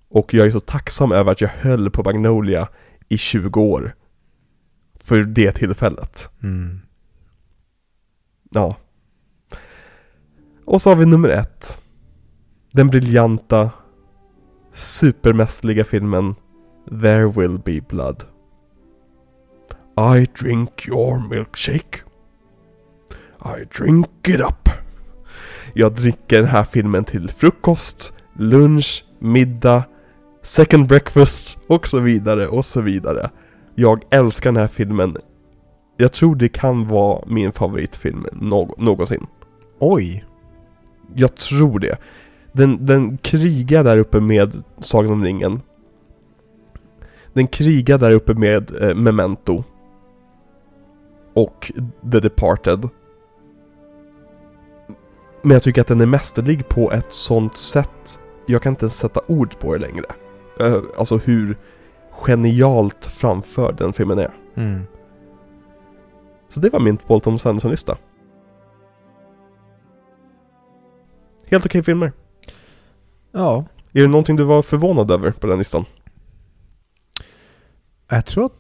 Och 0.09 0.35
jag 0.35 0.47
är 0.47 0.51
så 0.51 0.61
tacksam 0.61 1.13
över 1.13 1.33
att 1.33 1.41
jag 1.41 1.49
höll 1.49 1.91
på 1.91 2.03
Magnolia 2.03 2.69
i 3.09 3.19
20 3.19 3.61
år. 3.61 3.95
För 5.03 5.23
det 5.23 5.53
tillfället. 5.53 6.31
Mm. 6.43 6.81
Ja. 8.51 8.77
Och 10.65 10.83
så 10.83 10.91
har 10.91 10.97
vi 10.97 11.07
nummer 11.07 11.29
ett. 11.29 11.81
Den 12.73 12.89
briljanta, 12.89 13.71
supermästerliga 14.73 15.85
filmen 15.85 16.35
There 17.01 17.27
will 17.27 17.59
be 17.59 17.81
blood. 17.81 18.25
I 19.97 20.27
drink 20.41 20.89
your 20.89 21.29
milkshake. 21.29 22.01
I 23.45 23.65
drink 23.79 24.29
it 24.29 24.41
up. 24.41 24.69
Jag 25.75 25.95
dricker 25.95 26.39
den 26.39 26.49
här 26.49 26.65
filmen 26.65 27.05
till 27.05 27.29
frukost, 27.29 28.15
lunch, 28.39 29.05
middag, 29.19 29.85
second 30.43 30.87
breakfast 30.87 31.59
och 31.67 31.87
så 31.87 31.99
vidare 31.99 32.49
och 32.49 32.65
så 32.65 32.81
vidare. 32.81 33.31
Jag 33.75 34.05
älskar 34.11 34.53
den 34.53 34.61
här 34.61 34.69
filmen. 34.69 35.17
Jag 35.97 36.13
tror 36.13 36.37
det 36.37 36.49
kan 36.49 36.89
vara 36.89 37.25
min 37.27 37.53
favoritfilm 37.53 38.27
nå- 38.33 38.75
någonsin. 38.79 39.27
Oj! 39.79 40.25
Jag 41.15 41.35
tror 41.35 41.79
det. 41.79 41.99
Den, 42.53 42.87
den 42.87 43.19
krigar 43.19 43.85
där 43.85 43.97
uppe 43.99 44.21
med 44.21 44.63
Sagan 44.79 45.13
om 45.13 45.25
ringen. 45.25 45.61
Den 47.33 47.47
krigar 47.47 47.99
där 47.99 48.11
uppe 48.11 48.35
med 48.35 48.83
eh, 48.83 48.95
Memento. 48.95 49.65
Och 51.35 51.73
The 52.13 52.21
Departed. 52.21 52.89
Men 55.43 55.51
jag 55.53 55.63
tycker 55.63 55.81
att 55.81 55.87
den 55.87 56.01
är 56.01 56.07
mästerlig 56.07 56.69
på 56.69 56.93
ett 56.93 57.13
sånt 57.13 57.57
sätt. 57.57 58.21
Jag 58.47 58.63
kan 58.63 58.73
inte 58.73 58.85
ens 58.85 58.99
sätta 58.99 59.21
ord 59.27 59.59
på 59.59 59.73
det 59.73 59.79
längre. 59.79 60.05
Eh, 60.61 60.77
alltså 60.99 61.17
hur 61.17 61.57
genialt 62.13 63.07
framförd 63.07 63.77
den 63.77 63.93
filmen 63.93 64.19
är. 64.19 64.35
Mm. 64.57 64.83
Så 66.49 66.61
det 66.61 66.71
var 66.71 66.81
min 66.81 66.97
Paul 66.97 67.21
Thomas 67.21 67.47
Anderson-lista. 67.47 67.99
Helt 71.51 71.67
okej 71.67 71.83
filmer. 71.83 72.13
Ja, 73.33 73.65
Är 73.93 74.01
det 74.01 74.09
någonting 74.09 74.37
du 74.37 74.45
var 74.45 74.63
förvånad 74.63 75.11
över 75.11 75.31
på 75.31 75.47
den 75.47 75.59
listan? 75.59 75.85
jag 78.09 78.27
tror 78.27 78.45
att 78.47 78.53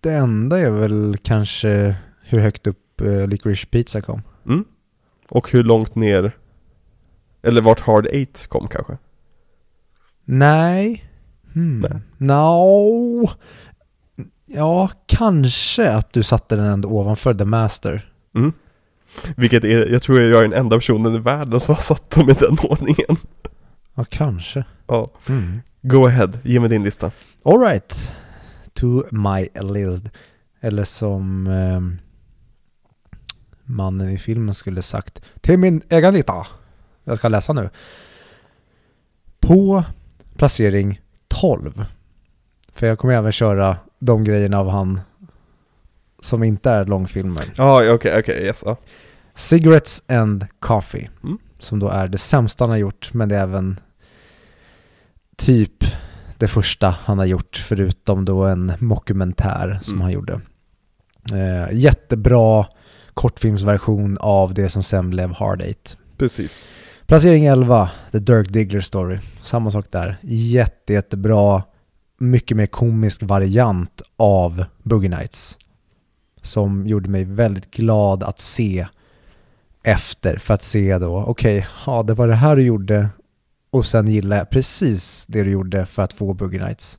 det 0.00 0.12
enda 0.12 0.58
är 0.58 0.70
väl 0.70 1.16
kanske 1.22 1.96
hur 2.22 2.38
högt 2.38 2.66
upp 2.66 3.00
uh, 3.02 3.26
Licorice 3.28 3.66
Pizza 3.70 4.00
kom. 4.00 4.22
Mm. 4.46 4.64
Och 5.28 5.50
hur 5.50 5.64
långt 5.64 5.94
ner 5.94 6.36
Eller 7.42 7.62
vart 7.62 7.80
Hard 7.80 8.06
Eight 8.06 8.46
kom 8.46 8.68
kanske? 8.68 8.98
Nej. 10.24 11.04
Hmm. 11.56 11.80
Nej. 11.80 12.00
No. 12.18 13.30
Ja, 14.46 14.90
kanske 15.06 15.90
att 15.92 16.12
du 16.12 16.22
satte 16.22 16.56
den 16.56 16.64
ändå 16.64 16.88
ovanför 16.88 17.34
The 17.34 17.44
Master. 17.44 18.10
Mm. 18.34 18.52
Vilket 19.36 19.64
är, 19.64 19.86
jag 19.92 20.02
tror 20.02 20.20
jag 20.20 20.38
är 20.38 20.42
den 20.42 20.52
enda 20.60 20.76
personen 20.76 21.14
i 21.14 21.18
världen 21.18 21.60
som 21.60 21.74
har 21.74 21.82
satt 21.82 22.10
dem 22.10 22.30
i 22.30 22.32
den 22.32 22.56
ordningen 22.62 23.16
Ja, 23.94 24.04
kanske. 24.08 24.64
Ja, 24.86 25.06
Mm. 25.28 25.60
go 25.82 26.06
ahead, 26.06 26.30
ge 26.42 26.60
mig 26.60 26.68
din 26.68 26.82
lista 26.84 27.10
All 27.44 27.58
right. 27.60 28.12
To 28.74 29.02
my 29.10 29.48
list. 29.62 30.04
Eller 30.60 30.84
som 30.84 31.46
eh, 31.46 31.80
mannen 33.64 34.10
i 34.10 34.18
filmen 34.18 34.54
skulle 34.54 34.82
sagt 34.82 35.22
Till 35.40 35.58
min 35.58 35.82
egen 35.88 36.14
lita. 36.14 36.46
Jag 37.04 37.18
ska 37.18 37.28
läsa 37.28 37.52
nu. 37.52 37.70
På 39.40 39.84
placering 40.36 41.00
12. 41.40 41.84
För 42.72 42.86
jag 42.86 42.98
kommer 42.98 43.14
även 43.14 43.32
köra 43.32 43.76
de 43.98 44.24
grejerna 44.24 44.58
av 44.58 44.68
han 44.70 45.00
som 46.20 46.42
inte 46.42 46.70
är 46.70 46.84
långfilmer. 46.84 47.44
Ja, 47.56 47.92
okej, 47.92 48.18
okej, 48.18 48.42
yes. 48.44 48.62
Ja. 48.66 48.76
Cigarettes 49.34 50.02
and 50.08 50.46
Coffee. 50.60 51.10
Mm. 51.24 51.38
Som 51.58 51.78
då 51.78 51.88
är 51.88 52.08
det 52.08 52.18
sämsta 52.18 52.64
han 52.64 52.70
har 52.70 52.76
gjort, 52.76 53.10
men 53.14 53.28
det 53.28 53.36
är 53.36 53.40
även 53.42 53.80
typ 55.36 55.84
det 56.38 56.48
första 56.48 56.94
han 57.04 57.18
har 57.18 57.24
gjort, 57.24 57.56
förutom 57.56 58.24
då 58.24 58.44
en 58.44 58.72
mockumentär 58.78 59.78
som 59.82 59.92
Mm. 59.94 60.02
han 60.02 60.12
gjorde. 60.12 60.40
Eh, 61.32 61.72
jättebra 61.78 62.66
kortfilmsversion 63.14 64.18
av 64.20 64.54
det 64.54 64.68
som 64.68 64.82
sen 64.82 65.10
blev 65.10 65.32
Hard 65.32 65.62
Eight. 65.62 65.96
Precis. 66.18 66.66
Placering 67.06 67.44
11, 67.44 67.90
The 68.12 68.18
Dirk 68.18 68.48
Diggler 68.48 68.80
Story. 68.80 69.18
Samma 69.42 69.70
sak 69.70 69.86
där. 69.90 70.18
Jätte, 70.22 70.92
jättebra, 70.92 71.62
mycket 72.18 72.56
mer 72.56 72.66
komisk 72.66 73.22
variant 73.22 74.02
av 74.16 74.64
Boogie 74.82 75.10
Nights. 75.10 75.58
Som 76.42 76.86
gjorde 76.86 77.08
mig 77.08 77.24
väldigt 77.24 77.70
glad 77.70 78.22
att 78.22 78.40
se 78.40 78.86
efter 79.82 80.36
för 80.36 80.54
att 80.54 80.62
se 80.62 80.98
då, 80.98 81.16
okej, 81.16 81.66
ja 81.86 82.02
det 82.02 82.14
var 82.14 82.28
det 82.28 82.34
här 82.34 82.56
du 82.56 82.62
gjorde 82.62 83.08
och 83.70 83.86
sen 83.86 84.08
gillar 84.08 84.36
jag 84.36 84.50
precis 84.50 85.24
det 85.28 85.42
du 85.42 85.50
gjorde 85.50 85.86
för 85.86 86.02
att 86.02 86.12
få 86.12 86.34
Boogie 86.34 86.64
Nights. 86.64 86.98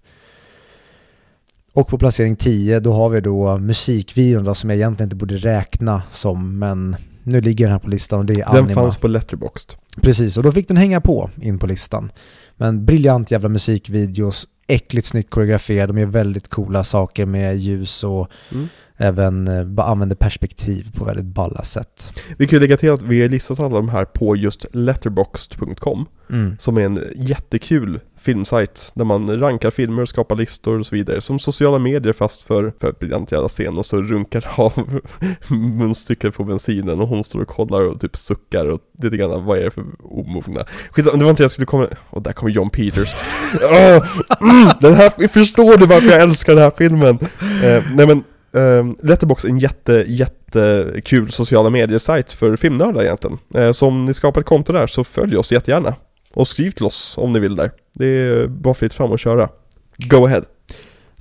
Och 1.74 1.88
på 1.88 1.98
placering 1.98 2.36
10 2.36 2.80
då 2.80 2.94
har 2.94 3.10
vi 3.10 3.22
då 3.22 3.58
musikvideon 3.58 4.44
då 4.44 4.56
som 4.56 4.70
jag 4.70 4.78
egentligen 4.78 5.08
inte 5.08 5.16
borde 5.16 5.38
räkna 5.38 6.04
som 6.12 6.60
men 6.60 6.96
nu 7.28 7.42
ligger 7.42 7.66
den 7.66 7.72
här 7.72 7.80
på 7.80 7.90
listan 7.90 8.20
och 8.20 8.26
det 8.26 8.34
är 8.34 8.38
Den 8.54 8.64
Anima. 8.64 8.82
fanns 8.82 8.98
på 8.98 9.08
Letterboxd. 9.08 9.72
Precis, 10.02 10.38
och 10.38 10.44
då 10.44 10.52
fick 10.52 10.68
den 10.68 10.78
hänga 10.78 11.02
på 11.02 11.30
in 11.42 11.60
på 11.60 11.68
listan. 11.68 12.12
Men 12.56 12.86
briljant 12.86 13.32
jävla 13.32 13.50
musikvideos, 13.50 14.48
äckligt 14.68 15.08
snyggt 15.08 15.30
koreograferade, 15.30 15.94
de 15.94 16.00
gör 16.00 16.08
väldigt 16.08 16.48
coola 16.48 16.84
saker 16.84 17.26
med 17.26 17.58
ljus 17.58 18.04
och 18.04 18.28
Mm. 18.52 18.68
även 18.98 19.48
eh, 19.48 19.86
använder 19.86 20.16
perspektiv 20.16 20.92
på 20.96 21.06
väldigt 21.06 21.26
balla 21.26 21.64
sätt. 21.64 22.20
Vi 22.38 22.48
kan 22.48 22.56
ju 22.58 22.60
lägga 22.62 22.78
till 22.78 22.92
att 22.92 23.04
vi 23.04 23.22
har 23.22 23.30
listat 23.30 23.60
alla 23.60 23.76
de 23.76 23.90
här 23.90 24.06
på 24.06 24.36
just 24.36 24.66
letterboxd.com 24.74 26.06
Mm. 26.30 26.56
Som 26.60 26.78
är 26.78 26.82
en 26.82 27.00
jättekul 27.16 28.00
filmsajt 28.28 28.92
där 28.94 29.06
man 29.06 29.40
rankar 29.40 29.72
filmer, 29.72 30.06
skapar 30.06 30.36
listor 30.36 30.80
och 30.80 30.86
så 30.86 30.96
vidare. 30.96 31.22
Som 31.22 31.40
sociala 31.40 31.80
medier 31.80 32.14
fast 32.14 32.44
för, 32.44 32.74
för 32.80 32.92
briljant 32.92 33.32
jävla 33.32 33.48
scen 33.50 33.78
och 33.78 33.86
så 33.86 34.02
runkar 34.02 34.48
av 34.56 35.02
munstycket 35.50 36.34
på 36.34 36.44
bensinen 36.44 37.02
och 37.02 37.08
hon 37.08 37.24
står 37.24 37.42
och 37.42 37.48
kollar 37.48 37.82
och 37.82 38.02
typ 38.02 38.16
suckar 38.18 38.66
och 38.66 38.80
lite 39.04 39.18
grann 39.18 39.46
vad 39.46 39.58
är 39.58 39.64
det 39.64 39.72
för 39.72 39.84
omogna. 40.00 40.66
Skitsamma, 40.92 41.18
det 41.18 41.24
var 41.24 41.30
inte 41.30 41.44
det 41.44 41.44
jag 41.44 41.52
skulle 41.52 41.66
komma, 41.66 41.88
och 42.10 42.22
där 42.22 42.34
kommer 42.34 42.52
John 42.52 42.70
Peters. 42.70 43.16
Oh, 43.54 44.06
mm, 44.42 44.70
den 44.82 44.94
här, 44.94 45.28
förstår 45.28 45.78
du 45.78 45.86
varför 45.86 46.08
jag 46.08 46.22
älskar 46.22 46.54
den 46.54 46.64
här 46.64 46.72
filmen? 46.78 47.20
Eh, 47.64 47.84
nej 47.96 48.08
men 48.08 48.10
ehm, 48.10 48.24
Uh, 48.56 48.94
Letterbox 49.04 49.46
är 49.46 49.50
en 49.50 49.60
jätte, 49.60 50.06
jättekul 50.08 51.32
sociala 51.32 51.70
medier-sajt 51.70 52.34
för 52.34 52.56
filmnördar 52.56 53.04
egentligen. 53.04 53.38
Eh, 53.56 53.72
så 53.72 53.88
om 53.88 54.06
ni 54.06 54.14
skapar 54.14 54.42
ett 54.42 54.48
konto 54.48 54.74
där 54.74 54.88
så 54.88 55.04
följ 55.04 55.38
oss 55.38 55.52
jättegärna. 55.52 55.96
Och 56.34 56.48
skriv 56.48 56.72
till 56.72 56.86
oss 56.86 57.18
om 57.18 57.34
ni 57.34 57.40
vill 57.40 57.56
där. 57.56 57.72
Det 57.94 58.06
är 58.06 58.48
bara 58.48 58.74
fritt 58.74 58.94
fram 58.94 59.12
att 59.12 59.20
köra. 59.20 59.50
Go 59.98 60.26
ahead. 60.26 60.44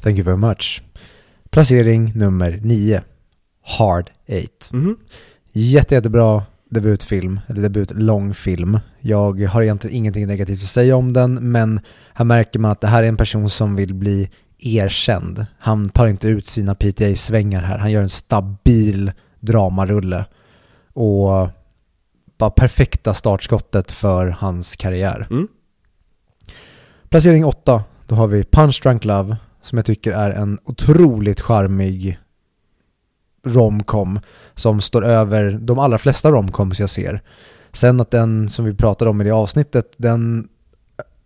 Thank 0.00 0.18
you 0.18 0.24
very 0.24 0.36
much. 0.36 0.82
Placering 1.50 2.12
nummer 2.14 2.60
9. 2.62 3.02
Hard 3.62 4.10
Eight. 4.26 4.68
Mhm. 4.72 4.96
Jätte, 5.52 5.94
jättebra 5.94 6.42
debutfilm, 6.70 7.40
eller 7.48 7.62
debutlångfilm. 7.62 8.78
Jag 9.00 9.40
har 9.44 9.62
egentligen 9.62 9.96
ingenting 9.96 10.26
negativt 10.26 10.62
att 10.62 10.68
säga 10.68 10.96
om 10.96 11.12
den, 11.12 11.50
men 11.50 11.80
här 12.14 12.24
märker 12.24 12.58
man 12.58 12.70
att 12.70 12.80
det 12.80 12.86
här 12.86 13.02
är 13.02 13.08
en 13.08 13.16
person 13.16 13.50
som 13.50 13.76
vill 13.76 13.94
bli 13.94 14.30
erkänd. 14.58 15.46
Han 15.58 15.88
tar 15.88 16.06
inte 16.06 16.28
ut 16.28 16.46
sina 16.46 16.74
PTA-svängar 16.74 17.60
här. 17.60 17.78
Han 17.78 17.90
gör 17.92 18.02
en 18.02 18.08
stabil 18.08 19.12
dramarulle. 19.40 20.24
Och 20.92 21.48
bara 22.38 22.50
perfekta 22.50 23.14
startskottet 23.14 23.92
för 23.92 24.26
hans 24.26 24.76
karriär. 24.76 25.26
Mm. 25.30 25.48
Placering 27.08 27.44
8, 27.44 27.84
då 28.06 28.14
har 28.14 28.26
vi 28.26 28.44
Punch 28.44 28.80
Drunk 28.82 29.04
Love, 29.04 29.36
som 29.62 29.78
jag 29.78 29.84
tycker 29.84 30.12
är 30.12 30.30
en 30.30 30.58
otroligt 30.64 31.40
charmig 31.40 32.18
romcom 33.46 34.20
som 34.54 34.80
står 34.80 35.04
över 35.04 35.50
de 35.50 35.78
allra 35.78 35.98
flesta 35.98 36.30
romcoms 36.30 36.80
jag 36.80 36.90
ser. 36.90 37.22
Sen 37.72 38.00
att 38.00 38.10
den, 38.10 38.48
som 38.48 38.64
vi 38.64 38.74
pratade 38.74 39.10
om 39.10 39.20
i 39.20 39.24
det 39.24 39.30
avsnittet, 39.30 39.94
den 39.96 40.48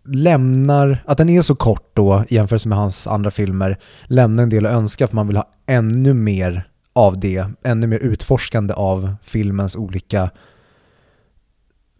lämnar, 0.05 1.03
att 1.05 1.17
den 1.17 1.29
är 1.29 1.41
så 1.41 1.55
kort 1.55 1.89
då 1.93 2.23
i 2.29 2.35
jämförelse 2.35 2.69
med 2.69 2.77
hans 2.77 3.07
andra 3.07 3.31
filmer, 3.31 3.79
lämnar 4.03 4.43
en 4.43 4.49
del 4.49 4.65
att 4.65 4.73
önska 4.73 5.07
för 5.07 5.15
man 5.15 5.27
vill 5.27 5.37
ha 5.37 5.49
ännu 5.67 6.13
mer 6.13 6.67
av 6.93 7.19
det, 7.19 7.45
ännu 7.63 7.87
mer 7.87 7.99
utforskande 7.99 8.73
av 8.73 9.15
filmens 9.23 9.75
olika, 9.75 10.29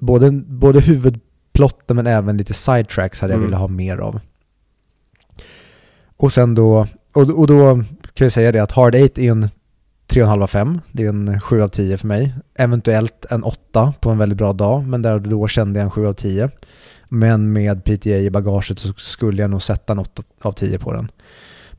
både, 0.02 0.32
både 0.32 0.80
huvudplotten 0.80 1.96
men 1.96 2.08
även 2.08 2.38
lite 2.38 2.54
sidetracks 2.54 3.22
hade 3.22 3.34
jag 3.34 3.38
Mm. 3.38 3.50
velat 3.50 3.60
ha 3.60 3.68
mer 3.68 3.98
av. 3.98 4.20
Och 6.18 6.34
sen 6.34 6.56
då, 6.56 6.88
och, 7.14 7.40
och 7.40 7.48
då 7.48 7.84
kan 8.14 8.26
jag 8.26 8.32
säga 8.32 8.52
det 8.52 8.60
att 8.60 8.72
Hard 8.72 8.96
Eight 8.96 9.18
är 9.18 9.32
en 9.32 9.50
3,5 10.08 10.44
av 10.44 10.48
5. 10.48 10.82
Det 10.92 11.04
är 11.04 11.10
en 11.10 11.42
7 11.42 11.62
av 11.62 11.68
10 11.68 11.98
för 11.98 12.08
mig. 12.08 12.34
Eventuellt 12.56 13.26
en 13.30 13.44
8 13.44 13.94
på 14.02 14.10
en 14.10 14.18
väldigt 14.18 14.38
bra 14.38 14.54
dag, 14.54 14.88
men 14.88 15.02
där 15.02 15.14
och 15.14 15.22
då 15.22 15.48
kände 15.48 15.80
jag 15.80 15.86
en 15.86 15.92
7 15.92 16.08
av 16.08 16.14
10. 16.14 16.50
Men 17.10 17.54
med 17.54 17.84
PTA 17.84 18.10
i 18.10 18.30
bagaget 18.30 18.80
så 18.80 18.94
skulle 18.94 19.42
jag 19.42 19.52
nog 19.52 19.62
sätta 19.62 19.94
en 19.94 20.00
8 20.00 20.24
av 20.42 20.52
10 20.52 20.80
på 20.80 20.94
den. 20.94 21.12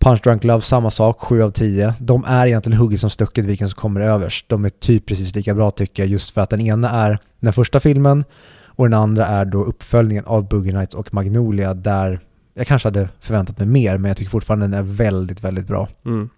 Punch 0.03 0.23
Drunk 0.23 0.45
Love, 0.45 0.61
samma 0.61 0.91
sak, 0.91 1.21
7 1.21 1.43
av 1.43 1.51
10. 1.51 1.95
De 1.99 2.25
är 2.25 2.47
egentligen 2.47 2.79
hugget 2.79 3.01
som 3.01 3.11
stucket 3.11 3.45
vilken 3.45 3.69
som 3.69 3.81
kommer 3.81 4.01
överst. 4.01 4.49
De 4.49 4.65
är 4.65 4.69
typ 4.69 5.07
precis 5.07 5.35
lika 5.35 5.55
bra 5.55 5.71
tycker 5.71 6.03
jag, 6.03 6.11
just 6.11 6.31
för 6.31 6.41
att 6.41 6.51
den 6.51 6.61
ena 6.61 6.91
är 6.91 7.19
den 7.41 7.53
första 7.53 7.81
filmen 7.81 8.25
och 8.67 8.85
den 8.91 9.01
andra 9.01 9.27
är 9.27 9.45
då 9.45 9.65
uppföljningen 9.65 10.25
av 10.25 10.49
Boogie 10.49 10.73
Nights 10.73 10.95
och 10.95 11.15
Magnolia 11.15 11.75
där 11.75 12.21
jag 12.55 12.67
kanske 12.67 12.87
hade 12.87 13.09
förväntat 13.21 13.59
mig 13.59 13.67
mer, 13.67 13.99
men 13.99 14.09
jag 14.09 14.17
tycker 14.17 14.31
fortfarande 14.31 14.67
den 14.67 14.75
är 14.75 14.83
väldigt, 14.83 15.45
väldigt 15.45 15.67
bra. 15.67 15.89
Mm. 16.05 16.29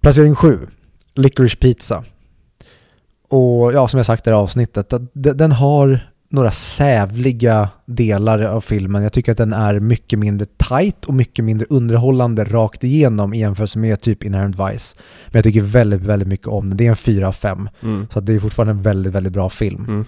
Placering 0.00 0.34
7. 0.34 0.66
Licorice 1.14 1.56
Pizza. 1.56 2.04
Och 3.28 3.72
ja, 3.72 3.88
som 3.88 3.98
jag 3.98 4.06
sagt 4.06 4.26
i 4.26 4.30
det 4.30 4.36
här 4.36 4.42
avsnittet, 4.42 4.92
den 5.12 5.52
har 5.52 6.00
några 6.28 6.50
sävliga 6.50 7.68
delar 7.86 8.42
av 8.42 8.60
filmen. 8.60 9.02
Jag 9.02 9.12
tycker 9.12 9.32
att 9.32 9.38
den 9.38 9.52
är 9.52 9.80
mycket 9.80 10.18
mindre 10.18 10.46
tight 10.68 11.04
och 11.04 11.14
mycket 11.14 11.44
mindre 11.44 11.66
underhållande 11.70 12.44
rakt 12.44 12.84
igenom 12.84 13.34
i 13.34 13.40
jämförelse 13.40 13.78
med 13.78 14.00
typ 14.00 14.24
Inherent 14.24 14.56
Vice. 14.56 14.96
Men 15.26 15.32
jag 15.32 15.44
tycker 15.44 15.60
väldigt, 15.60 16.00
väldigt 16.00 16.28
mycket 16.28 16.46
om 16.46 16.68
den. 16.68 16.76
Det 16.76 16.86
är 16.86 16.90
en 16.90 16.96
4 16.96 17.28
av 17.28 17.32
5. 17.32 17.68
Mm. 17.82 18.06
Så 18.12 18.20
det 18.20 18.34
är 18.34 18.38
fortfarande 18.38 18.70
en 18.70 18.82
väldigt, 18.82 19.12
väldigt 19.12 19.32
bra 19.32 19.50
film. 19.50 19.84
Mm. 19.84 20.04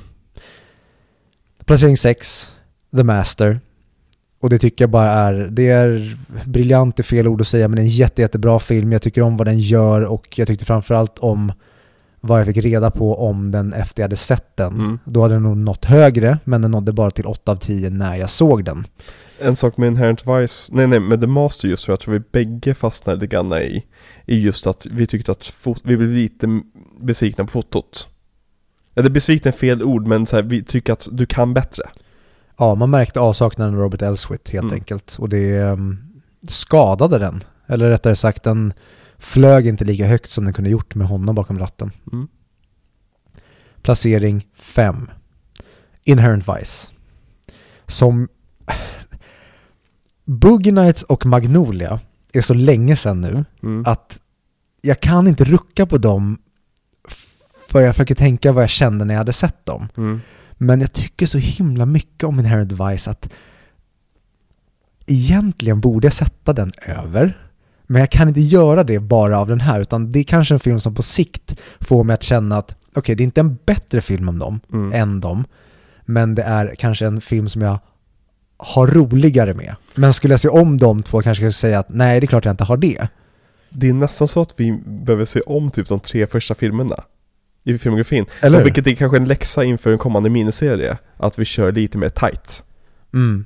Placering 1.64 1.96
6, 1.96 2.52
The 2.96 3.04
Master. 3.04 3.60
Och 4.40 4.50
det 4.50 4.58
tycker 4.58 4.82
jag 4.84 4.90
bara 4.90 5.10
är, 5.10 5.48
det 5.50 5.68
är 5.68 6.18
briljant 6.44 6.98
är 6.98 7.02
fel 7.02 7.28
ord 7.28 7.40
att 7.40 7.48
säga, 7.48 7.68
men 7.68 7.76
det 7.76 7.82
är 7.82 7.84
en 7.84 7.88
jätte, 7.88 8.22
jättebra 8.22 8.58
film. 8.58 8.92
Jag 8.92 9.02
tycker 9.02 9.22
om 9.22 9.36
vad 9.36 9.46
den 9.46 9.60
gör 9.60 10.04
och 10.04 10.38
jag 10.38 10.48
tyckte 10.48 10.64
framförallt 10.64 11.18
om 11.18 11.52
vad 12.20 12.40
jag 12.40 12.46
fick 12.46 12.56
reda 12.56 12.90
på 12.90 13.26
om 13.28 13.50
den 13.50 13.72
efter 13.72 14.02
jag 14.02 14.04
hade 14.04 14.16
sett 14.16 14.56
den. 14.56 14.72
Mm. 14.74 14.98
Då 15.04 15.22
hade 15.22 15.34
den 15.34 15.42
nog 15.42 15.56
nått 15.56 15.84
högre, 15.84 16.38
men 16.44 16.62
den 16.62 16.70
nådde 16.70 16.92
bara 16.92 17.10
till 17.10 17.26
8 17.26 17.52
av 17.52 17.56
10 17.56 17.90
när 17.90 18.16
jag 18.16 18.30
såg 18.30 18.64
den. 18.64 18.86
En 19.42 19.56
sak 19.56 19.76
med 19.76 19.86
Inherent 19.86 20.26
Vice, 20.26 20.72
nej 20.74 20.86
nej 20.86 21.00
med 21.00 21.20
The 21.20 21.26
Master 21.26 21.68
just 21.68 21.84
för 21.84 21.92
jag 21.92 22.00
tror 22.00 22.14
vi 22.14 22.20
bägge 22.32 22.74
fastnade 22.74 23.20
lite 23.20 23.34
grann 23.36 23.52
i, 23.52 23.84
i 24.26 24.40
just 24.40 24.66
att 24.66 24.86
vi 24.90 25.06
tyckte 25.06 25.32
att 25.32 25.52
vi 25.84 25.96
blev 25.96 26.08
lite 26.08 26.60
besvikna 27.00 27.44
på 27.44 27.50
fotot. 27.50 28.08
Eller 28.94 29.10
besvikna 29.10 29.48
är 29.48 29.52
fel 29.52 29.82
ord 29.82 30.06
men 30.06 30.26
så 30.26 30.36
här, 30.36 30.42
vi 30.42 30.64
tycker 30.64 30.92
att 30.92 31.08
du 31.12 31.26
kan 31.26 31.54
bättre. 31.54 31.82
Ja, 32.58 32.74
man 32.74 32.90
märkte 32.90 33.20
avsaknaden 33.20 33.74
av 33.74 33.80
Robert 33.80 34.02
Elswit 34.02 34.50
helt 34.50 34.64
Mm. 34.64 34.74
enkelt. 34.74 35.16
Och 35.18 35.28
det 35.28 35.60
um, 35.62 35.98
skadade 36.48 37.18
den. 37.18 37.44
Eller 37.66 37.88
rättare 37.88 38.16
sagt, 38.16 38.42
den 38.42 38.72
flög 39.20 39.66
inte 39.66 39.84
lika 39.84 40.06
högt 40.06 40.30
som 40.30 40.44
den 40.44 40.52
kunde 40.52 40.70
gjort 40.70 40.94
med 40.94 41.06
honom 41.06 41.34
bakom 41.34 41.58
ratten. 41.58 41.90
Mm. 42.12 42.28
Placering 43.82 44.46
5. 44.54 45.10
Inherent 46.04 46.48
Vice. 46.48 46.88
Som... 47.86 48.28
Boogie 50.24 50.72
Nights 50.72 51.02
och 51.02 51.26
Magnolia 51.26 52.00
är 52.32 52.40
så 52.40 52.54
länge 52.54 52.96
sedan 52.96 53.20
nu 53.20 53.44
Mm. 53.62 53.84
att 53.86 54.20
jag 54.82 55.00
kan 55.00 55.28
inte 55.28 55.44
rucka 55.44 55.86
på 55.86 55.98
dem 55.98 56.38
för 57.68 57.80
jag 57.80 57.94
försöker 57.94 58.14
tänka 58.14 58.52
vad 58.52 58.62
jag 58.62 58.70
kände 58.70 59.04
när 59.04 59.14
jag 59.14 59.18
hade 59.18 59.32
sett 59.32 59.66
dem. 59.66 59.88
Mm. 59.96 60.20
Men 60.52 60.80
jag 60.80 60.92
tycker 60.92 61.26
så 61.26 61.38
himla 61.38 61.86
mycket 61.86 62.24
om 62.24 62.38
Inherent 62.38 62.72
Vice 62.72 63.10
att 63.10 63.30
egentligen 65.06 65.80
borde 65.80 66.06
jag 66.06 66.14
sätta 66.14 66.52
den 66.52 66.72
över. 66.86 67.49
Men 67.92 68.00
jag 68.00 68.10
kan 68.10 68.28
inte 68.28 68.40
göra 68.40 68.84
det 68.84 68.98
bara 68.98 69.38
av 69.38 69.48
den 69.48 69.60
här, 69.60 69.80
utan 69.80 70.12
det 70.12 70.18
är 70.18 70.24
kanske 70.24 70.54
en 70.54 70.60
film 70.60 70.80
som 70.80 70.94
på 70.94 71.02
sikt 71.02 71.60
får 71.80 72.04
mig 72.04 72.14
att 72.14 72.22
känna 72.22 72.58
att 72.58 72.74
okej, 72.94 73.14
det 73.14 73.22
är 73.22 73.24
inte 73.24 73.40
en 73.40 73.58
bättre 73.66 74.00
film 74.00 74.28
än 74.28 74.38
dem, 74.38 74.60
Mm. 74.72 74.92
än 74.92 75.20
dem, 75.20 75.44
men 76.04 76.34
det 76.34 76.42
är 76.42 76.74
kanske 76.78 77.06
en 77.06 77.20
film 77.20 77.48
som 77.48 77.62
jag 77.62 77.78
har 78.56 78.86
roligare 78.86 79.54
med. 79.54 79.74
Men 79.94 80.12
skulle 80.12 80.32
jag 80.32 80.40
se 80.40 80.48
om 80.48 80.78
de 80.78 81.02
två 81.02 81.22
kanske 81.22 81.28
jag 81.28 81.36
skulle 81.36 81.70
säga 81.70 81.78
att 81.78 81.88
nej, 81.88 82.20
det 82.20 82.24
är 82.24 82.28
klart 82.28 82.44
jag 82.44 82.52
inte 82.52 82.64
har 82.64 82.76
det. 82.76 83.08
Det 83.70 83.88
är 83.88 83.92
nästan 83.92 84.28
så 84.28 84.40
att 84.42 84.54
vi 84.56 84.72
behöver 84.86 85.24
se 85.24 85.40
om 85.40 85.70
typ 85.70 85.88
de 85.88 86.00
tre 86.00 86.26
första 86.26 86.54
filmerna 86.54 87.04
i 87.64 87.78
filmografin. 87.78 88.26
Eller 88.40 88.58
hur? 88.58 88.64
vilket 88.64 88.86
är 88.86 88.94
kanske 88.94 89.16
en 89.16 89.24
läxa 89.24 89.64
inför 89.64 89.92
en 89.92 89.98
kommande 89.98 90.30
miniserie. 90.30 90.98
Att 91.16 91.38
vi 91.38 91.44
kör 91.44 91.72
lite 91.72 91.98
mer 91.98 92.08
tight. 92.08 92.64
Mm. 93.14 93.44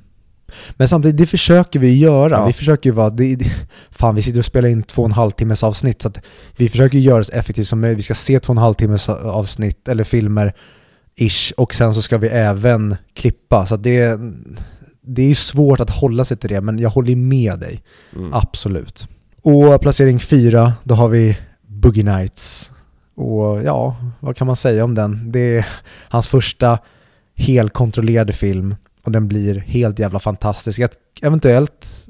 Men 0.77 0.87
samtidigt, 0.87 1.17
det 1.17 1.25
försöker 1.25 1.79
vi 1.79 1.97
göra. 1.97 2.33
Ja. 2.33 2.45
Vi 2.45 2.53
försöker 2.53 2.89
ju 2.89 2.93
vara, 2.93 3.09
det, 3.09 3.35
det, 3.35 3.51
fan 3.91 4.15
vi 4.15 4.21
sitter 4.21 4.39
och 4.39 4.45
spelar 4.45 4.69
in 4.69 4.83
två 4.83 5.01
och 5.01 5.07
en 5.07 5.13
halv 5.13 5.31
timmes 5.31 5.63
avsnitt 5.63 6.01
så 6.01 6.07
att 6.07 6.21
vi 6.57 6.69
försöker 6.69 6.97
göra 6.97 7.17
det 7.17 7.23
så 7.23 7.31
effektivt 7.31 7.67
som 7.67 7.81
möjligt. 7.81 7.97
Vi 7.99 8.03
ska 8.03 8.15
se 8.15 8.39
två 8.39 8.51
och 8.51 8.57
en 8.57 8.63
halv 8.63 8.73
timmes 8.73 9.09
avsnitt 9.09 9.87
eller 9.87 10.03
filmer 10.03 10.53
ish 11.15 11.51
och 11.57 11.73
sen 11.73 11.93
så 11.93 12.01
ska 12.01 12.17
vi 12.17 12.27
även 12.27 12.95
klippa. 13.13 13.65
Så 13.65 13.75
det, 13.75 14.19
det 15.01 15.31
är 15.31 15.35
svårt 15.35 15.79
att 15.79 15.89
hålla 15.89 16.25
sig 16.25 16.37
till 16.37 16.49
det 16.49 16.61
men 16.61 16.79
jag 16.79 16.89
håller 16.89 17.15
med 17.15 17.59
dig. 17.59 17.83
Mm. 18.15 18.33
Absolut. 18.33 19.07
Och 19.41 19.81
placering 19.81 20.19
fyra, 20.19 20.73
då 20.83 20.95
har 20.95 21.07
vi 21.07 21.37
Boogie 21.67 22.03
Nights. 22.03 22.71
Och 23.15 23.63
ja, 23.63 23.95
vad 24.19 24.35
kan 24.35 24.47
man 24.47 24.55
säga 24.55 24.83
om 24.83 24.95
den? 24.95 25.31
Det 25.31 25.57
är 25.57 25.65
hans 26.09 26.27
första 26.27 26.79
helkontrollerade 27.35 28.33
film 28.33 28.75
och 29.05 29.11
den 29.11 29.27
blir 29.27 29.55
helt 29.59 29.99
jävla 29.99 30.19
fantastisk. 30.19 30.79
Att 30.79 30.97
eventuellt 31.21 32.07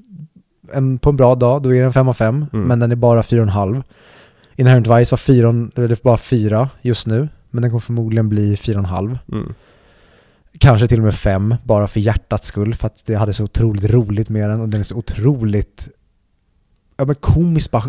en, 0.73 0.97
på 0.97 1.09
en 1.09 1.17
bra 1.17 1.35
dag, 1.35 1.61
då 1.63 1.75
är 1.75 1.81
den 1.81 1.93
5 1.93 2.07
av 2.07 2.13
5, 2.13 2.45
Mm. 2.53 2.67
men 2.67 2.79
den 2.79 2.91
är 2.91 2.95
bara 2.95 3.21
4,5. 3.21 3.83
Inherent 4.55 4.87
Vice 4.87 5.13
var 5.13 5.17
4, 5.17 5.47
eller 5.75 5.97
bara 6.03 6.17
4 6.17 6.69
just 6.81 7.07
nu, 7.07 7.29
men 7.51 7.61
den 7.61 7.71
kommer 7.71 7.79
förmodligen 7.79 8.29
bli 8.29 8.55
4,5. 8.55 9.17
Mm. 9.31 9.53
Kanske 10.59 10.87
till 10.87 10.99
och 10.99 11.03
med 11.05 11.15
5, 11.15 11.55
bara 11.63 11.87
för 11.87 11.99
hjärtats 11.99 12.47
skull, 12.47 12.73
för 12.75 12.87
att 12.87 13.05
det 13.05 13.15
hade 13.15 13.33
så 13.33 13.43
otroligt 13.43 13.83
roligt 13.91 14.29
med 14.29 14.49
den 14.49 14.61
och 14.61 14.69
den 14.69 14.79
är 14.79 14.83
så 14.83 14.95
otroligt 14.95 15.87
ja, 16.97 17.05
men 17.05 17.15
komiskt 17.15 17.71
bara 17.71 17.83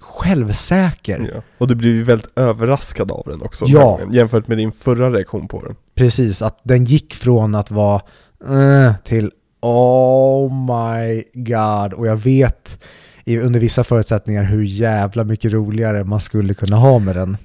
självsäker. 0.00 1.30
Ja. 1.34 1.42
Och 1.58 1.68
du 1.68 1.74
blir 1.74 1.94
ju 1.94 2.02
väldigt 2.02 2.38
överraskad 2.38 3.10
av 3.12 3.22
den 3.26 3.42
också. 3.42 3.64
Ja. 3.68 4.00
Jämfört 4.12 4.48
med 4.48 4.58
din 4.58 4.72
förra 4.72 5.10
reaktion 5.10 5.48
på 5.48 5.62
den. 5.64 5.74
Precis, 5.94 6.42
att 6.42 6.60
den 6.62 6.84
gick 6.84 7.14
från 7.14 7.54
att 7.54 7.70
vara 7.70 8.02
eh, 8.46 8.94
till 9.04 9.30
oh 9.60 10.52
my 10.52 11.24
god. 11.34 11.92
Och 11.92 12.06
jag 12.06 12.16
vet 12.16 12.80
under 13.26 13.60
vissa 13.60 13.84
förutsättningar 13.84 14.44
hur 14.44 14.62
jävla 14.64 15.24
mycket 15.24 15.52
roligare 15.52 16.04
man 16.04 16.20
skulle 16.20 16.54
kunna 16.54 16.76
ha 16.76 16.98
med 16.98 17.16
den. 17.16 17.36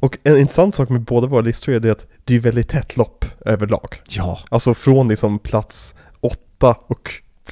Och 0.00 0.18
en 0.22 0.36
intressant 0.36 0.74
sak 0.74 0.88
med 0.88 1.00
båda 1.00 1.26
våra 1.26 1.40
listor 1.40 1.74
är 1.74 1.80
det 1.80 1.90
att 1.90 2.06
det 2.24 2.34
är 2.34 2.40
väldigt 2.40 2.68
tätt 2.68 2.96
lopp 2.96 3.24
överlag. 3.46 4.02
Ja, 4.08 4.38
Alltså 4.48 4.74
från 4.74 5.08
liksom 5.08 5.38
plats 5.38 5.94
åtta 6.20 6.76
och 6.86 7.10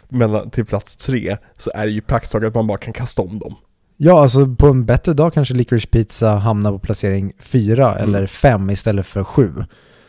mellan, 0.09 0.51
till 0.51 0.65
plats 0.65 0.97
tre 0.97 1.37
så 1.57 1.71
är 1.75 1.87
det 1.87 1.93
ju 1.93 2.01
praktiskt 2.01 2.33
taget 2.33 2.49
att 2.49 2.55
man 2.55 2.67
bara 2.67 2.79
kan 2.79 2.93
kasta 2.93 3.23
om 3.23 3.39
dem. 3.39 3.55
ja 3.97 4.23
alltså 4.23 4.47
på 4.57 4.67
en 4.67 4.85
bättre 4.85 5.13
dag 5.15 5.35
kanske 5.35 5.55
Licorice 5.55 5.87
Pizza 5.89 6.35
hamnar 6.37 6.73
på 6.73 6.79
placering 6.79 7.33
4 7.41 7.93
Mm. 7.95 8.03
eller 8.05 8.27
5 8.27 8.71
istället 8.71 9.07
för 9.07 9.25
7. 9.25 9.53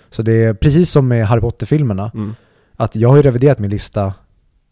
Så 0.10 0.22
det 0.22 0.44
är 0.44 0.54
precis 0.54 0.90
som 0.90 1.08
med 1.08 1.28
Harry 1.28 1.42
Potter-filmerna. 1.42 2.12
Mm. 2.14 2.36
Att 2.78 2.96
jag 2.96 3.10
har 3.10 3.16
ju 3.16 3.22
reviderat 3.22 3.60
min 3.60 3.70
lista 3.72 4.14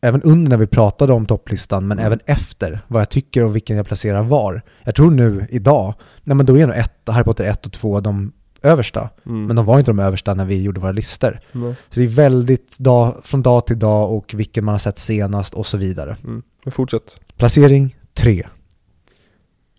även 0.02 0.22
under 0.22 0.50
när 0.50 0.58
vi 0.58 0.68
pratade 0.68 1.14
om 1.14 1.26
topplistan, 1.26 1.88
men 1.88 2.00
Mm. 2.00 2.08
även 2.08 2.20
efter 2.26 2.82
vad 2.88 3.02
jag 3.02 3.10
tycker 3.10 3.44
och 3.44 3.56
vilken 3.56 3.78
jag 3.78 3.86
placerar 3.86 4.24
var. 4.24 4.62
Jag 4.84 4.96
tror 4.96 5.12
nu 5.12 5.48
idag, 5.50 5.94
nej 6.24 6.36
men 6.36 6.46
då 6.46 6.58
är 6.58 6.68
nog 6.68 6.76
ett, 6.76 6.94
Harry 7.08 7.24
Potter 7.24 7.44
1 7.44 7.66
och 7.66 7.72
2 7.72 8.00
de 8.00 8.32
översta. 8.62 9.10
Mm. 9.26 9.46
Men 9.46 9.56
de 9.56 9.66
var 9.66 9.80
inte 9.80 9.92
de 9.92 10.00
översta 10.00 10.34
när 10.34 10.46
vi 10.46 10.62
gjorde 10.62 10.80
våra 10.80 10.92
listor. 10.92 11.40
Nej. 11.52 11.76
Så 11.90 12.00
det 12.00 12.06
är 12.06 12.08
väldigt 12.10 12.78
dag, 12.80 13.22
från 13.24 13.42
dag 13.42 13.68
till 13.68 13.80
dag 13.80 14.12
och 14.12 14.34
vilken 14.38 14.66
man 14.66 14.74
har 14.74 14.80
sett 14.80 14.98
senast 14.98 15.54
och 15.54 15.66
så 15.66 15.78
vidare. 15.78 16.18
Mm. 16.24 16.44
Men 16.66 16.72
fortsätt. 16.72 17.20
Placering 17.38 17.96
3. 18.14 18.48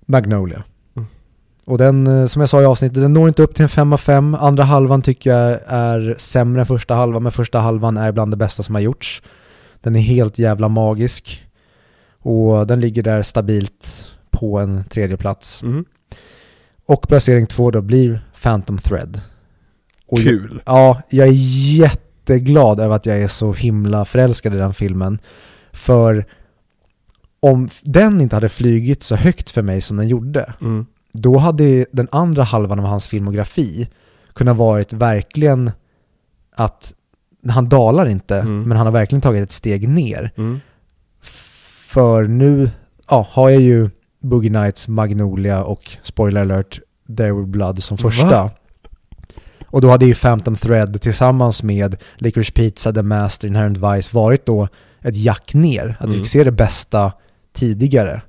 Magnolia. 0.07 0.65
Och 1.67 1.79
den, 1.79 2.07
eh, 2.07 2.27
som 2.27 2.41
jag 2.41 2.49
sa 2.49 2.63
i 2.63 2.65
avsnittet, 2.65 2.95
den 3.03 3.13
når 3.13 3.29
inte 3.29 3.43
upp 3.43 3.55
till 3.55 3.63
en 3.63 3.69
5 3.69 3.93
av 3.93 3.97
5. 3.99 4.35
Andra 4.35 4.65
halvan 4.65 5.03
tycker 5.03 5.31
jag 5.31 5.61
är 5.67 6.15
sämre 6.19 6.61
än 6.61 6.67
första 6.67 6.95
halvan, 6.95 7.23
men 7.23 7.33
första 7.33 7.59
halvan 7.59 7.97
är 7.97 8.13
bland 8.13 8.33
det 8.33 8.37
bästa 8.37 8.63
som 8.63 8.75
har 8.75 8.83
gjorts. 8.83 9.23
Den 9.81 9.97
är 9.97 10.01
helt 10.01 10.39
jävla 10.39 10.69
magisk. 10.69 11.45
Och 12.19 12.67
den 12.67 12.81
ligger 12.81 13.03
där 13.03 13.23
stabilt 13.23 14.07
på 14.31 14.59
en 14.59 14.85
tredje 14.85 15.17
plats. 15.17 15.63
Mm. 15.63 15.85
Och 16.87 17.09
placering 17.09 17.47
två 17.47 17.71
då 17.71 17.81
blir 17.83 18.25
Phantom 18.43 18.79
Thread. 18.79 19.21
Och 20.07 20.19
jag- 20.19 20.25
Kul. 20.27 20.63
Ja, 20.67 21.03
jag 21.11 21.29
är 21.29 21.33
jätteglad 21.79 22.81
över 22.81 22.97
att 22.97 23.07
jag 23.07 23.23
är 23.23 23.29
så 23.29 23.53
himla 23.53 24.05
förälskad 24.05 24.55
i 24.55 24.57
den 24.57 24.75
filmen. 24.75 25.19
För 25.73 26.27
om 27.41 27.69
den 27.83 28.21
inte 28.21 28.37
hade 28.37 28.49
flygit 28.49 29.03
så 29.03 29.17
högt 29.17 29.51
för 29.51 29.63
mig 29.63 29.81
som 29.81 29.97
den 29.97 30.09
gjorde, 30.09 30.55
Mm. 30.61 30.87
Då 31.17 31.39
hade 31.39 31.87
den 31.93 32.09
andra 32.13 32.43
halvan 32.43 32.79
av 32.81 32.85
hans 32.87 33.07
filmografi 33.09 33.89
kunnat 34.33 34.57
varit 34.57 34.93
verkligen 34.93 35.71
att 36.57 36.95
han 37.49 37.69
dalar 37.69 38.07
inte, 38.07 38.37
Mm. 38.39 38.63
men 38.63 38.77
han 38.77 38.87
har 38.87 38.93
verkligen 38.93 39.23
tagit 39.23 39.43
ett 39.43 39.53
steg 39.53 39.89
ner. 39.89 40.31
Mm. 40.37 40.61
För 41.87 42.23
nu 42.25 42.71
ja, 43.09 43.27
har 43.31 43.51
jag 43.51 43.61
ju 43.63 43.91
Boogie 44.21 44.51
Nights, 44.51 44.89
Magnolia 44.89 45.65
och 45.65 45.97
spoiler 46.03 46.41
alert, 46.41 46.81
There 47.17 47.33
Will 47.33 47.47
Blood 47.47 47.83
som 47.83 47.99
första. 47.99 48.27
Va? 48.43 48.51
Och 49.67 49.81
då 49.81 49.91
hade 49.91 50.07
ju 50.07 50.15
Phantom 50.15 50.57
Thread 50.57 51.01
tillsammans 51.01 51.63
med 51.63 51.97
Licorice 52.17 52.53
Pizza, 52.53 52.93
The 52.93 53.03
Master, 53.03 53.49
Inherent 53.49 53.79
Vice 53.79 54.17
varit 54.17 54.47
då 54.47 54.69
ett 55.03 55.17
jack 55.17 55.55
ner. 55.55 55.97
Att 56.01 56.05
vi 56.11 56.15
Mm. 56.15 56.25
fick 56.25 56.33
se 56.33 56.45
det 56.45 56.53
bästa 56.53 57.13
tidigare. 57.53 58.23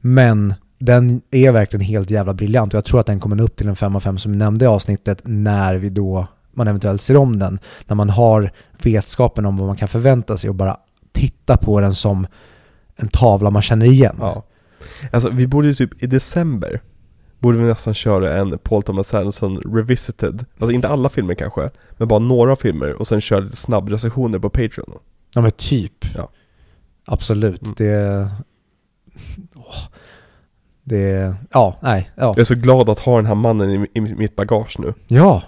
Men 0.00 0.54
den 0.78 1.22
är 1.30 1.52
verkligen 1.52 1.86
helt 1.86 2.10
jävla 2.10 2.34
briljant 2.34 2.74
och 2.74 2.78
jag 2.78 2.84
tror 2.84 3.00
att 3.00 3.06
den 3.06 3.20
kommer 3.20 3.40
upp 3.40 3.56
till 3.56 3.68
en 3.68 3.76
5 3.76 3.96
av 3.96 4.00
5 4.00 4.18
som 4.18 4.32
vi 4.32 4.38
nämnde 4.38 4.64
i 4.64 4.68
avsnittet 4.68 5.20
när 5.24 5.76
vi 5.76 5.88
då 5.88 6.26
man 6.52 6.68
eventuellt 6.68 7.02
ser 7.02 7.16
om 7.16 7.38
den. 7.38 7.58
När 7.86 7.94
man 7.94 8.10
har 8.10 8.52
vetskapen 8.82 9.46
om 9.46 9.56
vad 9.56 9.66
man 9.66 9.76
kan 9.76 9.88
förvänta 9.88 10.36
sig 10.36 10.50
och 10.50 10.56
bara 10.56 10.76
titta 11.12 11.56
på 11.56 11.80
den 11.80 11.94
som 11.94 12.26
en 12.96 13.08
tavla 13.08 13.50
man 13.50 13.62
känner 13.62 13.86
igen. 13.86 14.16
Ja. 14.20 14.42
Alltså 15.12 15.30
vi 15.30 15.46
borde 15.46 15.68
ju 15.68 15.74
typ 15.74 16.02
i 16.02 16.06
december 16.06 16.80
Borde 17.38 17.58
vi 17.58 17.64
nästan 17.64 17.94
köra 17.94 18.36
en 18.36 18.58
Paul 18.58 18.82
Thomas 18.82 19.14
Anderson 19.14 19.58
Revisited 19.58 20.44
Alltså 20.58 20.72
inte 20.72 20.88
alla 20.88 21.08
filmer 21.08 21.34
kanske 21.34 21.70
Men 21.96 22.08
bara 22.08 22.18
några 22.18 22.56
filmer 22.56 22.92
och 22.92 23.08
sen 23.08 23.20
köra 23.20 23.40
lite 23.40 23.56
snabbrecensioner 23.56 24.38
på 24.38 24.50
Patreon 24.50 24.98
Ja 25.34 25.40
men 25.40 25.50
typ. 25.50 26.04
Ja. 26.14 26.28
Absolut. 27.04 27.62
Mm. 27.62 27.74
Det... 27.78 28.30
Åh. 29.54 29.84
Det... 30.88 31.34
Ja, 31.52 31.76
nej. 31.80 32.10
Ja. 32.14 32.22
Jag 32.22 32.38
är 32.38 32.44
så 32.44 32.54
glad 32.54 32.88
att 32.90 32.98
ha 32.98 33.16
den 33.16 33.26
här 33.26 33.34
mannen 33.34 33.70
i, 33.70 33.86
i 33.94 34.00
mitt 34.00 34.36
bagage 34.36 34.76
nu 34.78 34.94
Ja. 35.06 35.42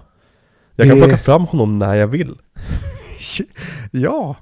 Jag 0.76 0.86
kan 0.88 0.96
Det- 0.98 1.02
plocka 1.04 1.18
fram 1.18 1.44
honom 1.44 1.78
när 1.78 1.94
jag 1.94 2.06
vill 2.06 2.34
ja. 3.90 4.36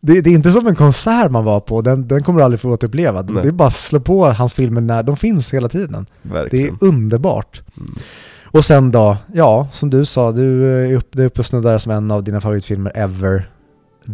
Det, 0.00 0.20
det 0.20 0.30
är 0.30 0.34
inte 0.34 0.50
som 0.50 0.66
en 0.66 0.74
konsert 0.74 1.30
man 1.30 1.44
var 1.44 1.60
på, 1.60 1.80
den, 1.82 2.08
den 2.08 2.22
kommer 2.22 2.38
du 2.38 2.44
aldrig 2.44 2.60
få 2.60 2.70
återuppleva. 2.70 3.22
Nej. 3.22 3.42
Det 3.42 3.48
är 3.48 3.52
bara 3.52 3.68
att 3.68 3.74
slå 3.74 4.00
på 4.00 4.26
hans 4.26 4.54
filmer 4.54 4.80
när 4.80 5.02
de 5.02 5.16
finns 5.16 5.54
hela 5.54 5.68
tiden. 5.68 6.06
Det 6.22 6.28
är 6.28 6.42
Verkligen 6.42 6.78
underbart. 6.80 7.62
Mm. 7.76 7.94
Och 8.44 8.64
sen 8.64 8.90
då, 8.90 9.16
ja, 9.34 9.68
som 9.72 9.90
du 9.90 10.04
sa, 10.04 10.32
du 10.32 10.64
är 10.84 10.94
uppe, 10.94 11.22
uppe 11.24 11.40
och 11.40 11.46
snuddar 11.46 11.78
som 11.78 11.92
en 11.92 12.10
av 12.10 12.24
dina 12.24 12.40
favoritfilmer 12.40 12.92
ever. 12.94 13.50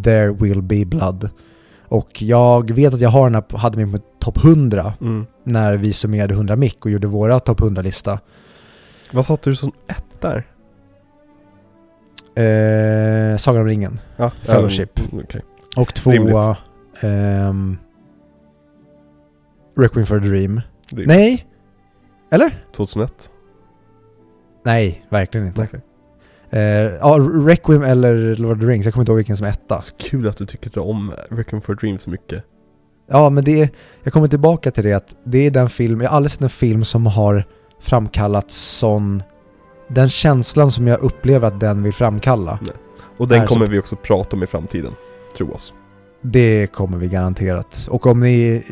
There 0.03 0.31
will 0.31 0.61
be 0.61 0.85
blood. 0.85 1.29
Och 1.87 2.21
jag 2.21 2.71
vet 2.71 2.93
att 2.93 3.01
jag 3.01 3.09
har 3.09 3.29
den 3.29 3.35
här, 3.35 3.57
hade 3.57 3.77
min 3.77 3.91
på 3.91 3.97
topp 4.19 4.37
100 4.37 4.93
mm. 5.01 5.25
när 5.43 5.73
vi 5.73 5.93
summerade 5.93 6.33
100 6.33 6.55
mick 6.55 6.85
och 6.85 6.91
gjorde 6.91 7.07
våra 7.07 7.39
topp 7.39 7.59
100-lista. 7.59 8.19
Vad 9.11 9.25
satte 9.25 9.49
du 9.49 9.55
som 9.55 9.71
ett 9.87 10.21
där? 10.21 10.47
Eh, 12.35 13.37
Sagan 13.37 13.61
om 13.61 13.67
ringen. 13.67 13.99
Ja, 14.17 14.31
Fellowship. 14.43 14.91
ja, 14.99 15.03
mm, 15.11 15.25
okej. 15.25 15.41
Och 15.77 15.93
tvåa... 15.93 16.57
ehm, 17.01 17.77
Requiem 19.77 20.05
for 20.05 20.17
a 20.17 20.19
Dream. 20.19 20.61
Är 20.91 21.07
Nej! 21.07 21.45
Eller? 22.31 22.63
2001 22.75 23.29
Nej, 24.65 25.05
verkligen 25.09 25.47
inte. 25.47 25.63
Okej. 25.63 25.81
Eh, 26.53 26.61
ja, 26.99 27.19
Requiem 27.45 27.83
eller 27.83 28.35
Lord 28.35 28.53
of 28.53 28.59
the 28.59 28.65
Rings, 28.65 28.85
jag 28.85 28.93
kommer 28.93 29.01
inte 29.01 29.11
ihåg 29.11 29.17
vilken 29.17 29.37
som 29.37 29.47
är 29.47 29.51
etta. 29.51 29.81
Så 29.81 29.95
kul 29.95 30.27
att 30.27 30.37
du 30.37 30.45
tycker 30.45 30.81
om 30.81 31.13
Requiem 31.29 31.61
for 31.61 31.73
a 31.73 31.77
Dream 31.81 31.99
så 31.99 32.09
mycket 32.09 32.43
Ja, 33.07 33.29
men 33.29 33.43
det 33.43 33.61
är, 33.61 33.69
jag 34.03 34.13
kommer 34.13 34.27
tillbaka 34.27 34.71
till 34.71 34.83
det 34.83 34.93
att 34.93 35.15
det 35.23 35.47
är 35.47 35.51
den 35.51 35.69
film, 35.69 36.01
jag 36.01 36.09
har 36.09 36.17
aldrig 36.17 36.31
sett 36.31 36.41
en 36.41 36.49
film 36.49 36.83
som 36.83 37.05
har 37.05 37.45
framkallat 37.79 38.51
sån, 38.51 39.23
den 39.87 40.09
känslan 40.09 40.71
som 40.71 40.87
jag 40.87 40.99
upplever 40.99 41.47
att 41.47 41.59
den 41.59 41.83
vill 41.83 41.93
framkalla. 41.93 42.59
Och 43.17 43.27
den 43.27 43.47
kommer 43.47 43.67
vi 43.67 43.79
också 43.79 43.95
prata 43.95 44.35
om 44.35 44.43
i 44.43 44.47
framtiden 44.47 44.91
Tro 45.37 45.51
oss 45.51 45.73
Det 46.21 46.67
kommer 46.67 46.97
vi 46.97 47.07
garanterat. 47.07 47.87
Och 47.89 48.05
om 48.05 48.19
ni 48.19 48.63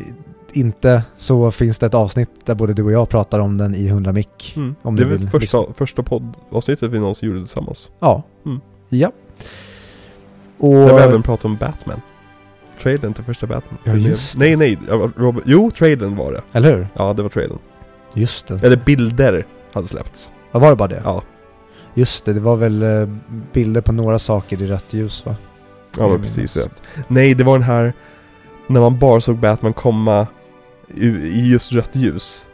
inte 0.52 1.02
så 1.16 1.50
finns 1.50 1.78
det 1.78 1.86
ett 1.86 1.94
avsnitt 1.94 2.30
där 2.44 2.54
både 2.54 2.72
du 2.72 2.82
och 2.82 2.92
jag 2.92 3.08
pratar 3.08 3.38
om 3.38 3.58
den 3.58 3.74
i 3.74 3.86
100 3.86 4.12
mick. 4.12 4.54
Mm. 4.56 4.74
Om 4.82 4.96
det 4.96 5.02
är 5.02 5.06
väl 5.06 5.28
första, 5.28 5.72
första 5.74 6.02
poddavsnittet 6.02 6.90
vi 6.90 6.98
någonsin 6.98 7.28
gjorde 7.28 7.40
tillsammans. 7.40 7.90
Ja. 8.00 8.22
Mm. 8.46 8.60
Ja. 8.88 9.12
Och... 10.58 10.74
Där 10.74 10.94
vi 10.94 11.02
även 11.02 11.22
pratade 11.22 11.48
om 11.48 11.56
Batman. 11.56 12.00
Trailern 12.82 13.14
till 13.14 13.24
första 13.24 13.46
Batman. 13.46 13.78
Ja, 13.84 13.94
just. 13.94 14.38
Nej, 14.38 14.56
nej. 14.56 14.78
Robert, 15.16 15.42
jo, 15.46 15.70
trailern 15.70 16.16
var 16.16 16.32
det. 16.32 16.42
Eller 16.52 16.76
hur? 16.76 16.88
Ja, 16.94 17.12
det 17.12 17.22
var 17.22 17.30
trailern. 17.30 17.58
Just 18.14 18.46
det. 18.46 18.64
Eller 18.64 18.76
bilder 18.76 19.46
hade 19.72 19.88
släppts. 19.88 20.32
Ja, 20.52 20.58
var 20.58 20.70
det 20.70 20.76
bara 20.76 20.88
det? 20.88 21.02
Ja, 21.04 21.22
Just 21.94 22.24
det, 22.24 22.32
det 22.32 22.40
var 22.40 22.56
väl 22.56 22.82
eh, 22.82 23.08
bilder 23.52 23.80
på 23.80 23.92
några 23.92 24.18
saker 24.18 24.62
i 24.62 24.66
rött 24.66 24.92
ljus 24.92 25.26
va? 25.26 25.36
ja 25.98 26.08
men 26.08 26.22
precis 26.22 26.56
rätt. 26.56 26.82
Nej, 27.08 27.34
det 27.34 27.44
var 27.44 27.58
den 27.58 27.66
här 27.66 27.92
när 28.66 28.80
man 28.80 28.98
bara 28.98 29.20
såg 29.20 29.38
Batman 29.38 29.72
komma 29.72 30.26
i, 30.96 31.50
just 31.50 31.72
rött 31.72 31.96
ljus. 31.96 32.46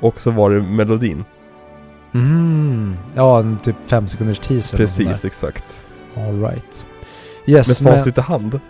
Och 0.00 0.20
så 0.20 0.30
var 0.30 0.50
det 0.50 0.62
melodin. 0.62 1.24
Mm. 2.14 2.96
Ja, 3.14 3.38
en 3.40 3.58
typ 3.58 3.76
fem 3.86 4.08
sekunders 4.08 4.38
teaser. 4.38 4.76
Precis, 4.76 5.24
exakt. 5.24 5.84
där. 6.14 6.26
All 6.28 6.40
right. 6.40 6.86
Yes, 7.46 7.80
Med 7.82 7.90
men... 7.90 7.98
facit 7.98 8.18
i 8.18 8.20
hand. 8.20 8.60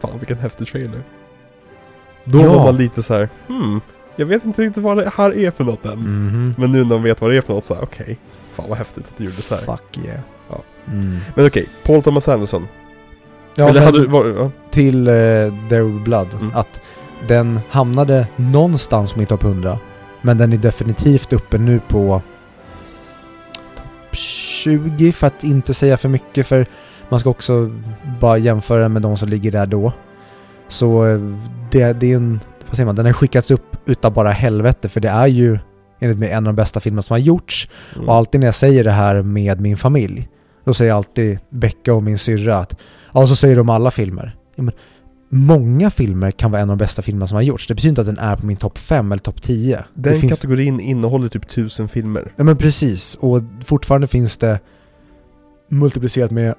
Fan 0.00 0.18
vilken 0.18 0.38
häftig 0.38 0.66
trailer. 0.66 1.02
Då 2.24 2.38
Ja. 2.40 2.52
var 2.52 2.64
man 2.64 2.76
lite 2.76 3.02
så 3.02 3.14
här, 3.14 3.28
hmm, 3.46 3.80
jag 4.16 4.26
vet 4.26 4.44
inte 4.44 4.62
riktigt 4.62 4.82
vad 4.82 4.96
det 4.96 5.10
här 5.16 5.34
är 5.38 5.50
för 5.50 5.64
något 5.64 5.84
än. 5.86 5.98
Mhm. 5.98 6.54
Men 6.58 6.72
nu 6.72 6.78
när 6.84 6.88
man 6.94 7.02
vet 7.02 7.20
vad 7.20 7.30
det 7.30 7.36
är 7.36 7.40
för 7.40 7.54
något 7.54 7.64
så 7.64 7.74
här, 7.74 7.82
okej. 7.82 8.18
fan 8.54 8.68
vad 8.68 8.78
häftigt 8.78 9.04
att 9.08 9.16
du 9.16 9.24
gjorde 9.24 9.36
så 9.42 9.54
här. 9.54 9.62
Fuck 9.62 9.98
yeah. 10.04 10.20
Ja. 10.50 10.62
Mm. 10.88 11.16
Men 11.34 11.46
okej, 11.46 11.68
Paul 11.84 12.02
Thomas 12.02 12.28
Anderson. 12.28 12.68
Ja, 13.54 13.64
Eller 13.68 13.74
men 13.80 13.82
hade 13.86 13.98
du, 14.00 14.06
var, 14.06 14.26
ja. 14.26 14.50
till 14.70 15.08
uh, 15.08 15.68
There 15.68 15.82
Will 15.82 16.00
Blood, 16.00 16.28
Mm. 16.40 16.50
att 16.54 16.80
den 17.28 17.60
hamnade 17.70 18.26
någonstans 18.36 19.12
på 19.12 19.18
min 19.18 19.26
topp 19.26 19.44
100. 19.44 19.78
Men 20.22 20.38
den 20.38 20.52
är 20.52 20.56
definitivt 20.56 21.32
uppe 21.32 21.58
nu 21.58 21.80
på 21.88 22.22
topp 23.76 24.16
20 24.16 25.12
för 25.12 25.26
att 25.26 25.44
inte 25.44 25.74
säga 25.74 25.96
för 25.96 26.08
mycket 26.08 26.46
för 26.46 26.66
man 27.08 27.20
ska 27.20 27.30
också 27.30 27.70
bara 28.20 28.38
jämföra 28.38 28.88
med 28.88 29.02
de 29.02 29.16
som 29.16 29.28
ligger 29.28 29.50
där 29.50 29.66
då. 29.66 29.92
Så 30.68 31.06
eh, 31.06 31.20
det, 31.70 31.92
det 31.92 32.12
är 32.12 32.16
en, 32.16 32.40
vad 32.66 32.76
säger 32.76 32.86
man, 32.86 32.94
den 32.94 33.06
har 33.06 33.12
skickats 33.12 33.50
upp 33.50 33.76
utav 33.86 34.12
bara 34.12 34.30
helvete 34.30 34.88
för 34.88 35.00
det 35.00 35.08
är 35.08 35.26
ju 35.26 35.58
enligt 36.00 36.18
mig 36.18 36.30
en 36.30 36.36
av 36.36 36.54
de 36.54 36.56
bästa 36.56 36.80
filmer 36.80 37.02
som 37.02 37.14
har 37.14 37.18
gjorts. 37.18 37.68
Mm. 37.94 38.08
Och 38.08 38.14
alltid 38.14 38.40
när 38.40 38.46
jag 38.46 38.54
säger 38.54 38.84
det 38.84 38.90
här 38.90 39.22
med 39.22 39.60
min 39.60 39.76
familj, 39.76 40.28
då 40.64 40.74
säger 40.74 40.90
jag 40.90 40.96
alltid 40.96 41.38
Becka 41.48 41.94
och 41.94 42.02
min 42.02 42.18
syrra 42.18 42.58
att, 42.58 42.76
ja 43.14 43.26
så 43.26 43.36
säger 43.36 43.56
de 43.56 43.70
alla 43.70 43.90
filmer. 43.90 44.36
Ja, 44.54 44.62
men, 44.62 44.74
många 45.32 45.90
filmer 45.90 46.30
kan 46.30 46.50
vara 46.50 46.62
en 46.62 46.70
av 46.70 46.76
de 46.76 46.82
bästa 46.82 47.02
filmerna 47.02 47.26
som 47.26 47.34
har 47.34 47.42
gjorts. 47.42 47.66
Det 47.66 47.74
betyder 47.74 47.88
inte 47.88 48.00
att 48.00 48.06
den 48.06 48.18
är 48.18 48.36
på 48.36 48.46
min 48.46 48.56
topp 48.56 48.78
5 48.78 49.12
eller 49.12 49.20
topp 49.20 49.42
10. 49.42 49.76
Den 49.94 50.12
det 50.12 50.20
finns, 50.20 50.32
kategorin 50.32 50.80
innehåller 50.80 51.28
typ 51.28 51.48
tusen 51.48 51.88
filmer. 51.88 52.32
ja 52.36 52.44
men 52.44 52.56
precis, 52.56 53.14
och 53.14 53.42
fortfarande 53.64 54.06
finns 54.06 54.36
det 54.36 54.60
multiplicerat 55.68 56.30
med 56.30 56.54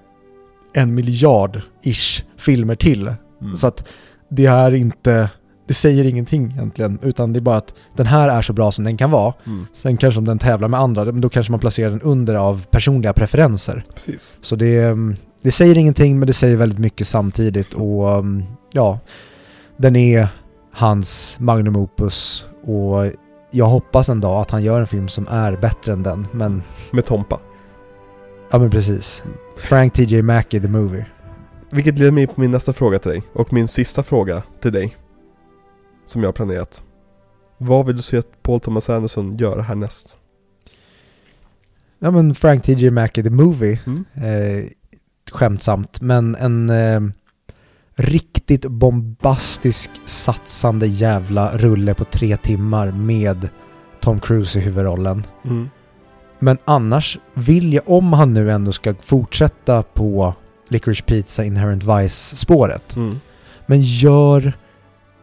en 0.73 0.99
miljard-ish 0.99 2.23
filmer 2.38 2.76
till. 2.76 3.14
Mm. 3.41 3.57
Så 3.57 3.68
att 3.68 3.88
det 4.30 4.45
är 4.45 4.72
inte, 4.72 5.30
det 5.68 5.73
säger 5.73 6.06
ingenting 6.06 6.52
egentligen, 6.52 6.99
utan 7.02 7.34
det 7.34 7.39
är 7.39 7.41
bara 7.41 7.57
att 7.57 7.73
den 7.95 8.06
här 8.06 8.30
är 8.30 8.41
så 8.41 8.53
bra 8.53 8.72
som 8.72 8.84
den 8.84 8.98
kan 8.98 9.11
vara. 9.11 9.34
Mm. 9.45 9.65
Sen 9.73 9.98
kanske 9.98 10.18
om 10.19 10.26
den 10.26 10.39
tävlar 10.39 10.68
med 10.68 10.80
andra, 10.80 11.06
men 11.06 11.22
då 11.22 11.30
kanske 11.30 11.52
man 11.52 11.60
placerar 11.60 11.89
den 11.89 12.02
under 12.02 12.35
av 12.35 12.65
personliga 12.65 13.14
preferenser. 13.14 13.84
Precis. 13.93 14.38
Så 14.41 14.56
det, 14.56 14.77
mm, 14.77 15.15
det 15.41 15.52
säger 15.52 15.77
ingenting 15.77 16.19
men 16.19 16.27
det 16.27 16.34
säger 16.34 16.56
väldigt 16.56 16.80
mycket 16.80 17.07
samtidigt 17.07 17.73
och 17.73 18.14
mm, 18.14 18.43
ja, 18.73 18.99
den 19.77 19.95
är 19.95 20.27
hans 20.72 21.38
magnum 21.39 21.76
opus 21.76 22.45
och 22.64 23.11
jag 23.52 23.65
hoppas 23.65 24.10
en 24.10 24.22
dag 24.22 24.41
att 24.41 24.52
han 24.52 24.64
gör 24.64 24.80
en 24.80 24.88
film 24.88 25.07
som 25.07 25.27
är 25.27 25.57
bättre 25.57 25.93
än 25.93 26.03
den, 26.03 26.27
men 26.31 26.64
Med 26.91 27.06
Tompa. 27.06 27.39
ja 28.52 28.60
men 28.60 28.69
precis. 28.69 29.23
Frank 29.57 29.93
T.J. 29.93 30.22
Mackey, 30.22 30.60
the 30.61 30.68
movie. 30.68 31.06
Vilket 31.72 31.99
leder 31.99 32.11
mig 32.11 32.27
på 32.27 32.41
min 32.41 32.52
nästa 32.52 32.73
fråga 32.73 32.99
till 32.99 33.11
dig. 33.11 33.23
Och 33.34 33.53
min 33.53 33.68
sista 33.68 34.03
fråga 34.03 34.43
till 34.61 34.73
dig. 34.73 34.98
Som 36.07 36.22
jag 36.22 36.27
har 36.27 36.34
planerat. 36.34 36.84
Vad 37.57 37.85
vill 37.85 37.95
du 37.95 38.02
se 38.02 38.18
att 38.18 38.43
Paul 38.43 38.60
Thomas 38.60 38.89
Anderson 38.89 39.38
göra 39.38 39.61
härnäst? 39.61 40.18
Ja 41.99 42.11
men 42.11 42.35
Frank 42.35 42.64
T.J. 42.64 42.91
Mackey, 42.91 43.23
the 43.23 43.30
movie. 43.30 43.80
Mm. 43.85 44.06
Eh, 44.15 44.65
skämtsamt, 45.31 46.02
men 46.02 46.35
en 46.35 46.69
eh, 46.69 47.02
riktigt 47.95 48.65
bombastisk 48.65 49.89
satsande 50.05 50.87
jävla 50.87 51.57
rulle 51.57 51.94
på 51.94 52.03
tre 52.05 52.37
timmar 52.37 52.91
med 52.91 53.49
Tom 53.99 54.20
Cruise 54.20 54.60
i 54.60 54.61
huvudrollen. 54.61 55.26
Mm. 55.45 55.70
Men 56.39 56.57
annars 56.65 57.20
vill 57.34 57.73
jag, 57.73 57.89
om 57.89 58.13
han 58.13 58.34
nu 58.34 58.52
ändå 58.52 58.71
ska 58.71 58.95
fortsätta 59.02 59.84
på 59.84 60.34
Licorice 60.70 61.03
Pizza 61.03 61.44
Inherent 61.44 61.84
Vice-spåret, 61.84 62.95
Mm. 62.95 63.20
men 63.65 63.81
gör 63.81 64.53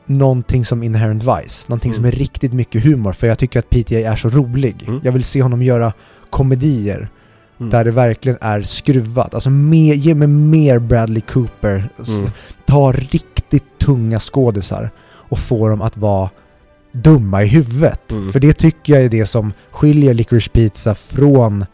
någonting 0.07 0.65
som 0.65 0.83
Inherent 0.83 1.23
Vice. 1.23 1.69
Någonting 1.69 1.93
som 1.93 2.05
är 2.05 2.09
Mm. 2.09 2.19
riktigt 2.19 2.53
mycket 2.53 2.85
humor, 2.85 3.13
för 3.13 3.27
jag 3.27 3.39
tycker 3.39 3.59
att 3.59 3.71
PTA 3.71 3.95
är 4.13 4.17
så 4.17 4.29
rolig. 4.29 4.85
Mm. 4.89 5.01
Jag 5.05 5.13
vill 5.13 5.25
se 5.25 5.43
honom 5.43 5.63
göra 5.63 5.93
komedier 6.31 7.09
Mm. 7.61 7.71
där 7.71 7.85
det 7.85 7.91
verkligen 7.91 8.39
är 8.41 8.63
skruvat. 8.63 9.35
Alltså 9.35 9.51
mer, 9.51 9.95
ge 9.95 10.15
mig 10.15 10.29
mer 10.29 10.79
Bradley 10.79 11.21
Cooper. 11.21 11.89
Mm. 12.09 12.31
Ta 12.67 12.93
riktigt 12.93 13.79
tunga 13.79 14.21
skådisar 14.21 14.91
och 15.09 15.39
få 15.39 15.69
dem 15.69 15.83
att 15.83 15.97
vara 15.97 16.31
dumma 16.93 17.43
i 17.43 17.47
huvudet. 17.47 18.13
Mm. 18.13 18.33
För 18.33 18.41
det 18.41 18.53
tycker 18.53 18.93
jag 18.93 19.03
är 19.05 19.09
det 19.09 19.27
som 19.27 19.53
skiljer 19.71 20.15
Licorice 20.15 20.51
Pizza 20.53 20.95
från 20.95 21.65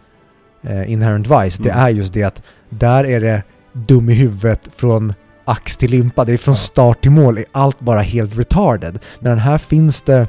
eh, 0.62 0.92
Inherent 0.92 1.26
Vice. 1.26 1.62
Det 1.62 1.70
Mm. 1.70 1.84
är 1.84 1.88
just 1.90 2.12
det 2.14 2.22
att 2.22 2.42
där 2.70 3.04
är 3.04 3.20
det 3.20 3.42
dum 3.72 4.08
i 4.10 4.14
huvudet 4.14 4.68
från 4.76 5.14
ax 5.44 5.76
till 5.76 5.90
limpa. 5.90 6.24
Det 6.24 6.32
är 6.32 6.38
från 6.38 6.54
start 6.54 7.00
till 7.02 7.10
mål. 7.10 7.38
är 7.38 7.44
allt 7.52 7.80
bara 7.80 8.00
helt 8.00 8.38
retarded. 8.38 8.98
Men 9.18 9.38
här 9.38 9.58
finns 9.58 10.02
det 10.02 10.28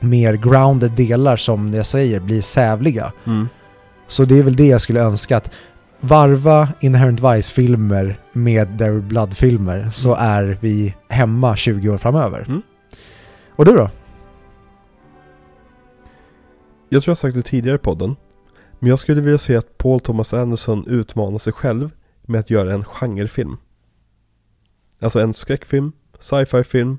mer 0.00 0.34
grounded 0.34 0.90
delar 0.92 1.36
som 1.36 1.74
jag 1.74 1.86
säger 1.86 2.20
blir 2.20 2.42
sävliga. 2.42 3.12
Mm. 3.26 3.48
Så 4.08 4.24
det 4.24 4.38
är 4.38 4.42
väl 4.42 4.56
det 4.56 4.66
jag 4.66 4.80
skulle 4.80 5.00
önska 5.00 5.36
att 5.36 5.50
varva 6.00 6.68
Inherent 6.80 7.20
Vice-filmer 7.20 8.20
med 8.32 8.78
There 8.78 9.00
Blood-filmer 9.00 9.90
så 9.90 10.14
är 10.14 10.58
vi 10.60 10.94
hemma 11.08 11.56
20 11.56 11.90
år 11.90 11.98
framöver. 11.98 12.44
Mm. 12.48 12.62
Och 13.56 13.64
du 13.64 13.72
då? 13.72 13.90
Jag 16.88 17.02
tror 17.02 17.10
jag 17.10 17.18
sagt 17.18 17.34
det 17.34 17.42
tidigare 17.42 17.76
i 17.76 17.78
podden. 17.78 18.16
Men 18.78 18.90
jag 18.90 18.98
skulle 18.98 19.20
vilja 19.20 19.38
se 19.38 19.56
att 19.56 19.78
Paul 19.78 20.00
Thomas 20.00 20.34
Anderson 20.34 20.86
utmanar 20.86 21.38
sig 21.38 21.52
själv 21.52 21.90
med 22.22 22.40
att 22.40 22.50
göra 22.50 22.74
en 22.74 22.84
genrefilm. 22.84 23.56
Alltså 25.00 25.20
en 25.20 25.34
skräckfilm, 25.34 25.92
sci-fi 26.18 26.64
film, 26.64 26.98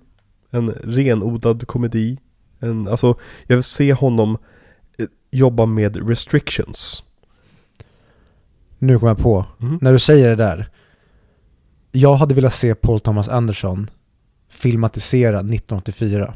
en 0.52 0.70
renodlad 0.70 1.68
komedi. 1.68 2.18
En, 2.60 2.88
alltså, 2.88 3.16
jag 3.48 3.56
vill 3.56 3.64
se 3.64 3.94
honom 3.94 4.38
jobba 5.32 5.66
med 5.66 6.08
restrictions. 6.10 7.04
Nu 8.78 9.00
kom 9.00 9.08
jag 9.08 9.18
på. 9.18 9.46
Mm. 9.62 9.80
När 9.82 9.94
du 9.94 10.00
säger 10.00 10.30
det 10.30 10.36
där. 10.36 10.70
Jag 11.92 12.16
hade 12.16 12.34
velat 12.36 12.54
se 12.56 12.76
Paul 12.76 13.00
Thomas 13.00 13.28
Anderson 13.30 13.90
filmatisera 14.50 15.40
1984. 15.40 16.34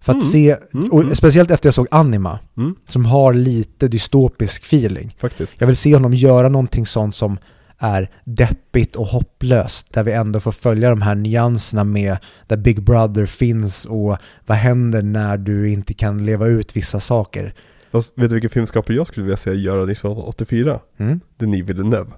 För 0.00 0.12
att 0.12 0.16
Mm. 0.22 0.30
se, 0.32 0.56
Mm, 0.74 0.90
och 0.92 1.02
mm. 1.02 1.14
speciellt 1.14 1.50
efter 1.50 1.66
jag 1.66 1.74
såg 1.74 1.86
Anima, 1.90 2.38
Mm, 2.56 2.74
som 2.86 3.04
har 3.06 3.32
lite 3.32 3.88
dystopisk 3.88 4.62
feeling. 4.64 5.16
faktiskt. 5.18 5.60
Jag 5.60 5.66
vill 5.66 5.76
se 5.76 5.94
honom 5.94 6.14
göra 6.14 6.48
någonting 6.48 6.86
sånt 6.86 7.14
som 7.14 7.38
är 7.84 8.10
deppigt 8.24 8.96
och 8.96 9.06
hopplöst. 9.06 9.92
Där 9.92 10.02
vi 10.02 10.12
ändå 10.12 10.40
får 10.40 10.52
följa 10.52 10.90
de 10.90 11.02
här 11.02 11.14
nyanserna 11.14 11.84
med 11.84 12.16
där 12.46 12.56
Big 12.56 12.82
Brother 12.82 13.26
finns 13.26 13.84
och 13.84 14.16
vad 14.46 14.56
händer 14.56 15.02
när 15.02 15.38
du 15.38 15.70
inte 15.70 15.94
kan 15.94 16.24
leva 16.24 16.46
ut 16.46 16.76
vissa 16.76 17.00
saker. 17.00 17.54
Vet 17.92 18.12
du 18.14 18.28
vilken 18.28 18.50
filmskapare 18.50 18.96
jag 18.96 19.06
skulle 19.06 19.24
vilja 19.24 19.36
se 19.36 19.52
göra 19.52 19.82
1984? 19.92 20.80
Mm? 20.96 21.20
Denis 21.36 21.64
Villeneuve. 21.64 22.10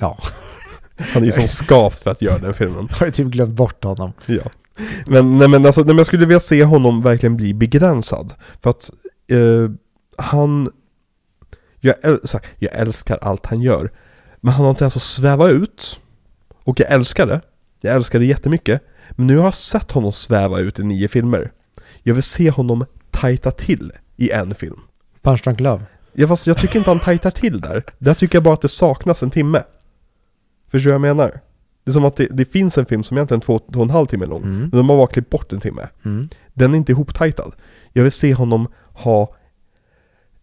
Ja, 0.00 0.18
Han 0.96 1.22
är 1.22 1.26
ju 1.26 1.32
som 1.32 1.48
skapt 1.48 2.02
för 2.02 2.10
att 2.10 2.22
göra 2.22 2.38
den 2.38 2.54
filmen. 2.54 2.86
jag 2.90 2.96
har 2.96 3.06
ju 3.06 3.12
typ 3.12 3.26
glömt 3.26 3.54
bort 3.54 3.84
honom. 3.84 4.12
Ja. 4.26 4.50
Men, 5.06 5.38
nej, 5.38 5.48
men, 5.48 5.66
alltså, 5.66 5.80
nej, 5.80 5.86
men 5.86 5.96
jag 5.96 6.06
skulle 6.06 6.26
vilja 6.26 6.40
se 6.40 6.64
honom 6.64 7.02
verkligen 7.02 7.36
bli 7.36 7.54
begränsad. 7.54 8.34
För 8.62 8.70
att 8.70 8.90
eh, 9.30 9.70
han... 10.18 10.68
Jag, 11.80 11.94
äl, 12.02 12.18
här, 12.32 12.42
jag 12.58 12.74
älskar 12.74 13.18
allt 13.22 13.46
han 13.46 13.60
gör. 13.60 13.90
Men 14.40 14.52
han 14.54 14.64
har 14.64 14.70
inte 14.70 14.84
ens 14.84 14.96
att 14.96 15.02
sväva 15.02 15.48
ut. 15.48 16.00
Och 16.64 16.80
jag 16.80 16.90
älskar 16.90 17.26
det. 17.26 17.40
Jag 17.80 17.94
älskar 17.94 18.18
det 18.18 18.26
jättemycket. 18.26 18.82
Men 19.10 19.26
nu 19.26 19.36
har 19.36 19.44
jag 19.44 19.54
sett 19.54 19.92
honom 19.92 20.12
sväva 20.12 20.58
ut 20.58 20.78
i 20.78 20.84
nio 20.84 21.08
filmer. 21.08 21.52
Jag 22.02 22.14
vill 22.14 22.22
se 22.22 22.50
honom 22.50 22.84
tajta 23.10 23.50
till 23.50 23.92
i 24.16 24.30
en 24.30 24.54
film. 24.54 24.80
Punch 25.22 25.42
Drunk 25.44 25.60
Love. 25.60 25.84
Ja, 26.12 26.28
fast 26.28 26.46
jag 26.46 26.58
tycker 26.58 26.78
inte 26.78 26.90
han 26.90 27.00
tajtar 27.00 27.30
till 27.30 27.60
där. 27.60 27.84
Där 27.98 28.14
tycker 28.14 28.36
jag 28.36 28.42
bara 28.42 28.54
att 28.54 28.60
det 28.60 28.68
saknas 28.68 29.22
en 29.22 29.30
timme. 29.30 29.62
Förstår 30.70 30.90
du 30.90 30.98
vad 30.98 31.08
jag 31.08 31.16
menar? 31.16 31.40
Det 31.84 31.90
är 31.90 31.92
som 31.92 32.04
att 32.04 32.16
det, 32.16 32.28
det 32.30 32.44
finns 32.44 32.78
en 32.78 32.86
film 32.86 33.02
som 33.02 33.16
egentligen 33.16 33.40
är 33.40 33.44
två, 33.44 33.58
två 33.58 33.80
och 33.80 33.84
en 33.84 33.90
halv 33.90 34.06
timme 34.06 34.26
lång. 34.26 34.42
Mm. 34.42 34.58
Men 34.58 34.70
de 34.70 34.88
har 34.88 34.96
bara 34.96 35.06
klippt 35.06 35.30
bort 35.30 35.52
en 35.52 35.60
timme. 35.60 35.88
Mm. 36.04 36.28
Den 36.54 36.74
är 36.74 36.78
inte 36.78 36.92
ihoptajtad. 36.92 37.52
Jag 37.92 38.02
vill 38.02 38.12
se 38.12 38.34
honom 38.34 38.68
ha 38.92 39.34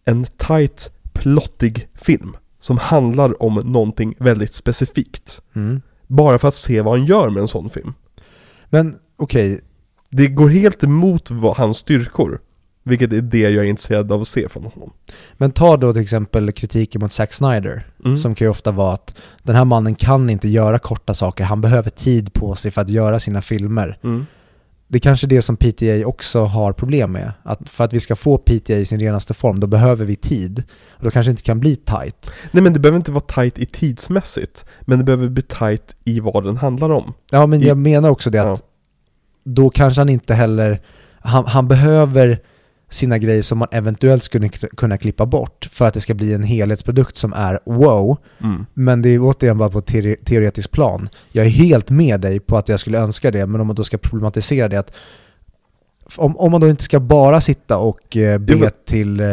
en 0.04 0.24
tight, 0.24 0.90
plottig 1.12 1.88
film. 1.94 2.36
Som 2.64 2.78
handlar 2.78 3.42
om 3.42 3.54
någonting 3.54 4.14
väldigt 4.18 4.54
specifikt. 4.54 5.40
Mm. 5.54 5.82
Bara 6.06 6.38
för 6.38 6.48
att 6.48 6.54
se 6.54 6.80
vad 6.80 6.98
han 6.98 7.06
gör 7.06 7.30
med 7.30 7.40
en 7.40 7.48
sån 7.48 7.70
film. 7.70 7.94
Men 8.70 8.96
okej, 9.16 9.60
Det 10.10 10.26
går 10.26 10.48
helt 10.48 10.82
emot 10.84 11.30
vad, 11.30 11.56
hans 11.56 11.78
styrkor. 11.78 12.40
Vilket 12.82 13.12
är 13.12 13.20
det 13.20 13.38
jag 13.38 13.64
är 13.64 13.68
intresserad 13.68 14.12
av 14.12 14.20
att 14.20 14.28
se 14.28 14.48
från 14.48 14.64
honom. 14.64 14.92
men 15.36 15.50
ta 15.52 15.76
då 15.76 15.92
till 15.92 16.02
exempel 16.02 16.52
kritiken 16.52 17.00
mot 17.00 17.12
Zack 17.12 17.32
Snyder. 17.32 17.86
Mm. 18.04 18.16
Som 18.16 18.34
kan 18.34 18.44
ju 18.44 18.50
ofta 18.50 18.70
vara 18.70 18.92
att 18.94 19.14
den 19.42 19.56
här 19.56 19.64
mannen 19.64 19.94
kan 19.94 20.30
inte 20.30 20.48
göra 20.48 20.78
korta 20.78 21.14
saker, 21.14 21.44
han 21.44 21.60
behöver 21.60 21.90
tid 21.90 22.32
på 22.32 22.54
sig 22.54 22.70
för 22.70 22.80
att 22.80 22.88
göra 22.88 23.20
sina 23.20 23.42
filmer. 23.42 23.98
Mm. 24.04 24.26
Det 24.94 24.98
är 24.98 25.00
kanske 25.00 25.26
det 25.26 25.42
som 25.42 25.56
PTA 25.56 26.06
också 26.06 26.44
har 26.44 26.72
problem 26.72 27.12
med. 27.12 27.32
Att 27.42 27.68
för 27.70 27.84
att 27.84 27.92
vi 27.92 28.00
ska 28.00 28.16
få 28.16 28.38
PTA 28.38 28.74
i 28.74 28.84
sin 28.84 29.00
renaste 29.00 29.34
form, 29.34 29.60
då 29.60 29.66
behöver 29.66 30.04
vi 30.04 30.16
tid. 30.16 30.62
Och 30.90 31.04
då 31.04 31.10
kanske 31.10 31.28
det 31.28 31.32
inte 31.32 31.42
kan 31.42 31.60
bli 31.60 31.76
tight. 31.76 32.30
Nej 32.52 32.62
men 32.62 32.72
det 32.72 32.80
behöver 32.80 32.96
inte 32.96 33.12
vara 33.12 33.24
tight 33.24 33.58
i 33.58 33.66
tidsmässigt. 33.66 34.64
Men 34.80 34.98
det 34.98 35.04
behöver 35.04 35.28
bli 35.28 35.42
tight 35.42 35.96
i 36.04 36.20
vad 36.20 36.44
den 36.44 36.56
handlar 36.56 36.90
om. 36.90 37.14
Ja 37.30 37.46
men 37.46 37.62
I- 37.62 37.66
jag 37.66 37.76
menar 37.78 38.08
också 38.10 38.30
det 38.30 38.38
att 38.38 38.46
Ja. 38.46 38.66
då 39.44 39.70
kanske 39.70 40.00
han 40.00 40.08
inte 40.08 40.34
heller, 40.34 40.80
han, 41.20 41.46
han 41.46 41.68
behöver 41.68 42.38
sina 42.90 43.18
grejer 43.18 43.42
som 43.42 43.58
man 43.58 43.68
eventuellt 43.72 44.22
skulle 44.22 44.48
kunna 44.48 44.98
klippa 44.98 45.26
bort 45.26 45.68
för 45.72 45.86
att 45.86 45.94
det 45.94 46.00
ska 46.00 46.14
bli 46.14 46.32
en 46.34 46.42
helhetsprodukt 46.42 47.16
som 47.16 47.32
är 47.32 47.60
wow. 47.66 48.16
Mm. 48.42 48.66
Men 48.74 49.02
det 49.02 49.08
är 49.08 49.18
återigen 49.18 49.58
bara 49.58 49.68
på 49.68 49.78
ett 49.78 49.90
teore- 49.90 50.24
teoretiskt 50.24 50.70
plan. 50.70 51.08
Jag 51.32 51.46
är 51.46 51.50
helt 51.50 51.90
med 51.90 52.20
dig 52.20 52.40
på 52.40 52.56
att 52.56 52.68
jag 52.68 52.80
skulle 52.80 52.98
önska 52.98 53.30
det, 53.30 53.46
men 53.46 53.60
om 53.60 53.66
man 53.66 53.76
då 53.76 53.84
ska 53.84 53.98
problematisera 53.98 54.68
det 54.68 54.78
att 54.78 54.92
om, 56.16 56.36
om 56.36 56.52
man 56.52 56.60
då 56.60 56.68
inte 56.68 56.82
ska 56.82 57.00
bara 57.00 57.40
sitta 57.40 57.78
och 57.78 58.16
eh, 58.16 58.38
be 58.38 58.52
Jo, 58.56 58.68
till 58.86 59.20
eh, 59.20 59.26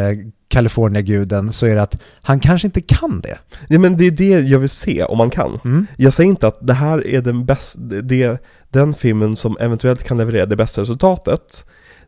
California-guden 0.48 1.52
så 1.52 1.66
är 1.66 1.74
det 1.74 1.82
att 1.82 2.02
han 2.22 2.40
kanske 2.40 2.68
inte 2.68 2.80
kan 2.80 3.20
det. 3.20 3.38
Ja 3.68 3.78
men 3.78 3.96
det 3.96 4.04
är 4.04 4.10
det 4.10 4.40
jag 4.40 4.58
vill 4.58 4.68
se 4.68 5.04
om 5.04 5.18
man 5.18 5.30
kan. 5.30 5.60
Mm. 5.64 5.86
Jag 5.96 6.12
säger 6.12 6.30
inte 6.30 6.46
att 6.46 6.66
det 6.66 6.74
här 6.74 7.06
är 7.06 7.20
den 7.20 7.44
bästa, 7.44 7.78
det, 7.80 8.42
den 8.70 8.94
filmen 8.94 9.36
som 9.36 9.56
eventuellt 9.60 10.04
kan 10.04 10.18
leverera 10.18 10.46
det 10.46 10.56
bästa 10.56 10.80
resultatet. 10.80 11.64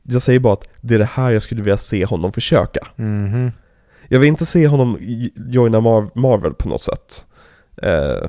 Jag 0.08 0.22
säger 0.22 0.40
bara 0.40 0.52
att 0.52 0.68
det 0.80 0.94
är 0.94 0.98
det 0.98 1.04
här 1.12 1.30
jag 1.30 1.42
skulle 1.42 1.62
vilja 1.62 1.78
se 1.78 2.04
honom 2.04 2.32
försöka. 2.32 2.80
Mhm. 2.96 3.52
Jag 4.08 4.20
vill 4.20 4.28
inte 4.28 4.46
se 4.46 4.66
honom 4.66 4.98
joina 5.36 5.80
Mar- 5.80 6.10
Marvel 6.14 6.54
på 6.54 6.68
något 6.68 6.82
sätt. 6.82 7.26
Eh, 7.82 8.28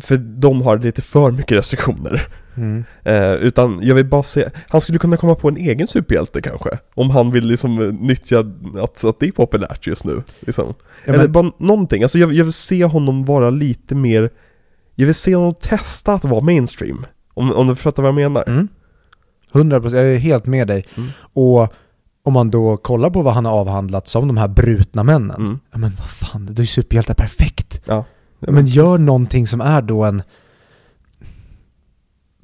för 0.00 0.16
de 0.16 0.62
har 0.62 0.78
lite 0.78 1.02
för 1.02 1.30
mycket 1.30 1.58
restriktioner. 1.58 2.22
Mm. 2.56 2.84
Eh, 3.04 3.32
utan 3.32 3.80
jag 3.82 3.94
vill 3.94 4.06
bara 4.06 4.22
se, 4.22 4.48
han 4.68 4.80
skulle 4.80 4.98
kunna 4.98 5.16
komma 5.16 5.34
på 5.34 5.48
en 5.48 5.56
egen 5.56 5.88
superhjälte 5.88 6.42
kanske. 6.42 6.78
Om 6.94 7.10
han 7.10 7.30
vill 7.30 7.46
liksom 7.46 7.88
nyttja 7.88 8.44
att, 8.82 9.04
att 9.04 9.20
det 9.20 9.26
är 9.26 9.32
populärt 9.32 9.86
just 9.86 10.04
nu. 10.04 10.22
Liksom. 10.40 10.74
Ja, 11.04 11.12
Eller 11.12 11.22
men, 11.22 11.32
bara 11.32 11.52
någonting, 11.58 12.02
alltså 12.02 12.18
jag, 12.18 12.32
jag 12.32 12.44
vill 12.44 12.52
se 12.52 12.84
honom 12.84 13.24
vara 13.24 13.50
lite 13.50 13.94
mer 13.94 14.30
Jag 14.94 15.06
vill 15.06 15.14
se 15.14 15.34
honom 15.34 15.54
testa 15.54 16.12
att 16.12 16.24
vara 16.24 16.40
mainstream 16.40 17.06
Om, 17.34 17.52
om 17.52 17.66
du 17.66 17.74
fattar 17.74 18.02
vad 18.02 18.08
jag 18.08 18.14
menar 18.14 18.44
mm. 18.46 18.68
100%, 19.56 19.94
jag 19.96 20.06
är 20.14 20.18
helt 20.18 20.46
med 20.46 20.66
dig. 20.68 20.84
Mm. 20.96 21.08
Och 21.32 21.72
om 22.22 22.32
man 22.32 22.50
då 22.50 22.76
kollar 22.76 23.10
på 23.10 23.22
vad 23.22 23.34
han 23.34 23.44
har 23.44 23.52
avhandlat 23.52 24.08
som 24.08 24.28
de 24.28 24.36
här 24.36 24.48
brutna 24.48 25.02
männen. 25.02 25.36
Mm. 25.40 25.58
Ja 25.72 25.78
men 25.78 25.92
vad 25.98 26.08
fan, 26.08 26.46
det 26.46 26.60
är 26.60 26.62
ju 26.62 26.66
superhjältar 26.66 27.14
perfekt. 27.14 27.80
Ja, 27.84 28.04
men 28.52 28.66
gör 28.66 28.98
någonting 28.98 29.46
som 29.46 29.60
är 29.60 29.82
då 29.82 30.04
en... 30.04 30.22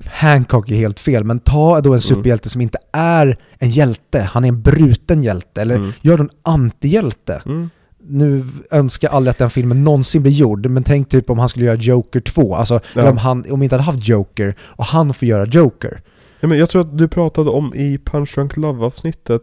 Hancock 0.06 0.70
är 0.70 0.74
helt 0.74 1.00
fel, 1.00 1.24
men 1.24 1.40
ta 1.40 1.80
då 1.80 1.94
en 1.94 2.00
superhjälte 2.00 2.48
som 2.48 2.60
inte 2.60 2.78
är 2.92 3.38
en 3.58 3.70
hjälte, 3.70 4.20
han 4.20 4.44
är 4.44 4.48
en 4.48 4.62
bruten 4.62 5.22
hjälte. 5.22 5.60
Eller 5.62 5.74
Mm. 5.76 5.92
gör 6.00 6.16
då 6.16 6.22
en 6.22 6.30
antihjälte. 6.42 7.42
mm. 7.46 7.70
Nu 8.04 8.44
önskar 8.70 9.08
jag 9.08 9.14
aldrig 9.14 9.30
att 9.30 9.38
den 9.38 9.50
filmen 9.50 9.84
någonsin 9.84 10.22
blir 10.22 10.32
gjord, 10.32 10.66
men 10.66 10.82
tänk 10.84 11.08
typ 11.08 11.30
om 11.30 11.38
han 11.38 11.48
skulle 11.48 11.64
göra 11.66 11.76
Joker 11.76 12.20
2. 12.20 12.54
Alltså, 12.54 12.74
Ja. 12.94 13.00
eller 13.00 13.10
om 13.10 13.16
han 13.18 13.44
om 13.50 13.60
vi 13.60 13.64
inte 13.66 13.74
hade 13.76 13.82
haft 13.84 14.08
Joker, 14.08 14.54
och 14.60 14.84
han 14.84 15.14
får 15.14 15.28
göra 15.28 15.46
Joker. 15.46 16.02
Ja, 16.42 16.48
men 16.48 16.58
Jag 16.58 16.70
tror 16.70 16.82
att 16.82 16.98
du 16.98 17.08
pratade 17.08 17.50
om 17.50 17.74
i 17.74 17.98
Punch 17.98 18.34
Drunk 18.34 18.56
Love 18.56 18.84
avsnittet 18.84 19.42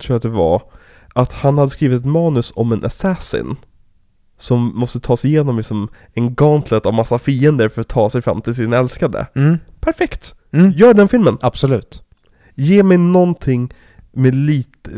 Tror 0.00 0.14
jag 0.14 0.16
att 0.16 0.22
det 0.22 0.28
var 0.28 0.62
Att 1.14 1.32
han 1.32 1.58
hade 1.58 1.70
skrivit 1.70 2.00
ett 2.00 2.06
manus 2.06 2.52
om 2.56 2.72
en 2.72 2.84
assassin 2.84 3.56
Som 4.38 4.78
måste 4.78 5.00
ta 5.00 5.16
sig 5.16 5.30
igenom 5.30 5.56
liksom 5.56 5.88
en 6.12 6.34
gauntlet 6.34 6.86
av 6.86 6.94
massa 6.94 7.18
fiender 7.18 7.68
för 7.68 7.80
att 7.80 7.88
ta 7.88 8.10
sig 8.10 8.22
fram 8.22 8.40
till 8.40 8.54
sin 8.54 8.72
älskade 8.72 9.26
Mm. 9.34 9.58
Perfekt! 9.80 10.34
Mm. 10.52 10.72
Gör 10.72 10.94
den 10.94 11.08
filmen! 11.08 11.38
Absolut. 11.40 12.02
Ge 12.54 12.82
mig 12.82 12.98
någonting 12.98 13.72
med 14.12 14.34
lite... 14.34 14.90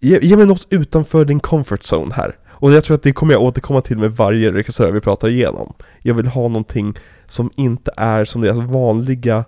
Ge, 0.00 0.18
ge 0.22 0.36
mig 0.36 0.46
något 0.46 0.66
utanför 0.70 1.24
din 1.24 1.40
comfort 1.40 1.80
zone 1.80 2.14
här. 2.14 2.36
Och 2.64 2.72
jag 2.72 2.84
tror 2.84 2.94
att 2.94 3.02
det 3.02 3.12
kommer 3.12 3.32
jag 3.32 3.42
återkomma 3.42 3.80
till 3.80 3.98
med 3.98 4.16
varje 4.16 4.52
regissör 4.52 4.92
vi 4.92 5.00
pratar 5.00 5.28
igenom. 5.28 5.74
Jag 6.02 6.14
vill 6.14 6.26
ha 6.26 6.48
någonting 6.48 6.94
som 7.26 7.50
inte 7.56 7.90
är 7.96 8.24
som 8.24 8.40
deras 8.40 8.58
vanliga, 8.58 9.44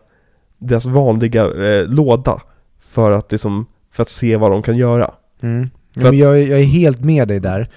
deras 0.58 0.86
vanliga 0.86 1.44
eh, 1.44 1.86
låda. 1.88 2.40
För 2.80 3.10
att, 3.12 3.32
liksom, 3.32 3.66
för 3.92 4.02
att 4.02 4.08
se 4.08 4.36
vad 4.36 4.50
de 4.50 4.62
kan 4.62 4.76
göra. 4.76 5.10
Mm. 5.42 5.70
Ja, 5.94 6.02
men 6.02 6.18
jag, 6.18 6.38
är- 6.40 6.46
jag 6.46 6.60
är 6.60 6.64
helt 6.64 7.00
med 7.04 7.28
dig 7.28 7.40
där. 7.40 7.70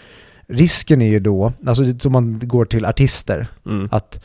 Risken 0.48 1.02
är 1.02 1.08
ju 1.10 1.20
då, 1.20 1.54
alltså 1.68 1.84
som 2.00 2.12
man 2.12 2.40
går 2.44 2.66
till 2.66 2.86
artister, 2.86 3.48
Mm. 3.66 3.88
att 3.92 4.24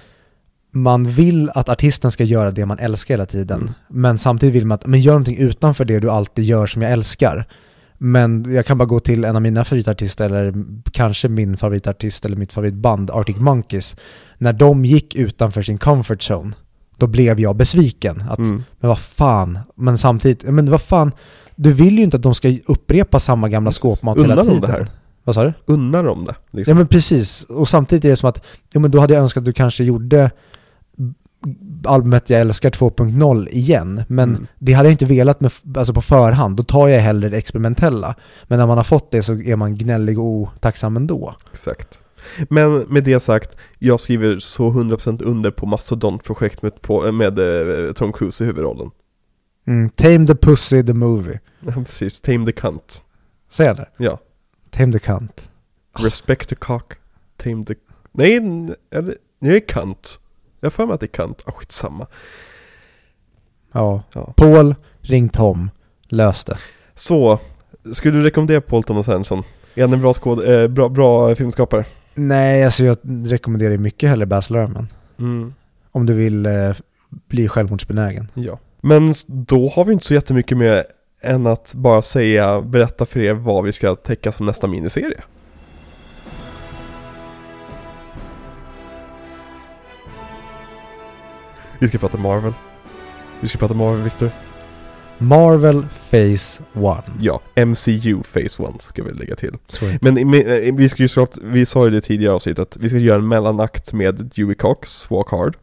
man 0.71 1.05
vill 1.05 1.51
att 1.55 1.69
artisten 1.69 2.11
ska 2.11 2.25
göra 2.25 2.51
det 2.51 2.67
man 2.67 2.79
älskar 2.79 3.15
hela 3.15 3.27
tiden. 3.27 3.61
Mm. 3.61 3.73
Men 3.89 4.19
samtidigt 4.19 4.55
vill 4.55 4.67
man 4.67 4.75
att, 4.75 4.87
men 4.87 5.01
gör 5.01 5.13
någonting 5.13 5.39
utanför 5.39 5.85
det 5.85 6.01
du 6.01 6.11
alltid 6.11 6.45
gör 6.45 6.67
som 6.67 6.83
jag 6.83 6.93
älskar. 6.93 7.47
Men 7.99 8.53
jag 8.55 8.67
kan 8.67 8.79
bara 8.79 8.85
gå 8.85 9.01
till 9.01 9.25
en 9.25 9.37
av 9.37 9.43
mina 9.43 9.65
favoritartister, 9.65 10.25
eller 10.27 10.55
kanske 10.93 11.29
min 11.29 11.57
favoritartist 11.57 12.25
eller 12.25 12.37
mitt 12.37 12.53
favoritband, 12.53 13.11
Arctic 13.11 13.37
Monkeys. 13.37 13.97
När 14.39 14.53
de 14.53 14.85
gick 14.85 15.15
utanför 15.15 15.63
sin 15.63 15.79
comfort 15.79 16.31
zone, 16.31 16.53
då 16.97 17.07
blev 17.07 17.41
jag 17.41 17.57
besviken. 17.57 18.25
Att, 18.31 18.39
Mm. 18.39 18.63
men 18.81 18.89
vad 18.89 18.99
fan, 18.99 19.59
men 19.75 19.99
samtidigt, 19.99 20.43
men 20.43 20.71
vad 20.71 20.83
fan, 20.83 21.13
du 21.57 21.73
vill 21.73 21.99
ju 21.99 22.05
inte 22.05 22.17
att 22.17 22.23
de 22.23 22.35
ska 22.35 22.53
upprepa 22.67 23.21
samma 23.21 23.49
gamla 23.49 23.71
skåpmat 23.71 24.17
Unnar 24.17 24.29
hela 24.29 24.43
de 24.43 24.49
tiden. 24.49 24.61
det 24.61 24.73
här? 24.73 24.87
Vad 25.25 25.35
sa 25.35 25.45
du? 25.45 25.53
Unnar 25.67 26.05
de 26.05 26.25
det? 26.25 26.35
Liksom. 26.51 26.73
Ja 26.73 26.77
men 26.79 26.87
precis, 26.87 27.43
och 27.45 27.69
samtidigt 27.69 28.05
är 28.05 28.09
det 28.09 28.17
som 28.17 28.29
att, 28.29 28.45
ja 28.73 28.81
men 28.81 28.91
då 28.91 29.01
hade 29.01 29.15
jag 29.15 29.23
önskat 29.23 29.41
att 29.41 29.45
du 29.45 29.53
kanske 29.53 29.85
gjorde 29.85 30.31
albumet 31.85 32.31
Jag 32.31 32.41
älskar 32.41 32.71
2.0 32.71 33.49
igen, 33.51 34.03
men 34.09 34.29
Mm. 34.31 34.47
det 34.59 34.73
hade 34.73 34.89
jag 34.89 34.93
inte 34.95 35.05
velat 35.05 35.41
med, 35.41 35.53
alltså 35.77 35.93
på 35.95 36.01
förhand, 36.03 36.57
då 36.57 36.63
tar 36.63 36.89
jag 36.89 37.01
hellre 37.01 37.29
det 37.29 37.37
experimentella. 37.37 38.15
Men 38.45 38.59
när 38.59 38.67
man 38.67 38.77
har 38.77 38.85
fått 38.85 39.11
det 39.11 39.23
så 39.23 39.33
är 39.33 39.57
man 39.57 39.75
gnällig 39.77 40.19
och 40.19 40.25
otacksam 40.25 40.97
ändå. 40.97 41.35
Exakt. 41.53 41.99
Men 42.51 42.79
med 42.79 43.05
det 43.05 43.21
sagt, 43.21 43.57
jag 43.79 44.01
skriver 44.01 44.39
så 44.39 44.71
100% 44.71 45.23
under 45.23 45.51
på 45.51 45.67
Mastodont-projekt 45.67 46.63
med, 46.63 46.73
med 47.15 47.39
eh, 47.39 47.93
Tom 47.93 48.13
Cruise 48.13 48.45
i 48.45 48.47
huvudrollen. 48.47 48.91
Mm, 49.67 49.91
Tame 49.91 50.27
the 50.27 50.35
Pussy 50.35 50.83
the 50.83 50.93
Movie. 50.93 51.41
Ja, 51.61 51.73
precis. 51.73 52.21
Tame 52.21 52.47
the 52.47 52.53
cunt. 52.53 53.03
Säger 53.51 53.71
jag 53.71 53.77
det? 53.77 53.89
Ja. 53.97 54.19
Tame 54.71 54.93
the 54.93 54.99
Cunt. 54.99 55.51
Respect 55.99 56.49
the 56.49 56.55
cock. 56.55 56.93
Tame 57.37 57.65
the... 57.65 57.75
Nej, 58.13 58.37
eller... 58.91 59.17
Jag 59.39 59.55
är 59.55 59.61
cunt. 59.61 60.21
Jag 60.61 60.73
för 60.73 60.87
mig 60.87 60.95
att 60.95 61.01
det 61.01 61.07
är 61.07 61.09
cunt. 61.09 61.43
Ah, 61.47 61.53
skitsamma. 61.53 62.07
Ja. 63.73 64.03
Ja. 64.13 64.33
Paul, 64.37 64.75
ring 65.01 65.29
Tom, 65.29 65.71
lös 66.09 66.45
det. 66.45 66.59
Så, 66.95 67.39
skulle 67.93 68.19
du 68.19 68.25
rekommendera 68.25 68.61
Paul 68.61 68.83
Thomas 68.83 69.09
Anderson? 69.09 69.43
Är 69.75 69.83
han 69.83 69.93
en 69.93 70.01
bra, 70.01 70.15
skåd, 70.15 70.49
eh, 70.49 70.69
bra, 70.69 70.89
bra 70.89 71.35
filmskapare? 71.35 71.85
Nej, 72.15 72.65
alltså 72.65 72.85
jag 72.85 72.97
rekommenderar 73.25 73.71
ju 73.71 73.79
mycket 73.79 74.09
hellre 74.09 74.27
Baz 74.27 74.51
Luhrmann. 74.51 74.89
Mm. 75.19 75.55
Om 75.93 76.07
du 76.07 76.15
vill 76.15 76.47
eh, 76.47 76.53
bli 77.29 77.49
självmordsbenägen. 77.49 78.31
Ja. 78.35 78.59
Men 78.81 79.15
då 79.27 79.69
har 79.69 79.85
vi 79.85 79.93
inte 79.93 80.05
så 80.05 80.15
jättemycket 80.15 80.59
mer 80.59 80.85
än 81.23 81.47
att 81.47 81.75
bara 81.75 82.03
säga, 82.03 82.61
berätta 82.61 83.07
för 83.07 83.21
er 83.21 83.33
vad 83.33 83.65
vi 83.65 83.73
ska 83.73 83.95
täcka 83.95 84.33
som 84.33 84.47
nästa 84.47 84.67
miniserie. 84.67 85.21
Vi 91.79 91.89
ska 91.89 91.99
prata 91.99 92.19
Marvel. 92.19 92.53
Vi 93.41 93.49
ska 93.49 93.59
prata 93.59 93.75
Marvel, 93.75 94.03
Victor. 94.03 94.31
Marvel 95.19 95.87
Phase 96.11 96.63
1. 96.75 97.05
Ja, 97.21 97.41
MCU 97.67 98.23
Phase 98.23 98.63
1 98.63 98.83
ska 98.83 99.03
vi 99.03 99.13
lägga 99.13 99.37
till. 99.37 99.57
Det. 99.81 100.03
Men 100.03 100.31
men, 100.31 100.47
eh, 100.47 100.75
vi 100.75 100.89
ska 100.89 101.03
ju 101.03 101.09
såklart, 101.09 101.37
vi 101.43 101.67
sa 101.67 101.85
ju 101.85 101.91
det 101.91 102.01
tidigare 102.01 102.35
avsnittet, 102.35 102.77
vi 102.81 102.89
ska 102.89 102.99
göra 102.99 103.19
en 103.19 103.29
mellanakt 103.29 103.93
med 103.93 104.31
Dewey 104.35 104.55
Cox, 104.55 105.11
Walk 105.11 105.31
Hard. 105.31 105.57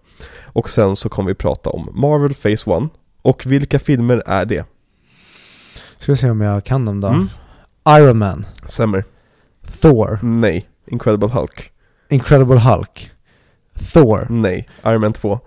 Och 0.44 0.70
sen 0.70 0.96
så 0.96 1.10
kommer 1.10 1.28
vi 1.28 1.36
prata 1.36 1.70
om 1.70 1.90
Marvel 1.94 2.34
Phase 2.34 2.72
1. 2.72 2.90
Och 3.22 3.46
vilka 3.46 3.80
filmer 3.80 4.24
är 4.26 4.46
det? 4.46 4.66
Ska 5.98 6.12
vi 6.12 6.18
se 6.18 6.30
om 6.30 6.42
jag 6.42 6.64
kan 6.64 6.86
dem 6.86 7.02
då. 7.02 7.08
Mm. 7.08 7.30
Iron 7.90 8.18
Man, 8.18 8.46
Stämmer. 8.66 9.04
Thor, 9.82 10.20
Nej. 10.22 10.70
Incredible 10.88 11.30
Hulk. 11.30 11.72
Incredible 12.10 12.60
Hulk, 12.60 13.12
Thor. 13.94 14.28
Nej. 14.30 14.70
Iron 14.86 15.02
Man 15.02 15.14
2. 15.14 15.40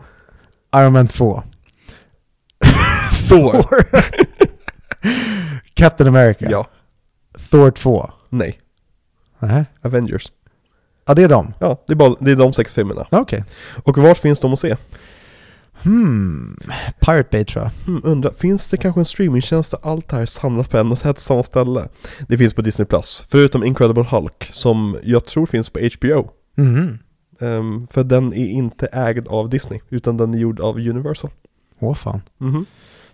Iron 0.77 0.93
Man 0.93 1.09
2. 1.09 1.43
Thor. 3.29 3.65
Captain 5.75 6.09
America. 6.09 6.47
Ja. 6.51 6.67
Thor 7.51 7.71
2. 7.71 8.11
Nej. 8.29 8.61
Nähä. 9.39 9.67
Avengers. 9.83 10.33
Ja, 11.07 11.15
det 11.15 11.23
är 11.23 11.29
dem. 11.29 11.55
Ja, 11.59 11.85
det 11.87 11.93
är, 11.93 11.97
bara, 11.97 12.15
det 12.21 12.31
är 12.33 12.37
de 12.37 12.53
sex 12.53 12.75
filmerna. 12.75 13.07
Okej. 13.11 13.45
Och 13.85 13.99
vart 13.99 14.19
finns 14.19 14.41
de 14.41 14.53
att 14.53 14.59
se? 14.59 14.77
Hmm. 15.83 16.57
Pirate 17.01 17.29
Bay 17.31 17.45
tror 17.45 17.65
jag. 17.65 17.71
Hmm, 17.87 18.01
undrar, 18.05 18.31
finns 18.31 18.71
det 18.71 18.77
kanske 18.77 19.01
en 19.01 19.05
streamingtjänst 19.05 19.71
där 19.71 19.81
allt 19.83 20.09
det 20.09 20.17
här 20.17 20.27
samlas 20.27 20.69
på 20.69 20.79
en 20.79 20.93
och 20.93 21.07
ett 21.07 21.19
samma 21.19 21.43
ställe? 21.43 21.89
Det 22.29 22.39
finns 22.39 22.55
på 22.55 22.63
Disney 22.63 22.87
Plus, 22.87 23.25
förutom 23.29 23.65
Incredible 23.65 24.03
Hulk, 24.05 24.49
som 24.53 24.99
jag 25.03 25.25
tror 25.25 25.47
finns 25.47 25.71
på 25.71 25.79
HBO. 25.79 26.31
Mhm. 26.57 26.99
Ehm, 27.41 27.87
för 27.87 28.05
den 28.05 28.33
är 28.33 28.47
inte 28.47 28.87
ägd 28.87 29.29
av 29.29 29.49
Disney, 29.49 29.81
utan 29.89 30.17
den 30.17 30.35
är 30.35 30.39
gjord 30.39 30.61
av 30.61 30.77
Universal. 30.77 31.31
Åh 31.79 31.95
fan. 31.95 32.21
Mhm. 32.39 32.67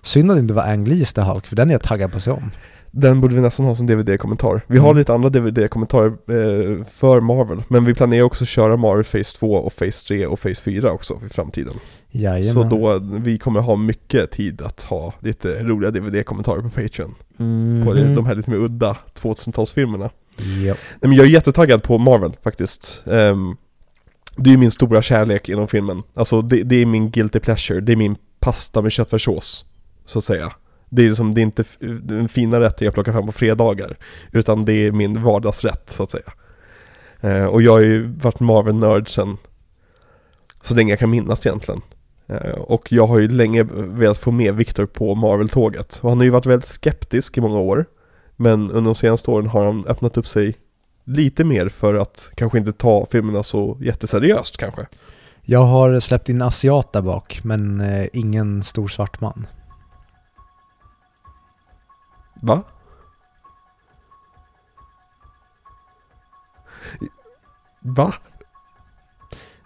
Synd 0.03 0.31
att 0.31 0.37
det 0.37 0.41
inte 0.41 0.55
var 0.55 0.63
Ang 0.63 0.85
Lees 0.89 1.13
The 1.13 1.21
Hulk, 1.21 1.47
för 1.47 1.57
den 1.57 1.69
är 1.69 1.73
jag 1.75 1.83
taggad 1.83 2.11
på 2.11 2.17
att 2.17 2.23
se 2.23 2.31
om. 2.31 2.51
Den 2.93 3.21
borde 3.21 3.35
vi 3.35 3.41
nästan 3.41 3.67
ha 3.67 3.75
som 3.75 3.87
DVD-kommentar. 3.87 4.61
Vi 4.67 4.79
har 4.79 4.89
Mm. 4.89 4.99
lite 4.99 5.15
andra 5.15 5.29
DVD-kommentarer 5.31 6.07
eh, 6.09 6.85
för 6.85 7.21
Marvel, 7.21 7.63
men 7.69 7.85
vi 7.85 7.95
planerar 7.95 8.23
också 8.23 8.45
att 8.45 8.49
köra 8.49 8.77
Marvel 8.77 9.05
Phase 9.05 9.37
2 9.39 9.53
och 9.55 9.77
Phase 9.77 10.07
3 10.09 10.27
och 10.27 10.41
Phase 10.41 10.63
4 10.63 10.93
också 10.93 11.21
i 11.27 11.29
framtiden. 11.29 11.75
Jajamän. 12.11 12.53
Så 12.53 12.63
då, 12.63 12.99
vi 12.99 13.39
kommer 13.39 13.61
ha 13.61 13.77
mycket 13.77 14.31
tid 14.31 14.63
att 14.63 14.83
ha 14.83 15.15
lite 15.21 15.63
roliga 15.63 15.91
DVD-kommentarer 15.91 16.63
på 16.63 16.69
Patreon. 16.71 17.15
Mhm. 17.37 17.83
På 17.87 17.93
de 17.95 18.27
här 18.27 18.35
lite 18.35 18.51
mer 18.51 18.59
udda 18.59 18.97
2000-talsfilmerna. 19.23 20.11
Ja. 20.37 20.75
Nej, 20.75 20.75
men 21.01 21.13
jag 21.13 21.27
är 21.27 21.31
jättetaggad 21.31 21.83
på 21.83 21.99
Marvel 21.99 22.33
faktiskt. 22.43 23.03
Ehm, 23.07 23.57
det 24.37 24.53
är 24.53 24.57
min 24.57 24.71
stora 24.71 25.03
kärlek 25.03 25.49
inom 25.49 25.69
filmen. 25.69 26.03
Alltså 26.15 26.43
det, 26.43 26.63
det 26.63 26.77
är 26.77 26.87
min 26.87 27.11
guilty 27.11 27.39
pleasure, 27.41 27.81
det 27.81 27.93
är 27.93 27.97
min 27.97 28.17
pasta 28.41 28.83
med 28.83 28.93
köttfärssås. 28.93 29.65
Så 30.11 30.19
att 30.19 30.25
säga. 30.25 30.53
Det 30.89 31.03
är, 31.03 31.07
liksom, 31.07 31.35
det 31.35 31.41
är 31.41 31.43
inte 31.43 31.65
den 32.03 32.29
fina 32.29 32.61
rätten 32.61 32.85
jag 32.85 32.95
plockar 32.95 33.13
fram 33.13 33.27
på 33.27 33.33
fredagar. 33.33 33.97
Utan 34.33 34.65
det 34.65 34.73
är 34.73 34.93
min 34.93 35.23
vardagsrätt 35.23 35.91
så 35.91 36.03
att 36.03 36.11
säga. 36.11 36.33
Eh, 37.21 37.45
och 37.45 37.63
jag 37.63 37.73
har 37.73 37.81
ju 37.81 38.07
varit 38.07 38.41
Marvel-nörd 38.41 39.09
sen 39.09 39.37
så 40.63 40.75
länge 40.75 40.93
jag 40.93 40.99
kan 40.99 41.11
minnas 41.11 41.47
egentligen. 41.47 41.81
Eh, 42.27 42.51
och 42.51 42.93
jag 42.93 43.07
har 43.07 43.19
ju 43.19 43.29
länge 43.29 43.63
velat 43.73 44.19
få 44.19 44.31
med 44.31 44.55
Victor 44.55 44.87
på 44.87 45.15
Marvel-tåget. 45.15 46.01
Och 46.03 46.09
han 46.09 46.19
har 46.19 46.25
ju 46.25 46.31
varit 46.31 46.47
väldigt 46.47 46.69
skeptisk 46.69 47.39
i 47.39 47.41
många 47.41 47.59
år. 47.59 47.85
Men 48.37 48.71
under 48.71 48.91
de 48.91 48.95
senaste 48.95 49.31
åren 49.31 49.47
har 49.47 49.65
han 49.65 49.87
öppnat 49.87 50.17
upp 50.17 50.27
sig 50.27 50.55
lite 51.05 51.45
mer 51.45 51.69
för 51.69 51.95
att 51.95 52.31
kanske 52.35 52.59
inte 52.59 52.73
ta 52.73 53.07
filmerna 53.11 53.43
så 53.43 53.79
jätteseriöst 53.81 54.57
kanske. 54.57 54.87
Jag 55.43 55.65
har 55.65 56.01
släppt 56.01 56.29
in 56.29 56.43
asiat 56.43 56.93
där 56.93 57.03
bak, 57.03 57.41
men 57.43 57.81
eh, 57.81 58.07
ingen 58.13 58.63
stor 58.63 58.89
svart 58.89 59.21
man. 59.21 59.47
Va? 62.43 62.63
Va? 67.81 68.15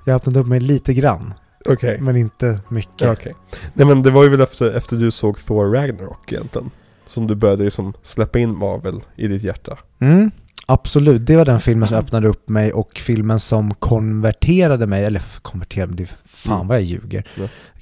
Jag 0.07 0.15
öppnat 0.17 0.37
upp 0.37 0.47
mig 0.47 0.61
lite 0.61 0.95
grann, 0.95 1.35
Okej. 1.65 2.01
men 2.01 2.17
inte 2.17 2.61
mycket. 2.69 3.09
Okej. 3.09 3.35
Nej 3.75 3.87
men 3.87 4.03
det 4.03 4.11
var 4.11 4.23
ju 4.25 4.29
väl 4.29 4.41
efter, 4.41 4.71
efter 4.71 4.97
du 4.97 5.11
såg 5.11 5.39
Thor 5.39 5.73
Ragnarok 5.75 6.33
egentligen. 6.33 6.71
Som 7.07 7.27
du 7.27 7.35
började 7.35 7.65
liksom 7.65 7.95
släppa 8.03 8.39
in 8.39 8.59
Marvel 8.59 9.01
i 9.17 9.29
ditt 9.29 9.43
hjärta. 9.43 9.79
Mm, 9.99 10.31
absolut, 10.67 11.27
det 11.27 11.37
var 11.37 11.45
den 11.45 11.61
filmen 11.61 11.89
som 11.89 11.97
öppnade 11.97 12.29
upp 12.29 12.49
mig 12.49 12.73
och 12.73 12.99
filmen 12.99 13.41
som 13.41 13.75
konverterade 13.75 14.87
mig, 14.87 15.05
eller 15.05 15.23
konverterade 15.43 15.93
mig, 15.95 16.05
det 16.05 16.17
fan 16.29 16.55
Mm. 16.57 16.69
vad 16.69 16.77
jag 16.77 16.85
ljuger. 16.85 17.27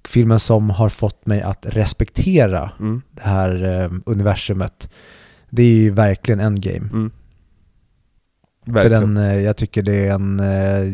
Filmen 0.04 0.40
som 0.40 0.70
har 0.70 0.88
fått 0.88 1.26
mig 1.26 1.40
att 1.42 1.66
respektera 1.68 2.70
Mm. 2.80 3.02
det 3.10 3.22
här 3.22 3.64
eh, 3.82 3.90
universumet. 4.06 4.90
Det 5.50 5.62
är 5.62 5.74
ju 5.74 5.90
verkligen 5.90 6.40
Endgame. 6.40 6.88
Mm. 6.92 7.10
För 8.64 8.72
Verkligen. 8.72 9.14
den, 9.14 9.24
eh, 9.24 9.40
jag 9.40 9.56
tycker 9.56 9.82
det 9.82 10.06
är 10.06 10.14
en 10.14 10.40
eh, 10.40 10.92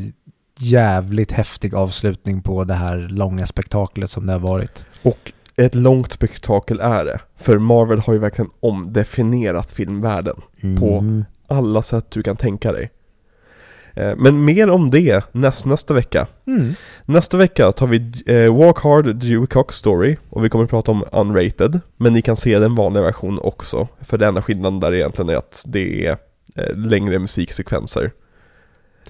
jävligt 0.59 1.33
häftig 1.33 1.75
avslutning 1.75 2.43
på 2.43 2.65
det 2.65 2.75
här 2.75 2.97
långa 2.99 3.47
spektaklet 3.47 4.11
som 4.11 4.27
det 4.27 4.33
har 4.33 4.41
varit. 4.41 4.85
Och 5.03 5.33
ett 5.57 5.75
långt 5.75 6.13
spektakel 6.13 6.81
är 6.81 7.05
det. 7.05 7.21
För 7.37 7.59
Marvel 7.59 7.99
har 8.01 8.13
ju 8.13 8.19
verkligen 8.19 8.51
omdefinierat 8.61 9.71
filmvärlden. 9.71 10.37
På- 10.79 10.99
Mm. 10.99 11.25
Alla 11.51 11.83
sätt 11.83 12.11
du 12.11 12.23
kan 12.23 12.37
tänka 12.37 12.73
dig. 12.73 12.91
Eh, 13.99 14.17
Men 14.17 14.45
mer 14.45 14.71
om 14.71 14.91
det 14.91 15.25
näst, 15.33 15.67
nästa 15.67 15.95
vecka. 15.95 16.27
Mm. 16.47 16.75
Nästa 17.07 17.37
vecka 17.37 17.73
tar 17.73 17.87
vi 17.87 18.13
eh, 18.27 18.57
Walk 18.57 18.79
Hard, 18.79 19.17
Dewey 19.17 19.47
Cox 19.47 19.75
Story 19.77 20.17
och 20.31 20.45
vi 20.45 20.49
kommer 20.49 20.65
att 20.65 20.71
prata 20.71 20.91
om 20.91 21.05
Unrated. 21.13 21.81
Men 21.97 22.13
ni 22.13 22.23
kan 22.23 22.37
se 22.37 22.59
den 22.59 22.75
vanliga 22.75 23.03
versionen 23.05 23.39
också. 23.43 23.89
För 24.01 24.19
den 24.19 24.29
enda 24.29 24.43
skillnaden 24.43 24.81
där 24.81 24.95
egentligen 24.95 25.29
är 25.29 25.35
att 25.35 25.63
det 25.67 26.07
är 26.07 26.17
eh, 26.57 26.77
längre 26.77 27.19
musiksekvenser. 27.19 28.11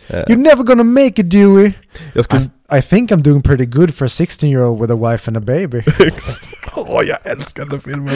You're 0.08 0.36
never 0.36 0.62
gonna 0.62 0.84
make 0.84 1.20
it 1.20 1.30
Dewey! 1.30 1.72
jag 2.14 2.24
skulle... 2.24 2.42
I, 2.42 2.78
I 2.78 2.82
think 2.82 3.10
I'm 3.10 3.22
doing 3.22 3.42
pretty 3.42 3.66
good 3.66 3.94
for 3.94 4.04
a 4.04 4.08
16 4.08 4.50
year 4.50 4.64
old 4.64 4.80
with 4.80 4.92
a 4.92 5.10
wife 5.10 5.30
and 5.30 5.36
a 5.36 5.40
baby. 5.40 5.82
Åh, 6.76 7.02
jag 7.04 7.18
älskar 7.24 7.64
den 7.66 7.80
filmen! 7.80 8.14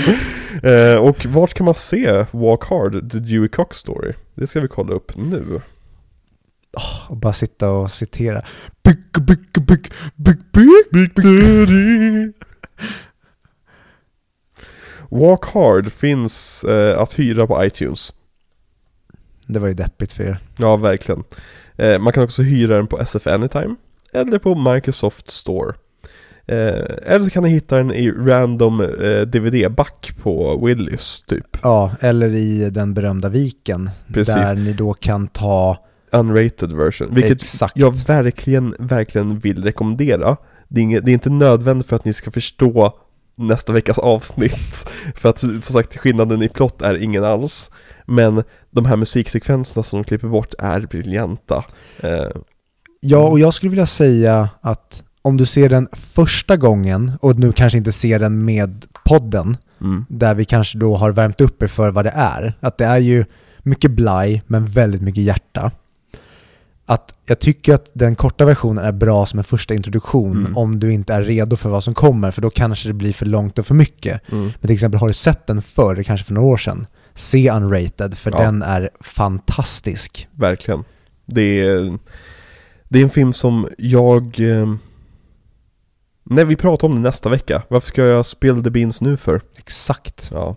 eh, 0.63 0.97
och 0.97 1.27
vart 1.27 1.55
kan 1.55 1.65
man 1.65 1.75
se 1.75 2.25
Walk 2.31 2.65
Hard, 2.65 3.11
The 3.13 3.19
Dewey 3.19 3.49
Cox 3.49 3.77
Story? 3.77 4.13
Det 4.35 4.47
ska 4.47 4.61
vi 4.61 4.69
kolla 4.69 4.93
upp 4.95 5.17
nu. 5.17 5.61
Och 7.09 7.17
bara 7.17 7.33
sitta 7.33 7.71
och 7.71 7.91
citera. 7.91 8.45
Big, 8.83 8.99
big, 9.27 9.67
big, 9.67 9.93
big, 10.17 10.39
big, 10.53 11.15
Big 11.15 12.33
Walk 15.09 15.45
Hard 15.45 15.93
finns 15.93 16.65
eh, 16.65 16.99
att 16.99 17.19
hyra 17.19 17.47
på 17.47 17.65
iTunes. 17.65 18.13
Det 19.47 19.59
var 19.59 19.69
ju 19.69 19.75
deppigt 19.75 20.13
för 20.13 20.25
er. 20.25 20.39
Ja, 20.57 20.77
verkligen. 20.77 21.25
Eh, 21.77 21.99
man 21.99 22.13
kan 22.13 22.25
också 22.25 22.43
hyra 22.43 22.77
den 22.77 22.87
på 22.87 22.99
SF 22.99 23.27
Anytime 23.27 23.77
eller 24.13 24.39
på 24.39 24.55
Microsoft 24.55 25.31
Store. 25.31 25.75
Eh, 26.47 26.85
eller 27.03 27.25
så 27.25 27.31
kan 27.31 27.43
ni 27.43 27.49
hitta 27.49 27.77
den 27.77 27.93
i 27.93 28.11
random 28.11 28.81
eh, 28.81 29.21
DVD-back 29.21 30.13
på 30.23 30.67
Willys 30.67 31.23
typ. 31.23 31.59
Ja, 31.63 31.93
eller 32.01 32.35
i 32.35 32.71
den 32.71 32.95
berömda 32.95 33.29
viken. 33.29 33.91
Precis. 34.13 34.35
Där 34.35 34.57
ni 34.57 34.73
då 34.73 34.95
kan 34.95 35.29
ta 35.29 35.87
Unrated 36.13 36.73
version. 36.73 37.15
Vilket 37.15 37.41
exakt. 37.41 37.77
jag 37.77 37.97
verkligen, 37.97 38.75
verkligen 38.79 39.39
vill 39.39 39.65
rekommendera. 39.65 40.37
Det 40.69 40.81
är, 40.81 40.83
inget, 40.83 41.05
det 41.05 41.11
är 41.11 41.15
inte 41.15 41.31
nödvändigt 41.31 41.87
för 41.87 41.97
att 41.97 42.05
ni 42.05 42.13
ska 42.13 42.31
förstå 42.31 42.99
nästa 43.37 43.73
veckas 43.73 43.99
avsnitt. 43.99 44.89
För 45.15 45.29
att 45.29 45.39
som 45.39 45.63
sagt 45.63 45.97
skillnaden 45.97 46.43
i 46.43 46.49
plott 46.49 46.83
är 46.83 46.95
ingen 46.95 47.25
alls. 47.25 47.71
Men 48.07 48.43
de 48.71 48.85
här 48.85 48.97
musiksekvenserna 48.97 49.83
som 49.83 50.03
de 50.03 50.05
klipper 50.05 50.29
bort 50.29 50.55
är 50.59 50.81
briljanta. 50.81 51.65
Eh, 52.01 52.29
Ja, 53.05 53.19
och 53.19 53.41
jag 53.41 53.55
skulle 53.55 53.71
vilja 53.71 53.87
säga 53.87 54.49
att 54.61 55.05
om 55.23 55.37
du 55.37 55.47
ser 55.47 55.69
den 55.69 55.89
första 55.93 56.57
gången 56.57 57.13
och 57.21 57.39
nu 57.39 57.53
kanske 57.53 57.79
inte 57.79 57.93
ser 57.93 58.19
den 58.19 58.45
med 58.45 58.87
podden, 59.05 59.57
mm, 59.81 60.07
där 60.09 60.35
vi 60.35 60.45
kanske 60.45 60.79
då 60.79 60.97
har 60.97 61.13
värmt 61.13 61.41
upp 61.41 61.63
er 61.63 61.67
för 61.67 61.91
vad 61.91 62.05
det 62.05 62.13
är. 62.15 62.55
Att 62.61 62.79
det 62.79 62.85
är 62.85 62.99
ju 62.99 63.25
mycket 63.59 63.91
blaj, 63.91 64.43
men 64.47 64.67
väldigt 64.67 65.03
mycket 65.03 65.23
hjärta. 65.23 65.71
Att 66.87 67.15
jag 67.27 67.39
tycker 67.39 67.75
att 67.75 67.91
den 67.93 68.15
korta 68.17 68.45
versionen 68.45 68.85
är 68.85 68.93
bra 68.93 69.27
som 69.27 69.39
en 69.39 69.45
första 69.45 69.75
introduktion 69.75 70.37
Mm. 70.39 70.57
om 70.57 70.81
du 70.81 70.93
inte 70.93 71.15
är 71.15 71.23
redo 71.23 71.57
för 71.57 71.71
vad 71.71 71.85
som 71.85 71.95
kommer, 71.95 72.31
för 72.31 72.43
då 72.43 72.51
kanske 72.51 72.89
det 72.89 72.93
blir 72.95 73.13
för 73.13 73.27
långt 73.27 73.59
och 73.59 73.67
för 73.67 73.75
mycket. 73.75 74.33
mm. 74.33 74.45
Men 74.45 74.61
till 74.61 74.71
exempel, 74.75 75.01
har 75.01 75.09
du 75.09 75.15
sett 75.15 75.47
den 75.47 75.63
förr, 75.63 76.03
kanske 76.03 76.27
för 76.27 76.35
några 76.35 76.49
år 76.49 76.57
sedan, 76.57 76.87
se 77.15 77.51
Unrated, 77.51 78.19
för 78.19 78.31
Ja. 78.31 78.39
den 78.43 78.63
är 78.63 78.91
fantastisk. 79.01 80.29
Verkligen. 80.33 80.85
Det 81.27 81.61
är, 81.61 81.99
det 82.89 82.99
är 82.99 83.03
en 83.03 83.11
film 83.11 83.33
som 83.33 83.69
jag... 83.79 84.41
Eh, 84.41 84.75
nej, 86.25 86.45
vi 86.45 86.57
pratar 86.57 86.89
om 86.89 86.95
det 86.95 87.01
nästa 87.01 87.29
vecka. 87.29 87.63
Varför 87.69 87.87
ska 87.89 88.03
jag 88.03 88.27
spill 88.27 88.65
the 88.65 88.71
beans 88.71 89.01
nu 89.01 89.17
för? 89.17 89.41
Exakt. 89.59 90.29
Ja. 90.33 90.57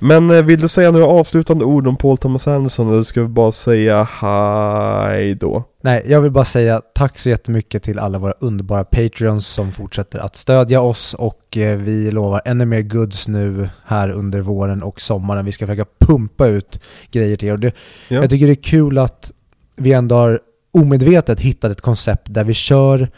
Men 0.00 0.30
eh, 0.30 0.42
vill 0.42 0.60
du 0.60 0.68
säga 0.68 0.90
några 0.90 1.06
avslutande 1.06 1.64
ord 1.64 1.86
om 1.86 1.96
Paul 1.96 2.18
Thomas 2.18 2.48
Anderson 2.48 2.92
eller 2.92 3.02
ska 3.02 3.22
vi 3.22 3.28
bara 3.28 3.52
säga 3.52 4.02
hej 4.02 5.34
då? 5.34 5.64
Nej, 5.82 6.04
jag 6.06 6.20
vill 6.20 6.30
bara 6.30 6.44
säga 6.44 6.80
tack 6.94 7.18
så 7.18 7.28
jättemycket 7.28 7.82
till 7.82 7.98
alla 7.98 8.18
våra 8.18 8.32
underbara 8.40 8.84
Patreons 8.84 9.46
som 9.46 9.72
fortsätter 9.72 10.18
att 10.18 10.36
stödja 10.36 10.80
oss 10.80 11.14
och 11.14 11.56
eh, 11.56 11.78
vi 11.78 12.10
lovar 12.10 12.42
ännu 12.44 12.64
mer 12.66 12.82
goods 12.82 13.28
nu 13.28 13.68
här 13.84 14.10
under 14.10 14.40
våren 14.40 14.82
och 14.82 15.00
sommaren. 15.00 15.44
Vi 15.44 15.52
ska 15.52 15.66
försöka 15.66 15.90
pumpa 16.00 16.46
ut 16.46 16.80
grejer 17.10 17.36
till 17.36 17.48
er. 17.48 17.56
Det, 17.56 17.72
Ja. 18.08 18.20
Jag 18.20 18.30
tycker 18.30 18.46
det 18.46 18.52
är 18.52 18.62
kul 18.62 18.98
att 18.98 19.32
vi 19.76 19.92
ändå 19.92 20.14
har 20.14 20.40
omedvetet 20.72 21.40
hittat 21.40 21.72
ett 21.72 21.80
koncept 21.80 22.26
där 22.30 22.44
vi 22.44 22.54
kör 22.54 23.10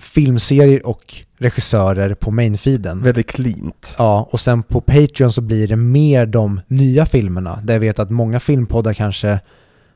filmserier 0.00 0.86
och 0.86 1.14
regissörer 1.42 2.14
på 2.14 2.30
mainfeeden. 2.30 3.02
Väldigt 3.02 3.26
cleant. 3.30 3.94
Ja, 3.98 4.28
och 4.32 4.40
sen 4.40 4.62
på 4.62 4.80
Patreon 4.80 5.32
så 5.32 5.40
blir 5.40 5.68
det 5.68 5.76
mer 5.76 6.26
de 6.26 6.60
nya 6.66 7.06
filmerna. 7.06 7.58
Där 7.62 7.74
jag 7.74 7.80
vet 7.80 7.98
att 7.98 8.10
många 8.10 8.40
filmpoddar 8.40 8.92
kanske 8.94 9.40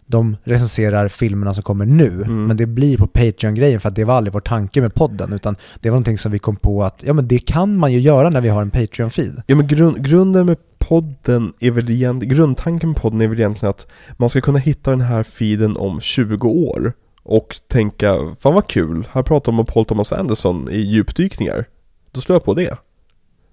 de 0.09 0.37
recenserar 0.45 1.09
filmerna 1.09 1.55
som 1.55 1.63
kommer 1.63 1.87
nu, 1.87 2.09
Mm. 2.23 2.47
men 2.47 2.57
det 2.57 2.67
blir 2.67 2.99
på 2.99 3.07
Patreon-grejen 3.07 3.81
för 3.81 3.89
att 3.89 3.95
det 3.95 4.05
var 4.05 4.15
aldrig 4.15 4.33
vår 4.33 4.41
tanke 4.41 4.81
med 4.81 4.95
podden, 4.95 5.33
utan 5.33 5.57
det 5.81 5.91
var 5.91 5.95
någonting 5.95 6.19
som 6.19 6.33
vi 6.33 6.39
kom 6.39 6.57
på 6.57 6.85
att 6.85 7.03
ja 7.07 7.13
men 7.13 7.29
det 7.29 7.39
kan 7.39 7.77
man 7.77 7.93
ju 7.93 8.01
göra 8.01 8.31
när 8.31 8.41
vi 8.41 8.49
har 8.49 8.63
en 8.63 8.71
Patreon-feed. 8.71 9.43
Ja 9.47 9.57
men 9.57 9.67
grund, 9.67 10.05
grunden 10.05 10.47
med 10.47 10.57
podden 10.79 11.53
är 11.61 11.71
väl 11.71 11.91
egentligen, 11.91 12.37
grundtanken 12.37 12.89
med 12.89 12.97
podden 12.99 13.21
är 13.21 13.29
väl 13.29 13.39
egentligen 13.39 13.71
att 13.71 13.87
man 14.17 14.29
ska 14.29 14.41
kunna 14.41 14.59
hitta 14.59 14.91
den 14.91 15.01
här 15.01 15.23
feeden 15.23 15.77
om 15.77 16.01
20 16.01 16.49
år 16.49 16.93
och 17.27 17.57
tänka, 17.69 18.35
fan 18.41 18.55
vad 18.55 18.69
kul, 18.69 19.09
här 19.13 19.23
pratar 19.23 19.53
de 19.53 19.61
om 19.61 19.67
Paul 19.67 19.85
Thomas 19.85 20.13
Anderson 20.13 20.71
i 20.71 20.79
djupdykningar. 20.81 21.65
Då 22.13 22.21
slår 22.21 22.35
jag 22.35 22.45
på 22.45 22.55
det. 22.55 22.79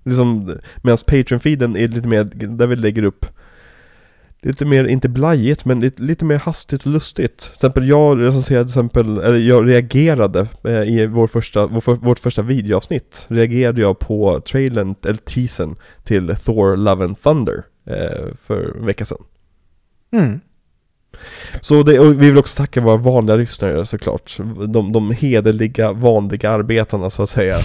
Liksom, 0.04 0.58
medan 0.82 0.98
Patreon-feeden 0.98 1.78
är 1.78 1.88
lite 1.88 2.08
mer, 2.08 2.24
där 2.48 2.68
vi 2.68 2.76
lägger 2.76 3.04
upp 3.04 3.26
Lite 4.46 4.66
mer, 4.66 4.86
inte 4.86 5.10
blajigt, 5.10 5.66
men 5.66 5.82
lite, 5.82 6.02
lite 6.02 6.26
mer 6.26 6.40
hastigt 6.40 6.86
och 6.86 6.92
lustigt. 6.92 7.38
Till 7.38 7.54
exempel 7.54 7.88
jag 7.90 8.22
recenserade, 8.22 8.66
till 8.66 8.72
exempel, 8.72 9.18
eller 9.18 9.38
jag 9.38 9.70
reagerade 9.70 10.48
eh, 10.64 10.72
i 10.72 11.06
vår 11.08 11.28
första, 11.28 11.68
vår, 11.68 11.82
för- 11.82 11.96
vårt 11.96 12.20
första 12.20 12.42
videoavsnitt. 12.42 13.26
Reagerade 13.30 13.82
jag 13.82 14.00
på 14.00 14.42
trailern, 14.42 14.96
eller 15.04 15.18
teasern, 15.18 15.76
till 16.04 16.36
Thor 16.36 16.78
Love 16.78 17.06
and 17.06 17.22
Thunder 17.22 17.64
eh, 17.86 18.36
för 18.36 18.78
en 18.78 18.86
vecka 18.86 19.06
sedan. 19.06 19.24
Mm. 20.12 20.40
Så 21.62 21.84
det, 21.84 22.00
vi 22.00 22.14
vill 22.14 22.38
också 22.38 22.58
tacka 22.58 22.82
våra 22.82 22.98
vanliga 22.98 23.36
lyssnare 23.36 23.86
såklart. 23.86 24.38
De, 24.68 24.92
de 24.92 25.12
hederliga, 25.12 25.94
vanliga 25.94 26.52
arbetarna 26.52 27.10
så 27.10 27.24
att 27.24 27.30
säga. 27.30 27.58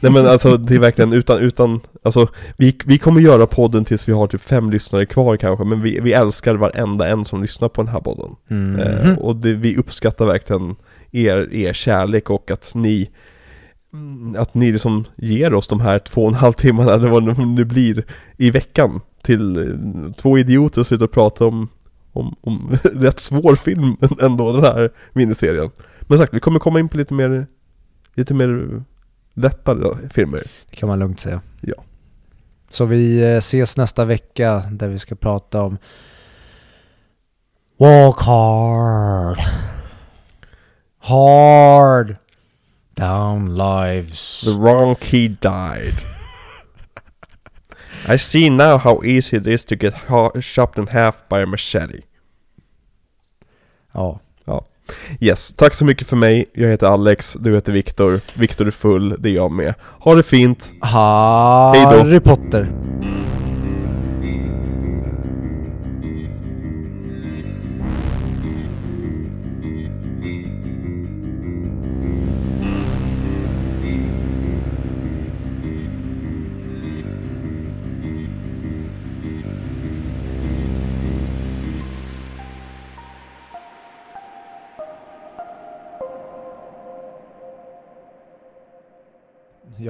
Nej 0.00 0.12
men 0.12 0.26
alltså 0.26 0.56
det 0.56 0.74
är 0.74 0.78
verkligen 0.78 1.12
utan, 1.12 1.38
utan, 1.38 1.80
alltså 2.02 2.28
vi, 2.56 2.76
vi 2.86 2.98
kommer 2.98 3.20
göra 3.20 3.46
podden 3.46 3.84
tills 3.84 4.08
vi 4.08 4.12
har 4.12 4.26
typ 4.26 4.42
fem 4.42 4.70
lyssnare 4.70 5.06
kvar 5.06 5.36
kanske, 5.36 5.64
men 5.64 5.82
vi, 5.82 6.00
vi 6.00 6.12
älskar 6.12 6.54
varenda 6.54 7.08
en 7.08 7.24
som 7.24 7.42
lyssnar 7.42 7.68
på 7.68 7.82
den 7.82 7.92
här 7.92 8.00
podden. 8.00 8.30
Mhm. 8.48 8.80
Eh, 8.80 9.18
och 9.18 9.36
det, 9.36 9.52
vi 9.52 9.76
uppskattar 9.76 10.26
verkligen 10.26 10.76
er, 11.12 11.54
er 11.54 11.72
kärlek 11.72 12.30
och 12.30 12.50
att 12.50 12.74
ni 12.74 13.10
mm, 13.92 14.36
att 14.38 14.54
ni 14.54 14.72
liksom 14.72 15.04
ger 15.16 15.54
oss 15.54 15.68
de 15.68 15.80
här 15.80 15.98
två 15.98 16.22
och 16.22 16.28
en 16.28 16.34
halv 16.34 16.52
timmarna 16.52 16.92
eller 16.92 17.08
vad 17.08 17.26
det 17.26 17.44
nu 17.44 17.64
blir 17.64 18.04
i 18.36 18.50
veckan 18.50 19.00
till 19.22 19.56
eh, 19.56 20.12
två 20.12 20.38
idioter 20.38 20.74
som 20.74 20.84
sitter 20.84 21.04
och 21.04 21.12
pratar 21.12 21.46
om, 21.46 21.68
om, 22.12 22.36
om 22.40 22.78
rätt 22.84 23.20
svår 23.20 23.56
film 23.56 23.96
ändå, 24.22 24.52
den 24.52 24.64
här 24.64 24.90
miniserien. 25.12 25.70
Men 26.00 26.18
sagt, 26.18 26.34
vi 26.34 26.40
kommer 26.40 26.58
komma 26.58 26.80
in 26.80 26.88
på 26.88 26.96
lite 26.96 27.14
mer, 27.14 27.46
lite 28.14 28.34
mer 28.34 28.82
lättare 29.34 30.08
filmer. 30.08 30.42
Det 30.70 30.76
kan 30.76 30.88
man 30.88 30.98
lugnt 30.98 31.20
säga. 31.20 31.40
Ja. 31.60 31.74
Så 32.70 32.84
vi 32.84 33.22
eh, 33.22 33.36
ses 33.36 33.76
nästa 33.76 34.04
vecka 34.04 34.62
där 34.70 34.88
vi 34.88 34.98
ska 34.98 35.14
prata 35.14 35.62
om 35.62 35.78
Walk 37.78 38.20
hard. 38.20 39.38
Hard. 40.98 42.16
Down 42.94 43.54
lives. 43.54 44.40
The 44.40 44.50
wrong 44.50 44.94
key 44.94 45.28
died. 45.28 46.11
I 48.08 48.18
see 48.18 48.50
now 48.50 48.78
how 48.78 49.04
easy 49.04 49.36
it 49.36 49.46
is 49.46 49.64
to 49.64 49.74
get 49.74 49.94
ha- 49.94 50.32
chopped 50.40 50.78
in 50.78 50.86
half 50.88 51.14
by 51.30 51.36
a 51.42 51.46
machete. 51.46 52.00
Ja. 53.94 54.20
Yes, 55.20 55.54
tack 55.56 55.74
så 55.74 55.84
mycket 55.84 56.06
för 56.06 56.16
mig. 56.16 56.44
Jag 56.54 56.68
heter 56.68 56.86
Alex, 56.86 57.36
du 57.40 57.54
heter 57.54 57.72
Viktor. 57.72 58.20
Viktor 58.34 58.66
är 58.66 58.70
full, 58.70 59.16
det 59.18 59.28
är 59.28 59.32
jag 59.34 59.52
med. 59.52 59.74
Ha 60.00 60.14
det 60.14 60.22
fint. 60.22 60.72
Harry 61.98 62.20
Potter. 62.20 62.72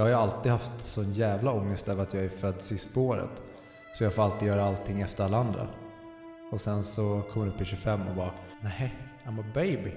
Jag 0.02 0.06
har 0.06 0.10
ju 0.10 0.32
alltid 0.32 0.52
haft 0.52 0.80
sån 0.80 1.12
jävla 1.12 1.52
ångest 1.52 1.88
över 1.88 2.02
att 2.02 2.14
jag 2.14 2.24
är 2.24 2.28
född 2.28 2.62
sist 2.62 2.94
på 2.94 3.00
året. 3.00 3.42
Så 3.94 4.04
jag 4.04 4.14
får 4.14 4.22
alltid 4.22 4.48
göra 4.48 4.64
allting 4.64 5.00
efter 5.00 5.24
alla 5.24 5.36
andra. 5.36 5.68
Och 6.50 6.60
sen 6.60 6.84
så 6.84 7.22
kommer 7.32 7.46
du 7.46 7.52
upp 7.52 7.60
i 7.60 7.64
25 7.64 8.08
och 8.08 8.16
bara, 8.16 8.32
nej, 8.60 8.94
I'm 9.26 9.40
a 9.40 9.44
baby. 9.54 9.92